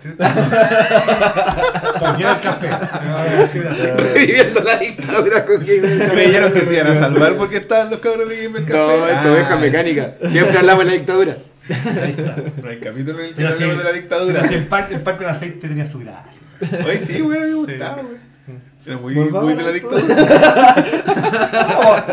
Con 1.99 2.15
el 2.15 2.39
café. 2.41 2.69
Así 2.69 3.59
de 3.59 3.69
aceite. 3.69 4.13
Viviendo 4.15 4.61
la 4.61 4.77
dictadura 4.77 5.45
con 5.45 5.57
Game 5.59 6.07
Creyeron 6.09 6.53
que 6.53 6.61
se 6.61 6.73
iban 6.75 6.87
a 6.87 6.95
salvar 6.95 7.35
porque 7.35 7.57
estaban 7.57 7.91
los 7.91 7.99
cabros 7.99 8.27
de 8.27 8.43
Game 8.43 8.59
Café. 8.61 8.73
No, 8.77 9.07
esto 9.07 9.27
Ah, 9.29 9.31
oveja 9.31 9.55
mecánica. 9.57 10.11
Siempre 10.29 10.57
hablamos 10.57 10.85
de 10.85 10.91
la 10.91 10.97
dictadura. 10.97 11.35
Ahí 11.69 12.15
está. 12.17 12.35
Capítulo 12.81 13.19
en 13.19 13.25
el 13.25 13.29
que 13.29 13.35
Pero 13.35 13.49
hablemos 13.49 13.73
sí, 13.75 13.77
de 13.77 13.83
la 13.83 13.91
dictadura. 13.91 14.41
el 14.41 14.65
pan, 14.67 14.87
el 14.91 15.01
pan 15.01 15.17
con 15.17 15.27
aceite 15.27 15.67
tenía 15.67 15.85
su 15.85 15.99
gracia. 15.99 16.41
Oye, 16.83 16.97
sí, 16.97 17.19
güey, 17.21 17.39
me 17.39 17.53
gustaba, 17.53 17.95
Sí. 17.97 18.01
güey. 18.07 18.30
Era 18.85 18.97
muy, 18.97 19.13
muy 19.15 19.53
de 19.53 19.63
la 19.63 19.71
dictadura. 19.71 20.75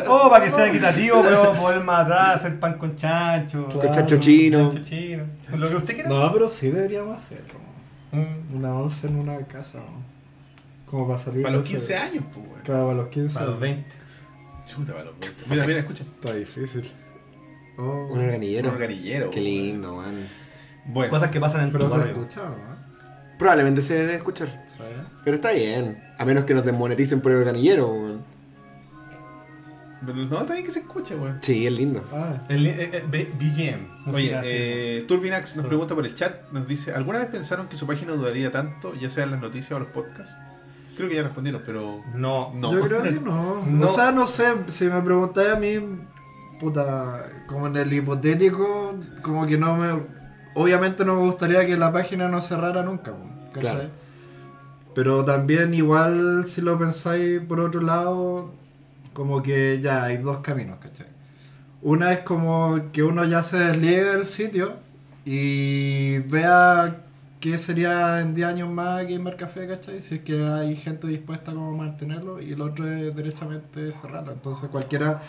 Oh, 0.07 0.27
oh, 0.27 0.31
para 0.31 0.45
que 0.45 0.51
sea 0.51 0.67
equitativo, 0.69 1.23
pero 1.25 1.55
poder 1.55 1.81
más 1.81 2.05
atrás, 2.05 2.37
hacer 2.37 2.61
pan 2.61 2.77
con 2.79 2.95
chancho. 2.97 3.69
Con 3.69 3.91
chancho 3.91 4.17
chino. 4.19 4.71
Chancho 4.71 4.89
chino. 4.89 5.25
Lo 5.57 5.69
que 5.69 5.77
usted 5.77 5.95
quiera. 5.95 6.09
No, 6.11 6.33
pero 6.33 6.49
sí 6.49 6.71
deberíamos 6.71 7.23
hacerlo. 7.23 7.55
Mm. 8.13 8.57
Una 8.57 8.75
once 8.75 9.07
en 9.07 9.17
una 9.19 9.39
casa. 9.47 9.79
¿no? 9.79 10.03
Como 10.87 11.07
para 11.07 11.19
salir 11.19 11.43
Para 11.43 11.57
los 11.57 11.69
de 11.69 11.77
ese- 11.77 11.95
15 11.95 11.97
años, 11.97 12.25
pues, 12.33 12.47
güey. 12.47 12.63
Claro, 12.63 12.85
para 12.87 12.97
los 12.97 13.09
15. 13.09 13.35
Para 13.35 13.47
los 13.47 13.61
20. 13.61 13.87
Chuta, 14.67 14.93
para 14.93 15.05
los 15.07 15.19
20. 15.19 15.37
Mira, 15.51 15.67
mira, 15.67 15.79
escucha. 15.81 16.05
Está 16.05 16.33
difícil. 16.35 16.91
Oh, 17.79 18.09
Un 18.11 18.19
organillero. 18.21 18.69
Un 18.69 18.75
organillero. 18.75 19.31
Qué 19.31 19.41
lindo, 19.41 19.97
man. 19.97 20.27
Bueno, 20.87 21.11
Cosas 21.11 21.31
que 21.31 21.39
pasan 21.41 21.63
en 21.63 21.73
tu 21.73 21.79
Pero 21.79 21.91
se 21.91 22.09
escucha, 22.09 22.43
¿no? 22.43 22.79
Probablemente 23.39 23.83
se 23.83 23.95
debe 23.95 24.15
escuchar. 24.15 24.65
¿Sabes? 24.67 24.97
Pero 25.25 25.37
está 25.37 25.53
bien. 25.53 26.03
A 26.19 26.25
menos 26.25 26.45
que 26.45 26.55
nos 26.55 26.65
desmoneticen 26.65 27.21
por 27.21 27.33
el 27.33 27.39
organillero, 27.39 27.89
weón. 27.89 28.21
pero 30.05 30.17
no, 30.19 30.41
está 30.41 30.53
bien 30.55 30.65
que 30.67 30.73
se 30.73 30.81
escuche, 30.81 31.15
güey. 31.15 31.33
Sí, 31.43 31.67
es 31.67 31.73
lindo. 31.73 32.03
Ah, 32.13 32.35
El, 32.49 32.67
eh, 32.67 32.91
eh, 32.93 33.05
B- 33.09 33.31
BGM. 33.39 34.11
Oye, 34.15 34.25
música 34.27 34.41
eh, 34.45 35.05
Turbinax 35.09 35.57
nos 35.57 35.67
pregunta 35.67 35.95
por 35.95 36.05
el 36.07 36.15
chat, 36.15 36.51
nos 36.53 36.67
dice, 36.69 36.93
¿alguna 36.93 37.19
vez 37.21 37.29
pensaron 37.29 37.69
que 37.69 37.77
su 37.77 37.87
página 37.87 38.13
duraría 38.13 38.51
tanto, 38.53 38.95
ya 38.95 39.11
sea 39.11 39.25
en 39.25 39.33
las 39.33 39.41
noticias 39.41 39.73
o 39.73 39.79
los 39.81 39.89
podcasts? 39.89 40.37
Creo 40.97 41.09
que 41.09 41.15
ya 41.17 41.23
respondieron, 41.23 41.63
pero 41.65 42.03
No. 42.15 42.53
no. 42.55 42.73
Yo 42.73 42.81
creo 42.81 43.03
que 43.03 43.11
no. 43.25 43.65
No. 43.65 43.87
O 43.87 43.89
sea, 43.93 44.11
no 44.13 44.27
sé, 44.27 44.47
si 44.67 44.87
me 44.87 45.01
preguntáis 45.01 45.51
a 45.51 45.57
mí, 45.57 45.79
puta, 46.59 47.27
como 47.47 47.67
en 47.69 47.77
el 47.77 47.93
hipotético, 47.93 48.95
como 49.23 49.47
que 49.47 49.57
no 49.59 49.77
me... 49.77 50.01
Obviamente 50.55 51.05
no 51.05 51.15
me 51.15 51.21
gustaría 51.23 51.65
que 51.67 51.77
la 51.77 51.93
página 51.93 52.27
no 52.29 52.41
cerrara 52.41 52.83
nunca, 52.83 53.13
¿cachai? 53.53 53.61
Claro. 53.61 53.89
Pero 54.99 55.25
también 55.25 55.75
igual 55.75 56.45
si 56.49 56.61
lo 56.61 56.77
pensáis 56.77 57.41
por 57.43 57.61
otro 57.61 57.81
lado, 57.81 58.51
como 59.13 59.45
que 59.45 59.81
ya 59.81 60.03
hay 60.03 60.17
dos 60.17 60.39
caminos, 60.39 60.79
¿cachai? 60.81 61.07
Una 61.83 62.13
es 62.13 62.19
como 62.23 62.81
que 62.91 63.05
uno 63.05 63.25
ya 63.25 63.45
se 63.45 63.59
desliegue 63.59 64.03
del 64.03 64.27
sitio 64.27 64.73
y 65.25 66.19
vea 66.19 66.97
qué 67.39 67.59
sería 67.59 68.19
en 68.19 68.35
10 68.35 68.49
años 68.49 68.71
más 68.71 69.07
Gamer 69.07 69.37
Café, 69.37 69.69
¿cachai? 69.69 70.01
Si 70.01 70.17
es 70.17 70.23
que 70.23 70.45
hay 70.45 70.75
gente 70.75 71.07
dispuesta 71.07 71.53
como 71.53 71.75
a 71.75 71.77
mantenerlo 71.77 72.43
y 72.43 72.55
el 72.55 72.61
otro 72.61 72.91
es 72.91 73.15
derechamente 73.15 73.93
cerrarlo. 73.93 74.33
Entonces 74.33 74.69
cualquiera... 74.69 75.21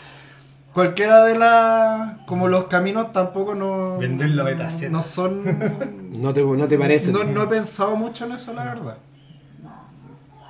Cualquiera 0.74 1.24
de 1.26 1.38
las... 1.38 2.26
Como 2.26 2.48
los 2.48 2.64
caminos 2.64 3.12
tampoco 3.12 3.54
no... 3.54 3.98
Vender 3.98 4.30
la 4.30 4.42
beta. 4.42 4.68
No 4.90 5.00
son... 5.00 5.44
No 6.10 6.34
te, 6.34 6.42
no 6.42 6.66
te 6.66 6.76
parece. 6.76 7.12
No, 7.12 7.22
no 7.22 7.44
he 7.44 7.46
pensado 7.46 7.94
mucho 7.94 8.24
en 8.24 8.32
eso, 8.32 8.52
la 8.52 8.64
verdad. 8.64 8.96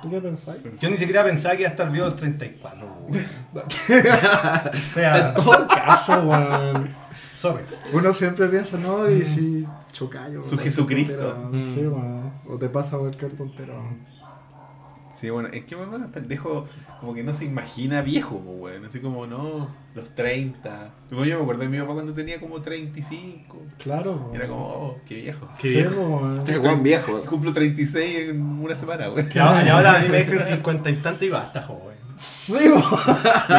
¿Tú 0.01 0.09
qué 0.09 0.19
pensáis? 0.19 0.61
Yo 0.79 0.89
ni 0.89 0.97
siquiera 0.97 1.23
pensaba 1.23 1.55
que 1.55 1.61
iba 1.61 1.69
a 1.69 1.71
estar 1.71 1.91
vivo 1.91 2.05
los 2.05 2.15
34. 2.15 2.87
güey. 3.07 3.23
o 3.63 4.93
sea, 4.93 5.27
En 5.29 5.33
todo 5.35 5.67
caso, 5.67 6.21
weón. 6.23 6.89
sorry. 7.35 7.63
Uno 7.93 8.11
siempre 8.13 8.47
piensa, 8.47 8.77
no, 8.77 9.09
y 9.09 9.23
si 9.23 9.65
chocayo. 9.91 10.43
Su 10.43 10.57
Jesucristo. 10.57 11.51
Sí, 11.53 11.79
weón. 11.81 12.31
O 12.47 12.57
te 12.57 12.69
pasa 12.69 12.97
cualquier 12.97 13.33
tontera. 13.33 13.73
Sí, 15.21 15.29
bueno, 15.29 15.49
es 15.53 15.65
que 15.65 15.75
cuando 15.75 15.99
los 15.99 16.07
pendejos 16.09 16.67
como 16.99 17.13
que 17.13 17.21
no 17.23 17.31
se 17.31 17.45
imagina 17.45 18.01
viejo, 18.01 18.39
pues, 18.39 18.57
weón. 18.73 18.85
Así 18.85 18.99
como, 18.99 19.27
no, 19.27 19.69
los 19.93 20.15
30. 20.15 20.89
Como 21.11 21.25
yo 21.25 21.35
me 21.37 21.43
acuerdo 21.43 21.61
de 21.61 21.69
mi 21.69 21.77
papá 21.79 21.93
cuando 21.93 22.13
tenía 22.15 22.39
como 22.39 22.59
35. 22.59 23.61
Claro, 23.77 24.15
weón. 24.15 24.35
Era 24.35 24.47
como, 24.47 24.65
oh, 24.67 24.97
qué 25.07 25.13
viejo. 25.15 25.47
Qué 25.59 25.67
Sí, 25.67 25.73
viejo. 25.75 26.01
weón. 26.01 26.39
Este 26.39 26.57
weón 26.57 26.81
viejo. 26.81 27.21
Cumplo 27.25 27.53
36 27.53 28.29
en 28.29 28.41
una 28.41 28.73
semana, 28.73 29.07
güey. 29.09 29.29
Que 29.29 29.39
ahora, 29.39 29.63
y 29.63 29.69
ahora 29.69 29.95
a 29.97 29.99
mí 29.99 30.09
me 30.09 30.17
dicen 30.23 30.39
50 30.43 30.89
y 30.89 30.95
tanto 30.95 31.23
y 31.23 31.29
basta, 31.29 31.61
joven. 31.61 31.97
Sí, 32.17 32.53
weón. 32.53 32.83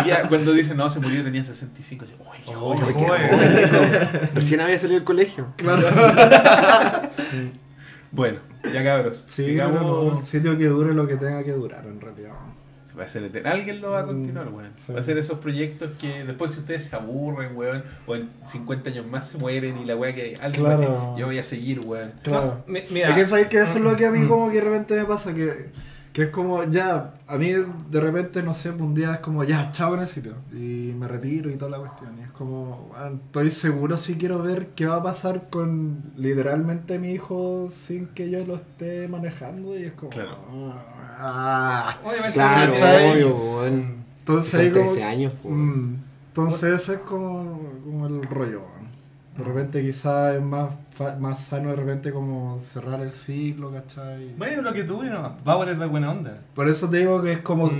Y 0.04 0.08
ya 0.08 0.28
cuando 0.28 0.52
dicen, 0.52 0.76
no, 0.76 0.90
se 0.90 0.98
murió 0.98 1.22
tenía 1.22 1.44
65. 1.44 2.06
Yo, 2.06 2.16
uy, 2.28 2.38
qué 2.44 2.50
Oh, 2.56 2.74
joven. 2.76 2.86
qué 2.88 2.94
qué 2.94 3.68
joven. 3.68 4.30
Recién 4.34 4.60
había 4.60 4.78
salido 4.78 4.98
del 4.98 5.04
colegio. 5.04 5.46
Claro. 5.58 5.86
Bueno, 8.14 8.40
ya 8.72 8.84
cabros. 8.84 9.24
Sí, 9.26 9.44
sigamos. 9.44 10.18
el 10.18 10.24
sitio 10.24 10.56
que 10.58 10.66
dure 10.66 10.94
lo 10.94 11.06
que 11.06 11.16
tenga 11.16 11.42
que 11.42 11.52
durar, 11.52 11.84
en 11.86 12.00
realidad. 12.00 12.32
Se 12.84 12.98
va 12.98 13.04
a 13.04 13.08
eterno. 13.24 13.50
Alguien 13.50 13.80
lo 13.80 13.90
va 13.92 14.00
a 14.00 14.04
continuar, 14.04 14.50
Mm, 14.50 14.54
weón. 14.54 14.70
sí. 14.74 14.92
Va 14.92 15.00
a 15.00 15.02
ser 15.02 15.16
esos 15.16 15.38
proyectos 15.38 15.92
que 15.98 16.24
después 16.24 16.52
si 16.52 16.60
ustedes 16.60 16.84
se 16.84 16.94
aburren, 16.94 17.56
weón, 17.56 17.82
o 18.06 18.14
en 18.14 18.28
50 18.44 18.90
años 18.90 19.06
más 19.06 19.30
se 19.30 19.38
mueren 19.38 19.78
y 19.78 19.86
la 19.86 19.96
weá 19.96 20.14
que 20.14 20.36
alguien 20.42 20.64
va 20.66 20.74
a 20.74 20.76
Claro. 20.76 20.92
decir, 20.92 21.06
yo 21.16 21.26
voy 21.26 21.38
a 21.38 21.44
seguir, 21.44 21.80
weón. 21.80 22.12
Claro. 22.22 22.62
No, 22.66 22.72
mi- 22.72 22.84
mira, 22.90 23.08
Es 23.10 23.14
que 23.14 23.26
sabes 23.26 23.46
que 23.46 23.62
eso 23.62 23.78
es 23.78 23.80
lo 23.80 23.96
que 23.96 24.04
a 24.04 24.10
mí 24.10 24.18
Mm. 24.20 24.28
como 24.28 24.50
que 24.50 24.56
de 24.56 24.64
repente 24.64 24.94
me 24.94 25.04
pasa, 25.06 25.32
que, 25.34 25.70
que 26.12 26.24
es 26.24 26.28
como, 26.30 26.62
ya, 26.64 27.14
a 27.26 27.36
mí 27.38 27.48
de 27.90 28.00
repente, 28.00 28.42
no 28.42 28.52
sé, 28.52 28.68
un 28.70 28.94
día 28.94 29.14
es 29.14 29.20
como, 29.20 29.44
ya, 29.44 29.70
chao 29.72 29.94
en 29.94 30.00
el 30.00 30.08
sitio, 30.08 30.34
y 30.52 30.92
me 30.98 31.08
retiro 31.08 31.48
y 31.50 31.54
toda 31.56 31.70
la 31.70 31.78
cuestión, 31.78 32.18
y 32.18 32.22
es 32.22 32.30
como, 32.32 32.90
"Weón, 32.92 33.22
estoy 33.26 33.50
seguro 33.50 33.96
si 33.96 34.16
quiero 34.16 34.42
ver 34.42 34.68
qué 34.76 34.84
va 34.86 34.96
a 34.96 35.02
pasar 35.02 35.48
con 35.48 36.02
literalmente 36.16 36.98
mi 36.98 37.12
hijo 37.12 37.68
sin 37.72 38.08
que 38.08 38.28
yo 38.30 38.44
lo 38.44 38.56
esté 38.56 39.08
manejando, 39.08 39.78
y 39.78 39.84
es 39.84 39.92
como, 39.92 40.10
Claro. 40.10 40.36
ah, 41.18 41.96
obviamente, 42.04 42.32
Claro, 42.34 42.72
obvio, 43.12 43.36
weón. 43.36 43.94
entonces 44.18 44.50
Son 44.50 44.60
ahí 44.60 44.70
como- 44.70 44.84
13 44.84 45.04
años, 45.04 45.32
pues. 45.42 45.54
Mm, 45.54 45.94
entonces 46.28 46.82
ese 46.82 46.94
es 46.94 46.98
como, 47.00 47.58
como 47.84 48.06
el 48.06 48.22
rollo. 48.24 48.62
De 49.36 49.42
repente 49.44 49.80
quizás 49.82 50.34
es 50.36 50.42
más, 50.42 50.74
fa- 50.94 51.16
más 51.16 51.42
sano 51.42 51.70
de 51.70 51.76
repente 51.76 52.12
como 52.12 52.58
cerrar 52.60 53.00
el 53.00 53.12
ciclo, 53.12 53.72
¿cachai? 53.72 54.34
Bueno, 54.36 54.60
lo 54.60 54.74
que 54.74 54.84
tú, 54.84 55.02
no, 55.02 55.36
va 55.48 55.52
a 55.54 55.56
volver 55.56 55.78
de 55.78 55.86
buena 55.86 56.10
onda. 56.10 56.38
Por 56.54 56.68
eso 56.68 56.90
te 56.90 56.98
digo 56.98 57.22
que 57.22 57.32
es 57.32 57.38
como, 57.38 57.68
Mm. 57.68 57.72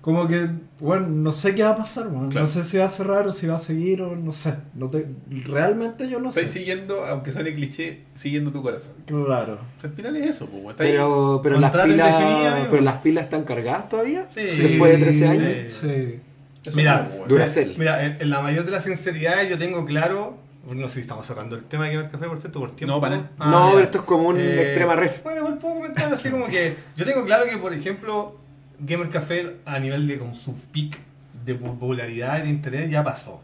como 0.00 0.28
que, 0.28 0.48
bueno, 0.78 1.08
no 1.08 1.32
sé 1.32 1.56
qué 1.56 1.64
va 1.64 1.70
a 1.70 1.76
pasar, 1.76 2.06
weón. 2.06 2.30
Claro. 2.30 2.46
No 2.46 2.52
sé 2.52 2.62
si 2.62 2.78
va 2.78 2.84
a 2.84 2.90
cerrar 2.90 3.26
o 3.26 3.32
si 3.32 3.48
va 3.48 3.56
a 3.56 3.58
seguir 3.58 4.02
o 4.02 4.14
no 4.14 4.30
sé. 4.30 4.54
No 4.74 4.88
te, 4.88 5.04
realmente 5.46 6.08
yo 6.08 6.20
no 6.20 6.30
sé. 6.30 6.40
Estás 6.40 6.52
siguiendo, 6.52 7.04
aunque 7.04 7.32
suene 7.32 7.54
cliché, 7.54 8.02
siguiendo 8.14 8.52
tu 8.52 8.62
corazón. 8.62 8.94
Claro. 9.06 9.58
Al 9.82 9.90
final 9.90 10.14
es 10.16 10.30
eso, 10.30 10.46
pues. 10.46 10.64
Está 10.70 10.84
ahí. 10.84 10.92
Pero, 10.92 11.40
pero, 11.42 11.58
las 11.58 11.72
pilas, 11.72 12.66
pero 12.70 12.82
las 12.82 12.96
pilas 12.98 13.24
están 13.24 13.42
cargadas 13.42 13.88
todavía. 13.88 14.28
Sí. 14.32 14.42
Después 14.42 14.92
de 14.92 14.98
13 15.04 15.26
años. 15.26 15.50
Sí. 15.66 15.88
Sí. 15.88 16.20
Eso 16.66 16.76
Mira. 16.76 17.10
Duracell. 17.26 17.74
Mira, 17.78 18.04
en, 18.06 18.18
en 18.20 18.30
la 18.30 18.40
mayor 18.42 18.64
de 18.64 18.70
las 18.70 18.84
sinceridades 18.84 19.48
yo 19.50 19.58
tengo 19.58 19.84
claro, 19.86 20.36
no 20.66 20.88
sé 20.88 20.94
si 20.96 21.00
estamos 21.00 21.26
cerrando 21.26 21.56
el 21.56 21.64
tema 21.64 21.86
de 21.86 21.94
Gamer 21.94 22.10
Café 22.10 22.26
por 22.26 22.38
cierto, 22.40 22.60
por 22.60 22.70
tiempo. 22.76 22.94
No, 22.94 23.00
para. 23.00 23.30
Ah, 23.38 23.50
no, 23.50 23.66
ya. 23.68 23.72
pero 23.74 23.84
esto 23.84 23.98
es 23.98 24.04
como 24.04 24.28
un 24.28 24.38
Eh, 24.38 24.62
extrema 24.62 24.94
res. 24.96 25.22
Bueno, 25.24 25.40
igual 25.40 25.58
puedo 25.58 25.74
comentar 25.76 26.12
así 26.12 26.28
como 26.30 26.46
que 26.46 26.76
yo 26.96 27.04
tengo 27.04 27.24
claro 27.24 27.46
que, 27.46 27.56
por 27.56 27.72
ejemplo, 27.72 28.36
Gamer 28.78 29.08
Café 29.10 29.56
a 29.64 29.78
nivel 29.78 30.06
de 30.06 30.18
como 30.18 30.34
su 30.34 30.54
peak 30.54 30.98
de 31.44 31.54
popularidad 31.54 32.38
y 32.38 32.42
de 32.42 32.48
interés 32.50 32.90
ya 32.90 33.02
pasó. 33.02 33.40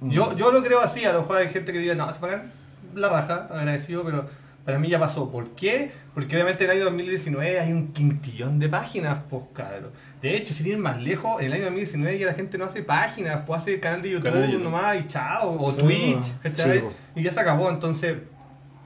Mm. 0.00 0.10
Yo, 0.10 0.36
yo 0.36 0.52
lo 0.52 0.62
creo 0.62 0.80
así, 0.80 1.04
a 1.04 1.12
lo 1.12 1.20
mejor 1.22 1.38
hay 1.38 1.48
gente 1.48 1.72
que 1.72 1.78
diga, 1.78 1.94
no, 1.94 2.12
se 2.12 2.20
pagan 2.20 2.52
la 2.94 3.08
raja, 3.08 3.48
agradecido, 3.50 4.02
pero 4.04 4.26
para 4.64 4.78
mí 4.78 4.88
ya 4.88 4.98
pasó. 4.98 5.30
¿Por 5.30 5.50
qué? 5.50 5.90
Porque 6.14 6.34
obviamente 6.36 6.64
en 6.64 6.70
el 6.70 6.76
año 6.76 6.84
2019 6.86 7.60
hay 7.60 7.72
un 7.72 7.92
quintillón 7.92 8.58
de 8.58 8.68
páginas, 8.68 9.18
pues 9.28 9.44
cabrón. 9.54 9.90
De 10.20 10.36
hecho, 10.36 10.52
si 10.54 10.68
ir 10.68 10.78
más 10.78 11.00
lejos, 11.02 11.40
en 11.40 11.46
el 11.46 11.52
año 11.54 11.64
2019 11.64 12.18
ya 12.18 12.26
la 12.26 12.34
gente 12.34 12.58
no 12.58 12.64
hace 12.66 12.82
páginas, 12.82 13.42
pues 13.46 13.60
hace 13.62 13.80
canal 13.80 14.02
de 14.02 14.10
YouTube, 14.10 14.24
Canal 14.24 14.42
de 14.42 14.52
YouTube. 14.52 14.64
nomás 14.64 14.96
y 15.00 15.06
chao, 15.06 15.56
o 15.60 15.72
Sí, 15.72 15.78
Twitch. 15.78 16.22
Sí, 16.54 16.80
y 17.16 17.22
ya 17.22 17.32
se 17.32 17.40
acabó, 17.40 17.70
entonces 17.70 18.16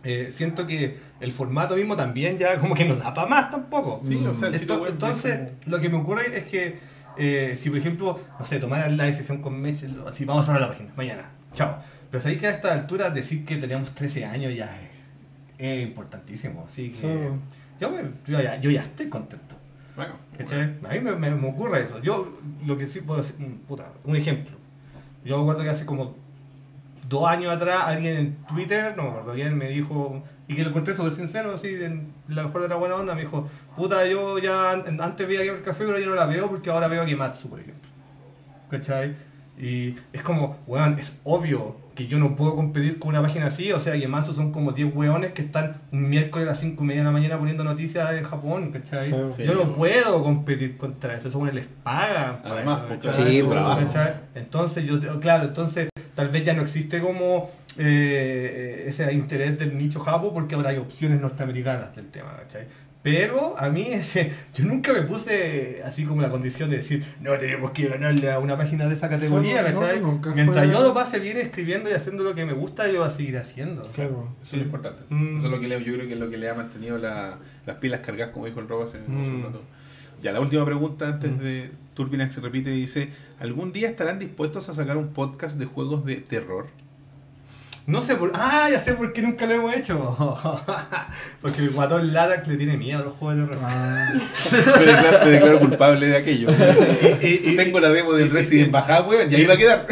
eh, 0.05 0.29
siento 0.33 0.67
que 0.67 0.99
el 1.21 1.33
formato 1.33 1.77
mismo 1.77 1.97
también 1.97 2.37
ya 2.39 2.59
como 2.59 2.75
que 2.75 2.85
no 2.85 2.97
da 2.97 3.15
para 3.15 3.27
más 3.27 3.51
tampoco. 3.51 4.01
Sí, 4.05 4.17
o 4.27 4.35
sea, 4.35 4.49
el 4.49 4.55
sitio 4.59 4.75
Esto- 4.75 4.83
web 4.85 4.93
entonces, 4.93 5.41
es 5.63 5.67
lo 5.67 5.81
que 5.81 5.89
me 5.89 5.97
ocurre 5.97 6.37
es 6.37 6.45
que 6.45 6.79
eh, 7.17 7.57
si 7.59 7.71
por 7.71 7.79
ejemplo, 7.79 8.21
no 8.39 8.45
sé, 8.45 8.59
tomaran 8.59 8.97
la 8.97 9.05
decisión 9.05 9.41
con 9.41 9.59
Mech, 9.61 9.77
así 10.07 10.25
vamos 10.25 10.43
a 10.45 10.47
cerrar 10.47 10.61
la 10.63 10.69
página, 10.69 10.91
mañana, 10.97 11.31
chao. 11.55 11.79
Pero 12.11 12.23
sabéis 12.23 12.41
que 12.41 12.47
a 12.47 12.51
esta 12.51 12.73
altura 12.73 13.11
decir 13.11 13.45
que 13.45 13.57
teníamos 13.57 13.93
13 13.95 14.25
años 14.25 14.53
ya 14.55 14.67
es, 14.67 14.89
es 15.59 15.87
importantísimo. 15.87 16.67
Así 16.69 16.91
que 16.91 16.95
Sí. 16.97 17.09
yo, 17.81 17.91
me- 17.91 18.11
yo, 18.27 18.41
ya, 18.41 18.61
yo 18.61 18.71
ya 18.71 18.83
estoy 18.83 19.09
contento. 19.09 19.55
Bueno, 19.97 20.15
¿cachai? 20.37 20.75
A 20.85 20.93
mí 20.95 21.01
me, 21.01 21.15
me- 21.17 21.31
me 21.31 21.49
ocurre 21.49 21.85
eso. 21.85 22.01
Yo 22.03 22.37
lo 22.67 22.77
que 22.77 22.87
sí 22.89 23.01
puedo 23.01 23.23
decir, 23.23 23.37
mm, 23.39 23.67
puta, 23.69 23.87
un 24.05 24.17
ejemplo. 24.17 24.57
Yo 25.25 25.37
me 25.37 25.43
acuerdo 25.43 25.63
que 25.63 25.71
hace 25.71 25.87
como 25.87 26.17
dos 27.09 27.29
años 27.29 27.53
atrás 27.55 27.85
alguien 27.87 28.17
en 28.17 28.35
Twitter, 28.47 28.95
no 28.97 29.05
me 29.05 29.09
acuerdo 29.11 29.33
bien, 29.35 29.57
me 29.57 29.69
dijo, 29.69 30.23
y 30.49 30.57
que 30.57 30.63
lo 30.65 30.71
encontré 30.71 30.95
súper 30.95 31.13
sincero, 31.13 31.55
así, 31.55 31.69
en 31.69 32.13
la 32.29 32.43
mejor 32.45 32.63
de 32.63 32.69
la 32.69 32.77
buena 32.77 32.97
onda, 32.97 33.15
me 33.15 33.21
dijo, 33.23 33.49
puta, 33.77 34.05
yo 34.07 34.39
ya 34.39 34.73
an- 34.73 35.01
antes 35.01 35.27
veía 35.29 35.43
el 35.43 35.63
café, 35.63 35.85
pero 35.85 35.99
yo 35.99 36.07
no 36.09 36.15
la 36.17 36.27
veo 36.27 36.49
porque 36.51 36.71
ahora 36.71 36.89
veo 36.89 37.03
a 37.03 37.07
Kimatsu, 37.07 37.49
por 37.49 37.61
ejemplo. 37.61 37.89
¿Cachai? 38.71 39.15
Y 39.59 39.95
es 40.13 40.23
como, 40.23 40.59
weón, 40.67 40.99
es 40.99 41.17
obvio 41.25 41.77
que 41.95 42.07
yo 42.07 42.19
no 42.19 42.37
puedo 42.37 42.57
competir 42.57 42.99
con 42.99 43.11
una 43.11 43.23
página 43.23 43.47
así, 43.47 43.73
o 43.73 43.81
sea, 43.81 43.99
Kimatsu 43.99 44.35
son 44.35 44.53
como 44.53 44.73
10 44.73 44.95
weones 44.95 45.33
que 45.33 45.43
están 45.43 45.77
un 45.93 46.09
miércoles 46.09 46.49
a 46.49 46.51
las 46.53 46.61
5 46.61 46.83
y 46.83 46.87
media 46.87 47.03
de 47.03 47.07
la 47.07 47.13
mañana 47.13 47.39
poniendo 47.39 47.65
noticias 47.65 48.13
en 48.13 48.25
Japón, 48.25 48.73
¿cachai? 48.73 49.11
Sí. 49.11 49.17
Sí. 49.31 49.45
Yo 49.45 49.55
no 49.55 49.73
puedo 49.75 50.23
competir 50.23 50.77
contra 50.77 51.15
eso, 51.15 51.29
eso 51.29 51.45
les 51.47 51.67
pagan. 51.83 52.41
Además, 52.45 52.81
¿cachai? 52.89 52.99
porque 52.99 53.13
Sí, 53.13 53.37
es 53.37 53.41
su 53.41 53.47
pues, 53.47 53.59
trabajo. 53.59 53.81
¿cachai? 53.87 54.15
Entonces, 54.35 54.85
yo, 54.87 55.21
claro, 55.21 55.45
entonces 55.45 55.89
tal 56.15 56.29
vez 56.29 56.45
ya 56.45 56.55
no 56.55 56.63
existe 56.63 57.01
como 57.01 57.51
eh, 57.77 58.85
ese 58.87 59.13
interés 59.13 59.59
del 59.59 59.77
nicho 59.77 60.01
japo 60.01 60.33
porque 60.33 60.55
ahora 60.55 60.71
hay 60.71 60.79
opciones 60.79 61.21
norteamericanas 61.21 61.95
del 61.95 62.07
tema, 62.07 62.37
¿cachai? 62.39 62.67
Pero 63.05 63.57
a 63.59 63.69
mí, 63.69 63.83
ese, 63.93 64.33
yo 64.55 64.65
nunca 64.65 64.93
me 64.95 65.03
puse 65.03 65.83
así 65.85 66.05
como 66.05 66.23
la 66.23 66.31
condición 66.31 66.71
de 66.71 66.79
decir, 66.79 67.05
no 67.21 67.33
tenemos 67.39 67.71
que 67.73 67.87
ganarle 67.87 68.33
a 68.33 68.39
una 68.41 68.57
página 68.57 68.89
de 68.89 68.95
esa 68.95 69.09
categoría, 69.11 69.63
Sí, 69.65 69.73
no, 69.75 69.81
¿cachai? 70.21 70.35
Mientras 70.35 70.65
fue- 70.67 70.75
yo 70.75 70.83
lo 70.83 70.95
pase 70.95 71.19
bien 71.21 71.37
escribiendo 71.37 71.91
y 71.91 71.93
haciendo 71.93 72.25
lo 72.25 72.35
que 72.35 72.45
me 72.47 72.55
gusta, 72.55 72.89
yo 72.91 73.01
voy 73.01 73.07
a 73.09 73.11
seguir 73.11 73.37
haciendo. 73.37 73.83
Claro. 73.95 74.35
Eso 74.43 74.57
es 74.57 74.61
lo 74.63 74.65
importante. 74.65 75.03
Mm. 75.11 75.37
Eso 75.37 75.47
es 75.47 75.53
lo 75.53 75.61
que 75.61 75.69
le, 75.69 75.85
yo 75.85 75.93
creo 75.95 76.07
que 76.09 76.15
es 76.15 76.19
lo 76.19 76.31
que 76.31 76.39
le 76.39 76.49
ha 76.49 76.55
mantenido 76.55 76.97
la- 76.99 77.39
las 77.67 77.77
pilas 77.77 78.01
cargadas, 78.01 78.33
como 78.33 78.47
dijo 78.47 78.61
el 78.61 78.69
Robo 78.69 78.85
hace, 78.85 78.99
un 79.07 79.21
Mm. 79.41 79.45
rato. 79.45 79.63
Ya, 80.23 80.33
la 80.33 80.41
última 80.41 80.65
pregunta 80.65 81.07
antes 81.09 81.39
de 81.39 81.71
Turbinax 81.93 82.35
se 82.37 82.41
repite 82.41 82.71
dice, 82.71 83.11
¿algún 83.39 83.73
día 83.73 83.91
estarán 83.91 84.19
dispuestos 84.19 84.71
a 84.71 84.75
sacar 84.75 84.97
un 84.97 85.09
podcast 85.13 85.59
de 85.59 85.67
juegos 85.67 86.07
de 86.07 86.17
terror? 86.17 86.69
No 87.87 88.01
sé 88.03 88.17
por. 88.17 88.33
Ah, 88.35 88.69
ya 88.71 88.81
sé 88.81 88.95
por 88.95 89.13
qué 89.13 89.21
nunca 89.21 89.45
lo 89.45 89.53
hemos 89.55 89.75
hecho. 89.75 90.17
Porque 91.43 91.61
el 91.61 91.71
guatón 91.71 92.15
Latac 92.15 92.47
le 92.47 92.57
tiene 92.57 92.79
miedo 92.79 93.01
a 93.01 93.03
los 93.05 93.15
juegos 93.15 93.37
de 93.47 93.47
terror. 93.53 93.63
Ah, 93.71 94.13
Me 94.79 94.85
declaro, 94.87 95.19
me 95.25 95.31
declaro 95.33 95.61
culpable 95.61 96.07
de 96.07 96.17
aquello. 96.17 96.49
Y- 96.51 97.27
y- 97.27 97.41
y- 97.53 97.57
Tengo 97.57 97.81
la 97.81 97.91
demo 97.91 98.13
del 98.15 98.31
Resident 98.31 98.71
bajada, 98.73 99.03
weón, 99.07 99.31
y 99.31 99.35
ahí 99.35 99.45
va 99.47 99.55
a 99.55 99.57
quedar. 99.59 99.87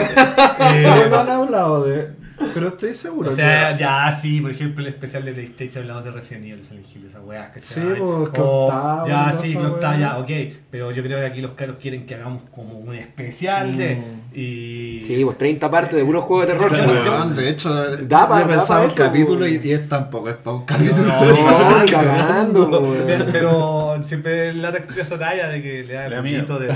eh, 0.74 1.06
no 1.10 1.18
han 1.20 1.30
hablado 1.30 1.84
de. 1.84 2.21
Pero 2.54 2.68
estoy 2.68 2.94
seguro. 2.94 3.30
o 3.30 3.32
sea, 3.32 3.74
que- 3.76 3.82
ya 3.82 4.18
sí, 4.20 4.40
por 4.40 4.50
ejemplo, 4.50 4.82
el 4.84 4.92
especial 4.92 5.24
de 5.24 5.32
PlayStation 5.32 5.82
hablamos 5.82 6.04
de 6.04 6.10
Resident 6.10 6.44
Evil, 6.46 6.62
Silent 6.64 6.86
Hill, 6.94 7.06
esas 7.06 7.22
weas, 7.24 7.48
¿cachai? 7.48 7.62
Sí, 7.62 7.80
pues, 7.98 8.30
O- 8.38 9.04
Ya, 9.08 9.32
sí, 9.40 9.56
octavo, 9.56 9.98
ya, 9.98 10.18
ok. 10.18 10.30
Pero 10.70 10.90
yo 10.90 11.02
creo 11.02 11.18
que 11.18 11.26
aquí 11.26 11.40
los 11.40 11.52
caros 11.52 11.76
quieren 11.80 12.06
que 12.06 12.14
hagamos 12.14 12.42
como 12.54 12.78
un 12.78 12.94
especial 12.94 13.76
de. 13.76 13.98
Y. 14.34 15.02
Sí, 15.04 15.22
pues 15.24 15.36
30 15.38 15.70
partes 15.70 15.98
de 15.98 16.04
puro 16.04 16.22
juego 16.22 16.42
de 16.46 16.52
terror. 16.52 16.68
Claro, 16.68 17.04
yo- 17.04 17.34
de 17.34 17.48
hecho, 17.48 17.96
Da 18.06 18.28
pa- 18.28 18.42
yo 18.42 18.48
pensaba 18.48 18.84
un 18.84 18.90
capítulo 18.92 19.46
y, 19.46 19.52
weón. 19.52 19.66
y 19.66 19.70
es 19.72 19.88
tampoco, 19.88 20.30
es 20.30 20.36
para 20.36 20.56
un 20.56 20.64
capítulo. 20.64 21.02
No, 21.04 21.84
cagando. 21.90 22.94
Pero, 23.06 23.26
pero 23.30 24.02
siempre 24.04 24.48
el 24.50 24.60
tiene 24.86 25.02
esa 25.02 25.18
talla 25.18 25.48
de 25.48 25.62
que 25.62 25.84
le 25.84 25.94
da 25.94 26.06
un 26.08 26.16
poquito 26.24 26.58
de. 26.58 26.68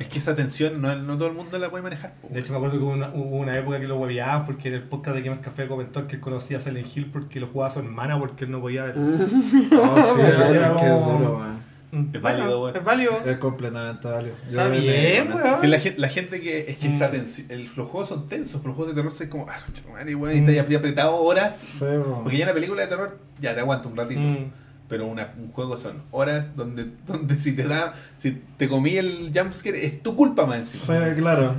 Es 0.00 0.06
que 0.08 0.18
esa 0.18 0.34
tensión 0.34 0.80
no, 0.80 0.94
no 0.96 1.16
todo 1.16 1.28
el 1.28 1.34
mundo 1.34 1.58
la 1.58 1.70
puede 1.70 1.82
manejar. 1.82 2.12
po, 2.20 2.28
De 2.30 2.40
hecho, 2.40 2.52
me 2.52 2.58
acuerdo 2.58 2.78
que 2.78 2.84
hubo 2.84 2.92
una, 2.92 3.08
hubo 3.14 3.36
una 3.38 3.58
época 3.58 3.80
que 3.80 3.86
lo 3.88 3.96
hueveaban 3.98 4.44
porque 4.46 4.68
en 4.68 4.74
el 4.74 4.82
podcast 4.82 5.01
de 5.10 5.22
Gamer 5.22 5.40
Café 5.40 5.66
comentó 5.66 6.06
que 6.06 6.16
él 6.16 6.20
conocía 6.20 6.58
a 6.58 6.60
Silent 6.60 6.86
Hill 6.96 7.08
porque 7.12 7.40
lo 7.40 7.46
jugaba 7.48 7.70
a 7.70 7.74
su 7.74 7.80
hermana 7.80 8.18
porque 8.18 8.44
él 8.44 8.50
no 8.50 8.60
podía 8.60 8.84
ver. 8.84 8.96
No, 8.96 9.18
sí, 9.26 10.20
Era 10.20 10.48
era 10.50 10.68
que 10.76 10.88
como- 10.88 11.18
duro, 11.18 11.38
man. 11.38 11.58
Mm, 11.90 12.06
Es 12.16 12.22
válido, 12.22 12.62
weón. 12.62 12.76
Es 12.76 12.84
válido. 12.84 13.12
Es 13.26 13.36
completamente 13.36 14.08
válido. 14.08 14.34
Yo 14.50 14.60
Está 14.62 14.68
bien, 14.68 15.32
weón. 15.34 15.60
Si 15.60 15.66
la, 15.66 15.78
gente, 15.78 16.00
la 16.00 16.08
gente 16.08 16.40
que 16.40 16.70
es 16.70 16.76
que 16.78 16.90
esa 16.90 17.08
Mm. 17.08 17.10
tensión, 17.10 17.46
el- 17.50 17.64
los 17.64 17.88
juegos 17.88 18.08
son 18.08 18.26
tensos, 18.28 18.60
pero 18.62 18.68
los 18.68 18.76
juegos 18.76 18.94
de 18.94 19.02
terror 19.02 19.14
es 19.20 19.28
como, 19.28 19.46
ah, 19.50 19.58
madre, 19.92 20.14
weón, 20.14 20.34
y 20.36 20.38
está 20.38 20.52
ahí 20.52 20.74
apretado 20.74 21.16
horas. 21.16 21.54
Sí, 21.78 21.84
weón. 21.84 22.22
Porque 22.22 22.38
ya 22.38 22.44
una 22.46 22.54
película 22.54 22.80
de 22.82 22.88
terror, 22.88 23.18
ya 23.40 23.54
te 23.54 23.60
aguanta 23.60 23.88
un 23.88 23.96
ratito. 23.96 24.20
Mm. 24.20 24.52
Pero 24.88 25.06
una, 25.06 25.32
un 25.38 25.50
juego 25.52 25.78
son 25.78 26.02
horas 26.10 26.54
donde, 26.56 26.86
donde 27.06 27.38
si 27.38 27.52
te 27.56 27.64
da, 27.66 27.94
si 28.18 28.42
te 28.58 28.68
comí 28.68 28.96
el 28.96 29.30
jumpscare, 29.34 29.84
es 29.86 30.02
tu 30.02 30.14
culpa 30.16 30.44
más 30.46 30.68
Sí, 30.68 30.78
encima. 30.92 31.14
claro. 31.14 31.54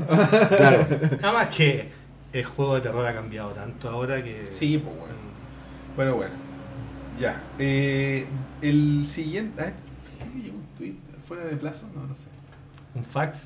Claro. 0.55 0.85
Nada 1.21 1.33
más 1.33 1.47
que 1.55 1.89
el 2.33 2.45
juego 2.45 2.75
de 2.75 2.81
terror 2.81 3.05
ha 3.05 3.13
cambiado 3.13 3.51
tanto 3.51 3.89
ahora 3.89 4.23
que. 4.23 4.45
Sí, 4.45 4.77
pues 4.77 4.95
bueno. 4.97 5.13
Bueno, 5.95 6.15
bueno. 6.15 6.33
Ya. 7.19 7.41
Eh, 7.59 8.25
el 8.61 9.05
siguiente. 9.05 9.61
Ah, 9.61 9.71
¿qué 10.19 10.25
me 10.35 10.41
llegó 10.43 10.57
un 10.57 10.65
tweet 10.77 10.95
fuera 11.27 11.45
de 11.45 11.55
plazo? 11.55 11.87
No, 11.95 12.05
no 12.07 12.15
sé. 12.15 12.25
Un 12.95 13.05
fax. 13.05 13.37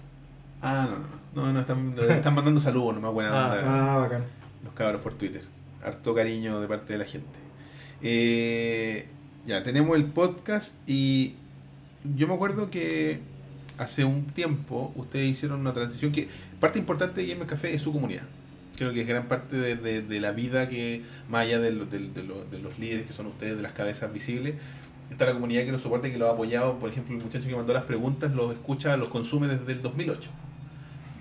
Ah, 0.61 0.87
no, 0.89 0.97
no, 0.99 1.47
no. 1.47 1.53
No, 1.53 1.59
están, 1.59 1.93
están 2.09 2.33
mandando 2.33 2.59
saludos, 2.59 2.95
nomás 2.95 3.13
buena 3.13 3.29
Ah, 3.29 3.51
onda. 3.51 3.93
Ah, 3.93 3.97
bacán. 3.97 4.23
Los 4.63 4.73
cabros 4.73 5.01
por 5.01 5.13
Twitter. 5.13 5.43
Harto 5.83 6.15
cariño 6.15 6.59
de 6.59 6.67
parte 6.67 6.93
de 6.93 6.99
la 6.99 7.05
gente. 7.05 7.37
Eh, 8.01 9.07
ya, 9.45 9.63
tenemos 9.63 9.95
el 9.97 10.05
podcast 10.05 10.75
y 10.87 11.35
yo 12.15 12.27
me 12.27 12.33
acuerdo 12.33 12.69
que 12.69 13.19
hace 13.77 14.03
un 14.03 14.25
tiempo 14.27 14.91
ustedes 14.95 15.29
hicieron 15.29 15.59
una 15.59 15.73
transición 15.73 16.11
que 16.11 16.27
parte 16.59 16.79
importante 16.79 17.21
de 17.21 17.27
Gamer 17.27 17.47
Café 17.47 17.73
es 17.73 17.81
su 17.81 17.91
comunidad. 17.93 18.23
Creo 18.77 18.93
que 18.93 19.01
es 19.01 19.07
gran 19.07 19.27
parte 19.27 19.55
de, 19.57 19.75
de- 19.75 20.01
de 20.01 20.19
la 20.19 20.31
vida 20.31 20.69
que, 20.69 21.03
más 21.29 21.45
allá 21.45 21.59
de, 21.59 21.71
lo- 21.71 21.85
de- 21.85 22.09
de 22.09 22.23
lo- 22.23 22.45
de 22.45 22.59
los 22.59 22.77
líderes 22.79 23.05
que 23.07 23.13
son 23.13 23.25
ustedes, 23.27 23.55
de 23.57 23.63
las 23.63 23.71
cabezas 23.73 24.13
visibles, 24.13 24.55
está 25.11 25.25
la 25.25 25.33
comunidad 25.33 25.63
que 25.65 25.71
los 25.71 25.81
soporta 25.81 26.07
y 26.07 26.11
que 26.11 26.17
los 26.17 26.29
ha 26.29 26.33
apoyado. 26.33 26.77
Por 26.79 26.89
ejemplo, 26.91 27.15
el 27.17 27.23
muchacho 27.23 27.47
que 27.47 27.55
mandó 27.55 27.73
las 27.73 27.83
preguntas 27.83 28.31
los 28.33 28.53
escucha, 28.53 28.95
los 28.97 29.09
consume 29.09 29.47
desde 29.47 29.71
el 29.73 29.81
2008. 29.81 30.29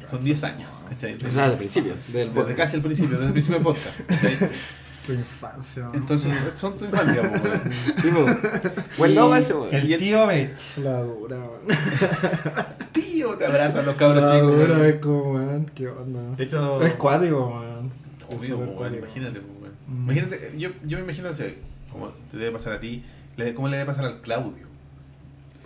Son 0.09 0.21
10 0.23 0.45
años. 0.45 0.87
¿cachai? 0.89 1.17
O 1.17 1.31
sea, 1.33 1.47
al 1.47 1.57
principio. 1.57 1.95
Del 1.95 2.13
Desde 2.13 2.27
podcast. 2.29 2.57
casi 2.57 2.77
el 2.77 2.83
principio, 2.83 3.13
desde 3.17 3.27
el 3.27 3.33
principio 3.33 3.57
del 3.59 3.65
podcast. 3.65 4.01
¿cachai? 4.03 4.37
Tu 5.07 5.13
infancia. 5.13 5.85
man. 5.85 5.95
Entonces, 5.95 6.33
son 6.57 6.77
tu 6.77 6.85
infancia, 6.87 7.23
po, 7.23 7.39
weón. 7.49 7.73
Sí, 7.73 8.09
po. 8.11 8.27
Buen 8.99 9.15
logo 9.15 9.37
ese, 9.37 9.55
weón. 9.55 9.75
El 9.75 9.97
tío 9.99 10.27
Mech. 10.27 10.51
La 10.83 11.03
dura, 11.03 11.37
man. 11.39 11.77
Tío, 12.93 13.37
te 13.37 13.47
abrazan 13.47 13.87
los 13.87 13.95
cabros 13.97 14.25
La 14.25 14.33
chicos, 14.37 14.53
weón. 14.53 14.85
es 14.85 14.95
como, 14.97 15.33
man, 15.35 15.71
qué 15.75 15.89
onda. 15.89 16.37
De 16.37 16.45
hecho. 16.45 16.83
Es 16.83 16.93
cuático. 16.95 17.63
Obvio, 18.29 18.59
weón, 18.59 18.95
imagínate, 18.95 19.39
weón. 19.41 19.73
Mm. 19.87 20.03
Imagínate, 20.11 20.55
yo, 20.59 20.71
yo 20.85 20.99
me 20.99 21.05
imagino, 21.05 21.33
sea, 21.33 21.47
como 21.93 22.09
te 22.31 22.37
debe 22.37 22.51
pasar 22.51 22.73
a 22.73 22.81
ti, 22.81 23.05
le- 23.37 23.55
¿cómo 23.55 23.69
le 23.69 23.77
debe 23.77 23.87
pasar 23.87 24.05
al 24.07 24.21
Claudio? 24.21 24.67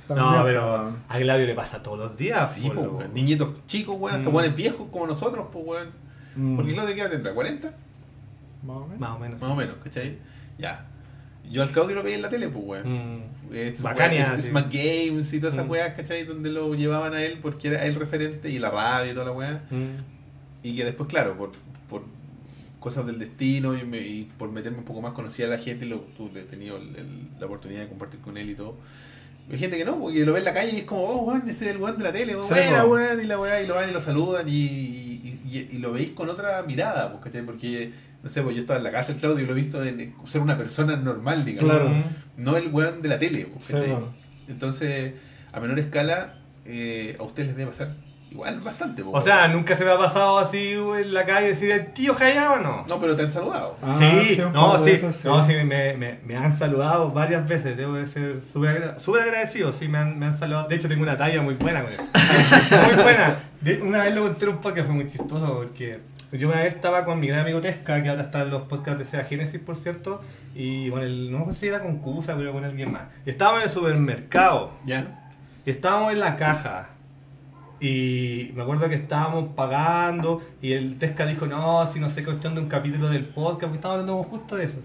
No, 0.08 0.42
pero 0.44 0.92
a 1.08 1.18
Claudio 1.18 1.46
le 1.46 1.54
pasa 1.54 1.82
todos 1.82 1.98
los 1.98 2.16
días. 2.16 2.52
Sí, 2.52 2.68
po, 2.68 2.74
po, 2.74 2.82
loco. 2.82 2.96
weón. 2.98 3.14
Niñitos 3.14 3.48
chicos, 3.66 3.96
weón, 3.98 4.16
hasta 4.16 4.28
Mm. 4.28 4.32
buenos 4.32 4.54
viejos 4.56 4.88
como 4.92 5.06
nosotros, 5.06 5.46
pues, 5.52 5.64
weón. 5.66 5.88
Mm. 6.36 6.56
Porque 6.56 6.72
Claudio, 6.74 6.94
¿qué 6.96 7.08
tendrá? 7.08 7.32
¿40? 7.34 7.70
Más 8.62 8.76
o 8.76 8.80
menos. 8.86 8.98
Más 9.00 9.10
o 9.16 9.18
menos. 9.18 9.40
Más 9.40 9.50
o 9.50 9.54
menos, 9.56 9.76
¿cachai? 9.82 10.18
Ya. 10.58 10.86
Yo 11.50 11.62
al 11.62 11.72
Claudio 11.72 11.96
lo 11.96 12.02
veía 12.02 12.16
en 12.16 12.22
la 12.22 12.28
tele, 12.28 12.48
pues, 12.48 12.64
weón. 12.64 13.16
Mm. 13.16 13.22
Es, 13.54 13.82
Bacania, 13.82 14.22
es, 14.22 14.28
es 14.30 14.44
sí. 14.44 14.50
Mac 14.52 14.66
Games 14.70 15.32
y 15.32 15.40
todas 15.40 15.54
esas 15.54 15.66
Mm. 15.66 15.70
weas, 15.70 15.94
¿cachai? 15.94 16.24
Donde 16.24 16.50
lo 16.50 16.74
llevaban 16.74 17.14
a 17.14 17.22
él 17.22 17.38
porque 17.42 17.68
era 17.68 17.84
el 17.86 17.94
referente 17.96 18.50
y 18.50 18.58
la 18.58 18.70
radio 18.70 19.10
y 19.10 19.14
toda 19.14 19.26
la 19.26 19.32
wea. 19.32 19.62
Mm. 19.70 19.96
Y 20.62 20.76
que 20.76 20.84
después, 20.84 21.08
claro, 21.08 21.36
por, 21.38 21.52
por 21.88 22.02
cosas 22.78 23.06
del 23.06 23.18
destino 23.18 23.76
y, 23.76 23.84
me- 23.84 24.06
y 24.06 24.24
por 24.38 24.50
meterme 24.52 24.78
un 24.78 24.84
poco 24.84 25.00
más, 25.00 25.12
conocía 25.14 25.46
a 25.46 25.48
la 25.48 25.58
gente 25.58 25.86
y 25.86 25.88
lo, 25.88 25.98
tu- 26.00 26.30
he 26.36 26.42
tenido 26.42 26.76
el- 26.76 26.94
el- 26.96 27.28
la 27.40 27.46
oportunidad 27.46 27.80
de 27.80 27.88
compartir 27.88 28.20
con 28.20 28.36
él 28.36 28.50
y 28.50 28.54
todo. 28.54 28.76
Hay 29.50 29.58
gente 29.58 29.76
que 29.78 29.84
no, 29.84 29.98
porque 29.98 30.24
lo 30.24 30.32
ve 30.32 30.38
en 30.38 30.44
la 30.44 30.54
calle 30.54 30.72
y 30.72 30.76
es 30.76 30.84
como, 30.84 31.02
oh, 31.02 31.22
weón, 31.24 31.48
ese 31.48 31.64
es 31.70 31.74
el 31.74 31.78
weón 31.82 31.98
de 31.98 32.04
la 32.04 32.12
tele, 32.12 32.36
weón, 32.36 32.46
Sí, 32.46 32.54
buena, 32.54 32.82
po. 32.84 32.88
weón, 32.90 33.20
y 33.20 33.24
la 33.24 33.40
weá, 33.40 33.60
y 33.62 33.66
lo 33.66 33.74
van 33.74 33.88
y 33.88 33.92
lo 33.92 34.00
saludan 34.00 34.48
y, 34.48 34.52
y, 34.52 35.40
y- 35.44 35.68
y 35.72 35.78
lo 35.78 35.92
veis 35.92 36.10
con 36.10 36.28
otra 36.28 36.62
mirada, 36.62 37.10
pues, 37.10 37.24
¿cachai? 37.24 37.42
Porque, 37.44 37.92
no 38.22 38.28
sé, 38.30 38.42
pues 38.42 38.54
yo 38.56 38.62
estaba 38.62 38.78
en 38.78 38.84
la 38.84 38.92
casa 38.92 39.12
del 39.12 39.20
Claudio 39.20 39.44
y 39.44 39.46
lo 39.46 39.52
he 39.52 39.56
visto 39.56 39.82
en, 39.84 40.14
ser 40.24 40.40
una 40.40 40.56
persona 40.58 40.96
normal, 40.96 41.44
digamos. 41.44 41.70
Claro. 41.70 41.90
No 42.36 42.56
el 42.56 42.68
weón 42.68 43.00
de 43.02 43.08
la 43.08 43.18
tele, 43.18 43.46
pues, 43.52 43.64
Sí. 43.64 43.74
Entonces, 44.48 45.14
a 45.52 45.60
menor 45.60 45.78
escala, 45.78 46.34
eh, 46.64 47.16
a 47.18 47.22
ustedes 47.22 47.48
les 47.48 47.56
debe 47.56 47.70
pasar 47.70 47.94
igual 48.30 48.60
bastante, 48.60 49.02
pues, 49.02 49.16
O 49.16 49.24
sea, 49.24 49.48
nunca 49.48 49.76
se 49.76 49.84
me 49.84 49.90
ha 49.90 49.98
pasado 49.98 50.38
así 50.38 50.72
en 50.72 51.12
la 51.14 51.24
calle 51.26 51.48
decir 51.48 51.90
tío 51.94 52.14
Hayama, 52.18 52.58
no. 52.58 52.84
No, 52.88 53.00
pero 53.00 53.16
te 53.16 53.22
han 53.22 53.32
saludado. 53.32 53.76
Ah, 53.82 53.96
sí, 53.98 54.40
un 54.40 54.52
no, 54.52 54.78
sí, 54.84 55.00
no, 55.24 55.46
sí, 55.46 55.52
me, 55.64 55.94
me, 55.96 56.18
me 56.24 56.36
han 56.36 56.56
saludado 56.56 57.10
varias 57.10 57.46
veces, 57.48 57.76
debo 57.76 57.94
de 57.94 58.06
ser 58.06 58.40
súper 58.52 58.70
agra- 58.76 59.00
súper 59.00 59.22
agradecido, 59.22 59.72
sí, 59.72 59.88
me 59.88 59.98
han, 59.98 60.18
me 60.18 60.26
han 60.26 60.38
saludado. 60.38 60.68
De 60.68 60.76
hecho, 60.76 60.88
tengo 60.88 61.02
una 61.02 61.16
talla 61.16 61.42
muy 61.42 61.54
buena 61.54 61.82
con 61.82 61.92
eso. 61.92 62.02
muy 62.86 63.02
buena. 63.02 63.38
De- 63.60 63.82
una 63.82 64.04
vez 64.04 64.14
lo 64.14 64.22
conté 64.22 64.44
en 64.44 64.50
un 64.52 64.58
podcast, 64.58 64.86
fue 64.86 64.94
muy 64.94 65.08
chistoso 65.08 65.54
porque 65.56 65.98
Yo 66.32 66.48
una 66.48 66.62
vez 66.62 66.74
estaba 66.74 67.04
con 67.04 67.18
mi 67.18 67.26
gran 67.26 67.40
amigo 67.40 67.60
Tesca, 67.60 68.02
que 68.02 68.08
ahora 68.08 68.22
está 68.22 68.42
en 68.42 68.50
los 68.50 68.62
podcasts 68.62 69.00
de 69.00 69.04
Sega 69.04 69.24
Genesis, 69.24 69.60
por 69.60 69.76
cierto, 69.76 70.20
y 70.54 70.88
con 70.90 71.02
el, 71.02 71.32
no 71.32 71.44
sé 71.46 71.54
si 71.54 71.66
era 71.66 71.80
con 71.80 71.98
Cusa, 71.98 72.36
pero 72.36 72.52
con 72.52 72.64
alguien 72.64 72.92
más. 72.92 73.02
Y 73.26 73.30
estábamos 73.30 73.62
en 73.62 73.68
el 73.68 73.74
supermercado, 73.74 74.72
¿Ya? 74.86 75.32
y 75.66 75.70
estábamos 75.70 76.12
en 76.12 76.20
la 76.20 76.36
caja. 76.36 76.90
Y 77.80 78.52
me 78.54 78.62
acuerdo 78.62 78.88
que 78.88 78.94
estábamos 78.94 79.48
pagando 79.48 80.42
y 80.60 80.74
el 80.74 80.98
Tesca 80.98 81.26
dijo, 81.26 81.46
no, 81.46 81.86
si 81.92 81.98
no 81.98 82.10
sé, 82.10 82.22
cuestión 82.22 82.54
de 82.54 82.60
un 82.60 82.68
capítulo 82.68 83.08
del 83.08 83.24
podcast, 83.24 83.62
porque 83.62 83.76
estábamos 83.76 84.02
hablando 84.02 84.22
justo 84.22 84.56
de 84.56 84.64
eso. 84.66 84.78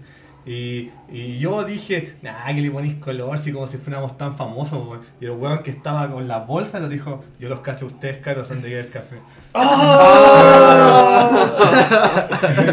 Y, 0.46 0.90
y 1.10 1.38
yo 1.38 1.64
dije, 1.64 2.14
nah, 2.22 2.46
que 2.46 2.60
le 2.60 2.70
ponís 2.70 2.94
color, 2.94 3.36
si 3.36 3.52
como 3.52 3.66
si 3.66 3.78
fuéramos 3.78 4.16
tan 4.16 4.36
famosos. 4.36 5.00
Y 5.20 5.26
el 5.26 5.32
weón 5.32 5.62
que 5.62 5.70
estaba 5.70 6.08
con 6.10 6.26
la 6.26 6.38
bolsa 6.38 6.80
nos 6.80 6.88
dijo, 6.88 7.24
yo 7.38 7.48
los 7.48 7.60
cacho 7.60 7.84
a 7.84 7.88
ustedes, 7.88 8.22
caros, 8.22 8.48
son 8.48 8.62
de 8.62 8.68
Guía 8.68 8.78
del 8.78 8.90
café. 8.90 9.16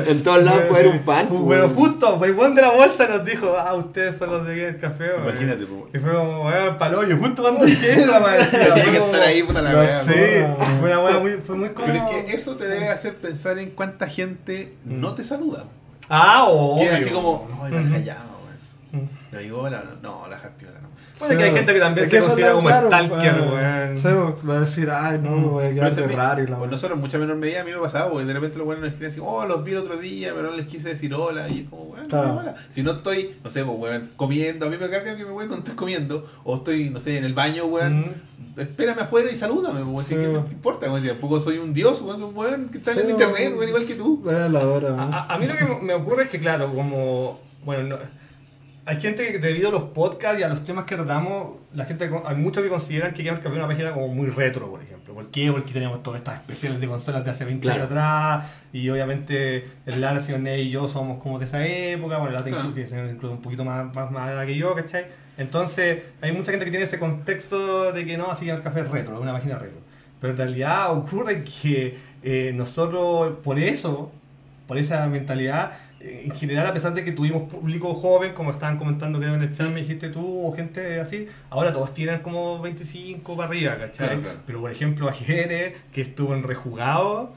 En 0.08 0.24
todos 0.24 0.44
lados 0.44 0.62
puede 0.70 0.82
haber 0.84 0.96
un 0.96 1.00
fan. 1.02 1.28
Fu- 1.28 1.46
pues, 1.46 1.72
justo, 1.76 2.24
el 2.24 2.32
weón 2.34 2.56
de 2.56 2.62
la 2.62 2.72
bolsa 2.72 3.08
nos 3.08 3.26
dijo, 3.26 3.56
ah, 3.58 3.74
ustedes 3.76 4.18
son 4.18 4.30
los 4.32 4.46
de 4.48 4.78
café. 4.80 5.12
Imagínate, 5.22 5.66
po. 5.66 5.88
Y 5.94 5.98
fue 6.00 6.12
como, 6.14 6.46
weón, 6.46 6.78
palo, 6.78 7.04
yo 7.04 7.18
justo 7.18 7.42
cuando 7.42 7.66
dije 7.66 7.94
eso, 7.94 8.12
weón. 8.12 8.50
Tenía 8.50 8.84
que 8.92 8.98
estar 8.98 9.22
ahí, 9.22 9.44
puta 9.44 9.62
la 9.62 9.72
No 9.72 9.80
wea, 9.80 10.00
sé, 10.02 10.48
po. 10.58 10.64
fue 10.80 10.90
una 10.90 11.00
weá 11.00 11.20
muy, 11.20 11.32
fue 11.34 11.56
muy 11.56 11.70
como... 11.70 11.88
Pero 11.88 12.06
es 12.06 12.12
que 12.26 12.34
eso 12.36 12.56
te 12.56 12.68
debe 12.68 12.90
hacer 12.90 13.16
pensar 13.16 13.58
en 13.60 13.72
cuánta 13.72 14.08
gente 14.08 14.76
no 14.86 15.14
te 15.14 15.24
saluda. 15.24 15.66
Ah. 16.10 16.48
Que 16.80 16.90
así 16.90 17.10
como, 17.10 17.48
no, 17.50 17.64
me 17.64 17.90
callado, 17.92 18.26
weón. 18.92 19.04
Mm. 19.06 19.10
Le 19.36 19.40
digo, 19.40 19.60
hola, 19.62 19.84
no, 20.02 20.28
la 20.30 20.36
happy, 20.36 20.66
no. 21.14 21.20
Bueno, 21.28 21.38
que 21.38 21.44
hay 21.46 21.52
gente 21.56 21.74
que 21.74 21.80
también 21.80 22.10
se 22.10 22.20
considera 22.20 22.54
como 22.54 22.68
claro, 22.68 22.88
stalker, 22.88 23.38
pues, 23.38 23.52
weón. 23.52 23.98
Sí, 23.98 24.04
pues, 24.04 24.50
va 24.50 24.58
a 24.58 24.60
decir, 24.62 24.90
ay, 24.90 25.20
no, 25.22 25.30
me 25.38 25.48
voy 25.48 25.66
a 25.66 25.74
quedar 25.74 25.94
de 25.94 26.08
raro 26.08 26.44
y 26.44 26.48
la 26.48 26.58
o 26.60 26.66
nosotros 26.68 26.96
en 26.96 27.02
mucha 27.02 27.18
menor 27.20 27.36
medida 27.38 27.62
a 27.62 27.64
mí 27.64 27.72
me 27.72 27.78
pasaba, 27.78 28.10
porque 28.10 28.26
de 28.26 28.34
repente 28.34 28.58
los 28.58 28.66
buenos 28.66 28.82
nos 28.84 28.92
escriben 28.94 29.12
así, 29.12 29.22
oh, 29.24 29.46
los 29.46 29.64
vi 29.64 29.72
el 29.74 29.78
otro 29.78 29.98
día, 29.98 30.32
pero 30.36 30.50
no 30.52 30.58
les 30.58 30.66
quise 30.66 30.90
decir 30.90 31.14
hola, 31.14 31.48
y 31.50 31.62
es 31.62 31.70
como, 31.70 31.84
weón, 31.84 32.08
Claro. 32.08 32.28
no, 32.30 32.38
hola. 32.40 32.56
Si 32.70 32.82
no 32.84 32.92
estoy, 32.94 33.36
no 33.44 33.50
sé, 33.50 33.64
pues, 33.64 33.78
weón, 33.78 34.12
comiendo, 34.16 34.66
a 34.66 34.70
mí 34.70 34.78
me 34.78 34.90
carga 34.90 35.16
que 35.16 35.24
me 35.24 35.32
weón 35.32 35.48
cuando 35.48 35.58
estoy 35.58 35.76
comiendo, 35.76 36.28
o 36.44 36.56
estoy, 36.56 36.90
no 36.90 37.00
sé, 37.00 37.18
en 37.18 37.26
el 37.26 37.34
baño, 37.34 37.66
weón, 37.66 38.00
Mm. 38.56 38.60
espérame 38.60 39.00
afuera 39.00 39.30
y 39.32 39.36
salúdame, 39.36 39.82
pues, 39.82 39.88
weón, 39.94 40.04
si 40.06 40.16
Sí. 40.16 40.20
¿qué 40.20 40.28
te 40.28 40.54
importa? 40.54 40.88
Weón, 40.88 41.02
si 41.02 41.08
tampoco 41.08 41.40
soy 41.40 41.60
un 41.60 41.74
dios, 41.74 42.02
weón, 42.02 42.18
soy 42.18 42.30
un 42.30 42.36
weón 42.38 42.70
que 42.70 42.80
está 42.80 42.94
Sí, 42.94 43.00
en 43.02 43.10
internet, 43.12 43.54
weón, 43.56 43.70
igual 43.70 43.86
que 43.86 43.96
tú. 43.96 44.24
Es 44.30 44.52
la 44.52 44.60
hora, 44.68 44.96
A, 44.98 45.04
a- 45.30 45.34
a 45.36 45.38
mí 45.38 45.46
lo 45.48 45.56
que 45.56 45.66
me 45.86 45.94
ocurre 45.94 46.24
es 46.24 46.30
que, 46.30 46.40
claro, 46.40 46.74
como. 46.74 47.40
Bueno, 47.64 47.84
no- 47.84 48.23
hay 48.86 49.00
gente 49.00 49.32
que 49.32 49.40
debido 49.40 49.70
a 49.70 49.72
los 49.72 49.84
podcasts 49.84 50.40
y 50.40 50.44
a 50.44 50.50
los 50.50 50.64
temas 50.64 50.86
que 50.86 50.96
tratamos, 50.96 51.52
la 51.74 51.86
gente, 51.86 52.10
con- 52.10 52.24
hay 52.26 52.36
muchos 52.36 52.62
que 52.64 52.70
consideran 52.70 53.14
que 53.14 53.24
Gamer 53.24 53.42
Café 53.42 53.56
es 53.56 53.60
una 53.60 53.68
página 53.68 53.92
como 53.94 54.10
muy 54.10 54.28
retro, 54.30 54.70
por 54.70 54.82
ejemplo. 54.84 55.14
¿Por 55.14 55.30
qué? 55.32 55.52
Porque 55.52 55.72
tenemos 55.72 56.04
todas 56.04 56.20
estas 56.20 56.36
especiales 56.36 56.82
de 56.82 56.88
consolas 56.88 57.24
de 57.24 57.32
hace 57.32 57.46
20 57.46 57.70
años 57.72 57.86
atrás, 57.86 58.46
y 58.74 58.90
obviamente 58.90 59.70
el 59.86 60.44
Ney 60.44 60.62
y 60.68 60.70
yo 60.72 60.88
somos 60.88 61.22
como 61.22 61.40
de 61.40 61.46
esa 61.46 61.66
época, 61.66 62.18
bueno, 62.18 62.36
el 62.38 62.44
Claro. 62.44 62.60
incluso, 62.70 62.80
el 62.80 62.88
señor 62.90 63.08
incluso 63.10 63.34
un 63.36 63.42
poquito 63.42 63.64
más, 63.64 63.96
más, 63.96 64.12
más 64.12 64.30
edad 64.32 64.46
que 64.46 64.56
yo, 64.56 64.76
¿cachai? 64.76 65.06
Entonces, 65.38 66.04
hay 66.22 66.32
mucha 66.32 66.52
gente 66.52 66.66
que 66.66 66.72
tiene 66.72 66.86
ese 66.86 67.00
contexto 67.00 67.92
de 67.94 68.06
que 68.06 68.18
no, 68.18 68.30
así 68.32 68.46
Gamer 68.46 68.64
Café 68.64 68.82
es 68.82 68.90
retro, 68.90 69.16
es 69.16 69.22
una 69.22 69.34
página 69.34 69.58
retro. 69.58 69.80
Pero 70.20 70.32
en 70.34 70.38
realidad 70.38 70.92
ocurre 70.96 71.44
que 71.44 71.98
eh, 72.22 72.52
nosotros, 72.56 73.38
por 73.44 73.58
eso, 73.60 74.12
por 74.68 74.78
esa 74.78 75.06
mentalidad, 75.08 75.72
en 76.04 76.32
general, 76.36 76.68
a 76.68 76.74
pesar 76.74 76.94
de 76.94 77.04
que 77.06 77.12
tuvimos 77.14 77.44
público 77.50 77.94
joven, 77.94 78.34
como 78.34 78.52
estaban 78.52 78.78
comentando 78.78 79.20
creo 79.20 79.36
en 79.36 79.42
el 79.44 79.56
chat, 79.56 79.70
me 79.70 79.82
dijiste 79.82 80.10
tú, 80.10 80.46
o 80.48 80.52
gente 80.54 81.00
así, 81.00 81.28
ahora 81.50 81.72
todos 81.72 81.94
tienen 81.94 82.20
como 82.20 82.62
25 82.62 83.38
para 83.38 83.48
arriba, 83.50 83.78
¿cachai? 83.78 84.08
Claro, 84.08 84.22
claro. 84.22 84.40
Pero 84.46 84.60
por 84.62 84.72
ejemplo, 84.72 85.08
a 85.08 85.14
Jere, 85.14 85.76
que 85.94 86.02
estuvo 86.02 86.34
en 86.36 86.44
Rejugado, 86.44 87.34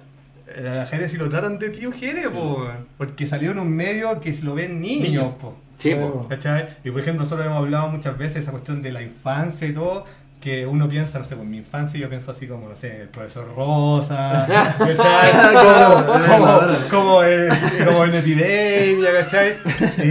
eh, 0.48 0.80
a 0.82 0.86
Jere 0.86 1.08
si 1.08 1.16
lo 1.16 1.28
tratan 1.28 1.58
de 1.58 1.70
tío 1.70 1.92
Jere, 1.92 2.24
Sí. 2.24 2.28
po, 2.32 2.68
porque 2.98 3.26
salió 3.26 3.52
en 3.52 3.58
un 3.60 3.70
medio 3.74 4.20
que 4.20 4.32
lo 4.42 4.54
ven 4.54 4.80
niños, 4.80 5.02
Niños. 5.08 5.34
po. 5.40 5.54
Sí, 5.76 5.90
Sí, 5.90 5.94
po. 5.94 6.12
po. 6.22 6.28
¿Cachai? 6.28 6.66
Y 6.84 6.90
por 6.90 7.00
ejemplo, 7.00 7.22
nosotros 7.24 7.46
hemos 7.46 7.58
hablado 7.58 7.88
muchas 7.88 8.16
veces 8.18 8.34
de 8.34 8.40
esa 8.40 8.50
cuestión 8.50 8.82
de 8.82 8.92
la 8.92 9.02
infancia 9.02 9.68
y 9.68 9.72
todo, 9.72 10.04
que 10.40 10.66
uno 10.66 10.88
piensa, 10.88 11.18
no 11.18 11.24
sé, 11.24 11.34
en 11.34 11.50
mi 11.50 11.58
infancia 11.58 11.98
yo 11.98 12.08
pienso 12.08 12.30
así 12.30 12.46
como, 12.46 12.68
no 12.68 12.76
sé, 12.76 13.02
el 13.02 13.08
profesor 13.08 13.52
Rosa, 13.56 14.46
¿cachai? 14.78 15.54
como, 15.54 16.06
como, 16.28 16.88
como, 16.90 17.22
eh, 17.24 17.48
como 17.84 18.04
en 18.04 18.14
epidemia, 18.14 19.10
¿cachai? 19.24 19.56
Y, 19.98 20.02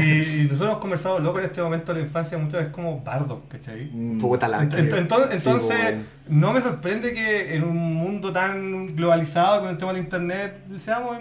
y 0.42 0.44
nosotros 0.44 0.70
hemos 0.70 0.78
conversado, 0.80 1.20
loco, 1.20 1.40
en 1.40 1.46
este 1.46 1.62
momento 1.62 1.94
de 1.94 2.00
la 2.02 2.06
infancia 2.06 2.38
muchas 2.38 2.60
veces 2.62 2.74
como 2.74 3.00
bardo, 3.02 3.44
¿cachai? 3.50 3.90
Mm. 3.94 4.20
Puta 4.20 4.48
la 4.48 4.62
Ent- 4.64 4.72
ent- 4.74 5.32
entonces, 5.32 5.44
Sí, 5.44 6.06
no 6.28 6.52
me 6.54 6.62
sorprende 6.62 7.14
que 7.14 7.56
en 7.56 7.64
un 7.64 7.94
mundo 7.96 8.32
tan 8.32 8.96
globalizado 8.96 9.62
con 9.62 9.70
el 9.70 9.78
tema 9.78 9.94
del 9.94 10.02
internet 10.04 10.58
seamos 10.84 11.18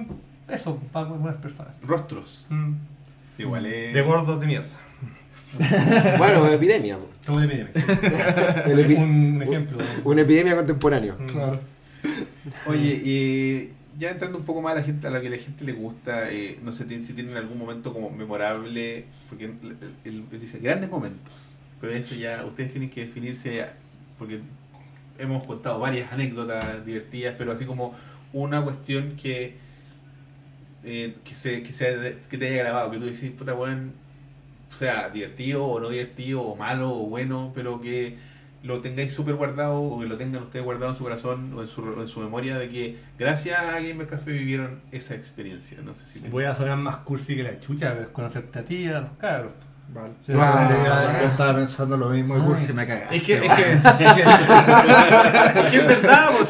eso 0.49 0.79
para 0.93 1.07
algunas 1.07 1.37
personas. 1.37 1.77
Rostros. 1.83 2.47
Mm. 2.49 2.73
Igual 3.39 3.67
es. 3.67 3.93
De 3.95 4.03
gordos 4.03 4.41
de 4.41 4.47
mierda. 4.47 4.69
Bueno, 6.19 6.47
epidemia. 6.49 6.99
Como 7.27 7.39
una 7.39 7.47
epidemia. 7.47 7.73
El 8.67 8.79
epi- 8.87 8.97
un 8.99 9.43
ejemplo. 9.43 9.79
Una 10.05 10.23
epidemia 10.23 10.57
contemporánea. 10.57 11.15
Mm. 11.15 11.27
Claro. 11.29 11.61
Oye, 12.67 13.01
y 13.05 13.71
ya 13.99 14.11
entrando 14.11 14.39
un 14.39 14.45
poco 14.45 14.61
más 14.61 14.73
a 14.73 14.77
la 14.77 14.83
gente 14.83 15.07
a 15.07 15.11
la 15.11 15.21
que 15.21 15.31
la 15.31 15.39
gente 15.39 15.65
le 15.65 15.73
gusta, 15.73 16.31
eh, 16.31 16.59
no 16.63 16.73
sé 16.73 16.85
si 17.05 17.13
tienen 17.15 17.37
algún 17.37 17.59
momento 17.59 17.93
como 17.93 18.11
memorable, 18.11 19.05
porque 19.29 19.45
él, 19.47 19.77
él- 20.05 20.25
él 20.31 20.41
dice 20.41 20.59
grandes 20.59 20.91
momentos, 20.91 21.55
pero 21.81 21.93
eso 21.93 22.15
ya 22.15 22.45
ustedes 22.45 22.71
tienen 22.73 22.91
que 22.91 23.07
definirse, 23.07 23.65
porque 24.19 24.41
hemos 25.19 25.47
contado 25.47 25.79
varias 25.79 26.13
anécdotas 26.13 26.85
divertidas, 26.85 27.35
pero 27.39 27.53
así 27.53 27.65
como 27.65 27.95
una 28.33 28.63
cuestión 28.63 29.17
que 29.17 29.55
eh, 30.87 31.15
que, 31.25 31.35
se, 31.35 31.63
que, 31.63 31.73
de- 31.73 32.19
que 32.29 32.37
te 32.37 32.47
haya 32.49 32.59
grabado, 32.65 32.91
que 32.91 32.99
tú 32.99 33.07
dices, 33.07 33.31
puta 33.31 33.55
weón, 33.55 33.93
sea, 34.75 35.09
divertido 35.11 35.65
o 35.65 35.81
no 35.81 35.89
divertido, 35.91 36.43
o 36.43 36.57
malo 36.57 36.91
o 36.91 37.07
bueno, 37.07 37.53
pero 37.55 37.81
que 37.81 38.17
lo 38.63 38.81
tengáis 38.81 39.13
súper 39.13 39.35
guardado 39.35 39.81
o 39.83 40.01
que 40.01 40.07
lo 40.07 40.17
tengan 40.17 40.43
ustedes 40.45 40.65
guardado 40.65 40.91
en 40.93 40.97
su 40.97 41.05
corazón 41.05 41.53
o 41.55 41.61
en 41.61 41.67
su, 41.69 41.83
o 41.83 42.01
en 42.01 42.09
su 42.09 42.21
memoria 42.21 42.57
de 42.57 42.69
que 42.71 42.99
gracias 43.19 43.59
a 43.61 43.73
Gamer 43.81 44.07
Café 44.07 44.33
vivieron 44.33 44.81
esa 44.91 45.15
experiencia. 45.15 45.79
No 45.85 45.93
sé 45.93 46.07
si 46.07 46.19
les- 46.21 46.31
Voy 46.31 46.45
a 46.45 46.55
sonar 46.55 46.79
más 46.79 46.97
cursi 46.99 47.37
que 47.37 47.43
la 47.43 47.61
chucha, 47.61 47.91
pero 47.93 48.05
es 48.05 48.09
conocerte 48.09 48.59
a 48.59 48.65
ti 48.65 48.77
y 48.77 48.89
a 48.89 49.01
los 49.01 49.11
cabros. 49.19 49.53
Vale. 49.93 50.15
Sí. 50.27 50.33
Ah, 50.35 51.19
yo 51.21 51.29
estaba 51.29 51.55
pensando 51.57 51.99
lo 51.99 52.09
mismo 52.09 52.39
y 52.39 52.41
Ay. 52.41 52.47
Cursi 52.47 52.73
me 52.73 52.87
cagaste. 52.87 53.17
Es 53.17 53.23
que, 53.23 53.35
es 53.35 53.53
que, 53.53 53.73
es 53.73 53.81
que, 53.81 54.23
es 55.61 55.67
que 55.71 55.77
es 55.77 55.87
verdad, 55.87 56.31
pues 56.37 56.49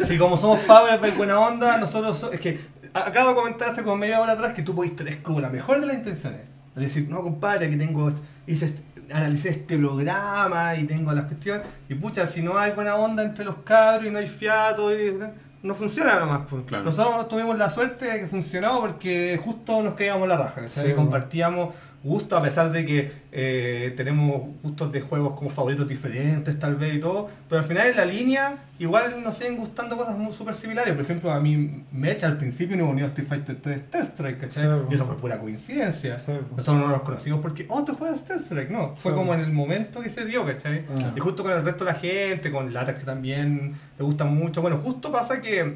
si, 0.00 0.04
si 0.06 0.18
como 0.18 0.36
somos 0.36 0.58
Power 0.60 1.00
y 1.06 1.10
buena 1.12 1.38
onda, 1.38 1.78
nosotros 1.78 2.18
so- 2.18 2.32
es 2.32 2.40
que 2.40 2.58
acabo 2.92 3.30
de 3.30 3.34
comentar 3.36 3.68
hace 3.70 3.82
como 3.84 3.96
media 3.96 4.20
hora 4.20 4.32
atrás 4.32 4.52
que 4.52 4.62
tú 4.62 4.74
pudiste 4.74 5.04
tener 5.04 5.22
como 5.22 5.40
la 5.40 5.48
mejor 5.48 5.80
de 5.80 5.86
las 5.86 5.96
intenciones. 5.96 6.40
Es 6.76 6.82
decir, 6.82 7.08
no 7.08 7.22
compadre, 7.22 7.70
que 7.70 7.76
tengo, 7.76 8.12
hice 8.46 8.66
este- 8.66 8.82
analicé 9.12 9.50
este 9.50 9.78
programa 9.78 10.74
y 10.76 10.84
tengo 10.84 11.12
las 11.12 11.24
cuestiones, 11.26 11.66
y 11.88 11.94
pucha, 11.94 12.26
si 12.26 12.42
no 12.42 12.58
hay 12.58 12.72
buena 12.72 12.96
onda 12.96 13.22
entre 13.22 13.44
los 13.44 13.58
cabros 13.58 14.08
y 14.08 14.10
no 14.10 14.18
hay 14.18 14.26
fiato, 14.26 14.94
y, 14.94 15.16
no 15.62 15.74
funciona 15.74 16.18
nomás. 16.20 16.42
Pues. 16.48 16.62
Claro. 16.66 16.84
Nosotros 16.84 17.28
tuvimos 17.28 17.58
la 17.58 17.68
suerte 17.70 18.06
de 18.06 18.20
que 18.20 18.26
funcionó 18.28 18.80
porque 18.80 19.40
justo 19.42 19.82
nos 19.82 19.94
caíamos 19.94 20.28
la 20.28 20.36
raja. 20.36 20.66
Sí, 20.68 20.92
compartíamos 20.94 21.74
gusto 22.06 22.36
a 22.36 22.42
pesar 22.42 22.70
de 22.72 22.84
que 22.86 23.12
eh, 23.32 23.92
tenemos 23.96 24.42
gustos 24.62 24.92
de 24.92 25.00
juegos 25.00 25.36
como 25.36 25.50
favoritos 25.50 25.88
diferentes 25.88 26.58
tal 26.58 26.76
vez 26.76 26.94
y 26.96 27.00
todo, 27.00 27.28
pero 27.48 27.60
al 27.60 27.66
final 27.66 27.88
en 27.88 27.96
la 27.96 28.04
línea 28.04 28.56
igual 28.78 29.22
nos 29.22 29.36
siguen 29.36 29.56
gustando 29.56 29.96
cosas 29.96 30.16
muy 30.16 30.32
súper 30.32 30.54
similares. 30.54 30.94
Por 30.94 31.04
ejemplo, 31.04 31.30
a 31.32 31.40
mí 31.40 31.84
Mecha 31.92 32.26
al 32.26 32.36
principio 32.38 32.76
no 32.76 32.88
unió 32.88 33.06
Street 33.06 33.26
Fighter 33.28 33.56
3 33.60 33.90
Test 33.90 34.12
Strike, 34.12 34.38
¿cachai? 34.40 34.64
Sí, 34.64 34.84
y 34.90 34.94
eso 34.94 35.06
fue 35.06 35.16
pura 35.16 35.38
coincidencia. 35.38 36.16
Sí. 36.16 36.32
Nosotros 36.52 36.76
no 36.78 36.88
nos 36.88 37.02
conocimos 37.02 37.40
porque, 37.40 37.66
oh, 37.68 37.84
te 37.84 37.92
juegas 37.92 38.24
Test 38.24 38.46
Strike, 38.46 38.70
no, 38.70 38.90
fue 38.94 39.12
Sí. 39.12 39.16
como 39.18 39.34
en 39.34 39.40
el 39.40 39.52
momento 39.52 40.00
que 40.00 40.08
se 40.08 40.24
dio, 40.24 40.46
¿cachai? 40.46 40.84
Ah. 40.90 41.12
Y 41.16 41.20
justo 41.20 41.42
con 41.42 41.52
el 41.52 41.64
resto 41.64 41.84
de 41.84 41.92
la 41.92 41.98
gente, 41.98 42.50
con 42.50 42.72
Latax 42.72 43.00
que 43.00 43.04
también 43.06 43.74
le 43.98 44.04
gusta 44.04 44.24
mucho. 44.24 44.62
Bueno, 44.62 44.78
justo 44.84 45.10
pasa 45.10 45.40
que 45.40 45.74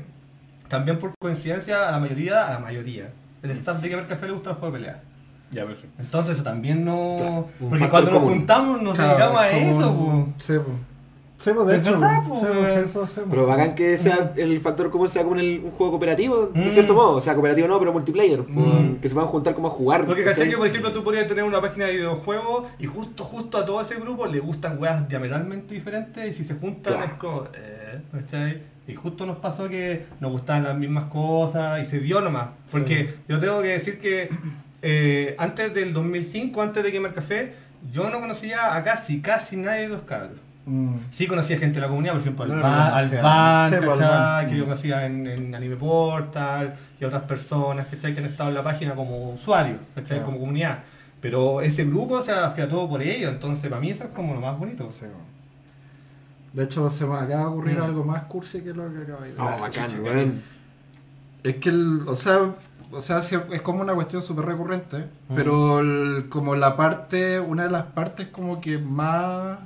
también 0.69 0.99
por 0.99 1.13
coincidencia 1.21 1.89
a 1.89 1.93
la 1.93 1.99
mayoría, 1.99 2.47
a 2.47 2.53
la 2.55 2.59
mayoría, 2.61 3.11
el 3.43 3.51
staff 3.53 3.81
de 3.81 3.89
Gamer 3.89 4.07
Café 4.07 4.27
le 4.27 4.33
gusta 4.33 4.51
el 4.51 4.57
juego 4.57 4.75
de 4.77 4.81
pelea. 4.81 5.03
Ya, 5.51 5.65
perfecto. 5.65 5.97
Entonces 5.99 6.35
eso 6.37 6.45
también 6.45 6.85
no... 6.85 7.17
Claro, 7.19 7.47
porque 7.71 7.89
cuando 7.89 8.11
nos 8.13 8.23
juntamos 8.23 8.83
nos 8.83 8.95
Claro, 8.95 9.11
dedicamos 9.11 9.41
a 9.41 9.51
eso, 9.51 9.91
un- 9.93 10.25
po. 10.27 10.33
Sí, 10.39 10.53
pues. 10.55 10.67
Sí, 11.39 11.51
pues, 11.55 11.67
de 11.69 11.73
Es 11.77 11.81
hecho. 11.81 11.93
verdad, 11.93 12.19
sí, 12.23 12.29
pues, 12.29 12.43
weón. 12.43 12.85
eso 12.85 13.03
hacemos. 13.03 13.31
Pero 13.31 13.47
bacán 13.47 13.75
que 13.75 13.97
sea 13.97 14.33
el 14.37 14.61
factor 14.61 14.91
común 14.91 15.09
sea 15.09 15.23
como 15.23 15.37
en 15.37 15.41
el, 15.41 15.61
un 15.65 15.71
juego 15.71 15.93
cooperativo, 15.93 16.51
de 16.53 16.67
Mm. 16.67 16.71
cierto 16.71 16.93
modo. 16.93 17.13
O 17.13 17.21
sea, 17.23 17.33
cooperativo 17.33 17.67
no, 17.67 17.79
pero 17.79 17.95
multiplayer. 17.95 18.41
Mm. 18.47 18.97
Que 19.01 19.09
se 19.09 19.15
van 19.15 19.25
a 19.25 19.29
juntar 19.29 19.55
como 19.55 19.69
a 19.69 19.71
jugar. 19.71 20.05
Porque 20.05 20.23
¿cachai? 20.23 20.35
¿cachai? 20.35 20.51
que 20.51 20.57
por 20.59 20.67
ejemplo 20.67 20.93
tú 20.93 21.03
podrías 21.03 21.27
tener 21.27 21.43
una 21.45 21.63
página 21.63 21.87
de 21.87 21.93
videojuegos 21.93 22.69
y 22.79 22.85
justo 22.87 23.25
justo 23.25 23.57
a 23.57 23.65
todo 23.65 23.81
ese 23.81 23.95
grupo 23.95 24.27
le 24.27 24.39
gustan 24.39 24.79
weas 24.81 25.09
diametralmente 25.09 25.73
diferentes 25.73 26.29
y 26.29 26.33
si 26.35 26.45
se 26.45 26.55
juntan 26.57 26.93
Claro. 26.93 27.07
es 27.07 27.13
como... 27.15 27.45
Eh, 27.55 28.01
¿cachai? 28.13 28.63
Y 28.87 28.95
justo 28.95 29.25
nos 29.25 29.39
pasó 29.39 29.67
que 29.69 30.05
nos 30.21 30.33
gustaban 30.33 30.65
las 30.65 30.77
mismas 30.77 31.05
cosas 31.05 31.81
y 31.83 31.87
se 31.87 32.01
dio 32.01 32.21
nomás. 32.21 32.49
Porque 32.71 33.15
yo 33.29 33.41
tengo 33.41 33.63
que 33.63 33.69
decir 33.69 33.99
que 33.99 34.29
eh, 34.83 35.35
antes 35.39 35.73
del 35.75 35.93
2005, 35.93 36.63
antes 36.63 36.83
de 36.83 36.91
Gamer 36.91 37.13
Café, 37.15 37.55
yo 37.93 38.11
no 38.11 38.21
conocía 38.21 38.75
a 38.77 38.85
casi, 38.85 39.21
casi 39.21 39.57
nadie 39.57 39.83
de 39.83 39.89
los 39.89 40.03
cabros. 40.03 40.39
Mm. 40.67 40.95
Sí 41.11 41.27
conocía 41.27 41.59
gente 41.59 41.77
de 41.77 41.81
la 41.81 41.89
comunidad, 41.89 42.13
por 42.13 42.21
ejemplo, 42.23 42.45
al, 42.45 43.11
que 44.49 44.57
yo 44.57 44.65
conocía 44.65 45.07
en, 45.07 45.27
en 45.27 45.55
Anime 45.55 45.77
Portal 45.77 46.75
y 47.01 47.05
otras 47.05 47.23
personas 47.23 47.87
¿cachai? 47.91 48.13
que 48.15 48.21
han 48.21 48.27
estado 48.27 48.51
en 48.51 48.57
la 48.57 48.63
página 48.63 48.95
como 48.95 49.31
usuarios, 49.33 49.79
como 50.25 50.39
comunidad. 50.39 50.81
Pero 51.21 51.61
ese 51.61 51.85
grupo 51.85 52.23
se 52.23 52.33
afiató 52.33 52.89
por 52.89 53.03
ello, 53.03 53.29
entonces 53.31 53.69
para 53.69 53.81
mí 53.81 53.91
eso 53.91 54.05
es 54.05 54.11
como 54.11 54.35
lo 54.35 54.41
más 54.41 54.59
bonito. 54.59 54.91
Sí, 54.91 55.01
bueno. 55.01 55.15
De 56.53 56.65
hecho, 56.65 56.89
se 56.91 57.05
me 57.07 57.15
acaba 57.15 57.41
de 57.43 57.47
ocurrir 57.47 57.79
Mm. 57.79 57.83
algo 57.83 58.05
más 58.05 58.23
cursi 58.25 58.61
que 58.61 58.73
lo 58.75 58.93
que 58.93 59.03
acaba 59.03 59.21
de 59.21 59.29
decir. 59.29 59.39
No, 59.43 59.49
Ah, 59.49 59.57
bacán. 59.61 60.43
Es 61.43 61.57
que, 61.57 61.69
el, 61.71 62.03
o 62.07 62.15
sea, 62.17 62.55
o 62.93 63.01
sea, 63.01 63.19
es 63.21 63.63
como 63.63 63.81
una 63.83 63.95
cuestión 63.95 64.23
súper 64.23 64.47
recurrente, 64.47 64.99
Mm. 65.29 65.35
pero 65.35 65.81
el- 65.81 66.29
como 66.29 66.55
la 66.57 66.77
parte, 66.77 67.39
una 67.41 67.65
de 67.65 67.71
las 67.71 67.85
partes 67.87 68.29
como 68.29 68.61
que 68.61 68.79
más 68.79 69.59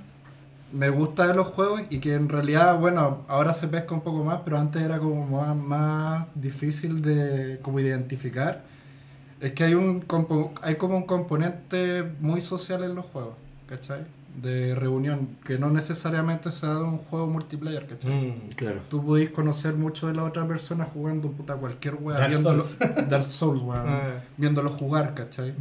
me 0.73 0.91
gusta 0.91 1.27
de 1.29 1.35
los 1.35 1.47
juegos 1.47 1.83
y 1.89 2.01
que 2.01 2.15
en 2.15 2.29
realidad, 2.29 2.79
bueno, 2.79 3.19
ahora 3.29 3.55
se 3.55 3.69
pesca 3.69 3.95
un 3.95 4.01
poco 4.01 4.25
más, 4.25 4.41
pero 4.45 4.59
antes 4.59 4.83
era 4.83 4.99
como 4.99 5.25
más, 5.27 5.55
más 5.57 6.27
difícil 6.35 7.01
de 7.01 7.61
como 7.63 7.79
identificar, 7.81 8.63
es 9.41 9.53
que 9.53 9.65
hay 9.65 9.75
un 9.75 10.05
hay 10.63 10.75
como 10.77 10.97
un 10.97 11.05
componente 11.05 12.03
muy 12.21 12.41
social 12.41 12.83
en 12.83 12.95
los 12.97 13.07
juegos, 13.07 13.35
¿cachai? 13.69 14.01
De 14.41 14.75
reunión, 14.75 15.29
que 15.45 15.59
no 15.59 15.71
necesariamente 15.71 16.51
se 16.51 16.67
da 16.67 16.75
de 16.75 16.83
un 16.83 16.99
juego 16.99 17.29
multiplayer, 17.29 17.87
¿cachai? 17.87 18.11
Mm. 18.13 18.49
Claro. 18.57 18.81
Tú 18.91 19.05
podéis 19.05 19.31
conocer 19.31 19.75
mucho 19.75 20.09
de 20.09 20.15
la 20.15 20.25
otra 20.25 20.47
persona 20.47 20.85
jugando 20.85 21.31
puta 21.31 21.55
cualquier 21.55 21.95
wea, 22.01 22.19
Dark 22.19 22.31
viéndolo, 22.31 22.67
Dark 23.09 23.25
Souls, 23.25 23.63
weón, 23.63 23.87
Ah. 23.89 24.01
viéndolo 24.37 24.71
jugar, 24.71 25.15
¿cachai? 25.15 25.51
Ujú. 25.51 25.61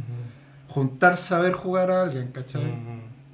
Juntarse 0.68 1.34
a 1.34 1.38
ver 1.38 1.52
jugar 1.52 1.90
a 1.92 2.02
alguien, 2.02 2.28
¿cachai? 2.32 2.74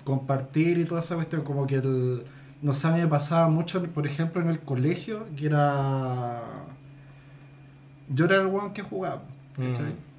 Compartir 0.05 0.77
y 0.79 0.85
toda 0.85 1.01
esa 1.01 1.15
cuestión, 1.15 1.43
como 1.43 1.67
que 1.67 1.77
el, 1.77 2.25
no 2.61 2.73
sé, 2.75 2.89
a 2.89 2.91
mí 2.91 3.01
me 3.01 3.07
pasaba 3.09 3.49
mucho, 3.49 3.83
por 3.83 4.07
ejemplo, 4.07 4.43
en 4.43 4.49
el 4.51 4.61
colegio, 4.61 5.25
que 5.37 5.47
era... 5.47 6.43
Yo 8.09 8.25
era 8.27 8.37
el 8.37 8.47
weón 8.49 8.73
que 8.75 8.83
jugaba, 8.83 9.23
¿cachai? 9.57 9.93
Mm. 9.93 10.10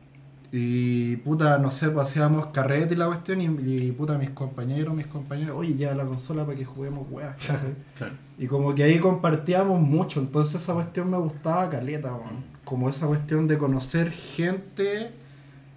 Y 0.51 1.15
puta, 1.17 1.57
no 1.59 1.71
sé, 1.71 1.93
hacíamos 1.97 2.47
carrete 2.47 2.93
y 2.93 2.97
la 2.97 3.07
cuestión 3.07 3.41
y, 3.41 3.45
y, 3.45 3.91
puta, 3.93 4.17
mis 4.17 4.31
compañeros, 4.31 4.93
mis 4.93 5.07
compañeros, 5.07 5.55
oye, 5.57 5.75
lleva 5.75 5.95
la 5.95 6.05
consola 6.05 6.45
para 6.45 6.57
que 6.57 6.65
juguemos 6.65 7.07
weas, 7.09 7.35
¿cachai? 7.47 7.75
Claro. 7.97 8.13
Y 8.37 8.47
como 8.47 8.75
que 8.75 8.83
ahí 8.83 8.99
compartíamos 8.99 9.79
mucho, 9.79 10.19
entonces 10.19 10.61
esa 10.61 10.73
cuestión 10.73 11.09
me 11.09 11.17
gustaba 11.17 11.69
caleta, 11.69 12.13
weón. 12.13 12.51
Como 12.65 12.89
esa 12.89 13.07
cuestión 13.07 13.47
de 13.47 13.57
conocer 13.57 14.11
gente 14.11 15.11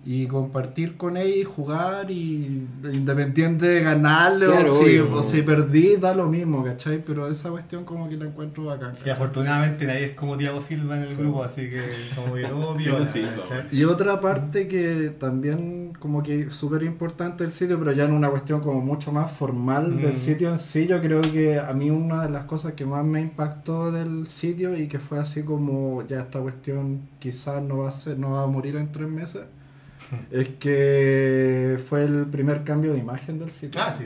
y 0.07 0.27
compartir 0.27 0.97
con 0.97 1.17
ella 1.17 1.35
y 1.35 1.45
jugar 1.45 2.11
y 2.11 2.67
independiente 2.93 3.67
de 3.67 3.81
ganarle 3.83 4.47
Claro, 4.47 4.75
o, 4.75 4.79
si, 4.79 4.99
obvio. 4.99 5.15
o 5.15 5.23
si 5.23 5.43
perdí, 5.43 5.97
da 5.97 6.15
lo 6.15 6.29
mismo, 6.29 6.63
¿cachai? 6.63 7.03
Pero 7.05 7.29
esa 7.29 7.51
cuestión 7.51 7.85
como 7.85 8.09
que 8.09 8.17
la 8.17 8.27
encuentro 8.27 8.65
bacán. 8.65 8.95
Y 9.05 9.09
afortunadamente 9.11 9.87
nadie 9.87 10.07
es 10.07 10.15
como 10.15 10.37
Thiago 10.37 10.61
Silva 10.61 10.97
en 10.99 11.05
el 11.05 11.17
grupo, 11.17 11.43
así 11.43 11.69
que 11.71 11.81
como 12.15 12.35
que 12.35 12.43
¿cachai? 12.91 13.67
Y 13.73 13.85
otra 13.85 14.21
parte 14.21 14.69
que 14.69 15.13
también 15.19 15.93
como 15.99 16.23
que 16.23 16.51
súper 16.51 16.83
importante 16.83 17.45
del 17.45 17.53
sitio, 17.53 17.79
pero 17.79 17.93
ya 17.93 18.05
en 18.05 18.13
una 18.13 18.29
cuestión 18.31 18.61
como 18.61 18.81
mucho 18.81 19.11
más 19.13 19.31
formal 19.31 19.97
del 19.97 20.11
Mm. 20.11 20.15
sitio 20.15 20.51
en 20.51 20.59
sí, 20.59 20.87
yo 20.87 21.01
creo 21.01 21.21
que 21.23 21.59
a 21.59 21.73
mí 21.73 21.91
una 21.91 22.25
de 22.25 22.31
las 22.31 22.45
cosas 22.45 22.75
que 22.75 22.85
más 22.85 23.05
me 23.05 23.21
impactó 23.21 23.91
del 23.91 24.27
sitio 24.27 24.77
y 24.77 24.87
que 24.89 24.99
fue 24.99 25.19
así 25.19 25.43
como 25.43 26.07
ya 26.07 26.21
esta 26.21 26.41
cuestión 26.41 27.01
quizás 27.19 27.63
no 27.63 27.79
va 27.79 27.89
a 27.89 27.93
ser, 27.93 28.19
no 28.19 28.33
va 28.33 28.43
a 28.43 28.47
morir 28.47 28.77
en 28.77 28.93
tres 28.93 29.09
meses, 29.09 29.43
es 30.31 30.49
que 30.61 31.79
fue 31.89 32.05
el 32.05 32.27
primer 32.27 32.65
cambio 32.65 32.93
de 32.93 32.99
imagen 32.99 33.39
del 33.39 33.51
sitio. 33.51 33.81
Ah, 33.83 33.95
sí. 33.97 34.05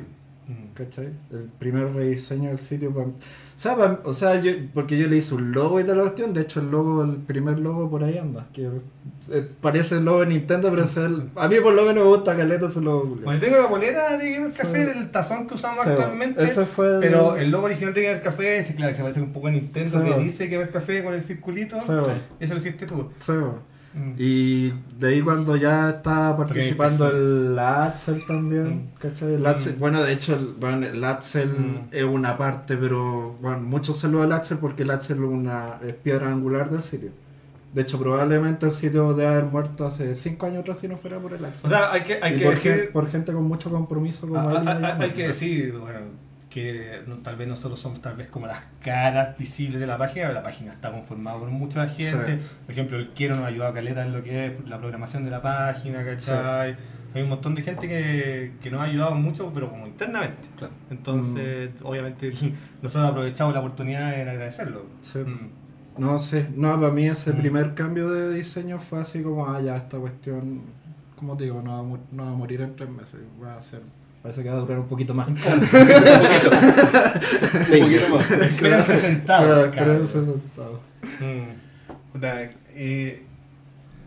Mm. 0.49 0.73
¿Cachai? 0.75 1.09
El 1.31 1.51
primer 1.59 1.93
rediseño 1.93 2.49
del 2.49 2.59
sitio. 2.59 2.91
pa- 2.95 3.01
O 3.03 3.13
sea, 3.55 3.77
pa- 3.77 4.01
o 4.05 4.15
sea 4.15 4.41
yo, 4.41 4.51
porque 4.73 4.97
yo 4.97 5.07
le 5.07 5.17
hice 5.19 5.35
un 5.35 5.53
logo 5.53 5.79
y 5.79 5.83
toda 5.83 5.97
la 5.97 6.03
cuestión. 6.05 6.33
De 6.33 6.41
hecho, 6.41 6.61
el 6.61 6.71
logo, 6.71 7.05
el 7.05 7.17
primer 7.17 7.59
logo 7.59 7.91
por 7.91 8.03
ahí 8.03 8.17
anda. 8.17 8.47
Que 8.55 8.67
eh, 9.31 9.47
parece 9.61 9.97
el 9.97 10.07
logo 10.07 10.21
de 10.21 10.27
Nintendo, 10.29 10.71
pero 10.71 10.85
es 10.85 10.97
el. 10.97 11.25
A 11.37 11.49
mí 11.49 11.57
por 11.63 11.75
lo 11.75 11.83
menos 11.83 11.97
me 12.03 12.09
gusta 12.11 12.35
caleta 12.35 12.65
ese 12.67 12.81
logo. 12.81 13.03
culiao. 13.11 13.25
Bueno, 13.27 13.41
tengo 13.41 13.57
la 13.59 13.67
bolera 13.67 14.17
de 14.17 14.33
Gamer 14.33 14.51
Café 14.53 14.87
Sí. 14.87 14.99
del 14.99 15.11
tazón 15.11 15.47
que 15.47 15.55
usamos 15.55 15.85
Sí, 15.85 15.91
actualmente. 15.91 16.43
ese 16.43 16.65
fue 16.65 16.95
el- 16.95 17.01
Pero 17.01 17.37
el 17.37 17.51
logo 17.51 17.67
original 17.67 17.93
de 17.93 18.03
Gamer 18.05 18.23
Café, 18.23 18.65
sí, 18.65 18.73
claro, 18.73 18.93
que 18.93 18.97
se 18.97 19.03
parece 19.03 19.21
un 19.21 19.33
poco 19.35 19.49
a 19.49 19.51
Nintendo, 19.51 20.03
Sí. 20.03 20.11
que 20.15 20.19
dice 20.21 20.47
Gamer 20.47 20.71
Café 20.71 21.05
con 21.05 21.13
el 21.13 21.23
circulito. 21.25 21.77
Eso 21.77 22.55
lo 22.55 22.57
hiciste 22.57 22.87
tú. 22.87 23.11
Mm. 23.95 24.13
Y 24.19 24.73
de 24.99 25.09
ahí 25.09 25.23
cuando 25.23 25.57
ya 25.57 25.91
estaba 25.91 26.37
participando 26.37 27.09
el 27.11 27.59
Axel 27.59 28.23
también, 28.27 28.69
Mm. 28.69 28.89
¿cachai? 28.99 29.35
El 29.35 29.47
Axel- 29.47 29.77
Mm. 29.77 29.81
Bueno, 29.81 30.03
de 30.03 30.13
hecho, 30.13 30.35
el, 30.35 30.55
bueno, 30.61 30.87
el 30.87 31.03
Axel 31.05 31.49
Mm. 31.51 31.89
es 31.91 32.05
una 32.05 32.37
parte, 32.37 32.77
pero 32.77 33.37
bueno, 33.41 33.61
mucho 33.61 33.93
saludo 33.95 34.23
al 34.25 34.33
Axel 34.33 34.59
porque 34.59 34.83
el 34.83 34.91
Axel 34.91 35.17
es 35.19 35.23
una 35.31 35.79
es 35.87 35.95
piedra 35.95 36.29
angular 36.29 36.71
del 36.71 36.83
sitio. 36.83 37.11
De 37.75 37.83
hecho, 37.83 37.99
probablemente 37.99 38.65
el 38.67 38.73
sitio 38.73 39.13
debe 39.15 39.29
haber 39.29 39.45
muerto 39.45 39.87
hace 39.87 40.15
5 40.15 40.47
años 40.47 40.61
atrás 40.61 40.79
si 40.81 40.89
no 40.89 40.97
fuera 40.97 41.19
por 41.19 41.33
el 41.35 41.45
Axel. 41.45 41.67
O 41.67 41.69
sea, 41.69 41.93
hay 41.93 42.03
que, 42.03 42.19
hay 42.23 42.37
que 42.37 42.45
por, 42.45 42.55
decir. 42.55 42.73
gen- 42.75 42.93
por 42.93 43.11
gente 43.11 43.33
con 43.33 43.45
mucho 43.45 43.69
compromiso 43.71 44.23
como 44.27 44.39
Ah, 44.39 44.45
él. 44.59 44.65
y 44.65 44.69
ah, 44.69 44.73
ah, 44.73 44.77
ella, 44.95 45.05
hay 45.05 45.11
que 45.13 45.29
decir, 45.29 45.75
bueno, 45.79 45.99
que 46.51 47.03
no- 47.07 47.17
tal 47.19 47.37
vez 47.37 47.47
nosotros 47.49 47.79
somos 47.79 48.01
tal 48.01 48.17
vez 48.17 48.29
como 48.29 48.47
las 48.47 48.61
caras 48.83 49.37
visibles 49.39 49.79
de 49.81 49.87
la 49.87 49.99
página, 49.99 50.23
pero 50.29 50.35
la 50.35 50.43
página 50.43 50.73
está 50.73 50.91
conformada 50.91 51.39
por 51.39 51.51
mucha 51.51 51.87
gente. 51.89 52.39
Sí. 52.39 52.47
Por 52.65 52.73
ejemplo, 52.73 52.97
el 52.99 53.09
Quiero 53.11 53.35
nos 53.37 53.45
ha 53.45 53.49
ayudado 53.49 53.71
a 53.71 53.75
Caleta 53.75 54.05
en 54.07 54.13
lo 54.13 54.23
que 54.23 54.47
es 54.47 54.69
la 54.69 54.79
programación 54.79 55.25
de 55.25 55.31
la 55.31 55.43
página, 55.43 56.05
¿cachai? 56.05 56.77
Hay 57.15 57.23
un 57.23 57.29
montón 57.31 57.55
de 57.55 57.63
gente 57.63 57.89
que, 57.89 58.53
que 58.63 58.71
nos 58.71 58.81
ha 58.81 58.85
ayudado 58.85 59.15
mucho, 59.15 59.51
pero 59.55 59.71
como 59.71 59.87
internamente. 59.87 60.47
Claro. 60.57 60.73
Entonces, 60.91 61.71
obviamente, 61.83 62.33
nosotros 62.83 63.11
aprovechamos 63.11 63.55
la 63.55 63.61
oportunidad 63.61 64.21
en 64.21 64.29
agradecerlo. 64.29 64.87
Sí. 65.01 65.19
Mm. 65.21 65.51
No 65.99 66.19
sé, 66.19 66.47
no, 66.55 66.79
para 66.81 66.93
mí 66.93 67.09
ese 67.09 67.33
Mm. 67.33 67.39
primer 67.39 67.75
cambio 67.75 68.09
de 68.11 68.33
diseño 68.35 68.79
fue 68.79 69.01
así 69.01 69.23
como, 69.23 69.49
ah, 69.51 69.61
ya, 69.61 69.77
esta 69.77 69.99
cuestión, 69.99 70.61
como 71.17 71.37
te 71.37 71.45
digo, 71.45 71.61
no 71.61 71.73
va, 71.91 71.99
no 72.13 72.25
va 72.25 72.31
a 72.31 72.35
morir 72.35 72.61
en 72.61 72.77
tres 72.77 72.89
meses, 72.89 73.21
va 73.43 73.57
a 73.57 73.63
ser, 73.63 73.81
parece 74.23 74.43
que 74.43 74.49
va 74.51 74.57
a 74.57 74.61
durar 74.61 74.79
un 74.79 74.89
poquito 74.89 75.15
más. 75.15 75.29
Sí, 77.69 77.81
Espérense 77.81 78.99
sentados. 78.99 79.47
Claro, 79.47 79.71
cabrón. 79.71 79.95
quédense 79.97 80.25
sentados. 80.25 80.81
Mm. 81.21 82.23
Eh, 82.75 83.23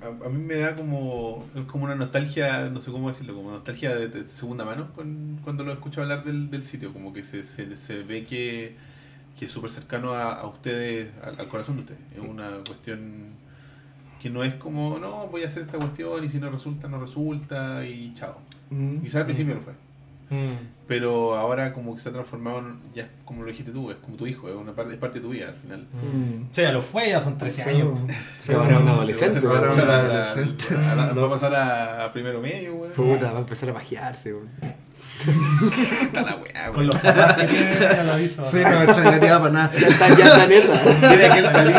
a, 0.01 0.29
mí 0.29 0.43
me 0.43 0.55
da 0.55 0.75
como, 0.75 1.45
es 1.55 1.63
como 1.65 1.85
una 1.85 1.95
nostalgia, 1.95 2.69
no 2.69 2.81
sé 2.81 2.91
cómo 2.91 3.09
decirlo, 3.09 3.35
como 3.35 3.51
nostalgia 3.51 3.95
de, 3.95 4.07
de 4.07 4.27
segunda 4.27 4.65
mano 4.65 4.87
con- 4.95 5.39
cuando 5.43 5.63
lo 5.63 5.71
escucho 5.71 6.01
hablar 6.01 6.23
del, 6.23 6.49
del 6.49 6.63
sitio, 6.63 6.91
como 6.93 7.13
que 7.13 7.23
se, 7.23 7.43
se, 7.43 7.75
se 7.75 8.03
ve 8.03 8.23
que, 8.23 8.75
que 9.37 9.45
es 9.45 9.51
súper 9.51 9.69
cercano 9.69 10.13
a, 10.13 10.33
a 10.33 10.47
ustedes, 10.47 11.09
al, 11.23 11.39
al 11.39 11.47
corazón 11.47 11.75
de 11.77 11.81
ustedes. 11.83 12.01
Es 12.15 12.19
una 12.27 12.49
cuestión 12.65 13.01
que 14.21 14.29
no 14.29 14.43
es 14.43 14.53
como, 14.55 14.99
no, 14.99 15.27
voy 15.27 15.43
a 15.43 15.47
hacer 15.47 15.63
esta 15.63 15.77
cuestión 15.77 16.23
y 16.23 16.29
si 16.29 16.39
no 16.39 16.49
resulta, 16.49 16.87
no 16.87 16.99
resulta 16.99 17.85
y 17.85 18.13
chao. 18.13 18.37
Mm. 18.71 18.99
Quizás 19.01 19.15
al 19.17 19.25
principio 19.25 19.55
lo 19.55 19.61
fue. 19.61 19.73
Mm. 20.31 20.79
Pero 20.87 21.35
ahora 21.37 21.71
como 21.71 21.93
que 21.95 22.01
se 22.01 22.09
ha 22.09 22.11
transformado 22.11 22.59
en, 22.59 22.79
ya 22.93 23.03
es 23.03 23.09
como 23.23 23.43
lo 23.43 23.47
dijiste 23.49 23.71
tú, 23.71 23.91
es 23.91 23.97
como 23.97 24.17
tu 24.17 24.27
hijo, 24.27 24.49
es 24.49 24.55
una 24.55 24.73
parte, 24.73 24.93
es 24.93 24.99
parte 24.99 25.19
de 25.19 25.25
tu 25.25 25.29
vida 25.31 25.47
al 25.49 25.55
final. 25.55 25.87
Mm. 25.93 26.51
O 26.51 26.55
sea, 26.55 26.63
ya 26.65 26.71
lo 26.71 26.81
fue, 26.81 27.09
ya 27.09 27.21
son 27.21 27.37
13 27.37 27.63
Sí, 27.63 27.69
años. 27.69 27.99
Sí, 28.45 28.51
ahora 28.57 28.79
un 28.79 28.87
adolescente, 28.89 29.45
Ahora 29.47 31.13
va 31.13 31.27
a 31.27 31.29
pasar 31.29 31.53
a, 31.55 32.05
a 32.05 32.11
primero 32.11 32.41
medio, 32.41 32.73
güey. 32.75 32.91
Puta, 32.91 33.31
va 33.31 33.37
a 33.37 33.41
empezar 33.41 33.69
a 33.69 33.73
pajearse, 33.73 34.33
weón. 34.33 34.49
Está 36.01 36.21
la 36.23 36.35
weá, 36.37 36.65
Con 36.67 36.73
güey. 36.75 36.87
los 36.87 36.99
papás 36.99 37.35
que 37.35 37.43
tiene, 37.45 37.79
ya 37.79 38.03
lo 38.03 38.13
aviso. 38.13 38.43
Sí, 38.43 38.57
no 38.63 38.69
me 38.79 38.83
extrañaría 38.85 39.39
para 39.39 39.51
nada. 39.51 39.71
Ya 39.79 39.87
está, 39.87 40.09
ya 40.17 40.25
está 40.25 40.43
en 40.45 40.51
esa. 40.51 40.73
Tiene 41.09 41.29
que 41.29 41.47
salir. 41.47 41.75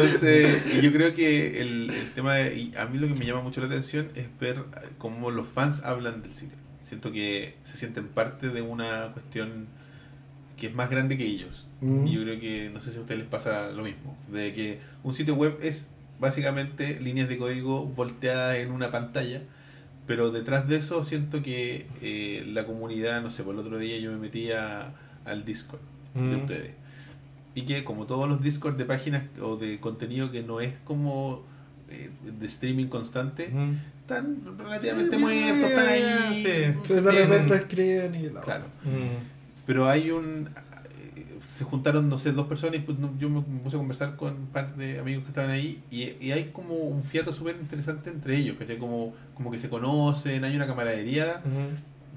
Entonces, 0.00 0.82
yo 0.82 0.92
creo 0.92 1.14
que 1.14 1.60
el, 1.60 1.90
el 1.90 2.10
tema 2.12 2.34
de, 2.34 2.54
y 2.56 2.72
a 2.76 2.84
mí 2.86 2.98
lo 2.98 3.08
que 3.08 3.14
me 3.14 3.24
llama 3.24 3.40
mucho 3.42 3.60
la 3.60 3.66
atención 3.66 4.08
es 4.14 4.26
ver 4.38 4.62
cómo 4.98 5.30
los 5.30 5.46
fans 5.48 5.82
hablan 5.84 6.22
del 6.22 6.32
sitio. 6.34 6.58
Siento 6.80 7.10
que 7.12 7.54
se 7.64 7.76
sienten 7.76 8.08
parte 8.08 8.48
de 8.50 8.62
una 8.62 9.12
cuestión 9.12 9.66
que 10.56 10.68
es 10.68 10.74
más 10.74 10.90
grande 10.90 11.16
que 11.18 11.24
ellos. 11.24 11.66
Mm. 11.80 12.06
Y 12.06 12.12
yo 12.14 12.22
creo 12.22 12.40
que, 12.40 12.70
no 12.72 12.80
sé 12.80 12.92
si 12.92 12.98
a 12.98 13.00
ustedes 13.00 13.20
les 13.20 13.28
pasa 13.28 13.70
lo 13.70 13.82
mismo, 13.82 14.16
de 14.30 14.52
que 14.54 14.80
un 15.02 15.14
sitio 15.14 15.34
web 15.34 15.58
es 15.62 15.90
básicamente 16.18 17.00
líneas 17.00 17.28
de 17.28 17.36
código 17.38 17.84
volteadas 17.86 18.56
en 18.56 18.70
una 18.72 18.90
pantalla, 18.90 19.42
pero 20.06 20.30
detrás 20.30 20.68
de 20.68 20.76
eso 20.76 21.02
siento 21.04 21.42
que 21.42 21.86
eh, 22.00 22.44
la 22.46 22.64
comunidad, 22.64 23.20
no 23.22 23.30
sé, 23.30 23.42
por 23.42 23.54
el 23.54 23.60
otro 23.60 23.78
día 23.78 23.98
yo 23.98 24.12
me 24.12 24.18
metí 24.18 24.50
a- 24.52 24.92
al 25.24 25.44
Discord 25.44 25.80
de 26.14 26.20
Mm. 26.20 26.40
ustedes. 26.40 26.70
Y 27.56 27.62
que 27.62 27.82
como 27.82 28.06
todos 28.06 28.28
los 28.28 28.40
Discord 28.40 28.76
de 28.76 28.84
páginas 28.84 29.24
o 29.42 29.56
de 29.56 29.80
contenido 29.80 30.30
que 30.30 30.42
no 30.44 30.60
es 30.60 30.74
como 30.84 31.42
eh, 31.90 32.10
de 32.38 32.46
streaming 32.46 32.86
constante, 32.86 33.48
Mm. 33.48 33.72
están 34.02 34.36
relativamente 34.58 35.18
muertos, 35.18 35.70
están 35.70 35.86
ahí. 35.88 36.42
Sí. 36.44 36.74
Sí, 36.84 36.94
se 36.94 37.00
de 37.00 37.10
repente 37.10 37.54
escriben 37.56 38.14
y 38.14 38.28
la 38.30 38.40
Claro. 38.42 38.66
Mm. 38.84 39.64
Pero 39.66 39.88
hay 39.88 40.10
un. 40.12 40.48
eh, 41.16 41.24
Se 41.48 41.64
juntaron, 41.64 42.08
no 42.10 42.18
sé, 42.18 42.32
dos 42.32 42.46
personas 42.46 42.76
y 42.76 42.80
pues, 42.80 42.98
no- 42.98 43.14
yo 43.18 43.30
me 43.30 43.40
puse 43.40 43.76
a 43.76 43.78
conversar 43.78 44.16
con 44.16 44.34
un 44.34 44.46
par 44.48 44.76
de 44.76 44.98
amigos 44.98 45.22
que 45.24 45.28
estaban 45.30 45.50
ahí 45.50 45.80
y, 45.90 46.12
y 46.20 46.32
hay 46.32 46.50
como 46.52 46.74
un 46.74 47.02
fiato 47.02 47.32
súper 47.32 47.56
interesante 47.58 48.10
entre 48.10 48.36
ellos, 48.36 48.56
¿cachai? 48.58 48.76
Como, 48.76 49.14
como 49.34 49.50
que 49.50 49.58
se 49.58 49.70
conocen, 49.70 50.44
hay 50.44 50.54
una 50.54 50.66
camaradería 50.66 51.40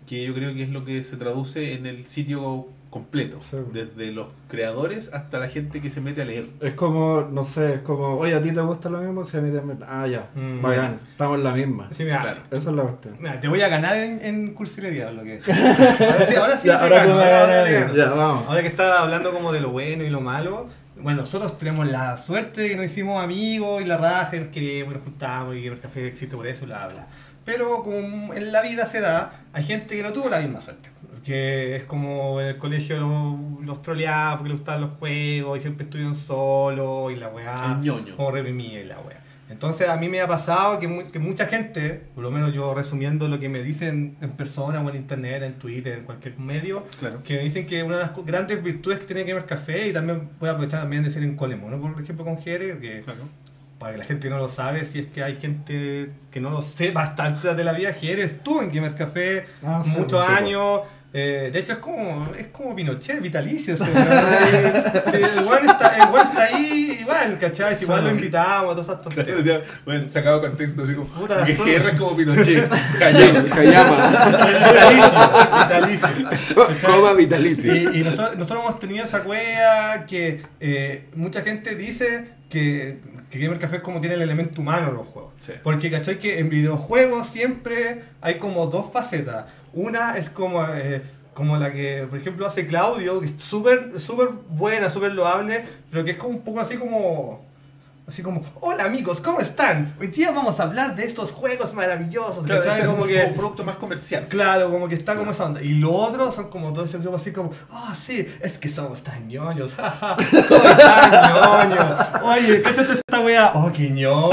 que 0.07 0.25
yo 0.25 0.33
creo 0.33 0.53
que 0.53 0.63
es 0.63 0.71
lo 0.71 0.83
que 0.83 1.03
se 1.05 1.15
traduce 1.15 1.73
en 1.75 1.85
el 1.85 2.03
sitio 2.05 2.67
completo, 2.89 3.39
Sí. 3.41 3.57
desde 3.71 4.11
los 4.11 4.27
creadores 4.47 5.13
hasta 5.13 5.37
la 5.39 5.47
gente 5.47 5.79
que 5.81 5.89
se 5.89 6.01
mete 6.01 6.23
a 6.23 6.25
leer. 6.25 6.47
Es 6.59 6.73
como, 6.73 7.27
no 7.31 7.43
sé, 7.43 7.75
es 7.75 7.79
como, 7.81 8.17
oye, 8.17 8.33
¿a 8.33 8.41
ti 8.41 8.51
te 8.51 8.61
gusta 8.61 8.89
lo 8.89 8.97
mismo? 8.99 9.23
Si 9.25 9.37
a 9.37 9.41
mí 9.41 9.55
también. 9.55 9.79
Ah, 9.87 10.07
ya, 10.07 10.29
Mm, 10.35 10.61
bacán, 10.61 10.61
bueno. 10.81 10.99
estamos 11.11 11.37
en 11.37 11.43
la 11.43 11.51
misma. 11.53 11.87
Sí, 11.91 12.03
mira, 12.03 12.21
Claro. 12.21 12.41
Eso 12.51 12.69
es 12.71 12.75
la 12.75 12.83
cuestión. 12.83 13.15
mira, 13.19 13.39
te 13.39 13.47
voy 13.47 13.61
a 13.61 13.67
ganar 13.67 13.95
en, 13.97 14.23
en 14.25 14.53
cursilería, 14.53 15.11
lo 15.11 15.23
que 15.23 15.35
es. 15.35 15.47
Ahora 15.49 16.25
sí, 16.27 16.35
ahora 16.35 16.57
sí 16.57 16.67
Ya, 16.67 16.77
te 16.79 16.83
ahora 16.83 16.95
gano, 16.97 17.09
tú 17.11 17.15
me 17.17 17.23
ahora 17.23 17.47
ganas. 17.47 17.63
te 17.65 17.73
gano. 17.79 17.95
Ya, 17.95 18.05
vamos. 18.09 18.47
Ahora 18.47 18.61
que 18.61 18.67
estaba 18.67 18.99
hablando 19.01 19.31
como 19.33 19.51
de 19.51 19.61
lo 19.61 19.69
bueno 19.69 20.03
y 20.03 20.09
lo 20.09 20.21
malo, 20.21 20.67
bueno, 21.01 21.21
nosotros 21.21 21.57
tenemos 21.57 21.87
la 21.87 22.17
suerte 22.17 22.61
de 22.61 22.69
que 22.69 22.75
nos 22.75 22.85
hicimos 22.87 23.23
amigos 23.23 23.81
y 23.81 23.85
la 23.85 23.97
raja, 23.97 24.35
nos 24.35 24.47
queremos 24.49 24.93
y 24.93 24.95
nos 24.97 25.03
juntamos 25.03 25.55
y 25.55 25.61
que 25.61 25.67
el 25.67 25.79
café 25.79 26.07
existe 26.07 26.35
por 26.35 26.45
eso, 26.47 26.65
bla, 26.65 26.87
bla. 26.87 27.07
Pero 27.45 27.81
como 27.83 28.33
en 28.33 28.51
la 28.51 28.61
vida 28.61 28.85
se 28.85 28.99
da, 28.99 29.31
hay 29.53 29.63
gente 29.63 29.95
que 29.95 30.03
no 30.03 30.11
tuvo 30.11 30.29
la 30.29 30.39
misma 30.39 30.59
suerte. 30.61 30.89
Que 31.23 31.75
es 31.75 31.83
como 31.83 32.39
en 32.41 32.47
el 32.47 32.57
colegio 32.57 32.97
los, 32.99 33.65
los 33.65 33.81
troleaban 33.81 34.37
porque 34.37 34.49
les 34.49 34.57
gustaban 34.59 34.81
los 34.81 34.91
juegos 34.99 35.57
y 35.57 35.61
siempre 35.61 35.83
estuvieron 35.85 36.15
solos 36.15 37.11
y 37.11 37.15
la 37.15 37.27
weá. 37.29 37.73
El 37.75 37.81
ñoño. 37.81 38.15
Como 38.15 38.31
reprimida 38.31 38.79
y 38.79 38.85
la 38.85 38.99
weá. 38.99 39.17
Entonces 39.49 39.89
a 39.89 39.97
mí 39.97 40.07
me 40.09 40.21
ha 40.21 40.27
pasado 40.27 40.79
que, 40.79 40.87
mu- 40.87 41.09
que 41.11 41.17
mucha 41.17 41.47
gente, 41.47 42.03
por 42.13 42.23
lo 42.23 42.29
menos 42.29 42.53
yo 42.53 42.73
resumiendo 42.75 43.27
lo 43.27 43.39
que 43.39 43.49
me 43.49 43.63
dicen 43.63 44.15
en 44.21 44.29
persona 44.31 44.79
o 44.79 44.89
en 44.91 44.95
internet, 44.95 45.41
en 45.41 45.53
Twitter, 45.53 45.97
en 45.97 46.03
cualquier 46.03 46.37
medio, 46.37 46.83
Claro. 46.99 47.23
que 47.23 47.33
me 47.37 47.43
dicen 47.45 47.65
que 47.65 47.81
una 47.81 47.97
de 47.97 48.03
las 48.03 48.25
grandes 48.25 48.61
virtudes 48.63 48.99
que 48.99 49.05
tiene 49.05 49.25
que 49.25 49.33
ver 49.33 49.45
café, 49.47 49.87
y 49.87 49.93
también 49.93 50.29
voy 50.39 50.49
a 50.49 50.51
aprovechar 50.51 50.81
también 50.81 51.01
de 51.01 51.09
decir 51.09 51.23
en 51.23 51.35
Colemono, 51.35 51.81
por 51.81 51.99
ejemplo, 51.99 52.23
con 52.25 52.37
Jere, 52.39 52.77
que 52.77 53.01
Claro. 53.01 53.21
para 53.79 53.93
que 53.93 53.97
la 53.97 54.03
gente 54.03 54.29
no 54.29 54.37
lo 54.37 54.49
sabe, 54.49 54.85
si 54.85 54.99
es 54.99 55.07
que 55.07 55.23
hay 55.23 55.35
gente 55.37 56.11
que 56.29 56.39
no 56.39 56.51
lo 56.51 56.61
sepa 56.61 57.01
hasta 57.01 57.23
altas 57.23 57.57
de 57.57 57.63
la 57.63 57.73
vida, 57.73 57.91
Jere 57.93 58.21
estuvo 58.25 58.61
en 58.61 58.71
Gamer 58.71 58.93
Café 58.93 59.45
Ah, 59.63 59.81
sí, 59.83 59.89
muchos 59.97 60.23
sí, 60.25 60.31
años. 60.31 60.81
Eh, 61.11 61.49
de 61.51 61.59
hecho, 61.59 61.73
es 61.73 61.79
como, 61.79 62.31
es 62.37 62.47
como 62.47 62.75
Pinochet, 62.75 63.19
vitalicio. 63.19 63.75
Sí, 63.77 63.83
el 63.83 65.43
weón 65.43 65.67
está, 65.67 66.43
ahí 66.43 66.99
igual, 67.01 67.37
¿cachai? 67.39 67.75
Si 67.75 67.85
igual 67.85 68.03
lo 68.03 68.11
invitamos 68.11 68.71
a 68.71 68.75
todas 68.75 68.85
esas 68.85 69.13
Claro, 69.13 69.33
tonterías. 69.35 69.43
ya, 69.63 69.81
bueno, 69.85 70.07
sacado 70.09 70.39
de 70.39 70.49
contexto 70.49 70.83
así 70.83 70.93
como 70.93 71.07
Puta, 71.07 71.43
que 71.45 71.53
GR 71.55 71.89
es 71.89 71.99
como 71.99 72.15
Pinochet, 72.15 72.69
callado. 72.99 73.49
Kayama. 73.49 73.95
Vitalicio, 75.63 76.09
vitalicio. 76.09 76.67
Coma 76.85 77.13
vitalicio. 77.13 77.75
Y, 77.75 77.99
y 77.99 78.03
nosotros, 78.03 78.37
nosotros 78.37 78.63
hemos 78.65 78.79
tenido 78.79 79.05
esa 79.05 79.23
cueva 79.23 80.05
que 80.05 80.43
eh, 80.59 81.05
mucha 81.15 81.41
gente 81.41 81.73
dice 81.75 82.25
que, 82.49 82.99
que 83.31 83.39
Gamer 83.39 83.59
Café 83.59 83.77
es 83.77 83.81
como 83.81 83.99
tiene 83.99 84.15
el 84.15 84.21
elemento 84.21 84.61
humano 84.61 84.89
en 84.89 84.95
los 84.95 85.07
juegos. 85.07 85.33
Sí. 85.39 85.53
Porque, 85.63 85.89
¿cachai? 85.89 86.19
Que 86.19 86.39
en 86.39 86.49
videojuegos 86.49 87.27
siempre 87.27 88.03
hay 88.21 88.35
como 88.35 88.67
dos 88.67 88.91
facetas. 88.91 89.45
Una 89.73 90.17
es 90.17 90.29
como, 90.29 90.65
eh, 90.65 91.01
como 91.33 91.57
la 91.57 91.71
que, 91.71 92.05
por 92.09 92.19
ejemplo, 92.19 92.45
hace 92.45 92.67
Claudio, 92.67 93.19
que 93.19 93.27
es 93.27 93.33
súper 93.37 93.99
súper 93.99 94.29
buena, 94.49 94.89
súper 94.89 95.13
loable, 95.13 95.65
pero 95.91 96.03
que 96.03 96.11
es 96.11 96.17
como 96.17 96.35
un 96.35 96.41
poco 96.41 96.59
así 96.59 96.77
como... 96.77 97.48
Así 98.09 98.23
como, 98.23 98.43
hola 98.61 98.85
amigos, 98.85 99.21
¿cómo 99.21 99.39
están? 99.39 99.93
Hoy 99.99 100.07
día 100.07 100.31
vamos 100.31 100.59
a 100.59 100.63
hablar 100.63 100.95
de 100.95 101.03
estos 101.05 101.31
juegos 101.31 101.75
maravillosos. 101.75 102.43
Claro, 102.43 102.63
¿cachai? 102.63 102.87
como 102.87 103.05
que, 103.05 103.23
un 103.23 103.33
producto 103.35 103.63
más 103.63 103.75
comercial. 103.75 104.25
Claro, 104.27 104.71
como 104.71 104.87
que 104.89 104.95
está 104.95 105.15
como 105.15 105.29
esa 105.29 105.45
onda. 105.45 105.61
Y 105.61 105.75
lo 105.75 105.93
otro 105.93 106.31
son 106.31 106.49
como 106.49 106.73
todo 106.73 106.85
ese 106.85 106.97
grupo 106.97 107.17
así 107.17 107.31
como, 107.31 107.51
ah, 107.69 107.93
sí, 107.95 108.25
es 108.41 108.57
que 108.57 108.67
somos 108.67 109.03
tan 109.03 109.27
ñoños, 109.27 109.75
jaja, 109.75 110.17
somos 110.17 110.77
tan 110.79 111.11
ñoños. 111.69 111.85
Oye, 112.23 112.61
¿cachaste 112.63 112.93
esta 112.93 113.19
weá? 113.19 113.51
Oh, 113.53 113.71
qué 113.71 113.91
ñoño. 113.91 114.31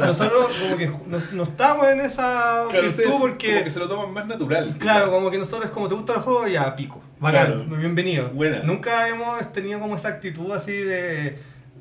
Nosotros 0.00 0.56
como 0.62 0.76
que 0.78 0.86
no, 0.86 1.18
no 1.34 1.42
estamos 1.42 1.88
en 1.88 2.00
esa 2.00 2.64
Claro, 2.70 2.86
virtud 2.86 3.18
porque... 3.20 3.48
como 3.52 3.64
que 3.64 3.70
se 3.70 3.78
lo 3.80 3.86
toman 3.86 4.14
más 4.14 4.26
natural. 4.26 4.76
Claro, 4.78 5.10
como 5.10 5.30
que 5.30 5.36
nosotros 5.36 5.66
es 5.66 5.70
como 5.72 5.88
te 5.88 5.94
gusta 5.94 6.14
el 6.14 6.20
juego, 6.20 6.46
ya 6.46 6.74
pico. 6.74 7.02
Bacán, 7.20 7.64
Claro. 7.64 7.76
bienvenido. 7.76 8.30
Buena. 8.30 8.60
Nunca 8.62 9.08
hemos 9.08 9.52
tenido 9.52 9.78
como 9.78 9.94
esa 9.96 10.08
actitud 10.08 10.50
así 10.52 10.72
de, 10.72 11.38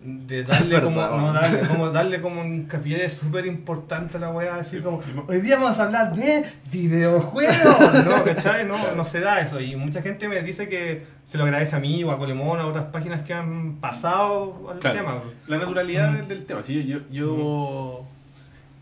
de 0.07 0.43
darle 0.43 0.81
como, 0.81 1.01
no, 1.05 1.33
darle, 1.33 1.59
como 1.67 1.89
darle 1.91 2.21
como 2.21 2.39
un 2.41 2.53
hincapié 2.53 3.09
súper 3.09 3.45
importante 3.45 4.15
a 4.17 4.19
la 4.21 4.29
weá, 4.31 4.55
así 4.55 4.79
como 4.79 5.01
hoy 5.27 5.41
día 5.41 5.57
vamos 5.57 5.77
a 5.79 5.83
hablar 5.83 6.15
de 6.15 6.45
videojuegos. 6.71 8.05
No, 8.07 8.23
¿cachai? 8.23 8.65
No, 8.65 8.77
no 8.95 9.03
se 9.05 9.19
da 9.19 9.41
eso. 9.41 9.59
Y 9.59 9.75
mucha 9.75 10.01
gente 10.01 10.27
me 10.27 10.41
dice 10.41 10.69
que 10.69 11.03
se 11.29 11.37
lo 11.37 11.43
agradece 11.43 11.75
a 11.75 11.79
mí 11.79 12.03
o 12.03 12.11
a 12.11 12.17
Colemón, 12.17 12.59
a 12.59 12.65
otras 12.67 12.85
páginas 12.85 13.21
que 13.21 13.33
han 13.33 13.75
pasado 13.81 14.69
al 14.71 14.79
Claro, 14.79 14.97
tema. 14.97 15.21
La 15.47 15.57
naturalidad 15.57 16.11
Mm. 16.23 16.27
del- 16.27 16.45
tema. 16.45 16.63
Sí, 16.63 16.85
yo, 16.85 16.99
yo, 16.99 17.03
yo 17.11 18.05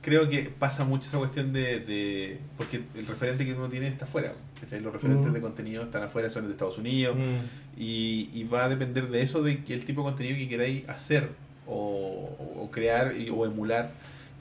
creo 0.01 0.29
que 0.29 0.51
pasa 0.59 0.83
mucho 0.83 1.07
esa 1.07 1.17
cuestión 1.17 1.51
de, 1.53 1.79
de- 1.79 2.39
Porque 2.57 2.81
el 2.95 3.07
referente 3.07 3.45
que 3.45 3.53
uno 3.53 3.67
tiene 3.69 3.87
está 3.87 4.05
afuera. 4.05 4.33
¿Cachai? 4.59 4.79
Los 4.81 4.93
referentes 4.93 5.29
Mm. 5.29 5.33
de 5.33 5.41
contenido 5.41 5.83
están 5.83 6.03
afuera, 6.03 6.29
son 6.29 6.45
de 6.45 6.51
Estados 6.51 6.77
Unidos. 6.77 7.15
Mm. 7.17 7.79
Y, 7.81 8.29
y 8.33 8.43
va 8.45 8.65
a 8.65 8.69
depender 8.69 9.07
de 9.09 9.21
eso, 9.21 9.41
de 9.43 9.63
que 9.63 9.73
el 9.73 9.85
tipo 9.85 10.01
de 10.01 10.05
contenido 10.09 10.37
que 10.37 10.47
queráis 10.49 10.87
hacer 10.89 11.29
o, 11.67 12.29
o 12.59 12.69
crear 12.71 13.15
y- 13.17 13.29
o 13.29 13.45
emular. 13.45 13.91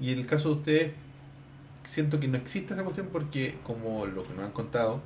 Y 0.00 0.12
en 0.12 0.18
el 0.20 0.26
caso 0.26 0.50
de 0.50 0.54
ustedes, 0.56 0.92
siento 1.84 2.18
que 2.20 2.28
no 2.28 2.36
existe 2.36 2.74
esa 2.74 2.82
cuestión 2.82 3.08
porque, 3.12 3.54
como 3.62 4.06
lo 4.06 4.22
que 4.24 4.34
nos 4.34 4.44
han 4.46 4.52
contado, 4.52 5.00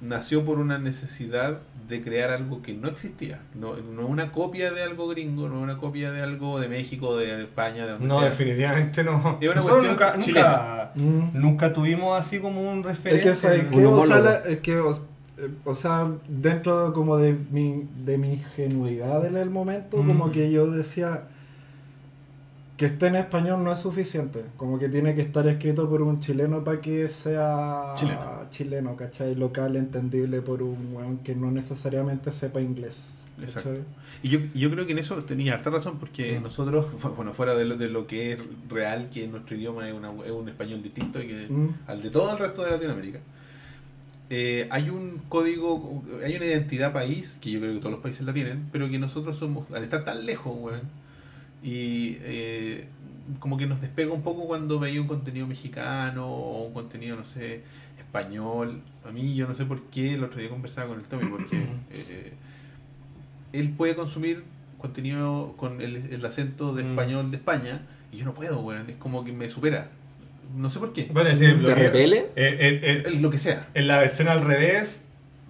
nació 0.00 0.44
por 0.44 0.58
una 0.58 0.78
necesidad 0.78 1.58
de 1.88 2.02
crear 2.02 2.30
algo 2.30 2.62
que 2.62 2.74
no 2.74 2.88
existía. 2.88 3.40
No, 3.54 3.76
no 3.76 4.02
es 4.02 4.08
una 4.08 4.32
copia 4.32 4.72
de 4.72 4.82
algo 4.82 5.06
gringo, 5.08 5.48
no 5.48 5.58
es 5.58 5.62
una 5.62 5.78
copia 5.78 6.10
de 6.12 6.20
algo 6.20 6.58
de 6.60 6.68
México, 6.68 7.16
de 7.16 7.42
España, 7.42 7.86
de 7.86 7.92
donde 7.92 8.06
No, 8.08 8.18
sea. 8.20 8.28
definitivamente 8.30 9.04
no. 9.04 9.38
Es 9.40 9.46
una 9.48 9.54
Nosotros 9.60 9.96
cuestión 9.96 10.34
nunca, 10.36 10.92
Mm. 10.96 11.28
nunca 11.34 11.72
tuvimos 11.72 12.18
así 12.20 12.38
como 12.40 12.70
un 12.70 12.80
Es 12.80 12.86
referente. 12.86 13.28
que, 13.28 13.34
¿sabes 13.34 13.64
qué? 13.70 13.86
Un 13.86 13.98
O 13.98 14.04
sea, 14.04 14.18
la- 14.18 14.38
es 14.40 14.58
que, 14.60 14.78
o, 14.78 14.90
eh, 14.92 15.48
o 15.64 15.74
sea, 15.74 16.10
dentro 16.28 16.92
como 16.92 17.16
de 17.18 17.36
mi, 17.50 17.86
de 18.04 18.18
mi 18.18 18.32
ingenuidad 18.34 19.24
en 19.26 19.36
el 19.36 19.50
momento, 19.50 20.02
Mm. 20.02 20.06
como 20.08 20.32
que 20.32 20.50
yo 20.50 20.66
decía 20.70 21.22
que 22.76 22.86
esté 22.86 23.06
en 23.06 23.16
español 23.16 23.64
no 23.64 23.72
es 23.72 23.78
suficiente. 23.78 24.44
Como 24.56 24.78
que 24.78 24.88
tiene 24.88 25.14
que 25.14 25.22
estar 25.22 25.46
escrito 25.48 25.88
por 25.88 26.02
un 26.02 26.20
chileno 26.20 26.62
para 26.62 26.80
que 26.80 27.08
sea 27.08 27.92
Chileno. 27.94 28.42
chileno, 28.50 28.96
¿cachai? 28.96 29.34
Local, 29.34 29.76
entendible 29.76 30.42
por 30.42 30.62
un 30.62 30.94
weón 30.94 31.18
que 31.18 31.34
no 31.34 31.50
necesariamente 31.50 32.32
sepa 32.32 32.60
inglés. 32.60 33.14
Exacto. 33.40 33.70
¿cachai? 33.70 33.84
Y 34.22 34.28
yo, 34.28 34.40
yo 34.54 34.70
creo 34.70 34.84
que 34.86 34.92
en 34.92 34.98
eso 34.98 35.14
tenía 35.24 35.54
harta 35.54 35.70
razón 35.70 35.98
porque 35.98 36.38
Mm. 36.38 36.42
nosotros, 36.42 36.86
bueno, 37.16 37.32
fuera 37.32 37.54
de 37.54 37.64
lo, 37.64 37.76
de 37.76 37.88
lo 37.88 38.06
que 38.06 38.32
es 38.32 38.38
real, 38.68 39.08
que 39.12 39.26
nuestro 39.26 39.56
idioma 39.56 39.88
es, 39.88 39.94
una- 39.94 40.12
es 40.24 40.30
un 40.30 40.48
español 40.48 40.82
distinto 40.82 41.22
y 41.22 41.28
que, 41.28 41.46
Mm. 41.48 41.68
al 41.86 42.02
de 42.02 42.10
todo 42.10 42.30
el 42.32 42.38
resto 42.38 42.62
de 42.62 42.70
Latinoamérica, 42.72 43.20
eh, 44.28 44.66
hay 44.70 44.90
un 44.90 45.22
código, 45.28 46.02
hay 46.24 46.34
una 46.36 46.44
identidad 46.46 46.92
país, 46.92 47.38
que 47.40 47.50
yo 47.52 47.60
creo 47.60 47.72
que 47.74 47.78
todos 47.78 47.92
los 47.92 48.00
países 48.00 48.22
la 48.26 48.32
tienen, 48.32 48.68
pero 48.72 48.88
que 48.90 48.98
nosotros 48.98 49.36
somos, 49.36 49.70
al 49.70 49.82
estar 49.84 50.04
tan 50.04 50.26
lejos, 50.26 50.52
weón, 50.58 50.80
y 51.62 52.18
eh, 52.22 52.86
como 53.40 53.56
que 53.56 53.66
nos 53.66 53.80
despega 53.80 54.12
un 54.12 54.22
poco 54.22 54.46
cuando 54.46 54.78
veía 54.78 55.00
un 55.00 55.08
contenido 55.08 55.46
mexicano 55.46 56.26
o 56.28 56.66
un 56.66 56.72
contenido, 56.74 57.16
no 57.16 57.24
sé, 57.24 57.62
español. 57.98 58.80
A 59.04 59.10
mí 59.10 59.34
yo 59.34 59.46
no 59.48 59.54
sé 59.54 59.64
por 59.64 59.82
qué, 59.84 60.14
el 60.14 60.24
otro 60.24 60.40
día 60.40 60.48
conversaba 60.48 60.88
con 60.88 60.98
el 61.00 61.04
Tommy, 61.06 61.28
porque 61.28 61.56
eh, 61.90 62.32
él 63.52 63.70
puede 63.70 63.94
consumir 63.94 64.44
contenido 64.78 65.54
con 65.56 65.80
el, 65.80 65.96
el 66.12 66.24
acento 66.24 66.74
de 66.74 66.84
Mm. 66.84 66.90
español 66.90 67.30
de 67.30 67.36
España 67.38 67.80
y 68.12 68.18
yo 68.18 68.24
no 68.26 68.34
puedo, 68.34 68.60
weón, 68.60 68.88
es 68.90 68.96
como 68.96 69.24
que 69.24 69.32
me 69.32 69.48
supera. 69.48 69.88
No 70.56 70.70
sé 70.70 70.78
por 70.78 70.92
qué. 70.92 71.08
Bueno, 71.12 71.28
es 71.30 71.40
decir, 71.40 71.56
¿Te 71.56 71.62
lo 71.62 71.68
que- 71.68 71.74
repele? 71.74 72.18
eh, 72.18 72.30
eh, 72.36 73.02
eh, 73.06 73.10
lo 73.20 73.30
que 73.30 73.38
sea. 73.38 73.68
en 73.74 73.88
la 73.88 73.98
versión 73.98 74.28
al 74.28 74.42
revés, 74.44 75.00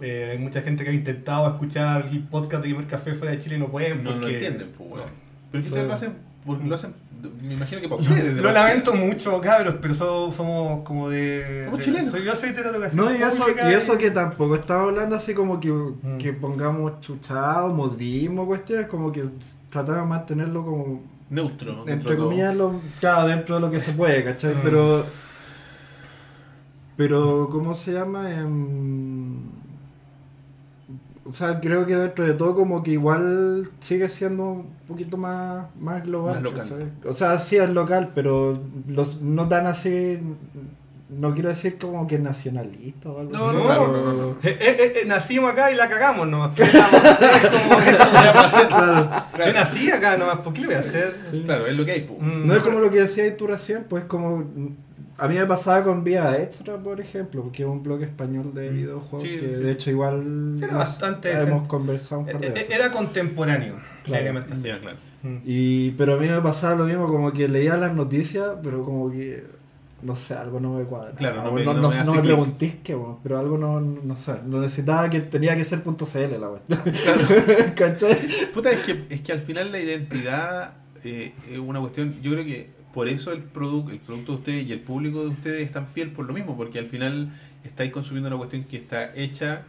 eh, 0.00 0.30
hay 0.32 0.38
mucha 0.38 0.62
gente 0.62 0.84
que 0.84 0.90
ha 0.90 0.94
intentado 0.94 1.46
escuchar 1.50 2.08
el 2.10 2.20
podcast 2.22 2.62
de 2.64 2.70
Gamer 2.72 2.86
Café 2.86 3.14
fuera 3.14 3.32
de 3.32 3.38
Chile 3.38 3.56
y 3.56 3.58
no 3.58 3.68
pueden. 3.68 4.02
No 4.02 4.12
lo 4.12 4.20
porque- 4.20 4.34
entienden, 4.34 4.70
pues, 4.76 4.90
weón. 4.90 5.06
no. 5.06 5.25
Pero 5.56 5.60
es 5.60 5.64
que 5.66 5.68
ustedes 5.72 5.88
lo 5.88 5.94
hacen, 5.94 6.12
porque 6.44 6.64
lo 6.68 6.74
hacen, 6.74 6.94
me 7.42 7.54
imagino 7.54 7.80
que 7.80 7.88
para 7.88 8.00
ustedes. 8.00 8.36
de 8.36 8.42
Lo 8.42 8.52
lamento 8.52 8.94
mucho, 8.94 9.40
cabros, 9.40 9.76
pero 9.80 9.94
so- 9.94 10.32
somos 10.32 10.82
como 10.84 11.08
de. 11.08 11.62
Somos 11.64 11.78
de- 11.80 11.84
chilenos. 11.84 12.10
Soy, 12.12 12.24
yo 12.24 12.34
soy 12.36 12.52
de 12.52 12.62
No, 12.94 13.10
y 13.12 13.22
eso, 13.22 13.42
pública 13.42 13.70
y 13.70 13.74
eso 13.74 13.98
que 13.98 14.10
tampoco 14.10 14.54
estamos 14.56 14.88
hablando 14.90 15.16
así 15.16 15.34
como 15.34 15.58
que, 15.58 15.70
Mm. 15.70 16.18
que 16.18 16.32
pongamos 16.32 17.00
chuchado, 17.00 17.72
modismo, 17.74 18.46
cuestiones, 18.46 18.86
como 18.86 19.10
que 19.12 19.24
tratamos 19.70 20.02
de 20.02 20.06
mantenerlo 20.06 20.64
como 20.64 21.02
Neutro. 21.30 21.84
dentro 21.84 21.92
entre 22.12 22.16
comillas, 22.16 22.54
lo, 22.56 22.80
claro, 23.00 23.26
dentro 23.26 23.56
de 23.56 23.60
lo 23.62 23.70
que 23.70 23.80
se 23.80 23.92
puede, 23.92 24.22
¿cachai? 24.22 24.54
Mm. 24.54 24.58
Pero, 24.62 25.04
pero, 26.96 27.48
¿cómo 27.50 27.74
se 27.74 27.92
llama? 27.92 28.30
Em, 28.32 29.36
o 31.28 31.32
sea, 31.32 31.60
creo 31.60 31.86
que 31.86 31.96
dentro 31.96 32.24
de 32.24 32.34
todo 32.34 32.54
como 32.54 32.82
que 32.82 32.92
igual 32.92 33.68
sigue 33.80 34.08
siendo 34.08 34.44
un 34.50 34.66
poquito 34.86 35.16
más, 35.16 35.66
más 35.78 36.04
global. 36.04 36.34
Más 36.34 36.42
local. 36.42 36.92
O 37.04 37.12
sea, 37.14 37.38
sí 37.38 37.56
es 37.56 37.68
local, 37.70 38.12
pero 38.14 38.58
los, 38.88 39.20
no 39.22 39.48
tan 39.48 39.66
así, 39.66 40.18
no 41.08 41.34
quiero 41.34 41.48
decir 41.50 41.78
como 41.78 42.06
que 42.06 42.18
nacionalista 42.18 43.10
o 43.10 43.20
algo 43.20 43.32
No, 43.32 43.48
así. 43.48 43.56
no, 43.56 43.62
claro, 43.64 43.88
no, 43.92 44.02
no, 44.04 44.12
no. 44.12 44.28
Eh, 44.42 44.58
eh, 44.60 44.92
eh, 45.02 45.04
nacimos 45.06 45.52
acá 45.52 45.70
y 45.70 45.76
la 45.76 45.88
cagamos 45.88 46.26
nomás. 46.28 46.58
Es 46.58 46.70
como 46.70 47.80
eso. 47.80 48.04
Va 48.12 48.40
a 48.44 48.48
ser. 48.48 48.68
Claro, 48.68 49.24
Yo 49.46 49.52
nací 49.52 49.90
acá 49.90 50.16
nomás, 50.16 50.38
¿por 50.38 50.52
qué 50.52 50.60
le 50.62 50.66
voy 50.68 50.76
a 50.76 50.80
hacer? 50.80 51.16
sí. 51.30 51.42
Claro, 51.44 51.66
es 51.66 51.76
lo 51.76 51.84
que 51.84 51.92
hay. 51.92 52.02
Mm, 52.20 52.46
No 52.46 52.54
es 52.54 52.62
como 52.62 52.80
lo 52.80 52.90
que 52.90 53.00
decías 53.00 53.36
tú 53.36 53.46
recién, 53.46 53.84
pues 53.88 54.04
como 54.04 54.44
A 55.18 55.28
mí 55.28 55.36
me 55.36 55.47
pasaba 55.47 55.82
con 55.82 56.05
Vía 56.05 56.36
Extra, 56.43 56.76
por 56.76 57.01
ejemplo, 57.01 57.43
porque 57.43 57.62
es 57.62 57.68
un 57.68 57.82
blog 57.82 58.02
español 58.02 58.52
de 58.55 58.70
Mm. 58.70 58.74
videojuegos 58.74 59.22
Sí, 59.22 59.36
que 59.38 59.48
sí. 59.48 59.60
de 59.60 59.72
hecho 59.72 59.90
igual 59.90 60.56
Era 60.59 60.66
nos- 60.68 60.76
bastante 60.78 61.32
hemos 61.32 61.66
conversado 61.66 62.20
un 62.20 62.26
par 62.26 62.38
de 62.40 62.47
Eh, 62.48 62.51
veces. 62.51 62.70
Era 62.70 62.90
contemporáneo. 62.93 63.76
Claro. 64.05 64.44
Ya, 64.62 64.78
claro. 64.78 64.97
Mm. 65.22 65.36
Y, 65.44 65.90
pero 65.93 66.14
a 66.14 66.16
mí 66.18 66.28
me 66.28 66.40
pasaba 66.40 66.74
lo 66.76 66.84
mismo, 66.84 67.06
como 67.09 67.32
que 67.32 67.48
leía 67.48 67.76
las 67.76 67.94
noticias, 67.94 68.56
pero 68.62 68.84
como 68.84 69.10
que, 69.10 69.44
no 70.02 70.14
sé, 70.14 70.34
algo 70.34 70.60
no 70.60 70.74
me 70.74 70.84
cuadra. 70.84 71.12
Claro, 71.12 71.43
no 71.43 71.51
me- 71.52 71.64
no, 71.64 71.72
no 71.74 71.80
no 71.80 71.88
me 71.88 72.05
no 72.05 72.14
me 72.14 72.20
preguntéis 72.22 72.74
qué, 72.84 72.94
weón, 72.94 73.16
pero 73.22 73.38
algo 73.38 73.56
no, 73.56 73.80
no 73.80 74.16
sé, 74.16 74.34
lo 74.47 74.60
necesitaba 74.60 75.09
que 75.09 75.20
tenía 75.22 75.56
que 75.56 75.64
ser 75.64 75.82
punto 75.82 76.05
.cl 76.05 76.38
la 76.38 76.48
cuestión. 76.48 76.78
¿Cachai? 77.74 78.16
Puta, 78.52 78.70
es 78.70 78.80
que, 78.84 79.05
es 79.09 79.20
que 79.22 79.32
al 79.32 79.40
final 79.40 79.72
la 79.72 79.80
identidad 79.80 80.74
eh, 81.02 81.32
es 81.51 81.59
una 81.59 81.80
cuestión, 81.80 82.14
yo 82.22 82.32
creo 82.32 82.44
que 82.44 82.75
por 82.97 83.09
eso 83.09 83.31
el, 83.32 83.43
producto 83.43 83.93
el 83.93 83.98
producto 83.98 84.32
de 84.32 84.39
ustedes 84.39 84.66
y 84.66 84.73
el 84.73 84.81
público 84.81 85.20
de 85.23 85.28
ustedes 85.28 85.66
es 85.66 85.73
tan 85.73 85.86
fiel 85.86 86.10
por 86.12 86.24
lo 86.27 86.32
mismo, 86.32 86.56
porque 86.56 86.78
al 86.78 86.86
final 86.86 87.31
estáis 87.62 87.93
consumiendo 87.93 88.28
una 88.28 88.39
cuestión 88.39 88.64
que 88.64 88.77
está 88.78 89.14
hecha 89.14 89.62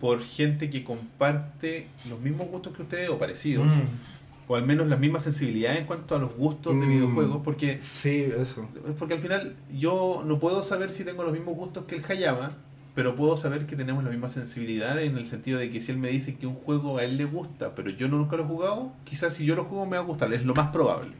por 0.00 0.20
gente 0.20 0.68
que 0.68 0.82
comparte 0.82 1.86
los 2.08 2.18
mismos 2.20 2.48
gustos 2.48 2.74
que 2.74 2.82
ustedes 2.82 3.08
o 3.08 3.18
parecidos, 3.18 3.66
Mm. 3.66 4.48
o 4.48 4.56
al 4.56 4.66
menos 4.66 4.88
las 4.88 4.98
mismas 4.98 5.22
sensibilidades 5.22 5.78
en 5.80 5.86
cuanto 5.86 6.16
a 6.16 6.18
los 6.18 6.34
gustos 6.34 6.74
de 6.80 6.86
Mm. 6.86 6.90
videojuegos, 6.90 7.40
porque 7.44 7.80
Sí, 7.80 8.26
eso. 8.36 8.66
porque 8.98 9.14
al 9.14 9.20
final 9.20 9.54
yo 9.72 10.24
no 10.26 10.38
puedo 10.40 10.62
saber 10.62 10.92
si 10.92 11.04
tengo 11.04 11.22
los 11.22 11.32
mismos 11.32 11.54
gustos 11.56 11.84
que 11.84 11.94
el 11.96 12.04
Hayama, 12.08 12.56
pero 12.94 13.14
puedo 13.14 13.36
saber 13.36 13.66
que 13.66 13.76
tenemos 13.76 14.02
la 14.04 14.10
misma 14.10 14.28
sensibilidad 14.28 15.00
en 15.00 15.16
el 15.16 15.26
sentido 15.26 15.58
de 15.58 15.70
que 15.70 15.80
si 15.80 15.92
él 15.92 15.98
me 15.98 16.08
dice 16.08 16.36
que 16.36 16.46
un 16.46 16.54
juego 16.56 16.98
a 16.98 17.04
él 17.04 17.16
le 17.16 17.24
gusta, 17.24 17.74
pero 17.74 17.90
yo 17.90 18.08
no 18.08 18.16
nunca 18.18 18.36
lo 18.36 18.42
he 18.44 18.46
jugado, 18.46 18.92
quizás 19.04 19.34
si 19.34 19.44
yo 19.44 19.54
lo 19.54 19.64
juego 19.64 19.86
me 19.86 19.96
va 19.96 20.02
a 20.02 20.06
gustar, 20.06 20.32
es 20.32 20.44
lo 20.44 20.54
más 20.54 20.68
probable. 20.70 21.12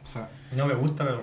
No 0.56 0.66
me 0.66 0.74
gusta, 0.74 1.04
pero. 1.04 1.22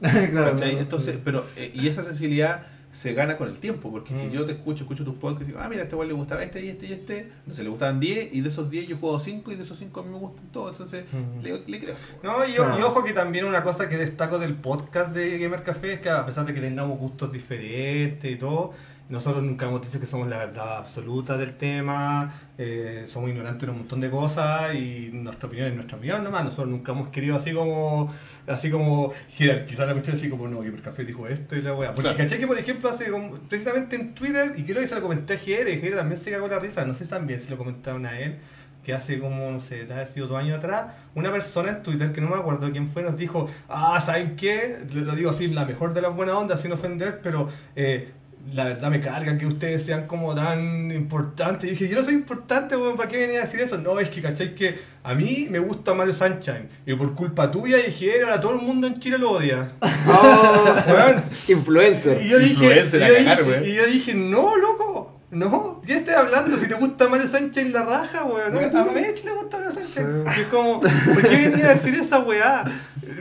claro, 0.30 0.54
Entonces, 0.62 1.18
pero 1.22 1.44
eh, 1.56 1.72
y 1.74 1.88
esa 1.88 2.02
sensibilidad 2.04 2.62
se 2.92 3.12
gana 3.14 3.36
con 3.36 3.48
el 3.48 3.60
tiempo, 3.60 3.88
porque 3.92 4.16
si 4.16 4.24
Mm. 4.24 4.30
yo 4.32 4.44
te 4.46 4.52
escucho, 4.52 4.82
escucho 4.82 5.04
tus 5.04 5.14
podcasts 5.14 5.44
y 5.44 5.52
digo, 5.52 5.60
ah, 5.62 5.68
mira, 5.68 5.82
a 5.82 5.84
este 5.84 5.94
igual 5.94 6.08
le 6.08 6.14
gustaba 6.14 6.42
este 6.42 6.64
y 6.64 6.68
este 6.70 6.86
y 6.88 6.92
este, 6.92 7.30
no 7.46 7.54
sé, 7.54 7.62
le 7.62 7.68
gustaban 7.68 8.00
10 8.00 8.34
y 8.34 8.40
de 8.40 8.48
esos 8.48 8.68
10 8.68 8.88
yo 8.88 8.96
he 8.96 8.98
jugado 8.98 9.20
5 9.20 9.52
y 9.52 9.54
de 9.54 9.62
esos 9.62 9.78
5 9.78 10.00
a 10.00 10.02
mí 10.02 10.08
me 10.10 10.18
gustan 10.18 10.44
todos, 10.50 10.72
entonces 10.72 11.04
Mm. 11.12 11.40
le, 11.42 11.62
le 11.68 11.80
creo. 11.80 11.94
No, 12.24 12.44
y, 12.44 12.54
Claro. 12.54 12.80
y 12.80 12.82
ojo 12.82 13.04
que 13.04 13.12
también 13.12 13.44
una 13.44 13.62
cosa 13.62 13.88
que 13.88 13.96
destaco 13.96 14.40
del 14.40 14.54
podcast 14.54 15.14
de 15.14 15.38
Gamer 15.38 15.62
Café 15.62 15.92
es 15.92 16.00
que 16.00 16.10
a 16.10 16.26
pesar 16.26 16.44
de 16.46 16.52
que 16.54 16.60
tengamos 16.60 16.98
gustos 16.98 17.30
diferentes 17.32 18.28
y 18.28 18.34
todo, 18.36 18.72
nosotros 19.10 19.42
nunca 19.44 19.66
hemos 19.66 19.82
dicho 19.82 20.00
que 20.00 20.06
somos 20.06 20.28
la 20.28 20.38
verdad 20.38 20.78
absoluta 20.78 21.36
del 21.36 21.54
tema, 21.56 22.32
eh, 22.56 23.06
somos 23.08 23.28
ignorantes 23.30 23.64
en 23.64 23.70
un 23.70 23.78
montón 23.78 24.00
de 24.00 24.08
cosas 24.08 24.74
y 24.74 25.10
nuestra 25.12 25.48
opinión 25.48 25.68
es 25.68 25.74
nuestra 25.74 25.98
opinión 25.98 26.22
nomás, 26.24 26.44
nosotros 26.44 26.68
nunca 26.68 26.92
hemos 26.92 27.08
querido 27.08 27.36
así 27.36 27.52
como 27.52 28.12
así 28.46 28.70
como 28.70 29.12
jerarquizar 29.32 29.86
la 29.88 29.92
cuestión 29.94 30.16
así 30.16 30.28
como 30.30 30.48
no, 30.48 30.58
Gamer 30.60 30.80
Café 30.80 31.04
dijo 31.04 31.26
esto 31.28 31.56
y 31.56 31.62
la 31.62 31.74
weá. 31.74 31.88
Porque 31.92 32.02
Claro. 32.02 32.16
caché 32.18 32.38
que 32.38 32.46
por 32.46 32.58
ejemplo 32.58 32.88
hace 32.88 33.10
como, 33.10 33.32
precisamente 33.48 33.96
en 33.96 34.14
Twitter, 34.14 34.52
y 34.56 34.62
creo 34.64 34.80
que 34.80 34.88
se 34.88 34.94
lo 34.94 35.02
comenté 35.02 35.34
a 35.34 35.38
Jere, 35.38 35.76
Jere 35.78 35.96
también 35.96 36.20
se 36.20 36.30
cagó 36.30 36.48
la 36.48 36.58
risa, 36.58 36.84
no 36.84 36.94
sé 36.94 37.04
también 37.06 37.40
si 37.40 37.50
lo 37.50 37.58
comentaron 37.58 38.06
a 38.06 38.18
él, 38.18 38.36
que 38.84 38.94
hace 38.94 39.18
como, 39.18 39.50
no 39.50 39.60
sé, 39.60 39.82
haber 39.90 40.08
sido 40.08 40.26
dos 40.26 40.38
años 40.38 40.58
atrás, 40.58 40.94
una 41.14 41.30
persona 41.30 41.68
en 41.70 41.82
Twitter, 41.82 42.12
que 42.12 42.20
no 42.22 42.30
me 42.30 42.36
acuerdo 42.36 42.70
quién 42.70 42.88
fue, 42.88 43.02
nos 43.02 43.16
dijo, 43.16 43.48
ah, 43.68 44.00
¿saben 44.00 44.36
qué? 44.36 44.78
Lo 44.92 45.14
digo 45.14 45.30
así, 45.30 45.48
la 45.48 45.64
mejor 45.66 45.92
de 45.92 46.00
las 46.00 46.14
buenas 46.14 46.36
ondas, 46.36 46.62
sin 46.62 46.72
ofender, 46.72 47.20
pero 47.22 47.48
eh, 47.76 48.12
la 48.54 48.64
verdad 48.64 48.90
me 48.90 49.00
carga 49.00 49.38
que 49.38 49.46
ustedes 49.46 49.84
sean 49.84 50.06
como 50.06 50.34
tan 50.34 50.90
importantes. 50.90 51.64
Y 51.68 51.70
dije, 51.72 51.88
yo 51.88 51.98
no 51.98 52.04
soy 52.04 52.14
importante, 52.14 52.76
weón, 52.76 52.96
¿para 52.96 53.08
qué 53.08 53.18
venía 53.18 53.38
a 53.40 53.44
decir 53.44 53.60
eso? 53.60 53.78
No, 53.78 54.00
es 54.00 54.08
que, 54.08 54.20
¿cachai? 54.22 54.54
Que 54.54 54.78
a 55.04 55.14
mí 55.14 55.46
me 55.50 55.58
gusta 55.60 55.94
Mario 55.94 56.12
Sunshine, 56.14 56.68
y 56.84 56.94
por 56.94 57.14
culpa 57.14 57.50
tuya 57.50 57.76
dije, 57.78 58.22
ahora 58.22 58.40
todo 58.40 58.52
el 58.56 58.60
mundo 58.62 58.86
en 58.86 58.98
Chile 58.98 59.18
lo 59.18 59.32
odia. 59.32 59.72
Oh, 60.08 60.74
Weón, 60.88 61.22
influencer. 61.48 62.22
y 62.24 62.28
yo 62.28 62.38
dije, 62.38 62.52
Influencer 62.54 63.00
y 63.00 63.04
a 63.04 63.08
yo 63.08 63.14
cagar, 63.16 63.38
dije- 63.44 63.50
weón. 63.50 63.64
y 63.68 63.74
yo 63.74 63.86
dije, 63.86 64.14
no, 64.14 64.56
loco, 64.56 65.20
no, 65.30 65.82
¿qué 65.86 65.96
estás 65.98 66.16
hablando? 66.16 66.56
Si 66.56 66.66
te 66.66 66.74
gusta 66.74 67.06
Mario 67.08 67.28
Sánchez 67.28 67.66
en 67.66 67.72
la 67.74 67.84
raja, 67.84 68.24
weón, 68.24 68.52
no, 68.52 68.78
a 68.80 68.84
Mech 68.86 69.22
le 69.24 69.32
gusta 69.32 69.58
Mario 69.58 69.72
Sánchez. 69.74 69.92
Sí. 69.94 70.00
Y 70.38 70.40
es 70.40 70.46
como, 70.48 70.80
¿por 70.80 71.22
qué 71.28 71.48
venía 71.48 71.66
a 71.66 71.74
decir 71.74 71.94
esa 71.94 72.18
weá? 72.20 72.64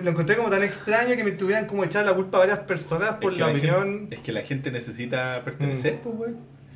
Lo 0.04 0.12
encontré 0.12 0.36
como 0.38 0.50
tan 0.50 0.64
extraño 0.64 1.16
que 1.16 1.24
me 1.24 1.32
tuvieran 1.32 1.66
como 1.66 1.84
echar 1.84 2.06
la 2.06 2.14
culpa 2.14 2.38
a 2.38 2.42
varias 2.42 2.60
personas 2.60 3.16
por 3.16 3.32
Es 3.34 3.38
que 3.38 3.44
la 3.44 3.48
la 3.52 3.54
opinión. 3.58 3.84
gente- 4.00 4.16
es 4.16 4.22
que 4.22 4.32
la 4.32 4.42
gente 4.42 4.72
necesita 4.72 5.42
pertenecer, 5.44 5.96
Mm. 5.96 5.98
pues, 6.04 6.16
güey. 6.16 6.32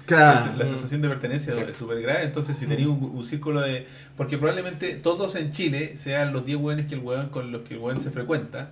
Claro. 0.05 0.51
La 0.57 0.65
sensación 0.67 1.01
de 1.01 1.07
pertenencia 1.07 1.51
Exacto. 1.51 1.71
es 1.71 1.77
súper 1.77 2.01
grave. 2.01 2.23
Entonces, 2.23 2.57
si 2.57 2.65
tenéis 2.65 2.87
un, 2.87 3.01
un 3.15 3.25
círculo 3.25 3.61
de. 3.61 3.87
Porque 4.17 4.37
probablemente 4.37 4.95
todos 4.95 5.35
en 5.35 5.51
Chile 5.51 5.93
sean 5.97 6.33
los 6.33 6.45
10 6.45 6.57
hueones 6.57 6.87
que 6.87 6.95
el 6.95 7.01
hueón 7.01 7.29
con 7.29 7.51
los 7.53 7.61
que 7.61 7.75
el 7.75 7.79
hueón 7.79 8.01
se 8.01 8.11
frecuenta. 8.11 8.71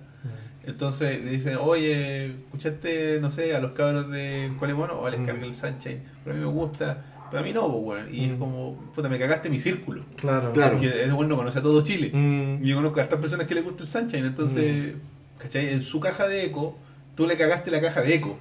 Entonces 0.64 1.24
le 1.24 1.30
dicen, 1.32 1.56
oye, 1.60 2.26
escuchaste, 2.26 3.18
no 3.20 3.30
sé, 3.32 3.54
a 3.56 3.60
los 3.60 3.72
cabros 3.72 4.10
de 4.10 4.52
Cualemono, 4.58 4.94
o 5.00 5.10
les 5.10 5.18
Mm. 5.18 5.26
carga 5.26 5.46
el 5.46 5.54
Sunshine. 5.56 6.02
Pero 6.22 6.36
a 6.36 6.38
mí 6.38 6.44
me 6.44 6.50
gusta. 6.52 7.04
Pero 7.32 7.42
a 7.42 7.46
mí 7.46 7.52
no, 7.52 7.66
pues, 7.68 7.82
weón. 8.04 8.14
Y 8.14 8.24
es 8.26 8.30
Mm. 8.32 8.38
como, 8.38 8.76
puta, 8.94 9.08
me 9.08 9.18
cagaste 9.18 9.48
mi 9.48 9.58
círculo. 9.58 10.04
Claro. 10.16 10.52
Claro. 10.52 10.72
Porque 10.78 11.02
es 11.04 11.12
bueno 11.12 11.34
conoce 11.34 11.58
a 11.58 11.62
todo 11.62 11.82
Chile. 11.82 12.10
Mm. 12.12 12.62
Y 12.64 12.68
yo 12.68 12.76
conozco 12.76 13.00
a 13.00 13.04
hartas 13.04 13.18
personas 13.20 13.46
que 13.46 13.54
les 13.54 13.64
gusta 13.64 13.82
el 13.84 13.88
Sunshine. 13.88 14.26
Entonces, 14.26 14.92
¿cachai? 15.38 15.70
En 15.70 15.82
su 15.82 15.98
caja 15.98 16.28
de 16.28 16.44
eco, 16.44 16.76
tú 17.16 17.26
le 17.26 17.36
cagaste 17.38 17.70
la 17.70 17.80
caja 17.80 18.02
de 18.02 18.14
eco. 18.14 18.38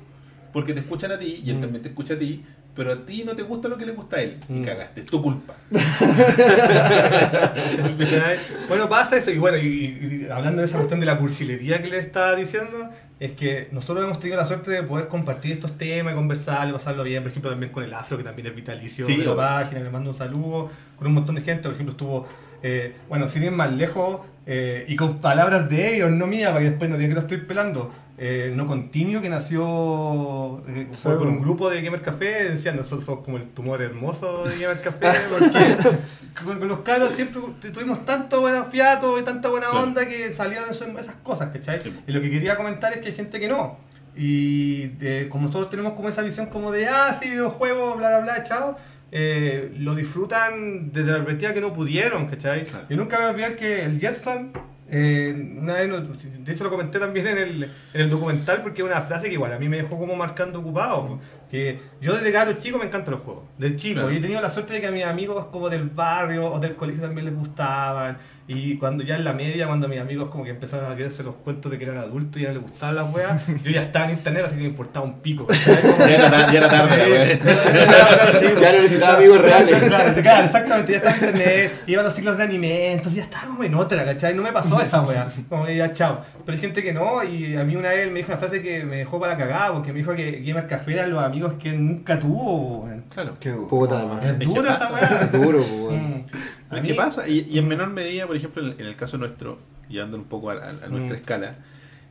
Porque 0.54 0.74
te 0.74 0.82
escuchan 0.82 1.12
a 1.14 1.18
ti 1.18 1.42
y 1.44 1.50
él 1.52 1.58
Mm. 1.58 1.62
también 1.62 1.82
te 1.84 1.88
escucha 1.90 2.14
a 2.16 2.20
ti. 2.20 2.44
Pero 2.76 2.92
a 2.94 3.06
ti 3.06 3.24
no 3.26 3.34
te 3.36 3.44
gusta 3.44 3.68
lo 3.70 3.78
que 3.78 3.86
le 3.86 3.92
gusta 3.94 4.18
a 4.18 4.22
él. 4.22 4.38
Y 4.50 4.54
Mm. 4.60 4.64
cagaste. 4.66 5.02
Es 5.02 5.08
tu 5.08 5.22
culpa. 5.22 5.56
bueno, 8.68 8.90
pasa 8.90 9.18
eso, 9.18 9.32
y 9.32 9.38
bueno, 9.38 9.58
y, 9.58 10.26
y 10.26 10.28
hablando 10.32 10.62
de 10.62 10.68
esa 10.68 10.78
cuestión 10.78 11.00
de 11.00 11.06
la 11.06 11.18
cursilería 11.18 11.82
que 11.82 11.90
le 11.90 12.00
estaba 12.00 12.36
diciendo, 12.36 12.90
es 13.22 13.34
que 13.34 13.68
nosotros 13.72 14.03
hemos 14.03 14.19
tenido 14.19 14.38
la 14.38 14.48
suerte 14.48 14.72
de 14.72 14.81
poder 14.81 15.07
compartir 15.07 15.52
estos 15.52 15.77
temas, 15.77 16.14
y 16.14 16.15
conversarlo, 16.15 16.73
pasarlo 16.73 17.03
bien, 17.03 17.22
por 17.22 17.30
ejemplo, 17.30 17.52
también 17.52 17.72
con 17.72 17.84
el 17.84 17.93
Afro, 17.93 18.18
que 18.18 18.23
también 18.23 18.48
es 18.48 18.56
vitalicio 18.56 19.06
Sí, 19.06 19.18
de 19.18 19.26
la 19.27 19.35
página, 19.35 19.80
le 19.80 19.91
mando 19.91 20.10
un 20.10 20.18
saludo, 20.18 20.72
con 20.95 21.06
un 21.06 21.14
montón 21.14 21.35
de 21.35 21.41
gente, 21.41 21.65
por 21.65 21.73
ejemplo, 21.73 21.91
estuvo, 21.91 22.27
eh, 22.64 22.95
bueno, 23.10 23.30
sin 23.30 23.43
ir 23.43 23.52
más 23.52 23.72
lejos, 23.72 24.22
eh, 24.48 24.85
y 24.88 24.95
con 24.95 25.19
palabras 25.19 25.69
de 25.69 25.98
ellos, 25.98 26.10
no 26.10 26.26
mías, 26.26 26.49
para 26.49 26.61
que 26.61 26.72
después 26.72 26.89
no 26.89 26.98
digan 26.98 27.11
que 27.11 27.15
lo 27.15 27.22
estoy 27.22 27.38
pelando. 27.38 27.91
Eh, 28.23 28.53
no 28.56 28.68
Continuo, 28.68 29.19
que 29.19 29.30
nació 29.30 30.64
eh, 30.68 30.88
Sí, 30.91 31.02
por, 31.06 31.26
un 31.26 31.41
grupo 31.41 31.72
de 31.72 31.81
Gamer 31.81 32.03
Café, 32.03 32.52
decían 32.52 32.76
nosotros 32.76 33.03
somos 33.03 33.26
como 33.26 33.38
el 33.38 33.48
tumor 33.49 33.81
hermoso 33.81 34.43
de 34.43 34.60
Gamer 34.60 34.80
Café, 34.84 35.07
porque 35.27 35.76
con, 36.45 36.60
con 36.60 36.68
los 36.68 36.80
caros 36.81 37.14
siempre 37.15 37.41
tuvimos 37.73 38.06
tanto 38.06 38.41
buen 38.41 38.64
fiato 38.68 39.18
y 39.19 39.23
tanta 39.23 39.49
buena 39.49 39.68
Claro. 39.72 39.88
onda 39.88 40.06
que 40.07 40.31
salieron 40.34 40.69
esas 40.69 41.15
cosas, 41.23 41.49
¿cachai? 41.52 41.80
Sí. 41.80 41.91
Y 42.06 42.11
lo 42.11 42.22
que 42.22 42.30
quería 42.30 42.56
comentar 42.57 42.93
es 42.93 42.99
que 42.99 43.07
hay 43.07 43.15
gente 43.15 43.39
que 43.39 43.48
no. 43.48 43.80
Y 44.15 44.89
de- 44.99 45.27
como 45.30 45.48
nosotros 45.48 45.72
tenemos 45.72 45.93
como 45.93 46.07
esa 46.10 46.22
visión 46.22 46.45
como 46.45 46.72
de, 46.72 46.88
ah, 46.88 47.11
sí, 47.19 47.27
videojuegos, 47.27 47.98
bla, 47.98 48.10
bla, 48.10 48.19
bla, 48.35 48.43
chao, 48.43 48.77
eh, 49.11 49.73
lo 49.80 49.95
disfrutan 49.95 50.91
desde 50.91 51.10
la 51.11 51.18
perspectiva 51.18 51.53
que 51.53 51.61
no 51.61 51.73
pudieron, 51.73 52.27
¿cachai? 52.27 52.65
Claro. 52.65 52.85
Yo 52.88 52.98
nunca 52.98 53.18
me 53.18 53.23
voy 53.23 53.30
a 53.30 53.34
olvidar 53.34 53.56
que 53.56 53.84
el 53.84 53.99
Jetson, 53.99 54.52
eh, 54.92 55.34
una 55.58 55.74
vez, 55.76 55.90
lo- 55.90 56.02
de 56.02 56.52
hecho 56.52 56.64
lo 56.66 56.70
comenté 56.70 57.00
también 57.00 57.26
en 57.28 57.38
el, 57.38 57.64
en 57.64 58.02
el 58.02 58.10
documental 58.10 58.62
porque 58.62 58.82
es 58.82 58.86
una 58.88 59.02
frase 59.02 59.28
que 59.28 59.34
igual 59.34 59.54
a 59.54 59.58
mí 59.60 59.70
me 59.70 59.78
dejó 59.78 59.98
como 59.98 60.16
marcando 60.16 60.60
ocupado. 60.60 61.20
Que 61.50 61.82
yo 62.00 62.14
desde 62.16 62.32
caro 62.32 62.54
chico 62.54 62.78
me 62.78 62.86
encantan 62.86 63.14
los 63.14 63.22
juegos, 63.24 63.44
de 63.58 63.76
chico, 63.76 63.96
Claro. 64.02 64.12
y 64.14 64.18
he 64.18 64.22
tenido 64.22 64.42
la 64.42 64.50
suerte 64.50 64.74
de 64.74 64.80
que 64.82 64.88
a 64.88 64.92
mis 64.92 65.04
amigos 65.04 65.48
como 65.48 65.70
del 65.70 65.90
barrio 65.90 66.46
o 66.54 66.60
del 66.60 66.76
colegio 66.76 67.02
también 67.02 67.26
les 67.26 67.36
gustaban. 67.36 68.18
Y 68.48 68.78
cuando 68.78 69.04
ya 69.04 69.16
en 69.16 69.24
la 69.24 69.34
media, 69.34 69.68
cuando 69.68 69.88
mis 69.88 70.00
amigos 70.00 70.30
como 70.30 70.44
que 70.44 70.50
empezaron 70.50 70.92
a 70.92 70.96
quererse 70.96 71.24
los 71.24 71.36
cuentos 71.36 71.72
de 71.72 71.78
que 71.78 71.86
eran 71.86 71.98
adultos 71.98 72.42
y 72.42 72.44
ya 72.44 72.52
les 72.52 72.62
gustaban 72.62 72.96
las 72.96 73.14
weas, 73.14 73.42
yo 73.64 73.72
ya 73.72 73.82
estaba 73.82 74.06
en 74.06 74.12
internet, 74.12 74.46
así 74.48 74.56
que 74.56 74.62
me 74.62 74.68
importaba 74.70 75.06
un 75.06 75.20
pico. 75.20 75.48
Ya 75.98 76.16
era, 76.16 76.52
ya 76.52 76.58
era 76.58 76.68
tarde, 76.68 76.98
la 76.98 77.08
wea. 77.08 77.36
Sí, 78.40 78.46
Ya 78.60 78.72
no 78.74 78.82
necesitaba 78.82 79.18
amigos 79.18 79.42
reales. 79.42 79.84
Claro, 79.84 80.22
claro, 80.22 80.46
exactamente, 80.46 80.92
ya 80.92 80.98
estaba 80.98 81.18
en 81.18 81.24
internet, 81.24 81.84
iba 81.88 82.02
a 82.02 82.04
los 82.04 82.14
ciclos 82.14 82.38
de 82.38 82.44
anime, 82.44 82.92
entonces 82.94 83.16
ya 83.16 83.24
estaba 83.24 83.48
como 83.48 83.64
en 83.64 83.76
otra, 83.76 84.04
¿cachai? 84.06 84.34
No 84.34 84.42
me 84.42 84.52
pasó 84.52 84.82
esa 84.82 85.02
wea, 85.02 85.30
como 85.48 85.66
que 85.66 85.76
ya 85.76 85.94
chao. 85.94 86.22
Pero 86.46 86.56
hay 86.56 86.62
gente 86.62 86.84
que 86.84 86.94
no, 86.94 87.24
y 87.24 87.56
a 87.56 87.64
mí 87.64 87.76
una 87.76 87.90
vez 87.90 88.12
me 88.12 88.20
dijo 88.20 88.32
una 88.32 88.40
frase 88.40 88.62
que 88.62 88.84
me 88.84 88.98
dejó 88.98 89.20
para 89.20 89.38
cagar, 89.38 89.72
porque 89.74 89.94
me 89.94 90.00
dijo 90.00 90.16
que 90.16 90.42
Gamer 90.44 90.68
Café 90.68 90.94
eran 90.94 91.12
los 91.12 91.24
amigos 91.24 91.54
que 91.62 91.72
nunca 91.72 92.20
tuvo. 92.20 92.90
Claro. 93.14 93.34
Qué 93.40 93.50
duro. 93.50 93.68
Puta, 93.68 93.98
además. 94.00 94.26
Es 94.26 94.40
dura 94.40 94.74
esa 94.74 94.92
wea. 94.92 95.30
Duro, 95.32 95.58
pues, 95.58 95.72
weón. 95.72 96.26
Mm. 96.72 96.76
Es 96.77 96.81
que 96.84 96.93
pasa, 96.93 97.27
y, 97.27 97.45
y 97.49 97.57
en 97.57 97.68
menor 97.68 97.89
medida, 97.89 98.26
por 98.27 98.35
ejemplo, 98.35 98.61
en 98.64 98.69
el, 98.73 98.80
en 98.81 98.85
el 98.88 98.95
caso 98.95 99.18
nuestro, 99.18 99.60
llevando 99.89 100.18
un 100.18 100.26
poco 100.26 100.49
a, 100.52 100.53
a- 100.53 100.69
a 100.69 100.88
nuestra 100.88 101.15
Mm. 101.18 101.19
escala, 101.19 101.56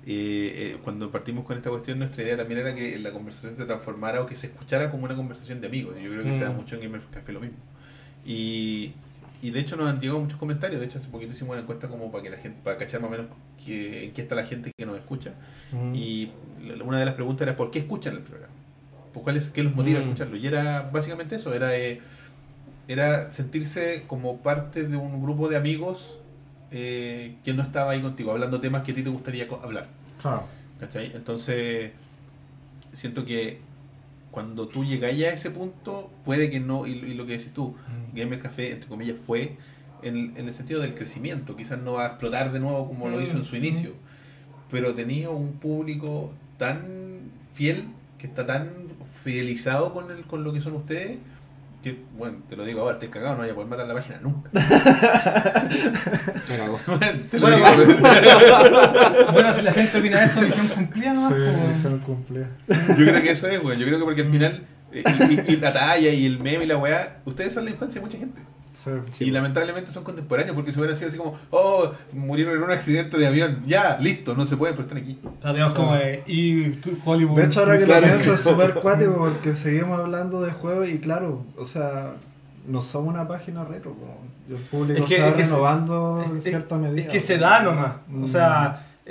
eh, 0.07 0.75
eh, 0.75 0.79
cuando 0.83 1.11
partimos 1.11 1.45
con 1.45 1.57
esta 1.57 1.71
cuestión, 1.71 1.99
nuestra 1.99 2.23
idea 2.23 2.37
también 2.37 2.61
era 2.61 2.75
que 2.75 2.99
la 2.99 3.13
conversación 3.13 3.57
se 3.57 3.65
transformara 3.67 4.21
o 4.23 4.27
que 4.27 4.37
se 4.37 4.47
escuchara 4.49 4.91
como 4.91 5.05
una 5.05 5.15
conversación 5.15 5.61
de 5.61 5.67
amigos. 5.67 5.95
Y 6.01 6.05
yo 6.05 6.11
creo 6.11 6.25
que 6.25 6.35
se 6.35 6.45
da 6.45 6.51
Mm. 6.51 6.57
mucho 6.57 6.75
en 6.77 6.83
Gamer 6.83 7.01
Café 7.13 7.33
lo 7.33 7.41
mismo. 7.41 7.57
Y, 8.25 8.93
y 9.43 9.51
de 9.51 9.61
hecho 9.61 9.77
nos 9.77 9.89
han 9.89 10.01
llegado 10.01 10.21
muchos 10.21 10.39
comentarios. 10.39 10.81
De 10.81 10.87
hecho, 10.87 10.99
hace 10.99 11.09
poquito 11.09 11.33
hicimos 11.33 11.53
una 11.53 11.63
encuesta 11.63 11.89
como 11.89 12.11
para 12.11 12.23
que 12.25 12.31
la 12.31 12.37
gente, 12.39 12.59
para 12.63 12.77
cachar 12.77 13.01
más 13.01 13.09
o 13.09 13.13
menos 13.13 13.27
que, 13.65 14.05
en 14.05 14.13
qué 14.13 14.23
está 14.23 14.35
la 14.35 14.45
gente 14.47 14.73
que 14.77 14.87
nos 14.87 14.97
escucha. 14.99 15.33
Mm. 15.73 15.95
Y 15.95 16.31
una 16.85 16.99
de 16.99 17.05
las 17.05 17.15
preguntas 17.15 17.47
era 17.47 17.57
¿por 17.57 17.71
qué 17.71 17.81
escuchan 17.81 18.15
el 18.17 18.21
programa? 18.23 18.53
¿Por 19.15 19.23
cuál 19.23 19.37
es, 19.37 19.51
¿Qué 19.51 19.63
los 19.63 19.75
motiva 19.75 19.99
a 19.99 20.03
Mm. 20.03 20.05
escucharlo? 20.05 20.37
Y 20.37 20.47
era 20.47 20.83
básicamente 20.93 21.37
eso, 21.37 21.53
era, 21.55 21.77
eh, 21.77 22.01
era 22.93 23.31
sentirse 23.33 24.05
como 24.07 24.39
parte 24.39 24.85
de 24.85 24.97
un 24.97 25.23
grupo 25.23 25.49
de 25.49 25.57
amigos 25.57 26.17
eh, 26.73 27.37
que 27.45 27.53
no 27.55 27.63
estaba 27.63 27.93
ahí 27.93 28.03
contigo, 28.03 28.33
hablando 28.33 28.61
temas 28.61 28.83
que 28.83 28.93
a 28.93 28.95
ti 28.95 29.03
te 29.03 29.11
gustaría 29.11 29.47
hablar. 29.63 29.89
Claro. 30.21 30.45
¿Cachai? 30.79 31.13
Entonces, 31.15 31.93
siento 32.93 33.25
que 33.25 33.59
cuando 34.31 34.69
tú 34.69 34.85
llegáis 34.85 35.23
a 35.25 35.31
ese 35.31 35.51
punto, 35.51 36.11
puede 36.25 36.51
que 36.51 36.61
no, 36.61 36.87
y, 36.87 36.93
y 36.93 37.15
lo 37.15 37.27
que 37.27 37.33
decís 37.33 37.53
tú, 37.53 37.75
Mm. 38.13 38.17
Gamer 38.17 38.39
Café, 38.41 38.73
entre 38.73 38.89
comillas, 38.89 39.17
fue 39.27 39.57
en, 40.03 40.37
en 40.37 40.47
el 40.47 40.53
sentido 40.53 40.81
del 40.81 40.95
crecimiento. 40.95 41.57
Quizás 41.57 41.79
no 41.81 41.93
va 41.95 42.05
a 42.05 42.09
explotar 42.09 42.51
de 42.53 42.61
nuevo 42.61 42.89
como 42.89 43.09
lo 43.09 43.21
hizo 43.21 43.37
en 43.37 43.45
su 43.45 43.55
Mm, 43.55 43.59
inicio, 43.59 43.93
pero 44.71 44.95
tenía 44.95 45.31
un 45.31 45.53
público 45.55 46.33
tan 46.59 46.83
fiel, 47.53 47.85
que 48.19 48.27
está 48.27 48.47
tan 48.47 48.71
fidelizado 49.25 49.93
con, 49.93 50.11
el, 50.11 50.23
con 50.25 50.45
lo 50.45 50.53
que 50.53 50.61
son 50.61 50.75
ustedes, 50.75 51.19
que, 51.83 52.03
bueno, 52.17 52.39
te 52.49 52.57
lo 52.57 52.65
digo 52.65 52.81
ahora, 52.83 52.95
estoy 52.95 53.09
cagado, 53.09 53.37
no 53.37 53.43
voy 53.43 53.51
a 53.51 53.55
poder 53.55 53.69
matar 53.71 53.87
la 53.87 53.95
página 53.95 54.19
nunca. 54.21 54.51
Me 56.49 56.57
cagó. 56.57 56.79
Te 57.31 57.39
lo 57.39 57.47
Bueno, 57.47 57.57
digo, 57.57 57.67
Bueno, 59.33 59.55
si 59.57 59.63
la 59.63 59.73
gente 59.73 59.99
opina 59.99 60.25
eso, 60.25 60.41
misión 60.43 60.69
cumplida 60.69 61.15
nomás. 61.15 61.33
Sí, 61.33 61.39
pues. 61.39 61.69
misión 61.77 61.99
cumplida. 62.01 62.49
Yo 62.69 62.95
creo 62.97 63.23
que 63.23 63.31
eso 63.31 63.49
es, 63.49 63.63
weón. 63.63 63.79
Yo 63.79 63.87
creo 63.87 63.99
que 63.99 64.05
porque 64.05 64.23
al 64.23 64.31
final, 64.31 64.63
eh, 64.93 65.03
y, 65.31 65.35
y- 65.35 65.55
y 65.55 65.57
la 65.57 65.73
talla 65.73 66.11
y 66.11 66.27
el 66.27 66.39
meme 66.39 66.65
y 66.65 66.67
la 66.67 66.77
weá, 66.77 67.21
ustedes 67.25 67.53
son 67.55 67.65
la 67.65 67.71
infancia 67.71 68.01
de 68.01 68.07
mucha 68.07 68.19
gente. 68.19 68.41
Sí. 69.11 69.25
y 69.25 69.31
lamentablemente 69.31 69.91
son 69.91 70.05
contemporáneos 70.05 70.55
porque 70.55 70.73
si 70.73 70.79
hubieran 70.79 70.97
sido 70.97 71.09
así 71.09 71.19
como, 71.19 71.39
oh, 71.51 71.91
murieron 72.13 72.57
en 72.57 72.63
un 72.63 72.71
accidente 72.71 73.19
de 73.19 73.27
avión, 73.27 73.63
ya, 73.67 73.99
listo, 74.01 74.35
no 74.35 74.47
se 74.47 74.57
puede, 74.57 74.73
pero 74.73 74.85
están 74.85 74.99
aquí. 74.99 75.19
Sea, 75.43 75.53
digamos 75.53 75.75
como 75.75 75.95
eh, 75.97 76.23
y 76.27 76.71
tú, 76.77 76.91
Hollywood. 77.05 77.39
De 77.41 77.47
hecho, 77.47 77.61
ahora 77.61 77.79
que 77.79 77.85
Claro. 77.85 78.07
lo 78.07 78.13
pienso 78.15 78.35
es 78.35 78.41
súper 78.41 78.75
cuático 78.75 79.15
porque 79.17 79.55
seguimos 79.55 80.01
hablando 80.01 80.41
de 80.43 80.53
juegos 80.53 80.89
y 80.89 80.99
claro, 80.99 81.45
o 81.59 81.65
sea, 81.65 82.13
no 82.67 82.83
somos 82.83 83.13
una 83.15 83.27
página 83.29 83.65
retro. 83.65 83.95
Y 84.49 84.53
el 84.55 84.59
público 84.63 85.03
Es 85.05 85.09
que- 85.09 85.17
se 85.17 85.23
va 85.23 85.29
es 85.29 85.35
que 85.35 85.45
se- 85.45 85.51
renovando 85.51 86.25
en 86.29 86.37
Es- 86.39 86.45
cierta 86.45 86.77
medida. 86.77 87.03
Es 87.03 87.09
que 87.09 87.21
se 87.21 87.39
da 87.39 87.63
nomás. 87.63 87.97
O 88.13 88.27
Mm. 88.27 88.27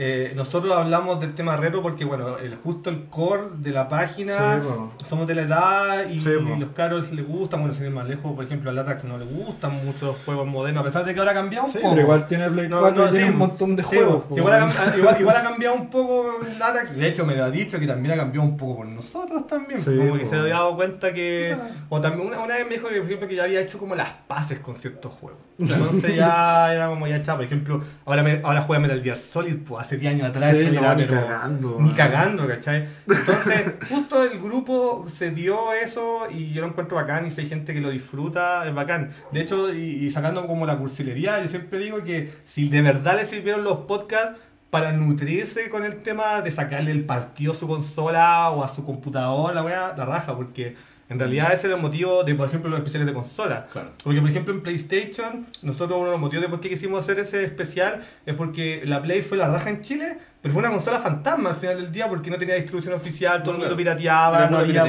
Eh, 0.01 0.31
nosotros 0.33 0.71
hablamos 0.77 1.19
del 1.19 1.35
tema 1.35 1.57
retro 1.57 1.81
porque, 1.81 2.05
bueno, 2.05 2.37
el, 2.37 2.55
justo 2.55 2.89
el 2.89 3.07
core 3.07 3.49
de 3.57 3.71
la 3.71 3.89
página, 3.89 4.61
Sí, 4.61 4.67
somos 5.05 5.27
de 5.27 5.35
la 5.35 5.41
edad 5.41 6.09
y, 6.09 6.17
Sí, 6.19 6.29
los 6.57 6.69
caros 6.69 7.11
les 7.11 7.27
gustan, 7.27 7.59
bueno, 7.59 7.75
sin 7.75 7.85
ir 7.87 7.91
más 7.91 8.07
lejos, 8.07 8.33
por 8.33 8.45
ejemplo, 8.45 8.69
a 8.69 8.73
Latax 8.73 9.03
no 9.03 9.17
le 9.17 9.25
gustan 9.25 9.73
mucho 9.85 10.05
los 10.07 10.15
juegos 10.23 10.47
modernos, 10.47 10.83
a 10.83 10.85
pesar 10.85 11.03
de 11.03 11.13
que 11.13 11.19
ahora 11.19 11.31
ha 11.31 11.35
cambiado 11.35 11.65
un 11.65 11.73
Sí, 11.73 11.79
poco. 11.79 11.89
pero 11.95 12.01
igual 12.03 12.27
tiene 12.27 12.49
Play 12.49 12.69
4 12.69 13.07
y 13.07 13.11
tiene 13.11 13.29
un 13.31 13.37
montón 13.37 13.75
de 13.75 13.83
sí, 13.83 13.89
juegos. 13.89 14.23
igual, 14.37 14.53
ha, 14.53 14.69
cam- 14.71 14.97
igual, 14.97 15.17
igual 15.19 15.35
ha 15.35 15.43
cambiado 15.43 15.75
un 15.75 15.89
poco 15.89 16.37
Latax. 16.57 16.95
De 16.95 17.07
hecho, 17.07 17.25
me 17.25 17.35
lo 17.35 17.43
ha 17.43 17.51
dicho 17.51 17.77
que 17.77 17.85
también 17.85 18.13
ha 18.13 18.17
cambiado 18.17 18.47
un 18.47 18.55
poco 18.55 18.77
por 18.77 18.85
nosotros 18.87 19.45
también. 19.47 19.81
Sí, 19.81 19.97
como 19.97 20.17
que 20.17 20.25
se 20.27 20.35
ha 20.37 20.43
dado 20.43 20.77
cuenta 20.77 21.13
que. 21.13 21.57
O 21.89 21.99
también 21.99 22.25
una, 22.25 22.39
una 22.39 22.55
vez 22.55 22.65
me 22.67 22.75
dijo 22.75 22.87
que, 22.87 22.95
por 22.97 23.05
ejemplo, 23.05 23.27
que 23.27 23.35
ya 23.35 23.43
había 23.43 23.59
hecho 23.59 23.77
como 23.77 23.95
las 23.95 24.09
paces 24.27 24.59
con 24.59 24.75
ciertos 24.75 25.11
juegos. 25.11 25.39
Entonces 25.59 26.15
ya 26.15 26.73
era 26.73 26.87
como 26.87 27.05
ya 27.05 27.17
está. 27.17 27.35
Por 27.35 27.43
ejemplo, 27.43 27.81
ahora, 28.05 28.23
me, 28.23 28.39
ahora 28.43 28.61
juega 28.61 28.79
Metal 28.81 29.01
Gear 29.03 29.17
Solid, 29.17 29.57
pues 29.67 29.88
hace 29.89 29.97
10 29.97 30.13
años 30.13 30.29
atrás. 30.29 30.55
Sí, 30.55 30.61
eso 30.63 30.73
no, 30.73 30.79
era, 30.79 30.95
ni 30.95 31.03
pero- 31.05 31.21
cagando, 31.25 31.77
Ni 31.79 31.87
man. 31.87 31.95
cagando, 31.95 32.47
¿cachai? 32.47 32.87
Entonces, 33.07 33.61
justo 33.89 34.23
el 34.23 34.39
grupo 34.39 35.07
se 35.13 35.31
dio 35.31 35.73
eso 35.73 36.27
y 36.31 36.51
yo 36.53 36.61
lo 36.61 36.67
encuentro 36.67 36.95
bacán 36.95 37.25
y 37.25 37.31
si 37.31 37.41
hay 37.41 37.49
gente 37.49 37.73
que 37.73 37.81
lo 37.81 37.89
disfruta, 37.89 38.67
es 38.67 38.73
bacán. 38.73 39.09
De 39.31 39.41
hecho, 39.41 39.73
y, 39.73 39.79
y 40.05 40.11
sacando 40.11 40.45
como 40.45 40.65
la 40.65 40.77
cursilería, 40.77 41.41
yo 41.41 41.47
siempre 41.47 41.79
digo 41.79 42.03
que 42.03 42.31
si 42.45 42.69
de 42.69 42.81
verdad 42.81 43.15
le 43.17 43.25
sirvieron 43.25 43.63
los 43.63 43.79
podcasts 43.79 44.39
para 44.69 44.91
nutrirse 44.91 45.67
con 45.71 45.83
el 45.83 46.03
tema 46.03 46.41
de 46.41 46.51
sacarle 46.51 46.91
el 46.91 47.03
partido 47.03 47.53
a 47.53 47.55
su 47.55 47.67
consola 47.67 48.49
o 48.51 48.63
a 48.63 48.69
su 48.69 48.85
computador, 48.85 49.55
la 49.55 49.63
wea, 49.63 49.93
la 49.97 50.05
raja, 50.05 50.35
porque 50.35 50.75
en 51.09 51.17
realidad 51.17 51.53
ese 51.53 51.67
era 51.67 51.75
el 51.75 51.81
motivo 51.81 52.23
de, 52.23 52.35
por 52.35 52.47
ejemplo, 52.47 52.69
los 52.69 52.79
especiales 52.79 53.07
de 53.07 53.13
consola. 53.13 53.67
Claro. 53.71 53.91
Porque, 54.03 54.21
por 54.21 54.29
ejemplo, 54.29 54.53
en 54.53 54.61
PlayStation, 54.61 55.47
nosotros 55.63 55.97
uno 55.97 56.05
de 56.05 56.11
los 56.11 56.21
motivos 56.21 56.43
de 56.43 56.49
por 56.49 56.59
qué 56.59 56.69
quisimos 56.69 57.03
hacer 57.03 57.19
ese 57.19 57.43
especial 57.43 58.05
es 58.25 58.35
porque 58.35 58.83
la 58.85 59.01
Play 59.01 59.23
fue 59.23 59.37
la 59.37 59.47
raja 59.49 59.71
en 59.71 59.81
Chile, 59.81 60.19
pero 60.41 60.53
fue 60.53 60.61
una 60.61 60.71
consola 60.71 60.99
fantasma 60.99 61.49
al 61.49 61.55
final 61.55 61.75
del 61.81 61.91
día 61.91 62.07
porque 62.07 62.29
no 62.29 62.37
tenía 62.37 62.55
distribución 62.55 62.93
oficial, 62.93 63.41
todo 63.43 63.51
el 63.51 63.57
mundo 63.57 63.75
Claro. 63.75 63.77
pirateaba, 63.77 64.47
no 64.49 64.57
había, 64.57 64.85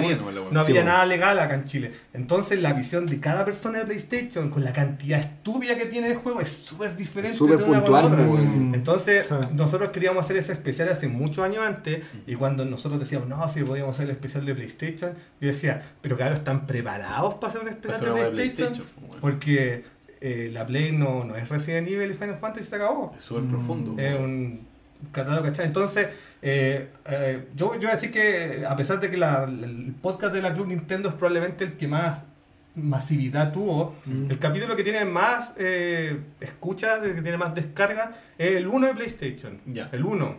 no 0.50 0.84
nada 0.84 1.06
legal 1.06 1.38
acá 1.38 1.54
en 1.54 1.64
Chile. 1.64 1.92
Entonces, 2.12 2.60
la 2.60 2.72
visión 2.72 3.06
de 3.06 3.18
cada 3.18 3.44
persona 3.44 3.78
de 3.80 3.84
PlayStation 3.86 4.48
con 4.50 4.62
la 4.62 4.72
cantidad 4.72 5.18
estúpida 5.18 5.76
que 5.76 5.86
tiene 5.86 6.08
el 6.10 6.16
juego 6.16 6.40
es 6.40 6.48
súper 6.50 6.94
diferente. 6.96 7.32
Es 7.32 7.38
súper 7.38 7.58
de 7.58 7.64
una 7.64 7.82
con 7.82 7.82
puntual, 7.82 8.04
otra. 8.12 8.26
pues. 8.28 8.42
Entonces, 8.74 9.26
Sí. 9.26 9.34
nosotros 9.54 9.90
queríamos 9.90 10.24
hacer 10.24 10.36
ese 10.36 10.52
especial 10.52 10.88
hace 10.88 11.08
muchos 11.08 11.44
años 11.44 11.64
antes, 11.64 12.04
y 12.26 12.34
cuando 12.36 12.64
nosotros 12.64 13.00
decíamos, 13.00 13.28
no, 13.28 13.48
si 13.48 13.62
podíamos 13.62 13.94
hacer 13.96 14.06
el 14.06 14.12
especial 14.12 14.46
de 14.46 14.54
PlayStation, 14.54 15.12
yo 15.40 15.48
decía, 15.48 15.82
pero 16.00 16.16
claro, 16.16 16.34
¿están 16.34 16.66
preparados 16.66 17.34
para 17.34 17.48
hacer 17.48 17.62
un 17.62 17.68
especial 17.68 18.14
de 18.14 18.30
PlayStation? 18.30 18.72
PlayStation, 18.72 18.86
pues. 19.08 19.20
Porque 19.20 19.84
eh, 20.20 20.50
la 20.52 20.66
Play 20.66 20.92
no, 20.92 21.24
no 21.24 21.34
es 21.34 21.48
Resident 21.48 21.88
Evil 21.88 22.10
y 22.10 22.14
Final 22.14 22.36
Fantasy 22.38 22.68
se 22.68 22.76
acabó. 22.76 23.14
Es 23.16 23.24
súper 23.24 23.42
Mm. 23.44 23.48
profundo. 23.50 23.92
Es 24.00 24.12
weón. 24.14 24.24
un 24.24 24.69
catálogo, 25.12 25.44
¿cachai? 25.46 25.66
Entonces, 25.66 26.08
eh, 26.42 26.88
eh, 27.06 27.44
yo, 27.54 27.74
yo 27.74 27.80
voy 27.80 27.88
a 27.90 27.94
decir 27.94 28.10
que 28.10 28.64
a 28.68 28.76
pesar 28.76 29.00
de 29.00 29.10
que 29.10 29.16
la- 29.16 29.44
el 29.44 29.94
podcast 30.00 30.32
de 30.34 30.42
la 30.42 30.54
Club 30.54 30.68
Nintendo 30.68 31.08
es 31.08 31.14
probablemente 31.14 31.64
el 31.64 31.72
que 31.74 31.86
más 31.88 32.22
masividad 32.76 33.52
tuvo, 33.52 33.96
Mm. 34.06 34.30
el 34.30 34.38
capítulo 34.38 34.76
que 34.76 34.84
tiene 34.84 35.04
más 35.04 35.52
eh, 35.58 36.18
escuchas, 36.40 37.02
el 37.02 37.14
que 37.16 37.22
tiene 37.22 37.36
más 37.36 37.54
descargas, 37.54 38.10
es 38.38 38.52
el 38.52 38.68
1 38.68 38.86
de 38.86 38.94
PlayStation. 38.94 39.58
Ya. 39.66 39.88
El 39.92 40.04
1. 40.04 40.36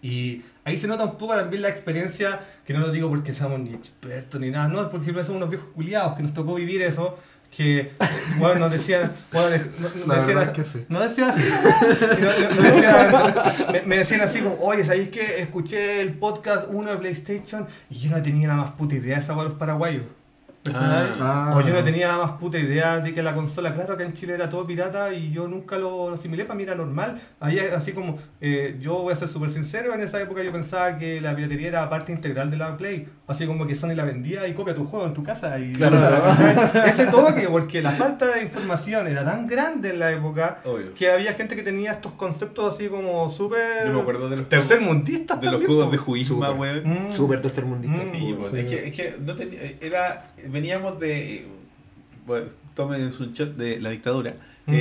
Y 0.00 0.42
ahí 0.64 0.76
se 0.76 0.86
nota 0.86 1.04
un 1.04 1.18
poco 1.18 1.34
también 1.34 1.62
la 1.62 1.68
experiencia, 1.70 2.40
que 2.64 2.72
no 2.72 2.78
lo 2.80 2.92
digo 2.92 3.08
porque 3.08 3.32
seamos 3.34 3.58
ni 3.58 3.74
expertos 3.74 4.40
ni 4.40 4.50
nada, 4.50 4.68
no, 4.68 4.82
es 4.82 4.88
porque 4.88 5.04
siempre 5.04 5.24
somos 5.24 5.38
unos 5.38 5.50
viejos 5.50 5.68
culiados 5.74 6.14
que 6.16 6.22
nos 6.22 6.32
tocó 6.32 6.54
vivir 6.54 6.80
eso, 6.82 7.18
que 7.56 7.92
bueno, 8.38 8.60
nos 8.60 8.72
decían, 8.72 9.10
bueno, 9.32 9.64
no- 9.80 9.88
no- 9.88 10.06
La 10.06 10.14
decían- 10.20 10.36
verdad 10.36 10.44
es 10.44 10.64
que 10.64 10.64
sí. 10.78 10.84
no 10.88 11.00
decían 11.00 11.30
así, 11.30 11.42
no- 12.56 12.62
decían- 12.62 13.72
me, 13.72 13.82
me 13.82 13.98
decían 13.98 14.20
así 14.20 14.40
como, 14.40 14.56
oye, 14.60 14.84
¿sabéis 14.84 15.08
que 15.08 15.40
escuché 15.42 16.00
el 16.00 16.12
podcast 16.14 16.66
1 16.70 16.90
de 16.92 16.96
PlayStation 16.98 17.66
y 17.90 17.98
yo 17.98 18.10
no 18.10 18.22
tenía 18.22 18.48
nada 18.48 18.60
más 18.62 18.72
puta 18.72 18.94
idea 18.94 19.16
de 19.16 19.22
esa 19.22 19.34
para 19.34 19.48
los 19.48 19.58
paraguayos? 19.58 20.04
¿Cachai? 20.72 21.12
Ah. 21.20 21.52
O 21.56 21.60
yo 21.60 21.72
no 21.74 21.82
tenía 21.84 22.16
más 22.16 22.32
puta 22.32 22.58
idea 22.58 23.00
de 23.00 23.12
que 23.14 23.22
la 23.22 23.34
consola, 23.34 23.72
claro 23.74 23.96
que 23.96 24.04
en 24.04 24.14
Chile 24.14 24.34
era 24.34 24.48
todo 24.48 24.66
pirata 24.66 25.12
y 25.12 25.30
yo 25.30 25.48
nunca 25.48 25.76
lo, 25.76 26.10
lo 26.10 26.14
asimilé, 26.14 26.44
para 26.44 26.56
mí 26.56 26.62
era 26.62 26.74
normal. 26.74 27.20
Ahí 27.40 27.58
así 27.58 27.92
como, 27.92 28.18
eh, 28.40 28.76
yo 28.80 28.94
voy 29.02 29.12
a 29.12 29.16
ser 29.16 29.28
súper 29.28 29.50
sincero, 29.50 29.94
en 29.94 30.00
esa 30.00 30.20
época 30.20 30.42
yo 30.42 30.52
pensaba 30.52 30.98
que 30.98 31.20
la 31.20 31.34
piratería 31.34 31.68
era 31.68 31.90
parte 31.90 32.12
integral 32.12 32.50
de 32.50 32.56
la 32.56 32.76
Play. 32.76 33.08
Así 33.26 33.46
como 33.46 33.66
que 33.66 33.74
Sony 33.74 33.94
la 33.94 34.04
vendía 34.04 34.46
y 34.48 34.54
copia 34.54 34.74
tu 34.74 34.84
juego 34.84 35.06
en 35.06 35.14
tu 35.14 35.22
casa. 35.22 35.58
Y 35.58 35.72
Claro. 35.78 35.98
Ese 36.86 37.06
toque, 37.06 37.48
porque 37.50 37.82
la 37.82 37.92
falta 37.92 38.26
de 38.34 38.42
información 38.42 39.06
era 39.06 39.24
tan 39.24 39.46
grande 39.46 39.90
en 39.90 39.98
la 39.98 40.10
época 40.12 40.58
Obvio. 40.64 40.94
que 40.94 41.10
había 41.10 41.34
gente 41.34 41.54
que 41.56 41.62
tenía 41.62 41.92
estos 41.92 42.12
conceptos 42.12 42.74
así 42.74 42.88
como 42.88 43.28
súper... 43.30 43.86
Yo 43.86 43.92
me 43.92 44.00
acuerdo 44.00 44.28
de 44.30 44.36
los 44.38 44.48
Tercer 44.48 44.80
mundistas 44.80 45.40
de 45.40 45.50
los 45.50 45.64
juegos 45.64 45.90
de 45.90 45.98
juisma, 45.98 46.48
Súper. 46.48 46.60
weón. 46.60 47.08
Mm. 47.08 47.12
Súper 47.12 47.42
tercermundista. 47.42 47.96
Mm. 47.96 48.10
Sí, 48.12 48.36
Sí. 48.50 48.58
es 48.58 48.66
que, 48.66 48.88
es 48.88 48.96
que 48.96 49.16
no 49.20 49.34
tenía, 49.34 49.58
era, 49.80 50.30
veníamos 50.48 50.98
de, 51.00 51.46
bueno, 52.26 52.46
tomen 52.74 53.12
su 53.12 53.26
shot 53.32 53.56
de 53.56 53.80
la 53.80 53.90
dictadura. 53.90 54.34
Eh, 54.70 54.80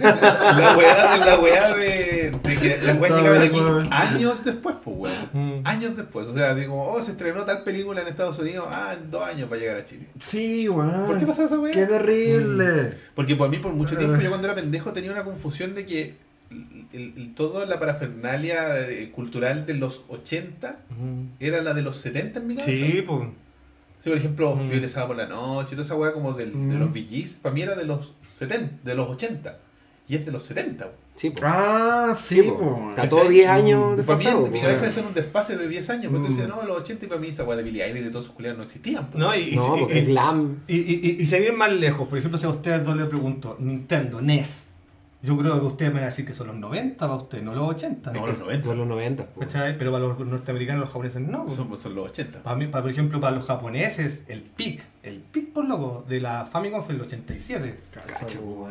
la 0.00 0.76
weá 0.78 1.18
de 1.18 1.24
la 1.26 1.38
weá 1.40 1.74
de, 1.76 2.30
de 2.42 2.56
que 2.56 2.78
las 2.82 2.98
weas 2.98 3.20
llegaban 3.22 3.42
aquí 3.42 3.58
años 3.90 4.44
después, 4.44 4.76
pues 4.82 4.96
weón. 4.98 5.60
Años 5.64 5.94
después, 5.96 6.26
o 6.26 6.34
sea, 6.34 6.52
así 6.52 6.64
como, 6.64 6.84
oh, 6.84 7.02
se 7.02 7.10
estrenó 7.10 7.44
tal 7.44 7.64
película 7.64 8.00
en 8.00 8.08
Estados 8.08 8.38
Unidos, 8.38 8.66
ah, 8.70 8.94
en 8.98 9.10
dos 9.10 9.22
años 9.22 9.50
va 9.52 9.56
a 9.56 9.58
llegar 9.58 9.76
a 9.76 9.84
Chile. 9.84 10.06
Sí, 10.18 10.68
weón. 10.70 11.06
¿Por 11.06 11.18
qué 11.18 11.26
pasa 11.26 11.44
esa 11.44 11.58
weá? 11.58 11.72
Qué 11.72 11.84
terrible. 11.86 12.94
Porque 13.14 13.36
por 13.36 13.50
mí, 13.50 13.58
por 13.58 13.72
mucho 13.74 13.94
tiempo, 13.96 14.18
yo 14.20 14.30
cuando 14.30 14.46
era 14.46 14.54
pendejo 14.54 14.92
tenía 14.92 15.12
una 15.12 15.24
confusión 15.24 15.74
de 15.74 15.84
que 15.84 16.14
el- 16.50 17.12
el- 17.16 17.34
toda 17.34 17.66
la 17.66 17.78
parafernalia 17.78 18.88
eh, 18.88 19.10
cultural 19.14 19.66
de 19.66 19.74
los 19.74 20.02
80 20.08 20.76
era 21.40 21.60
la 21.62 21.74
de 21.74 21.82
los 21.82 21.98
70 21.98 22.40
en 22.40 22.46
mi 22.46 22.54
cabeza. 22.56 22.72
Sí, 22.72 23.04
pues. 23.06 23.20
Sí, 24.00 24.08
por 24.10 24.18
ejemplo, 24.18 24.54
Mm. 24.56 24.70
Fiebre 24.70 24.88
Sábado 24.88 25.08
por 25.08 25.16
la 25.16 25.26
Noche, 25.26 25.70
toda 25.70 25.82
esa 25.82 25.94
weá 25.96 26.12
como 26.12 26.32
del- 26.34 26.52
de 26.52 26.76
Mm. 26.76 26.78
los 26.78 26.92
VGs, 26.92 27.34
para 27.42 27.54
mí 27.54 27.62
era 27.62 27.74
de 27.74 27.84
los 27.84 28.14
70, 28.32 28.76
de 28.84 28.94
los 28.94 29.08
80. 29.08 29.58
Y 30.06 30.14
es 30.14 30.24
de 30.24 30.32
los 30.32 30.42
70. 30.44 30.86
po. 30.86 30.92
Sí, 31.16 31.30
po. 31.30 31.42
Ah, 31.44 32.14
sí, 32.16 32.36
Sí, 32.36 32.42
po. 32.42 32.86
Está 32.90 33.08
todo 33.08 33.28
10 33.28 33.48
años 33.48 33.80
Para 33.80 33.90
mí, 33.90 33.96
desfasado. 34.24 34.46
en 34.46 34.52
mi 34.52 34.60
cabeza 34.60 34.86
eso 34.88 35.00
era 35.00 35.08
un 35.08 35.14
desfase 35.14 35.56
de 35.58 35.68
10 35.68 35.90
años, 35.90 36.06
pero 36.12 36.22
tú 36.22 36.28
Mm. 36.28 36.30
decías, 36.36 36.48
no, 36.48 36.62
los 36.64 36.78
80 36.78 37.04
y 37.04 37.08
para 37.08 37.20
mí 37.20 37.26
esa 37.28 37.44
weá 37.44 37.56
de 37.56 37.62
Billy 37.64 37.82
Idol 37.82 38.06
y 38.06 38.10
todos 38.10 38.24
sus 38.26 38.34
culiados 38.34 38.56
no 38.58 38.64
existían. 38.64 39.10
po. 39.10 39.18
No, 39.18 39.34
y, 39.34 39.40
y- 39.52 39.56
No, 39.56 39.76
y- 39.76 39.80
porque 39.80 39.94
y- 39.96 39.98
es 39.98 40.06
glam. 40.06 40.60
Y, 40.68 40.76
y, 40.76 41.00
y, 41.18 41.22
y 41.22 41.26
sin 41.26 41.42
ir 41.42 41.52
más 41.52 41.72
lejos, 41.72 42.08
por 42.08 42.16
ejemplo, 42.18 42.38
si 42.38 42.46
a 42.46 42.50
ustedes 42.50 42.84
dos 42.84 42.96
le 42.96 43.04
pregunto, 43.06 43.56
Nintendo, 43.58 44.20
NES, 44.22 44.62
yo 45.20 45.36
creo 45.36 45.58
que 45.58 45.66
ustedes 45.66 45.92
me 45.92 45.96
van 46.00 46.04
a 46.04 46.10
decir 46.10 46.24
que 46.24 46.34
son 46.34 46.46
los 46.46 46.56
90 46.56 46.96
para 46.96 47.20
ustedes, 47.20 47.42
no 47.42 47.54
los 47.54 47.68
80. 47.68 48.12
No, 48.12 48.26
los 48.26 48.38
90. 48.38 48.64
Son 48.68 48.78
los 48.78 48.86
90. 48.86 49.26
po. 49.26 49.40
¿Cachai? 49.40 49.76
Pero 49.76 49.90
para 49.90 50.04
los 50.04 50.18
norteamericanos, 50.18 50.80
los 50.82 50.88
japoneses 50.90 51.20
no. 51.20 51.44
pues. 51.44 51.56
Son, 51.56 51.78
son 51.78 51.94
los 51.94 52.10
80. 52.10 52.42
Para 52.42 52.56
mí, 52.56 52.66
para, 52.66 52.82
por 52.82 52.90
ejemplo, 52.92 53.20
para 53.20 53.36
los 53.36 53.44
japoneses, 53.44 54.22
el 54.28 54.42
pic, 54.42 54.82
el 55.02 55.16
pic 55.18 55.52
por 55.52 55.64
loco, 55.64 56.04
de 56.08 56.20
la 56.20 56.46
Famicom 56.46 56.84
fue 56.84 56.94
el 56.94 57.00
87. 57.00 57.80
Cacha, 57.90 58.38
po, 58.38 58.68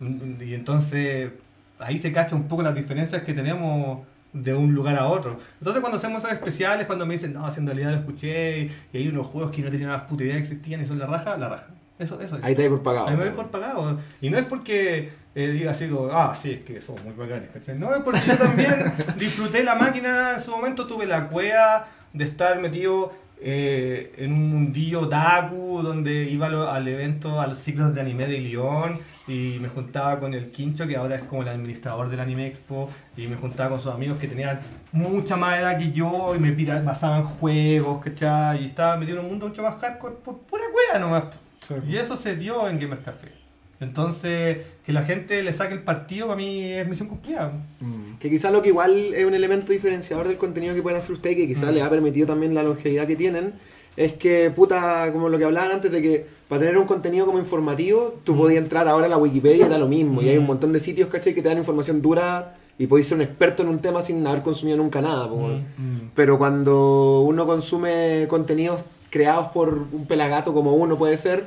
bueno. 0.00 0.44
Y 0.44 0.54
entonces 0.54 1.30
ahí 1.78 1.98
se 1.98 2.12
cacha 2.12 2.36
un 2.36 2.48
poco 2.48 2.62
las 2.62 2.74
diferencias 2.74 3.22
que 3.22 3.34
tenemos 3.34 4.00
de 4.32 4.54
un 4.54 4.74
lugar 4.74 4.96
a 4.96 5.06
otro. 5.06 5.38
Entonces 5.58 5.80
cuando 5.80 5.98
hacemos 5.98 6.22
esos 6.22 6.32
especiales, 6.32 6.86
cuando 6.86 7.06
me 7.06 7.14
dicen, 7.14 7.32
no, 7.32 7.50
si 7.50 7.60
en 7.60 7.66
realidad 7.66 7.92
lo 7.92 7.98
escuché 7.98 8.70
y 8.92 8.96
hay 8.96 9.08
unos 9.08 9.26
juegos 9.26 9.52
que 9.52 9.62
no 9.62 9.70
tenían 9.70 9.90
más 9.90 10.02
puta 10.02 10.24
idea 10.24 10.34
que 10.34 10.42
existían 10.42 10.80
y 10.82 10.86
son 10.86 10.98
la 10.98 11.06
raja, 11.06 11.36
la 11.36 11.48
raja. 11.48 11.68
Eso, 11.98 12.20
eso 12.20 12.36
es. 12.36 12.44
Ahí 12.44 12.52
está 12.52 12.62
ahí 12.62 12.68
por 12.68 12.82
pagado. 12.82 13.08
Ahí 13.08 13.16
me 13.16 13.30
por 13.30 13.48
pagado. 13.48 13.98
Y 14.20 14.28
no 14.28 14.36
es 14.38 14.44
porque 14.44 15.12
eh, 15.36 15.48
diga 15.48 15.70
así, 15.70 15.86
como, 15.88 16.10
ah, 16.12 16.34
sí, 16.34 16.50
es 16.52 16.60
que 16.64 16.80
somos 16.80 17.04
muy 17.04 17.14
bacanes, 17.14 17.50
¿cachai? 17.52 17.78
No, 17.78 17.94
es 17.94 18.02
porque 18.02 18.20
yo 18.26 18.36
también 18.36 18.92
disfruté 19.16 19.62
la 19.62 19.74
máquina 19.76 20.34
en 20.36 20.42
su 20.42 20.50
momento, 20.50 20.86
tuve 20.88 21.06
la 21.06 21.28
cueva 21.28 21.86
de 22.12 22.24
estar 22.24 22.58
metido 22.58 23.12
eh, 23.38 24.14
en 24.16 24.32
un 24.32 24.48
mundillo 24.50 25.02
otaku 25.02 25.82
donde 25.82 26.24
iba 26.24 26.48
lo- 26.48 26.70
al 26.70 26.88
evento, 26.88 27.38
a 27.38 27.46
los 27.46 27.58
ciclos 27.58 27.94
de 27.94 28.00
anime 28.00 28.26
de 28.26 28.38
Lyon 28.38 28.98
y 29.28 29.58
me 29.60 29.68
juntaba 29.68 30.18
con 30.18 30.32
el 30.32 30.50
Quincho 30.50 30.86
que 30.86 30.96
ahora 30.96 31.16
es 31.16 31.22
como 31.24 31.42
el 31.42 31.48
administrador 31.48 32.08
del 32.08 32.20
Anime 32.20 32.46
Expo 32.46 32.88
y 33.14 33.26
me 33.26 33.36
juntaba 33.36 33.68
con 33.70 33.80
sus 33.82 33.92
amigos 33.92 34.16
que 34.18 34.28
tenían 34.28 34.60
mucha 34.92 35.36
más 35.36 35.58
edad 35.60 35.76
que 35.76 35.92
yo 35.92 36.34
y 36.34 36.38
me 36.38 36.52
pasaban 36.80 37.24
juegos, 37.24 38.02
¿cachai? 38.02 38.62
Y 38.62 38.66
estaba 38.68 38.96
metido 38.96 39.18
en 39.18 39.24
un 39.26 39.30
mundo 39.32 39.48
mucho 39.48 39.62
más 39.62 39.76
hardcore 39.82 40.14
por 40.24 40.38
pura 40.38 40.64
cueva 40.72 40.98
nomás. 40.98 41.24
Sí. 41.68 41.74
Y 41.88 41.96
eso 41.96 42.16
se 42.16 42.36
dio 42.36 42.66
en 42.70 42.80
Gamer 42.80 43.02
Café. 43.02 43.45
Entonces, 43.80 44.58
que 44.84 44.92
la 44.92 45.02
gente 45.02 45.42
le 45.42 45.52
saque 45.52 45.74
el 45.74 45.82
partido 45.82 46.26
para 46.28 46.36
mí 46.36 46.62
es 46.72 46.88
misión 46.88 47.08
cumplida. 47.08 47.52
Mm. 47.80 48.18
Que 48.18 48.30
quizás 48.30 48.52
lo 48.52 48.62
que 48.62 48.68
igual 48.70 49.14
es 49.14 49.24
un 49.24 49.34
elemento 49.34 49.72
diferenciador 49.72 50.28
del 50.28 50.38
contenido 50.38 50.74
que 50.74 50.82
pueden 50.82 50.98
hacer 50.98 51.12
ustedes, 51.12 51.36
que 51.36 51.46
quizás 51.46 51.70
Mm. 51.70 51.74
les 51.74 51.82
ha 51.82 51.90
permitido 51.90 52.26
también 52.26 52.54
la 52.54 52.62
longevidad 52.62 53.06
que 53.06 53.16
tienen, 53.16 53.52
es 53.96 54.14
que, 54.14 54.50
puta, 54.50 55.10
como 55.12 55.28
lo 55.28 55.38
que 55.38 55.44
hablaban 55.44 55.72
antes 55.72 55.90
de 55.92 56.02
que 56.02 56.26
para 56.48 56.60
tener 56.60 56.78
un 56.78 56.86
contenido 56.86 57.26
como 57.26 57.38
informativo, 57.38 58.18
tú 58.24 58.34
Mm. 58.34 58.38
podías 58.38 58.62
entrar 58.62 58.88
ahora 58.88 59.06
a 59.06 59.08
la 59.08 59.16
Wikipedia 59.18 59.66
y 59.66 59.68
da 59.68 59.78
lo 59.78 59.88
mismo. 59.88 60.22
Y 60.22 60.28
hay 60.28 60.38
un 60.38 60.44
Mm. 60.44 60.48
montón 60.48 60.72
de 60.72 60.80
sitios, 60.80 61.08
¿cachai? 61.08 61.34
Que 61.34 61.42
te 61.42 61.48
dan 61.48 61.58
información 61.58 62.00
dura 62.00 62.54
y 62.78 62.86
podéis 62.86 63.08
ser 63.08 63.16
un 63.16 63.22
experto 63.22 63.62
en 63.62 63.68
un 63.70 63.78
tema 63.80 64.02
sin 64.02 64.24
haber 64.26 64.42
consumido 64.42 64.76
nunca 64.78 65.00
nada. 65.02 65.26
Mm. 65.28 66.10
Pero 66.14 66.38
cuando 66.38 67.22
uno 67.22 67.46
consume 67.46 68.26
contenidos 68.28 68.80
creados 69.10 69.48
por 69.48 69.86
un 69.92 70.06
pelagato 70.06 70.52
como 70.54 70.74
uno 70.74 70.96
puede 70.98 71.16
ser, 71.16 71.44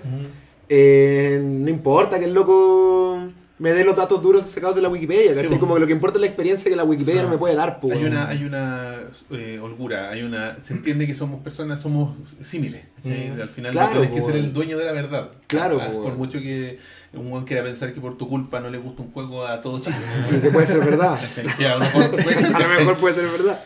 eh, 0.70 1.40
no 1.44 1.70
importa 1.70 2.20
que 2.20 2.26
el 2.26 2.34
loco 2.34 3.20
me 3.58 3.74
dé 3.74 3.84
los 3.84 3.98
datos 3.98 4.22
duros 4.22 4.44
sacados 4.50 4.76
de 4.78 4.82
la 4.82 4.88
Wikipedia, 4.88 5.34
¿cachai? 5.34 5.50
Sí, 5.50 5.58
como 5.58 5.74
que 5.74 5.82
lo 5.82 5.88
que 5.88 5.92
importa 5.92 6.18
es 6.18 6.22
la 6.22 6.28
experiencia 6.28 6.70
que 6.72 6.78
la 6.78 6.86
Wikipedia 6.86 7.20
Sí. 7.20 7.26
no 7.26 7.32
me 7.32 7.38
puede 7.38 7.56
dar, 7.56 7.82
po, 7.82 7.92
Hay 7.92 8.06
una, 8.06 8.30
hay 8.30 8.46
una 8.46 8.96
eh, 9.32 9.60
holgura, 9.62 10.10
hay 10.12 10.22
una. 10.24 10.56
Se 10.64 10.74
entiende 10.74 11.06
que 11.06 11.14
somos 11.14 11.42
personas, 11.44 11.82
somos 11.82 12.16
símiles. 12.40 12.84
Mm. 13.04 13.42
Al 13.42 13.50
final 13.50 13.72
Claro, 13.74 13.96
no 13.96 14.02
tienes 14.02 14.18
que 14.18 14.26
ser 14.26 14.36
el 14.38 14.54
dueño 14.54 14.78
de 14.78 14.86
la 14.86 14.94
verdad. 14.94 15.32
Claro, 15.48 15.80
Ah, 15.82 15.90
po, 15.92 16.04
Por 16.04 16.16
mucho 16.16 16.40
que 16.40 16.80
un 17.12 17.32
weón 17.34 17.44
quiera 17.44 17.64
pensar 17.64 17.94
que 17.94 18.00
por 18.00 18.18
tu 18.18 18.30
culpa 18.30 18.62
no 18.62 18.70
le 18.70 18.78
gusta 18.78 19.02
un 19.02 19.12
juego 19.12 19.46
a 19.46 19.60
todo 19.60 19.82
Chile. 19.82 19.96
Y 20.38 20.40
que 20.40 20.52
puede 20.52 20.68
ser 20.68 20.80
verdad. 20.80 21.20
A 21.66 21.74
lo 21.74 21.80
mejor 21.80 22.96
puede 22.98 23.16
ser 23.16 23.28
verdad. 23.32 23.60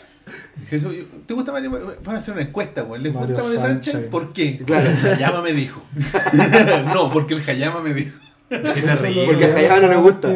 Jesús, 0.69 0.95
¿Te 1.25 1.33
gusta 1.33 1.51
Mario? 1.51 1.95
Van 2.03 2.15
a 2.15 2.19
hacer 2.19 2.33
una 2.33 2.43
encuesta. 2.43 2.81
¿Les 2.81 3.13
Mario 3.13 3.35
gusta 3.35 3.43
Mario 3.43 3.59
Sánchez? 3.59 3.93
Sánchez. 3.93 4.09
¿Por 4.09 4.33
qué? 4.33 4.59
Claro. 4.65 4.89
El 4.89 5.07
Hayama 5.07 5.41
me 5.41 5.53
dijo. 5.53 5.83
no, 6.93 7.11
porque 7.11 7.33
el 7.35 7.49
Hayama 7.49 7.81
me 7.81 7.93
dijo. 7.93 8.17
Porque 8.49 9.45
a 9.45 9.55
Hayama 9.55 9.79
no 9.81 9.87
le 9.87 9.95
gusta. 9.97 10.29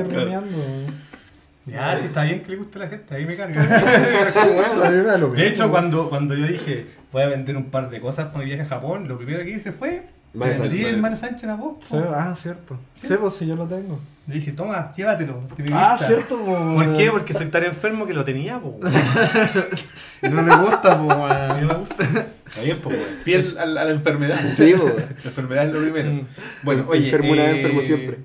Ya, 1.66 2.00
si 2.00 2.06
está 2.06 2.24
bien 2.24 2.44
que 2.44 2.52
le 2.52 2.58
guste 2.58 2.80
a 2.80 2.84
la 2.84 2.88
gente, 2.88 3.14
ahí 3.14 3.26
me 3.26 3.36
carga. 3.36 3.62
A 4.84 4.90
me 4.90 5.36
De 5.36 5.48
hecho, 5.48 5.70
cuando, 5.70 6.10
cuando 6.10 6.34
yo 6.34 6.48
dije 6.48 6.86
voy 7.12 7.24
a 7.24 7.28
vender 7.28 7.58
un 7.58 7.66
par 7.66 7.90
de 7.90 8.00
cosas 8.00 8.28
para 8.28 8.40
mi 8.40 8.46
viaje 8.46 8.62
a 8.64 8.66
Japón, 8.66 9.08
lo 9.08 9.18
primero 9.18 9.44
que 9.44 9.52
hice 9.52 9.72
fue 9.72 10.04
Mario 10.34 10.62
vendí 10.62 10.78
Sánchez. 10.78 10.94
el 10.94 11.02
Mario 11.02 11.18
Sánchez 11.18 11.58
voz. 11.58 11.78
Sí, 11.82 11.98
ah, 11.98 12.34
cierto. 12.38 12.78
Sí, 13.02 13.16
pues 13.20 13.34
si 13.34 13.48
yo 13.48 13.56
lo 13.56 13.66
tengo. 13.66 14.00
Le 14.28 14.36
dije, 14.36 14.52
toma, 14.52 14.92
llévatelo. 14.92 15.42
me 15.58 15.66
Ah, 15.72 15.98
cierto, 15.98 16.38
po. 16.38 16.76
¿Por 16.76 16.98
qué? 16.98 17.10
Porque 17.10 17.34
soy 17.34 17.48
tan 17.48 17.64
enfermo 17.64 18.06
que 18.06 18.14
lo 18.14 18.26
tenía, 18.26 18.60
po. 18.60 18.78
Y 20.22 20.30
no 20.30 20.42
le 20.42 20.56
gusta, 20.58 20.98
po, 20.98 21.12
A 21.12 21.56
mí 21.56 21.64
weón. 21.64 21.68
me 21.68 21.74
gusta. 21.76 22.04
Está 22.48 22.62
bien, 22.62 22.80
pues, 22.82 22.98
weón. 22.98 23.10
Fiel 23.24 23.58
a 23.58 23.66
la, 23.66 23.82
a 23.84 23.86
la 23.86 23.92
enfermedad. 23.92 24.40
Sí, 24.56 24.74
po. 24.74 24.86
La 25.24 25.30
enfermedad 25.30 25.66
es 25.68 25.74
lo 25.74 25.80
primero. 25.82 26.12
Mm. 26.12 26.28
Bueno, 26.64 26.86
oye. 26.90 27.06
Enfermo 27.06 27.32
una 27.32 27.44
vez, 27.44 27.54
eh, 27.54 27.62
enfermo 27.62 27.82
siempre. 27.82 28.18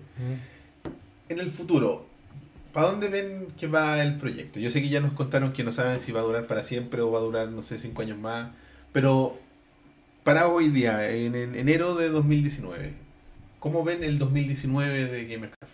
En 1.28 1.38
el 1.38 1.50
futuro, 1.50 2.06
¿para 2.72 2.88
dónde 2.88 3.08
ven 3.08 3.46
que 3.58 3.68
va 3.68 4.02
el 4.02 4.16
proyecto? 4.16 4.58
Yo 4.58 4.70
sé 4.70 4.82
que 4.82 4.88
ya 4.88 5.00
nos 5.00 5.12
contaron 5.12 5.52
que 5.52 5.62
no 5.64 5.70
saben 5.70 6.00
si 6.00 6.10
va 6.12 6.20
a 6.20 6.24
durar 6.24 6.46
para 6.46 6.64
siempre 6.64 7.00
o 7.00 7.10
va 7.12 7.20
a 7.20 7.22
durar, 7.22 7.48
no 7.48 7.62
sé, 7.62 7.78
cinco 7.78 8.02
años 8.02 8.18
más. 8.18 8.48
Pero 8.92 9.38
para 10.24 10.48
hoy 10.48 10.68
día, 10.68 11.08
en, 11.10 11.34
en 11.36 11.54
enero 11.54 11.94
de 11.94 12.08
2019, 12.08 12.92
¿cómo 13.60 13.84
ven 13.84 14.02
el 14.02 14.18
2019 14.18 15.06
de 15.06 15.24
Gamer 15.26 15.50
Café? 15.60 15.72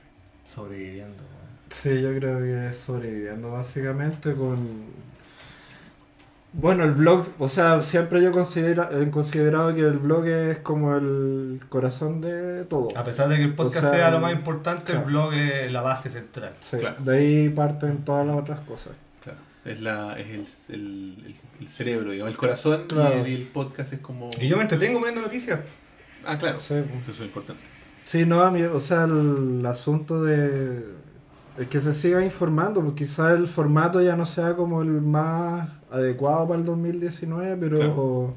Sobreviviendo. 0.58 1.22
Sí, 1.70 2.00
yo 2.02 2.14
creo 2.18 2.38
que 2.40 2.68
es 2.68 2.76
sobreviviendo 2.78 3.52
básicamente 3.52 4.34
con... 4.34 4.98
Bueno, 6.54 6.82
el 6.84 6.92
blog, 6.92 7.26
o 7.38 7.46
sea, 7.46 7.82
siempre 7.82 8.22
yo 8.22 8.32
considera, 8.32 8.88
he 8.92 9.10
considerado 9.10 9.74
que 9.74 9.82
el 9.82 9.98
blog 9.98 10.26
es 10.26 10.58
como 10.60 10.96
el 10.96 11.60
corazón 11.68 12.22
de 12.22 12.64
todo. 12.64 12.88
A 12.96 13.04
pesar 13.04 13.28
de 13.28 13.36
que 13.36 13.42
el 13.44 13.54
podcast 13.54 13.84
O 13.84 13.90
sea, 13.90 13.98
sea 13.98 14.10
lo 14.10 14.18
más 14.20 14.32
importante, 14.32 14.84
claro. 14.86 15.00
el 15.00 15.04
blog 15.06 15.34
es 15.34 15.70
la 15.70 15.82
base 15.82 16.08
central. 16.10 16.54
Sí, 16.60 16.78
Claro. 16.78 16.96
de 17.00 17.16
ahí 17.18 17.48
parten 17.50 17.98
todas 18.04 18.26
las 18.26 18.36
otras 18.36 18.60
cosas. 18.60 18.94
Claro, 19.22 19.38
es, 19.66 19.80
la, 19.82 20.18
es 20.18 20.70
el, 20.70 20.74
el- 20.80 21.24
el- 21.26 21.34
el 21.60 21.68
cerebro, 21.68 22.10
digamos, 22.12 22.30
el 22.32 22.38
corazón 22.38 22.84
Claro. 22.88 23.26
y 23.28 23.34
el, 23.34 23.40
el 23.42 23.46
podcast 23.48 23.92
es 23.92 24.00
como... 24.00 24.30
Y 24.40 24.48
yo 24.48 24.56
me 24.56 24.62
entretengo 24.62 24.98
poniendo 25.00 25.20
noticias. 25.20 25.60
Ah, 26.24 26.38
claro, 26.38 26.58
Sí, 26.58 26.68
pues. 26.68 27.02
eso 27.14 27.22
es 27.24 27.28
importante. 27.28 27.62
Sí, 28.08 28.24
no, 28.24 28.40
a 28.40 28.50
mí, 28.50 28.62
o 28.62 28.80
sea, 28.80 29.04
el, 29.04 29.64
asunto 29.66 30.22
de 30.22 30.82
es 31.58 31.68
que 31.68 31.78
se 31.80 31.92
siga 31.92 32.24
informando, 32.24 32.80
porque 32.80 33.04
quizás 33.04 33.32
el 33.36 33.46
formato 33.46 34.00
ya 34.00 34.16
no 34.16 34.24
sea 34.24 34.56
como 34.56 34.80
el 34.80 34.88
más 35.02 35.68
adecuado 35.90 36.48
para 36.48 36.58
el 36.60 36.64
2019, 36.64 37.56
pero 37.60 37.76
Claro. 37.76 38.34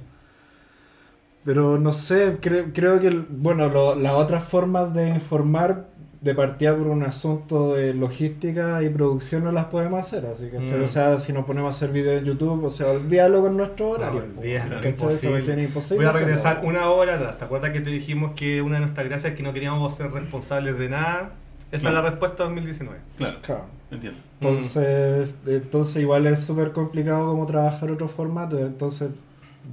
pero 1.45 1.80
no 1.80 1.91
sé, 1.93 2.39
cre- 2.41 2.72
creo 2.73 2.99
que 2.99 3.07
el- 3.07 3.22
bueno, 3.30 3.69
lo- 3.69 3.95
las 3.95 4.14
otras 4.14 4.43
formas 4.43 4.93
de 4.93 5.10
informar 5.10 5.88
de 6.22 6.35
partida 6.35 6.76
por 6.77 6.85
un 6.88 7.02
asunto 7.02 7.73
de 7.73 7.95
logística 7.95 8.84
y 8.84 8.89
producción 8.89 9.43
no 9.43 9.52
las 9.52 9.65
podemos 9.65 9.99
hacer, 9.99 10.23
así 10.27 10.49
que 10.49 10.60
Mm. 10.60 10.84
o 10.84 10.88
sea, 10.88 11.18
si 11.19 11.34
nos 11.34 11.45
ponemos 11.45 11.73
a 11.73 11.77
hacer 11.77 11.91
videos 11.91 12.19
en 12.19 12.26
YouTube, 12.26 12.64
o 12.64 12.69
sea, 12.69 12.91
olvídalo 12.91 13.41
con 13.41 13.57
nuestro 13.57 13.89
horario. 13.89 14.23
No, 14.35 14.45
imposible. 14.88 15.64
imposible 15.64 15.95
Voy 15.98 16.06
a 16.06 16.10
hacerlo. 16.10 16.27
regresar 16.27 16.61
una 16.64 16.89
hora 16.91 17.15
atrás. 17.15 17.39
¿Te 17.39 17.45
acuerdas 17.45 17.72
que 17.72 17.81
te 17.81 17.89
dijimos 17.89 18.34
que 18.35 18.61
una 18.61 18.76
de 18.76 18.81
nuestras 18.81 19.07
gracias 19.10 19.31
es 19.31 19.38
que 19.38 19.41
no 19.43 19.52
queríamos 19.52 19.95
ser 19.98 20.11
responsables 20.11 20.77
de 20.77 20.89
nada? 20.89 21.31
Esa 21.72 21.81
Claro. 21.81 21.98
es 21.98 22.03
la 22.03 22.10
respuesta 22.11 22.43
2019. 22.43 22.99
Claro, 23.18 23.38
Claro. 23.41 23.65
entiendo. 23.89 24.19
Entonces, 24.41 25.34
entonces 25.48 26.02
igual 26.03 26.27
es 26.27 26.39
súper 26.41 26.72
complicado 26.72 27.31
como 27.31 27.45
trabajar 27.48 27.89
otro 27.91 28.07
formato. 28.07 28.60
Entonces, 28.60 29.10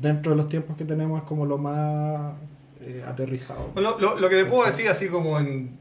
dentro 0.01 0.31
de 0.31 0.37
los 0.37 0.49
tiempos 0.49 0.77
que 0.79 0.85
tenemos 0.85 1.21
es 1.21 1.27
como 1.29 1.45
lo 1.45 1.59
más 1.59 2.33
eh, 2.81 3.05
aterrizado. 3.07 3.71
Bueno, 3.75 3.97
lo, 3.99 4.19
lo 4.19 4.29
que 4.31 4.37
te 4.37 4.45
puedo 4.47 4.65
decir 4.65 4.89
así 4.89 5.09
como 5.09 5.39
en 5.41 5.77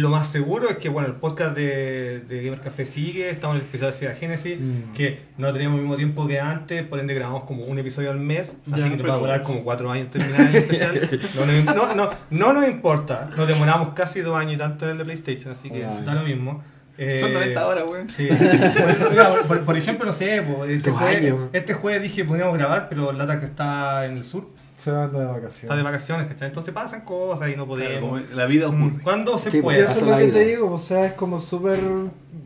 lo 0.00 0.08
más 0.10 0.28
seguro 0.28 0.68
es 0.70 0.78
que 0.78 0.88
bueno 0.88 1.06
el 1.08 1.14
podcast 1.14 1.54
de, 1.56 2.20
de 2.28 2.42
Gamer 2.42 2.60
Café 2.60 2.84
sigue, 2.86 3.30
estamos 3.30 3.54
en 3.54 3.60
el 3.60 3.66
especial 3.66 3.92
de 3.92 3.96
Sega 3.98 4.14
Genesis, 4.14 4.58
Mm. 4.60 4.92
que 4.94 5.20
no 5.38 5.52
tenemos 5.52 5.76
el 5.76 5.82
mismo 5.82 5.96
tiempo 5.96 6.26
que 6.26 6.40
antes, 6.40 6.82
por 6.86 6.98
ende 6.98 7.14
grabamos 7.14 7.44
como 7.44 7.64
un 7.64 7.78
episodio 7.78 8.10
al 8.10 8.18
mes, 8.18 8.56
así 8.72 8.80
Ya, 8.80 8.88
que 8.90 8.96
nos 8.96 9.08
va 9.08 9.14
a 9.14 9.18
durar 9.18 9.42
como 9.42 9.62
cuatro 9.62 9.90
años 9.90 10.10
terminar 10.10 10.40
el 10.48 10.56
especial. 10.56 11.00
No, 11.36 11.46
nos- 11.46 11.64
no, 11.76 11.94
no, 11.94 12.10
no 12.30 12.52
nos 12.52 12.68
importa, 12.68 13.30
nos 13.36 13.46
demoramos 13.46 13.90
casi 13.94 14.20
dos 14.20 14.36
años 14.36 14.54
y 14.54 14.58
tanto 14.58 14.84
en 14.86 14.92
el 14.92 14.98
de 14.98 15.04
PlayStation, 15.04 15.52
así 15.52 15.70
que 15.70 15.82
da 15.82 16.14
lo 16.14 16.22
mismo. 16.22 16.62
Eh, 16.96 17.18
Son 17.18 17.32
90 17.32 17.66
horas, 17.66 17.84
weón. 17.90 18.08
Sí. 18.08 18.28
Por, 18.28 19.10
mira, 19.10 19.30
por- 19.48 19.60
por 19.64 19.76
ejemplo, 19.76 20.06
no 20.06 20.12
sé, 20.12 20.42
este, 20.68 20.90
jueves, 20.92 21.34
este 21.52 21.74
jueves 21.74 22.02
dije 22.02 22.24
podríamos 22.24 22.56
grabar, 22.56 22.86
pero 22.88 23.12
Latax 23.12 23.42
está 23.42 24.06
en 24.06 24.16
el 24.18 24.24
sur, 24.24 24.48
Se 24.74 24.90
van 24.90 25.12
de 25.12 25.18
está 25.18 25.18
de 25.18 25.40
vacaciones. 25.40 25.84
vacaciones, 25.84 26.26
¿cachai? 26.28 26.48
Entonces 26.48 26.74
pasan 26.74 27.00
cosas 27.02 27.48
y 27.50 27.56
no 27.56 27.66
podemos. 27.66 28.30
la 28.32 28.46
vida 28.46 28.66
ocurre. 28.68 28.80
Mm, 28.80 29.00
¿Cuándo 29.02 29.38
se 29.38 29.50
Sí, 29.50 29.62
puede? 29.62 29.84
eso 29.84 30.00
es 30.00 30.06
lo 30.06 30.16
que 30.16 30.24
vida. 30.24 30.34
te 30.34 30.44
digo, 30.46 30.72
o 30.72 30.78
sea, 30.78 31.06
es 31.06 31.12
como 31.14 31.40
súper... 31.40 31.78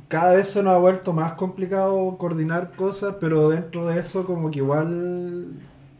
Cada 0.08 0.34
vez 0.34 0.48
se 0.48 0.62
nos 0.62 0.74
ha 0.74 0.78
vuelto 0.78 1.12
más 1.12 1.32
complicado 1.32 2.16
coordinar 2.18 2.72
cosas, 2.72 3.16
pero 3.20 3.50
dentro 3.50 3.86
de 3.86 3.98
eso 4.00 4.24
como 4.24 4.50
que 4.50 4.58
igual 4.58 5.48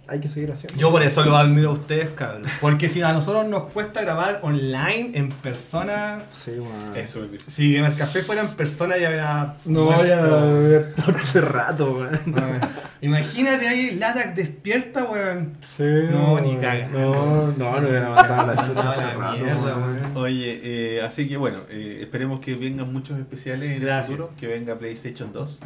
hay 0.09 0.21
que 0.21 0.29
seguir 0.29 0.51
haciendo. 0.51 0.79
Yo 0.81 0.91
por 0.91 1.03
eso 1.03 1.23
lo 1.25 1.37
admiro 1.37 1.71
a 1.71 1.73
ustedes, 1.75 2.11
cabrón. 2.11 2.43
Porque 2.61 2.89
si 2.89 3.03
a 3.03 3.13
nosotros 3.13 3.47
nos 3.47 3.65
cuesta 3.65 4.01
grabar 4.03 4.41
online, 4.43 5.11
en 5.15 5.29
persona. 5.31 6.23
Sí, 6.31 6.53
man. 6.53 6.97
Eso. 6.97 7.27
Si 7.49 7.75
Gamer 7.75 7.95
Café 7.95 8.23
fuera 8.23 8.41
en 8.43 8.49
persona 8.49 8.97
ya 8.97 9.09
hubiera. 9.09 9.57
No 9.67 9.85
voy 9.85 10.11
a 10.11 10.17
muerto. 10.17 10.63
ver 10.63 10.95
todo 10.95 11.11
ese 11.19 11.41
rato, 11.43 11.93
man. 11.95 12.21
Weón. 12.27 12.61
Imagínate 13.01 13.69
ahí 13.69 13.93
Latac 13.93 14.35
despierta, 14.35 15.05
weón. 15.05 15.57
Sí, 15.77 15.85
No, 16.11 16.41
ni 16.41 16.53
man. 16.53 16.61
caga. 16.61 16.89
No, 16.89 17.49
no, 17.57 17.81
no 17.81 17.89
hubiera 17.89 18.09
la 18.11 18.67
chucha 18.67 18.91
hace 18.91 19.11
rato, 19.15 19.39
mierda, 19.39 19.77
man. 19.77 20.13
Oye, 20.17 20.61
eh, 20.63 21.03
así 21.03 21.29
que 21.29 21.37
bueno, 21.37 21.59
eh, 21.71 21.99
esperemos 22.01 22.41
que 22.41 22.55
vengan 22.55 22.93
muchos 22.93 23.19
especiales 23.19 23.71
en 23.73 23.81
Gracias. 23.83 24.11
el 24.11 24.17
futuro, 24.17 24.31
que 24.41 24.47
venga 24.47 24.79
PlayStation 24.79 25.33
2. 25.33 25.61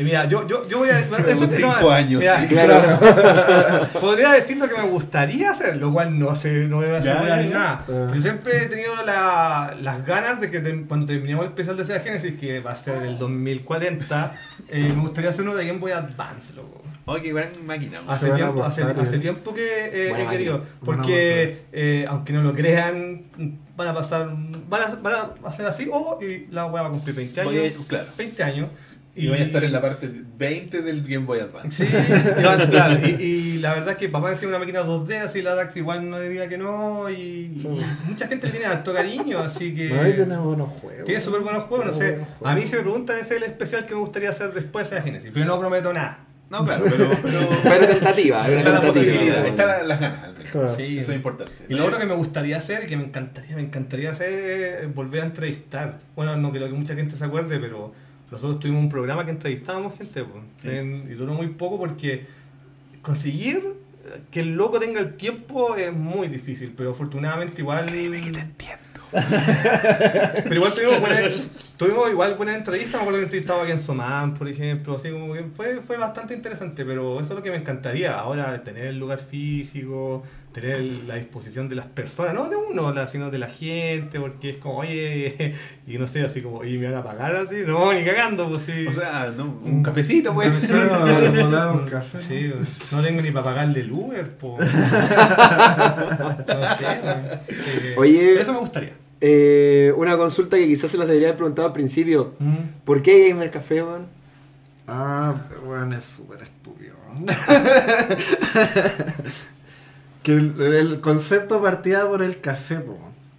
Eh, 0.00 0.04
mira, 0.04 0.24
yo, 0.26 0.46
yo, 0.48 0.66
yo 0.66 0.78
voy 0.78 0.88
a. 0.88 0.98
eso- 0.98 1.14
Tenemos 1.14 1.42
no, 1.42 1.48
cinco 1.56 1.90
años, 1.90 2.20
mira, 2.20 2.40
sí. 2.40 2.46
Claro. 2.54 3.88
Podría 4.00 4.32
decir 4.32 4.56
lo 4.56 4.66
que 4.66 4.74
me 4.78 4.84
gustaría 4.88 5.50
hacer, 5.50 5.76
lo 5.76 5.92
cual 5.92 6.18
no 6.18 6.34
sé, 6.34 6.66
no 6.68 6.78
me 6.78 6.86
va 6.90 6.98
a 6.98 7.00
Ya, 7.00 7.12
asegurar 7.12 7.38
ya, 7.38 7.42
ni 7.44 7.50
ya. 7.50 7.58
nada. 7.58 7.84
Ah. 7.86 8.12
Yo 8.14 8.22
siempre 8.22 8.64
he 8.64 8.68
tenido 8.68 8.96
la- 9.04 9.74
las 9.80 10.06
ganas 10.06 10.40
de 10.40 10.50
que 10.50 10.60
te- 10.60 10.84
cuando 10.86 11.06
terminemos 11.06 11.44
el 11.44 11.50
especial 11.50 11.76
de 11.76 11.84
Sega 11.84 12.00
Genesis, 12.00 12.34
que 12.40 12.60
va 12.60 12.72
a 12.72 12.76
ser 12.76 13.02
el 13.02 13.18
2040, 13.18 14.32
eh, 14.70 14.92
me 14.94 15.02
gustaría 15.02 15.30
hacer 15.30 15.42
uno 15.42 15.54
de 15.54 15.66
Game 15.66 15.78
Boy 15.78 15.92
Advance, 15.92 16.54
loco. 16.54 16.82
Oye, 17.04 17.22
qué 17.22 17.32
gran 17.32 17.48
máquina. 17.66 17.98
Hace 18.08 18.30
tiempo, 18.30 18.64
hace, 18.64 18.82
hace 18.82 19.16
eh. 19.16 19.18
tiempo 19.18 19.52
que 19.52 19.66
eh, 19.66 20.12
he 20.16 20.26
querido. 20.30 20.58
máquina. 20.58 20.70
Porque, 20.84 21.62
eh, 21.72 22.06
aunque 22.08 22.32
no 22.32 22.42
lo 22.42 22.54
crean, 22.54 23.22
van 23.76 23.88
a 23.88 23.94
pasar. 23.94 24.28
Van 24.68 24.82
a, 24.82 24.86
van 24.94 25.12
a 25.14 25.48
hacer 25.48 25.66
así, 25.66 25.88
o 25.92 26.18
y 26.22 26.46
la 26.50 26.66
weá 26.66 26.82
va 26.82 26.88
a 26.88 26.90
cumplir 26.92 27.16
20 27.16 27.40
años. 27.40 27.52
Oye, 27.52 27.74
claro. 27.88 28.06
20 28.16 28.42
años. 28.44 28.68
Y 29.16 29.28
voy 29.28 29.38
a 29.38 29.42
estar 29.42 29.62
en 29.64 29.72
la 29.72 29.82
parte 29.82 30.08
20 30.38 30.82
del 30.82 31.02
Game 31.02 31.26
Boy 31.26 31.40
Advance. 31.40 31.84
Sí, 31.84 31.92
claro, 32.38 32.70
claro. 32.70 32.98
Y, 33.06 33.10
y 33.22 33.58
la 33.58 33.74
verdad 33.74 33.90
es 33.90 33.96
que 33.96 34.08
papá 34.08 34.30
decía 34.30 34.46
una 34.48 34.58
máquina 34.60 34.82
2D, 34.84 35.16
así 35.22 35.42
la 35.42 35.54
DAX 35.56 35.76
igual 35.76 36.08
no 36.08 36.20
diría 36.20 36.48
que 36.48 36.56
no. 36.56 37.10
Y, 37.10 37.52
Sí. 37.56 37.66
y 37.68 38.08
mucha 38.08 38.28
gente 38.28 38.46
le 38.46 38.52
tiene 38.52 38.66
harto 38.66 38.94
cariño, 38.94 39.38
así 39.40 39.74
que. 39.74 39.88
No, 39.88 40.00
ahí 40.00 40.12
tiene 40.14 40.36
buenos 40.36 40.68
juegos. 40.70 41.04
Tiene 41.06 41.20
súper 41.20 41.40
buenos 41.40 41.64
juegos, 41.64 41.86
no 41.86 41.92
sé. 41.92 42.10
Juegos. 42.10 42.28
A 42.44 42.54
mí 42.54 42.66
se 42.68 42.76
me 42.76 42.82
preguntan 42.82 43.16
ese 43.18 43.34
es 43.36 43.42
el 43.42 43.42
especial 43.42 43.84
que 43.84 43.94
me 43.94 44.00
gustaría 44.00 44.30
hacer 44.30 44.52
después 44.54 44.88
de 44.90 44.96
la 44.96 45.02
Genesis, 45.02 45.30
pero 45.34 45.44
no 45.44 45.58
prometo 45.58 45.92
nada. 45.92 46.20
No, 46.48 46.64
claro, 46.64 46.84
pero, 46.88 47.10
pero 47.22 47.48
Pero 47.62 47.86
tentativa, 47.94 48.48
está 48.48 48.70
la 48.70 48.80
tentativa. 48.80 48.92
posibilidad, 48.92 49.46
están 49.46 49.66
la- 49.68 49.82
las 49.84 50.00
ganas. 50.00 50.20
Claro. 50.50 50.74
Sí. 50.76 50.98
Eso 50.98 51.12
es 51.12 51.16
importante. 51.16 51.52
Y 51.68 51.74
lo 51.74 51.84
otro 51.84 51.98
que 51.98 52.06
me 52.06 52.14
gustaría 52.14 52.56
hacer, 52.58 52.86
que 52.86 52.96
me 52.96 53.04
encantaría, 53.04 53.54
me 53.54 53.62
encantaría 53.62 54.10
hacer, 54.10 54.82
es 54.84 54.94
volver 54.94 55.22
a 55.22 55.26
entrevistar. 55.26 55.98
Bueno, 56.16 56.36
no 56.36 56.50
creo 56.50 56.66
que 56.68 56.74
mucha 56.74 56.94
gente 56.96 57.16
se 57.16 57.24
acuerde, 57.24 57.58
pero 57.60 57.92
nosotros 58.30 58.60
tuvimos 58.60 58.82
un 58.82 58.88
programa 58.90 59.24
que 59.24 59.30
entrevistábamos 59.32 59.96
gente, 59.96 60.24
pues, 60.24 60.42
Sí. 60.62 60.68
en- 60.68 61.08
y 61.10 61.14
duró 61.14 61.34
muy 61.34 61.48
poco 61.48 61.78
porque 61.78 62.26
conseguir 63.02 63.74
que 64.30 64.40
el 64.40 64.54
loco 64.56 64.78
tenga 64.80 65.00
el 65.00 65.16
tiempo 65.16 65.76
es 65.76 65.92
muy 65.92 66.28
difícil, 66.28 66.72
pero 66.76 66.90
afortunadamente 66.90 67.60
igual... 67.60 67.86
Créeme 67.86 68.20
que 68.20 68.32
te 68.32 68.40
entiendo. 68.40 68.80
pero 70.44 70.54
igual 70.54 70.72
tuvimos 70.74 71.00
buenas, 71.00 71.74
tuvimos 71.76 72.10
igual 72.10 72.34
buenas 72.36 72.56
entrevistas, 72.56 72.92
me 72.94 72.98
acuerdo 73.00 73.18
que 73.18 73.24
entrevistaba 73.24 73.62
a 73.64 73.66
Ken 73.66 73.80
Soman, 73.80 74.34
por 74.34 74.48
ejemplo, 74.48 74.96
así 74.96 75.10
como 75.10 75.32
que 75.34 75.44
fue, 75.56 75.80
fue 75.80 75.96
bastante 75.96 76.32
interesante, 76.34 76.84
pero 76.84 77.14
eso 77.20 77.30
es 77.32 77.36
lo 77.36 77.42
que 77.42 77.50
me 77.50 77.56
encantaría, 77.56 78.16
ahora 78.18 78.62
tener 78.62 78.86
el 78.86 78.98
lugar 79.00 79.18
físico, 79.18 80.22
tener 80.52 80.80
la 81.06 81.16
disposición 81.16 81.68
de 81.68 81.76
las 81.76 81.86
personas, 81.86 82.34
no 82.34 82.48
de 82.48 82.56
uno, 82.56 82.92
sino 83.08 83.30
de 83.30 83.38
la 83.38 83.48
gente, 83.48 84.18
porque 84.18 84.50
es 84.50 84.56
como, 84.56 84.78
oye, 84.78 85.54
y 85.86 85.98
no 85.98 86.08
sé, 86.08 86.22
así 86.22 86.42
como, 86.42 86.64
y 86.64 86.78
me 86.78 86.90
van 86.90 87.00
a 87.00 87.04
pagar 87.04 87.36
así, 87.36 87.56
no, 87.66 87.92
ni 87.92 88.04
cagando, 88.04 88.48
pues 88.48 88.62
sí. 88.66 88.86
O 88.86 88.92
sea, 88.92 89.32
no, 89.36 89.60
un 89.64 89.82
cafecito, 89.82 90.34
pues. 90.34 90.70
Nos 90.70 91.50
daba 91.50 91.72
un 91.72 91.88
café. 91.88 92.20
Sí, 92.20 92.52
pues, 92.54 92.92
no 92.92 93.02
tengo 93.02 93.22
ni 93.22 93.30
para 93.30 93.44
pagarle 93.44 93.80
el 93.80 93.92
Uber, 93.92 94.28
po. 94.36 94.58
No 96.50 96.66
sé, 96.76 96.84
man. 97.04 97.40
Eh, 97.48 97.94
Oye. 97.96 98.40
Eso 98.40 98.52
me 98.52 98.60
gustaría. 98.60 98.92
Eh, 99.20 99.92
una 99.96 100.16
consulta 100.16 100.56
que 100.56 100.66
quizás 100.66 100.90
se 100.90 100.96
las 100.96 101.06
debería 101.06 101.28
haber 101.28 101.38
preguntado 101.38 101.68
al 101.68 101.74
principio. 101.74 102.34
¿Por 102.84 103.02
qué 103.02 103.28
Gamer 103.28 103.50
Café, 103.50 103.82
weón? 103.82 104.06
Ah, 104.88 105.34
bueno, 105.64 105.96
es 105.96 106.04
súper 106.04 106.42
estúpido. 106.42 106.94
que 110.22 110.32
el, 110.32 110.60
el 110.60 111.00
concepto 111.00 111.60
partía 111.62 112.06
por 112.06 112.22
el 112.22 112.40
café, 112.40 112.76
po. 112.76 112.98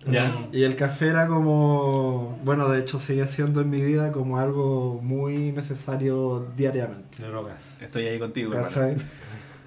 Ya. 0.09 0.31
Y 0.51 0.63
el 0.63 0.75
café 0.75 1.09
era 1.09 1.27
como, 1.27 2.39
bueno, 2.43 2.67
de 2.69 2.79
hecho 2.79 2.97
sigue 2.97 3.27
siendo 3.27 3.61
en 3.61 3.69
mi 3.69 3.81
vida 3.83 4.11
como 4.11 4.39
algo 4.39 4.99
muy 5.03 5.51
necesario 5.51 6.47
diariamente. 6.57 7.21
Drogas. 7.23 7.57
Estoy 7.79 8.05
ahí 8.07 8.17
contigo, 8.17 8.51
hermano. 8.51 8.67
¿Cachai? 8.67 8.95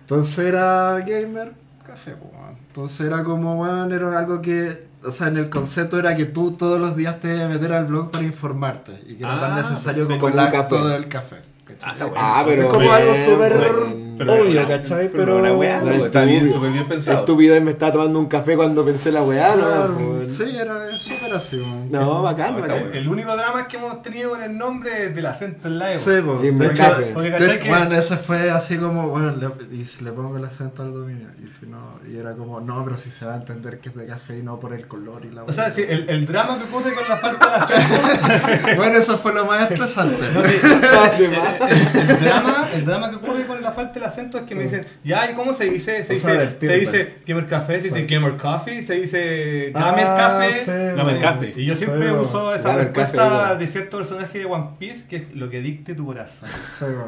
Entonces 0.00 0.38
era 0.40 0.98
gamer, 1.06 1.52
café, 1.86 2.12
po. 2.12 2.32
Entonces 2.66 3.00
era 3.06 3.22
como, 3.22 3.54
bueno, 3.56 3.84
era 3.94 4.18
algo 4.18 4.42
que, 4.42 4.88
o 5.04 5.12
sea, 5.12 5.28
en 5.28 5.36
el 5.36 5.48
concepto 5.50 6.00
era 6.00 6.16
que 6.16 6.24
tú 6.24 6.52
todos 6.52 6.80
los 6.80 6.96
días 6.96 7.20
te 7.20 7.28
ibas 7.32 7.44
a 7.44 7.48
meter 7.48 7.72
al 7.72 7.84
blog 7.84 8.10
para 8.10 8.24
informarte 8.24 8.92
y 9.06 9.14
que 9.14 9.22
era 9.22 9.38
tan 9.40 9.52
Ah, 9.52 9.56
necesario 9.56 10.08
como 10.08 10.28
el 10.28 10.38
acto 10.38 10.76
café. 10.80 10.88
del 10.88 11.08
café. 11.08 11.36
Ah, 11.82 11.92
está 11.92 12.04
bueno. 12.06 12.20
Ah, 12.20 12.42
pero 12.44 12.60
es 12.62 12.64
como 12.66 12.80
bien, 12.80 12.92
algo 12.92 13.14
súper 13.14 13.54
bueno. 13.56 14.03
Pero 14.18 14.32
obvio, 14.34 14.60
una- 14.60 14.68
¿cachai? 14.68 15.08
pero 15.10 15.24
Pero, 15.24 15.36
una 15.38 15.52
weá, 15.52 15.80
No, 15.80 15.86
no, 15.86 16.04
está 16.06 16.22
bien, 16.24 16.50
súper 16.52 16.70
bien 16.72 16.84
pensado. 16.86 17.20
Estúpido, 17.20 17.60
me 17.60 17.70
estaba 17.72 17.92
tomando 17.92 18.18
un 18.18 18.26
café 18.26 18.56
cuando 18.56 18.84
pensé 18.84 19.10
la 19.12 19.22
weá, 19.22 19.54
¿no? 19.56 19.66
weón? 19.96 20.28
sí, 20.30 20.56
era 20.56 20.96
súper 20.98 21.32
así. 21.34 21.56
weón. 21.56 21.90
No, 21.90 22.22
bacán, 22.22 22.54
No, 22.56 22.60
bacán. 22.62 22.90
El 22.94 23.08
único 23.08 23.36
drama 23.36 23.66
que 23.68 23.76
hemos 23.76 24.02
tenido 24.02 24.30
con 24.30 24.42
el 24.42 24.56
nombre 24.56 25.06
es 25.06 25.14
del 25.14 25.26
acento 25.26 25.68
en 25.68 25.78
la. 25.78 25.90
Sí, 25.90 26.10
po. 26.24 26.38
Gamer 26.38 26.54
de 26.54 26.66
hecho, 26.74 26.82
Café. 26.82 27.10
Porque 27.14 27.30
de- 27.30 27.38
cachai 27.38 27.60
que- 27.60 27.68
bueno, 27.68 27.94
ese 27.94 28.16
fue 28.16 28.50
así 28.50 28.76
como, 28.78 29.08
bueno, 29.08 29.32
le- 29.32 29.76
y 29.76 29.84
si 29.84 30.04
le 30.04 30.12
pongo 30.12 30.36
el 30.36 30.44
acento 30.44 30.82
al 30.82 30.92
dominio, 30.92 31.28
y 31.42 31.46
si 31.46 31.66
no, 31.66 31.98
y 32.10 32.16
era 32.16 32.32
como, 32.34 32.60
no, 32.60 32.84
pero 32.84 32.96
si 32.96 33.10
se 33.10 33.26
va 33.26 33.34
a 33.34 33.36
entender 33.36 33.78
que 33.78 33.88
es 33.88 33.94
de 33.94 34.06
café 34.06 34.38
y 34.38 34.42
no 34.42 34.58
por 34.60 34.72
el 34.74 34.86
color 34.86 35.24
y 35.24 35.30
la 35.34 35.44
O 35.44 35.52
sea, 35.52 35.64
weá. 35.64 35.72
sí, 35.72 35.84
el, 35.88 36.08
el 36.08 36.26
drama 36.26 36.58
que 36.58 36.64
ocurre 36.64 36.94
con 36.94 37.08
la 37.08 37.16
falta 37.16 37.48
de 37.48 37.54
acento. 37.56 38.74
Bueno, 38.76 38.98
eso 38.98 39.16
fue 39.18 39.32
lo 39.32 39.44
más 39.46 39.70
estresante. 39.70 40.28
No, 40.32 40.42
sí, 40.46 40.54
el, 40.62 42.10
el 42.10 42.20
drama, 42.20 42.66
el 42.74 42.84
drama 42.84 43.10
que 43.10 43.16
ocurre 43.16 43.46
con 43.46 43.62
la 43.62 43.72
falta 43.72 43.98
acento 44.04 44.38
es 44.38 44.44
que 44.44 44.54
me 44.54 44.64
dicen, 44.64 44.84
ya, 45.02 45.30
¿y 45.30 45.34
cómo 45.34 45.52
se 45.54 45.64
dice? 45.64 46.02
Se 46.04 46.14
dice, 46.14 46.56
se 46.60 46.76
dice 46.78 47.14
Gamer 47.26 47.46
Café, 47.48 47.80
se 47.80 47.88
dice 47.88 48.00
Sí. 48.06 48.14
Gamer 48.14 48.36
Coffee, 48.36 48.82
se 48.82 48.94
dice 48.94 49.70
Gamer 49.74 50.06
Ah, 50.06 50.16
Café. 50.16 50.52
sí, 50.64 50.70
Gamer. 50.96 51.20
Café. 51.20 51.52
Y 51.56 51.64
yo 51.66 51.74
siempre 51.76 52.08
Sí, 52.08 52.14
uso 52.14 52.54
esa 52.54 52.68
Gamer 52.70 52.84
respuesta 52.86 53.54
de 53.56 53.66
cierto 53.66 53.98
personaje 53.98 54.38
de 54.38 54.44
One 54.46 54.66
Piece, 54.78 55.04
que 55.08 55.16
es 55.16 55.34
lo 55.34 55.48
que 55.50 55.60
dicte 55.60 55.94
tu 55.94 56.06
corazón. 56.06 56.48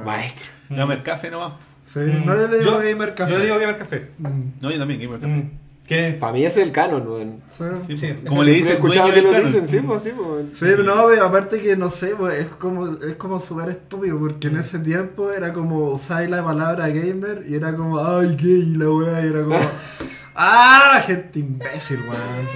Maestro. 0.04 0.46
Gamer 0.70 1.02
Café 1.02 1.30
nomás. 1.30 1.52
Sí, 1.84 2.00
no, 2.00 2.34
yo 2.34 2.48
le 2.48 2.58
digo 2.58 2.78
Gamer 2.78 3.14
Café. 3.14 3.32
Yo 3.32 3.38
le 3.38 3.44
digo 3.44 3.58
Gamer 3.58 3.78
Café. 3.78 4.08
Mm, 4.18 4.42
No, 4.60 4.70
yo 4.70 4.78
también, 4.78 5.00
Gamer 5.00 5.20
Café. 5.20 5.44
¿Qué? 5.86 6.16
Para 6.18 6.32
mí 6.32 6.44
ese 6.44 6.60
es 6.62 6.66
el 6.66 6.72
canon, 6.72 7.06
weón. 7.06 7.36
Sí. 7.56 7.64
Sí, 7.86 7.96
Sí. 7.96 8.14
Como 8.26 8.42
le 8.42 8.50
dice 8.52 8.70
He 8.70 8.74
escuchado 8.74 9.12
que 9.12 9.22
lo 9.22 9.30
canon. 9.30 9.46
dicen, 9.46 9.68
sí, 9.68 9.78
pues 9.80 10.02
sí, 10.02 10.10
pues. 10.16 10.46
Sí, 10.52 10.64
pero 10.68 10.82
no, 10.82 11.06
pero 11.06 11.26
aparte 11.26 11.60
que 11.62 11.76
no 11.76 11.90
sé, 11.90 12.08
pues, 12.16 12.40
es 12.40 12.46
como 12.46 12.88
es 12.88 13.14
como 13.16 13.38
súper 13.38 13.68
estúpido 13.70 14.18
porque 14.18 14.48
en 14.48 14.56
ese 14.56 14.80
tiempo 14.80 15.30
era 15.30 15.52
como 15.52 15.90
usáis 15.92 16.28
la 16.28 16.42
palabra 16.44 16.88
gamer 16.88 17.44
y 17.48 17.54
era 17.54 17.74
como, 17.76 18.04
ay, 18.04 18.36
gay, 18.36 18.74
la 18.76 18.90
weá, 18.90 19.24
y 19.24 19.28
era 19.28 19.44
como, 19.44 19.58
ah, 20.34 21.00
gente 21.06 21.38
imbécil, 21.38 22.00
weón. 22.00 22.46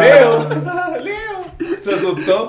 Leo. 0.00 0.48
Leo. 1.02 1.80
Se 1.82 1.94
asustó. 1.94 2.48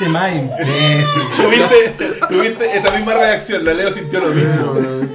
¿Qué 0.00 0.06
gente 0.06 0.18
más 0.18 0.34
imbécil? 0.34 1.04
¿Tuviste, 1.36 2.26
tuviste 2.26 2.76
esa 2.78 2.90
misma 2.96 3.14
reacción. 3.14 3.64
La 3.66 3.74
Leo 3.74 3.92
sintió 3.92 4.20
lo 4.20 4.28
mismo. 4.28 5.08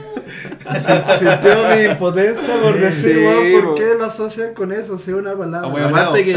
Sintió 1.20 1.76
mi 1.76 1.84
impotencia 1.84 2.56
por 2.56 2.78
decir, 2.78 3.14
sí, 3.14 3.20
weón, 3.20 3.62
¿por 3.62 3.70
po. 3.70 3.76
qué 3.76 3.94
lo 3.98 4.06
asocian 4.06 4.53
con 4.53 4.72
eso? 4.72 4.98
Si 4.98 5.12
es 5.12 5.18
una 5.18 5.36
palabra. 5.36 5.72
Ah, 5.84 5.88
Aparte 5.90 6.20
no. 6.20 6.26
que, 6.26 6.32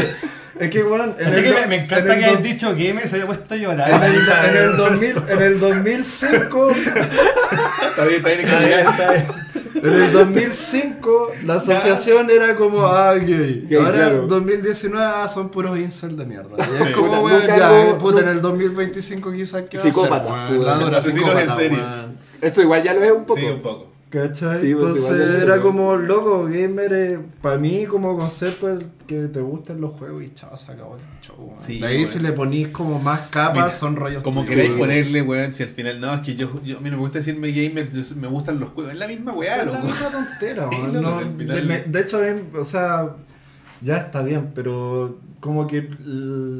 es 0.65 0.69
que, 0.69 0.83
weón, 0.83 1.15
que 1.15 1.25
me, 1.25 1.67
me 1.67 1.75
en 1.75 1.81
encanta 1.83 2.17
que 2.17 2.25
hayas 2.25 2.43
dicho 2.43 2.69
gamer 2.75 3.07
se 3.07 3.15
haya 3.15 3.25
puesto 3.25 3.53
a 3.53 3.57
llorar. 3.57 3.89
En 3.89 4.03
el, 4.03 4.21
en 4.21 4.69
el 4.69 4.77
2000, 4.77 5.23
en 5.29 5.41
el 5.41 5.59
2005 5.59 6.69
Está 6.69 8.05
bien, 8.05 8.25
está 8.25 8.29
bien 8.29 8.39
Está 8.39 8.59
bien, 8.59 8.87
está 8.87 9.11
bien. 9.11 9.25
En 9.75 9.93
el 9.93 10.11
2005 10.11 11.31
la 11.45 11.55
asociación 11.55 12.29
era 12.29 12.55
como, 12.55 12.85
ah, 12.87 13.13
gay. 13.15 13.65
Gay, 13.69 13.77
Ahora 13.77 13.91
claro. 13.93 14.15
en 14.23 14.27
2019 14.27 15.05
ah, 15.05 15.27
son 15.27 15.49
puros 15.49 15.77
incel 15.77 16.15
de 16.17 16.25
mierda. 16.25 16.55
Y 16.59 16.75
Sí. 16.77 16.83
es 16.89 16.95
como, 16.95 17.21
Puta, 17.21 17.45
ya, 17.57 17.67
algo- 17.69 17.97
puta, 17.97 18.19
en 18.19 18.25
nu- 18.25 18.31
el 18.31 18.41
2025 18.41 19.31
quizás 19.31 19.69
que 19.69 19.77
Psicópatas, 19.77 20.31
Asesinos 20.31 21.05
en 21.05 21.11
psicópata, 21.11 21.55
serie. 21.55 21.79
Esto 22.41 22.61
igual 22.61 22.83
ya 22.83 22.93
lo 22.93 23.03
es 23.03 23.11
un 23.11 23.25
poco. 23.25 23.39
Sí, 23.39 23.45
un 23.45 23.61
poco. 23.61 23.88
¿Cachai? 24.09 24.57
Sí, 24.57 24.73
pues, 24.73 24.95
Entonces 24.95 25.43
era 25.43 25.61
como, 25.61 25.95
loco, 25.95 26.45
gamer, 26.45 27.19
para 27.43 27.57
mí 27.59 27.85
como 27.85 28.17
concepto 28.17 28.67
el 28.67 28.87
que 29.05 29.27
te 29.27 29.39
gusten 29.39 29.79
los 29.79 29.91
juegos 29.99 30.23
y 30.23 30.33
chao, 30.33 30.57
se 30.57 30.71
acabó 30.71 30.95
el 30.95 31.01
show. 31.21 31.35
weón. 31.37 31.59
Sí, 31.63 31.79
de 31.79 31.85
ahí 31.85 32.05
si 32.07 32.17
le 32.19 32.31
ponís 32.31 32.69
como 32.69 32.97
más 32.97 33.27
capas 33.27 33.53
Mira, 33.55 33.69
son 33.71 33.95
rollos 33.95 34.23
Como 34.23 34.45
queréis 34.47 34.71
ponerle, 34.71 35.21
weón, 35.21 35.53
si 35.53 35.61
al 35.61 35.69
final 35.69 35.99
no, 36.01 36.11
es 36.11 36.21
que 36.21 36.33
yo, 36.35 36.59
yo 36.63 36.79
a 36.79 36.81
mí 36.81 36.89
no 36.89 36.95
me 36.95 37.01
gusta 37.03 37.19
decirme 37.19 37.51
gamer, 37.51 37.87
yo- 37.91 38.15
me 38.15 38.27
gustan 38.27 38.59
los 38.59 38.69
juegos, 38.69 38.93
es 38.93 38.97
la 38.99 39.07
misma 39.07 39.33
weá, 39.33 39.59
Es 39.59 39.65
la 39.67 39.73
loco. 39.73 39.85
misma 39.85 40.09
tontera, 40.09 40.69
Sí, 40.71 40.77
no, 40.91 41.19
final- 41.37 41.47
de, 41.55 41.61
me- 41.61 41.83
de 41.83 42.01
hecho, 42.01 42.19
o 42.59 42.65
sea, 42.65 43.15
ya 43.81 43.97
está 43.97 44.23
bien, 44.23 44.51
pero 44.55 45.19
como 45.39 45.67
que 45.67 45.87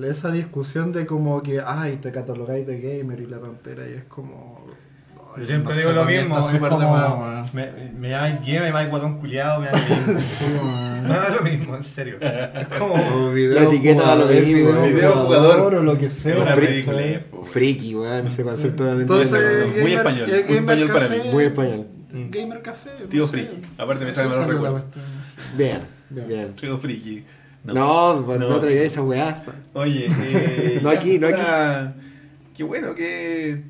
esa 0.07 0.31
discusión 0.31 0.91
de 0.91 1.07
como 1.07 1.41
que, 1.41 1.61
ay, 1.65 1.97
te 1.99 2.11
catalogáis 2.11 2.67
de 2.67 2.79
gamer 2.79 3.21
y 3.21 3.25
la 3.25 3.39
tontera, 3.39 3.89
y 3.89 3.93
es 3.93 4.03
como... 4.03 4.67
Yo 5.37 5.45
siempre 5.45 5.73
no 5.73 5.79
digo 5.79 5.89
sé, 5.91 5.95
lo 5.95 6.05
mismo. 6.05 6.35
está 6.35 6.39
es 6.39 6.45
súper 6.55 6.69
de 6.71 6.75
como, 6.75 6.91
weón. 6.93 7.45
me, 7.53 7.69
me 7.99 8.09
llamáis 8.09 8.35
gamer, 8.41 8.61
me 8.61 8.67
llamáis 8.67 8.89
guatón 8.89 9.17
culiado, 9.19 9.61
me 9.61 9.67
llamáis. 9.67 10.39
No 11.09 11.23
es 11.23 11.35
lo 11.35 11.41
mismo, 11.41 11.75
en 11.75 11.83
serio. 11.83 12.17
Es 12.19 12.67
como. 12.77 12.93
O 13.15 13.31
video 13.31 13.55
La 13.59 13.63
etiqueta 13.67 14.01
da 14.03 14.15
lo 14.15 14.23
jugador, 14.27 14.45
mismo, 14.45 14.81
video 14.83 15.11
jugador. 15.13 15.75
o 15.75 15.81
lo 15.83 15.97
que 15.97 16.09
sea. 16.09 16.37
Una 16.39 16.53
friki, 16.53 16.83
película. 16.83 17.21
Friki, 17.45 17.95
weón, 17.95 18.27
ese 18.27 18.43
concepto 18.43 18.83
no 18.85 18.93
lo 18.95 19.01
Entonces. 19.01 19.31
Muy 19.81 19.91
gamer- 19.91 19.97
español, 19.97 20.29
muy 20.47 20.57
español 20.57 20.89
para 20.91 21.07
mí. 21.09 21.17
Muy 21.31 21.43
español. 21.45 21.87
Gamer 22.11 22.61
café. 22.61 22.89
no 22.99 23.05
Tío 23.07 23.27
friki. 23.27 23.55
Aparte 23.77 24.05
me 24.05 24.11
trae 24.11 24.27
malos 24.27 24.41
la 24.47 24.53
recuerdos. 24.53 24.83
Bien, 25.57 25.79
Bien. 26.09 26.27
bien. 26.27 26.53
Tío 26.53 26.77
friki. 26.77 27.23
No, 27.63 28.21
no, 28.21 28.37
No. 28.37 28.59
traigáis 28.59 28.91
esa 28.93 29.01
weá. 29.03 29.43
Oye, 29.73 30.07
eh, 30.21 30.79
No 30.81 30.89
aquí, 30.89 31.17
no 31.19 31.27
aquí. 31.27 31.41
Qué 32.55 32.63
bueno 32.63 32.93
que 32.93 33.63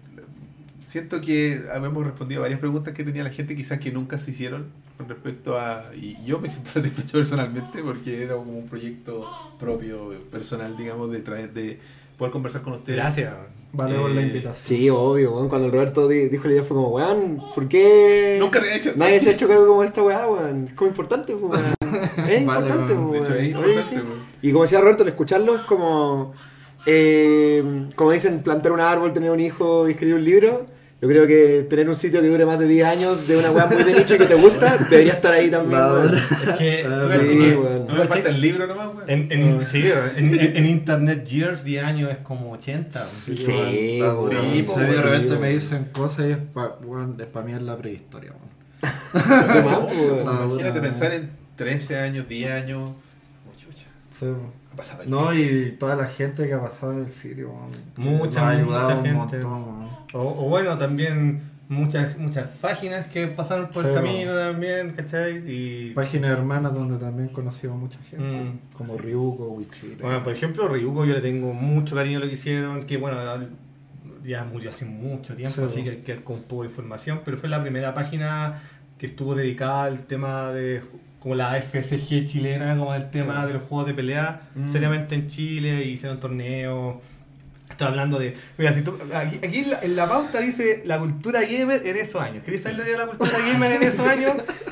siento 0.90 1.22
que 1.22 1.62
habíamos 1.72 2.04
respondido 2.04 2.42
a 2.42 2.44
varias 2.44 2.60
preguntas 2.60 2.94
que 2.94 3.04
tenía 3.04 3.24
la 3.24 3.30
gente 3.30 3.56
quizás 3.56 3.80
que 3.80 3.92
nunca 3.92 4.18
se 4.18 4.32
hicieron 4.32 4.66
con 4.98 5.08
respecto 5.08 5.58
a... 5.58 5.92
Y 5.96 6.18
yo 6.26 6.40
me 6.40 6.50
siento 6.50 6.70
satisfecho 6.74 7.14
personalmente 7.14 7.82
porque 7.84 8.24
era 8.24 8.36
como 8.36 8.58
un 8.58 8.68
proyecto 8.68 9.26
propio, 9.60 10.10
personal, 10.32 10.76
digamos, 10.76 11.12
de 11.12 11.20
traer, 11.20 11.54
de, 11.54 11.80
poder 12.18 12.32
conversar 12.34 12.62
con 12.64 12.74
ustedes. 12.74 12.98
Gracias. 12.98 13.34
Vale 13.72 14.00
por 14.00 14.10
la 14.10 14.22
Eh, 14.22 14.26
invitación. 14.28 14.66
Sí, 14.66 14.90
obvio, 14.90 15.32
weón. 15.36 15.48
Cuando 15.48 15.70
Roberto 15.70 16.08
di- 16.08 16.28
dijo 16.28 16.48
la 16.48 16.54
idea 16.54 16.64
fue 16.64 16.76
como, 16.76 16.90
weón, 16.90 17.38
¿por 17.54 17.68
qué? 17.68 18.38
Nunca 18.40 18.60
se 18.60 18.72
ha 18.72 18.76
hecho. 18.76 18.94
Nadie 18.96 19.20
se 19.22 19.30
ha 19.30 19.34
hecho 19.34 19.48
cargo 19.48 19.68
como 19.68 19.84
esta 19.84 20.02
weá, 20.02 20.28
weón. 20.28 20.68
Es 20.70 20.74
como 20.74 20.90
importante, 20.90 21.36
weón. 21.36 21.62
Es 21.62 21.76
Vale, 21.82 22.36
importante, 22.40 22.94
weón. 22.94 23.12
De 23.12 23.20
hecho, 23.20 23.36
es 23.36 23.48
importante, 23.50 23.84
sí. 23.84 23.96
weón. 23.96 24.08
Y 24.42 24.52
como 24.52 24.64
decía 24.64 24.82
Roberto, 24.82 25.04
al 25.04 25.10
escucharlo 25.10 25.56
es 25.56 25.62
como. 25.62 26.34
eh, 26.88 27.86
como 27.96 28.12
dicen, 28.12 28.42
plantar 28.42 28.72
un 28.72 28.80
árbol, 28.80 29.14
tener 29.14 29.30
un 29.32 29.40
hijo 29.40 29.88
y 29.88 29.92
escribir 29.92 30.16
un 30.16 30.24
libro. 30.24 30.66
Yo 31.02 31.08
creo 31.08 31.26
que 31.28 31.66
tener 31.70 31.88
un 31.88 31.96
sitio 31.96 32.22
que 32.22 32.28
dure 32.28 32.46
más 32.46 32.60
de 32.60 32.68
10 32.68 32.86
años 32.86 33.26
de 33.28 33.38
una 33.38 33.52
weá 33.52 33.68
muy 33.68 33.84
de 33.84 33.94
nicho 34.00 34.18
que 34.18 34.26
te 34.26 34.36
gusta, 34.36 34.76
debería 34.90 35.14
estar 35.14 35.32
ahí 35.34 35.50
también, 35.50 35.80
verdad. 35.80 36.14
Es 36.14 36.58
que, 36.58 36.84
Ah, 36.88 37.08
sí, 37.10 37.20
que- 37.38 37.56
weón. 37.56 37.88
No 37.88 37.96
me 37.96 38.06
falta 38.06 38.30
el 38.30 38.42
libro 38.42 38.68
nomás, 38.68 38.88
weón. 38.94 39.10
En, 39.10 39.32
en, 39.32 39.62
sí, 39.66 39.90
en, 40.18 40.38
en- 40.38 40.56
en 40.58 40.66
Internet 40.66 41.26
Years 41.26 41.64
10 41.64 41.84
años 41.86 42.12
es 42.12 42.18
como 42.18 42.52
80. 42.52 43.06
Sí, 43.06 43.38
Sí, 43.38 44.00
weón. 44.02 44.30
sí, 44.30 44.60
En 44.60 44.66
po, 44.66 44.78
de 44.78 45.02
repente 45.02 45.34
Sí, 45.36 45.40
me 45.40 45.50
dicen 45.52 45.86
cosas 45.94 46.26
y 46.28 46.32
es 46.32 46.38
para 46.54 46.76
pa 47.32 47.42
mí 47.44 47.54
es 47.54 47.62
la 47.62 47.78
prehistoria. 47.78 48.32
weón. 48.32 48.50
Ah, 49.14 50.42
Imagínate 50.46 50.82
pensar 50.82 51.14
en 51.14 51.30
13 51.56 51.98
años, 51.98 52.28
10 52.28 52.52
años. 52.52 52.90
Oh, 52.90 53.54
chucha. 53.58 53.86
Sí, 54.72 54.74
weón. 54.74 54.74
Ha 54.74 54.76
pasado 54.78 55.04
el 55.04 55.10
No, 55.10 55.30
tiempo. 55.32 55.68
y 55.68 55.72
toda 55.78 55.96
la 55.96 56.06
gente 56.08 56.48
que 56.48 56.54
ha 56.54 56.62
pasado 56.62 56.94
en 56.94 57.00
el 57.00 57.10
sitio. 57.10 57.52
Mucha, 57.98 58.48
ha 58.48 58.50
ayudado 58.52 58.96
mucha 58.96 58.98
un 58.98 59.06
gente. 59.06 59.46
montón. 59.46 59.64
weón. 59.64 59.90
O, 60.14 60.46
o 60.46 60.50
bueno, 60.50 60.78
también 60.78 61.42
muchas 61.68 62.18
muchas 62.18 62.48
páginas 62.58 63.06
que 63.08 63.28
pasaron 63.28 63.70
por 63.70 63.86
el 63.86 63.94
camino 63.94 64.34
también, 64.34 64.92
¿cachai? 64.94 65.44
Y 65.48 65.92
Páginas 65.92 66.32
hermanas 66.32 66.74
donde 66.74 66.98
también 66.98 67.30
conocimos 67.30 67.78
mucha 67.78 68.00
gente. 68.10 68.26
Mm. 68.26 68.60
Como 68.76 68.98
Ryuko, 68.98 69.50
Wichire. 69.50 69.96
bueno, 70.02 70.24
por 70.24 70.34
ejemplo, 70.34 70.68
Ryuko 70.68 71.06
yo 71.06 71.14
le 71.14 71.22
tengo 71.22 71.54
mucho 71.54 71.96
cariño 71.96 72.18
a 72.18 72.22
lo 72.22 72.28
que 72.28 72.34
hicieron, 72.34 72.84
que 72.88 72.98
bueno, 72.98 73.20
ya 74.24 74.44
murió 74.46 74.72
hace 74.72 74.86
mucho 74.86 75.36
tiempo, 75.36 75.56
Sí, 75.56 75.62
así 75.62 75.82
bueno. 75.82 75.84
que 75.84 75.90
hay 76.12 76.18
que 76.18 76.24
con 76.24 76.38
un 76.38 76.44
poco 76.44 76.64
de 76.64 76.70
información, 76.70 77.22
pero 77.24 77.38
fue 77.38 77.50
la 77.50 77.62
primera 77.62 77.94
página 77.94 78.60
que 78.98 79.06
estuvo 79.06 79.36
dedicada 79.36 79.84
al 79.84 80.08
tema 80.08 80.52
de 80.52 80.82
como 81.20 81.36
la 81.36 81.60
FSG 81.62 82.26
chilena, 82.26 82.78
como 82.78 82.94
el 82.96 83.10
tema 83.10 83.46
de 83.46 83.54
los 83.54 83.64
juegos 83.64 83.88
de 83.88 83.94
pelea, 83.94 84.42
Mm. 84.56 84.72
seriamente 84.72 85.16
en 85.16 85.28
Chile, 85.28 85.84
hicieron 85.86 86.20
torneos. 86.20 86.96
Estoy 87.70 87.88
hablando 87.88 88.18
de. 88.18 88.36
Mira, 88.58 88.74
si 88.74 88.82
tú, 88.82 88.98
aquí, 89.14 89.38
aquí 89.46 89.60
en, 89.60 89.70
la, 89.70 89.80
en 89.82 89.96
la 89.96 90.10
pauta 90.10 90.40
dice 90.40 90.82
la 90.86 90.98
cultura 91.00 91.42
gamer 91.42 91.86
en 91.86 91.98
esos 91.98 92.20
años. 92.22 92.44
¿Queréis 92.44 92.64
saber 92.64 92.80
lo 92.80 92.84
que 92.84 92.90
era 92.92 93.06
la 93.06 93.12
cultura 93.12 93.32
gamer 93.54 93.72
en 93.74 93.84
esos 93.84 94.08
años? 94.08 94.32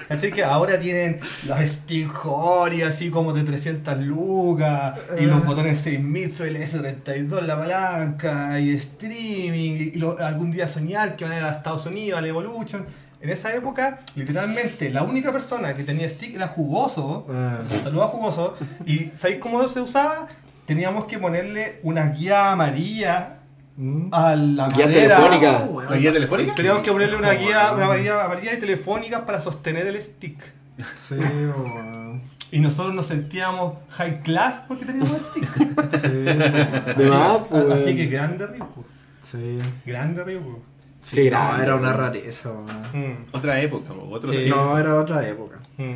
Así 0.10 0.32
que 0.32 0.44
ahora 0.44 0.80
tienen 0.80 1.19
los 1.45 1.60
Steam 1.60 2.10
Hori 2.24 2.82
así 2.82 3.10
como 3.10 3.34
de 3.34 3.44
300 3.44 3.99
lucas 3.99 4.98
y 5.19 5.26
los 5.26 5.45
botones 5.45 5.78
6000 5.80 6.34
LS32 6.34 7.41
la 7.41 7.57
palanca 7.57 8.60
y 8.60 8.72
streaming 8.72 9.91
y, 9.94 9.99
lo- 9.99 10.18
algún 10.18 10.52
día 10.52 10.68
soñar 10.68 11.15
que 11.18 11.26
van 11.26 11.34
a 11.34 11.38
ir 11.38 11.44
a 11.44 11.52
Estados 11.52 11.86
Unidos 11.86 12.18
al 12.18 12.26
Evolution. 12.26 12.86
En 13.19 13.30
esa 13.31 13.53
época, 13.56 13.99
literalmente, 14.15 14.89
la 14.91 15.03
única 15.03 15.31
persona 15.31 15.76
que 15.76 15.84
tenía 15.84 16.07
stick 16.10 16.35
era 16.35 16.48
jugoso. 16.48 17.26
Ah. 17.30 17.60
Saludos 17.84 18.06
a 18.06 18.07
Jugoso. 18.07 18.57
¿Y 18.85 19.11
sabéis 19.18 19.39
cómo 19.39 19.68
se 19.69 19.81
usaba? 19.81 20.27
Teníamos 20.65 21.06
que 21.06 21.18
ponerle 21.18 21.80
una 21.84 22.10
guía 22.10 22.52
amarilla 22.52 23.34
Mm. 23.80 24.10
a 24.11 24.35
la 24.35 24.68
Guía 24.69 24.85
madera. 24.88 25.15
telefónica. 25.18 25.57
Oh, 25.61 25.73
weón. 25.76 25.91
¿La 25.91 25.98
guía 25.98 26.11
telefónica? 26.11 26.56
Teníamos 26.56 26.81
que 26.81 26.91
ponerle 26.91 27.15
una 27.15 27.30
Oh, 27.30 27.38
guía, 27.38 27.72
una 27.73 27.95
guía 27.95 28.26
amarilla 28.26 28.53
y 28.56 28.60
telefónica 28.60 29.23
para 29.26 29.39
sostener 29.39 29.85
el 29.85 30.02
stick. 30.02 30.44
Sí, 30.95 31.14
weón. 31.15 32.23
Y 32.49 32.60
nosotros 32.60 32.95
nos 32.95 33.06
sentíamos 33.07 33.73
high 33.91 34.22
class 34.23 34.64
porque 34.68 34.85
teníamos 34.85 35.22
stick. 35.22 35.45
Sí, 35.53 36.07
weón. 36.07 36.39
De 36.98 37.10
más, 37.10 37.38
pues, 37.49 37.69
Así 37.72 37.95
que 37.95 38.07
grande 38.07 38.48
Ryuko. 38.48 38.84
Sí. 39.22 39.60
Grande 39.85 40.23
Ryuko. 41.16 41.30
Qué 41.30 41.32
No, 41.32 41.62
era 41.64 41.76
una 41.76 41.94
rareza. 41.94 42.52
Mm, 42.94 43.26
Otra 43.36 43.62
época, 43.62 43.94
po, 43.94 44.08
otros 44.12 44.32
Sí. 44.34 44.44
tiempos. 44.44 44.66
No, 44.66 44.78
era 44.80 44.96
otra 45.00 45.28
época. 45.28 45.60
mm. 45.78 45.96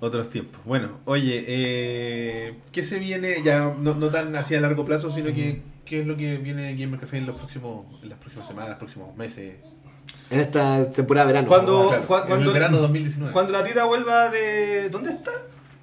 Otros 0.00 0.28
tiempos. 0.28 0.60
Bueno, 0.64 1.00
oye, 1.06 1.44
eh, 1.46 2.58
¿qué 2.72 2.82
se 2.82 2.98
viene? 2.98 3.36
Ya 3.42 3.74
no, 3.78 3.94
no 3.94 4.08
tan 4.08 4.34
así 4.36 4.54
a 4.54 4.60
largo 4.60 4.84
plazo, 4.84 5.10
sino 5.10 5.26
que 5.34 5.62
qué 5.86 6.00
es 6.00 6.06
lo 6.06 6.16
que 6.16 6.36
viene 6.36 6.62
de 6.62 6.76
Gamer 6.76 7.00
Café 7.00 7.18
en 7.18 7.26
los 7.26 7.36
próximos, 7.36 7.86
en 8.02 8.10
las 8.10 8.18
próximas 8.18 8.46
semanas, 8.46 8.70
los 8.70 8.78
próximos 8.78 9.16
meses. 9.16 9.54
En 10.30 10.40
esta 10.40 10.90
temporada 10.90 11.26
de 11.26 11.32
verano. 11.32 11.48
Cuando- 11.48 11.88
Claro, 11.88 12.02
cua- 12.06 12.22
en 12.22 12.26
cuando- 12.28 12.46
el 12.48 12.52
verano 12.52 12.78
2019. 12.78 13.32
Cuando 13.32 13.52
la 13.52 13.64
tita 13.64 13.84
vuelva 13.84 14.28
de. 14.28 14.90
¿Dónde 14.90 15.10
está? 15.12 15.30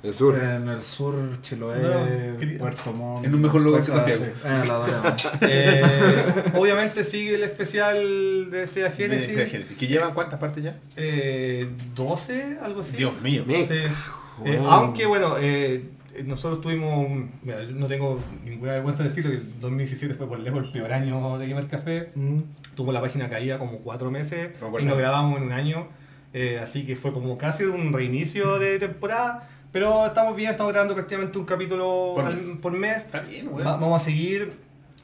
El 0.04 0.14
sur. 0.16 0.38
En 0.38 0.68
el 0.68 0.82
sur, 0.82 1.14
Chiloé, 1.42 1.78
No, 1.80 2.58
Puerto 2.58 2.92
Montt. 2.94 3.26
En 3.26 3.36
un 3.36 3.42
mejor 3.42 3.62
lugar 3.62 3.82
que 3.84 3.92
Santiago. 3.92 4.26
así. 4.44 5.28
Eh. 5.42 5.42
Eh, 5.42 6.44
obviamente 6.56 7.04
sigue 7.04 7.36
el 7.36 7.44
especial 7.44 8.50
de 8.50 8.68
Sega 8.68 8.92
Genesis. 8.92 9.36
Genesis. 9.50 9.78
¿Que 9.78 9.88
llevan 9.88 10.14
cuántas 10.14 10.40
partes 10.40 10.64
ya? 10.64 10.76
Eh, 10.98 11.70
12, 11.96 12.58
algo 12.62 12.82
así. 12.82 12.96
Dios 12.98 13.22
mío. 13.22 13.44
Sí. 13.48 13.54
Eh, 13.70 14.58
Wow. 14.58 14.68
aunque 14.72 15.06
bueno, 15.06 15.36
eh, 15.40 15.84
nosotros 16.26 16.62
tuvimos, 16.62 17.06
un- 17.06 17.32
mira, 17.44 17.62
yo 17.64 17.72
no 17.76 17.86
tengo 17.86 18.20
ninguna 18.44 18.72
vergüenza 18.74 19.04
de 19.04 19.10
decirlo, 19.10 19.30
que 19.32 19.38
el 19.38 19.60
2017 19.60 20.16
fue 20.16 20.28
por 20.28 20.40
lejos 20.40 20.66
el 20.66 20.74
peor 20.82 20.94
año 20.94 21.38
de 21.38 21.48
Gamer 21.48 21.68
Café. 21.68 22.10
Mm. 22.16 22.40
Tuvo 22.76 22.92
la 22.92 23.02
página 23.02 23.30
caída 23.30 23.60
como 23.60 23.80
cuatro 23.80 24.10
meses 24.10 24.50
Me 24.60 24.68
acuerdo. 24.68 24.80
y 24.86 24.90
nos 24.90 24.98
grabamos 24.98 25.38
en 25.40 25.44
un 25.48 25.52
año. 25.52 25.88
eh, 26.34 26.60
así 26.64 26.86
que 26.86 26.96
fue 26.96 27.12
como 27.14 27.38
casi 27.38 27.66
un 27.66 27.92
reinicio 27.94 28.58
de 28.58 28.80
temporada. 28.80 29.48
Pero 29.72 30.06
estamos 30.08 30.36
bien, 30.36 30.52
estamos 30.52 30.72
grabando 30.74 30.94
prácticamente 30.96 31.38
un 31.38 31.46
capítulo 31.46 32.12
Por 32.16 32.26
al- 32.26 32.36
mes. 32.36 32.46
por 32.62 32.72
mes. 32.74 32.98
Está 32.98 33.22
bien, 33.22 33.48
Va- 33.48 33.52
weón. 33.52 33.64
vamos 33.66 34.02
a 34.02 34.06
seguir. 34.06 34.54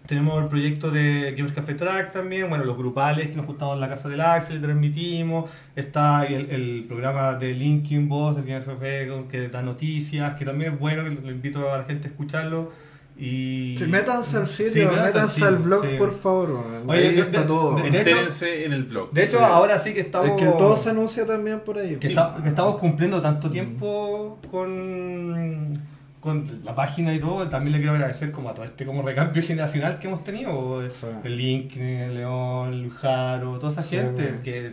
Tenemos 0.07 0.41
el 0.41 0.47
proyecto 0.47 0.89
de 0.89 1.33
Gamers 1.35 1.53
Café 1.53 1.73
Track 1.73 2.13
también, 2.13 2.47
bueno, 2.47 2.63
los 2.63 2.77
grupales 2.77 3.27
que 3.27 3.35
nos 3.35 3.45
juntamos 3.45 3.75
en 3.75 3.81
la 3.81 3.89
casa 3.89 4.07
del 4.07 4.21
Axel 4.21 4.57
y 4.57 4.61
transmitimos. 4.61 5.49
Está 5.75 6.25
el, 6.25 6.49
el 6.49 6.85
programa 6.87 7.33
de 7.33 7.53
Linkin 7.53 8.07
Boss 8.07 8.37
del 8.37 8.45
Gamers 8.45 8.65
Café 8.65 9.09
que 9.29 9.49
da 9.49 9.61
noticias, 9.61 10.37
que 10.37 10.45
también 10.45 10.73
es 10.73 10.79
bueno, 10.79 11.03
lo 11.03 11.31
invito 11.31 11.69
a 11.71 11.79
la 11.79 11.83
gente 11.83 12.07
a 12.07 12.11
escucharlo. 12.11 12.71
Y... 13.19 13.75
Sí, 13.77 13.85
métanse 13.87 14.37
al 14.37 14.45
Sí, 14.47 14.65
sitio, 14.65 14.89
métanse 14.91 15.07
al 15.07 15.13
métanse 15.13 15.43
al 15.45 15.57
blog, 15.57 15.85
sí. 15.89 15.95
por 15.97 16.13
favor. 16.19 16.63
Oye, 16.85 17.07
Ahí 17.09 17.19
está 17.19 17.41
de- 17.41 17.45
todo. 17.47 17.75
de- 17.75 17.81
de- 17.81 17.87
hecho- 17.89 17.97
Entérense 17.97 18.65
en 18.65 18.73
el 18.73 18.83
blog. 18.83 19.11
De 19.11 19.23
hecho, 19.23 19.37
Sí. 19.39 19.43
ahora 19.43 19.79
sí 19.79 19.93
que 19.93 20.01
estamos... 20.01 20.29
Es 20.29 20.35
que 20.35 20.45
todo 20.57 20.77
se 20.77 20.89
anuncia 20.91 21.25
también 21.25 21.61
por 21.61 21.77
ahí. 21.79 21.95
que, 21.95 22.07
Sí. 22.07 22.13
está- 22.13 22.35
que 22.43 22.49
estamos 22.49 22.77
cumpliendo 22.77 23.19
tanto 23.21 23.49
tiempo 23.49 24.37
con, 24.51 25.81
con 26.19 26.61
la 26.63 26.75
página 26.75 27.13
y 27.13 27.19
todo, 27.19 27.47
también 27.47 27.73
le 27.73 27.79
quiero 27.79 27.93
agradecer 27.93 28.31
como 28.31 28.49
a 28.49 28.53
todo 28.53 28.65
este 28.65 28.85
como 28.85 29.01
recambio 29.01 29.41
generacional 29.41 29.97
que 29.99 30.07
hemos 30.07 30.23
tenido, 30.23 30.81
Sí. 30.89 31.05
el 31.23 31.37
Link, 31.37 31.75
el 31.77 32.15
León, 32.15 32.73
el 32.73 32.91
Jaro, 32.91 33.57
toda 33.57 33.71
esa 33.71 33.81
Sí, 33.81 33.95
gente, 33.95 34.39
que 34.43 34.71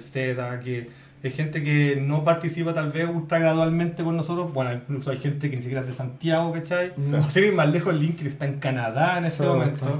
que 0.62 0.90
es 1.24 1.34
gente 1.34 1.62
que 1.64 1.96
no 2.00 2.22
participa 2.22 2.74
tal 2.74 2.92
vez 2.92 3.08
ultra 3.08 3.38
gradualmente 3.38 4.04
con 4.04 4.14
nosotros, 4.14 4.52
bueno, 4.52 4.72
incluso 4.74 5.10
hay 5.10 5.16
gente 5.18 5.48
que 5.50 5.56
ni 5.56 5.62
siquiera 5.62 5.80
es 5.80 5.86
de 5.86 5.94
Santiago, 5.94 6.52
¿cachai? 6.52 6.92
Mm. 6.98 7.14
O 7.14 7.30
sin 7.30 7.44
ir 7.44 7.52
más 7.54 7.70
lejos, 7.70 7.94
el 7.94 8.00
Link 8.00 8.20
está 8.22 8.44
en 8.44 8.58
Canadá 8.60 9.16
en 9.16 9.24
este 9.24 9.42
Eso 9.42 9.54
momento. 9.54 9.98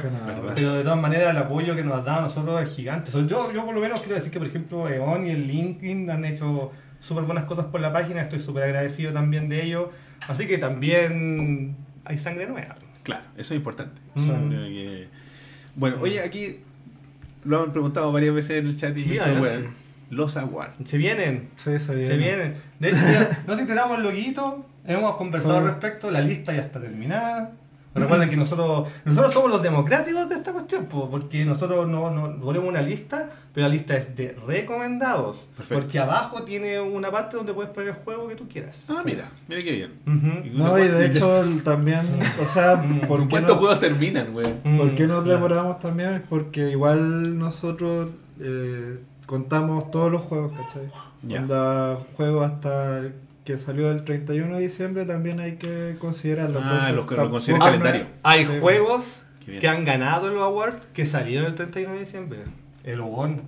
Pero 0.54 0.74
de 0.74 0.82
todas 0.82 0.98
maneras 1.00 1.30
el 1.30 1.38
apoyo 1.38 1.74
que 1.74 1.82
nos 1.82 1.94
ha 1.94 2.02
dado 2.02 2.18
a 2.18 2.22
nosotros 2.24 2.62
es 2.62 2.76
gigante. 2.76 3.10
So, 3.10 3.26
yo, 3.26 3.50
yo 3.52 3.64
por 3.64 3.74
lo 3.74 3.80
menos 3.80 4.00
quiero 4.00 4.16
decir 4.16 4.30
que 4.30 4.38
por 4.38 4.48
ejemplo 4.48 4.86
EON 4.86 5.26
y 5.26 5.30
el 5.30 5.46
LinkedIn 5.46 6.10
han 6.10 6.26
hecho 6.26 6.72
súper 7.00 7.24
buenas 7.24 7.44
cosas 7.44 7.64
por 7.66 7.80
la 7.80 7.90
página, 7.90 8.20
estoy 8.20 8.40
súper 8.40 8.64
agradecido 8.64 9.12
también 9.14 9.48
de 9.48 9.64
ello. 9.64 9.92
Así 10.28 10.46
que 10.46 10.58
también 10.58 11.74
hay 12.04 12.18
sangre 12.18 12.46
nueva. 12.46 12.76
Claro, 13.02 13.22
eso 13.38 13.54
es 13.54 13.58
importante. 13.58 13.98
Mm. 14.14 14.50
Que- 14.50 15.08
Bueno, 15.74 15.96
oye, 16.02 16.20
aquí 16.20 16.58
lo 17.44 17.62
han 17.62 17.72
preguntado 17.72 18.12
varias 18.12 18.34
veces 18.34 18.60
en 18.62 18.66
el 18.66 18.76
chat 18.76 18.96
y 18.96 19.00
Sí, 19.00 19.08
me 19.08 19.14
he 19.14 19.18
dicho, 19.18 19.24
adelante. 19.24 19.48
weón, 19.58 19.83
los 20.10 20.36
awards. 20.36 20.74
Se 20.84 20.96
vienen, 20.98 21.48
Sí, 21.56 21.78
se 21.78 21.94
viene. 21.94 22.08
se 22.10 22.16
vienen. 22.16 22.54
De 22.80 22.88
hecho, 22.90 22.98
ya 22.98 23.42
nos 23.46 23.58
enteramos 23.58 23.98
el 23.98 24.04
loguito, 24.04 24.64
hemos 24.86 25.16
conversado 25.16 25.54
Sí. 25.54 25.58
al 25.60 25.64
respecto, 25.66 26.10
la 26.10 26.20
lista 26.20 26.52
ya 26.54 26.62
está 26.62 26.80
terminada. 26.80 27.52
Recuerden 27.96 28.28
que 28.28 28.36
nosotros 28.36 28.88
nosotros 29.04 29.32
somos 29.32 29.50
los 29.50 29.62
democráticos 29.62 30.28
de 30.28 30.34
esta 30.34 30.52
cuestión, 30.52 30.86
po, 30.86 31.08
porque 31.08 31.44
nosotros 31.44 31.88
no, 31.88 32.10
no 32.10 32.40
ponemos 32.40 32.68
una 32.68 32.82
lista, 32.82 33.30
pero 33.52 33.68
la 33.68 33.72
lista 33.72 33.96
es 33.96 34.16
de 34.16 34.34
recomendados. 34.48 35.46
Perfecto. 35.56 35.80
Porque 35.80 36.00
abajo 36.00 36.42
tiene 36.42 36.80
una 36.80 37.12
parte 37.12 37.36
donde 37.36 37.54
puedes 37.54 37.70
poner 37.70 37.90
el 37.90 37.94
juego 37.94 38.26
que 38.26 38.34
tú 38.34 38.48
quieras. 38.48 38.76
Ah, 38.88 39.02
mira, 39.04 39.28
mira 39.48 39.62
qué 39.62 39.70
bien. 39.70 39.92
Ujú. 40.08 40.58
No, 40.58 40.76
y 40.76 40.88
de 40.88 41.06
hecho 41.06 41.44
también, 41.62 42.00
o 42.42 42.44
sea, 42.44 42.82
¿por 43.06 43.22
qué, 43.22 43.28
¿Cuántos 43.28 43.54
no- 43.54 43.60
juegos 43.60 43.78
terminan, 43.78 44.34
weón? 44.34 44.54
por 44.76 44.94
qué 44.96 45.04
Mm, 45.06 45.08
nos 45.10 45.22
claro. 45.22 45.38
demoramos 45.38 45.78
también? 45.78 46.14
Es 46.14 46.22
porque 46.28 46.70
igual 46.70 47.38
nosotros 47.38 48.08
eh, 48.40 48.98
contamos 49.34 49.90
todos 49.90 50.12
los 50.12 50.22
juegos, 50.22 50.56
¿cachai? 50.56 50.88
Ya. 51.22 51.40
Onda, 51.40 51.98
juegos 52.16 52.50
hasta 52.52 52.98
el 53.00 53.14
que 53.44 53.58
salió 53.58 53.90
el 53.90 54.04
31 54.04 54.56
de 54.56 54.62
diciembre 54.62 55.04
también 55.04 55.40
hay 55.40 55.56
que 55.56 55.96
considerarlo. 55.98 56.60
Ah, 56.62 56.68
Entonces, 56.70 56.94
los 56.94 57.06
que 57.06 57.14
lo 57.16 57.30
consideran 57.30 57.62
Ah, 57.62 57.64
calendario. 57.66 58.06
Hay 58.22 58.46
Sí. 58.46 58.52
juegos 58.60 59.04
que 59.44 59.68
han 59.68 59.84
ganado 59.84 60.28
los 60.30 60.42
awards 60.42 60.76
que 60.94 61.04
salieron 61.04 61.46
el 61.48 61.54
31 61.56 61.94
de 61.94 62.00
diciembre. 62.00 62.38
El 62.84 63.00
Ogón. 63.00 63.42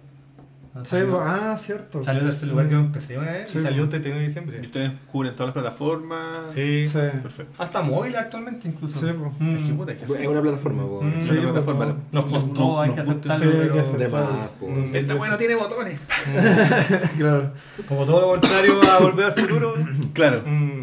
Sí, 0.85 0.97
pues, 1.09 1.23
ah, 1.25 1.57
cierto. 1.59 2.03
Salió 2.05 2.23
tercer 2.25 2.49
lugar 2.49 2.67
que 2.67 2.73
yo 2.73 2.79
empecé 2.81 3.19
una 3.19 3.31
vez 3.33 3.49
Sí, 3.51 3.59
y 3.59 3.63
salió 3.63 3.83
el 3.85 3.89
pues. 3.89 4.03
31 4.03 4.21
de 4.21 4.27
diciembre. 4.27 4.59
Y 4.63 4.67
ustedes 4.67 4.93
cubren 5.11 5.33
todas 5.35 5.49
las 5.55 5.63
plataformas. 5.63 6.21
Sí. 6.55 6.87
Sí. 6.87 6.99
Perfecto. 7.23 7.63
Hasta 7.63 7.83
móvil 7.83 8.17
actualmente 8.17 8.69
incluso. 8.69 9.01
Sí, 9.01 9.07
pues. 9.19 9.33
Mm. 9.41 9.57
Es 9.57 9.65
que 9.65 9.73
hay 9.73 9.97
que 9.97 10.05
Es 10.05 10.11
hacer. 10.11 10.29
una 10.29 10.41
plataforma, 10.43 10.83
po. 10.85 11.03
Mm. 11.03 11.21
Sí, 11.23 11.31
una 11.31 11.43
plataforma. 11.53 11.87
no. 11.87 11.97
Nos 12.13 12.25
costó, 12.27 12.61
No- 12.61 12.81
hay 12.81 12.89
nos 12.89 12.95
que 12.97 13.01
aceptarlo. 13.03 13.45
Sí, 13.45 13.57
hay 13.57 13.63
que 13.63 13.69
pero- 13.69 13.81
aceptarlo. 13.81 14.29
De. 14.61 14.67
Mm. 14.67 14.95
Esta 14.97 15.39
tiene 15.39 15.55
botones. 15.55 16.01
claro. 17.17 17.51
Como 17.89 18.05
todo 18.07 18.21
lo 18.21 18.29
contrario 18.29 18.81
a 18.91 18.99
volver 19.01 19.27
al 19.27 19.33
futuro. 19.33 19.75
Claro. 20.13 20.43
Mm. 20.47 20.83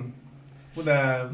Puta. 0.75 1.29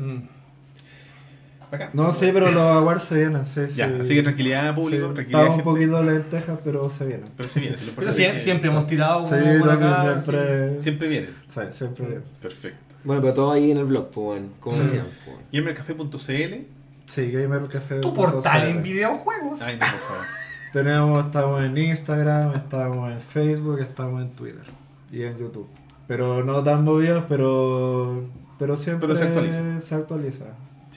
No, 1.94 2.12
sí, 2.14 2.30
pero 2.34 2.50
los 2.52 2.58
awards 2.64 3.04
se 3.04 3.16
vienen, 3.16 3.46
sí, 3.46 3.62
sí. 3.68 3.76
Ya, 3.76 3.92
así 4.02 4.16
que 4.16 4.24
tranquilidad 4.24 4.74
Sí, 4.76 4.82
público, 4.82 5.06
tranquilidad 5.14 5.42
Estamos 5.42 5.58
un 5.58 5.64
poquito 5.74 6.04
lentejas, 6.04 6.60
pero 6.64 6.90
se 6.90 7.06
vienen. 7.06 7.26
Pero 7.38 7.50
se 7.50 7.60
viene, 7.60 7.78
si 7.78 7.86
lo 7.86 7.92
Pero 7.94 8.08
importante 8.08 8.22
es 8.26 8.30
sie- 8.34 8.38
que- 8.38 8.44
siempre 8.44 8.70
hemos 8.72 8.88
tirado 8.88 9.26
Sí, 9.26 9.36
por 9.60 9.70
sí, 9.70 9.70
acá. 9.86 10.02
siempre. 10.02 10.82
Siempre 10.82 11.08
vienen. 11.08 11.30
Sí, 11.48 11.62
siempre 11.72 12.06
vienen. 12.06 12.24
Perfecto. 12.42 12.80
Bueno, 13.04 13.22
pero 13.22 13.34
todo 13.34 13.52
ahí 13.52 13.72
en 13.72 13.78
el 13.78 13.86
blog, 13.86 14.10
pues, 14.12 14.26
bueno, 14.26 14.48
como 14.60 14.76
Sí. 14.78 14.82
decían, 14.84 15.06
po, 15.26 15.32
bueno. 15.32 15.48
Gamercafé.cl. 15.52 16.66
Sí, 17.06 17.32
Gamer 17.32 17.68
Café. 17.68 18.00
Tu 18.02 18.14
portal 18.14 18.68
en 18.68 18.84
videojuegos. 18.84 19.60
Ay, 19.62 19.76
no, 19.76 19.80
por 19.80 20.00
favor. 20.00 20.26
Tenemos, 20.74 21.26
estamos 21.26 21.64
en 21.64 21.78
Instagram, 21.78 22.54
estamos 22.56 23.12
en 23.12 23.20
Facebook, 23.20 23.80
estamos 23.80 24.22
en 24.22 24.30
Twitter 24.32 24.64
y 25.12 25.24
en 25.24 25.38
YouTube. 25.38 25.68
Pero 26.08 26.44
no 26.44 26.64
tan 26.64 26.84
movidos, 26.84 27.24
pero, 27.28 28.26
pero 28.60 28.78
siempre 28.78 29.08
Pero 29.08 29.18
se 29.20 29.26
actualiza. 29.26 29.80
se 29.82 29.96
actualiza. 29.96 30.46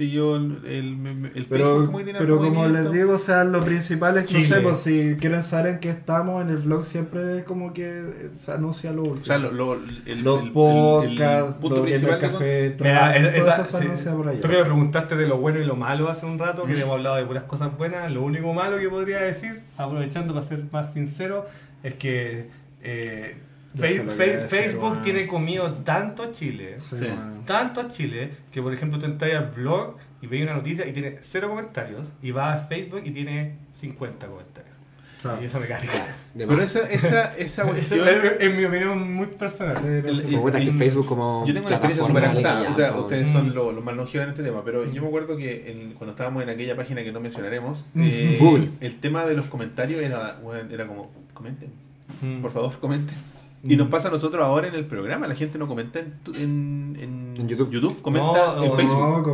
Sí, 0.02 0.10
yo 0.10 0.36
el, 0.36 0.58
el, 0.64 1.30
el 1.34 1.46
Facebook 1.46 1.48
Pero, 1.48 1.86
como 1.86 1.98
que 1.98 2.04
tiene 2.04 2.18
pero 2.18 2.38
como 2.38 2.66
les 2.66 2.90
digo, 2.92 3.14
o 3.14 3.18
sea, 3.18 3.44
lo 3.44 3.60
principal 3.64 4.18
es 4.18 4.26
que, 4.30 4.34
no 4.38 4.40
Chile. 4.44 4.56
sé, 4.56 4.60
pues 4.62 4.76
si 4.78 5.16
quieren 5.20 5.42
saber 5.42 5.74
en 5.74 5.80
qué 5.80 5.90
estamos, 5.90 6.42
en 6.42 6.50
el 6.50 6.56
blog 6.58 6.84
siempre 6.84 7.44
como 7.44 7.72
que 7.72 8.28
se 8.32 8.52
anuncia 8.52 8.92
lo 8.92 9.02
último. 9.02 9.22
O 9.22 9.24
sea, 9.24 9.38
lo, 9.38 9.52
lo- 9.52 9.74
el, 9.74 10.22
los 10.22 10.40
el- 10.40 10.46
el- 10.46 10.52
podcasts, 10.52 11.56
el 11.56 11.60
punto 11.62 11.82
principal 11.82 12.20
de 12.20 12.28
Café, 12.28 12.76
Mira, 12.80 13.12
trabajo, 13.12 13.18
esa- 13.18 13.32
todo 13.42 13.52
eso 13.52 13.64
se 13.64 13.78
sí. 13.78 13.84
anuncia 13.84 14.12
por 14.14 14.28
allá. 14.28 14.40
Tú 14.40 14.48
que 14.48 14.56
me 14.56 14.64
preguntaste 14.64 15.16
de 15.16 15.26
lo 15.28 15.38
bueno 15.38 15.60
y 15.60 15.64
lo 15.64 15.76
malo 15.76 16.08
hace 16.08 16.26
un 16.26 16.38
rato, 16.38 16.64
que 16.64 16.72
hemos 16.80 16.94
hablado 16.94 17.16
de 17.16 17.24
puras 17.26 17.44
cosas 17.44 17.76
buenas. 17.78 18.10
Lo 18.10 18.22
único 18.22 18.52
malo 18.52 18.78
que 18.78 18.88
podría 18.88 19.18
decir, 19.20 19.60
aprovechando 19.76 20.34
para 20.34 20.46
ser 20.46 20.64
más 20.72 20.92
sincero, 20.92 21.46
es 21.82 21.94
que 21.94 22.48
eh, 22.82 23.36
Fe- 23.74 24.00
Fe- 24.04 24.38
Facebook 24.48 24.80
bueno. 24.90 25.02
tiene 25.02 25.26
comido 25.26 25.72
tanto 25.84 26.22
a 26.24 26.32
Chile, 26.32 26.74
Sí, 26.78 26.96
Sí. 26.96 27.04
bueno. 27.04 27.42
tanto 27.46 27.80
a 27.80 27.88
Chile, 27.88 28.30
que 28.52 28.60
por 28.60 28.72
ejemplo 28.74 28.98
tú 28.98 29.06
entras 29.06 29.30
al 29.34 29.46
blog 29.50 29.96
y 30.20 30.26
veis 30.26 30.42
una 30.42 30.54
noticia 30.54 30.86
y 30.86 30.92
tiene 30.92 31.18
cero 31.22 31.48
comentarios, 31.48 32.06
y 32.22 32.30
vas 32.32 32.62
a 32.62 32.66
Facebook 32.66 33.00
y 33.04 33.10
tiene 33.12 33.56
50 33.80 34.26
comentarios. 34.26 34.72
Claro. 35.22 35.40
Y 35.40 35.44
eso 35.46 35.60
me 35.60 35.68
carga. 35.68 35.88
De 36.34 36.46
Pero 36.48 36.62
esa, 36.62 36.80
esa, 36.90 37.36
esa 37.36 37.62
cuestión. 37.68 38.08
es, 38.08 38.32
es 38.40 38.56
mi 38.56 38.64
opinión 38.64 39.14
muy 39.14 39.26
personal. 39.26 39.76
Sí, 39.76 39.84
el- 39.86 39.94
no 40.06 40.14
sé. 40.16 40.20
el- 40.26 40.30
Como 40.32 40.42
puta, 40.42 40.58
que 40.58 40.64
el- 40.66 40.72
Facebook 40.78 41.06
como 41.06 41.44
Yo 41.46 41.54
tengo 41.54 41.66
una 41.68 41.76
experiencia 41.76 42.06
súper 42.08 42.34
legal, 42.34 42.66
O 42.68 42.74
sea, 42.74 42.96
ustedes 42.96 43.30
Mm. 43.30 43.32
son 43.32 43.54
los, 43.54 43.72
los 43.74 43.84
más 43.84 43.94
longevos 43.94 44.24
en 44.24 44.30
este 44.30 44.42
tema. 44.42 44.64
Pero 44.64 44.84
yo 44.92 45.00
me 45.00 45.06
acuerdo 45.08 45.36
que 45.36 45.70
en- 45.70 45.92
cuando 45.94 46.10
estábamos 46.10 46.42
en 46.42 46.48
aquella 46.50 46.74
página 46.76 47.04
que 47.04 47.12
no 47.12 47.20
mencionaremos, 47.20 47.86
eh, 47.96 48.36
Google. 48.40 48.70
el 48.80 48.98
tema 48.98 49.24
de 49.24 49.34
los 49.36 49.46
comentarios 49.46 50.00
era, 50.02 50.40
bueno, 50.42 50.68
era 50.74 50.86
como: 50.88 51.12
comenten, 51.34 51.70
Mm. 52.20 52.42
por 52.42 52.50
favor, 52.50 52.78
comenten. 52.80 53.16
Y 53.64 53.76
nos 53.76 53.88
pasa 53.88 54.08
a 54.08 54.10
nosotros 54.10 54.42
ahora 54.44 54.66
en 54.68 54.74
el 54.74 54.84
programa. 54.86 55.26
La 55.28 55.34
gente 55.36 55.56
no 55.58 55.68
comenta 55.68 56.00
en, 56.00 56.18
tu- 56.24 56.34
en, 56.34 56.96
en, 57.00 57.34
En 57.38 57.48
YouTube. 57.48 58.02
comenta 58.02 58.54
No, 58.56 58.64
en 58.64 58.70
o 58.72 58.76
Facebook. 58.76 59.00
No, 59.00 59.18
en 59.18 59.24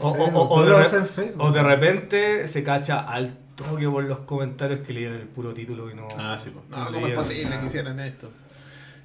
O, 0.00 0.08
o- 0.08 0.14
Facebook. 0.14 0.50
o- 0.52 0.62
de 0.64 0.96
en 0.96 1.06
Facebook. 1.06 1.44
o 1.44 1.52
de 1.52 1.62
repente 1.62 2.48
se 2.48 2.64
cacha 2.64 3.00
al 3.00 3.36
toque 3.54 3.88
por 3.88 4.02
los 4.04 4.18
comentarios 4.20 4.80
que 4.80 4.92
leían 4.92 5.14
el 5.14 5.22
puro 5.28 5.52
título 5.54 5.90
y 5.90 5.94
no. 5.94 6.08
Ah, 6.18 6.36
sí, 6.38 6.50
pues. 6.50 6.64
No, 6.70 6.86
no 6.86 6.92
¿cómo 6.92 7.06
es 7.06 7.14
posible 7.14 7.44
nada. 7.50 7.60
que 7.60 7.66
hicieran 7.68 8.00
esto? 8.00 8.30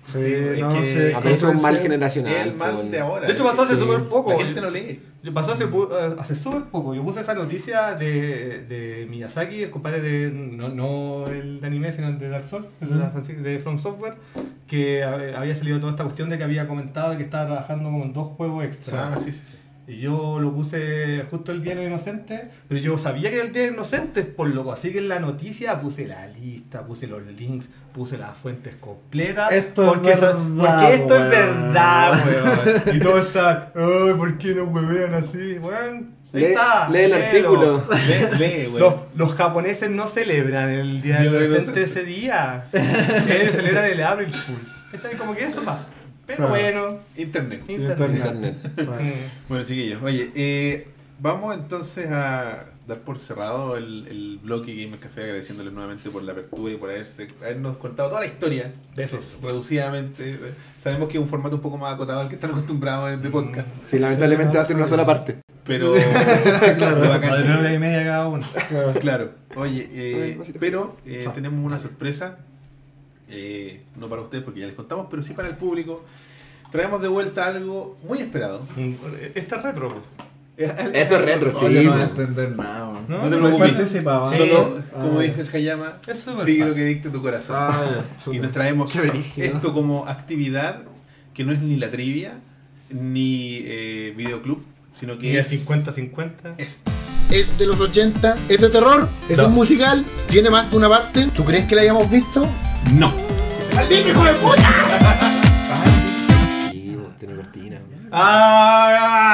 Sí, 0.04 0.36
no, 0.60 0.74
que- 0.74 1.32
es 1.32 1.44
un 1.44 1.62
mal 1.62 1.78
generacional. 1.78 2.34
El 2.50 2.56
mal 2.56 2.92
de 2.92 3.00
ahora. 3.00 3.26
De 3.28 3.34
hecho, 3.34 3.44
pasó 3.44 3.62
hace 3.64 3.76
Sí. 3.76 3.80
súper 3.82 4.04
poco. 4.10 4.32
La 4.32 4.38
gente 4.38 4.62
no 4.62 4.70
lee. 4.70 5.00
Pasó 5.34 5.54
hace, 5.54 5.64
eh, 5.64 6.16
hace 6.20 6.36
súper 6.36 6.64
poco. 6.64 6.94
Yo 6.94 7.04
puse 7.04 7.22
esa 7.22 7.34
noticia 7.34 7.96
de, 7.96 8.66
de 8.68 9.08
Miyazaki, 9.10 9.64
el 9.64 9.72
compadre 9.72 10.02
de. 10.02 10.30
No, 10.32 10.68
no 10.70 11.26
el 11.28 11.62
de 11.62 11.68
anime, 11.68 11.94
sino 11.94 12.10
el 12.10 12.20
de 12.20 12.28
Dark 12.30 12.44
Souls, 12.46 12.68
el 12.82 13.44
de 13.44 13.60
From 13.60 13.80
Software, 13.80 14.16
que 14.68 15.04
hab- 15.06 15.36
había 15.38 15.56
salido 15.56 15.80
toda 15.80 15.92
esta 15.92 16.04
cuestión 16.04 16.30
de 16.30 16.38
que 16.38 16.44
había 16.44 16.68
comentado 16.68 17.16
que 17.16 17.24
estaba 17.24 17.46
trabajando 17.46 17.86
como 17.86 18.04
en 18.04 18.12
dos 18.14 18.28
juegos 18.28 18.66
extra. 18.66 19.14
Ah, 19.14 19.18
sí, 19.18 19.32
sí, 19.32 19.42
sí. 19.46 19.56
Y 19.86 19.98
yo 20.00 20.40
lo 20.40 20.54
puse 20.54 21.26
justo 21.30 21.52
el 21.52 21.62
Día 21.62 21.72
de 21.76 21.82
los 21.82 21.88
Inocentes, 21.88 22.42
pero 22.70 22.80
yo 22.80 22.98
sabía 22.98 23.30
que 23.30 23.36
era 23.38 23.46
el 23.46 23.52
Día 23.52 23.64
de 23.64 23.68
los 23.72 23.76
Inocentes, 23.78 24.26
por 24.26 24.48
loco. 24.48 24.72
Así 24.72 24.92
que 24.94 25.00
en 25.00 25.10
la 25.10 25.20
noticia 25.20 25.82
puse 25.82 26.08
la 26.08 26.26
lista, 26.28 26.86
puse 26.86 27.06
los 27.08 27.22
links, 27.26 27.68
puse 27.94 28.18
las 28.18 28.38
fuentes 28.38 28.76
completas. 28.80 29.52
Esto 29.52 29.84
es 29.86 29.90
porque, 29.94 30.12
eso- 30.14 30.22
verdad, 30.22 30.80
porque 30.80 30.94
esto 30.96 31.14
weón. 31.16 31.24
es 31.26 31.30
verdad, 31.32 32.20
weón. 32.26 32.96
Y 32.96 33.00
todo 33.00 33.18
está, 33.18 33.72
ay, 33.76 34.14
¿por 34.18 34.38
qué 34.38 34.56
nos 34.56 34.74
huevean 34.74 35.14
así? 35.16 35.54
Bueno, 35.56 36.08
ahí 36.34 36.40
Lee- 36.40 36.44
está. 36.46 36.90
lee 36.90 37.00
el 37.00 37.12
léelo. 37.12 37.26
artículo. 37.26 37.84
Lee, 38.08 38.38
lee, 38.40 38.66
güey. 38.72 38.80
Los, 38.84 38.94
los 39.16 39.34
japoneses 39.36 39.90
no 39.90 40.08
celebran 40.08 40.70
el 40.70 41.02
Día 41.02 41.18
de 41.20 41.30
los 41.30 41.44
Inocentes 41.50 41.92
ese 41.92 42.04
día. 42.06 42.68
Ellos 42.72 43.54
celebran 43.56 43.86
el 43.86 44.02
April 44.02 44.32
Fool. 44.32 44.60
Está 44.94 45.10
bien, 45.10 45.18
Como 45.20 45.36
que 45.36 45.44
eso 45.44 45.62
pasa. 45.64 45.86
Pero 46.26 46.38
Claro. 46.38 46.52
bueno, 46.52 47.00
Internet. 47.18 47.64
internet. 47.68 48.22
Internet. 48.22 48.56
Mm. 48.84 49.50
Bueno, 49.50 49.66
chiquillos, 49.66 50.02
oye, 50.04 50.32
eh, 50.36 50.88
vamos 51.20 51.54
entonces 51.56 52.10
a 52.12 52.66
dar 52.88 53.00
por 53.00 53.18
cerrado 53.20 53.78
el, 53.78 54.08
el 54.08 54.40
bloque 54.44 54.74
Gamer 54.76 55.00
Café, 55.00 55.22
agradeciéndoles 55.24 55.72
nuevamente 55.74 56.10
por 56.10 56.22
la 56.24 56.34
apertura 56.34 56.74
y 56.74 56.76
por 56.78 56.90
haberse, 56.90 57.28
habernos 57.42 57.78
contado 57.78 58.10
toda 58.10 58.22
la 58.22 58.28
historia. 58.28 58.74
Besos. 58.96 59.24
Reducidamente. 59.42 60.38
Sabemos 60.84 61.08
que 61.08 61.18
es 61.18 61.24
un 61.24 61.30
formato 61.30 61.56
un 61.58 61.62
poco 61.62 61.78
más 61.78 61.94
acotado 61.94 62.20
al 62.20 62.28
que 62.30 62.36
están 62.36 62.52
acostumbrados 62.52 63.22
de 63.22 63.30
podcast. 63.30 63.70
Sí, 63.84 64.00
lamentablemente 64.00 64.58
va 64.58 64.64
a 64.64 64.66
ser 64.66 64.76
una 64.76 64.88
sola 64.88 65.06
parte. 65.06 65.38
Pero. 65.66 65.94
Claro. 66.78 67.00
De 67.02 67.54
hora 67.54 67.74
y 67.74 67.80
media 67.80 68.04
cada 68.04 68.28
uno. 68.28 68.46
Claro. 68.70 68.94
Claro, 69.00 69.32
oye, 69.56 69.88
eh, 69.94 70.40
pero 70.60 70.98
eh, 71.06 71.28
tenemos 71.34 71.66
una 71.66 71.80
sorpresa, 71.80 72.40
eh, 73.34 73.84
no 74.00 74.08
para 74.08 74.22
ustedes 74.22 74.44
porque 74.44 74.60
ya 74.62 74.68
les 74.68 74.76
contamos, 74.76 75.08
pero 75.10 75.24
sí 75.24 75.34
para 75.34 75.48
el 75.50 75.56
público. 75.56 76.04
Traemos 76.72 77.02
de 77.02 77.08
vuelta 77.08 77.46
algo 77.48 77.98
muy 78.08 78.20
esperado. 78.20 78.62
Este 79.36 79.56
es 79.56 79.62
retro. 79.64 80.02
Esto 80.56 81.16
es 81.16 81.22
retro, 81.22 81.52
sí. 81.52 81.66
Oye, 81.66 81.84
no 81.84 81.94
a 81.94 81.98
po. 81.98 82.04
entender 82.04 82.56
nada. 82.56 82.94
No, 83.08 83.18
No 83.18 83.30
te 83.30 83.36
no 83.42 83.58
preocupes. 83.58 83.90
Sí. 83.90 84.00
Solo, 84.02 84.78
Ah, 84.96 85.02
como 85.02 85.22
ya. 85.22 85.28
dice 85.28 85.42
el 85.42 85.50
Hayama, 85.56 85.98
sigue 86.46 86.66
lo 86.66 86.74
que 86.76 86.86
dicte 86.86 87.10
tu 87.10 87.22
corazón. 87.22 87.56
Ah, 87.60 88.04
ya, 88.26 88.32
y 88.34 88.40
nos 88.40 88.52
traemos 88.52 88.94
esto 89.38 89.74
como 89.74 90.08
actividad 90.08 90.84
que 91.34 91.44
no 91.44 91.52
es 91.54 91.60
ni 91.62 91.78
la 91.78 91.90
trivia 91.90 92.36
ni 92.92 93.62
eh, 93.66 94.14
videoclub, 94.16 94.64
sino 94.94 95.18
que 95.18 95.40
es 95.40 95.52
50-50. 95.68 96.56
esto. 96.60 96.92
Es 97.32 97.58
de 97.58 97.66
los 97.68 97.80
80, 97.80 98.36
es 98.50 98.60
de 98.62 98.70
terror, 98.70 99.08
es 99.30 99.38
No. 99.38 99.48
un 99.48 99.54
musical, 99.54 100.06
tiene 100.28 100.50
más 100.50 100.70
de 100.70 100.78
una 100.78 100.90
parte. 100.90 101.28
¿Tú 101.36 101.44
crees 101.44 101.66
que 101.68 101.76
la 101.76 101.82
hayamos 101.84 102.10
visto? 102.10 102.48
No. 102.94 103.14
¡Maldito 103.76 104.10
hijo 104.10 104.24
de 104.24 104.34
puta! 104.34 104.70
Sí, 106.72 106.96
tiene 107.20 107.36
cortina. 107.36 107.80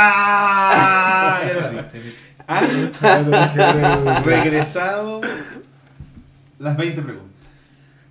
¡Ah! 0.09 1.41
Ya 1.45 1.53
lo 1.53 1.69
viste. 1.71 2.01
Ah, 2.47 2.61
regresado 4.23 5.21
las 6.57 6.77
20 6.77 7.01
preguntas. 7.01 7.29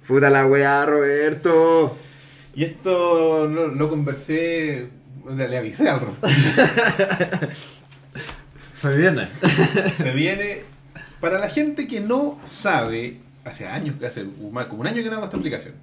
Puta 0.07 0.31
la 0.31 0.47
weá, 0.47 0.87
Roberto. 0.87 1.97
Y 2.55 2.65
esto 2.65 3.47
lo, 3.47 3.69
lo 3.69 3.89
conversé, 3.89 4.91
le 5.37 5.59
avisé 5.59 5.89
al 5.89 6.01
Rob. 6.01 6.15
Se 8.81 8.97
viene. 8.97 9.29
Se 9.97 10.13
viene, 10.13 10.63
para 11.21 11.39
la 11.39 11.49
gente 11.49 11.89
que 11.89 12.01
no 12.01 12.39
sabe, 12.45 13.19
hace 13.45 13.67
años, 13.67 13.97
hace 14.05 14.25
como 14.25 14.81
un 14.81 14.87
año 14.87 15.03
que 15.03 15.09
no 15.09 15.17
hago 15.17 15.25
esta 15.25 15.37
aplicación, 15.37 15.75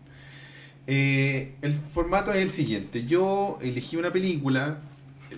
eh, 0.88 1.56
el 1.62 1.74
formato 1.94 2.32
es 2.32 2.38
el 2.38 2.52
siguiente. 2.52 3.06
Yo 3.06 3.60
elegí 3.62 3.98
una 3.98 4.12
película, 4.12 4.78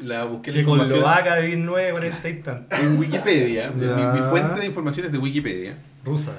la 0.03 0.25
busqué 0.25 0.51
la 0.51 0.59
información 0.59 0.97
Checoslovaca 0.99 1.35
de 1.37 1.47
1940 1.47 2.29
y 2.29 2.33
tanto. 2.43 2.75
en 2.75 2.99
Wikipedia, 2.99 3.71
mi, 3.71 3.85
mi 3.85 4.29
fuente 4.29 4.59
de 4.59 4.65
información 4.67 5.07
es 5.07 5.11
de 5.11 5.17
Wikipedia. 5.17 5.77
Rusa. 6.05 6.33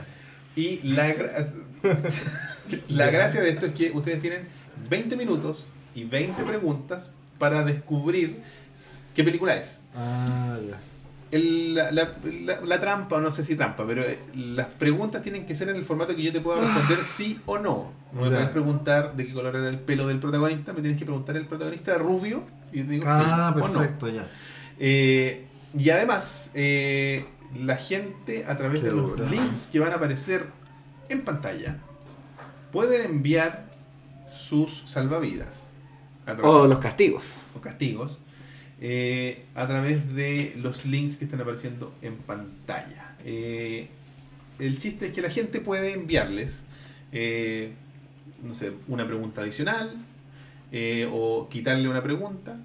Y 0.54 0.80
la, 0.82 1.08
la 2.88 3.10
gracia 3.10 3.40
de 3.40 3.50
esto 3.50 3.66
es 3.66 3.72
que 3.72 3.90
ustedes 3.90 4.20
tienen 4.20 4.42
20 4.88 5.16
minutos 5.16 5.72
y 5.96 6.04
20 6.04 6.44
preguntas 6.44 7.10
para 7.38 7.64
descubrir 7.64 8.40
qué 9.14 9.24
película 9.24 9.56
es. 9.56 9.80
Ah, 9.96 10.56
ya. 10.68 10.78
El- 11.30 11.74
la, 11.74 11.90
la- 11.92 12.14
la- 12.44 12.60
la 12.62 12.80
trampa, 12.80 13.16
o 13.16 13.20
no 13.20 13.30
sé 13.30 13.44
si 13.44 13.54
trampa, 13.54 13.86
pero 13.86 14.02
eh, 14.02 14.18
las 14.34 14.66
preguntas 14.66 15.20
tienen 15.22 15.44
que 15.44 15.54
ser 15.54 15.68
en 15.68 15.76
el 15.76 15.84
formato 15.84 16.16
que 16.16 16.22
yo 16.22 16.32
te 16.32 16.40
pueda 16.40 16.60
responder 16.60 17.04
sí 17.04 17.40
o 17.46 17.58
no. 17.58 17.92
No 18.12 18.22
me 18.22 18.30
puedes 18.30 18.48
preguntar 18.48 19.14
de 19.14 19.26
qué 19.26 19.32
color 19.34 19.54
era 19.56 19.68
el 19.68 19.78
pelo 19.78 20.06
del 20.06 20.18
protagonista, 20.20 20.72
me 20.72 20.80
tienes 20.80 20.98
que 20.98 21.04
preguntar 21.04 21.36
el 21.36 21.44
protagonista 21.46 21.98
rubio 21.98 22.42
y 22.72 22.78
yo 22.78 22.84
te 22.86 22.90
digo 22.92 23.04
Ah, 23.06 23.52
sí 23.54 23.60
o 23.62 23.68
no. 23.68 24.08
ya. 24.08 24.26
Eh, 24.78 25.44
y 25.78 25.90
además, 25.90 26.50
eh, 26.54 27.26
la 27.62 27.76
gente 27.76 28.46
a 28.46 28.56
través 28.56 28.80
Qué 28.80 28.86
de 28.86 28.92
los 28.92 29.18
links 29.30 29.68
que 29.70 29.80
van 29.80 29.92
a 29.92 29.96
aparecer 29.96 30.46
en 31.10 31.22
pantalla 31.24 31.76
pueden 32.72 33.04
enviar 33.10 33.68
sus 34.34 34.82
salvavidas 34.86 35.68
O 36.42 36.66
los 36.66 36.78
castigos. 36.78 37.36
o 37.54 37.60
castigos 37.60 38.20
eh, 38.80 39.44
a 39.54 39.66
través 39.66 40.14
de 40.14 40.54
los 40.62 40.84
links 40.86 41.16
que 41.16 41.24
están 41.24 41.40
apareciendo 41.40 41.92
en 42.02 42.16
pantalla. 42.16 43.14
Eh, 43.24 43.88
el 44.58 44.78
chiste 44.78 45.06
es 45.08 45.12
que 45.12 45.20
la 45.22 45.30
gente 45.30 45.60
puede 45.60 45.92
enviarles, 45.92 46.62
eh, 47.12 47.72
no 48.42 48.54
sé, 48.54 48.72
una 48.88 49.06
pregunta 49.06 49.40
adicional 49.42 49.92
eh, 50.72 51.08
o 51.12 51.48
quitarle 51.48 51.88
una 51.88 52.02
pregunta 52.02 52.56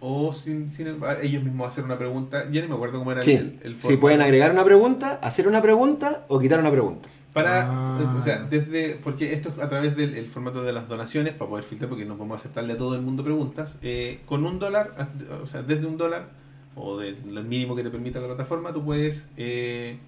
o 0.00 0.32
sin, 0.34 0.72
sin 0.72 0.88
embargo, 0.88 1.22
ellos 1.22 1.42
mismos 1.42 1.68
hacer 1.68 1.84
una 1.84 1.96
pregunta. 1.98 2.50
Yo 2.50 2.60
ni 2.60 2.68
me 2.68 2.74
acuerdo 2.74 2.98
cómo 2.98 3.12
era 3.12 3.22
Sí, 3.22 3.32
el, 3.32 3.58
el 3.62 3.74
sí, 3.76 3.80
formato. 3.80 4.00
pueden 4.00 4.20
agregar 4.20 4.50
una 4.52 4.64
pregunta, 4.64 5.18
hacer 5.22 5.48
una 5.48 5.62
pregunta 5.62 6.24
o 6.28 6.38
quitar 6.38 6.60
una 6.60 6.70
pregunta. 6.70 7.08
Para, 7.36 7.70
Ah. 7.70 8.14
o 8.18 8.22
sea, 8.22 8.44
desde, 8.44 8.94
porque 9.02 9.34
esto 9.34 9.50
es 9.50 9.58
a 9.62 9.68
través 9.68 9.94
del 9.94 10.14
el 10.14 10.30
formato 10.30 10.62
de 10.64 10.72
las 10.72 10.88
donaciones, 10.88 11.34
para 11.34 11.50
poder 11.50 11.64
filtrar, 11.66 11.90
porque 11.90 12.06
no 12.06 12.16
podemos 12.16 12.40
aceptarle 12.40 12.72
a 12.72 12.76
todo 12.78 12.94
el 12.94 13.02
mundo 13.02 13.22
preguntas, 13.22 13.76
eh, 13.82 14.20
con 14.24 14.46
un 14.46 14.58
dólar, 14.58 15.10
o 15.42 15.46
sea, 15.46 15.60
desde 15.62 15.86
un 15.86 15.98
dólar, 15.98 16.30
o 16.74 16.96
del 16.98 17.16
el 17.36 17.44
mínimo 17.44 17.76
que 17.76 17.82
te 17.82 17.90
permita 17.90 18.20
la 18.20 18.26
plataforma, 18.28 18.72
tú 18.72 18.82
puedes 18.84 19.26
eh, 19.36 19.98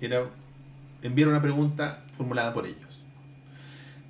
era 0.00 0.24
enviar 1.02 1.28
una 1.28 1.40
pregunta 1.42 2.04
formulada 2.16 2.54
por 2.54 2.64
ellos. 2.64 2.78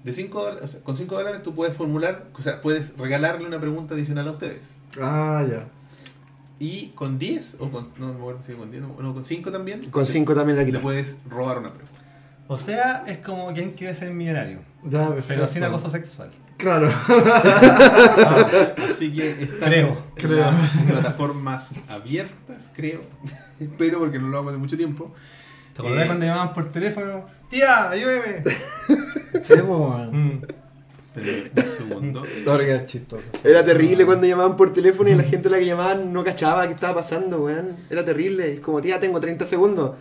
De 0.04 0.12
cinco 0.12 0.42
dólares, 0.42 0.64
o 0.64 0.68
sea, 0.68 0.80
con 0.82 0.96
5 0.96 1.14
dólares 1.14 1.42
tú 1.42 1.54
puedes 1.54 1.74
formular, 1.74 2.26
o 2.36 2.42
sea, 2.42 2.60
puedes 2.60 2.96
regalarle 2.98 3.46
una 3.46 3.60
pregunta 3.60 3.94
adicional 3.94 4.28
a 4.28 4.32
ustedes. 4.32 4.78
Ah, 5.00 5.42
ya. 5.48 5.68
Y 6.58 6.88
con 6.88 7.18
10, 7.18 7.56
o 7.60 7.70
con, 7.70 7.88
no 7.98 8.08
me 8.08 8.14
acuerdo 8.18 8.42
si 8.42 8.52
con 8.52 8.70
10, 8.70 8.82
no, 8.82 8.96
no, 9.00 9.14
con 9.14 9.24
5 9.24 9.50
también, 9.52 9.86
Con 9.90 10.04
5 10.06 10.34
también 10.34 10.56
la 10.58 10.62
te 10.62 10.66
quitas. 10.66 10.82
puedes 10.82 11.16
robar 11.30 11.58
una 11.58 11.68
pregunta. 11.70 11.91
O 12.52 12.56
sea, 12.56 13.04
es 13.06 13.18
como 13.18 13.52
quien 13.52 13.72
quiere 13.72 13.94
ser 13.94 14.10
millonario. 14.10 14.60
Ya. 14.84 15.14
Pero 15.28 15.46
sin 15.48 15.62
acoso 15.64 15.90
sexual. 15.90 16.30
Claro. 16.56 16.88
Así 18.90 19.12
que 19.12 19.30
están 19.42 19.58
Creo. 19.70 19.88
en 19.88 19.96
Creo. 20.14 20.38
las 20.50 20.70
plataformas 20.88 21.72
abiertas, 21.88 22.70
creo. 22.74 23.00
Espero 23.60 23.98
porque 23.98 24.18
no 24.18 24.28
lo 24.28 24.38
hago 24.38 24.52
de 24.52 24.58
mucho 24.58 24.76
tiempo. 24.76 25.12
¿Te 25.74 25.82
acordás 25.82 26.04
Eh. 26.04 26.06
cuando 26.06 26.26
llamaban 26.26 26.52
por 26.52 26.70
teléfono? 26.70 27.26
Tía, 27.48 27.90
ayúdeme. 27.90 28.42
Pues, 29.32 29.50
weón. 29.62 30.10
Mm. 30.12 30.42
Esperen 31.16 31.50
un 31.56 31.88
segundo. 31.88 32.24
Es 32.24 32.86
chistoso. 32.86 33.24
Era 33.42 33.64
terrible 33.64 34.04
cuando 34.06 34.26
llamaban 34.26 34.56
por 34.58 34.72
teléfono 34.74 35.08
y 35.08 35.14
la 35.14 35.22
gente 35.22 35.48
a 35.48 35.52
la 35.52 35.58
que 35.58 35.64
llamaban 35.66 36.12
no 36.12 36.22
cachaba 36.22 36.66
qué 36.66 36.74
estaba 36.74 36.96
pasando, 36.96 37.44
weón. 37.44 37.76
Era 37.90 38.04
terrible. 38.04 38.52
Es 38.54 38.60
como, 38.60 38.80
tía, 38.82 39.00
tengo 39.00 39.18
30 39.20 39.44
segundos. 39.46 39.92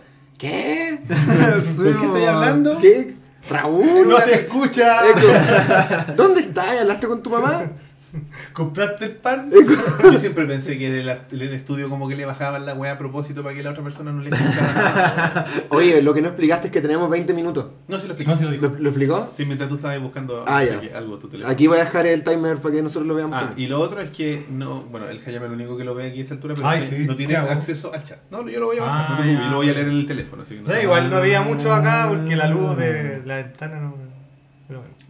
¿Qué? 0.42 0.98
Sí, 1.62 1.82
¿De 1.84 1.96
qué 1.96 2.04
estoy 2.04 2.24
hablando? 2.24 2.76
¿Qué? 2.78 3.14
Raúl. 3.48 4.08
No 4.08 4.20
se 4.20 4.34
escucha. 4.34 5.02
¿Dónde 6.16 6.40
estás? 6.40 6.80
¿Hablaste 6.80 7.06
con 7.06 7.22
tu 7.22 7.30
mamá? 7.30 7.70
¿Compraste 8.52 9.06
el 9.06 9.12
pan? 9.12 9.50
Yo 10.02 10.18
siempre 10.18 10.44
pensé 10.46 10.78
que 10.78 10.88
en 10.88 10.94
el, 10.94 11.08
en 11.08 11.18
el 11.32 11.52
estudio 11.54 11.88
como 11.88 12.08
que 12.08 12.16
le 12.16 12.24
bajaban 12.26 12.66
la 12.66 12.74
weá 12.74 12.92
a 12.92 12.98
propósito 12.98 13.42
para 13.42 13.54
que 13.54 13.62
la 13.62 13.70
otra 13.70 13.82
persona 13.82 14.12
no 14.12 14.20
le 14.22 14.30
escuchara 14.30 14.72
nada. 14.74 15.46
Oye, 15.70 16.02
lo 16.02 16.12
que 16.14 16.20
no 16.22 16.28
explicaste 16.28 16.66
es 16.68 16.72
que 16.72 16.80
tenemos 16.80 17.08
20 17.08 17.32
minutos. 17.34 17.66
No 17.88 17.98
se 17.98 18.06
lo 18.08 18.12
explico. 18.14 18.30
No 18.32 18.36
se 18.36 18.44
lo 18.44 18.50
¿Lo, 18.50 18.56
dijo. 18.68 18.76
lo 18.78 18.88
explicó? 18.90 19.30
Sí, 19.34 19.44
mientras 19.46 19.68
tú 19.68 19.76
estabas 19.76 20.00
buscando 20.00 20.44
Ah, 20.46 20.62
no 20.62 20.80
sé 20.80 20.94
algo 20.94 21.16
a 21.16 21.18
tu 21.18 21.28
teléfono. 21.28 21.52
Aquí 21.52 21.66
voy 21.66 21.78
a 21.78 21.84
dejar 21.84 22.06
el 22.06 22.22
timer 22.22 22.58
para 22.58 22.74
que 22.74 22.82
nosotros 22.82 23.06
lo 23.06 23.14
veamos. 23.14 23.38
Ah, 23.40 23.52
y 23.56 23.66
lo 23.66 23.80
otro 23.80 24.00
es 24.00 24.10
que 24.10 24.44
no, 24.50 24.82
bueno, 24.82 25.08
el 25.08 25.18
Hayame 25.18 25.46
es 25.46 25.52
el 25.52 25.52
único 25.52 25.76
que 25.76 25.84
lo 25.84 25.94
ve 25.94 26.08
aquí 26.08 26.20
a 26.20 26.22
esta 26.22 26.34
altura, 26.34 26.54
pero 26.54 26.68
Ay, 26.68 26.80
no, 26.80 26.86
sí, 26.86 27.04
no 27.06 27.16
tiene 27.16 27.36
acceso 27.36 27.92
al 27.94 28.04
chat. 28.04 28.18
No, 28.30 28.46
yo 28.48 28.60
lo 28.60 28.66
voy 28.66 28.78
a 28.78 28.82
bajar, 28.84 29.16
Ah, 29.20 29.24
no 29.24 29.32
yo 29.44 29.50
lo 29.50 29.56
voy 29.56 29.70
a 29.70 29.72
leer 29.72 29.88
en 29.88 29.96
el 29.96 30.06
teléfono, 30.06 30.42
así 30.42 30.54
que 30.54 30.60
no 30.60 30.66
O 30.66 30.68
sea, 30.68 30.76
sé. 30.76 30.82
igual 30.84 31.08
no 31.10 31.16
había 31.16 31.40
mucho 31.42 31.72
acá 31.72 32.06
porque 32.08 32.36
la 32.36 32.46
luz 32.48 32.76
de 32.76 33.22
la 33.24 33.36
ventana 33.36 33.80
no. 33.80 34.11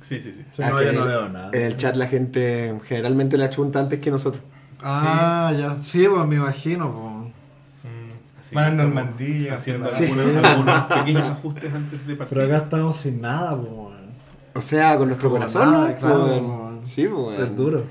Sí, 0.02 0.20
sí, 0.20 0.34
sí. 0.50 0.62
Ah, 0.62 0.70
no, 0.70 0.76
que 0.78 0.84
yo 0.86 0.92
no 0.92 1.04
veo 1.06 1.28
nada. 1.28 1.50
En 1.54 1.62
el 1.62 1.76
chat 1.76 1.96
la 1.96 2.06
gente 2.08 2.78
generalmente 2.86 3.38
la 3.38 3.48
chunta 3.48 3.80
antes 3.80 4.00
que 4.00 4.10
nosotros. 4.10 4.42
Ah, 4.82 5.52
ya. 5.58 5.74
Sí, 5.76 6.06
pues 6.08 6.26
me 6.26 6.36
imagino, 6.36 6.92
pues. 6.92 7.32
Así 8.44 8.54
Van 8.54 8.64
a 8.78 8.82
Normandía. 8.84 9.54
Haciendo 9.54 9.88
Sí. 9.90 10.04
algunos, 10.04 10.44
algunos 10.44 10.80
pequeños 10.98 11.22
ajustes 11.22 11.72
antes 11.74 12.06
de 12.06 12.16
partir. 12.16 12.36
Pero 12.38 12.46
acá 12.54 12.64
estamos 12.64 12.96
sin 12.96 13.20
nada, 13.20 13.56
pues. 13.56 13.70
O 14.54 14.60
sea, 14.60 14.98
con 14.98 15.08
nuestro 15.08 15.30
corazón, 15.30 15.70
nada, 15.72 15.96
claro, 15.96 16.78
Pues. 16.80 16.90
Sí, 16.90 17.06
pues. 17.06 17.40
Es 17.40 17.56
duro. 17.56 17.84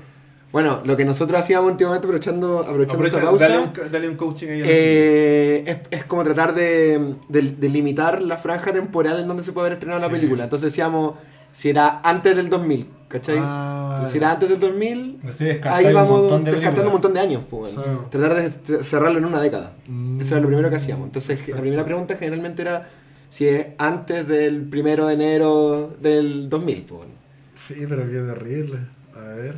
Bueno, 0.52 0.82
lo 0.84 0.94
que 0.96 1.06
nosotros 1.06 1.40
hacíamos 1.40 1.70
últimamente, 1.70 2.06
aprovechando, 2.06 2.58
aprovechando 2.60 3.06
Aprovecha, 3.06 3.16
esta 3.18 3.30
pausa, 3.30 3.48
dale, 3.48 3.58
un, 3.62 3.70
ca- 3.70 3.88
dale 3.88 4.08
un 4.10 4.16
coaching 4.16 4.48
ahí 4.48 4.62
eh, 4.66 5.64
es, 5.66 5.98
es 6.00 6.04
como 6.04 6.22
tratar 6.24 6.54
de, 6.54 7.14
de, 7.30 7.42
de 7.52 7.68
limitar 7.70 8.20
la 8.20 8.36
franja 8.36 8.70
temporal 8.70 9.18
en 9.18 9.26
donde 9.28 9.42
se 9.44 9.52
puede 9.52 9.68
haber 9.68 9.78
estrenado 9.78 10.02
la 10.02 10.10
película. 10.10 10.44
Entonces 10.44 10.66
decíamos, 10.70 11.14
si 11.52 11.70
era 11.70 12.00
antes 12.02 12.34
del 12.36 12.48
2000, 12.48 12.86
¿cachai? 13.08 13.36
Ah, 13.40 13.88
Entonces, 13.92 14.12
si 14.12 14.18
era 14.18 14.32
antes 14.32 14.48
del 14.48 14.58
2000, 14.60 15.20
Así 15.28 15.44
descartáis 15.44 15.86
ahí 15.88 15.94
vamos 15.94 16.44
descartando 16.44 16.86
un 16.86 16.92
montón 16.92 17.14
de 17.14 17.20
años. 17.20 17.42
Pues. 17.50 17.70
Sí. 17.70 17.76
Tratar 18.10 18.34
de 18.34 18.84
cerrarlo 18.84 19.18
en 19.18 19.24
una 19.26 19.40
década. 19.40 19.72
Mm. 19.86 20.20
Eso 20.20 20.34
era 20.34 20.40
lo 20.40 20.46
primero 20.48 20.70
que 20.70 20.76
hacíamos. 20.76 21.06
Entonces, 21.06 21.46
la 21.48 21.60
primera 21.60 21.84
pregunta 21.84 22.16
generalmente 22.16 22.62
era 22.62 22.88
si 23.30 23.46
es 23.48 23.66
antes 23.78 24.26
del 24.26 24.62
primero 24.68 25.06
de 25.06 25.14
enero 25.14 25.94
del 26.00 26.48
2000. 26.48 26.76
Pues, 26.82 26.98
bueno. 26.98 27.12
Sí, 27.54 27.74
pero 27.88 28.02
qué 28.06 28.18
terrible. 28.18 28.78
A 29.14 29.20
ver. 29.34 29.56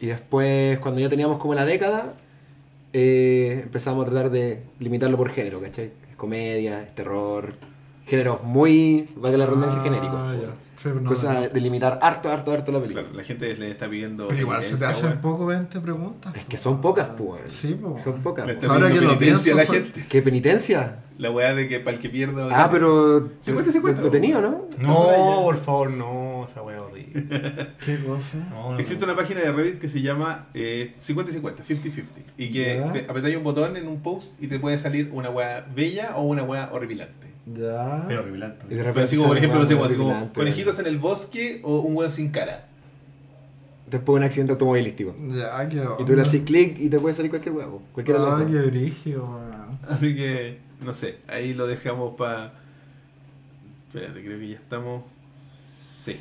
Y 0.00 0.06
después, 0.06 0.78
cuando 0.78 1.00
ya 1.00 1.08
teníamos 1.08 1.38
como 1.38 1.54
la 1.54 1.64
década, 1.64 2.14
eh, 2.92 3.60
empezamos 3.62 4.06
a 4.06 4.10
tratar 4.10 4.30
de 4.30 4.62
limitarlo 4.78 5.16
por 5.16 5.30
género, 5.30 5.60
¿cachai? 5.60 5.92
Es 6.10 6.16
comedia, 6.16 6.82
es 6.82 6.94
terror, 6.94 7.54
géneros 8.06 8.42
muy, 8.42 9.08
valga 9.16 9.38
la 9.38 9.46
redundancia, 9.46 9.80
Ah, 9.80 9.84
genéricos. 9.84 10.20
ya. 10.42 10.48
Sí, 10.82 10.88
no- 10.88 11.04
Cosa 11.08 11.48
de 11.48 11.60
limitar 11.60 11.98
harto, 12.00 12.30
harto, 12.32 12.52
harto 12.52 12.72
la 12.72 12.80
película. 12.80 13.02
Claro, 13.02 13.16
la 13.18 13.24
gente 13.24 13.54
le 13.54 13.70
está 13.70 13.88
pidiendo. 13.88 14.28
Pero 14.28 14.40
igual 14.40 14.62
se 14.62 14.76
te 14.76 14.86
hacen 14.86 15.06
weón. 15.10 15.20
poco 15.20 15.46
20 15.46 15.78
preguntas. 15.80 16.34
Es 16.34 16.44
que 16.46 16.56
son 16.56 16.80
pocas, 16.80 17.08
pues. 17.18 17.52
Sí, 17.52 17.76
pues. 17.80 18.02
Son 18.02 18.22
pocas. 18.22 18.48
Ahora 18.66 18.88
que 18.90 19.00
lo 19.00 19.12
la 19.12 19.18
pienso, 19.18 19.50
son- 19.50 19.58
gente. 19.74 20.06
¿Qué 20.08 20.22
penitencia? 20.22 21.00
La 21.18 21.30
weá 21.30 21.54
de 21.54 21.68
que 21.68 21.80
para 21.80 21.96
el 21.96 22.02
que 22.02 22.08
pierda. 22.08 22.48
Ah, 22.50 22.70
pero. 22.72 23.28
50-50, 23.42 23.96
Lo, 23.98 24.04
lo 24.04 24.10
tenía, 24.10 24.40
¿no? 24.40 24.68
No, 24.78 25.40
por 25.42 25.58
favor, 25.62 25.90
no. 25.90 26.46
Esa 26.50 26.62
wea 26.62 26.80
horrible. 26.80 27.26
¿Qué 27.84 28.02
cosa? 28.06 28.38
No, 28.48 28.72
no, 28.72 28.78
Existe 28.78 29.04
no. 29.04 29.12
una 29.12 29.20
página 29.20 29.40
de 29.40 29.52
Reddit 29.52 29.78
que 29.80 29.88
se 29.90 30.00
llama 30.00 30.46
eh, 30.54 30.94
50-50, 31.06 31.56
50-50. 31.68 32.04
Y 32.38 32.50
que 32.50 33.04
apretáis 33.06 33.36
un 33.36 33.44
botón 33.44 33.76
en 33.76 33.86
un 33.86 34.00
post 34.00 34.32
y 34.42 34.46
te 34.46 34.58
puede 34.58 34.78
salir 34.78 35.10
una 35.12 35.28
weá 35.28 35.66
bella 35.74 36.16
o 36.16 36.22
una 36.22 36.42
weá 36.42 36.70
horripilante. 36.72 37.28
Ya. 37.54 38.04
Pero 38.06 38.20
horripilante. 38.20 38.66
Y 38.66 38.70
de 38.70 38.76
Pero 38.76 38.84
repente 38.84 39.04
así 39.04 39.16
como, 39.16 39.28
por 39.28 39.38
ejemplo, 39.38 39.60
no 39.60 39.66
sé, 39.66 39.78
así 39.78 39.94
como 39.94 40.32
conejitos 40.32 40.78
en 40.78 40.86
el 40.86 40.98
bosque 40.98 41.60
o 41.64 41.80
un 41.80 41.96
weón 41.96 42.10
sin 42.10 42.30
cara. 42.30 42.66
Después 43.90 44.18
un 44.18 44.24
accidente 44.24 44.52
automovilístico. 44.52 45.16
Ya, 45.18 45.68
qué 45.68 45.84
Y 45.98 46.04
tú 46.04 46.14
le 46.14 46.22
haces 46.22 46.42
clic 46.42 46.78
y 46.78 46.88
te 46.88 47.00
puede 47.00 47.14
salir 47.14 47.30
cualquier 47.30 47.54
huevo. 47.54 47.82
Cualquiera 47.92 48.20
de 48.20 48.44
Ah, 48.44 48.46
qué 48.48 48.58
brígido. 48.68 49.40
Así 49.88 50.14
que, 50.14 50.58
no 50.80 50.94
sé, 50.94 51.18
ahí 51.26 51.54
lo 51.54 51.66
dejamos 51.66 52.14
para... 52.16 52.52
Espérate, 53.88 54.22
creo 54.22 54.38
que 54.38 54.48
ya 54.48 54.56
estamos... 54.56 55.02
Sí. 55.98 56.20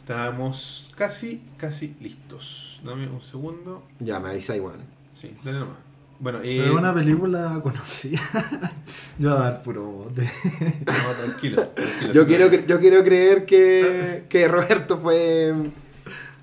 Estamos 0.00 0.90
casi, 0.96 1.42
casi 1.58 1.94
listos. 2.00 2.80
Dame 2.82 3.06
un 3.08 3.20
segundo. 3.20 3.82
Ya, 4.00 4.18
me 4.18 4.30
avisa 4.30 4.56
igual. 4.56 4.76
Sí, 5.12 5.36
dale 5.44 5.58
nomás. 5.58 5.87
Bueno, 6.20 6.38
eh, 6.42 6.58
Pero 6.60 6.72
es 6.72 6.78
una 6.78 6.92
película 6.94 7.60
conocida. 7.62 8.20
Yo 9.18 9.30
voy 9.30 9.38
a 9.38 9.42
dar 9.44 9.62
puro 9.62 9.84
bote. 9.84 10.22
no, 10.86 11.10
tranquilo. 11.24 11.68
tranquilo. 11.68 12.12
Yo 12.12 12.26
quiero, 12.26 12.48
cre- 12.50 12.66
yo 12.66 12.80
quiero 12.80 13.04
creer 13.04 13.46
que, 13.46 14.24
que 14.28 14.48
Roberto 14.48 14.98
fue, 14.98 15.54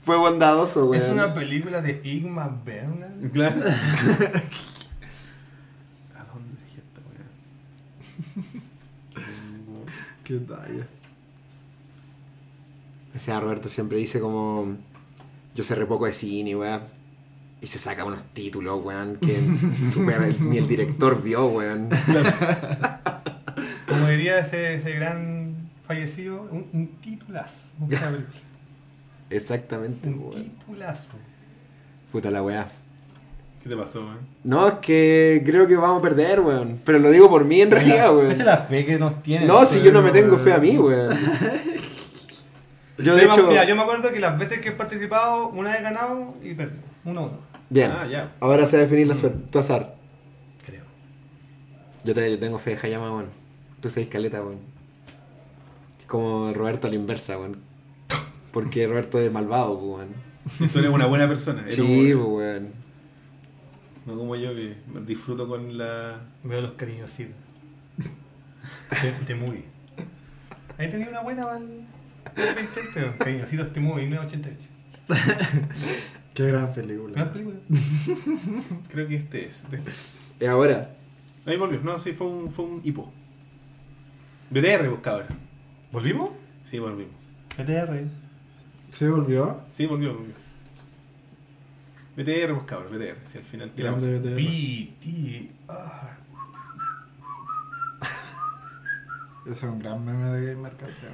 fue 0.03 0.15
bondadoso, 0.15 0.85
güey. 0.87 1.01
Es 1.01 1.09
una 1.09 1.33
película 1.33 1.81
de 1.81 1.99
Igma 2.05 2.47
Bernal. 2.65 3.29
Claro. 3.33 3.55
¿A 6.15 6.23
dónde 6.33 6.55
dejé 6.61 6.79
esta? 6.79 7.01
Tengo- 9.13 9.85
Qué 10.23 10.35
talla. 10.39 10.87
O 13.13 13.19
sea, 13.19 13.39
Roberto 13.41 13.67
siempre 13.69 13.97
dice 13.97 14.19
como... 14.21 14.77
Yo 15.53 15.63
sé 15.63 15.75
re 15.75 15.85
poco 15.85 16.05
de 16.05 16.13
cine, 16.13 16.55
weón. 16.55 16.94
Y 17.65 17.67
se 17.67 17.79
saca 17.79 18.05
unos 18.05 18.21
títulos, 18.25 18.79
weón, 18.85 19.15
que 19.15 19.35
supera 19.91 20.27
el- 20.27 20.49
ni 20.51 20.59
el 20.59 20.67
director 20.67 21.23
vio, 21.23 21.47
weón. 21.47 21.89
Como 23.87 24.07
diría 24.07 24.37
ese, 24.37 24.75
ese 24.75 24.91
gran 24.91 25.55
fallecido, 25.87 26.43
un, 26.51 26.67
un 26.73 26.87
titulazo. 27.01 27.65
Exactamente, 29.31 30.07
un 30.09 30.19
weón. 30.19 30.43
titulazo. 30.43 31.13
Puta 32.11 32.29
la 32.29 32.43
weá. 32.43 32.69
¿Qué 33.63 33.69
te 33.69 33.75
pasó, 33.75 34.01
weón? 34.01 34.19
No, 34.43 34.67
es 34.67 34.73
que 34.75 35.41
creo 35.43 35.65
que 35.65 35.75
vamos 35.75 35.97
a 35.97 36.01
perder, 36.03 36.41
weón. 36.41 36.79
Pero 36.85 36.99
lo 36.99 37.09
digo 37.09 37.31
por 37.31 37.45
mí 37.45 37.61
en 37.61 37.71
realidad, 37.71 38.15
weón. 38.15 38.29
Cacha 38.29 38.43
la 38.45 38.57
fe 38.59 38.85
que 38.85 38.99
nos 38.99 39.23
tiene. 39.23 39.47
No, 39.47 39.65
si 39.65 39.81
yo 39.81 39.91
no 39.91 40.03
me 40.03 40.11
tengo 40.11 40.37
fe 40.37 40.53
a 40.53 40.59
mí, 40.59 40.77
weón. 40.77 41.17
Yo 42.99 43.13
de 43.15 43.25
hecho... 43.25 43.47
mira, 43.47 43.65
yo 43.65 43.75
me 43.75 43.81
acuerdo 43.81 44.09
que 44.13 44.21
las 44.21 44.37
veces 44.39 44.59
que 44.59 44.69
he 44.69 44.71
participado, 44.71 45.49
una 45.49 45.71
vez 45.71 45.81
he 45.81 45.83
ganado 45.83 46.33
y 46.41 46.53
perdí. 46.53 46.79
Uno 47.03 47.19
a 47.19 47.23
uno. 47.23 47.54
Bien. 47.69 47.91
Ah, 47.91 48.05
ya. 48.07 48.35
Ahora 48.39 48.67
se 48.67 48.77
va 48.77 48.81
a 48.81 48.85
definir 48.85 49.07
la 49.07 49.15
suerte. 49.15 49.39
Tu 49.51 49.59
azar. 49.59 49.95
Creo. 50.65 50.83
Yo, 52.03 52.13
te, 52.13 52.29
yo 52.31 52.39
tengo 52.39 52.59
fe 52.59 52.75
de 52.75 52.79
Hayama, 52.87 53.11
weón. 53.11 53.29
Tú 53.81 53.89
seis 53.89 54.07
caleta, 54.07 54.41
weón. 54.43 54.59
Es 55.99 56.05
como 56.05 56.51
Roberto 56.53 56.87
a 56.87 56.89
la 56.89 56.95
inversa, 56.95 57.37
weón. 57.37 57.57
Porque 58.51 58.87
Roberto 58.87 59.19
es 59.19 59.31
malvado, 59.31 59.79
pues, 59.79 60.07
weón. 60.07 60.69
Tú 60.71 60.79
eres 60.79 60.91
una 60.91 61.07
buena 61.07 61.27
persona. 61.27 61.61
eres 61.61 61.75
Sí, 61.75 62.13
un- 62.13 62.21
pues, 62.23 62.33
weón. 62.45 62.85
No 64.05 64.15
como 64.15 64.35
yo 64.35 64.53
que 64.53 64.75
disfruto 65.05 65.47
con 65.47 65.77
la. 65.77 66.19
Veo 66.43 66.61
los 66.61 66.73
cariñositos. 66.73 67.33
Te, 69.01 69.11
te 69.25 69.33
movie. 69.35 69.63
Ahí 70.77 70.89
tenía 70.89 71.09
una 71.09 71.21
buena 71.21 71.43
2020. 71.43 73.17
Cariñositos 73.17 73.73
te 73.73 73.79
movie, 73.79 74.07
988. 74.07 74.69
Qué 76.35 76.47
gran 76.47 76.71
película. 76.73 77.13
Gran 77.15 77.31
película. 77.31 77.57
Creo 78.91 79.07
que 79.07 79.15
este 79.15 79.47
es. 79.47 79.63
este. 79.63 79.81
Y 80.39 80.45
ahora, 80.45 80.91
Ahí 81.45 81.57
volvió. 81.57 81.79
No, 81.81 81.99
sí, 81.99 82.11
fue 82.13 82.27
un, 82.27 82.51
fue 82.51 82.65
un 82.65 82.81
hipo. 82.83 83.11
BTR, 84.49 84.89
pues 84.89 85.01
cabrón. 85.01 85.27
¿Volvimos? 85.91 86.31
Sí, 86.65 86.77
volvimos. 86.79 87.13
PTR. 87.55 88.03
¿Sí 88.91 89.07
volvió? 89.07 89.61
Sí, 89.73 89.85
volvió, 89.85 90.13
volvió. 90.15 90.33
BTR, 92.17 92.65
cabrón, 92.65 92.91
BTR. 92.93 93.17
Si 93.31 93.37
al 93.37 93.43
final 93.43 93.71
tiramos. 93.71 94.03
BTR. 94.03 94.39
Ese 99.45 99.51
es 99.51 99.63
un 99.63 99.79
gran 99.79 100.03
meme 100.03 100.25
de 100.25 100.53
Gamer 100.53 100.75
Café. 100.75 101.07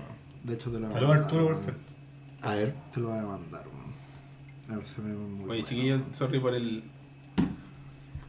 De 0.43 0.53
hecho, 0.53 0.71
te 0.71 0.79
lo 0.79 0.87
voy 0.87 0.95
a 0.95 0.99
Saludos 0.99 1.09
mandar, 1.09 1.23
Arturo, 1.25 1.43
por 1.45 1.53
weón. 1.53 1.63
favor. 1.65 1.79
a 2.41 2.55
ver. 2.55 2.73
Te 2.93 2.99
lo 3.01 3.07
voy 3.09 3.19
a 3.19 3.23
mandar, 3.23 3.67
weón. 3.67 3.91
A 4.71 4.75
ver, 4.75 4.83
ese 4.85 5.01
meme 5.01 5.13
es 5.15 5.19
muy 5.19 5.39
Oye, 5.39 5.45
bueno. 5.47 5.63
chiquillos, 5.65 6.01
sorry 6.13 6.39
por 6.39 6.53
el. 6.55 6.83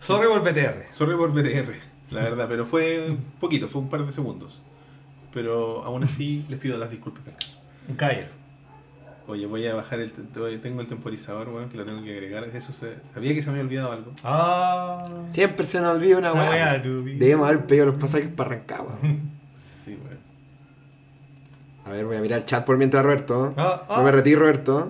Sorry 0.01 0.27
por 0.28 0.43
PTR. 0.43 0.93
Sorry 0.93 1.16
por 1.16 1.32
BTR, 1.32 1.73
la 2.10 2.20
verdad, 2.23 2.47
pero 2.48 2.66
fue 2.66 3.16
poquito, 3.40 3.69
fue 3.69 3.81
un 3.82 3.89
par 3.89 4.05
de 4.05 4.12
segundos. 4.12 4.60
Pero 5.32 5.85
aún 5.85 6.02
así 6.05 6.44
les 6.48 6.59
pido 6.59 6.77
las 6.78 6.90
disculpas 6.90 7.24
del 7.24 7.35
caso. 7.36 7.59
Un 7.89 7.94
caballero. 7.97 8.28
Oye, 9.28 9.47
voy 9.47 9.64
a 9.66 9.74
bajar 9.77 10.01
el. 10.01 10.10
te- 10.10 10.59
Tengo 10.59 10.81
el 10.81 10.89
temporizador, 10.89 11.48
weón, 11.48 11.69
que 11.69 11.77
lo 11.77 11.85
tengo 11.85 12.02
que 12.02 12.12
agregar. 12.12 12.44
Eso 12.52 12.73
se- 12.73 12.97
sabía 13.14 13.32
que 13.32 13.43
se 13.43 13.51
me 13.51 13.60
había 13.60 13.64
olvidado 13.66 13.93
algo. 13.93 14.12
Ah. 14.24 15.05
Siempre 15.31 15.64
se 15.64 15.81
nos 15.81 15.97
olvida 15.97 16.19
una 16.19 16.32
weá. 16.32 16.78
Debemos 16.81 17.47
haber 17.48 17.64
pedido 17.66 17.86
los 17.86 17.94
pasajes 17.94 18.27
para 18.28 18.51
arrancar, 18.51 18.81
weón. 18.82 19.20
Sí, 19.85 19.93
weón. 20.05 20.19
A 21.85 21.90
ver, 21.90 22.05
voy 22.05 22.16
a 22.16 22.20
mirar 22.20 22.40
el 22.40 22.44
chat 22.47 22.64
por 22.66 22.77
mientras, 22.77 23.05
Roberto. 23.05 23.55
Ah, 23.56 23.85
ah. 23.89 23.94
No 23.98 24.02
me 24.05 24.12
retiro, 24.12 24.40
Roberto. 24.40 24.89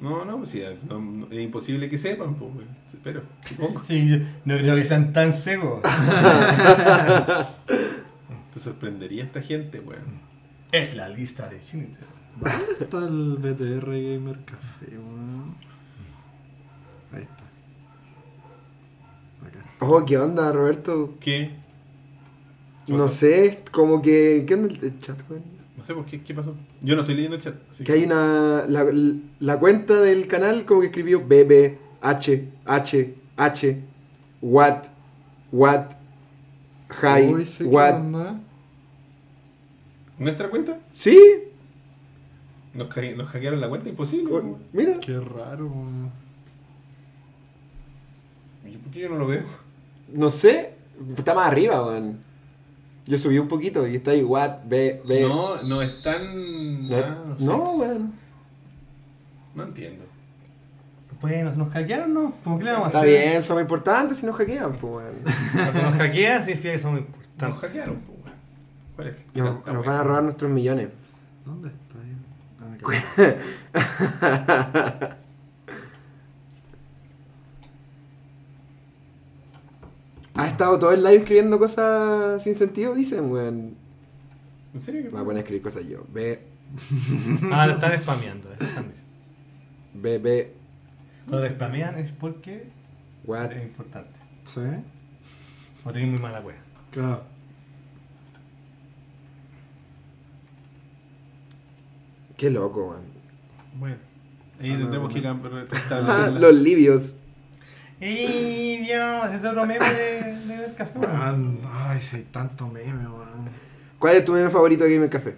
No, 0.00 0.24
no, 0.24 0.38
pues 0.38 0.50
sí, 0.50 0.62
no- 0.88 1.00
no- 1.00 1.26
es 1.30 1.40
imposible 1.40 1.88
que 1.88 1.98
sepan, 1.98 2.34
pues, 2.36 2.50
weón. 2.54 2.68
Pero, 3.02 3.22
supongo. 3.44 3.82
Sí, 3.84 4.08
yo 4.08 4.18
no 4.44 4.56
creo 4.56 4.76
que 4.76 4.84
sean 4.84 5.12
tan 5.12 5.32
ciegos. 5.32 5.80
Te 8.54 8.60
sorprendería 8.60 9.24
esta 9.24 9.40
gente, 9.42 9.80
weón. 9.80 10.20
es 10.72 10.94
la 10.94 11.08
lista 11.08 11.48
de 11.48 11.58
Schindler. 11.60 12.06
¿Dónde 12.40 12.84
está 12.84 12.98
el 12.98 13.36
BTR 13.38 13.86
Gamer 13.86 14.38
Café, 14.44 14.96
weón? 14.98 15.56
Ahí 17.12 17.22
está. 17.22 17.44
Acá. 19.46 19.64
Oh, 19.80 20.04
¿qué 20.06 20.18
onda, 20.18 20.52
Roberto? 20.52 21.16
¿Qué? 21.20 21.56
¿Qué 22.86 22.92
No 22.92 23.08
sé, 23.08 23.64
como 23.72 24.00
que. 24.02 24.44
¿Qué 24.46 24.54
onda 24.54 24.68
el- 24.72 24.84
el 24.84 24.98
chat, 25.00 25.18
weón? 25.28 25.42
No 25.88 25.94
sé 25.94 26.00
por 26.02 26.04
qué, 26.04 26.22
¿qué 26.22 26.34
pasó? 26.34 26.54
Yo 26.82 26.94
no 26.96 27.00
estoy 27.00 27.14
leyendo 27.14 27.36
el 27.36 27.42
chat. 27.42 27.54
así 27.70 27.82
Que 27.82 27.92
hay 27.92 28.04
una. 28.04 28.66
La, 28.68 28.84
la 29.40 29.58
cuenta 29.58 29.98
del 30.02 30.26
canal 30.28 30.66
como 30.66 30.82
que 30.82 30.88
escribió 30.88 31.20
BB, 31.20 31.78
H, 32.02 32.46
H, 32.66 33.14
H, 33.38 33.82
What, 34.42 34.82
What, 35.50 35.92
Hi, 36.90 37.32
Uy, 37.32 37.46
sí, 37.46 37.64
¿qué 37.64 37.70
What. 37.70 38.02
¿Nuestra 40.18 40.50
cuenta? 40.50 40.78
¿Sí? 40.92 41.18
¿Nos, 42.74 42.88
nos 43.16 43.28
hackearon 43.30 43.58
la 43.58 43.70
cuenta? 43.70 43.88
Imposible. 43.88 44.30
Oh. 44.30 44.58
Mira. 44.74 45.00
Qué 45.00 45.18
raro, 45.18 45.68
weón. 45.68 46.10
¿Y 48.66 48.76
¿Por 48.76 48.92
qué 48.92 49.00
yo 49.00 49.08
no 49.08 49.16
lo 49.16 49.26
veo? 49.26 49.44
No 50.12 50.28
sé. 50.28 50.74
Está 51.16 51.32
más 51.32 51.46
arriba, 51.46 51.86
weón. 51.86 52.27
Yo 53.08 53.16
subí 53.18 53.38
un 53.38 53.48
poquito 53.48 53.86
y 53.88 53.96
está 53.96 54.10
ahí, 54.12 54.22
What, 54.22 54.58
B, 54.66 55.00
B. 55.08 55.22
No, 55.22 55.62
no 55.62 55.80
están. 55.82 56.20
No, 56.88 56.96
Ah, 56.96 57.16
no, 57.26 57.38
sé. 57.38 57.44
no, 57.44 57.72
weón. 57.72 58.12
No 59.54 59.62
entiendo. 59.64 60.04
Bueno, 61.20 61.50
¿nos 61.56 61.70
hackearon 61.72 62.14
no? 62.14 62.34
¿Cómo 62.44 62.58
que 62.58 62.64
le 62.66 62.70
vamos 62.72 62.84
a 62.86 62.88
Está 62.88 62.98
hacer? 63.00 63.28
bien, 63.30 63.42
somos 63.42 63.62
importantes 63.62 64.18
si 64.18 64.26
nos 64.26 64.36
hackean, 64.36 64.76
pues, 64.76 64.92
weón. 64.94 65.14
Cuando 65.52 65.82
nos 65.82 65.94
hackean 65.94 66.44
significa 66.44 66.74
que 66.74 66.80
somos 66.80 67.00
Nos 67.00 67.08
importantes. 67.08 67.60
hackearon, 67.60 67.96
pues, 67.96 68.18
weón. 68.24 68.38
¿Cuál 68.94 69.08
es? 69.08 69.16
¿Qué 69.34 69.40
Nos, 69.40 69.66
nos 69.66 69.86
van 69.86 69.96
a 69.96 70.04
robar 70.04 70.22
nuestros 70.22 70.50
millones. 70.50 70.88
¿Dónde 71.44 71.68
está 71.70 71.98
ahí? 71.98 72.14
Ah, 73.80 75.16
Ha 80.38 80.46
estado 80.46 80.78
todo 80.78 80.92
el 80.92 81.02
live 81.02 81.16
escribiendo 81.16 81.58
cosas 81.58 82.40
sin 82.42 82.54
sentido, 82.54 82.94
dicen, 82.94 83.30
weón. 83.30 83.74
¿En 84.72 84.80
serio? 84.82 85.02
Me 85.04 85.10
voy 85.10 85.20
a 85.20 85.24
poner 85.24 85.36
a 85.38 85.40
escribir 85.40 85.62
cosas 85.62 85.84
yo. 85.86 86.04
B, 86.12 86.38
Ah, 87.52 87.66
lo 87.66 87.72
están 87.74 88.00
spameando. 88.00 88.48
diciendo. 88.50 88.92
B, 89.94 90.18
B, 90.18 90.54
Cuando 91.28 91.46
te 91.48 91.54
spamean 91.54 91.98
es 91.98 92.12
porque 92.12 92.68
what. 93.24 93.50
es 93.50 93.62
importante. 93.64 94.10
¿Sí? 94.44 94.60
O 95.84 95.90
tenés 95.92 96.08
muy 96.10 96.20
mala 96.20 96.40
wea. 96.40 96.56
Claro. 96.92 97.24
Qué 102.36 102.50
loco, 102.50 102.90
weón. 102.90 103.02
Bueno. 103.78 103.96
Ahí 104.60 104.72
Ah, 104.72 104.78
tendremos 104.78 105.08
no, 105.08 105.14
que 105.14 105.20
no. 105.20 105.30
Ah, 105.30 105.64
restablecer 105.70 106.40
los 106.40 106.54
libios. 106.54 107.14
Y 108.00 108.86
ya, 108.86 109.24
ese 109.26 109.36
es 109.38 109.44
otro 109.44 109.66
meme 109.66 109.84
de, 109.92 110.22
de 110.46 110.74
café. 110.74 110.98
weón. 110.98 111.18
Man, 111.18 111.58
ay, 111.72 112.00
si 112.00 112.16
hay 112.16 112.22
tanto 112.30 112.66
meme, 112.68 113.06
weón. 113.08 113.48
¿Cuál 113.98 114.16
es 114.16 114.24
tu 114.24 114.32
meme 114.32 114.50
favorito 114.50 114.84
de 114.84 114.94
Gamer 114.94 115.10
Café? 115.10 115.36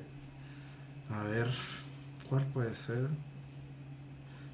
A 1.10 1.22
ver, 1.24 1.48
¿cuál 2.28 2.44
puede 2.52 2.74
ser? 2.74 3.08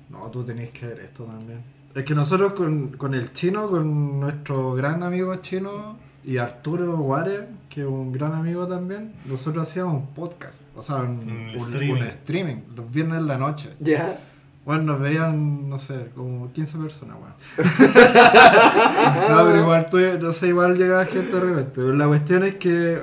No, 0.08 0.30
tú 0.30 0.44
tenés 0.44 0.70
que 0.70 0.86
ver 0.86 1.00
esto 1.00 1.24
también. 1.24 1.60
Es 1.94 2.04
que 2.04 2.14
nosotros 2.14 2.52
con, 2.52 2.90
con 2.96 3.14
el 3.14 3.32
chino, 3.32 3.68
con 3.68 4.20
nuestro 4.20 4.74
gran 4.74 5.02
amigo 5.02 5.34
chino 5.36 5.96
y 6.24 6.36
Arturo 6.36 6.96
Guare, 6.98 7.48
que 7.68 7.80
es 7.80 7.86
un 7.86 8.12
gran 8.12 8.34
amigo 8.34 8.66
también, 8.68 9.14
nosotros 9.24 9.68
hacíamos 9.68 9.94
un 9.94 10.06
podcast, 10.14 10.62
o 10.76 10.82
sea, 10.82 10.96
un, 10.96 11.18
Un 11.20 11.30
un- 11.30 11.54
streaming. 11.56 11.92
un 12.00 12.02
streaming, 12.04 12.56
los 12.76 12.90
viernes 12.92 13.18
en 13.18 13.26
la 13.26 13.38
noche. 13.38 13.70
Ya. 13.80 14.20
Bueno, 14.66 14.82
nos 14.82 15.01
veían, 15.01 15.70
no 15.70 15.78
sé, 15.78 16.09
como 16.16 16.52
15 16.52 16.78
personas, 16.78 17.16
weón. 17.18 17.34
no, 19.30 19.44
pero 19.47 19.56
igual, 19.60 19.86
tú, 19.88 19.98
no 20.20 20.32
sé, 20.32 20.48
igual 20.48 20.76
llegaba 20.76 21.05
gente 21.06 21.32
de 21.32 21.40
repente. 21.40 21.72
Pero 21.76 21.93
la 21.93 22.09
cuestión 22.09 22.43
es 22.43 22.56
que, 22.56 23.01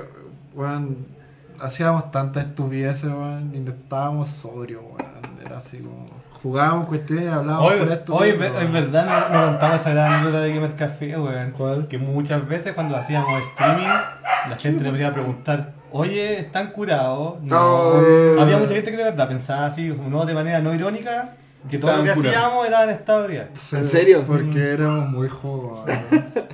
weón, 0.54 1.06
hacíamos 1.58 2.10
tantas 2.10 2.48
estupideces, 2.48 3.04
weón, 3.04 3.50
y 3.54 3.60
no 3.60 3.70
estábamos 3.70 4.28
sobrios, 4.28 4.82
weón. 4.82 5.14
Era 5.42 5.56
así 5.56 5.78
como, 5.78 6.06
jugábamos 6.42 6.86
cuestiones 6.86 7.24
y 7.24 7.28
hablábamos 7.28 7.72
Hoy, 7.72 7.78
por 7.78 7.92
esto. 7.92 8.14
hoy, 8.14 8.28
es 8.28 8.38
verdad, 8.38 9.30
me, 9.30 9.38
me 9.38 9.44
contaba 9.46 9.76
esa 9.76 9.90
gran 9.90 10.12
anécdota 10.12 10.40
de 10.42 10.52
Gamer 10.54 10.74
Café, 10.74 11.16
weón. 11.18 11.50
¿Cuál? 11.52 11.86
Que 11.88 11.96
muchas 11.96 12.46
veces 12.46 12.74
cuando 12.74 12.94
hacíamos 12.94 13.40
streaming, 13.40 13.86
la 14.50 14.56
gente 14.58 14.84
nos 14.84 14.98
iba 15.00 15.08
a 15.08 15.12
preguntar, 15.14 15.72
oye, 15.92 16.40
¿están 16.40 16.72
curados? 16.72 17.40
No. 17.40 17.94
Había 18.38 18.58
mucha 18.58 18.74
gente 18.74 18.90
que 18.90 18.98
de 18.98 19.04
verdad 19.04 19.28
pensaba 19.28 19.64
así, 19.64 19.96
no 20.10 20.26
de 20.26 20.34
manera 20.34 20.60
no 20.60 20.74
irónica, 20.74 21.36
que 21.70 21.78
todo 21.78 21.96
lo 21.96 22.04
que 22.04 22.12
curados. 22.12 22.36
hacíamos 22.36 22.66
era 22.66 22.84
en 22.84 22.90
ebriedad. 23.06 23.48
Sí, 23.54 23.76
¿En 23.76 23.84
serio? 23.84 24.22
Porque 24.26 24.72
éramos 24.72 25.08
muy 25.08 25.28
juegos. 25.28 25.80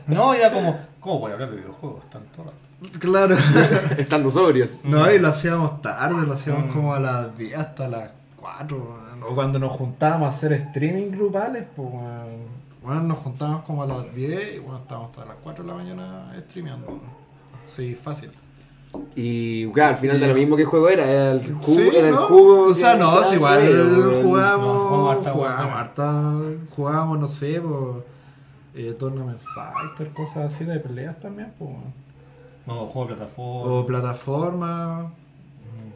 No, 0.07 0.35
era 0.35 0.53
como, 0.53 0.78
¿cómo 1.01 1.19
voy 1.20 1.31
a 1.31 1.35
hablar 1.35 1.51
de 1.51 1.57
videojuegos 1.57 2.09
tanto 2.11 2.45
rato? 2.45 2.99
claro. 2.99 3.37
Estando 3.99 4.31
sobrios. 4.31 4.70
No, 4.85 5.11
y 5.12 5.19
lo 5.19 5.28
hacíamos 5.28 5.82
tarde, 5.82 6.27
lo 6.27 6.32
hacíamos 6.32 6.66
Mm. 6.66 6.70
como 6.73 6.95
a 6.95 7.01
las 7.01 7.37
10 7.37 7.59
hasta 7.59 7.89
las 7.89 8.11
4. 8.37 8.77
weón. 8.77 9.23
O 9.23 9.35
cuando 9.35 9.59
nos 9.59 9.73
juntábamos 9.73 10.27
a 10.27 10.31
hacer 10.31 10.53
streaming 10.55 11.11
grupales, 11.11 11.65
pues 11.77 11.89
weón. 11.93 12.61
Bueno, 12.82 13.03
nos 13.03 13.19
juntábamos 13.19 13.65
como 13.65 13.82
a 13.82 13.87
las 13.87 14.15
10 14.15 14.57
y 14.57 14.59
bueno, 14.61 14.78
estábamos 14.78 15.11
hasta 15.11 15.27
las 15.27 15.37
4 15.43 15.62
de 15.65 15.69
la 15.70 15.77
mañana 15.77 16.32
streameando. 16.49 16.99
Sí, 17.66 17.95
fácil. 17.95 18.31
Y 19.15 19.67
claro, 19.73 19.91
al 19.95 19.97
final 20.01 20.19
de 20.21 20.27
lo 20.29 20.35
mismo 20.35 20.57
que 20.57 20.65
juego 20.65 20.89
era, 20.89 21.05
era 21.09 21.33
el 21.33 21.53
jugo, 21.53 21.62
Sí, 21.79 21.91
era 21.97 22.09
el 22.09 22.15
¿no? 22.15 22.23
jugo. 22.23 22.62
O 22.71 22.75
sea, 22.75 22.97
no, 22.97 23.21
daba 23.21 23.35
igual 23.35 24.21
jugábamos, 24.23 25.11
harta 25.17 25.31
jugábamos 25.33 25.75
harta, 25.75 26.33
jugábamos, 26.75 27.19
no 27.21 27.29
sé, 27.29 27.61
pues, 27.61 28.05
eh, 28.75 28.95
Tournament 28.99 29.39
Fighter, 29.55 30.12
cosas 30.15 30.53
así 30.53 30.65
de 30.65 30.79
peleas 30.81 31.19
también, 31.21 31.53
pues. 31.59 31.71
No, 32.67 32.87
juego 32.87 33.09
de 33.11 33.15
plataforma. 33.17 33.73
O 33.73 33.87
plataforma, 33.87 35.12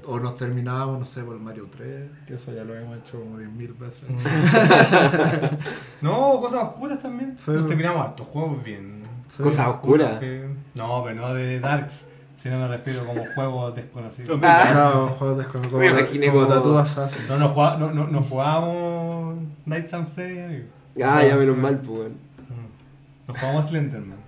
o 0.07 0.21
nos 0.21 0.37
terminábamos, 0.37 0.99
no 0.99 1.05
sé, 1.05 1.23
por 1.23 1.35
el 1.35 1.41
Mario 1.41 1.67
3, 1.77 2.11
que 2.27 2.35
eso 2.35 2.53
ya 2.53 2.63
lo 2.65 2.75
hemos 2.77 2.97
hecho 2.97 3.19
como 3.21 3.39
10.000 3.39 3.79
veces. 3.79 4.05
No, 6.01 6.41
cosas 6.41 6.65
oscuras 6.65 6.99
también. 7.01 7.37
Sí. 7.39 7.51
Nos 7.51 7.67
terminamos 7.67 8.03
hartos 8.05 8.27
juegos 8.27 8.63
bien. 8.63 9.03
Sí. 9.29 9.43
Cosas 9.43 9.69
oscuras. 9.69 10.19
Que- 10.21 10.49
No, 10.75 11.03
pero 11.05 11.17
no 11.21 11.35
de 11.35 11.61
Darks, 11.61 12.07
Si 12.45 12.51
no 12.51 12.59
me 12.59 12.69
refiero 12.69 13.07
como 13.07 13.25
juegos 13.35 13.75
desconocidos. 13.75 14.39
Ah. 14.43 14.69
Claro, 14.71 15.07
juegos 15.19 15.39
desconocidos. 15.39 15.81
Me 15.81 15.87
imaginé 15.87 16.27
como 16.27 16.43
como- 16.43 16.55
Tattoo 16.55 16.77
Assassin. 16.79 17.27
No, 17.27 17.39
no, 17.39 17.49
jugá- 17.49 17.79
no, 17.79 17.91
no, 17.91 18.07
no 18.07 18.21
jugábamos 18.21 19.37
Nights 19.65 19.95
and 19.95 20.13
Freddy, 20.13 20.41
amigo. 20.41 20.65
Ah, 21.03 21.25
ya 21.27 21.37
menos 21.37 21.57
mal, 21.57 21.79
pues, 21.79 21.99
weón. 22.01 22.13
Mm. 22.13 23.29
No 23.29 23.35
jugamos 23.35 23.67
Slenderman. 23.71 24.19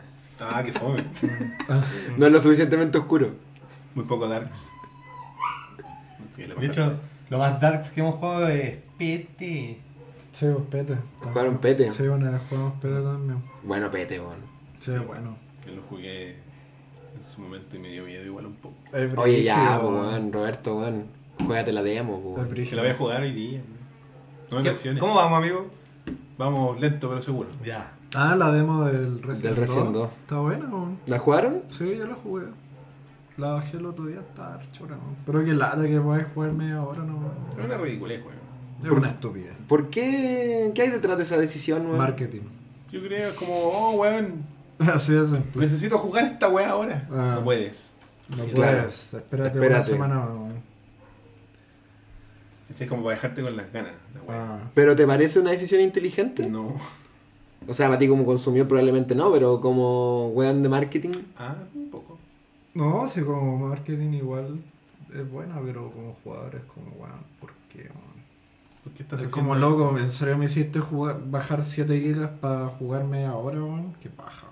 Ah, 0.41 0.63
qué 0.65 0.73
fome. 0.73 1.05
No 2.17 2.25
es 2.27 2.33
lo 2.33 2.41
suficientemente 2.41 2.97
oscuro. 2.97 3.33
Muy 3.95 4.07
poco 4.07 4.27
darks. 4.29 4.67
De 6.39 6.67
hecho, 6.67 6.95
lo 7.29 7.37
más 7.39 7.61
darks 7.61 7.91
que 7.91 8.01
hemos 8.01 8.15
jugado 8.15 8.49
es 8.49 8.79
PT. 8.97 9.79
Sí, 10.33 10.47
pues 10.55 10.65
pete. 10.71 10.97
Jugaron 11.21 11.59
pete. 11.59 11.93
Sí, 11.93 12.03
vez 12.09 12.41
jugamos 12.49 12.73
pete 12.81 12.95
también. 12.95 13.43
Bueno, 13.63 13.91
pete, 13.91 14.19
weón. 14.21 14.39
Sí, 14.79 14.93
bueno. 15.07 15.37
Yo 15.67 15.75
lo 15.75 15.83
jugué 15.83 16.46
su 17.37 17.43
momento 17.43 17.77
y 17.77 17.79
me 17.79 17.89
dio 17.91 18.05
miedo 18.05 18.25
igual 18.25 18.47
un 18.47 18.55
poco. 18.55 18.75
Oye, 19.21 19.43
ya, 19.45 19.79
weón. 19.81 20.33
Roberto, 20.33 20.79
weón. 20.79 21.05
Juégate 21.45 21.73
la 21.73 21.83
demo, 21.83 22.21
pues, 22.21 22.49
weón. 22.49 22.67
Que 22.69 22.77
la 22.77 22.83
voy 22.83 22.91
a 22.91 22.95
jugar 22.97 23.23
hoy 23.23 23.33
día. 23.33 23.61
No 24.51 24.57
me 24.57 24.63
¿Qué- 24.63 24.71
presiones. 24.71 25.01
¿Cómo 25.01 25.15
vamos, 25.15 25.39
amigo? 25.39 25.67
Vamos 26.39 26.81
lento 26.81 27.09
pero 27.09 27.23
seguro. 27.23 27.49
Ya. 27.65 27.93
Ah, 28.15 28.35
la 28.37 28.51
demo 28.53 28.85
del 28.85 29.23
Resident, 29.23 29.55
Del 29.55 29.57
Resident 29.57 29.93
2. 29.93 30.09
Está 30.23 30.39
buena, 30.39 30.67
weón. 30.67 30.99
¿La 31.07 31.19
jugaron? 31.19 31.63
Sí, 31.69 31.97
yo 31.99 32.07
la 32.07 32.15
jugué. 32.15 32.47
La 33.37 33.53
bajé 33.53 33.77
el 33.77 33.85
otro 33.87 34.07
día, 34.07 34.21
está 34.21 34.59
chora, 34.73 34.97
weón. 34.97 35.17
Pero 35.27 35.45
que 35.45 35.53
lata 35.53 35.83
que 35.83 36.01
puedes 36.01 36.27
jugar 36.33 36.53
media 36.53 36.83
hora, 36.83 37.03
no. 37.03 37.31
Es 37.59 37.65
una 37.65 37.77
ridiculez, 37.77 38.21
weón. 38.25 38.37
Es 38.83 38.91
una 38.91 39.09
estupidez. 39.09 39.57
¿Por 39.69 39.89
qué? 39.91 40.71
¿Qué 40.75 40.83
hay 40.83 40.91
detrás 40.91 41.17
de 41.19 41.25
esa 41.25 41.37
decisión, 41.37 41.85
weón? 41.87 41.99
Marketing. 41.99 42.43
Yo 42.91 43.03
creo 43.03 43.35
como, 43.35 43.53
oh, 43.55 43.91
weón, 43.97 44.35
Así 44.95 45.13
simple. 45.27 45.43
necesito 45.63 45.99
jugar 45.99 46.25
esta 46.25 46.49
weá 46.49 46.71
ahora. 46.71 47.07
Ah. 47.11 47.35
No 47.37 47.45
puedes. 47.45 47.93
No 48.29 48.37
Sí, 48.45 48.51
claro. 48.51 48.79
puedes. 48.79 49.15
Espérate, 49.15 49.47
Espérate. 49.49 49.69
una 49.75 49.83
semana 49.83 50.21
weón. 50.27 50.67
Es 52.79 52.89
como 52.89 53.05
para 53.05 53.15
dejarte 53.15 53.43
con 53.43 53.57
las 53.57 53.73
ganas. 53.73 53.95
La 54.15 54.23
weá. 54.23 54.55
Ah. 54.55 54.71
¿Pero 54.75 54.97
te 54.97 55.07
parece 55.07 55.39
una 55.39 55.51
decisión 55.53 55.81
inteligente? 55.81 56.47
No. 56.49 56.75
O 57.69 57.75
sea, 57.75 57.87
para 57.87 57.99
ti 57.99 58.07
como 58.09 58.25
consumidor 58.25 58.69
probablemente 58.69 59.15
no, 59.15 59.33
pero 59.33 59.61
como 59.61 60.29
weón 60.29 60.63
de 60.63 60.69
marketing. 60.69 61.11
Ah, 61.39 61.55
un 61.75 61.91
poco. 61.91 62.19
No, 62.75 63.09
sí, 63.09 63.23
como 63.23 63.57
marketing 63.69 64.13
igual 64.13 64.59
es 65.15 65.31
buena, 65.31 65.59
pero 65.65 65.91
como 65.91 66.15
jugador 66.23 66.55
es 66.57 66.63
como, 66.65 66.89
weón, 66.99 67.21
¿por 67.41 67.51
qué, 67.73 67.79
weón? 67.83 68.16
¿Por 68.87 68.95
qué 68.95 69.03
estás 69.03 69.19
Es 69.21 69.27
haciendo- 69.27 69.49
como 69.49 69.55
loco, 69.59 69.99
en 69.99 70.13
serio 70.13 70.39
me 70.39 70.45
hiciste 70.45 70.79
jugar, 70.79 71.19
bajar 71.27 71.65
7 71.65 71.99
gigas 72.01 72.31
para 72.41 72.69
jugar 72.69 73.03
media 73.05 73.35
hora, 73.35 73.59
weón. 73.59 73.95
Qué 74.01 74.09
paja, 74.09 74.47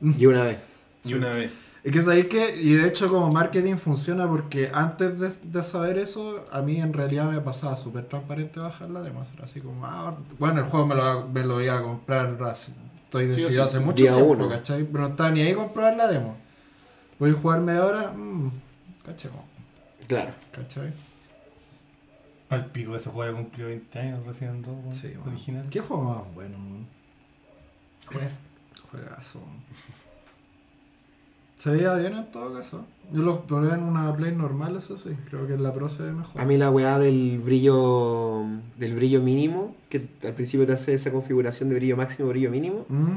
weón. 0.00 0.14
Y 0.16 0.26
una 0.26 0.42
vez. 0.44 0.58
Y 1.04 1.14
una 1.14 1.30
vez. 1.30 1.50
Es 1.82 1.92
que 1.92 2.00
sabéis 2.02 2.26
que, 2.28 2.56
y 2.56 2.74
de 2.74 2.86
hecho 2.86 3.08
como 3.08 3.30
marketing 3.32 3.74
funciona 3.76 4.28
porque 4.28 4.70
antes 4.72 5.18
de, 5.18 5.50
de 5.58 5.62
saber 5.64 5.98
eso, 5.98 6.44
a 6.52 6.62
mí 6.62 6.80
en 6.80 6.92
realidad 6.92 7.28
me 7.30 7.40
pasaba 7.40 7.76
súper 7.76 8.04
transparente 8.04 8.60
bajar 8.60 8.88
la 8.90 9.02
demo. 9.02 9.26
Era 9.34 9.44
así 9.44 9.60
como, 9.60 9.84
ah, 9.84 10.16
bueno, 10.38 10.60
el 10.60 10.66
juego 10.66 10.86
me 10.86 10.94
lo, 10.94 11.28
me 11.28 11.42
lo 11.44 11.60
iba 11.60 11.76
a 11.76 11.82
comprar, 11.82 12.38
hace- 12.44 12.72
estoy 13.04 13.26
decidido 13.26 13.50
sí. 13.50 13.58
hace 13.58 13.80
mucho 13.80 14.02
Día 14.04 14.14
tiempo, 14.14 14.32
uno. 14.32 14.48
¿cachai? 14.48 14.84
Pero 14.84 15.00
no 15.04 15.10
estaba 15.10 15.30
ni 15.32 15.40
ahí 15.42 15.52
comprar 15.52 15.96
la 15.96 16.06
demo. 16.06 16.36
Voy 17.18 17.30
a 17.30 17.34
jugar 17.34 17.60
media 17.60 17.84
hora, 17.84 18.12
mmm, 18.12 18.50
¿cachai? 19.04 19.30
Claro. 20.06 20.30
¿Cachai? 20.52 20.92
Al 22.50 22.66
pico, 22.66 22.94
ese 22.94 23.10
juego 23.10 23.32
ya 23.32 23.36
cumplió 23.42 23.66
20 23.66 23.98
años, 23.98 24.24
2, 24.26 24.36
weón, 24.40 24.92
Sí, 24.92 25.08
original. 25.26 25.66
¿Qué 25.70 25.80
juego 25.80 26.02
más 26.04 26.34
bueno, 26.34 26.56
weón? 26.58 26.86
Juegas. 28.06 28.38
Juegazo. 28.90 29.40
Se 31.58 31.70
veía 31.70 31.94
bien 31.94 32.14
en 32.14 32.30
todo 32.30 32.52
caso. 32.52 32.84
Yo 33.10 33.22
lo 33.22 33.42
probé 33.46 33.72
en 33.74 33.82
una 33.82 34.14
Play 34.14 34.34
normal, 34.36 34.76
eso 34.76 34.98
sí. 34.98 35.10
Creo 35.30 35.46
que 35.46 35.54
en 35.54 35.62
la 35.62 35.72
Pro 35.72 35.88
se 35.88 36.02
ve 36.02 36.12
mejor. 36.12 36.40
A 36.40 36.44
mí 36.44 36.58
la 36.58 36.70
weá 36.70 36.98
del 36.98 37.38
brillo 37.38 38.44
del 38.76 38.94
brillo 38.94 39.22
mínimo, 39.22 39.74
que 39.88 40.06
al 40.24 40.34
principio 40.34 40.66
te 40.66 40.72
hace 40.74 40.92
esa 40.94 41.10
configuración 41.10 41.70
de 41.70 41.76
brillo 41.76 41.96
máximo, 41.96 42.28
brillo 42.28 42.50
mínimo, 42.50 42.84
Mm. 42.88 43.16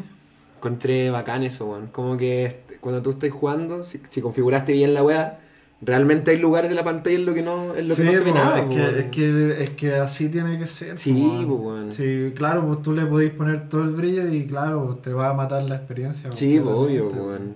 encontré 0.57 1.09
bacán 1.09 1.43
eso, 1.43 1.65
weón. 1.67 1.87
Como 1.87 2.15
que 2.15 2.61
cuando 2.79 3.01
tú 3.01 3.09
estás 3.11 3.31
jugando, 3.31 3.83
si, 3.83 3.99
si 4.09 4.21
configuraste 4.21 4.71
bien 4.71 4.93
la 4.93 5.03
weá, 5.03 5.39
realmente 5.81 6.31
hay 6.31 6.39
lugares 6.39 6.69
de 6.69 6.75
la 6.75 6.83
pantalla 6.83 7.15
en 7.15 7.25
lo 7.25 7.33
que 7.33 7.43
no, 7.43 7.75
en 7.75 7.87
lo 7.87 7.95
que 7.95 8.03
no 8.03 8.11
se 8.11 8.19
ve 8.21 8.31
nada, 8.31 8.59
es, 8.59 8.63
po, 8.65 8.69
que, 8.71 8.99
es, 8.99 9.05
que, 9.05 9.63
es 9.63 9.69
que 9.71 9.95
así 9.95 10.29
tiene 10.29 10.57
que 10.57 10.67
ser. 10.67 10.97
Sí, 10.97 11.45
weón. 11.45 11.91
Sí, 11.91 12.33
claro, 12.35 12.65
pues 12.65 12.81
tú 12.81 12.93
le 12.93 13.05
podéis 13.05 13.31
poner 13.31 13.69
todo 13.69 13.83
el 13.83 13.91
brillo 13.91 14.27
y 14.27 14.45
claro, 14.47 14.85
pues, 14.85 15.01
te 15.01 15.13
va 15.13 15.29
a 15.29 15.33
matar 15.33 15.63
la 15.63 15.75
experiencia. 15.75 16.31
Sí, 16.31 16.57
obvio, 16.59 17.09
weón. 17.09 17.55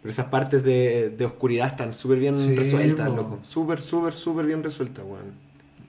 Pero 0.00 0.10
esas 0.12 0.26
partes 0.26 0.62
de, 0.62 1.10
de 1.10 1.24
oscuridad 1.26 1.66
están 1.68 1.92
súper 1.92 2.18
bien 2.20 2.36
Sí, 2.36 2.54
resueltas, 2.54 3.08
loco. 3.14 3.40
Súper, 3.42 3.80
súper, 3.80 4.12
súper 4.12 4.46
bien 4.46 4.62
resueltas, 4.62 5.04
weón. 5.04 5.48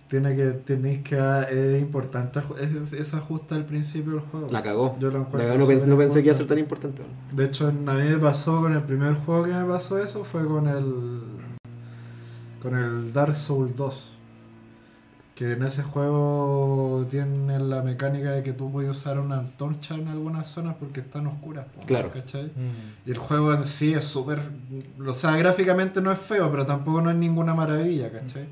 Tiene 0.09 0.35
que, 0.35 0.45
tenéis 0.47 1.03
que, 1.03 1.15
es 1.51 1.79
importante 1.79 2.39
es- 2.59 2.93
ese 2.93 3.15
ajuste 3.15 3.53
al 3.53 3.65
principio 3.65 4.13
del 4.13 4.21
juego. 4.21 4.47
La 4.51 4.63
cagó. 4.63 4.97
Yo 4.99 5.11
lo 5.11 5.19
La 5.19 5.27
cagó, 5.45 5.57
no, 5.59 5.85
no 5.85 5.97
pensé 5.97 6.21
que 6.23 6.25
iba 6.29 6.33
a 6.33 6.37
ser 6.37 6.47
tan 6.47 6.57
importante. 6.57 7.03
De 7.31 7.45
hecho, 7.45 7.67
a 7.67 7.71
mí 7.71 8.09
me 8.09 8.17
pasó 8.17 8.59
con 8.59 8.73
el 8.73 8.81
primer 8.81 9.13
juego 9.13 9.43
que 9.43 9.53
me 9.53 9.65
pasó 9.65 9.99
eso, 9.99 10.23
fue 10.23 10.43
con 10.47 10.67
el. 10.67 11.21
Con 12.61 12.75
el 12.75 13.13
Dark 13.13 13.35
Souls 13.35 13.75
2. 13.75 14.11
Que 15.35 15.53
en 15.53 15.63
ese 15.63 15.83
juego 15.83 17.07
tiene 17.09 17.59
la 17.59 17.81
mecánica 17.81 18.31
de 18.31 18.43
que 18.43 18.51
tú 18.51 18.69
puedes 18.73 18.91
usar 18.91 19.17
una 19.19 19.37
antorcha 19.39 19.95
en 19.95 20.09
algunas 20.09 20.47
zonas 20.47 20.75
porque 20.77 20.99
están 20.99 21.27
oscuras. 21.27 21.65
Claro. 21.85 22.11
¿cachai? 22.11 22.47
Mm. 22.47 23.07
Y 23.07 23.11
el 23.11 23.17
juego 23.17 23.53
en 23.53 23.63
sí 23.63 23.93
es 23.93 24.03
súper. 24.03 24.41
O 25.07 25.13
sea, 25.13 25.37
gráficamente 25.37 26.01
no 26.01 26.11
es 26.11 26.19
feo, 26.19 26.51
pero 26.51 26.65
tampoco 26.65 27.01
no 27.01 27.09
es 27.09 27.15
ninguna 27.15 27.53
maravilla, 27.55 28.11
¿cachai? 28.11 28.47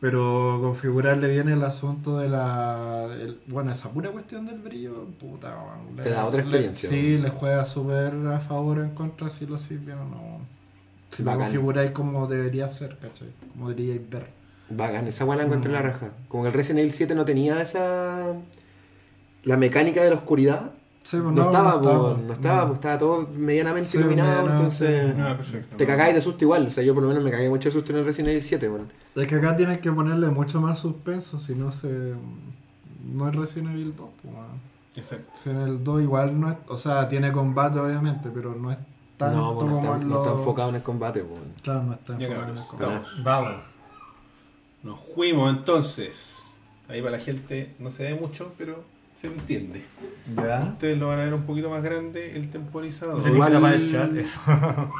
Pero 0.00 0.58
configurarle 0.60 1.28
bien 1.28 1.48
el 1.48 1.62
asunto 1.64 2.18
de 2.18 2.28
la. 2.28 3.06
el- 3.20 3.40
bueno, 3.48 3.72
esa 3.72 3.88
pura 3.88 4.10
cuestión 4.10 4.46
del 4.46 4.58
brillo, 4.60 5.06
puta. 5.20 5.48
weón, 5.56 5.96
Te 6.04 6.10
da 6.10 6.24
otra 6.26 6.38
le- 6.38 6.44
experiencia, 6.46 6.88
sí, 6.88 7.18
le 7.18 7.30
juega 7.30 7.64
súper 7.64 8.14
a 8.28 8.38
favor 8.40 8.78
o 8.78 8.82
en 8.84 8.90
contra 8.90 9.28
si 9.30 9.44
lo 9.46 9.56
hacéis 9.56 9.84
bien 9.84 9.98
o 9.98 10.04
no. 10.04 10.61
Si 11.12 11.22
lo 11.22 11.36
configuráis 11.36 11.90
como 11.92 12.26
debería 12.26 12.68
ser, 12.68 12.98
¿cachai? 12.98 13.28
Como 13.52 13.68
deberíais 13.68 14.08
ver. 14.10 14.26
Bacán, 14.70 15.06
esa 15.06 15.24
weá 15.26 15.36
la 15.36 15.44
encontré 15.44 15.68
en 15.68 15.74
la 15.74 15.80
Mm. 15.82 15.92
raja. 15.92 16.10
Como 16.28 16.46
el 16.46 16.52
Resident 16.52 16.80
Evil 16.80 16.92
7 16.92 17.14
no 17.14 17.24
tenía 17.24 17.60
esa. 17.60 18.32
La 19.44 19.56
mecánica 19.56 20.02
de 20.02 20.10
la 20.10 20.16
oscuridad. 20.16 20.72
Sí, 21.02 21.18
pues 21.20 21.34
No, 21.34 21.46
estaba, 21.46 21.80
po, 21.82 21.88
estaba. 21.90 22.16
no 22.26 22.32
estaba, 22.32 22.64
Mm. 22.64 22.66
pues 22.68 22.76
estaba 22.78 22.98
todo 22.98 23.28
medianamente 23.36 23.88
Sí, 23.90 23.98
iluminado, 23.98 24.48
entonces. 24.50 25.14
Ah, 25.18 25.34
perfecto. 25.36 25.76
Te 25.76 25.84
cagáis 25.86 26.14
de 26.14 26.22
susto 26.22 26.44
igual. 26.44 26.66
O 26.66 26.70
sea, 26.70 26.84
yo 26.84 26.94
por 26.94 27.02
lo 27.02 27.08
menos 27.08 27.24
me 27.24 27.30
cagué 27.30 27.48
mucho 27.50 27.68
de 27.68 27.72
susto 27.72 27.92
en 27.92 27.98
el 27.98 28.04
Resident 28.04 28.28
Evil 28.30 28.42
7, 28.42 28.68
weón. 28.70 28.88
Es 29.16 29.26
que 29.26 29.34
acá 29.34 29.56
tienes 29.56 29.78
que 29.78 29.90
ponerle 29.92 30.28
mucho 30.28 30.60
más 30.60 30.78
suspenso, 30.78 31.38
si 31.40 31.54
no 31.56 31.72
se. 31.72 32.14
No 33.12 33.28
es 33.28 33.34
Resident 33.34 33.70
Evil 33.72 33.94
2, 33.96 34.08
pues. 34.22 34.34
Exacto. 34.94 35.32
Si 35.42 35.50
en 35.50 35.56
el 35.56 35.82
2 35.82 36.02
igual 36.02 36.38
no 36.40 36.50
es, 36.50 36.56
o 36.68 36.76
sea, 36.78 37.08
tiene 37.08 37.32
combate 37.32 37.78
obviamente, 37.80 38.30
pero 38.32 38.54
no 38.54 38.70
es 38.70 38.78
tanto 39.26 39.38
No, 39.38 39.54
pues 39.58 39.66
no, 39.70 39.76
como 39.76 39.82
está, 39.92 40.02
en 40.02 40.08
no 40.08 40.16
está 40.18 40.30
los... 40.30 40.38
enfocado 40.40 40.68
en 40.70 40.74
el 40.76 40.82
combate. 40.82 41.24
Claro, 41.62 41.82
no 41.84 41.92
está 41.94 42.18
Ya 42.18 42.26
enfocado 42.26 42.52
en 42.52 42.58
el 42.58 42.64
combate. 42.66 43.22
Vamos. 43.22 43.62
Nos 44.82 45.00
fuimos 45.14 45.56
entonces. 45.56 46.58
Ahí 46.88 47.00
para 47.00 47.16
la 47.18 47.22
gente 47.22 47.74
no 47.78 47.90
se 47.90 48.02
ve 48.04 48.14
mucho, 48.14 48.52
pero 48.58 48.84
se 49.16 49.28
entiende. 49.28 49.84
¿Ya? 50.36 50.60
Ustedes 50.72 50.98
lo 50.98 51.08
van 51.08 51.20
a 51.20 51.24
ver 51.24 51.34
un 51.34 51.44
poquito 51.44 51.70
más 51.70 51.82
grande 51.82 52.36
el 52.36 52.50
temporizador. 52.50 53.26
Igual- 53.26 53.52
tapar 53.52 53.74
el 53.74 53.90
chat, 53.90 54.12
eso. 54.14 54.40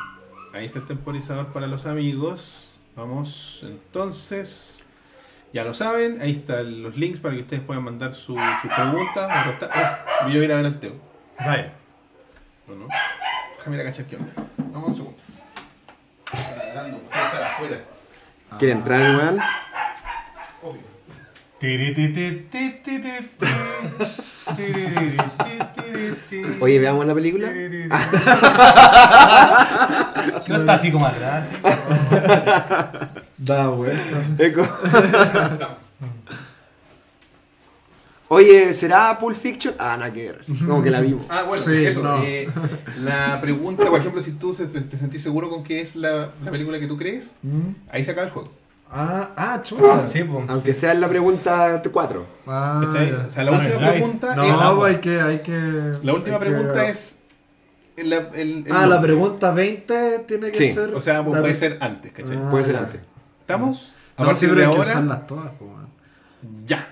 Ahí 0.54 0.66
está 0.66 0.78
el 0.80 0.86
temporizador 0.86 1.46
para 1.52 1.66
los 1.66 1.86
amigos. 1.86 2.74
Vamos, 2.94 3.60
entonces. 3.66 4.84
Ya 5.54 5.64
lo 5.64 5.74
saben, 5.74 6.22
ahí 6.22 6.30
están 6.32 6.82
los 6.82 6.96
links 6.96 7.20
para 7.20 7.34
que 7.34 7.42
ustedes 7.42 7.62
puedan 7.62 7.84
mandar 7.84 8.14
su- 8.14 8.36
sus 8.62 8.72
preguntas. 8.72 9.46
Oh, 9.60 10.24
voy 10.24 10.36
a 10.38 10.44
ir 10.44 10.52
a 10.52 10.56
ver 10.56 10.64
al 10.66 10.80
Teo. 10.80 10.94
Vaya. 11.38 11.74
¿O 12.68 12.72
no? 12.74 12.86
Déjame 13.62 13.76
ir 13.76 13.82
a 13.82 13.84
cachar 13.84 14.06
qué 14.06 14.16
onda. 14.16 14.32
Vamos 14.72 14.88
un 14.88 14.96
segundo. 14.96 15.18
Está 16.26 16.56
ladrando, 16.56 16.98
puede 16.98 17.24
estar 17.24 17.42
afuera. 17.44 17.80
¿Quiere 18.58 18.72
entrar, 18.72 19.00
weón? 19.00 19.38
Obvio. 20.64 20.82
Oye, 26.60 26.78
veamos 26.80 27.06
la 27.06 27.14
película. 27.14 27.52
No 30.48 30.56
está 30.56 30.74
así 30.74 30.90
como 30.90 31.06
atrás. 31.06 31.46
Da 33.38 33.68
vuelta. 33.68 34.24
Eco. 34.38 34.68
Oye, 38.34 38.72
¿será 38.72 39.18
Pulp 39.18 39.36
Fiction? 39.36 39.74
Ah, 39.78 39.94
nada 39.98 40.10
que 40.10 40.22
ver. 40.32 40.40
Como 40.66 40.82
que 40.82 40.90
la 40.90 41.00
vimos. 41.06 41.22
Ah, 41.28 41.42
bueno, 41.46 41.62
Sí, 41.64 41.84
eso. 41.84 42.02
no. 42.02 42.22
eh, 42.22 42.48
la 43.04 43.38
pregunta, 43.42 43.84
por 43.84 44.00
ejemplo, 44.00 44.22
si 44.22 44.32
tú 44.32 44.54
se- 44.54 44.68
te, 44.68 44.80
te 44.80 44.96
sentís 44.96 45.22
seguro 45.22 45.50
con 45.50 45.62
que 45.62 45.82
es 45.82 45.96
la, 45.96 46.30
la 46.42 46.50
película 46.50 46.78
que 46.80 46.86
tú 46.86 46.96
crees, 46.96 47.32
¿Mm? 47.42 47.72
ahí 47.90 48.02
se 48.02 48.12
acaba 48.12 48.26
el 48.28 48.32
juego. 48.32 48.50
Ah, 48.90 49.30
ah, 49.36 49.60
chucha. 49.62 50.08
Sí, 50.10 50.24
pues. 50.24 50.44
Aunque 50.48 50.72
sea 50.72 50.92
en 50.92 51.02
la 51.02 51.08
pregunta 51.08 51.82
4. 51.92 52.26
Ah. 52.46 52.80
O 52.86 52.90
sea, 53.30 53.44
la 53.44 53.52
última 53.52 53.90
pregunta 53.90 54.34
No, 54.36 54.44
es. 54.44 54.76
pues 54.78 54.94
hay 54.94 55.00
que, 55.02 55.20
hay 55.20 55.38
que... 55.40 55.92
La 56.02 56.12
última 56.14 56.38
que- 56.38 56.46
pregunta 56.46 56.88
es. 56.88 57.18
la- 57.98 58.30
el- 58.34 58.64
el 58.66 58.72
Ah, 58.72 58.86
la 58.86 59.00
pregunta 59.02 59.50
20 59.50 60.20
tiene 60.26 60.50
que 60.52 60.56
Sí, 60.58 60.70
ser. 60.72 60.94
O 60.94 61.02
sea, 61.02 61.22
pues 61.22 61.34
la- 61.34 61.40
puede 61.42 61.54
ser 61.54 61.76
antes, 61.82 62.12
¿cachai? 62.12 62.38
Ah, 62.38 62.48
Puede 62.50 62.64
ser 62.64 62.76
antes. 62.76 63.00
¿Estamos? 63.40 63.92
A 64.16 64.22
No, 64.22 64.28
partir 64.28 64.54
de 64.54 64.64
ahora, 64.64 64.82
usarlas 64.82 65.26
todas, 65.26 65.50
pues, 65.58 65.70
ya. 66.64 66.91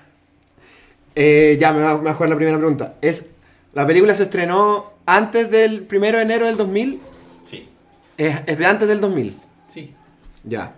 Eh, 1.15 1.57
ya, 1.59 1.73
me 1.73 1.81
va 1.81 1.91
a 2.11 2.13
jugar 2.13 2.29
la 2.29 2.35
primera 2.35 2.57
pregunta. 2.57 2.95
Es, 3.01 3.25
¿La 3.73 3.85
película 3.85 4.13
se 4.15 4.23
estrenó 4.23 4.91
antes 5.05 5.49
del 5.51 5.87
1 5.91 5.99
de 6.01 6.21
enero 6.21 6.45
del 6.45 6.57
2000? 6.57 7.01
Sí, 7.43 7.69
Es, 8.17 8.37
es 8.45 8.57
de 8.57 8.65
antes 8.65 8.87
del 8.87 9.01
2000. 9.01 9.37
sí. 9.67 9.93
Ya. 10.43 10.75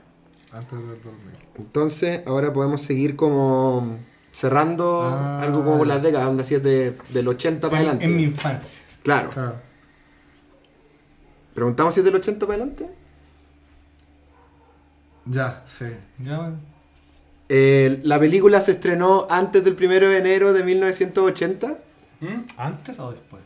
Antes 0.52 0.72
del 0.72 1.02
dormir. 1.02 1.34
Entonces, 1.58 2.22
ahora 2.28 2.52
podemos 2.54 2.82
seguir 2.82 3.16
como 3.16 3.98
cerrando 4.32 5.02
Ah, 5.02 5.42
algo 5.42 5.64
como 5.64 5.80
con 5.80 5.88
las 5.88 6.02
décadas, 6.04 6.28
donde 6.28 6.44
así 6.44 6.56
es 6.56 6.64
de, 6.64 6.96
del 7.10 7.28
80 7.28 7.70
para 7.70 7.78
adelante. 7.82 8.06
en 8.06 8.16
mi 8.16 8.24
infancia. 8.24 8.80
Claro. 9.04 9.30
Claro. 9.30 9.56
¿Preguntamos 11.54 11.94
si 11.94 12.02
es 12.02 12.06
del 12.06 12.16
80 12.16 12.46
para 12.46 12.58
adelante? 12.64 12.88
Ya, 15.26 15.62
sí. 15.66 15.86
Ya, 16.20 16.38
bueno. 16.38 16.58
Eh, 17.50 18.00
¿La 18.04 18.20
película 18.20 18.62
se 18.62 18.72
estrenó 18.72 19.28
antes 19.30 19.64
del 19.64 19.74
1 19.76 19.88
de 20.10 20.18
enero 20.18 20.54
de 20.54 20.64
1980? 20.64 21.78
¿Mm? 22.22 22.28
¿Antes 22.58 23.00
o 23.00 23.12
después? 23.12 23.42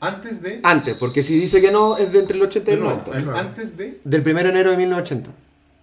Antes 0.00 0.40
de. 0.42 0.60
Antes, 0.62 0.94
porque 0.96 1.22
si 1.22 1.38
dice 1.38 1.60
que 1.60 1.72
no, 1.72 1.96
es 1.96 2.12
de 2.12 2.20
entre 2.20 2.36
el 2.36 2.42
80 2.42 2.70
y 2.70 2.74
el 2.74 2.80
no, 2.80 2.86
90. 2.90 3.16
el- 3.16 3.22
claro. 3.24 3.38
antes 3.38 3.76
de. 3.76 4.00
Del 4.04 4.20
1 4.22 4.34
de 4.44 4.48
enero 4.48 4.70
de 4.70 4.76
1980. 4.76 5.30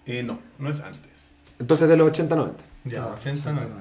eh, 0.05 0.23
no, 0.23 0.39
no 0.59 0.69
es 0.69 0.79
antes. 0.79 1.31
Entonces 1.59 1.87
de 1.89 1.97
los 1.97 2.11
80-90. 2.11 2.51
Ya, 2.85 2.91
Claro, 2.91 3.15
80, 3.19 3.51
90. 3.51 3.75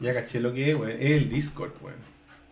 Ya 0.00 0.14
caché 0.14 0.40
lo 0.40 0.52
que 0.52 0.70
es, 0.70 0.76
weón. 0.76 0.90
Es 0.98 1.10
el 1.10 1.28
Discord, 1.28 1.72
weón. 1.82 1.96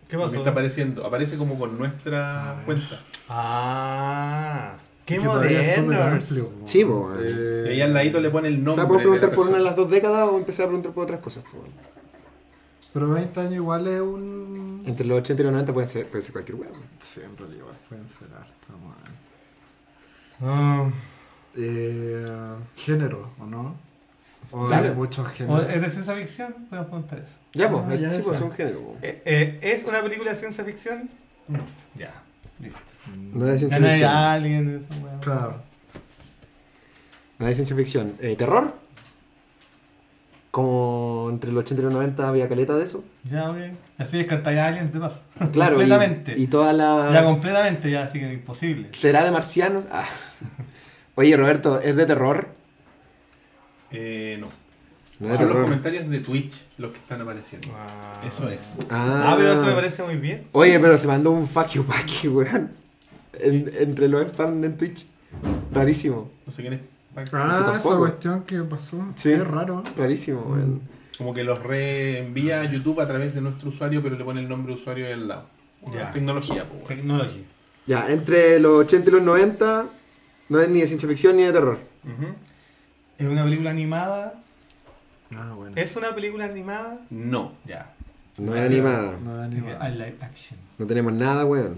¿Qué 0.07 0.17
pasó? 0.17 0.35
está 0.35 0.49
apareciendo. 0.51 1.05
Aparece 1.05 1.37
como 1.37 1.57
con 1.57 1.77
nuestra 1.77 2.61
cuenta. 2.65 2.99
Ah, 3.29 4.73
qué 5.05 5.15
amplio, 5.15 5.83
weón. 5.83 6.67
Sí, 6.67 6.83
weón. 6.83 7.17
Eh, 7.23 7.63
Y 7.67 7.69
ahí 7.71 7.81
al 7.81 7.93
ladito 7.93 8.19
le 8.19 8.29
pone 8.29 8.47
el 8.49 8.55
O 8.55 8.57
nombre. 8.57 8.75
sea, 8.75 8.87
¿podemos 8.87 9.03
de 9.03 9.09
la 9.09 9.19
preguntar 9.19 9.35
por 9.35 9.47
una 9.49 9.57
de 9.57 9.63
las 9.63 9.75
dos 9.75 9.89
décadas 9.89 10.29
o 10.29 10.37
empezar 10.37 10.65
a 10.65 10.67
preguntar 10.69 10.91
por 10.93 11.03
otras 11.03 11.19
cosas? 11.19 11.43
Pero 12.93 13.09
20 13.09 13.39
años 13.39 13.53
igual 13.53 13.87
es 13.87 14.01
un. 14.01 14.83
Entre 14.85 15.05
los 15.05 15.19
80 15.19 15.41
y 15.41 15.45
los 15.45 15.53
90 15.53 15.73
puede 15.73 15.87
ser, 15.87 16.07
puede 16.07 16.21
ser 16.21 16.33
cualquier 16.33 16.55
huevo. 16.57 16.75
Sí, 16.99 17.21
en 17.23 17.37
realidad 17.37 17.59
igual 17.59 17.75
pueden 17.87 18.07
ser 18.07 18.27
harta, 18.33 18.73
man. 18.83 18.95
Ah, 20.41 20.89
Eh, 21.55 22.25
género, 22.75 23.29
¿o 23.39 23.45
no? 23.45 23.75
O 24.51 24.67
hay 24.69 24.91
muchos 24.91 25.25
¿o 25.27 25.29
géneros. 25.31 25.67
¿Es 25.69 25.81
de 25.81 25.89
ciencia 25.89 26.15
ficción? 26.15 26.53
Podemos 26.69 26.89
preguntar 26.89 27.19
eso. 27.19 27.29
Ya, 27.53 27.67
Ah, 27.67 27.83
pues, 27.87 27.99
sí, 27.99 28.05
pues, 28.23 28.35
es 28.37 28.41
un 28.41 28.51
género. 28.51 28.95
Eh, 29.01 29.21
eh, 29.25 29.59
¿Es 29.61 29.83
una 29.85 30.01
película 30.01 30.31
de 30.31 30.37
ciencia 30.37 30.63
ficción? 30.63 31.09
No. 31.47 31.59
Ya, 31.95 32.11
listo. 32.61 32.79
No 33.33 33.45
es 33.47 33.53
de 33.53 33.59
ciencia 33.59 33.77
hay 33.77 33.91
ficción. 33.91 34.11
alien, 34.11 34.85
esa 34.89 35.01
weá. 35.03 35.19
Claro. 35.19 35.61
No 37.39 37.45
es 37.47 37.49
de 37.51 37.55
ciencia 37.55 37.75
ficción. 37.75 38.13
Eh, 38.21 38.35
¿Terror? 38.35 38.75
Como 40.51 41.29
entre 41.31 41.51
los 41.51 41.61
80 41.61 41.81
y 41.81 41.85
los 41.85 41.93
90 41.93 42.27
había 42.27 42.49
caleta 42.49 42.75
de 42.75 42.83
eso. 42.83 43.03
Ya, 43.23 43.49
ok. 43.49 43.57
Así 43.97 44.17
descartáis 44.17 44.59
a 44.59 44.67
aliens 44.67 44.91
de 44.93 44.99
paso. 44.99 45.19
Claro, 45.53 45.75
y, 45.75 45.87
completamente. 45.87 46.33
y 46.37 46.47
toda 46.47 46.73
la... 46.73 47.09
Ya 47.13 47.23
completamente, 47.23 47.89
ya, 47.89 48.03
así 48.03 48.19
que 48.19 48.33
imposible. 48.33 48.89
¿Será 48.91 49.23
de 49.23 49.31
marcianos? 49.31 49.85
Ah. 49.91 50.05
Oye, 51.15 51.35
Roberto, 51.37 51.79
¿es 51.79 51.95
de 51.95 52.05
terror? 52.05 52.49
Eh, 53.91 54.37
no. 54.39 54.49
No 55.21 55.35
Son 55.35 55.49
los 55.49 55.57
comentarios 55.65 56.09
de 56.09 56.19
Twitch 56.19 56.63
los 56.79 56.91
que 56.91 56.97
están 56.97 57.21
apareciendo. 57.21 57.67
Ah. 57.77 58.21
Eso 58.25 58.49
es. 58.49 58.73
Ah, 58.89 59.35
pero 59.37 59.53
eso 59.53 59.65
me 59.65 59.73
parece 59.73 60.01
muy 60.01 60.15
bien. 60.15 60.47
Oye, 60.51 60.79
pero 60.79 60.97
se 60.97 61.05
mandó 61.05 61.29
un 61.29 61.47
fuck 61.47 61.67
you 61.69 61.83
packy, 61.83 62.27
weón. 62.27 62.71
En- 63.33 63.71
entre 63.77 64.07
los 64.07 64.25
spam 64.27 64.63
en 64.63 64.77
Twitch. 64.77 65.05
Rarísimo. 65.71 66.31
No 66.45 66.51
sé 66.51 66.61
quién 66.63 66.73
es. 66.73 66.79
Ah, 67.33 67.73
esa 67.77 67.97
cuestión 67.97 68.43
que 68.43 68.61
pasó. 68.63 68.97
Sí. 69.15 69.31
Es 69.31 69.45
raro. 69.47 69.83
Rarísimo, 69.95 70.41
weón. 70.41 70.81
Como 71.19 71.33
que 71.35 71.43
los 71.43 71.61
reenvía 71.61 72.61
a 72.61 72.63
YouTube 72.65 72.99
a 72.99 73.07
través 73.07 73.35
de 73.35 73.41
nuestro 73.41 73.69
usuario, 73.69 74.01
pero 74.01 74.15
le 74.17 74.23
pone 74.23 74.41
el 74.41 74.49
nombre 74.49 74.73
de 74.73 74.79
usuario 74.81 75.05
ahí 75.05 75.13
al 75.13 75.27
lado. 75.27 75.45
Ya. 75.93 76.09
Tecnología, 76.11 76.65
pues, 76.67 76.77
weón. 76.81 76.87
Technology. 76.87 77.45
Ya, 77.85 78.09
entre 78.11 78.59
los 78.59 78.71
80 78.85 79.09
y 79.09 79.13
los 79.13 79.21
90 79.23 79.85
no 80.49 80.59
es 80.59 80.67
ni 80.69 80.81
de 80.81 80.87
ciencia 80.87 81.07
ficción 81.07 81.37
ni 81.37 81.43
de 81.43 81.51
terror. 81.51 81.77
¿Es 83.19 83.27
una 83.27 83.43
película 83.43 83.69
animada? 83.69 84.40
Ah, 85.35 85.53
bueno. 85.55 85.73
¿Es 85.75 85.95
una 85.95 86.13
película 86.13 86.45
animada? 86.45 86.99
No. 87.09 87.53
Ya. 87.65 87.93
No 88.37 88.55
es 88.55 88.61
animada. 88.65 89.17
No 89.23 89.35
es 89.35 89.41
A 89.41 89.43
animado. 89.45 89.89
live 89.89 90.15
action. 90.21 90.59
No 90.77 90.87
tenemos 90.87 91.13
nada, 91.13 91.45
weón. 91.45 91.77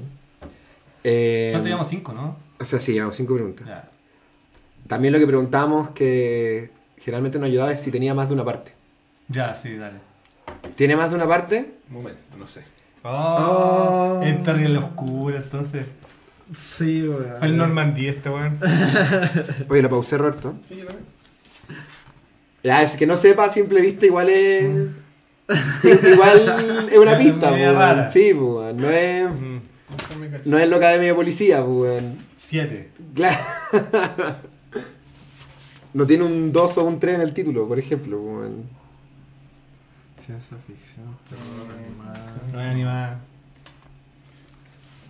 Eh, 1.03 1.49
¿Cuánto 1.51 1.67
llevamos? 1.67 1.89
Cinco, 1.89 2.13
¿no? 2.13 2.37
o 2.59 2.65
sea, 2.65 2.79
sí, 2.79 2.93
llevamos 2.93 3.15
cinco 3.17 3.33
preguntas. 3.33 3.67
Ya. 3.67 3.89
También 4.87 5.11
lo 5.13 5.19
que 5.19 5.27
preguntamos 5.27 5.89
que 5.91 6.71
generalmente 6.97 7.39
nos 7.39 7.47
ayudaba 7.47 7.71
es 7.73 7.81
si 7.81 7.91
tenía 7.91 8.13
más 8.13 8.27
de 8.29 8.35
una 8.35 8.45
parte. 8.45 8.73
Ya, 9.27 9.53
sí, 9.55 9.75
dale. 9.75 9.97
¿Tiene 10.75 10.95
más 10.95 11.09
de 11.09 11.15
una 11.15 11.27
parte? 11.27 11.73
Un 11.89 11.95
momento, 11.95 12.21
no 12.37 12.47
sé. 12.47 12.63
Oh, 13.03 14.19
Oh. 14.19 14.23
Es 14.23 14.41
terrible 14.43 14.77
oscura, 14.77 15.37
entonces. 15.37 15.85
Sí, 16.53 17.05
weón. 17.07 17.43
El 17.43 17.57
Normandy 17.57 18.07
este, 18.07 18.29
weón. 18.29 18.57
Oye, 19.69 19.81
lo 19.81 19.89
pausé, 19.89 20.17
Roberto. 20.17 20.55
Sí, 20.65 20.77
yo 20.77 20.85
también. 20.85 21.05
Ya, 22.63 22.81
es 22.81 22.95
que 22.95 23.05
no 23.05 23.17
sepa 23.17 23.45
a 23.45 23.49
simple 23.49 23.81
vista 23.81 24.05
igual 24.05 24.29
es... 24.29 24.63
igual 26.13 26.87
es 26.91 26.97
una 26.97 27.17
pista, 27.19 27.51
weón. 27.51 28.11
Sí, 28.11 28.31
pues, 28.33 28.41
weón. 28.41 28.77
No 28.77 28.89
es... 28.89 29.29
Mm, 29.29 29.59
No 30.45 30.57
es 30.59 30.69
la 30.69 30.77
academia 30.77 31.09
de 31.09 31.13
policía, 31.15 31.63
pues, 31.65 31.77
weón. 32.01 32.17
Siete. 32.37 32.89
Claro. 33.13 33.39
No 35.93 36.07
tiene 36.07 36.23
un 36.23 36.51
2 36.51 36.77
o 36.77 36.83
un 36.85 36.99
3 36.99 37.15
en 37.15 37.21
el 37.21 37.33
título, 37.33 37.67
por 37.67 37.77
ejemplo, 37.77 38.17
pues, 38.19 38.33
weón. 38.39 38.63
Ciencia 40.25 40.57
ficción, 40.65 41.17
terror 41.29 41.67
animada. 41.77 42.35
No 42.51 42.61
es 42.61 42.65
animada. 42.67 43.19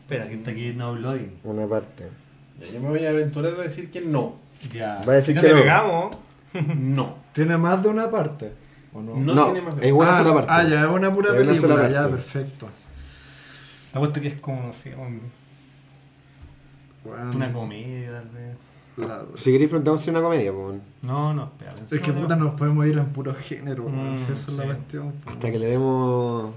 Espera, 0.02 0.28
que 0.28 0.34
está 0.36 0.52
aquí 0.52 0.74
no 0.76 0.96
loading. 0.96 1.32
Una 1.44 1.68
parte. 1.68 2.10
Ya, 2.60 2.68
yo 2.68 2.80
me 2.82 2.90
voy 2.90 3.06
a 3.06 3.12
aventurar 3.12 3.54
a 3.54 3.62
decir 3.64 3.92
que 3.92 4.02
no. 4.02 4.36
Ya. 4.74 5.02
Va 5.08 5.14
a 5.14 5.16
decir 5.18 5.36
Si 5.36 5.36
no 5.36 5.42
que 5.42 5.48
te 5.48 5.54
no. 5.54 5.62
pegamos. 5.62 6.18
No. 6.76 7.23
¿Tiene 7.34 7.58
más 7.58 7.82
de 7.84 7.90
una 7.90 8.10
parte? 8.10 8.54
¿O 8.94 9.02
no? 9.02 9.16
No, 9.16 9.34
No, 9.36 9.46
tiene 9.46 9.62
más 9.62 9.76
de 9.76 9.88
es 9.88 9.94
una 9.94 10.18
sola 10.18 10.34
parte. 10.34 10.52
Ah, 10.52 10.64
ya, 10.64 10.84
es 10.86 10.90
una 10.92 11.14
pura 11.14 11.30
Es 11.36 11.48
una 11.48 11.56
sola 11.60 11.76
película. 11.76 11.90
Ya, 11.90 12.08
perfecto. 12.10 12.68
Te 13.92 13.98
apuesto 13.98 14.22
que 14.22 14.28
es 14.30 14.42
como, 14.42 14.62
no 14.68 14.74
sé, 14.74 14.96
un- 14.96 15.22
Bueno, 17.04 17.32
una 17.36 17.52
comedia, 17.52 18.12
tal 18.12 18.30
vez. 18.30 18.56
la- 18.98 19.26
Si 19.36 19.52
queréis 19.52 19.70
preguntamos 19.70 20.02
si 20.02 20.10
es 20.10 20.16
una 20.16 20.22
comedia, 20.24 20.54
pues. 20.54 20.80
No, 21.02 21.34
no, 21.34 21.44
espera. 21.46 21.74
Es 21.92 22.02
que 22.02 22.14
puta 22.14 22.36
nos 22.36 22.54
podemos 22.54 22.86
ir 22.86 22.98
en 22.98 23.08
puro 23.08 23.34
género, 23.34 23.90
Mm, 23.90 24.16
si 24.16 24.32
esa 24.32 24.52
es 24.52 24.58
la 24.58 24.64
cuestión. 24.66 25.14
Hasta 25.26 25.52
que 25.52 25.60
le 25.60 25.66
demos 25.68 26.52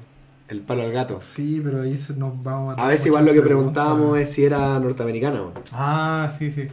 el 0.49 0.61
palo 0.61 0.83
al 0.83 0.93
gato. 0.93 1.21
Sí, 1.21 1.61
pero 1.65 1.83
ahí 1.83 1.97
se 1.97 2.15
nos 2.15 2.41
vamos 2.45 2.77
A 2.79 2.87
veces 2.89 3.07
igual 3.07 3.25
lo 3.27 3.33
que 3.33 3.43
preguntábamos 3.43 4.19
es 4.19 4.31
si 4.33 4.45
era 4.45 4.79
norteamericana, 4.79 5.41
weón. 5.41 5.53
Ah, 5.73 6.31
sí, 6.39 6.51
sí. 6.51 6.69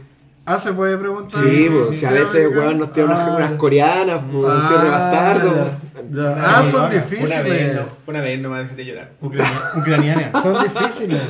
Ah, 0.46 0.58
se 0.58 0.72
puede 0.72 0.96
preguntar. 0.98 1.42
Sí, 1.42 1.68
pues, 1.70 1.98
si 2.00 2.04
a 2.06 2.10
veces, 2.10 2.48
weón, 2.54 2.78
nos 2.78 2.92
tiene 2.92 3.08
unas, 3.08 3.28
Ah, 3.30 3.34
unas 3.36 3.52
coreanas, 3.52 4.20
pues, 4.30 4.52
Ah, 4.54 4.64
cierre 4.68 4.88
bastardo. 4.90 5.54
ya, 5.56 5.78
ya. 6.10 6.30
Una 6.32 6.58
Ah, 6.58 6.64
son 6.64 6.90
difíciles. 6.90 7.30
Una 7.32 7.42
vez, 7.42 7.74
no, 7.74 7.82
una 8.06 8.20
vez 8.20 8.40
nomás 8.40 8.62
déjate 8.64 8.84
llorar. 8.84 9.10
Ucrania- 9.22 9.62
Ucraniana. 9.78 10.42
Son 10.42 10.62
difíciles. 10.62 11.20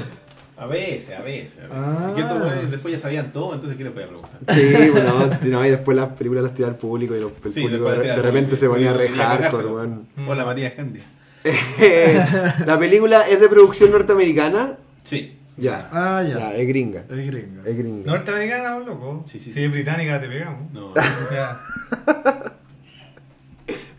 A 0.57 0.67
veces, 0.67 1.17
a 1.19 1.23
veces, 1.23 1.59
a 1.59 1.63
veces. 1.63 1.71
Ah. 1.73 2.13
Y 2.17 2.61
que 2.61 2.67
después 2.71 2.95
ya 2.95 2.99
sabían 3.01 3.31
todo, 3.33 3.55
entonces 3.55 3.77
¿qué 3.77 3.85
les 3.85 3.95
voy 3.95 4.03
a 4.05 4.07
preguntar? 4.09 4.41
Sí, 4.53 4.91
bueno, 4.91 5.13
no, 5.43 5.65
y 5.67 5.71
después 5.71 5.97
las 5.97 6.09
películas 6.11 6.45
las 6.45 6.55
tira 6.55 6.69
al 6.69 6.77
público 6.77 7.15
y 7.17 7.21
los- 7.21 7.33
el 7.45 7.53
Sí, 7.53 7.61
público 7.63 7.91
de, 7.91 8.17
repente 8.17 8.57
se 8.57 8.69
ponía 8.69 8.91
el 8.93 8.99
re 8.99 9.07
público 9.07 9.23
quería 9.25 9.27
hardcore, 9.39 9.51
cagárselo. 9.51 9.75
weón. 9.77 10.09
Mm. 10.17 10.29
Hola 10.29 10.45
Matías 10.45 10.73
Candia. 10.75 11.03
La 12.67 12.79
película 12.79 13.23
es 13.29 13.41
de 13.41 13.49
producción 13.49 13.91
norteamericana. 13.91 14.77
Sí. 15.03 15.37
Ya. 15.57 15.89
Ah, 15.93 16.23
ya. 16.23 16.39
Ya, 16.39 16.55
es 16.55 16.67
gringa. 16.69 17.01
Es 17.09 17.27
gringa. 17.27 17.63
Es 17.65 17.77
gringa. 17.79 18.11
Norteamericana, 18.11 18.75
vos, 18.77 18.87
loco. 18.87 19.25
Sí, 19.27 19.39
sí, 19.39 19.47
Si 19.47 19.53
sí, 19.55 19.65
es 19.65 19.71
sí, 19.71 19.77
británica, 19.77 20.21
te 20.21 20.29
pegamos. 20.29 20.73
No. 20.73 20.93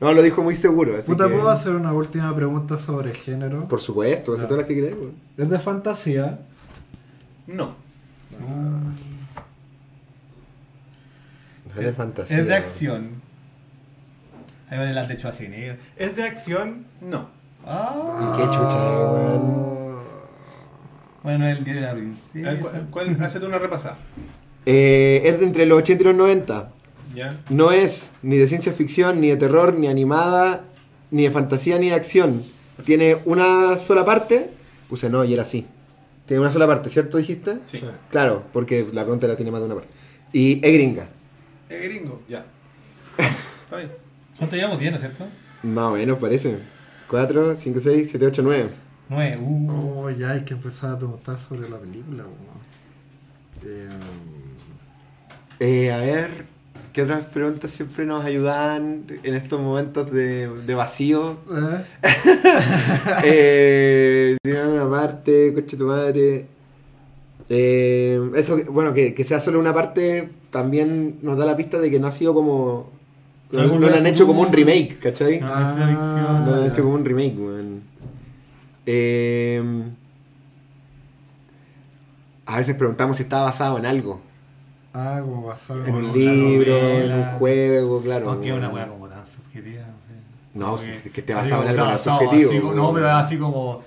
No, 0.02 0.12
lo 0.12 0.22
dijo 0.22 0.44
muy 0.44 0.56
seguro. 0.56 0.98
Así 0.98 1.10
Puta, 1.10 1.28
que- 1.28 1.34
¿puedo 1.34 1.50
hacer 1.50 1.72
una 1.74 1.94
última 1.94 2.36
pregunta 2.36 2.78
sobre 2.78 3.14
género? 3.16 3.68
Por 3.68 3.80
supuesto, 3.82 4.34
hace 4.34 4.42
Ya. 4.44 4.48
todas 4.50 4.68
las 4.68 4.68
que 4.68 4.84
weón. 4.84 5.14
Es 5.38 5.50
de 5.50 5.58
fantasía. 5.60 6.40
No. 7.48 7.74
Es 11.70 11.76
de 11.86 11.94
fantasía. 11.94 12.38
Es 12.40 12.48
de 12.48 12.56
acción. 12.56 13.10
Ahí 14.70 14.78
va 14.78 14.86
delante 14.86 15.14
de 15.14 15.20
Schwarzenegger. 15.20 15.80
Es 15.96 16.16
de 16.16 16.24
acción. 16.24 16.86
No. 17.02 17.30
Ah. 17.66 18.34
Y 18.36 18.38
qué 18.38 18.44
chucha, 18.46 18.76
weón. 18.78 19.85
Bueno, 21.26 21.48
el 21.48 21.64
diario 21.64 21.82
de 21.82 21.88
la 21.88 21.94
ver. 21.96 22.60
¿cuál- 22.60 22.88
cuál- 22.92 23.18
Hacete 23.24 23.46
una 23.48 23.58
repasada. 23.58 23.98
Eh, 24.68 25.22
es 25.26 25.40
de 25.40 25.46
entre 25.46 25.66
los 25.66 25.80
80 25.80 26.04
y 26.04 26.06
los 26.06 26.16
90. 26.16 26.72
¿Ya? 27.16 27.40
No 27.50 27.72
es 27.72 28.12
ni 28.22 28.38
de 28.38 28.48
ciencia 28.48 28.72
ficción, 28.74 29.20
ni 29.22 29.30
de 29.30 29.36
terror, 29.36 29.74
ni 29.74 29.88
animada, 29.88 30.66
ni 31.10 31.24
de 31.24 31.32
fantasía, 31.32 31.80
ni 31.80 31.90
de 31.90 31.96
acción. 31.96 32.44
Tiene 32.86 33.18
una 33.26 33.76
sola 33.78 34.06
parte. 34.06 34.52
Puse 34.88 35.10
no 35.10 35.24
y 35.26 35.34
era 35.34 35.42
así. 35.42 35.66
Tiene 36.28 36.42
una 36.42 36.52
sola 36.52 36.68
parte, 36.68 36.90
¿cierto 36.90 37.18
dijiste? 37.18 37.58
Sí. 37.66 37.80
Sí. 37.80 37.86
Claro, 38.12 38.44
porque 38.54 38.86
la 38.94 39.02
pregunta 39.02 39.26
la 39.28 39.36
tiene 39.36 39.52
más 39.52 39.62
de 39.62 39.66
una 39.66 39.76
parte. 39.76 39.90
Y 40.32 40.64
es 40.64 40.74
gringa. 40.74 41.08
Es 41.70 41.82
gringo, 41.82 42.22
ya. 42.30 42.46
Está 43.66 43.78
bien. 43.78 43.92
¿Cuánto 44.38 44.56
llevamos? 44.56 44.80
10, 44.80 44.92
¿no 44.92 44.98
es 44.98 45.02
cierto? 45.02 45.26
Más 45.64 45.86
o 45.86 45.92
menos 45.94 46.20
parece. 46.20 46.58
4, 47.10 47.56
5, 47.56 47.80
6, 47.80 48.08
7, 48.12 48.26
8, 48.28 48.42
9. 48.44 48.70
9. 49.10 49.38
Uh. 49.38 49.72
Oh, 50.06 50.10
ya 50.10 50.32
hay 50.32 50.42
que 50.46 50.54
empezar 50.54 50.92
a 50.92 50.98
preguntar 50.98 51.38
sobre 51.40 51.70
la 51.70 51.78
película, 51.78 52.24
weón. 52.24 52.66
Eh, 53.64 53.90
Eh, 55.60 55.92
a 55.92 55.98
ver, 55.98 56.30
¿qué 56.92 57.04
otras 57.04 57.26
preguntas 57.28 57.72
siempre 57.72 58.06
nos 58.06 58.26
ayudan 58.26 59.06
en 59.24 59.34
estos 59.36 59.62
momentos 59.62 60.12
de, 60.12 60.50
de 60.50 60.76
vacío? 60.76 61.38
¿eh? 61.50 61.86
eh, 63.24 64.38
una 64.46 64.90
parte, 64.90 65.54
coche 65.54 65.78
tu 65.78 65.86
madre. 65.86 66.46
Eh, 67.50 68.20
eso, 68.36 68.56
que- 68.58 68.64
bueno, 68.64 68.94
que, 68.94 69.14
que 69.14 69.24
sea 69.24 69.40
solo 69.40 69.60
una 69.60 69.74
parte 69.74 70.30
también 70.50 71.20
nos 71.22 71.38
da 71.38 71.46
la 71.46 71.56
pista 71.56 71.80
de 71.80 71.92
que 71.92 72.00
no 72.00 72.08
ha 72.08 72.12
sido 72.12 72.34
como. 72.34 72.90
No, 73.52 73.64
lo 73.80 73.88
han 73.94 74.08
hecho 74.08 74.26
como 74.28 74.42
un 74.42 74.52
remake, 74.52 74.98
¿cachai? 75.00 75.40
No, 75.40 75.48
Ah. 75.54 76.44
No 76.46 76.52
lo 76.56 76.62
han 76.64 76.72
hecho 76.72 76.84
como 76.84 76.96
un 76.96 77.06
remake, 77.06 77.36
weón. 77.38 77.65
Eh, 78.86 79.62
a 82.46 82.58
veces 82.58 82.76
preguntamos 82.76 83.18
si 83.18 83.24
está 83.24 83.42
basado 83.42 83.78
en 83.78 83.86
algo. 83.86 84.22
Ah, 84.94 85.20
como 85.22 85.44
basado 85.44 85.84
En 85.86 85.96
un 85.96 86.14
libro, 86.18 86.78
en 86.78 87.12
un 87.14 87.24
juego, 87.38 88.02
claro. 88.02 88.30
Aunque 88.32 88.50
es 88.50 88.54
una 88.56 88.70
weá 88.70 88.88
como 88.88 89.08
tan 89.10 89.26
subjetiva, 89.26 89.82
no 89.82 90.78
sé. 90.78 90.88
No, 90.88 90.94
que- 91.04 91.10
que 91.12 91.20
esté 91.22 91.34
basado 91.34 91.64
en 91.64 91.70
algo 91.70 91.84
no 91.84 91.90
basado, 91.92 92.20
subjetivo, 92.20 92.52
así 92.52 92.60
no, 92.76 92.94
pero 92.94 93.10
así 93.12 93.38
como. 93.38 93.84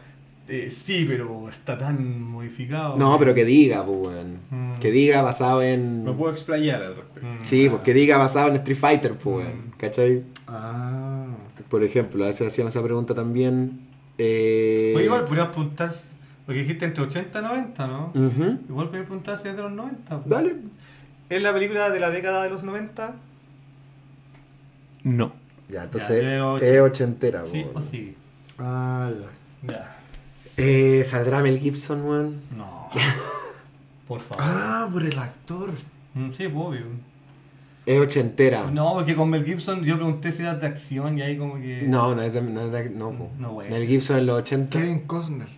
eh, 0.48 0.70
sí, 0.70 1.04
pero 1.08 1.48
está 1.48 1.78
tan 1.78 2.22
modificado. 2.22 2.96
No, 2.96 3.18
pero 3.18 3.32
que 3.34 3.44
diga, 3.46 3.84
pues, 3.86 3.98
weón. 3.98 4.38
Mm. 4.50 4.78
Que 4.80 4.90
diga 4.90 5.22
basado 5.22 5.62
en. 5.62 6.04
Me 6.04 6.12
puedo 6.12 6.32
explayar 6.32 6.82
al 6.82 6.94
respecto. 6.96 7.26
Mm, 7.26 7.38
Sí, 7.44 7.68
pues 7.70 7.80
ah. 7.80 7.84
que 7.84 7.94
diga 7.94 8.18
basado 8.18 8.48
en 8.48 8.56
Street 8.56 8.76
Fighter, 8.78 9.12
pues, 9.14 9.46
weón. 9.46 9.58
Mm. 9.68 9.70
¿Cachai? 9.78 10.24
Ah, 10.46 11.26
Por 11.70 11.84
ejemplo, 11.84 12.24
a 12.24 12.26
veces 12.26 12.48
hacíamos 12.48 12.74
esa 12.74 12.82
pregunta 12.82 13.14
también. 13.14 13.88
Eh... 14.18 14.92
Oye, 14.97 15.05
igual 15.05 15.24
podríamos 15.24 15.52
preguntar. 15.55 15.94
Porque 16.44 16.60
dijiste 16.60 16.84
entre 16.86 17.05
80 17.05 17.38
y 17.38 17.42
90, 17.42 17.86
¿no? 17.86 18.12
Igual 18.14 18.86
podríamos 18.86 19.06
preguntar 19.08 19.40
si 19.42 19.48
es 19.48 19.56
de 19.56 19.62
los 19.62 19.72
90. 19.72 20.16
pues. 20.18 20.28
Dale. 20.28 20.56
¿Es 21.28 21.42
la 21.42 21.52
película 21.52 21.90
de 21.90 22.00
la 22.00 22.10
década 22.10 22.42
de 22.42 22.50
los 22.50 22.62
90? 22.62 23.14
No. 25.05 25.32
Ya, 25.68 25.84
entonces 25.84 26.22
Ya, 26.22 26.56
es 26.56 26.80
ochentera, 26.80 27.44
Sí 27.47 27.66
o 27.74 27.80
sí. 27.82 28.14
ah, 28.58 29.10
ya. 29.62 29.72
Ya. 29.72 29.97
Eh, 30.56 31.05
¿Saldrá 31.05 31.42
Mel 31.42 31.58
Gibson, 31.60 32.02
weón? 32.05 32.40
No. 32.56 32.88
Por 34.08 34.20
favor. 34.20 34.42
Ah, 34.47 34.88
por 34.90 35.02
el 35.05 35.18
actor. 35.18 35.70
Mm, 36.14 36.30
Sí, 36.32 36.48
pues, 36.48 36.55
obvio. 36.66 36.80
Es 37.91 37.99
ochentera. 37.99 38.70
No, 38.70 38.92
porque 38.92 39.17
con 39.17 39.31
Mel 39.31 39.44
Gibson 39.47 39.83
yo 39.83 39.97
pregunté 39.97 40.31
si 40.31 40.42
era 40.42 40.55
de 40.57 40.67
acción 40.67 41.17
y 41.17 41.23
ahí 41.23 41.39
como 41.39 41.55
que. 41.55 41.84
No, 41.86 42.15
no 42.15 42.20
es 42.20 42.33
de, 42.34 42.42
no, 42.42 42.60
es 42.60 42.70
de- 42.73 42.91
no. 42.91 43.31
No, 43.39 43.52
güey. 43.52 43.70
Mel 43.70 43.86
Gibson 43.86 44.18
en 44.18 44.26
los 44.26 44.36
80. 44.42 44.78
Kevin 44.78 45.00
Costner. 45.07 45.49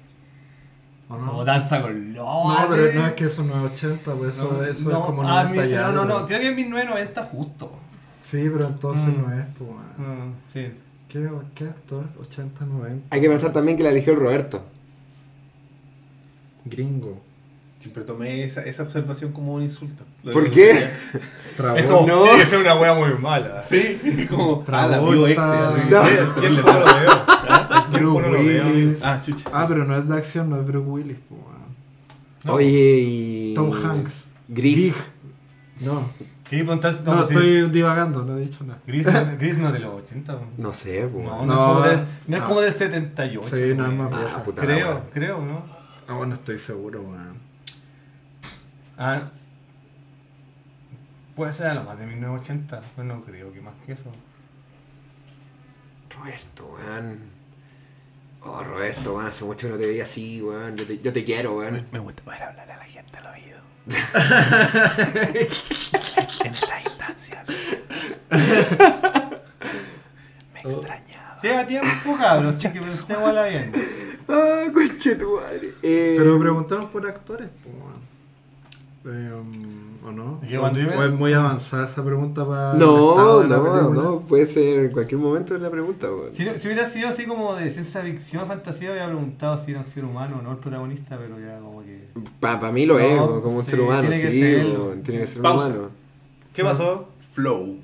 ¿O 1.08 1.16
no? 1.16 1.26
Como 1.26 1.44
danza 1.44 1.82
con 1.82 2.12
No, 2.12 2.54
pero 2.68 2.92
no 2.94 3.06
es 3.08 3.12
que 3.14 3.24
eso 3.24 3.42
no 3.42 3.66
es 3.66 3.72
80, 3.72 4.12
pues 4.14 4.34
eso, 4.34 4.64
eso 4.64 4.88
no, 4.90 4.98
es 4.98 5.04
como 5.06 5.22
ah, 5.28 5.42
90 5.42 5.62
mi- 5.66 5.72
y 5.72 5.74
no, 5.74 5.84
algo. 5.86 6.04
no, 6.04 6.20
no, 6.20 6.26
creo 6.28 6.38
que 6.40 6.46
en 6.50 6.54
1990 6.54 7.24
justo. 7.24 7.72
Sí, 8.20 8.48
pero 8.52 8.66
entonces 8.68 9.08
Mm. 9.08 9.20
no 9.22 9.32
es, 9.36 9.44
pues. 9.58 9.70
Mm, 9.98 10.32
sí. 10.52 10.72
¿Qué, 11.08 11.28
¿Qué 11.56 11.64
actor? 11.64 12.04
80, 12.20 12.64
90. 12.64 13.06
Hay 13.10 13.20
que 13.20 13.28
pensar 13.28 13.52
también 13.52 13.76
que 13.76 13.82
la 13.82 13.90
eligió 13.90 14.12
el 14.12 14.20
Roberto. 14.20 14.62
Gringo. 16.64 17.20
Siempre 17.80 18.04
tomé 18.04 18.44
esa, 18.44 18.62
esa 18.62 18.82
observación 18.82 19.32
como 19.32 19.54
un 19.54 19.62
insulto. 19.62 20.04
Lo 20.22 20.32
¿Por 20.32 20.50
qué? 20.50 20.90
Travolta. 21.56 21.80
Es 21.80 21.90
como, 21.90 22.06
No. 22.06 22.22
tiene 22.24 22.38
que 22.40 22.46
ser 22.46 22.58
una 22.60 22.74
wea 22.78 22.92
muy 22.94 23.14
mala. 23.14 23.62
Sí, 23.62 24.26
como, 24.30 24.62
ah, 24.70 24.86
la 24.86 24.98
vio 25.00 25.26
este. 25.26 25.40
Travolta. 25.40 25.88
No. 25.90 26.02
El 26.06 26.34
tiempo 26.34 26.70
no 26.72 26.78
lo 26.78 26.84
veo. 26.84 27.10
¿ah? 27.48 27.88
Bruce 27.90 28.04
no 28.04 28.20
lo 28.20 28.32
veo. 28.44 28.66
Willis. 28.66 28.98
Ah, 29.02 29.20
chucha. 29.24 29.44
Ah, 29.52 29.64
pero 29.66 29.84
no 29.86 29.96
es 29.96 30.06
de 30.06 30.14
acción, 30.14 30.50
no 30.50 30.60
es 30.60 30.66
Bruce 30.66 30.88
Willis, 30.90 31.16
pues. 31.28 31.40
No. 32.44 32.52
Oye, 32.54 32.68
y. 33.00 33.54
Tom 33.54 33.72
Hanks. 33.72 34.24
Gris. 34.48 34.76
Big. 34.76 34.94
No, 35.86 36.06
¿Qué 36.50 36.62
no, 36.64 36.82
sí. 36.82 36.88
estoy 37.28 37.70
divagando, 37.70 38.24
no 38.24 38.36
he 38.36 38.40
dicho 38.40 38.64
nada. 38.64 38.80
Gris, 38.86 39.06
no- 39.06 39.36
Gris 39.38 39.56
no 39.56 39.68
es 39.68 39.72
de 39.72 39.78
los 39.78 39.94
80. 40.02 40.32
No, 40.32 40.40
No 40.58 40.74
sé, 40.74 41.08
pues. 41.10 41.24
no, 41.24 41.46
No, 41.46 41.52
es, 41.52 41.58
como 41.58 41.80
del, 41.80 41.96
no 42.26 42.36
es 42.36 42.42
no. 42.42 42.48
como 42.48 42.60
del 42.60 42.74
78. 42.74 43.48
Sí, 43.56 43.74
no 43.74 43.86
es 43.86 43.92
más 43.94 44.12
Ah, 44.12 44.18
vieja. 44.20 44.44
puta 44.44 44.62
la 44.64 44.66
Creo, 44.74 45.02
creo, 45.14 45.40
¿no? 45.40 45.62
No, 46.08 46.16
bueno, 46.18 46.34
estoy 46.34 46.58
seguro, 46.58 47.02
man. 47.04 47.34
Ah. 49.02 49.30
Puede 51.34 51.54
ser 51.54 51.68
a 51.68 51.74
lo 51.74 51.84
más 51.84 51.98
de 51.98 52.04
1980. 52.06 52.82
Pues 52.94 53.06
no 53.06 53.22
creo 53.22 53.50
que 53.50 53.62
más 53.62 53.72
que 53.86 53.92
eso. 53.92 54.12
Roberto, 56.10 56.76
weón. 56.76 57.18
Oh, 58.42 58.62
Roberto, 58.62 59.14
weón, 59.14 59.26
hace 59.26 59.46
mucho 59.46 59.68
que 59.68 59.72
no 59.72 59.78
te 59.78 59.86
veía 59.86 60.04
así, 60.04 60.42
weón. 60.42 60.76
Yo 60.76 60.86
te, 60.86 61.00
yo 61.00 61.14
te 61.14 61.24
quiero, 61.24 61.56
weón. 61.56 61.86
Me 61.90 61.98
gusta 61.98 62.22
poder 62.22 62.42
hablar 62.42 62.70
a 62.70 62.76
la 62.76 62.84
gente 62.84 63.16
al 63.16 63.26
oído. 63.32 63.58
en 66.44 66.54
estas 66.54 66.84
instancias. 66.84 67.48
Me 70.52 70.60
extrañaba. 70.60 71.40
Lleva 71.42 71.66
tiempo, 71.66 72.18
cabrón. 72.18 72.58
Que 72.58 72.68
pensé 72.68 73.12
igual 73.14 73.48
bien. 73.48 73.72
Ah, 74.28 74.64
conche 74.74 75.14
tu 75.14 75.36
madre. 75.36 75.72
Eh, 75.82 76.16
Pero 76.18 76.38
preguntamos 76.38 76.90
por 76.90 77.08
actores, 77.08 77.48
pues. 77.62 77.80
Eh, 79.02 79.32
um, 79.32 80.06
¿O 80.06 80.12
no? 80.12 80.40
Es 80.42 80.50
que 80.50 80.58
cuando 80.58 80.78
yo- 80.78 80.90
¿O 80.98 81.02
es 81.04 81.10
muy 81.12 81.32
avanzada 81.32 81.84
esa 81.86 82.04
pregunta 82.04 82.46
para. 82.46 82.72
el 82.72 82.78
No, 82.78 83.10
estado 83.10 83.40
de 83.42 83.48
la 83.48 83.56
no, 83.56 83.90
no, 83.94 84.20
puede 84.20 84.44
ser 84.46 84.84
en 84.86 84.92
cualquier 84.92 85.18
momento 85.20 85.54
de 85.54 85.60
la 85.60 85.70
pregunta. 85.70 86.08
Si, 86.32 86.44
si 86.44 86.66
hubiera 86.68 86.86
sido 86.86 87.08
así 87.08 87.24
como 87.24 87.54
de 87.54 87.70
ciencia 87.70 88.02
ficción, 88.02 88.46
fantasía, 88.46 88.90
habría 88.90 89.06
preguntado 89.06 89.62
si 89.64 89.70
era 89.70 89.80
un 89.80 89.86
ser 89.86 90.04
humano 90.04 90.36
o 90.38 90.42
no 90.42 90.52
el 90.52 90.58
protagonista, 90.58 91.16
pero 91.18 91.38
ya 91.40 91.58
como 91.60 91.82
que. 91.82 92.08
Para 92.40 92.70
mí 92.72 92.84
lo 92.84 92.94
No, 92.94 93.00
es, 93.00 93.18
como 93.42 93.56
un 93.58 93.64
sí, 93.64 93.70
ser 93.70 93.80
humano, 93.80 94.02
tiene 94.02 94.20
que 94.22 94.30
sí, 94.30 94.54
weón, 94.66 95.02
tiene 95.02 95.20
que 95.22 95.26
ser 95.26 95.36
un 95.38 95.42
Pausa. 95.44 95.66
humano. 95.68 95.88
¿Qué 96.52 96.62
pasó? 96.64 97.08
Flow. 97.32 97.76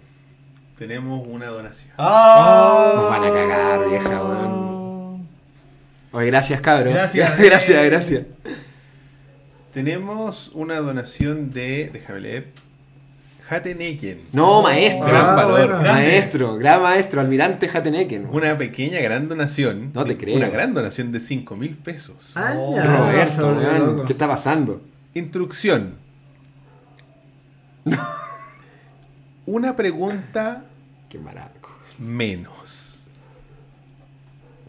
Tenemos 0.77 1.27
una 1.27 1.47
donación. 1.47 1.95
¡Ah! 1.97 2.93
Nos 2.95 3.09
van 3.09 3.25
a 3.25 3.31
cagar, 3.33 3.89
vieja, 3.89 4.23
weón. 4.23 5.27
Oye, 6.13 6.27
gracias, 6.27 6.61
cabrón. 6.61 6.93
Gracias. 6.95 7.39
gracias, 7.39 7.85
gracias. 7.87 8.23
Tenemos 9.81 10.51
una 10.55 10.77
donación 10.81 11.53
de. 11.53 11.91
Déjame 11.93 12.21
leer. 12.21 12.47
Hateneken. 13.51 14.23
No, 14.33 14.63
maestro. 14.63 15.07
Gran 15.07 15.27
Ah, 15.27 15.35
valor. 15.35 15.69
bueno. 15.77 15.83
Maestro, 15.93 16.57
gran 16.57 16.81
maestro, 16.81 17.21
almirante 17.21 17.69
Hateneken. 17.69 18.27
Una 18.33 18.57
pequeña, 18.57 19.01
gran 19.03 19.29
donación. 19.29 19.91
No 19.93 20.03
te 20.05 20.15
de- 20.15 20.17
creo. 20.17 20.37
Una 20.39 20.49
gran 20.49 20.73
donación 20.73 21.13
de 21.13 21.21
5 21.21 21.57
mil 21.57 21.77
pesos. 21.77 22.33
Ah, 22.37 22.55
Oh, 22.57 22.75
Roberto. 22.75 24.05
¿qué 24.07 24.15
está 24.15 24.27
pasando? 24.27 24.81
Instrucción. 25.13 25.97
Una 29.45 29.77
pregunta 29.77 30.65
Qué 31.11 31.19
maraco. 31.19 31.69
menos. 31.99 32.86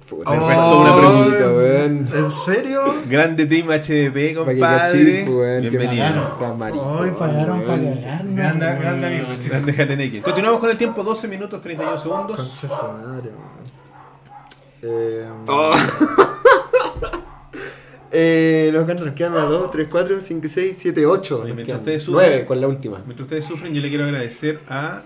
Puta, 0.08 0.32
Oh, 0.32 0.46
faltó 0.48 0.80
una 0.82 0.96
pregunta, 0.96 1.48
weón. 1.52 2.08
¿En 2.16 2.32
serio? 2.32 2.94
Grande 3.10 3.46
Team 3.46 3.68
HDP, 3.68 4.36
compadre. 4.36 5.26
qué 5.26 5.60
Bienvenido. 5.70 6.38
Ay, 6.40 7.12
pagaron 7.18 7.62
para 7.66 7.78
cagarnos. 7.84 8.36
Grande, 8.36 8.66
grande 8.80 9.08
amigo. 9.08 9.28
Grande 9.50 9.72
Hateneken. 9.84 10.22
Continuamos 10.22 10.60
con 10.62 10.70
el 10.70 10.78
tiempo, 10.78 11.04
12 11.04 11.28
minutos 11.28 11.60
31 11.60 11.98
segundos. 11.98 12.38
Concha 12.38 12.56
su 12.56 12.68
madre, 12.68 13.32
weón. 13.32 13.68
Eh, 14.84 15.28
Oh. 15.48 15.74
eh, 18.12 18.70
nos 18.74 18.86
quedan, 18.86 19.06
nos 19.06 19.16
quedan 19.16 19.34
1, 19.34 19.46
2, 19.50 19.72
3, 19.72 19.88
4, 19.90 20.22
5, 20.22 20.48
6, 20.48 20.78
7, 20.80 21.06
8. 21.06 21.42
Oye, 21.44 21.54
mientras 21.54 21.80
ustedes 21.80 22.04
suben- 22.08 22.14
9 22.14 22.46
con 22.46 22.62
la 22.62 22.68
última. 22.68 22.98
Mientras 23.06 23.22
ustedes 23.22 23.46
sufren, 23.46 23.74
yo 23.74 23.82
le 23.82 23.90
quiero 23.90 24.06
agradecer 24.06 24.60
a 24.70 25.02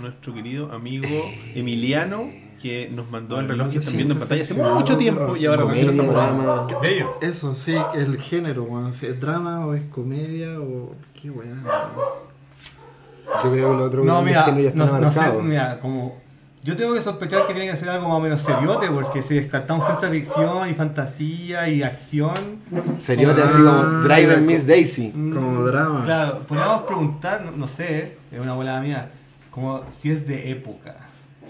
nuestro 0.00 0.34
querido 0.34 0.70
amigo 0.70 1.08
Emiliano 1.54 2.30
que 2.66 2.90
nos 2.94 3.10
mandó 3.10 3.38
el 3.40 3.48
reloj 3.48 3.70
que 3.70 3.78
están 3.78 3.96
viendo 3.96 4.14
en 4.14 4.20
pantalla 4.20 4.42
hace 4.42 4.54
mucho 4.54 4.96
tiempo 4.96 5.36
y 5.36 5.46
ahora 5.46 5.64
recién 5.64 5.96
lo 5.96 6.04
Comedia, 6.04 6.22
estamos. 6.22 6.82
Bello. 6.82 7.18
Eso, 7.20 7.54
sí, 7.54 7.76
el 7.94 8.20
género. 8.20 8.66
Si 8.92 9.06
es 9.06 9.20
drama 9.20 9.66
o 9.66 9.74
es 9.74 9.84
comedia 9.84 10.60
o. 10.60 10.94
Qué 11.20 11.30
weón. 11.30 11.62
Yo 13.42 13.50
creo 13.50 13.70
que 13.70 13.76
los 13.76 13.86
otros 13.88 14.06
No, 14.06 14.22
mira, 14.22 14.44
géneros 14.44 14.72
ya 14.72 14.78
no, 14.78 14.84
están 14.84 15.00
no 15.00 15.10
sé, 15.10 15.42
mira, 15.42 15.78
como. 15.80 16.26
Yo 16.62 16.76
tengo 16.76 16.94
que 16.94 17.02
sospechar 17.02 17.46
que 17.46 17.54
tiene 17.54 17.70
que 17.70 17.76
ser 17.76 17.88
algo 17.88 18.08
más 18.08 18.16
o 18.16 18.20
menos 18.20 18.40
seriote, 18.40 18.88
porque 18.88 19.22
si 19.22 19.34
descartamos 19.36 19.86
ciencia 19.86 20.08
ficción 20.10 20.68
y 20.68 20.74
fantasía 20.74 21.68
y 21.68 21.84
acción. 21.84 22.34
Seriote 22.98 23.40
Ah, 23.40 23.44
así 23.44 23.58
como 23.58 23.82
Drive 24.02 24.26
ya, 24.26 24.34
and 24.34 24.46
Miss 24.46 24.66
Daisy. 24.66 25.12
Como 25.12 25.62
drama. 25.62 26.02
Claro, 26.04 26.40
podríamos 26.40 26.82
preguntar, 26.82 27.44
no, 27.44 27.52
no 27.52 27.68
sé, 27.68 28.18
es 28.32 28.40
una 28.40 28.54
bola 28.54 28.80
mía, 28.80 29.10
como 29.52 29.84
si 30.00 30.10
es 30.10 30.26
de 30.26 30.50
época. 30.50 30.96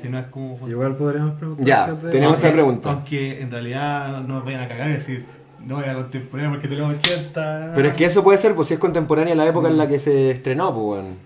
Si 0.01 0.09
no 0.09 0.19
es 0.19 0.27
como. 0.27 0.59
Igual 0.69 0.97
podríamos 0.97 1.35
preguntar. 1.39 1.65
Ya, 1.67 1.87
de- 1.93 2.11
tenemos 2.13 2.39
esa 2.39 2.53
pregunta. 2.53 2.91
Aunque 2.93 3.41
en 3.41 3.51
realidad 3.51 4.21
no 4.23 4.35
nos 4.37 4.45
vayan 4.45 4.63
a 4.63 4.69
cagar 4.69 4.91
y 4.91 4.95
decir, 4.95 5.25
No 5.65 5.83
era 5.83 5.95
contemporáneo 5.95 6.53
porque 6.53 6.69
tenemos 6.69 6.95
80. 6.95 7.73
Pero 7.75 7.89
es 7.89 7.95
que 7.95 8.05
eso 8.05 8.23
puede 8.23 8.39
ser, 8.39 8.55
pues 8.55 8.69
si 8.69 8.75
es 8.75 8.81
contemporánea 8.81 9.35
la 9.35 9.47
época 9.47 9.67
en 9.69 9.77
la 9.77 9.89
que 9.89 9.99
se 9.99 10.31
estrenó, 10.31 10.73
pues 10.73 11.03
weón. 11.03 11.17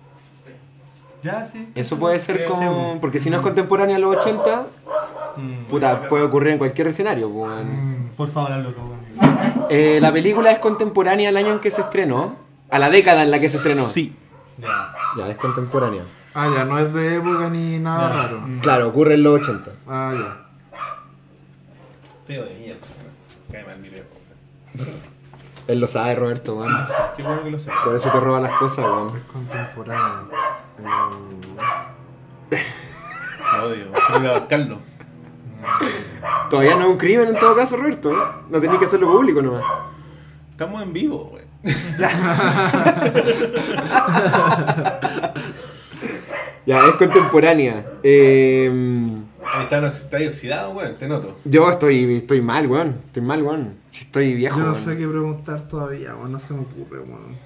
Ya, 1.23 1.44
sí. 1.44 1.68
Eso 1.74 1.99
puede 1.99 2.18
ser 2.18 2.39
Sí, 2.39 2.42
como. 2.49 2.92
sí. 2.92 2.99
Porque 3.02 3.18
si 3.18 3.28
no 3.28 3.36
es 3.36 3.42
contemporánea 3.42 3.97
a 3.97 3.99
los 3.99 4.16
80, 4.16 4.66
Mm. 5.36 5.65
puta, 5.68 6.08
puede 6.08 6.24
ocurrir 6.24 6.52
en 6.52 6.58
cualquier 6.58 6.86
escenario, 6.86 7.28
pues 7.28 7.50
weón. 7.50 8.05
Mm, 8.07 8.08
Por 8.16 8.28
favor, 8.31 8.52
hazlo 8.52 8.73
tú. 8.73 8.81
Eh, 9.68 9.99
la 10.00 10.10
película 10.12 10.50
es 10.52 10.58
contemporánea 10.60 11.28
al 11.28 11.36
año 11.36 11.52
en 11.52 11.58
que 11.60 11.70
se 11.70 11.82
estrenó. 11.82 12.36
A 12.70 12.78
la 12.78 12.89
década 12.89 13.23
en 13.24 13.31
la 13.31 13.39
que 13.40 13.49
se 13.49 13.58
estrenó. 13.58 13.82
Sí. 13.82 14.15
Ya. 14.58 14.94
Ya, 15.18 15.28
es 15.28 15.36
contemporánea. 15.36 16.02
Ah, 16.33 16.49
ya, 16.55 16.65
no 16.65 16.78
es 16.78 16.94
de 16.94 17.17
época 17.17 17.49
ni 17.49 17.78
nada 17.78 18.09
raro. 18.09 18.41
Mm. 18.41 18.60
Claro, 18.60 18.89
ocurre 18.89 19.15
en 19.15 19.25
los 19.25 19.41
80. 19.41 19.73
Ah, 19.89 20.12
ya. 20.15 20.36
Teo 22.26 22.44
de 22.44 22.55
mierda. 22.55 22.86
Cae 23.50 23.65
mal 23.65 23.78
mi 23.81 23.89
viejo. 23.89 24.07
Él 25.67 25.81
lo 25.81 25.89
sabe, 25.89 26.15
Roberto, 26.15 26.57
weón. 26.57 26.86
Qué 27.17 27.25
bueno 27.25 27.42
que 27.42 27.50
lo 27.50 27.59
sé. 27.59 27.73
Por 27.84 27.97
eso 27.97 28.10
te 28.10 28.20
roba 28.20 28.41
las 28.41 28.52
cosas, 28.52 28.84
weón. 28.84 29.17
Es 29.17 29.25
contemporáneo. 29.25 30.28
Lo 33.57 33.65
odio. 33.65 33.86
Quiero 34.12 34.49
Carlos. 34.49 34.78
Todavía 36.49 36.76
no 36.76 36.84
es 36.84 36.91
un 36.91 36.97
crimen 36.97 37.28
en 37.28 37.39
todo 37.39 37.57
caso, 37.57 37.76
Roberto. 37.76 38.12
¿eh? 38.12 38.23
No 38.49 38.60
tenés 38.60 38.78
que 38.78 38.84
hacerlo 38.84 39.10
público 39.10 39.42
nomás. 39.42 39.65
Estamos 40.50 40.81
en 40.83 40.92
vivo, 40.92 41.33
güey. 41.33 41.44
Ya, 46.66 46.86
es 46.86 46.94
contemporánea. 46.97 47.86
Eh, 48.02 48.70
Ahí 49.52 49.62
está, 49.64 49.86
está 49.89 50.16
ahí 50.18 50.26
oxidado, 50.26 50.74
güey. 50.74 50.97
Te 50.98 51.08
noto. 51.08 51.39
yo 51.44 51.68
estoy, 51.70 52.14
estoy 52.16 52.40
mal, 52.40 52.66
weón. 52.66 52.97
Estoy 53.06 53.22
mal, 53.22 53.42
weón. 53.42 53.70
Si 53.90 54.05
estoy 54.05 54.34
viejo, 54.34 54.58
Yo 54.58 54.66
no 54.66 54.72
weón. 54.72 54.84
sé 54.84 54.97
qué 54.97 55.08
preguntar 55.08 55.66
todavía, 55.68 56.14
weón. 56.14 56.32
No 56.32 56.39
se 56.39 56.52
me 56.52 56.60
ocurre, 56.60 57.00
weón. 57.00 57.36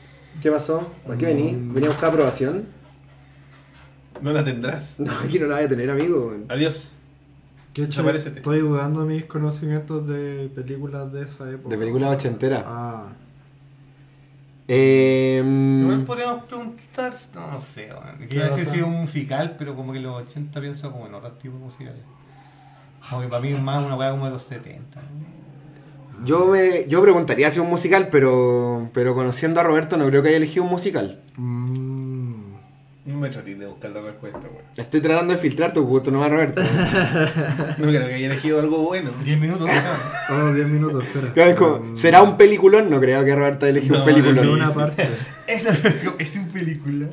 ¿Qué 0.43 0.51
pasó? 0.51 0.91
¿A 1.09 1.17
qué 1.17 1.27
vení? 1.27 1.57
¿Venía 1.73 1.89
a 1.89 1.93
buscar 1.93 2.11
aprobación? 2.11 2.67
No 4.21 4.33
la 4.33 4.45
tendrás. 4.45 4.97
No, 5.01 5.13
aquí 5.25 5.39
no 5.39 5.47
la 5.47 5.57
voy 5.57 5.65
a 5.65 5.69
tener, 5.69 5.91
amigo, 5.91 6.27
weón. 6.29 6.45
Adiós. 6.49 6.93
¿Qué 7.73 7.85
hecho? 7.85 8.09
Estoy 8.09 8.61
dudando 8.61 9.01
de 9.01 9.07
mis 9.15 9.25
conocimientos 9.25 10.07
de 10.07 10.49
películas 10.55 11.13
de 11.13 11.23
esa 11.23 11.51
época. 11.51 11.71
De 11.71 11.79
película 11.79 12.11
ochentera. 12.11 12.65
Ah. 12.67 13.07
Eh, 14.67 15.43
Igual 15.45 16.05
podríamos 16.05 16.45
preguntar, 16.45 17.15
no, 17.35 17.51
no 17.53 17.61
sé. 17.61 17.91
¿Qué 18.19 18.29
Quería 18.29 18.49
decir 18.49 18.67
si 18.67 18.79
es 18.79 18.85
un 18.85 18.95
musical, 18.95 19.57
pero 19.59 19.75
como 19.75 19.93
que 19.93 20.01
los 20.01 20.23
80 20.23 20.61
pienso 20.61 20.91
como 20.91 21.07
en 21.07 21.15
otros 21.15 21.39
tipos 21.39 21.59
de 21.59 21.67
musicales. 21.67 22.03
Como 23.09 23.23
que 23.23 23.29
para 23.29 23.43
mí 23.43 23.53
es 23.53 23.61
más 23.61 23.85
una 23.85 23.97
weá 23.97 24.11
como 24.11 24.25
de 24.25 24.33
los 24.33 24.43
70. 24.43 25.01
¿no? 25.01 26.25
yo, 26.25 26.47
me, 26.47 26.87
yo 26.89 27.03
preguntaría 27.03 27.51
si 27.51 27.59
es 27.59 27.65
un 27.65 27.71
musical, 27.71 28.09
pero, 28.11 28.89
pero 28.93 29.15
conociendo 29.15 29.61
a 29.61 29.63
Roberto 29.63 29.97
no 29.97 30.07
creo 30.07 30.23
que 30.23 30.29
haya 30.29 30.37
elegido 30.39 30.65
un 30.65 30.71
musical. 30.71 31.21
Mm. 31.37 31.64
Me 33.25 33.31
trates 33.31 33.59
de 33.59 33.67
buscar 33.67 33.91
la 33.91 34.03
respuesta, 34.03 34.39
güey. 34.41 34.63
Estoy 34.77 35.01
tratando 35.01 35.33
de 35.33 35.39
filtrar 35.39 35.73
tu 35.73 35.83
gusto 35.87 36.11
nomás, 36.11 36.31
Roberto. 36.31 36.61
No 37.79 37.87
creo 37.89 38.07
que 38.07 38.15
haya 38.15 38.27
elegido 38.27 38.61
algo 38.61 38.79
bueno. 38.85 39.13
10 39.25 39.41
minutos. 39.41 39.71
Oh, 40.31 40.53
10 40.53 40.69
minutos, 40.69 41.05
espera. 41.05 41.33
Claro, 41.33 41.51
es 41.51 41.57
como, 41.57 41.79
Mm. 41.79 41.97
¿Será 41.97 42.21
un 42.23 42.37
peliculón? 42.37 42.91
No 42.91 43.01
creo 43.01 43.25
que 43.25 43.35
Roberto 43.35 43.65
haya 43.65 43.79
elegido 43.79 43.95
No, 43.97 44.01
un 44.05 44.07
peliculón. 44.07 44.49
Una 44.51 44.71
parte. 44.75 45.09
Es 45.47 46.37
un 46.37 46.49
película. 46.49 47.07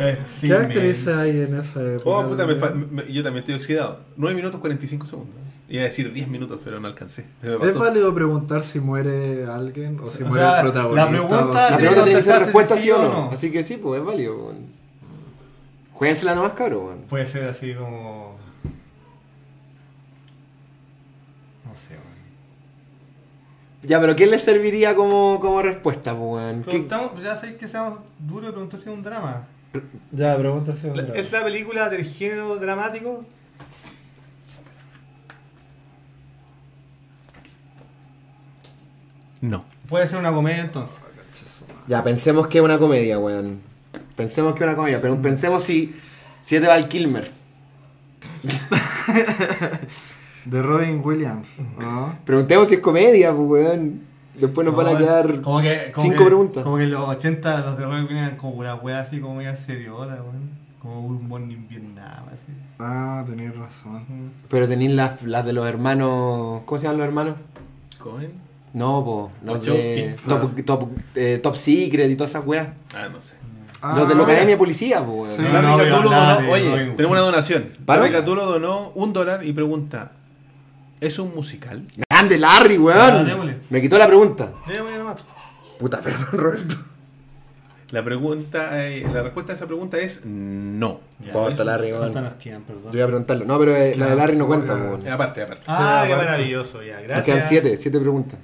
Eh, 0.00 0.18
sí, 0.26 0.48
¿Qué 0.48 0.54
actrices 0.54 1.08
hay 1.08 1.42
en 1.42 1.54
esa 1.58 1.80
época? 1.82 2.10
Oh, 2.10 2.28
puta, 2.28 2.46
me 2.46 2.54
me- 2.54 3.12
yo 3.12 3.22
también 3.22 3.38
estoy 3.42 3.54
oxidado. 3.54 4.00
9 4.16 4.34
minutos 4.34 4.60
45 4.60 5.06
segundos. 5.06 5.36
Iba 5.68 5.82
a 5.82 5.84
decir 5.86 6.12
10 6.12 6.28
minutos, 6.28 6.60
pero 6.64 6.80
no 6.80 6.88
alcancé. 6.88 7.26
¿Es 7.62 7.76
válido 7.78 8.12
preguntar 8.14 8.62
si 8.64 8.78
muere 8.80 9.46
alguien 9.46 9.98
o 10.02 10.10
si 10.10 10.22
O 10.22 10.26
muere 10.26 10.44
sea, 10.44 10.56
el 10.56 10.62
protagonista? 10.62 11.04
la 11.04 11.10
pregunta- 11.10 11.70
La 11.70 11.76
pregunta 11.76 12.04
tiene 12.04 12.18
que 12.18 12.22
ser 12.24 12.38
respuesta 12.40 12.76
sí 12.78 12.90
o 12.90 12.98
no. 13.02 13.08
no. 13.08 13.30
Así 13.30 13.50
que 13.50 13.64
sí, 13.64 13.76
pues 13.76 14.00
es 14.00 14.06
válido. 14.06 14.36
weón. 14.36 14.56
Juéguensela 15.94 16.34
nomás, 16.34 16.52
cabrón. 16.52 16.84
weón. 16.84 16.98
Puede 17.08 17.26
ser 17.26 17.44
así 17.44 17.74
como. 17.74 18.36
No 21.64 21.70
sé, 21.76 21.94
weón. 21.94 22.12
Ya, 23.84 24.00
pero 24.00 24.14
¿qué 24.16 24.26
le 24.26 24.38
serviría 24.38 24.94
como, 24.94 25.38
como 25.40 25.62
respuesta, 25.62 26.10
pues, 26.12 26.22
weón? 26.44 26.62
¿Qué- 26.64 26.70
Preguntamos, 26.70 27.22
ya 27.22 27.36
sabéis 27.36 27.56
que 27.56 27.68
seamos 27.68 28.00
duros 28.18 28.48
y 28.50 28.52
preguntar 28.52 28.78
si 28.80 28.88
es 28.90 28.94
un 28.94 29.02
drama. 29.02 29.46
Ya, 30.10 30.36
pregunta 30.36 30.74
¿Es 31.14 31.32
la 31.32 31.42
película 31.42 31.88
del 31.88 32.04
género 32.04 32.56
dramático? 32.56 33.24
No. 39.40 39.64
Puede 39.88 40.06
ser 40.06 40.18
una 40.18 40.32
comedia 40.32 40.62
entonces. 40.62 40.96
Ya, 41.86 42.02
pensemos 42.04 42.46
que 42.46 42.58
es 42.58 42.64
una 42.64 42.78
comedia, 42.78 43.18
weón. 43.18 43.60
Pensemos 44.14 44.54
que 44.54 44.60
es 44.60 44.66
una 44.66 44.76
comedia, 44.76 45.00
pero 45.00 45.20
pensemos 45.20 45.62
si, 45.64 45.94
si 46.42 46.56
es 46.56 46.62
de 46.62 46.68
Val 46.68 46.88
Kilmer. 46.88 47.30
De 50.44 50.60
Robin 50.60 51.00
Williams. 51.04 51.46
¿no? 51.78 52.18
Preguntemos 52.24 52.68
si 52.68 52.74
es 52.74 52.80
comedia, 52.80 53.32
pues, 53.32 53.48
weón. 53.48 54.11
Después 54.34 54.64
nos 54.64 54.74
van 54.74 54.86
a 54.88 54.92
No, 54.92 54.98
quedar 54.98 55.40
como 55.42 55.60
que, 55.60 55.92
como 55.92 56.02
cinco 56.04 56.18
que- 56.18 56.24
preguntas. 56.26 56.64
Como 56.64 56.76
que 56.78 56.84
en 56.84 56.90
los 56.90 57.08
80 57.08 57.60
los 57.60 57.78
de 57.78 57.86
Williams 57.86 58.10
eran 58.10 58.36
como 58.36 58.54
una 58.54 58.74
wea 58.76 59.00
así 59.00 59.20
como 59.20 59.34
media 59.36 59.54
seriota, 59.56 60.14
weón. 60.14 60.50
Como 60.80 61.00
un 61.06 61.28
buen 61.28 61.50
en 61.50 61.68
Vietnam, 61.68 62.24
así. 62.26 62.52
Ah, 62.78 63.22
tenéis 63.26 63.56
razón. 63.56 64.04
Pero 64.48 64.66
tenéis 64.66 64.92
las, 64.92 65.22
las 65.22 65.44
de 65.46 65.52
los 65.52 65.66
hermanos. 65.68 66.62
¿Cómo 66.64 66.78
se 66.80 66.84
llaman 66.86 66.98
los 66.98 67.06
hermanos? 67.06 67.34
¿Cohen? 67.98 68.32
No, 68.74 69.04
po. 69.04 69.30
Los 69.44 69.64
de 69.64 70.16
top, 70.26 70.64
top, 70.64 70.88
eh, 71.14 71.38
top 71.42 71.54
Secret 71.56 72.10
y 72.10 72.16
todas 72.16 72.30
esas 72.30 72.44
weas. 72.46 72.68
Ah, 72.96 73.08
no 73.12 73.20
sé. 73.20 73.36
los 73.82 74.08
de 74.08 74.14
la 74.14 74.20
Ah, 74.22 74.24
Academia 74.24 74.54
de 74.54 74.56
Policía, 74.56 75.04
po, 75.04 75.12
weón. 75.12 75.36
Sí. 75.36 75.42
No, 75.42 75.52
nada 75.62 75.76
donó, 76.40 76.50
oye, 76.50 76.70
tenemos 76.96 77.12
una 77.12 77.20
donación. 77.20 77.68
Larry 77.86 78.10
Catulo 78.10 78.46
donó 78.46 78.90
un 78.94 79.12
dólar 79.12 79.44
y 79.44 79.52
pregunta: 79.52 80.12
¿Es 81.02 81.18
un 81.18 81.34
musical? 81.34 81.82
Grande 82.08 82.38
Larry, 82.38 82.76
Ah, 82.76 82.80
weón. 82.80 83.26
démosle. 83.26 83.56
Me 83.70 83.80
quitó 83.80 83.98
la 83.98 84.06
pregunta. 84.06 84.52
Sí, 84.66 84.72
voy 84.80 84.92
a 84.92 84.98
llamar. 84.98 85.16
Puta, 85.78 86.00
perdón, 86.00 86.26
Roberto. 86.32 86.74
La 87.90 88.04
pregunta, 88.04 88.86
eh, 88.86 89.04
la 89.12 89.22
respuesta 89.22 89.52
a 89.52 89.56
esa 89.56 89.66
pregunta 89.66 89.98
es 89.98 90.24
no. 90.24 91.00
Ya, 91.18 91.32
Porta, 91.32 91.56
¿ves? 91.58 91.66
Larry, 91.66 91.90
¿Cuántas 91.90 92.10
weón. 92.14 92.24
nos 92.24 92.34
quedan, 92.34 92.62
perdón? 92.62 92.84
Yo 92.84 92.90
voy 92.92 93.00
a 93.00 93.06
preguntarlo. 93.06 93.44
No, 93.44 93.58
pero 93.58 93.76
eh, 93.76 93.96
la 93.96 94.06
de 94.06 94.16
Larry 94.16 94.36
no 94.36 94.46
cuenta, 94.46 94.74
weón. 94.76 95.04
Eh, 95.06 95.10
Aparte, 95.10 95.42
aparte. 95.42 95.64
Ah, 95.66 96.04
qué 96.06 96.14
maravilloso, 96.14 96.82
ya, 96.84 96.94
Nos 96.98 97.02
gracias. 97.08 97.24
quedan 97.26 97.42
siete, 97.48 97.76
siete 97.76 97.98
preguntas. 98.00 98.38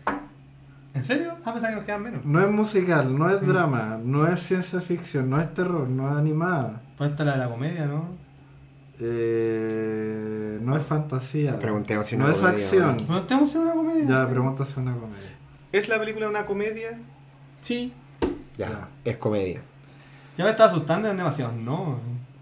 ¿En 0.94 1.04
serio? 1.04 1.34
Ah, 1.44 1.52
pensaba 1.52 1.68
que 1.68 1.76
nos 1.76 1.84
quedan 1.84 2.02
menos. 2.02 2.24
No 2.24 2.40
es 2.42 2.50
musical, 2.50 3.16
no 3.16 3.30
es 3.30 3.40
drama, 3.46 3.98
no 4.02 4.26
es 4.26 4.40
ciencia 4.40 4.80
ficción, 4.80 5.30
no 5.30 5.40
es 5.40 5.54
terror, 5.54 5.88
no 5.88 6.10
es 6.10 6.16
animada. 6.18 6.80
Falta 6.98 7.24
la 7.24 7.32
de 7.34 7.38
la 7.38 7.48
comedia, 7.48 7.86
¿no? 7.86 8.08
Eh, 9.00 10.58
no 10.62 10.76
es 10.76 10.82
fantasía. 10.84 11.58
Preguntemos 11.58 12.06
si 12.06 12.16
no 12.16 12.24
una 12.24 12.32
es 12.32 12.38
comedia, 12.40 12.56
acción. 12.56 12.96
¿No 13.08 13.22
tenemos 13.24 13.54
una 13.54 13.72
comedia? 13.72 14.04
Ya, 14.06 14.24
Sí. 14.24 14.30
pregunta 14.30 14.64
si 14.64 14.70
es 14.72 14.76
una 14.78 14.92
comedia. 14.94 15.36
¿Es 15.72 15.88
la 15.88 15.98
película 15.98 16.28
una 16.28 16.46
comedia? 16.46 16.98
Sí. 17.60 17.92
Ya, 18.56 18.68
Ya. 18.68 18.88
es 19.04 19.16
comedia. 19.16 19.60
Ya 20.36 20.44
me 20.44 20.50
estaba 20.50 20.70
asustando, 20.70 21.06
eran 21.08 21.16
demasiados 21.16 21.54
no. 21.54 21.98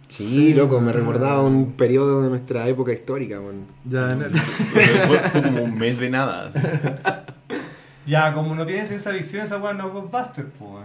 Sí, 0.09 0.25
Sí, 0.25 0.55
loco, 0.55 0.81
me 0.81 0.93
recordaba 0.93 1.43
un 1.43 1.73
periodo 1.73 2.23
de 2.23 2.29
nuestra 2.29 2.69
época 2.69 2.93
histórica, 2.93 3.41
weón. 3.41 3.67
Ya, 3.85 4.09
en 4.11 4.23
el- 4.23 4.35
Fue, 4.35 4.83
fue 5.31 5.43
como 5.43 5.63
un 5.65 5.77
mes 5.77 5.99
de 5.99 6.11
nada. 6.11 6.49
así. 6.49 6.59
Ya, 8.07 8.33
como 8.33 8.55
no 8.55 8.65
tiene 8.65 8.87
ciencia 8.87 9.11
ficción, 9.13 9.45
esa 9.45 9.59
weá 9.59 9.73
no 9.73 9.89
es 9.89 9.93
Ghostbusters, 9.95 10.47
pues. 10.61 10.85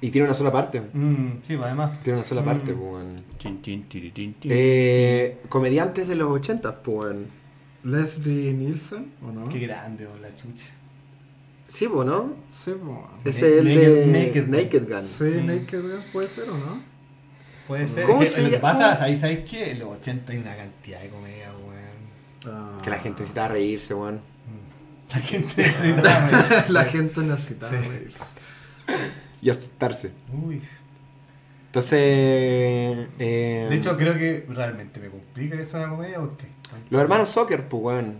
Y 0.00 0.10
tiene 0.10 0.26
una 0.26 0.34
sola 0.34 0.52
parte. 0.52 0.80
Mm, 0.92 1.38
sí, 1.42 1.56
pues 1.56 1.66
además. 1.66 2.00
Tiene 2.02 2.18
una 2.18 2.28
sola 2.28 2.42
Mm. 2.42 2.44
parte, 2.44 2.72
pues. 2.74 3.04
Eh, 4.44 5.38
comediantes 5.48 6.06
de 6.08 6.14
los 6.16 6.30
80, 6.30 6.82
pues, 6.82 6.96
weón. 6.98 7.26
Leslie 7.84 8.52
Nielsen, 8.52 9.12
¿o 9.22 9.30
no? 9.32 9.44
Qué 9.48 9.60
grande, 9.60 10.06
oh, 10.06 10.18
la 10.20 10.28
chucha. 10.34 10.66
Sí, 11.68 11.86
pues, 11.92 12.06
¿no? 12.06 12.34
Sí, 12.48 12.72
po. 12.72 13.08
Ese 13.24 13.54
es 13.54 13.60
el 13.60 13.66
Naked- 13.68 13.94
de 13.94 14.06
Naked 14.06 14.48
Naked, 14.48 14.82
Gun. 14.82 14.90
Gun. 14.90 15.02
Sí, 15.02 15.24
Naked 15.44 15.80
Gun 15.82 16.00
puede 16.12 16.28
ser, 16.28 16.44
¿o 16.50 16.56
no? 16.58 16.82
Puede 17.68 17.88
ser. 17.88 18.04
¿Cómo 18.06 18.22
Es 18.22 18.28
que 18.30 18.34
se 18.36 18.42
lo 18.42 18.50
que 18.50 18.58
pasa, 18.58 18.96
¿sabéis, 18.96 19.20
¿sabéis 19.20 19.48
qué? 19.48 19.70
En 19.72 19.78
los 19.80 19.88
80 19.98 20.32
hay 20.32 20.38
una 20.38 20.56
cantidad 20.56 21.00
de 21.00 21.08
comedia, 21.08 21.50
weón. 21.66 22.54
Ah. 22.54 22.80
Que 22.82 22.90
la 22.90 22.98
gente 22.98 23.20
necesita 23.20 23.48
reírse, 23.48 23.94
weón. 23.94 24.20
La 25.12 25.18
gente 25.20 25.54
necesita 25.56 26.28
reír. 26.58 26.70
la 26.70 26.84
gente 26.84 27.20
necesita 27.22 27.70
reírse. 27.70 28.18
Y 29.42 29.50
asustarse. 29.50 30.12
Uy. 30.44 30.62
Entonces. 31.66 31.98
eh, 33.18 33.66
De 33.68 33.74
hecho, 33.76 33.96
creo 33.96 34.14
que 34.14 34.46
realmente 34.48 34.98
me 35.00 35.08
complica 35.08 35.56
que 35.56 35.66
sea 35.66 35.80
una 35.80 35.90
comedia 35.90 36.18
porque. 36.20 36.46
Los 36.90 37.00
hermanos 37.00 37.28
Soccer, 37.28 37.68
pues, 37.68 37.82
weón. 37.82 38.14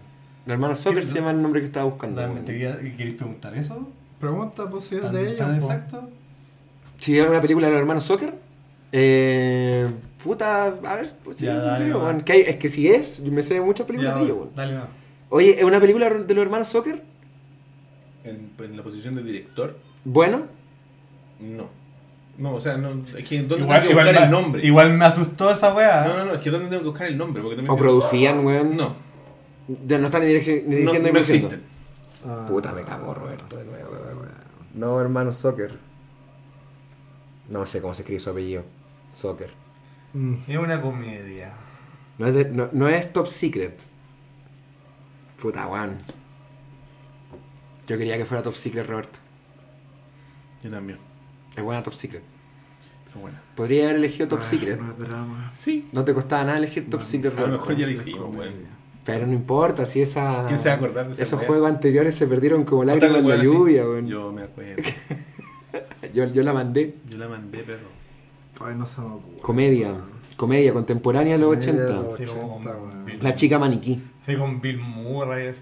Los 0.45 0.53
hermanos 0.55 0.78
Soccer 0.78 1.05
se 1.05 1.15
llama 1.15 1.31
el 1.33 1.43
nombre 1.43 1.61
que 1.61 1.67
estaba 1.67 1.86
buscando. 1.86 2.20
¿Realmente 2.20 2.53
weón. 2.59 2.97
queréis 2.97 3.17
preguntar 3.17 3.57
eso? 3.57 3.89
Pregunta 4.20 4.69
pues 4.70 4.85
si 4.85 4.97
es 4.97 5.03
¿Tan, 5.03 5.12
de 5.12 5.23
ellos. 5.27 5.36
tan 5.39 5.59
po. 5.59 5.67
exacto? 5.67 6.11
Si 6.99 7.19
es 7.19 7.28
una 7.28 7.41
película 7.41 7.67
de 7.67 7.73
los 7.73 7.81
hermanos 7.81 8.05
Soccer. 8.05 8.35
Eh, 8.93 9.91
puta, 10.23 10.67
a 10.67 10.70
ver, 10.95 11.12
pues, 11.25 11.36
Ya, 11.39 11.57
dale, 11.57 11.86
creo. 11.91 12.25
Que 12.25 12.33
hay- 12.33 12.41
es 12.43 12.57
que 12.57 12.69
si 12.69 12.89
es, 12.89 13.23
yo 13.23 13.33
me 13.33 13.43
sé 13.43 13.61
muchas 13.61 13.86
películas 13.86 14.15
Ya, 14.15 14.19
de 14.19 14.25
ellos, 14.25 14.36
weón. 14.39 14.51
Dale, 14.55 14.75
no. 14.75 14.85
Oye, 15.28 15.59
¿es 15.59 15.65
una 15.65 15.81
película 15.81 16.09
de 16.09 16.35
los 16.35 16.43
hermanos 16.45 16.69
Soccer? 16.69 17.03
En, 18.25 18.51
en 18.59 18.77
la 18.77 18.83
posición 18.83 19.15
de 19.17 19.23
director, 19.23 19.77
Bueno. 20.05 20.45
No. 21.40 21.68
No, 22.39 22.55
o 22.55 22.60
sea, 22.60 22.76
no, 22.76 23.02
es 23.16 23.26
que 23.26 23.42
¿dónde 23.42 23.65
Igual, 23.65 23.81
tengo 23.81 23.86
que 23.86 23.90
igual, 23.92 24.06
buscar 24.08 24.24
el 24.24 24.31
nombre? 24.31 24.66
igual 24.66 24.92
me 24.92 25.05
asustó 25.06 25.50
esa 25.50 25.73
weá. 25.74 26.05
No, 26.06 26.16
no, 26.18 26.24
no, 26.26 26.32
es 26.34 26.40
que 26.40 26.50
¿dónde 26.50 26.68
tengo 26.68 26.82
que 26.82 26.89
buscar 26.90 27.06
el 27.06 27.16
nombre? 27.16 27.40
Porque 27.42 27.56
también 27.56 27.73
O 27.73 27.76
producían, 27.78 28.44
weón. 28.44 28.76
No, 28.76 28.94
Ya 29.86 29.97
no 29.98 30.06
están 30.06 30.20
ni, 30.20 30.26
ni 30.28 30.34
no, 30.34 30.40
dirigiendo 30.42 31.08
ni 31.08 31.12
no 31.15 31.18
existen. 31.20 31.62
Ah, 32.26 32.44
Puta, 32.47 32.73
me 32.74 32.82
cago, 32.82 33.15
Roberto, 33.15 33.56
de 33.56 33.65
nuevo, 33.65 33.90
weón. 33.90 34.28
No, 34.74 35.00
hermanos 35.00 35.36
Soccer. 35.36 35.78
No 37.48 37.65
sé 37.65 37.81
cómo 37.81 37.94
se 37.94 38.02
escribe 38.02 38.20
su 38.20 38.28
apellido. 38.28 38.65
Soccer. 39.12 39.50
mm. 40.12 40.34
Es 40.47 40.56
una 40.58 40.82
comedia. 40.82 41.52
No 42.18 42.26
es, 42.26 42.34
de- 42.34 42.50
no, 42.50 42.68
no 42.73 42.86
es 42.89 43.12
Top 43.15 43.28
Secret. 43.28 43.78
Puta, 45.40 45.66
weón. 45.68 45.97
Yo 47.86 47.97
quería 47.97 48.18
que 48.18 48.26
fuera 48.26 48.42
Top 48.42 48.55
Secret, 48.55 48.86
Roberto. 48.86 49.20
Yo 50.62 50.70
también. 50.70 50.98
Es 51.57 51.62
buena 51.62 51.83
Top 51.83 51.94
Secret. 51.94 52.23
Pero 53.07 53.20
bueno. 53.20 53.39
Podría 53.55 53.85
haber 53.85 53.97
elegido 53.97 54.28
Top 54.28 54.41
Ah, 54.43 54.44
Secret. 54.47 54.81
no 54.81 54.93
drama. 54.93 55.51
Sí. 55.55 55.89
No 55.93 56.05
te 56.05 56.12
costaba 56.15 56.44
nada 56.44 56.59
elegir 56.59 56.89
Top 56.91 57.01
No, 57.01 57.07
Secret, 57.07 57.39
A 57.39 57.41
lo 57.43 57.49
mejor 57.49 57.76
ya 57.76 57.86
lo 57.86 57.93
hicimos, 57.93 58.35
weón. 58.36 58.76
Pero 59.05 59.26
no 59.26 59.33
importa, 59.33 59.86
si 59.86 60.02
esa. 60.02 60.44
¿Quién 60.49 60.59
se 60.59 60.68
va 60.68 60.75
a 60.75 60.78
acordar 60.78 61.07
de 61.07 61.12
esa 61.15 61.23
Esos 61.23 61.43
juegos 61.44 61.68
anteriores 61.70 62.15
se 62.17 62.26
perdieron 62.26 62.65
como 62.65 62.83
lágrimas 62.85 63.18
en 63.18 63.28
la 63.28 63.36
lluvia, 63.36 63.85
weón. 63.85 64.07
Yo 64.07 64.33
me 64.33 64.43
acuerdo. 64.43 64.83
Yo, 66.15 66.25
yo 66.33 66.43
la 66.43 66.52
mandé. 66.55 66.94
Yo 67.09 67.18
la 67.18 67.28
mandé, 67.28 67.59
perro. 67.59 67.89
Ay, 68.60 68.75
no 68.76 68.86
se 68.86 69.01
me 69.01 69.09
ocurre. 69.09 69.39
Comedia. 69.43 69.94
Comedia 70.36 70.73
contemporánea 70.73 71.35
de 71.35 71.39
los 71.39 71.51
Comedia 71.57 71.73
de 71.73 71.83
80. 71.85 72.02
los 72.02 72.17
Sí, 72.17 72.23
80, 72.25 72.41
como- 72.41 72.57
weón. 72.59 73.07
La 73.20 73.35
chica 73.35 73.59
maniquí. 73.59 74.02
Sí, 74.25 74.36
con 74.36 74.60
Bill 74.60 74.78
Murray 74.78 75.49
así. 75.49 75.60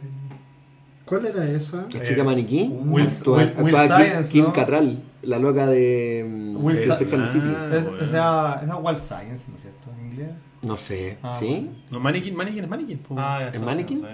¿Cuál 1.04 1.26
era 1.26 1.44
esa? 1.50 1.86
La 1.90 1.98
Eh, 1.98 2.02
chica 2.02 2.22
maniquí. 2.24 2.68
Will- 2.72 3.06
actúa, 3.08 3.38
Will- 3.38 3.52
Will 3.64 3.76
actúa 3.76 3.96
Kim- 3.98 4.06
Science, 4.06 4.30
Kim 4.30 4.44
¿no? 4.44 4.52
Cattrall, 4.52 5.02
la 5.26 5.38
loca 5.38 5.66
de, 5.66 6.24
mm, 6.28 6.64
Will 6.64 6.76
de 6.76 6.94
Sex 6.94 7.12
and 7.12 7.24
the 7.26 7.30
City. 7.32 7.54
Ah, 7.56 7.70
Es- 7.72 7.84
bueno. 7.84 8.04
esa, 8.04 8.60
esa 8.64 8.76
Wild 8.76 8.98
Science, 8.98 9.44
¿no 9.48 9.56
es 9.56 9.62
cierto? 9.62 9.90
En 9.98 10.06
inglés. 10.12 10.30
No 10.62 10.76
sé, 10.78 11.18
Ah, 11.22 11.36
¿sí? 11.38 11.46
bueno. 11.66 11.70
No, 11.90 12.00
Mannequin, 12.00 12.34
Mannequin 12.36 12.64
es 12.64 12.70
Mannequin. 12.70 12.98
po. 12.98 13.14
Ah, 13.18 13.38
ya 13.40 13.48
¿En 13.48 13.54
está, 13.54 13.66
Mannequin? 13.66 14.04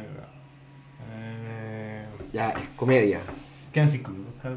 Eh, 1.12 2.05
Ya, 2.32 2.50
es 2.50 2.68
comedia. 2.76 3.20
Claro. 3.72 4.56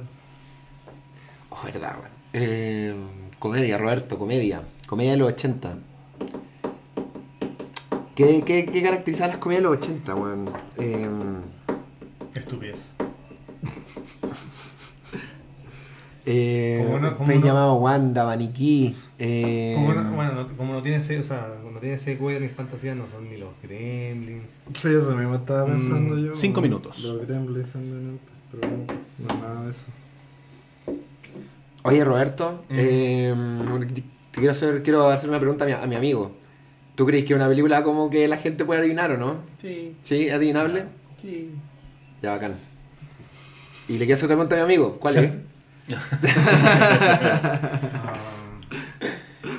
Oh, 1.49 1.59
verdad, 1.65 1.93
weón. 1.99 2.11
Eh, 2.33 2.95
comedia, 3.39 3.77
Roberto, 3.77 4.17
comedia. 4.17 4.61
Comedia 4.87 5.11
de 5.11 5.17
los 5.17 5.27
80. 5.29 5.77
¿Qué, 8.15 8.43
qué, 8.45 8.65
qué 8.65 8.83
caracteriza 8.83 9.27
las 9.27 9.37
comedias 9.37 9.63
de 9.63 9.69
los 9.69 9.77
80, 9.77 10.15
weón? 10.15 10.49
Eh, 10.77 11.07
Estupidez. 12.35 12.77
Eh, 16.25 16.97
no- 17.01 17.17
pez 17.25 17.39
no- 17.39 17.45
llamado 17.45 17.75
Wanda, 17.75 18.25
Maniquí. 18.25 18.95
Eh, 19.19 19.73
Como 19.75 19.93
no, 19.93 20.11
bueno, 20.15 20.31
no, 20.33 20.47
como 20.57 20.73
no 20.73 20.81
tiene 20.81 20.97
ese, 20.97 21.19
o 21.19 21.23
sea, 21.23 21.55
no 21.71 21.79
tiene 21.79 21.97
ni 22.39 22.47
fantasía, 22.49 22.95
no 22.95 23.05
son 23.11 23.29
ni 23.29 23.37
los 23.37 23.49
Gremlins. 23.61 24.47
Sí, 24.73 24.87
eso 24.89 25.11
mismo 25.15 25.35
estaba 25.35 25.65
pensando 25.65 26.15
Mm, 26.15 26.25
yo. 26.27 26.35
cinco 26.35 26.61
minutos. 26.61 26.99
Los 27.03 27.25
Gremlins 27.27 27.75
andan 27.75 28.09
antes, 28.09 28.35
pero 28.51 28.69
no, 29.19 29.41
nada 29.47 29.65
de 29.65 29.71
eso. 29.71 29.85
Oye, 31.83 32.03
Roberto, 32.05 32.63
Mm. 32.69 32.75
eh, 32.77 33.35
te 34.31 34.39
quiero 34.39 34.51
hacer, 34.51 34.83
quiero 34.83 35.07
hacer 35.09 35.29
una 35.29 35.39
pregunta 35.39 35.65
a 35.65 35.67
mi, 35.67 35.73
a 35.73 35.85
mi 35.87 35.95
amigo. 35.95 36.31
¿Tú 36.95 37.05
crees 37.05 37.25
que 37.25 37.33
una 37.33 37.47
película 37.49 37.83
como 37.83 38.09
que 38.09 38.27
la 38.27 38.37
gente 38.37 38.63
puede 38.65 38.79
adivinar 38.81 39.11
o 39.11 39.17
no? 39.17 39.37
Sí, 39.57 39.95
¿Sí? 40.03 40.29
¿Adivinable? 40.29 40.85
sí. 41.21 41.51
Ya, 42.21 42.31
bacán. 42.31 42.55
Y 43.89 43.93
le 43.93 44.05
quiero 44.05 44.13
hacer 44.13 44.27
otra 44.27 44.37
pregunta 44.37 44.55
a 44.55 44.59
mi 44.59 44.63
amigo. 44.63 44.97
¿Cuál 44.99 45.17
es? 45.17 45.31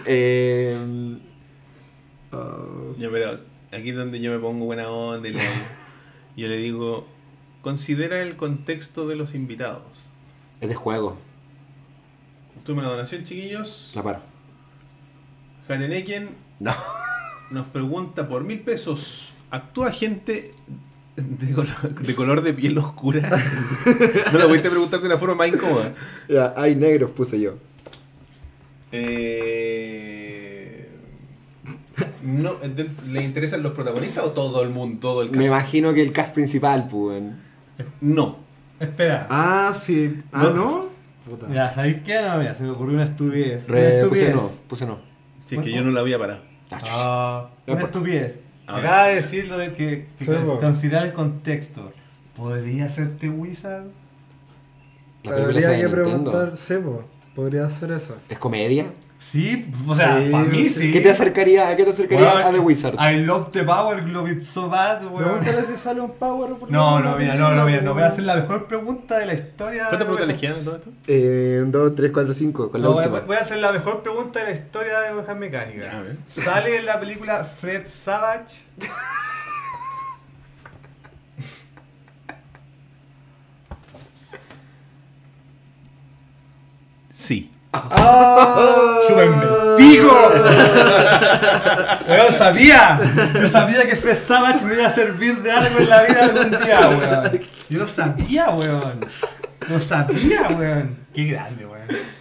Eh, 0.07 0.77
Ya, 2.99 3.11
pero 3.11 3.41
aquí 3.73 3.91
es 3.91 3.97
donde 3.97 4.21
yo 4.21 4.31
me 4.33 4.39
pongo 4.39 4.65
buena 4.67 4.89
onda 4.89 5.29
y 5.29 5.33
le, 5.33 5.41
yo 6.37 6.49
le 6.49 6.57
digo, 6.59 7.07
considera 7.63 8.21
el 8.23 8.37
contexto 8.37 9.07
de 9.07 9.17
los 9.17 9.35
invitados. 9.35 9.83
es 10.61 10.69
de 10.69 10.75
juego. 10.75 11.17
Toma 12.65 12.83
la 12.83 12.89
donación, 12.91 13.25
chiquillos. 13.25 13.93
La 13.95 14.03
paro. 14.03 14.21
Hateneken 15.69 16.31
No. 16.61 16.73
nos 17.51 17.67
pregunta 17.67 18.27
por 18.29 18.45
mil 18.45 18.61
pesos. 18.61 19.33
¿Actúa 19.51 19.91
gente 19.93 20.51
de 21.17 21.53
color 21.55 21.95
de, 21.95 22.15
color 22.15 22.43
de 22.43 22.53
piel 22.55 22.77
oscura? 22.79 23.21
no 24.33 24.39
lo 24.39 24.49
voy 24.49 24.59
a 24.59 24.63
preguntar 24.63 25.01
de 25.01 25.09
la 25.09 25.19
forma 25.19 25.35
más 25.37 25.49
incómoda. 25.49 25.93
Ya, 26.29 26.53
hay 26.57 26.75
negros, 26.75 27.11
puse 27.13 27.41
yo. 27.41 27.55
Eh, 28.93 30.89
no, 32.23 32.55
¿Le 33.09 33.23
interesan 33.23 33.63
los 33.63 33.73
protagonistas 33.73 34.25
o 34.25 34.31
todo 34.33 34.63
el 34.63 34.71
mundo? 34.71 34.99
Todo 35.01 35.23
el 35.23 35.29
Me 35.31 35.37
cast? 35.39 35.47
imagino 35.47 35.95
que 35.95 36.03
el 36.03 36.13
cast 36.13 36.35
principal, 36.35 36.89
pues. 36.89 37.23
No. 38.01 38.39
espera. 38.81 39.27
Ah, 39.31 39.73
sí. 39.75 40.21
Ah, 40.33 40.51
¿no? 40.55 40.89
Puta. 41.29 41.51
Ya, 41.53 41.73
¿sabéis 41.73 42.01
qué? 42.05 42.21
No, 42.23 42.37
mira, 42.39 42.55
se 42.55 42.63
me 42.65 42.71
ocurrió 42.71 42.95
una 42.95 43.05
estupidez. 43.05 43.65
una 43.69 43.75
Re- 43.77 43.83
puse 43.83 43.99
estupidez. 44.01 44.35
no, 44.35 44.51
puse 44.69 44.87
no. 44.87 44.99
Si 45.47 45.57
es 45.57 45.61
que 45.63 45.73
yo 45.73 45.83
no 45.83 45.91
la 45.91 46.01
había 46.01 46.19
parado. 46.19 46.41
Ah, 46.71 47.51
Ya, 47.67 47.73
una 47.75 47.83
pues. 47.83 47.93
estupidez. 47.95 48.41
Acaba 48.67 49.07
de 49.09 49.17
decir 49.17 49.49
lo 49.49 49.59
de 49.59 49.73
que, 49.75 50.07
que 50.19 50.25
Sí, 50.25 50.31
con- 50.31 50.59
considerar 50.59 51.07
el 51.07 51.13
contexto. 51.13 51.93
¿Podría 52.37 52.87
hacerte 52.87 53.29
Wizard? 53.29 53.85
La 55.23 55.33
Habría 55.37 55.81
que 55.81 55.89
preguntar, 55.89 56.57
sí, 56.57 56.75
po. 56.77 57.03
podría 57.35 57.69
ser 57.71 57.93
eso. 57.93 58.17
¿Es 58.29 58.39
comedia? 58.39 58.87
Sí, 59.19 59.69
o 59.89 59.95
sea, 59.95 60.19
Sí, 60.23 60.29
para 60.31 60.45
mí 60.45 60.65
sí. 60.69 60.93
¿Qué 60.93 61.01
te 61.01 61.11
acercaría, 61.11 61.69
a 61.69 61.77
qué 61.77 61.85
te 61.85 61.91
acercaría 61.91 62.47
a 62.47 62.53
The 62.53 62.59
Wizard? 62.59 62.95
I 63.01 63.17
love 63.25 63.51
the 63.53 63.63
power 63.65 64.03
glove, 64.05 64.31
it's 64.31 64.47
so 64.47 64.69
bad, 64.69 65.03
weón. 65.07 65.41
Pregúntale 65.41 65.65
si 65.65 65.77
sale 65.77 66.01
un 66.03 66.13
Power. 66.13 66.51
por 66.55 66.71
No, 66.71 67.01
no, 67.01 67.17
mira, 67.17 67.35
no, 67.35 67.55
no, 67.55 67.65
mira, 67.65 67.81
no 67.81 67.95
voy 67.95 68.03
a 68.03 68.07
hacer 68.09 68.25
la 68.25 68.37
mejor 68.37 68.67
pregunta 68.67 69.19
de 69.19 69.27
la 69.27 69.35
historia. 69.35 69.85
¿Cuántas 69.85 70.03
preguntas 70.05 70.29
les 70.29 70.39
quedan 70.39 70.59
en 70.59 70.65
todo 70.65 70.77
esto? 70.77 70.91
Eh, 71.07 71.59
1, 71.63 71.71
2, 71.73 71.95
3, 71.97 72.11
4, 72.13 72.35
5. 72.35 72.71
Con 72.71 72.83
la 72.83 72.87
No, 72.89 72.95
voy, 72.95 73.03
última. 73.05 73.19
a, 73.19 73.23
voy 73.23 73.37
a 73.37 73.41
hacer 73.41 73.59
la 73.59 73.73
mejor 73.73 74.03
pregunta 74.03 74.41
de 74.41 74.45
la 74.47 74.53
historia 74.53 75.01
de 75.01 75.11
Ovejas 75.13 75.37
Mecánicas. 75.37 75.85
Ya, 75.93 75.99
a 75.99 76.03
ver. 76.03 76.17
¿Sale 76.29 76.77
en 76.77 76.87
la 76.87 77.01
película 77.01 77.45
Fred 77.45 77.87
Savage? 77.89 78.55
Sí. 87.11 87.51
¡Chúpenme 89.07 89.43
el 89.43 89.77
pico! 89.77 90.15
Weón, 92.09 92.35
sabía. 92.39 93.01
Yo 93.35 93.49
sabía 93.49 93.87
que 93.87 93.97
Fred 93.97 94.17
Savage 94.17 94.65
me 94.65 94.75
iba 94.75 94.87
a 94.87 94.91
servir 94.91 95.39
de 95.43 95.51
algo 95.51 95.79
en 95.79 95.89
la 95.89 96.03
vida 96.03 96.25
algún 96.25 96.51
día, 96.51 96.89
weón. 96.89 97.41
Yo 97.69 97.79
lo 97.79 97.87
sabía, 97.87 98.51
weón. 98.51 99.01
Lo 99.69 99.79
sabía, 99.79 100.49
weón. 100.49 100.97
Qué 101.15 101.25
grande, 101.25 101.67
weón. 101.67 101.75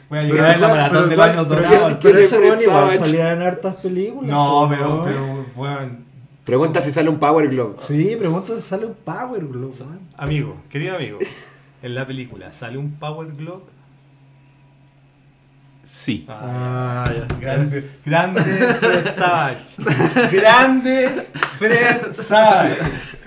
Voy 0.10 0.20
a 0.20 0.24
llegar 0.24 0.56
en 0.56 0.62
la 0.62 0.68
maratón 0.68 1.10
de 1.10 1.16
los 1.16 1.26
años 1.26 1.46
pero, 1.50 1.62
dorados. 1.62 1.80
pero 1.80 2.00
¿Quién 2.00 2.18
es 2.18 2.26
ese 2.26 2.40
weón 2.40 2.62
igual 2.62 2.92
salía 2.92 3.34
en 3.34 3.42
hartas 3.42 3.76
películas. 3.76 4.32
No, 4.32 4.62
po, 4.62 4.70
pero, 4.70 5.04
pero, 5.04 5.46
weón. 5.56 6.06
Pregunta 6.46 6.82
si 6.82 6.92
sale 6.92 7.10
un 7.10 7.20
Power 7.20 7.48
Glove. 7.48 7.76
Sí, 7.80 8.16
pregunta 8.18 8.54
si 8.56 8.62
sale 8.62 8.86
un 8.86 8.96
Power 8.96 9.46
Glove, 9.46 9.76
weón. 9.80 10.00
Amigo, 10.18 10.58
querido 10.70 10.96
amigo, 10.96 11.20
en 11.82 11.96
la 11.96 12.06
película 12.06 12.52
sale 12.52 12.78
un 12.78 12.92
Power 12.94 13.32
Glove. 13.34 13.64
Sí. 15.96 16.26
Ah, 16.28 17.04
Ah, 17.06 17.12
ya. 17.14 17.28
Grande, 17.40 17.84
grande 18.04 18.42
Fred 18.42 19.16
Savage. 19.16 20.32
Grande 20.32 21.28
Fred 21.60 22.16
Savage. 22.16 22.78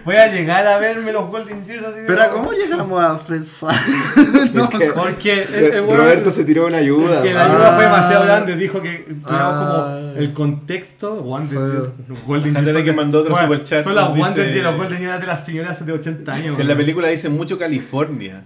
Voy 0.04 0.16
a 0.16 0.32
llegar 0.32 0.66
a 0.66 0.76
verme 0.78 1.12
los 1.12 1.28
Golden 1.28 1.64
Years 1.64 1.84
así. 1.86 2.00
Pero 2.08 2.30
¿cómo 2.32 2.50
llegamos 2.50 3.00
a 3.04 3.18
Fred 3.18 3.44
Savage? 3.44 3.78
Es 4.56 4.68
que 4.78 4.86
Porque 4.92 5.42
el, 5.44 5.64
el 5.74 5.82
weón- 5.84 5.96
Roberto 5.96 6.30
se 6.32 6.44
tiró 6.44 6.66
una 6.66 6.78
ayuda. 6.78 7.22
que 7.22 7.32
la 7.34 7.44
ayuda 7.46 7.74
fue 7.76 7.84
Ah. 7.84 7.88
demasiado 7.88 8.24
grande. 8.24 8.56
Dijo 8.56 8.82
que 8.82 9.06
Ah. 9.26 10.08
como 10.10 10.18
el 10.18 10.32
contexto. 10.32 11.22
Wonder 11.22 11.48
Fue- 11.58 11.70
Years, 11.70 11.90
los 12.08 12.24
Golden 12.24 12.56
Antes 12.56 12.74
de 12.74 12.80
Years. 12.80 12.84
que 12.90 12.96
mandó 12.96 13.20
otro 13.20 13.30
Bueno, 13.32 13.46
superchat, 13.46 13.84
Son 13.84 13.94
las 13.94 14.08
nos 14.08 14.18
Wonder 14.18 14.44
dice- 14.46 14.52
Years, 14.54 14.64
los 14.64 14.76
Golden 14.76 14.98
Years 14.98 15.20
de 15.20 15.26
las 15.28 15.46
señoras 15.46 15.86
de 15.86 15.92
80 15.92 16.32
años. 16.32 16.56
Si 16.56 16.62
en 16.62 16.68
la 16.68 16.74
película 16.76 17.06
dice 17.08 17.28
mucho 17.28 17.58
California. 17.60 18.42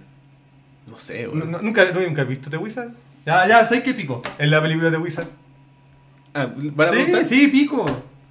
No 0.87 0.97
sé, 0.97 1.27
No, 1.33 1.45
no, 1.45 1.59
¿Nunca, 1.59 1.85
no, 1.91 1.99
¿Nunca 2.01 2.21
has 2.21 2.27
visto 2.27 2.49
The 2.51 2.57
Wizard? 2.57 2.89
Ya, 3.25 3.47
ya, 3.47 3.65
¿sabes 3.65 3.83
qué 3.83 3.93
pico? 3.93 4.21
En 4.39 4.49
la 4.49 4.61
película 4.61 4.89
de 4.89 4.97
Wizard. 4.97 5.27
Ah, 6.33 6.47
¿Van 6.55 6.87
a 6.87 6.91
Sí, 6.91 6.95
preguntar? 6.97 7.25
sí, 7.29 7.47
pico. 7.49 7.85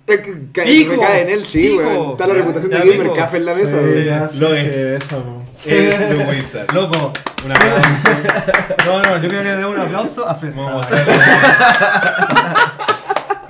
Es 0.07 0.21
que 0.21 0.33
cae- 0.53 0.65
Pico, 0.67 0.93
me 0.95 0.99
cae 0.99 1.23
en 1.23 1.31
él, 1.31 1.45
sí, 1.45 1.69
pico. 1.69 1.77
weón. 1.83 2.11
Está 2.13 2.27
la 2.27 2.33
Ya, 2.35 2.39
reputación 2.41 2.71
ya, 2.73 2.79
de 2.79 2.85
Gamer 2.91 3.03
pico. 3.03 3.15
Café 3.15 3.37
en 3.37 3.45
la 3.45 3.55
mesa, 3.55 3.71
Sí, 3.71 3.77
weón. 3.77 4.31
sí, 4.31 4.39
Lo 4.39 4.49
sí, 4.55 4.61
es. 4.61 4.67
Es 5.67 5.99
The 5.99 6.27
Wizard. 6.29 6.73
Loco. 6.75 7.13
Un 7.45 7.53
aplauso. 7.53 7.83
No, 8.87 9.03
no, 9.03 9.23
yo 9.23 9.29
creo 9.29 9.43
que 9.43 9.49
le 9.49 9.57
doy 9.57 9.73
un 9.75 9.81
aplauso 9.81 10.29
a 10.29 10.35
Fred 10.35 10.55
Vamos 10.57 10.71
a 10.73 10.75
mostrarle. 10.77 11.13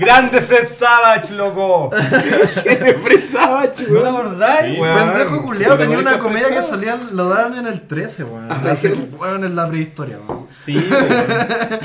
Grande 0.01 0.41
Fred 0.41 0.67
Savage, 0.79 1.35
loco. 1.35 1.91
¿Quién 2.63 3.03
pensaba, 3.03 3.67
¿No 3.67 3.75
chulo? 3.75 4.03
la 4.03 4.09
acordáis, 4.09 4.75
Sí, 4.75 4.81
weón? 4.81 5.11
Pendejo 5.11 5.43
culiado 5.45 5.77
tenía 5.77 5.97
¿Protagonista 5.99 6.11
una 6.11 6.19
comedia 6.19 6.49
que 6.49 6.55
Fred 6.55 6.63
salía, 6.63 6.97
lo 7.13 7.29
daban 7.29 7.55
en 7.59 7.67
el 7.67 7.83
13, 7.83 8.25
weón. 8.25 8.49
Ah, 8.51 8.75
weón, 9.19 9.45
en 9.45 9.55
la 9.57 9.69
prehistoria, 9.69 10.17
weón. 10.27 10.47
Sí, 10.65 10.75
weón. 10.77 11.81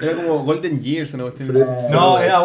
Era 0.00 0.16
como 0.16 0.42
Golden 0.44 0.80
Years, 0.80 1.14
una 1.14 1.22
cuestión. 1.24 1.48
Fred 1.50 1.66
No, 1.90 2.18
era. 2.18 2.40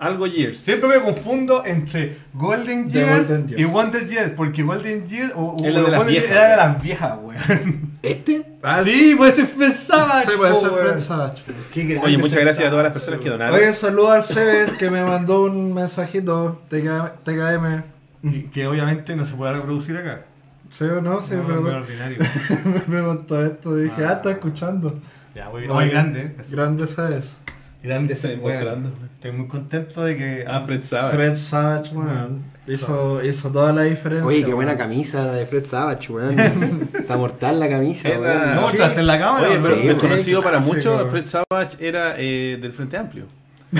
Algo 0.00 0.26
Years. 0.26 0.60
Siempre 0.60 0.88
me 0.88 1.00
confundo 1.02 1.64
entre 1.66 2.18
Golden 2.32 2.88
Years 2.88 3.26
Golden 3.26 3.48
Years. 3.48 3.60
y 3.60 3.64
Wonder 3.64 4.06
Years, 4.06 4.32
porque 4.36 4.62
Golden 4.62 5.04
Years 5.06 5.32
o, 5.34 5.56
o- 5.56 5.64
Es 5.66 5.72
la 5.74 5.80
de 5.82 5.88
las 5.88 5.96
Golden 5.98 6.06
viejas, 6.14 6.30
era 6.30 6.48
de 6.50 6.56
las 6.56 6.82
viejas, 6.82 7.18
weón. 7.22 7.90
¿Este? 8.02 8.46
Ah, 8.62 8.80
Sí, 8.84 9.14
puede 9.16 9.32
ser 9.32 9.46
Fred 9.46 9.74
Savage. 9.74 10.30
Sí, 10.30 10.36
puede 10.36 10.52
po, 10.52 10.60
ser 10.60 10.70
weón. 10.70 10.84
Fred 10.86 10.98
Savage. 10.98 11.42
weón. 11.48 11.60
Qué 11.74 11.84
grande 11.84 12.06
Oye, 12.06 12.18
muchas 12.18 12.34
Fred 12.34 12.44
gracias 12.44 12.66
a 12.68 12.70
todas 12.70 12.84
las 12.84 12.92
personas 12.92 13.20
que 13.20 13.28
donaron. 13.28 13.54
Oye, 13.56 13.72
saludo 13.72 14.12
al 14.12 14.22
Cebes 14.22 14.72
que 14.72 14.90
me 14.90 15.02
mandó 15.04 15.42
un 15.42 15.74
mensajito 15.74 16.62
TK 16.68 17.24
TKM. 17.24 17.82
Y 18.22 18.42
Que 18.50 18.66
obviamente 18.66 19.14
no 19.16 19.24
se 19.24 19.34
puede 19.34 19.52
reproducir 19.54 19.96
acá. 19.96 20.22
¿Sí 20.70 20.84
o 20.84 21.00
no? 21.00 21.22
Sí, 21.22 21.34
No, 21.34 21.44
pero 21.46 21.68
es 21.68 21.74
ordinario. 21.74 22.18
me 22.66 22.80
preguntó 22.80 23.44
esto. 23.44 23.74
Dije, 23.76 24.04
ah, 24.04 24.10
Ah. 24.10 24.12
está 24.14 24.30
escuchando. 24.32 25.00
Ya, 25.34 25.48
muy, 25.50 25.66
muy 25.66 25.88
grande. 25.88 26.20
eh. 26.20 26.36
Grande 26.50 26.86
Cebes. 26.86 27.38
Grande 27.82 28.14
ese 28.14 28.28
demostrando. 28.28 28.92
Estoy 29.14 29.32
muy 29.32 29.46
contento 29.46 30.04
de 30.04 30.16
que. 30.16 30.44
Ah, 30.48 30.62
Fred 30.66 30.82
Savage. 30.82 31.16
Fred 31.16 31.36
Savage, 31.36 31.94
weón. 31.94 32.42
Hizo, 32.66 33.22
hizo 33.24 33.50
toda 33.50 33.72
la 33.72 33.82
diferencia. 33.82 34.26
Oye, 34.26 34.44
qué 34.44 34.52
buena 34.52 34.76
camisa 34.76 35.24
la 35.24 35.34
de 35.34 35.46
Fred 35.46 35.64
Savage, 35.64 36.12
weón. 36.12 36.38
Está 36.98 37.16
mortal 37.16 37.60
la 37.60 37.68
camisa, 37.68 38.08
Era- 38.08 38.18
weón. 38.20 38.54
¿No 38.56 38.60
mostraste 38.62 39.00
en 39.00 39.06
la 39.06 39.18
cámara? 39.18 39.48
Oye, 39.48 39.58
pero 39.62 39.76
Sí, 39.76 39.86
desconocido 39.86 40.42
para 40.42 40.58
muchos, 40.58 41.10
Fred 41.10 41.24
Savage 41.24 41.76
era 41.80 42.14
eh, 42.18 42.58
del 42.60 42.72
Frente 42.72 42.96
Amplio. 42.96 43.26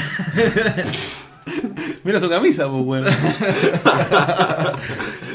Mira 2.04 2.20
su 2.20 2.28
camisa, 2.28 2.68
pues, 2.68 2.84
weón. 2.84 3.04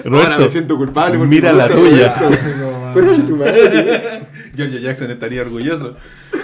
Ahora 0.06 0.38
me 0.38 0.48
siento 0.48 0.78
culpable 0.78 1.18
por 1.18 1.28
mira 1.28 1.52
mi 1.52 1.58
la 1.58 1.68
tuya. 1.68 2.16
Tu 2.94 3.36
madre. 3.36 4.22
Giorgio 4.56 4.80
Jackson 4.80 5.12
estaría 5.12 5.42
orgulloso. 5.42 5.98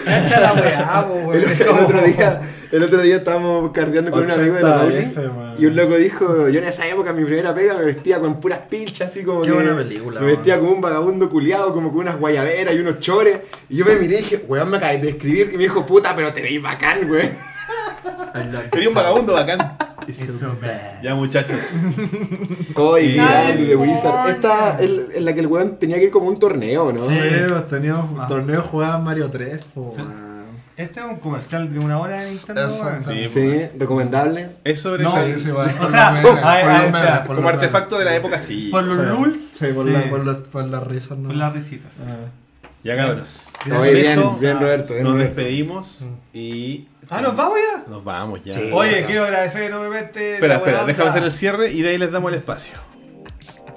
Cacha 0.05 0.39
la 0.39 0.53
weá, 0.53 1.05
weón. 1.09 1.35
El, 1.35 1.43
Es 1.43 1.59
el 1.59 1.67
como- 1.67 1.81
otro 1.81 2.01
día, 2.01 2.41
el 2.71 2.83
otro 2.83 3.01
día 3.01 3.17
estábamos 3.17 3.71
cardeando 3.71 4.11
con 4.11 4.23
un 4.23 4.31
amigo 4.31 4.55
de 4.55 4.61
la 4.63 4.77
80 4.77 4.79
Pauli, 4.79 4.97
F, 4.97 5.21
y 5.61 5.65
un 5.65 5.75
loco 5.75 5.95
dijo, 5.97 6.49
yo 6.49 6.59
en 6.59 6.65
esa 6.65 6.87
época, 6.87 7.09
en 7.11 7.17
mi 7.17 7.25
primera 7.25 7.53
pega, 7.53 7.75
me 7.75 7.85
vestía 7.85 8.19
con 8.19 8.39
puras 8.39 8.59
pilchas, 8.69 9.11
así 9.11 9.23
como 9.23 9.41
Qué 9.41 9.49
que 9.49 9.53
buena 9.55 9.75
película, 9.75 10.19
me 10.21 10.27
man. 10.27 10.35
vestía 10.35 10.59
como 10.59 10.71
un 10.71 10.81
vagabundo 10.81 11.29
culiado, 11.29 11.73
como 11.73 11.91
con 11.91 12.01
unas 12.01 12.17
guayaberas 12.19 12.73
y 12.75 12.79
unos 12.79 12.99
chores, 12.99 13.39
y 13.69 13.77
yo 13.77 13.85
me 13.85 13.95
miré 13.95 14.15
y 14.15 14.17
dije, 14.19 14.43
weón, 14.47 14.69
me 14.69 14.77
acabas 14.77 15.01
de 15.01 15.09
escribir, 15.09 15.51
y 15.53 15.57
me 15.57 15.63
dijo, 15.63 15.85
puta, 15.85 16.15
pero 16.15 16.31
te 16.33 16.41
veis 16.41 16.61
bacán, 16.61 17.09
weón. 17.09 17.29
Sería 18.71 18.89
un 18.89 18.95
vagabundo 18.95 19.33
bacán. 19.33 19.59
It's 20.07 20.25
so 20.39 20.55
bad. 20.61 21.01
Ya, 21.03 21.15
muchachos. 21.15 21.57
Ay, 22.95 23.15
grande 23.15 23.65
de 23.65 23.75
Wizard. 23.75 24.29
Esta 24.29 24.79
es 24.79 24.89
en 25.15 25.25
la 25.25 25.33
que 25.33 25.39
el 25.41 25.47
weón 25.47 25.77
tenía 25.77 25.97
que 25.97 26.05
ir 26.05 26.11
como 26.11 26.27
a 26.27 26.29
un 26.31 26.39
torneo, 26.39 26.91
¿no? 26.91 27.07
Sí, 27.09 27.19
pues 27.47 27.67
teníamos 27.67 28.09
Ah. 28.19 28.27
torneo 28.27 28.61
jugaba 28.61 28.97
Mario 28.99 29.29
3, 29.29 29.65
po, 29.65 29.93
Sí. 29.95 30.01
weón. 30.01 30.29
Este 30.77 31.01
es 31.01 31.05
un 31.05 31.17
comercial 31.17 31.73
de 31.73 31.77
una 31.79 31.99
hora 31.99 32.21
de 32.21 32.29
Nintendo, 32.29 32.65
Eso, 32.65 32.83
weón. 32.85 33.03
sí. 33.03 33.27
Sí, 33.27 33.61
recomendable. 33.77 34.49
Es 34.63 34.79
sobre 34.79 35.03
No, 35.03 35.17
ese- 35.17 35.37
Sí, 35.39 35.45
sí, 35.45 35.51
weón, 35.51 35.69
O 35.69 35.77
por 35.77 35.91
sea, 35.91 36.11
los 36.11 36.23
memes, 36.23 36.41
ay, 36.43 36.61
por 36.63 36.71
ay, 36.71 36.77
los 36.83 36.83
memes, 36.85 37.01
espera, 37.01 37.23
por 37.25 37.35
como 37.35 37.47
los 37.49 37.53
artefacto 37.57 37.97
de 37.99 38.05
la 38.05 38.15
época, 38.15 38.39
sí. 38.39 38.69
Por 38.71 38.83
los 38.85 38.95
Sí. 38.97 39.03
lulz. 39.09 39.43
Sí, 39.59 39.65
por, 39.75 39.85
sí. 39.85 39.91
La, 39.91 40.09
por, 40.09 40.19
los- 40.25 40.37
por 40.37 40.65
las 40.65 40.83
risas, 40.87 41.17
¿no? 41.17 41.27
Por 41.27 41.35
las 41.37 41.53
risitas. 41.53 41.91
Ah. 42.07 42.15
Ya, 42.83 42.95
cabros. 42.95 43.43
Oye, 43.79 43.93
bien, 43.93 44.05
eso- 44.19 44.37
bien, 44.39 44.59
Roberto. 44.59 44.93
bien, 44.93 45.03
Nos 45.03 45.13
Roberto. 45.13 45.35
despedimos 45.35 45.99
y. 46.33 46.87
Ah, 47.09 47.21
¿nos 47.21 47.35
vamos 47.35 47.57
ya? 47.57 47.83
Nos 47.89 48.03
vamos 48.03 48.43
ya. 48.43 48.53
Sí. 48.53 48.69
Oye, 48.71 49.03
quiero 49.05 49.23
agradecer 49.25 49.63
enormemente. 49.63 50.35
Espera, 50.35 50.55
espera, 50.55 50.85
déjame 50.85 51.09
hacer 51.09 51.23
el 51.23 51.31
cierre 51.31 51.71
y 51.71 51.81
de 51.81 51.89
ahí 51.89 51.97
les 51.97 52.11
damos 52.11 52.31
el 52.31 52.37
espacio. 52.37 52.73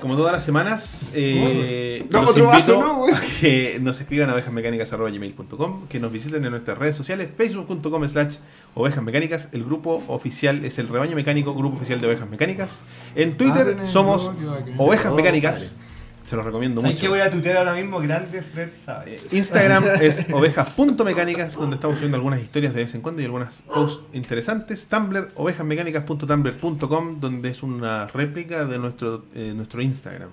Como 0.01 0.17
todas 0.17 0.33
las 0.33 0.45
semanas, 0.45 1.11
eh, 1.15 2.05
No, 2.11 2.23
otro 2.23 2.47
vaso, 2.47 2.81
no, 2.81 2.97
güey. 2.99 3.15
a 3.15 3.21
que 3.41 3.79
nos 3.81 4.01
escriban 4.01 4.29
a 4.31 4.33
ovejasmecánicas.gmail.com, 4.33 5.87
que 5.89 6.01
nos 6.01 6.11
visiten 6.11 6.45
en 6.45 6.51
nuestras 6.51 6.77
redes 6.77 6.97
sociales, 6.97 7.29
facebook.com 7.37 8.09
slash 8.09 8.37
ovejas 8.75 9.03
mecánicas, 9.05 9.49
el 9.53 9.65
grupo 9.65 10.03
oficial 10.09 10.65
es 10.65 10.79
el 10.79 10.89
rebaño 10.89 11.15
mecánico, 11.15 11.55
grupo 11.55 11.77
oficial 11.77 12.01
de 12.01 12.09
ovejas 12.09 12.29
mecánicas. 12.29 12.83
En 13.15 13.37
Twitter 13.37 13.77
Ah, 13.81 13.87
somos 13.87 14.31
ovejas 14.77 15.15
mecánicas, 15.15 15.77
se 16.25 16.37
los 16.37 16.45
recomiendo 16.45 16.81
¿Sabes 16.81 16.95
mucho. 16.95 17.03
qué 17.03 17.09
voy 17.09 17.21
a 17.21 17.31
tutear 17.31 17.57
ahora 17.57 17.75
mismo? 17.75 18.01
Grande 18.01 18.43
Fred 18.43 18.71
Savage. 18.85 19.15
Eh, 19.17 19.21
Instagram 19.33 19.85
es 20.01 20.27
ovejas.mecánicas, 20.33 21.55
donde 21.55 21.77
estamos 21.77 21.97
subiendo 21.97 22.17
algunas 22.17 22.41
historias 22.41 22.75
de 22.75 22.83
vez 22.83 22.95
en 22.95 23.01
cuando 23.01 23.23
y 23.23 23.25
algunas 23.25 23.55
posts 23.63 24.05
interesantes. 24.13 24.87
Tumblr, 24.89 25.29
ovejasmecánicas.tumblr.com, 25.35 27.21
donde 27.21 27.51
es 27.51 27.63
una 27.63 28.07
réplica 28.07 28.65
de 28.65 28.79
nuestro, 28.79 29.25
eh, 29.35 29.53
nuestro 29.55 29.83
Instagram. 29.83 30.31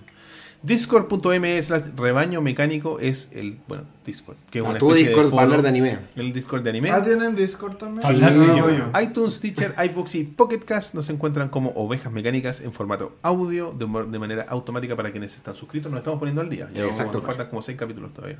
Discord.me 0.61 1.63
slash 1.63 1.83
rebaño 1.95 2.41
mecánico 2.41 2.99
es 2.99 3.31
el, 3.33 3.59
bueno, 3.67 3.85
Discord, 4.05 4.35
que 4.51 4.59
es 4.59 4.65
A 4.65 4.69
una 4.69 4.77
tu 4.77 4.89
especie 4.89 5.07
Discord 5.07 5.25
de 5.25 5.31
para 5.31 5.41
hablar 5.43 5.59
foro, 5.59 5.63
de 5.63 5.69
anime. 5.69 5.99
El 6.17 6.33
Discord 6.33 6.63
de 6.63 6.69
anime. 6.69 6.91
Ah, 6.91 7.01
¿tienen 7.01 7.33
Discord 7.33 7.77
también? 7.77 8.05
Hablar 8.05 8.37
de 8.37 8.45
yoyo. 8.45 8.91
iTunes, 9.01 9.39
Teacher, 9.39 9.73
iBooks 9.85 10.15
y 10.15 10.25
Pocketcast 10.25 10.95
nos 10.95 11.09
encuentran 11.09 11.47
como 11.47 11.69
ovejas 11.75 12.11
mecánicas 12.11 12.59
en 12.59 12.73
formato 12.73 13.15
audio 13.21 13.71
de, 13.71 13.85
manera 14.19 14.45
automática 14.49 14.97
para 14.97 15.11
quienes 15.11 15.37
están 15.37 15.55
suscritos. 15.55 15.89
Nos 15.91 15.99
estamos 15.99 16.19
poniendo 16.19 16.41
al 16.41 16.49
día. 16.49 16.69
Ya 16.73 16.83
Exacto. 16.83 17.19
nos 17.19 17.27
faltan 17.27 17.47
como 17.47 17.61
6 17.61 17.77
capítulos 17.77 18.13
todavía. 18.13 18.39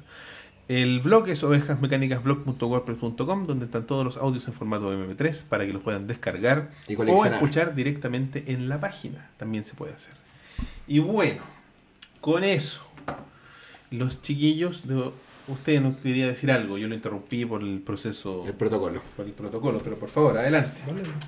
El 0.67 0.99
blog 0.99 1.29
es 1.29 1.41
ovejasmecánicasblog.wordpress.com 1.43 3.47
donde 3.47 3.63
están 3.65 3.87
todos 3.87 4.03
los 4.03 4.17
audios 4.17 4.45
en 4.47 4.53
formato 4.53 4.93
MP3 4.93 5.45
para 5.45 5.65
que 5.65 5.73
los 5.73 5.81
puedan 5.81 6.05
descargar 6.05 6.71
Y 6.87 6.95
o 6.95 7.25
escuchar 7.25 7.73
directamente 7.75 8.51
en 8.51 8.67
la 8.67 8.81
página. 8.81 9.29
También 9.37 9.63
se 9.63 9.73
puede 9.73 9.93
hacer. 9.93 10.13
Y 10.85 10.99
bueno, 10.99 11.41
con 12.21 12.43
eso, 12.43 12.85
los 13.91 14.21
chiquillos, 14.21 14.87
de, 14.87 15.11
usted 15.47 15.81
nos 15.81 15.97
quería 15.97 16.27
decir 16.27 16.51
algo. 16.51 16.77
Yo 16.77 16.87
lo 16.87 16.95
interrumpí 16.95 17.45
por 17.45 17.61
el 17.63 17.79
proceso, 17.79 18.43
El 18.45 18.53
protocolo. 18.53 19.01
por 19.17 19.25
el 19.25 19.31
protocolo, 19.33 19.79
pero 19.83 19.97
por 19.97 20.09
favor, 20.09 20.37
adelante. 20.37 20.77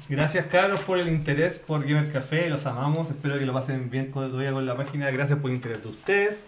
Gracias, 0.10 0.46
Carlos, 0.48 0.80
por 0.82 1.00
el 1.00 1.08
interés 1.08 1.60
por 1.60 1.84
Gamer 1.84 2.12
Café. 2.12 2.50
Los 2.50 2.66
amamos. 2.66 3.10
Espero 3.10 3.40
que 3.40 3.46
lo 3.46 3.54
pasen 3.54 3.90
bien 3.90 4.12
con, 4.12 4.30
todavía 4.30 4.52
con 4.52 4.66
la 4.66 4.76
página. 4.78 5.10
Gracias 5.12 5.40
por 5.40 5.50
el 5.50 5.56
interés 5.56 5.82
de 5.82 5.90
ustedes. 5.90 6.44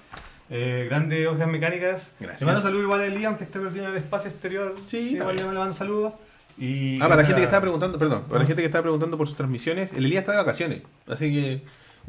Eh, 0.49 0.85
grandes 0.87 1.25
hojas 1.27 1.47
mecánicas. 1.47 2.11
Gracias. 2.19 2.41
Le 2.41 2.45
mando 2.45 2.61
saludos 2.61 2.83
igual 2.83 2.99
a 3.01 3.05
Elías, 3.07 3.25
aunque 3.25 3.45
esté 3.45 3.59
perdido 3.59 3.85
en 3.85 3.91
el 3.91 3.97
espacio 3.97 4.29
exterior. 4.29 4.75
Sí, 4.87 5.13
igual 5.15 5.35
le 5.35 5.43
mando 5.45 5.73
saludos. 5.73 6.13
Y 6.59 6.97
Ah, 7.01 7.07
para 7.07 7.15
la 7.15 7.23
gente 7.25 7.41
que 7.41 7.45
estaba 7.45 7.61
preguntando, 7.61 7.97
perdón, 7.97 8.25
para 8.25 8.39
la 8.39 8.43
Ah. 8.43 8.47
gente 8.47 8.61
que 8.61 8.67
estaba 8.67 8.83
preguntando 8.83 9.17
por 9.17 9.25
sus 9.27 9.35
transmisiones, 9.35 9.91
el 9.93 10.05
Elías 10.05 10.19
está 10.21 10.33
de 10.33 10.37
vacaciones, 10.37 10.83
así 11.07 11.33
que 11.33 11.61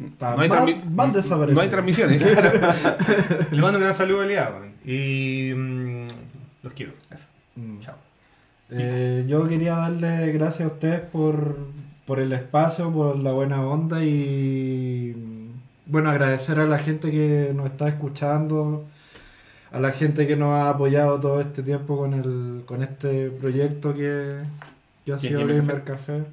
Está 0.02 0.34
no 0.34 0.42
hay, 0.42 0.48
no 0.48 1.60
hay 1.60 1.68
transmisiones. 1.68 2.26
Le 3.50 3.62
mando 3.62 3.78
un 3.78 3.84
gran 3.84 3.94
saludo 3.94 4.22
a. 4.22 4.72
Y 4.84 5.52
mm, 5.54 6.06
los 6.62 6.72
quiero. 6.72 6.92
Eso. 7.10 7.24
Mm. 7.56 7.78
Chao. 7.80 7.94
Eh, 8.70 9.24
yo 9.28 9.46
quería 9.46 9.76
darle 9.76 10.32
gracias 10.32 10.68
a 10.68 10.72
ustedes 10.72 11.00
por, 11.00 11.56
por 12.06 12.18
el 12.18 12.32
espacio, 12.32 12.90
por 12.90 13.16
la 13.16 13.32
buena 13.32 13.64
onda 13.64 14.02
y 14.02 15.14
bueno, 15.86 16.10
agradecer 16.10 16.58
a 16.58 16.66
la 16.66 16.78
gente 16.78 17.10
que 17.10 17.52
nos 17.54 17.66
está 17.66 17.88
escuchando, 17.88 18.84
a 19.70 19.78
la 19.78 19.92
gente 19.92 20.26
que 20.26 20.34
nos 20.34 20.54
ha 20.54 20.70
apoyado 20.70 21.20
todo 21.20 21.40
este 21.40 21.62
tiempo 21.62 21.96
con 21.96 22.14
el 22.14 22.64
con 22.66 22.82
este 22.82 23.30
proyecto 23.30 23.92
que, 23.92 24.40
que 25.04 25.12
ha 25.12 25.16
¿Qué 25.18 25.26
es 25.26 25.32
sido 25.32 25.40
Gamer 25.40 25.56
Gamer 25.58 25.84
Café. 25.84 26.24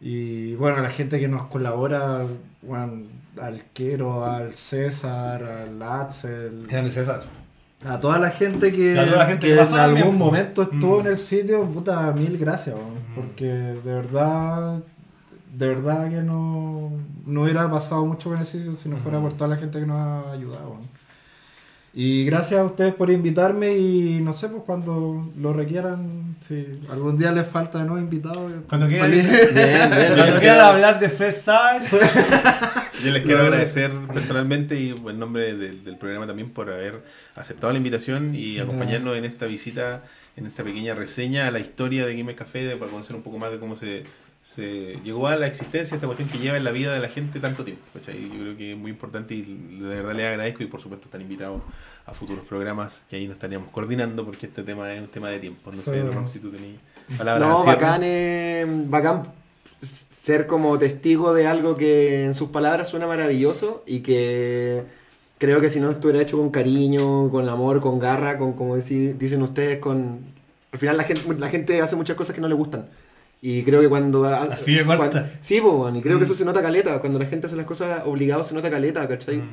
Y 0.00 0.54
bueno, 0.54 0.78
a 0.78 0.80
la 0.80 0.90
gente 0.90 1.18
que 1.20 1.28
nos 1.28 1.44
colabora, 1.48 2.24
bueno, 2.62 3.02
al 3.40 3.62
Quero, 3.74 4.24
al 4.24 4.52
César, 4.54 5.42
al 5.42 5.82
Axel, 5.82 6.66
César. 6.90 7.22
a 7.86 8.00
toda 8.00 8.18
la 8.18 8.30
gente 8.30 8.72
que, 8.72 8.94
Y 8.94 8.98
a 8.98 9.04
toda 9.06 9.18
la 9.18 9.26
gente 9.26 9.46
que 9.48 9.60
en 9.60 9.74
algún 9.74 10.16
momento 10.16 10.62
estuvo 10.62 10.98
Mm. 10.98 11.00
en 11.00 11.06
el 11.08 11.18
sitio, 11.18 11.64
puta, 11.66 12.12
mil 12.12 12.38
gracias, 12.38 12.76
Mm. 12.76 13.14
porque 13.14 13.46
de 13.46 13.94
verdad, 13.94 14.82
de 15.54 15.68
verdad 15.68 16.08
que 16.10 16.22
no, 16.22 16.92
no 17.26 17.42
hubiera 17.42 17.70
pasado 17.70 18.04
mucho 18.06 18.30
con 18.30 18.38
el 18.38 18.46
sitio 18.46 18.72
si 18.74 18.88
no 18.88 18.96
fuera 18.96 19.18
Mm. 19.18 19.22
por 19.22 19.32
toda 19.34 19.48
la 19.50 19.56
gente 19.56 19.80
que 19.80 19.86
nos 19.86 19.96
ha 19.98 20.32
ayudado. 20.32 20.76
Y 21.92 22.24
gracias 22.24 22.60
a 22.60 22.64
ustedes 22.64 22.94
por 22.94 23.10
invitarme 23.10 23.76
y 23.76 24.20
no 24.20 24.32
sé, 24.32 24.48
pues 24.48 24.62
cuando 24.64 25.28
lo 25.36 25.52
requieran, 25.52 26.36
si 26.40 26.64
algún 26.88 27.18
día 27.18 27.32
les 27.32 27.48
falta 27.48 27.78
de 27.78 27.84
nuevo 27.84 28.00
invitado, 28.00 28.48
Cuando 28.68 28.86
quieran. 28.86 29.10
Bien, 29.10 29.26
bien. 29.28 30.12
cuando 30.14 30.38
quieran 30.38 30.60
hablar 30.60 31.00
de 31.00 31.08
Fred 31.08 31.34
Savage, 31.34 31.98
Yo 33.04 33.10
les 33.10 33.22
quiero 33.22 33.40
agradecer 33.40 33.90
personalmente 34.12 34.78
y 34.78 34.90
en 34.90 35.18
nombre 35.18 35.56
del, 35.56 35.82
del 35.82 35.96
programa 35.96 36.26
también 36.26 36.50
por 36.50 36.70
haber 36.70 37.02
aceptado 37.34 37.72
la 37.72 37.78
invitación 37.78 38.34
y 38.34 38.58
acompañarnos 38.58 39.16
en 39.16 39.24
esta 39.24 39.46
visita, 39.46 40.02
en 40.36 40.46
esta 40.46 40.62
pequeña 40.62 40.94
reseña 40.94 41.48
a 41.48 41.50
la 41.50 41.60
historia 41.60 42.06
de 42.06 42.16
Gamer 42.16 42.36
Café, 42.36 42.76
para 42.76 42.90
conocer 42.90 43.16
un 43.16 43.22
poco 43.22 43.38
más 43.38 43.50
de 43.50 43.58
cómo 43.58 43.74
se, 43.74 44.04
se 44.42 44.98
llegó 45.04 45.26
a 45.26 45.36
la 45.36 45.46
existencia 45.46 45.94
esta 45.94 46.06
cuestión 46.06 46.28
que 46.28 46.38
lleva 46.38 46.56
en 46.56 46.64
la 46.64 46.72
vida 46.72 46.92
de 46.92 47.00
la 47.00 47.08
gente 47.08 47.40
tanto 47.40 47.64
tiempo. 47.64 47.82
¿cachai? 47.92 48.20
Yo 48.22 48.40
creo 48.40 48.56
que 48.56 48.72
es 48.72 48.78
muy 48.78 48.90
importante 48.90 49.34
y 49.34 49.42
de 49.42 49.88
verdad 49.88 50.14
les 50.14 50.26
agradezco 50.26 50.62
y 50.62 50.66
por 50.66 50.80
supuesto 50.80 51.06
están 51.06 51.20
invitados 51.20 51.62
a 52.06 52.14
futuros 52.14 52.44
programas 52.44 53.04
que 53.08 53.16
ahí 53.16 53.26
nos 53.26 53.34
estaríamos 53.34 53.68
coordinando 53.70 54.24
porque 54.24 54.46
este 54.46 54.62
tema 54.62 54.92
es 54.92 55.00
un 55.00 55.08
tema 55.08 55.28
de 55.28 55.38
tiempo. 55.38 55.70
No 55.70 55.76
sé. 55.76 56.02
Ron, 56.02 56.28
si 56.28 56.38
tú 56.38 56.50
tenías 56.50 56.80
palabras 57.16 57.48
No, 57.48 57.64
bacán, 57.64 58.00
eh, 58.04 58.64
bacán 58.66 59.24
ser 59.82 60.46
como 60.46 60.78
testigo 60.78 61.32
de 61.32 61.46
algo 61.46 61.76
que 61.76 62.24
en 62.24 62.34
sus 62.34 62.50
palabras 62.50 62.88
suena 62.88 63.06
maravilloso 63.06 63.82
y 63.86 64.00
que 64.00 64.84
creo 65.38 65.60
que 65.60 65.70
si 65.70 65.80
no 65.80 65.90
estuviera 65.90 66.20
hecho 66.22 66.36
con 66.38 66.50
cariño, 66.50 67.30
con 67.30 67.48
amor, 67.48 67.80
con 67.80 67.98
garra, 67.98 68.38
con 68.38 68.52
como 68.54 68.76
dicen 68.76 69.42
ustedes, 69.42 69.78
con... 69.78 70.20
Al 70.72 70.78
final 70.78 70.96
la 70.96 71.04
gente, 71.04 71.34
la 71.38 71.48
gente 71.48 71.80
hace 71.80 71.96
muchas 71.96 72.16
cosas 72.16 72.34
que 72.34 72.40
no 72.40 72.48
le 72.48 72.54
gustan. 72.54 72.86
Y 73.42 73.62
creo 73.62 73.80
que 73.80 73.88
cuando... 73.88 74.24
Así 74.24 74.74
de 74.74 74.84
corta. 74.84 75.10
cuan- 75.10 75.30
sí, 75.40 75.60
weón, 75.60 75.96
y 75.96 76.02
creo 76.02 76.18
que 76.18 76.24
Mm. 76.24 76.26
eso 76.26 76.34
se 76.34 76.44
nota 76.44 76.60
caleta. 76.62 76.98
Cuando 77.00 77.18
la 77.18 77.26
gente 77.26 77.46
hace 77.46 77.56
las 77.56 77.64
cosas 77.66 78.02
obligados 78.06 78.46
se 78.48 78.54
nota 78.54 78.70
caleta, 78.70 79.06
¿cachai? 79.08 79.38
Mm. 79.38 79.50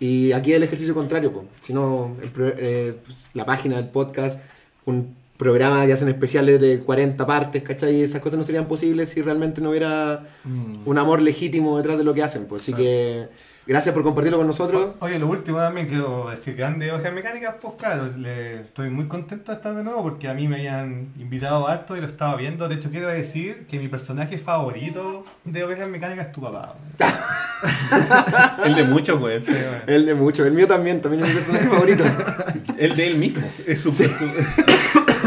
Y 0.00 0.32
aquí 0.32 0.52
el 0.52 0.62
ejercicio 0.62 0.94
contrario, 0.94 1.32
po. 1.32 1.44
si 1.60 1.72
no, 1.72 2.16
eh, 2.22 2.94
pues, 3.04 3.16
la 3.34 3.44
página 3.46 3.76
del 3.76 3.88
podcast, 3.88 4.40
un 4.86 5.14
programa 5.36 5.86
que 5.86 5.92
hacen 5.92 6.08
especiales 6.08 6.60
de 6.60 6.80
40 6.80 7.26
partes, 7.26 7.62
¿cachai? 7.62 8.02
Esas 8.02 8.20
cosas 8.20 8.38
no 8.38 8.44
serían 8.44 8.66
posibles 8.66 9.10
si 9.10 9.22
realmente 9.22 9.60
no 9.60 9.70
hubiera 9.70 10.24
Mm. 10.44 10.86
un 10.88 10.98
amor 10.98 11.20
legítimo 11.22 11.76
detrás 11.76 11.98
de 11.98 12.04
lo 12.04 12.12
que 12.14 12.22
hacen. 12.22 12.46
Pues. 12.46 12.62
Así 12.62 12.72
que 12.74 13.28
gracias 13.70 13.94
por 13.94 14.02
compartirlo 14.02 14.38
con 14.38 14.46
nosotros. 14.48 14.92
Oye, 14.98 15.18
lo 15.18 15.28
último 15.28 15.58
también 15.58 15.86
quiero 15.86 16.28
decir, 16.28 16.56
grande 16.56 16.90
Ovejas 16.90 17.12
Mecánicas, 17.12 17.54
pues 17.60 17.74
claro, 17.78 18.10
le- 18.16 18.62
estoy 18.62 18.90
muy 18.90 19.06
contento 19.06 19.52
de 19.52 19.56
estar 19.56 19.74
de 19.74 19.84
nuevo 19.84 20.02
porque 20.02 20.28
a 20.28 20.34
mí 20.34 20.48
me 20.48 20.56
habían 20.56 21.08
invitado 21.18 21.68
harto 21.68 21.96
y 21.96 22.00
lo 22.00 22.06
estaba 22.06 22.34
viendo. 22.36 22.68
De 22.68 22.74
hecho, 22.74 22.90
quiero 22.90 23.08
decir 23.08 23.66
que 23.68 23.78
mi 23.78 23.88
personaje 23.88 24.38
favorito 24.38 25.24
de 25.44 25.64
Ovejas 25.64 25.88
Mecánicas 25.88 26.26
es 26.26 26.32
tu 26.32 26.40
papá. 26.40 26.74
El 28.64 28.74
de 28.74 28.84
muchos, 28.84 29.18
güey. 29.18 29.44
Sí. 29.44 29.52
El 29.86 30.06
de 30.06 30.14
mucho, 30.14 30.44
el 30.44 30.52
mío 30.52 30.66
también, 30.66 31.00
también 31.00 31.22
es 31.24 31.28
mi 31.28 31.34
personaje 31.34 31.66
favorito. 31.68 32.04
El 32.78 32.96
de 32.96 33.06
él 33.06 33.16
mismo. 33.18 33.46
Es 33.66 33.80
su, 33.80 33.92
su- 33.92 34.04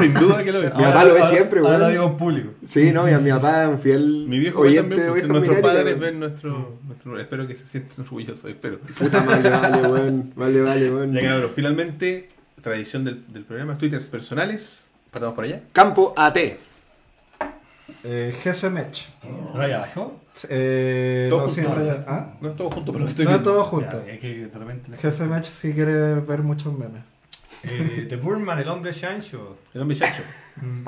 Sin 0.04 0.14
duda 0.14 0.44
que 0.44 0.52
lo 0.52 0.60
es. 0.64 0.76
Mi 0.78 0.84
papá 0.84 1.04
lo 1.06 1.14
ve 1.14 1.20
Ahora- 1.22 1.30
siempre, 1.36 1.60
ahora 1.60 1.70
weón. 1.72 1.82
lo 1.82 1.90
digo 1.90 2.06
en 2.08 2.18
público. 2.18 2.50
Sí, 2.66 2.92
no, 2.92 3.04
mi, 3.04 3.12
mi 3.18 3.30
papá 3.32 3.64
es 3.64 3.70
un 3.70 3.80
fiel 3.80 4.26
Mi 4.28 4.40
viejo 4.40 4.60
güey, 4.60 4.72
oyente 4.78 4.96
también. 4.96 5.12
pues, 5.14 5.28
nuestros 5.28 5.58
padres 5.60 6.00
ven 6.00 6.20
nuestro, 6.20 6.78
nuestro- 6.86 7.20
Espero 7.20 7.48
que 7.48 7.54
se 7.56 7.66
sientan 7.66 8.06
orgullosos, 8.06 8.46
espero. 8.46 8.80
Puta 8.80 9.24
madre, 9.24 9.50
vale, 9.50 9.88
weón. 9.88 10.34
Vale, 10.36 10.62
vale, 10.62 10.92
weón. 10.92 11.14
Ya 11.14 11.42
finalmente, 11.56 12.30
tradición 12.62 13.04
del, 13.06 13.24
del 13.34 13.44
programa, 13.44 13.78
twitters 13.78 14.06
personales. 14.10 14.90
Partamos 15.12 15.36
por 15.36 15.44
allá. 15.46 15.62
Campo 15.74 16.14
AT. 16.18 16.38
Eh, 18.06 18.34
GC 18.44 18.70
Match. 18.70 19.04
Abajo. 19.54 20.20
Eh, 20.50 21.28
Todo 21.30 21.42
no, 21.46 21.48
junto. 21.48 22.04
¿Ah? 22.08 22.34
No 22.42 22.50
es 22.50 22.56
todo 22.56 22.72
junto, 22.72 22.92
pero 22.92 23.08
estoy 23.08 23.26
No, 23.26 23.32
viendo. 23.32 23.52
todo 23.52 23.64
junto. 23.66 24.04
Ya, 24.06 24.14
es 24.14 24.20
que 24.20 24.48
de 24.48 24.58
repente. 24.60 24.90
le- 24.92 24.98
GC 24.98 25.26
Match 25.28 25.48
si 25.48 25.74
quiere 25.74 26.16
ver 26.16 26.40
muchos 26.42 26.74
memes. 26.78 27.04
Eh, 27.64 28.06
The 28.10 28.16
Burman, 28.18 28.60
el 28.60 28.68
hombre 28.68 28.94
chancho. 28.94 29.58
El 29.74 29.82
hombre 29.82 29.98
chacho. 29.98 30.24
Mm. 30.58 30.88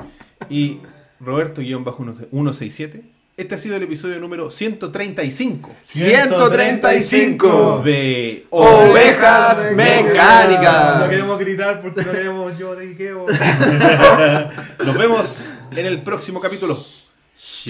Y 0.50 0.80
Roberto-167. 1.20 3.02
Este 3.36 3.54
ha 3.54 3.58
sido 3.58 3.76
el 3.76 3.82
episodio 3.82 4.18
número 4.18 4.50
135 4.50 5.70
135 5.86 7.82
de 7.84 8.46
Ovejas 8.48 9.58
No 9.72 9.76
Mecánicas. 9.76 11.06
queremos 11.10 11.38
gritar 11.38 11.82
porque 11.82 12.02
no 12.02 12.12
queremos 12.12 12.58
lloriqueo. 12.58 13.26
Nos 14.84 14.96
vemos 14.96 15.52
en 15.70 15.84
el 15.84 16.00
próximo 16.00 16.40
capítulo. 16.40 16.82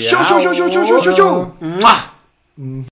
Chau, 0.09 0.25
chau, 0.25 0.55
chau, 0.55 1.15
chau. 1.15 1.57
¡Mua! 1.60 2.15
Mm. 2.57 2.83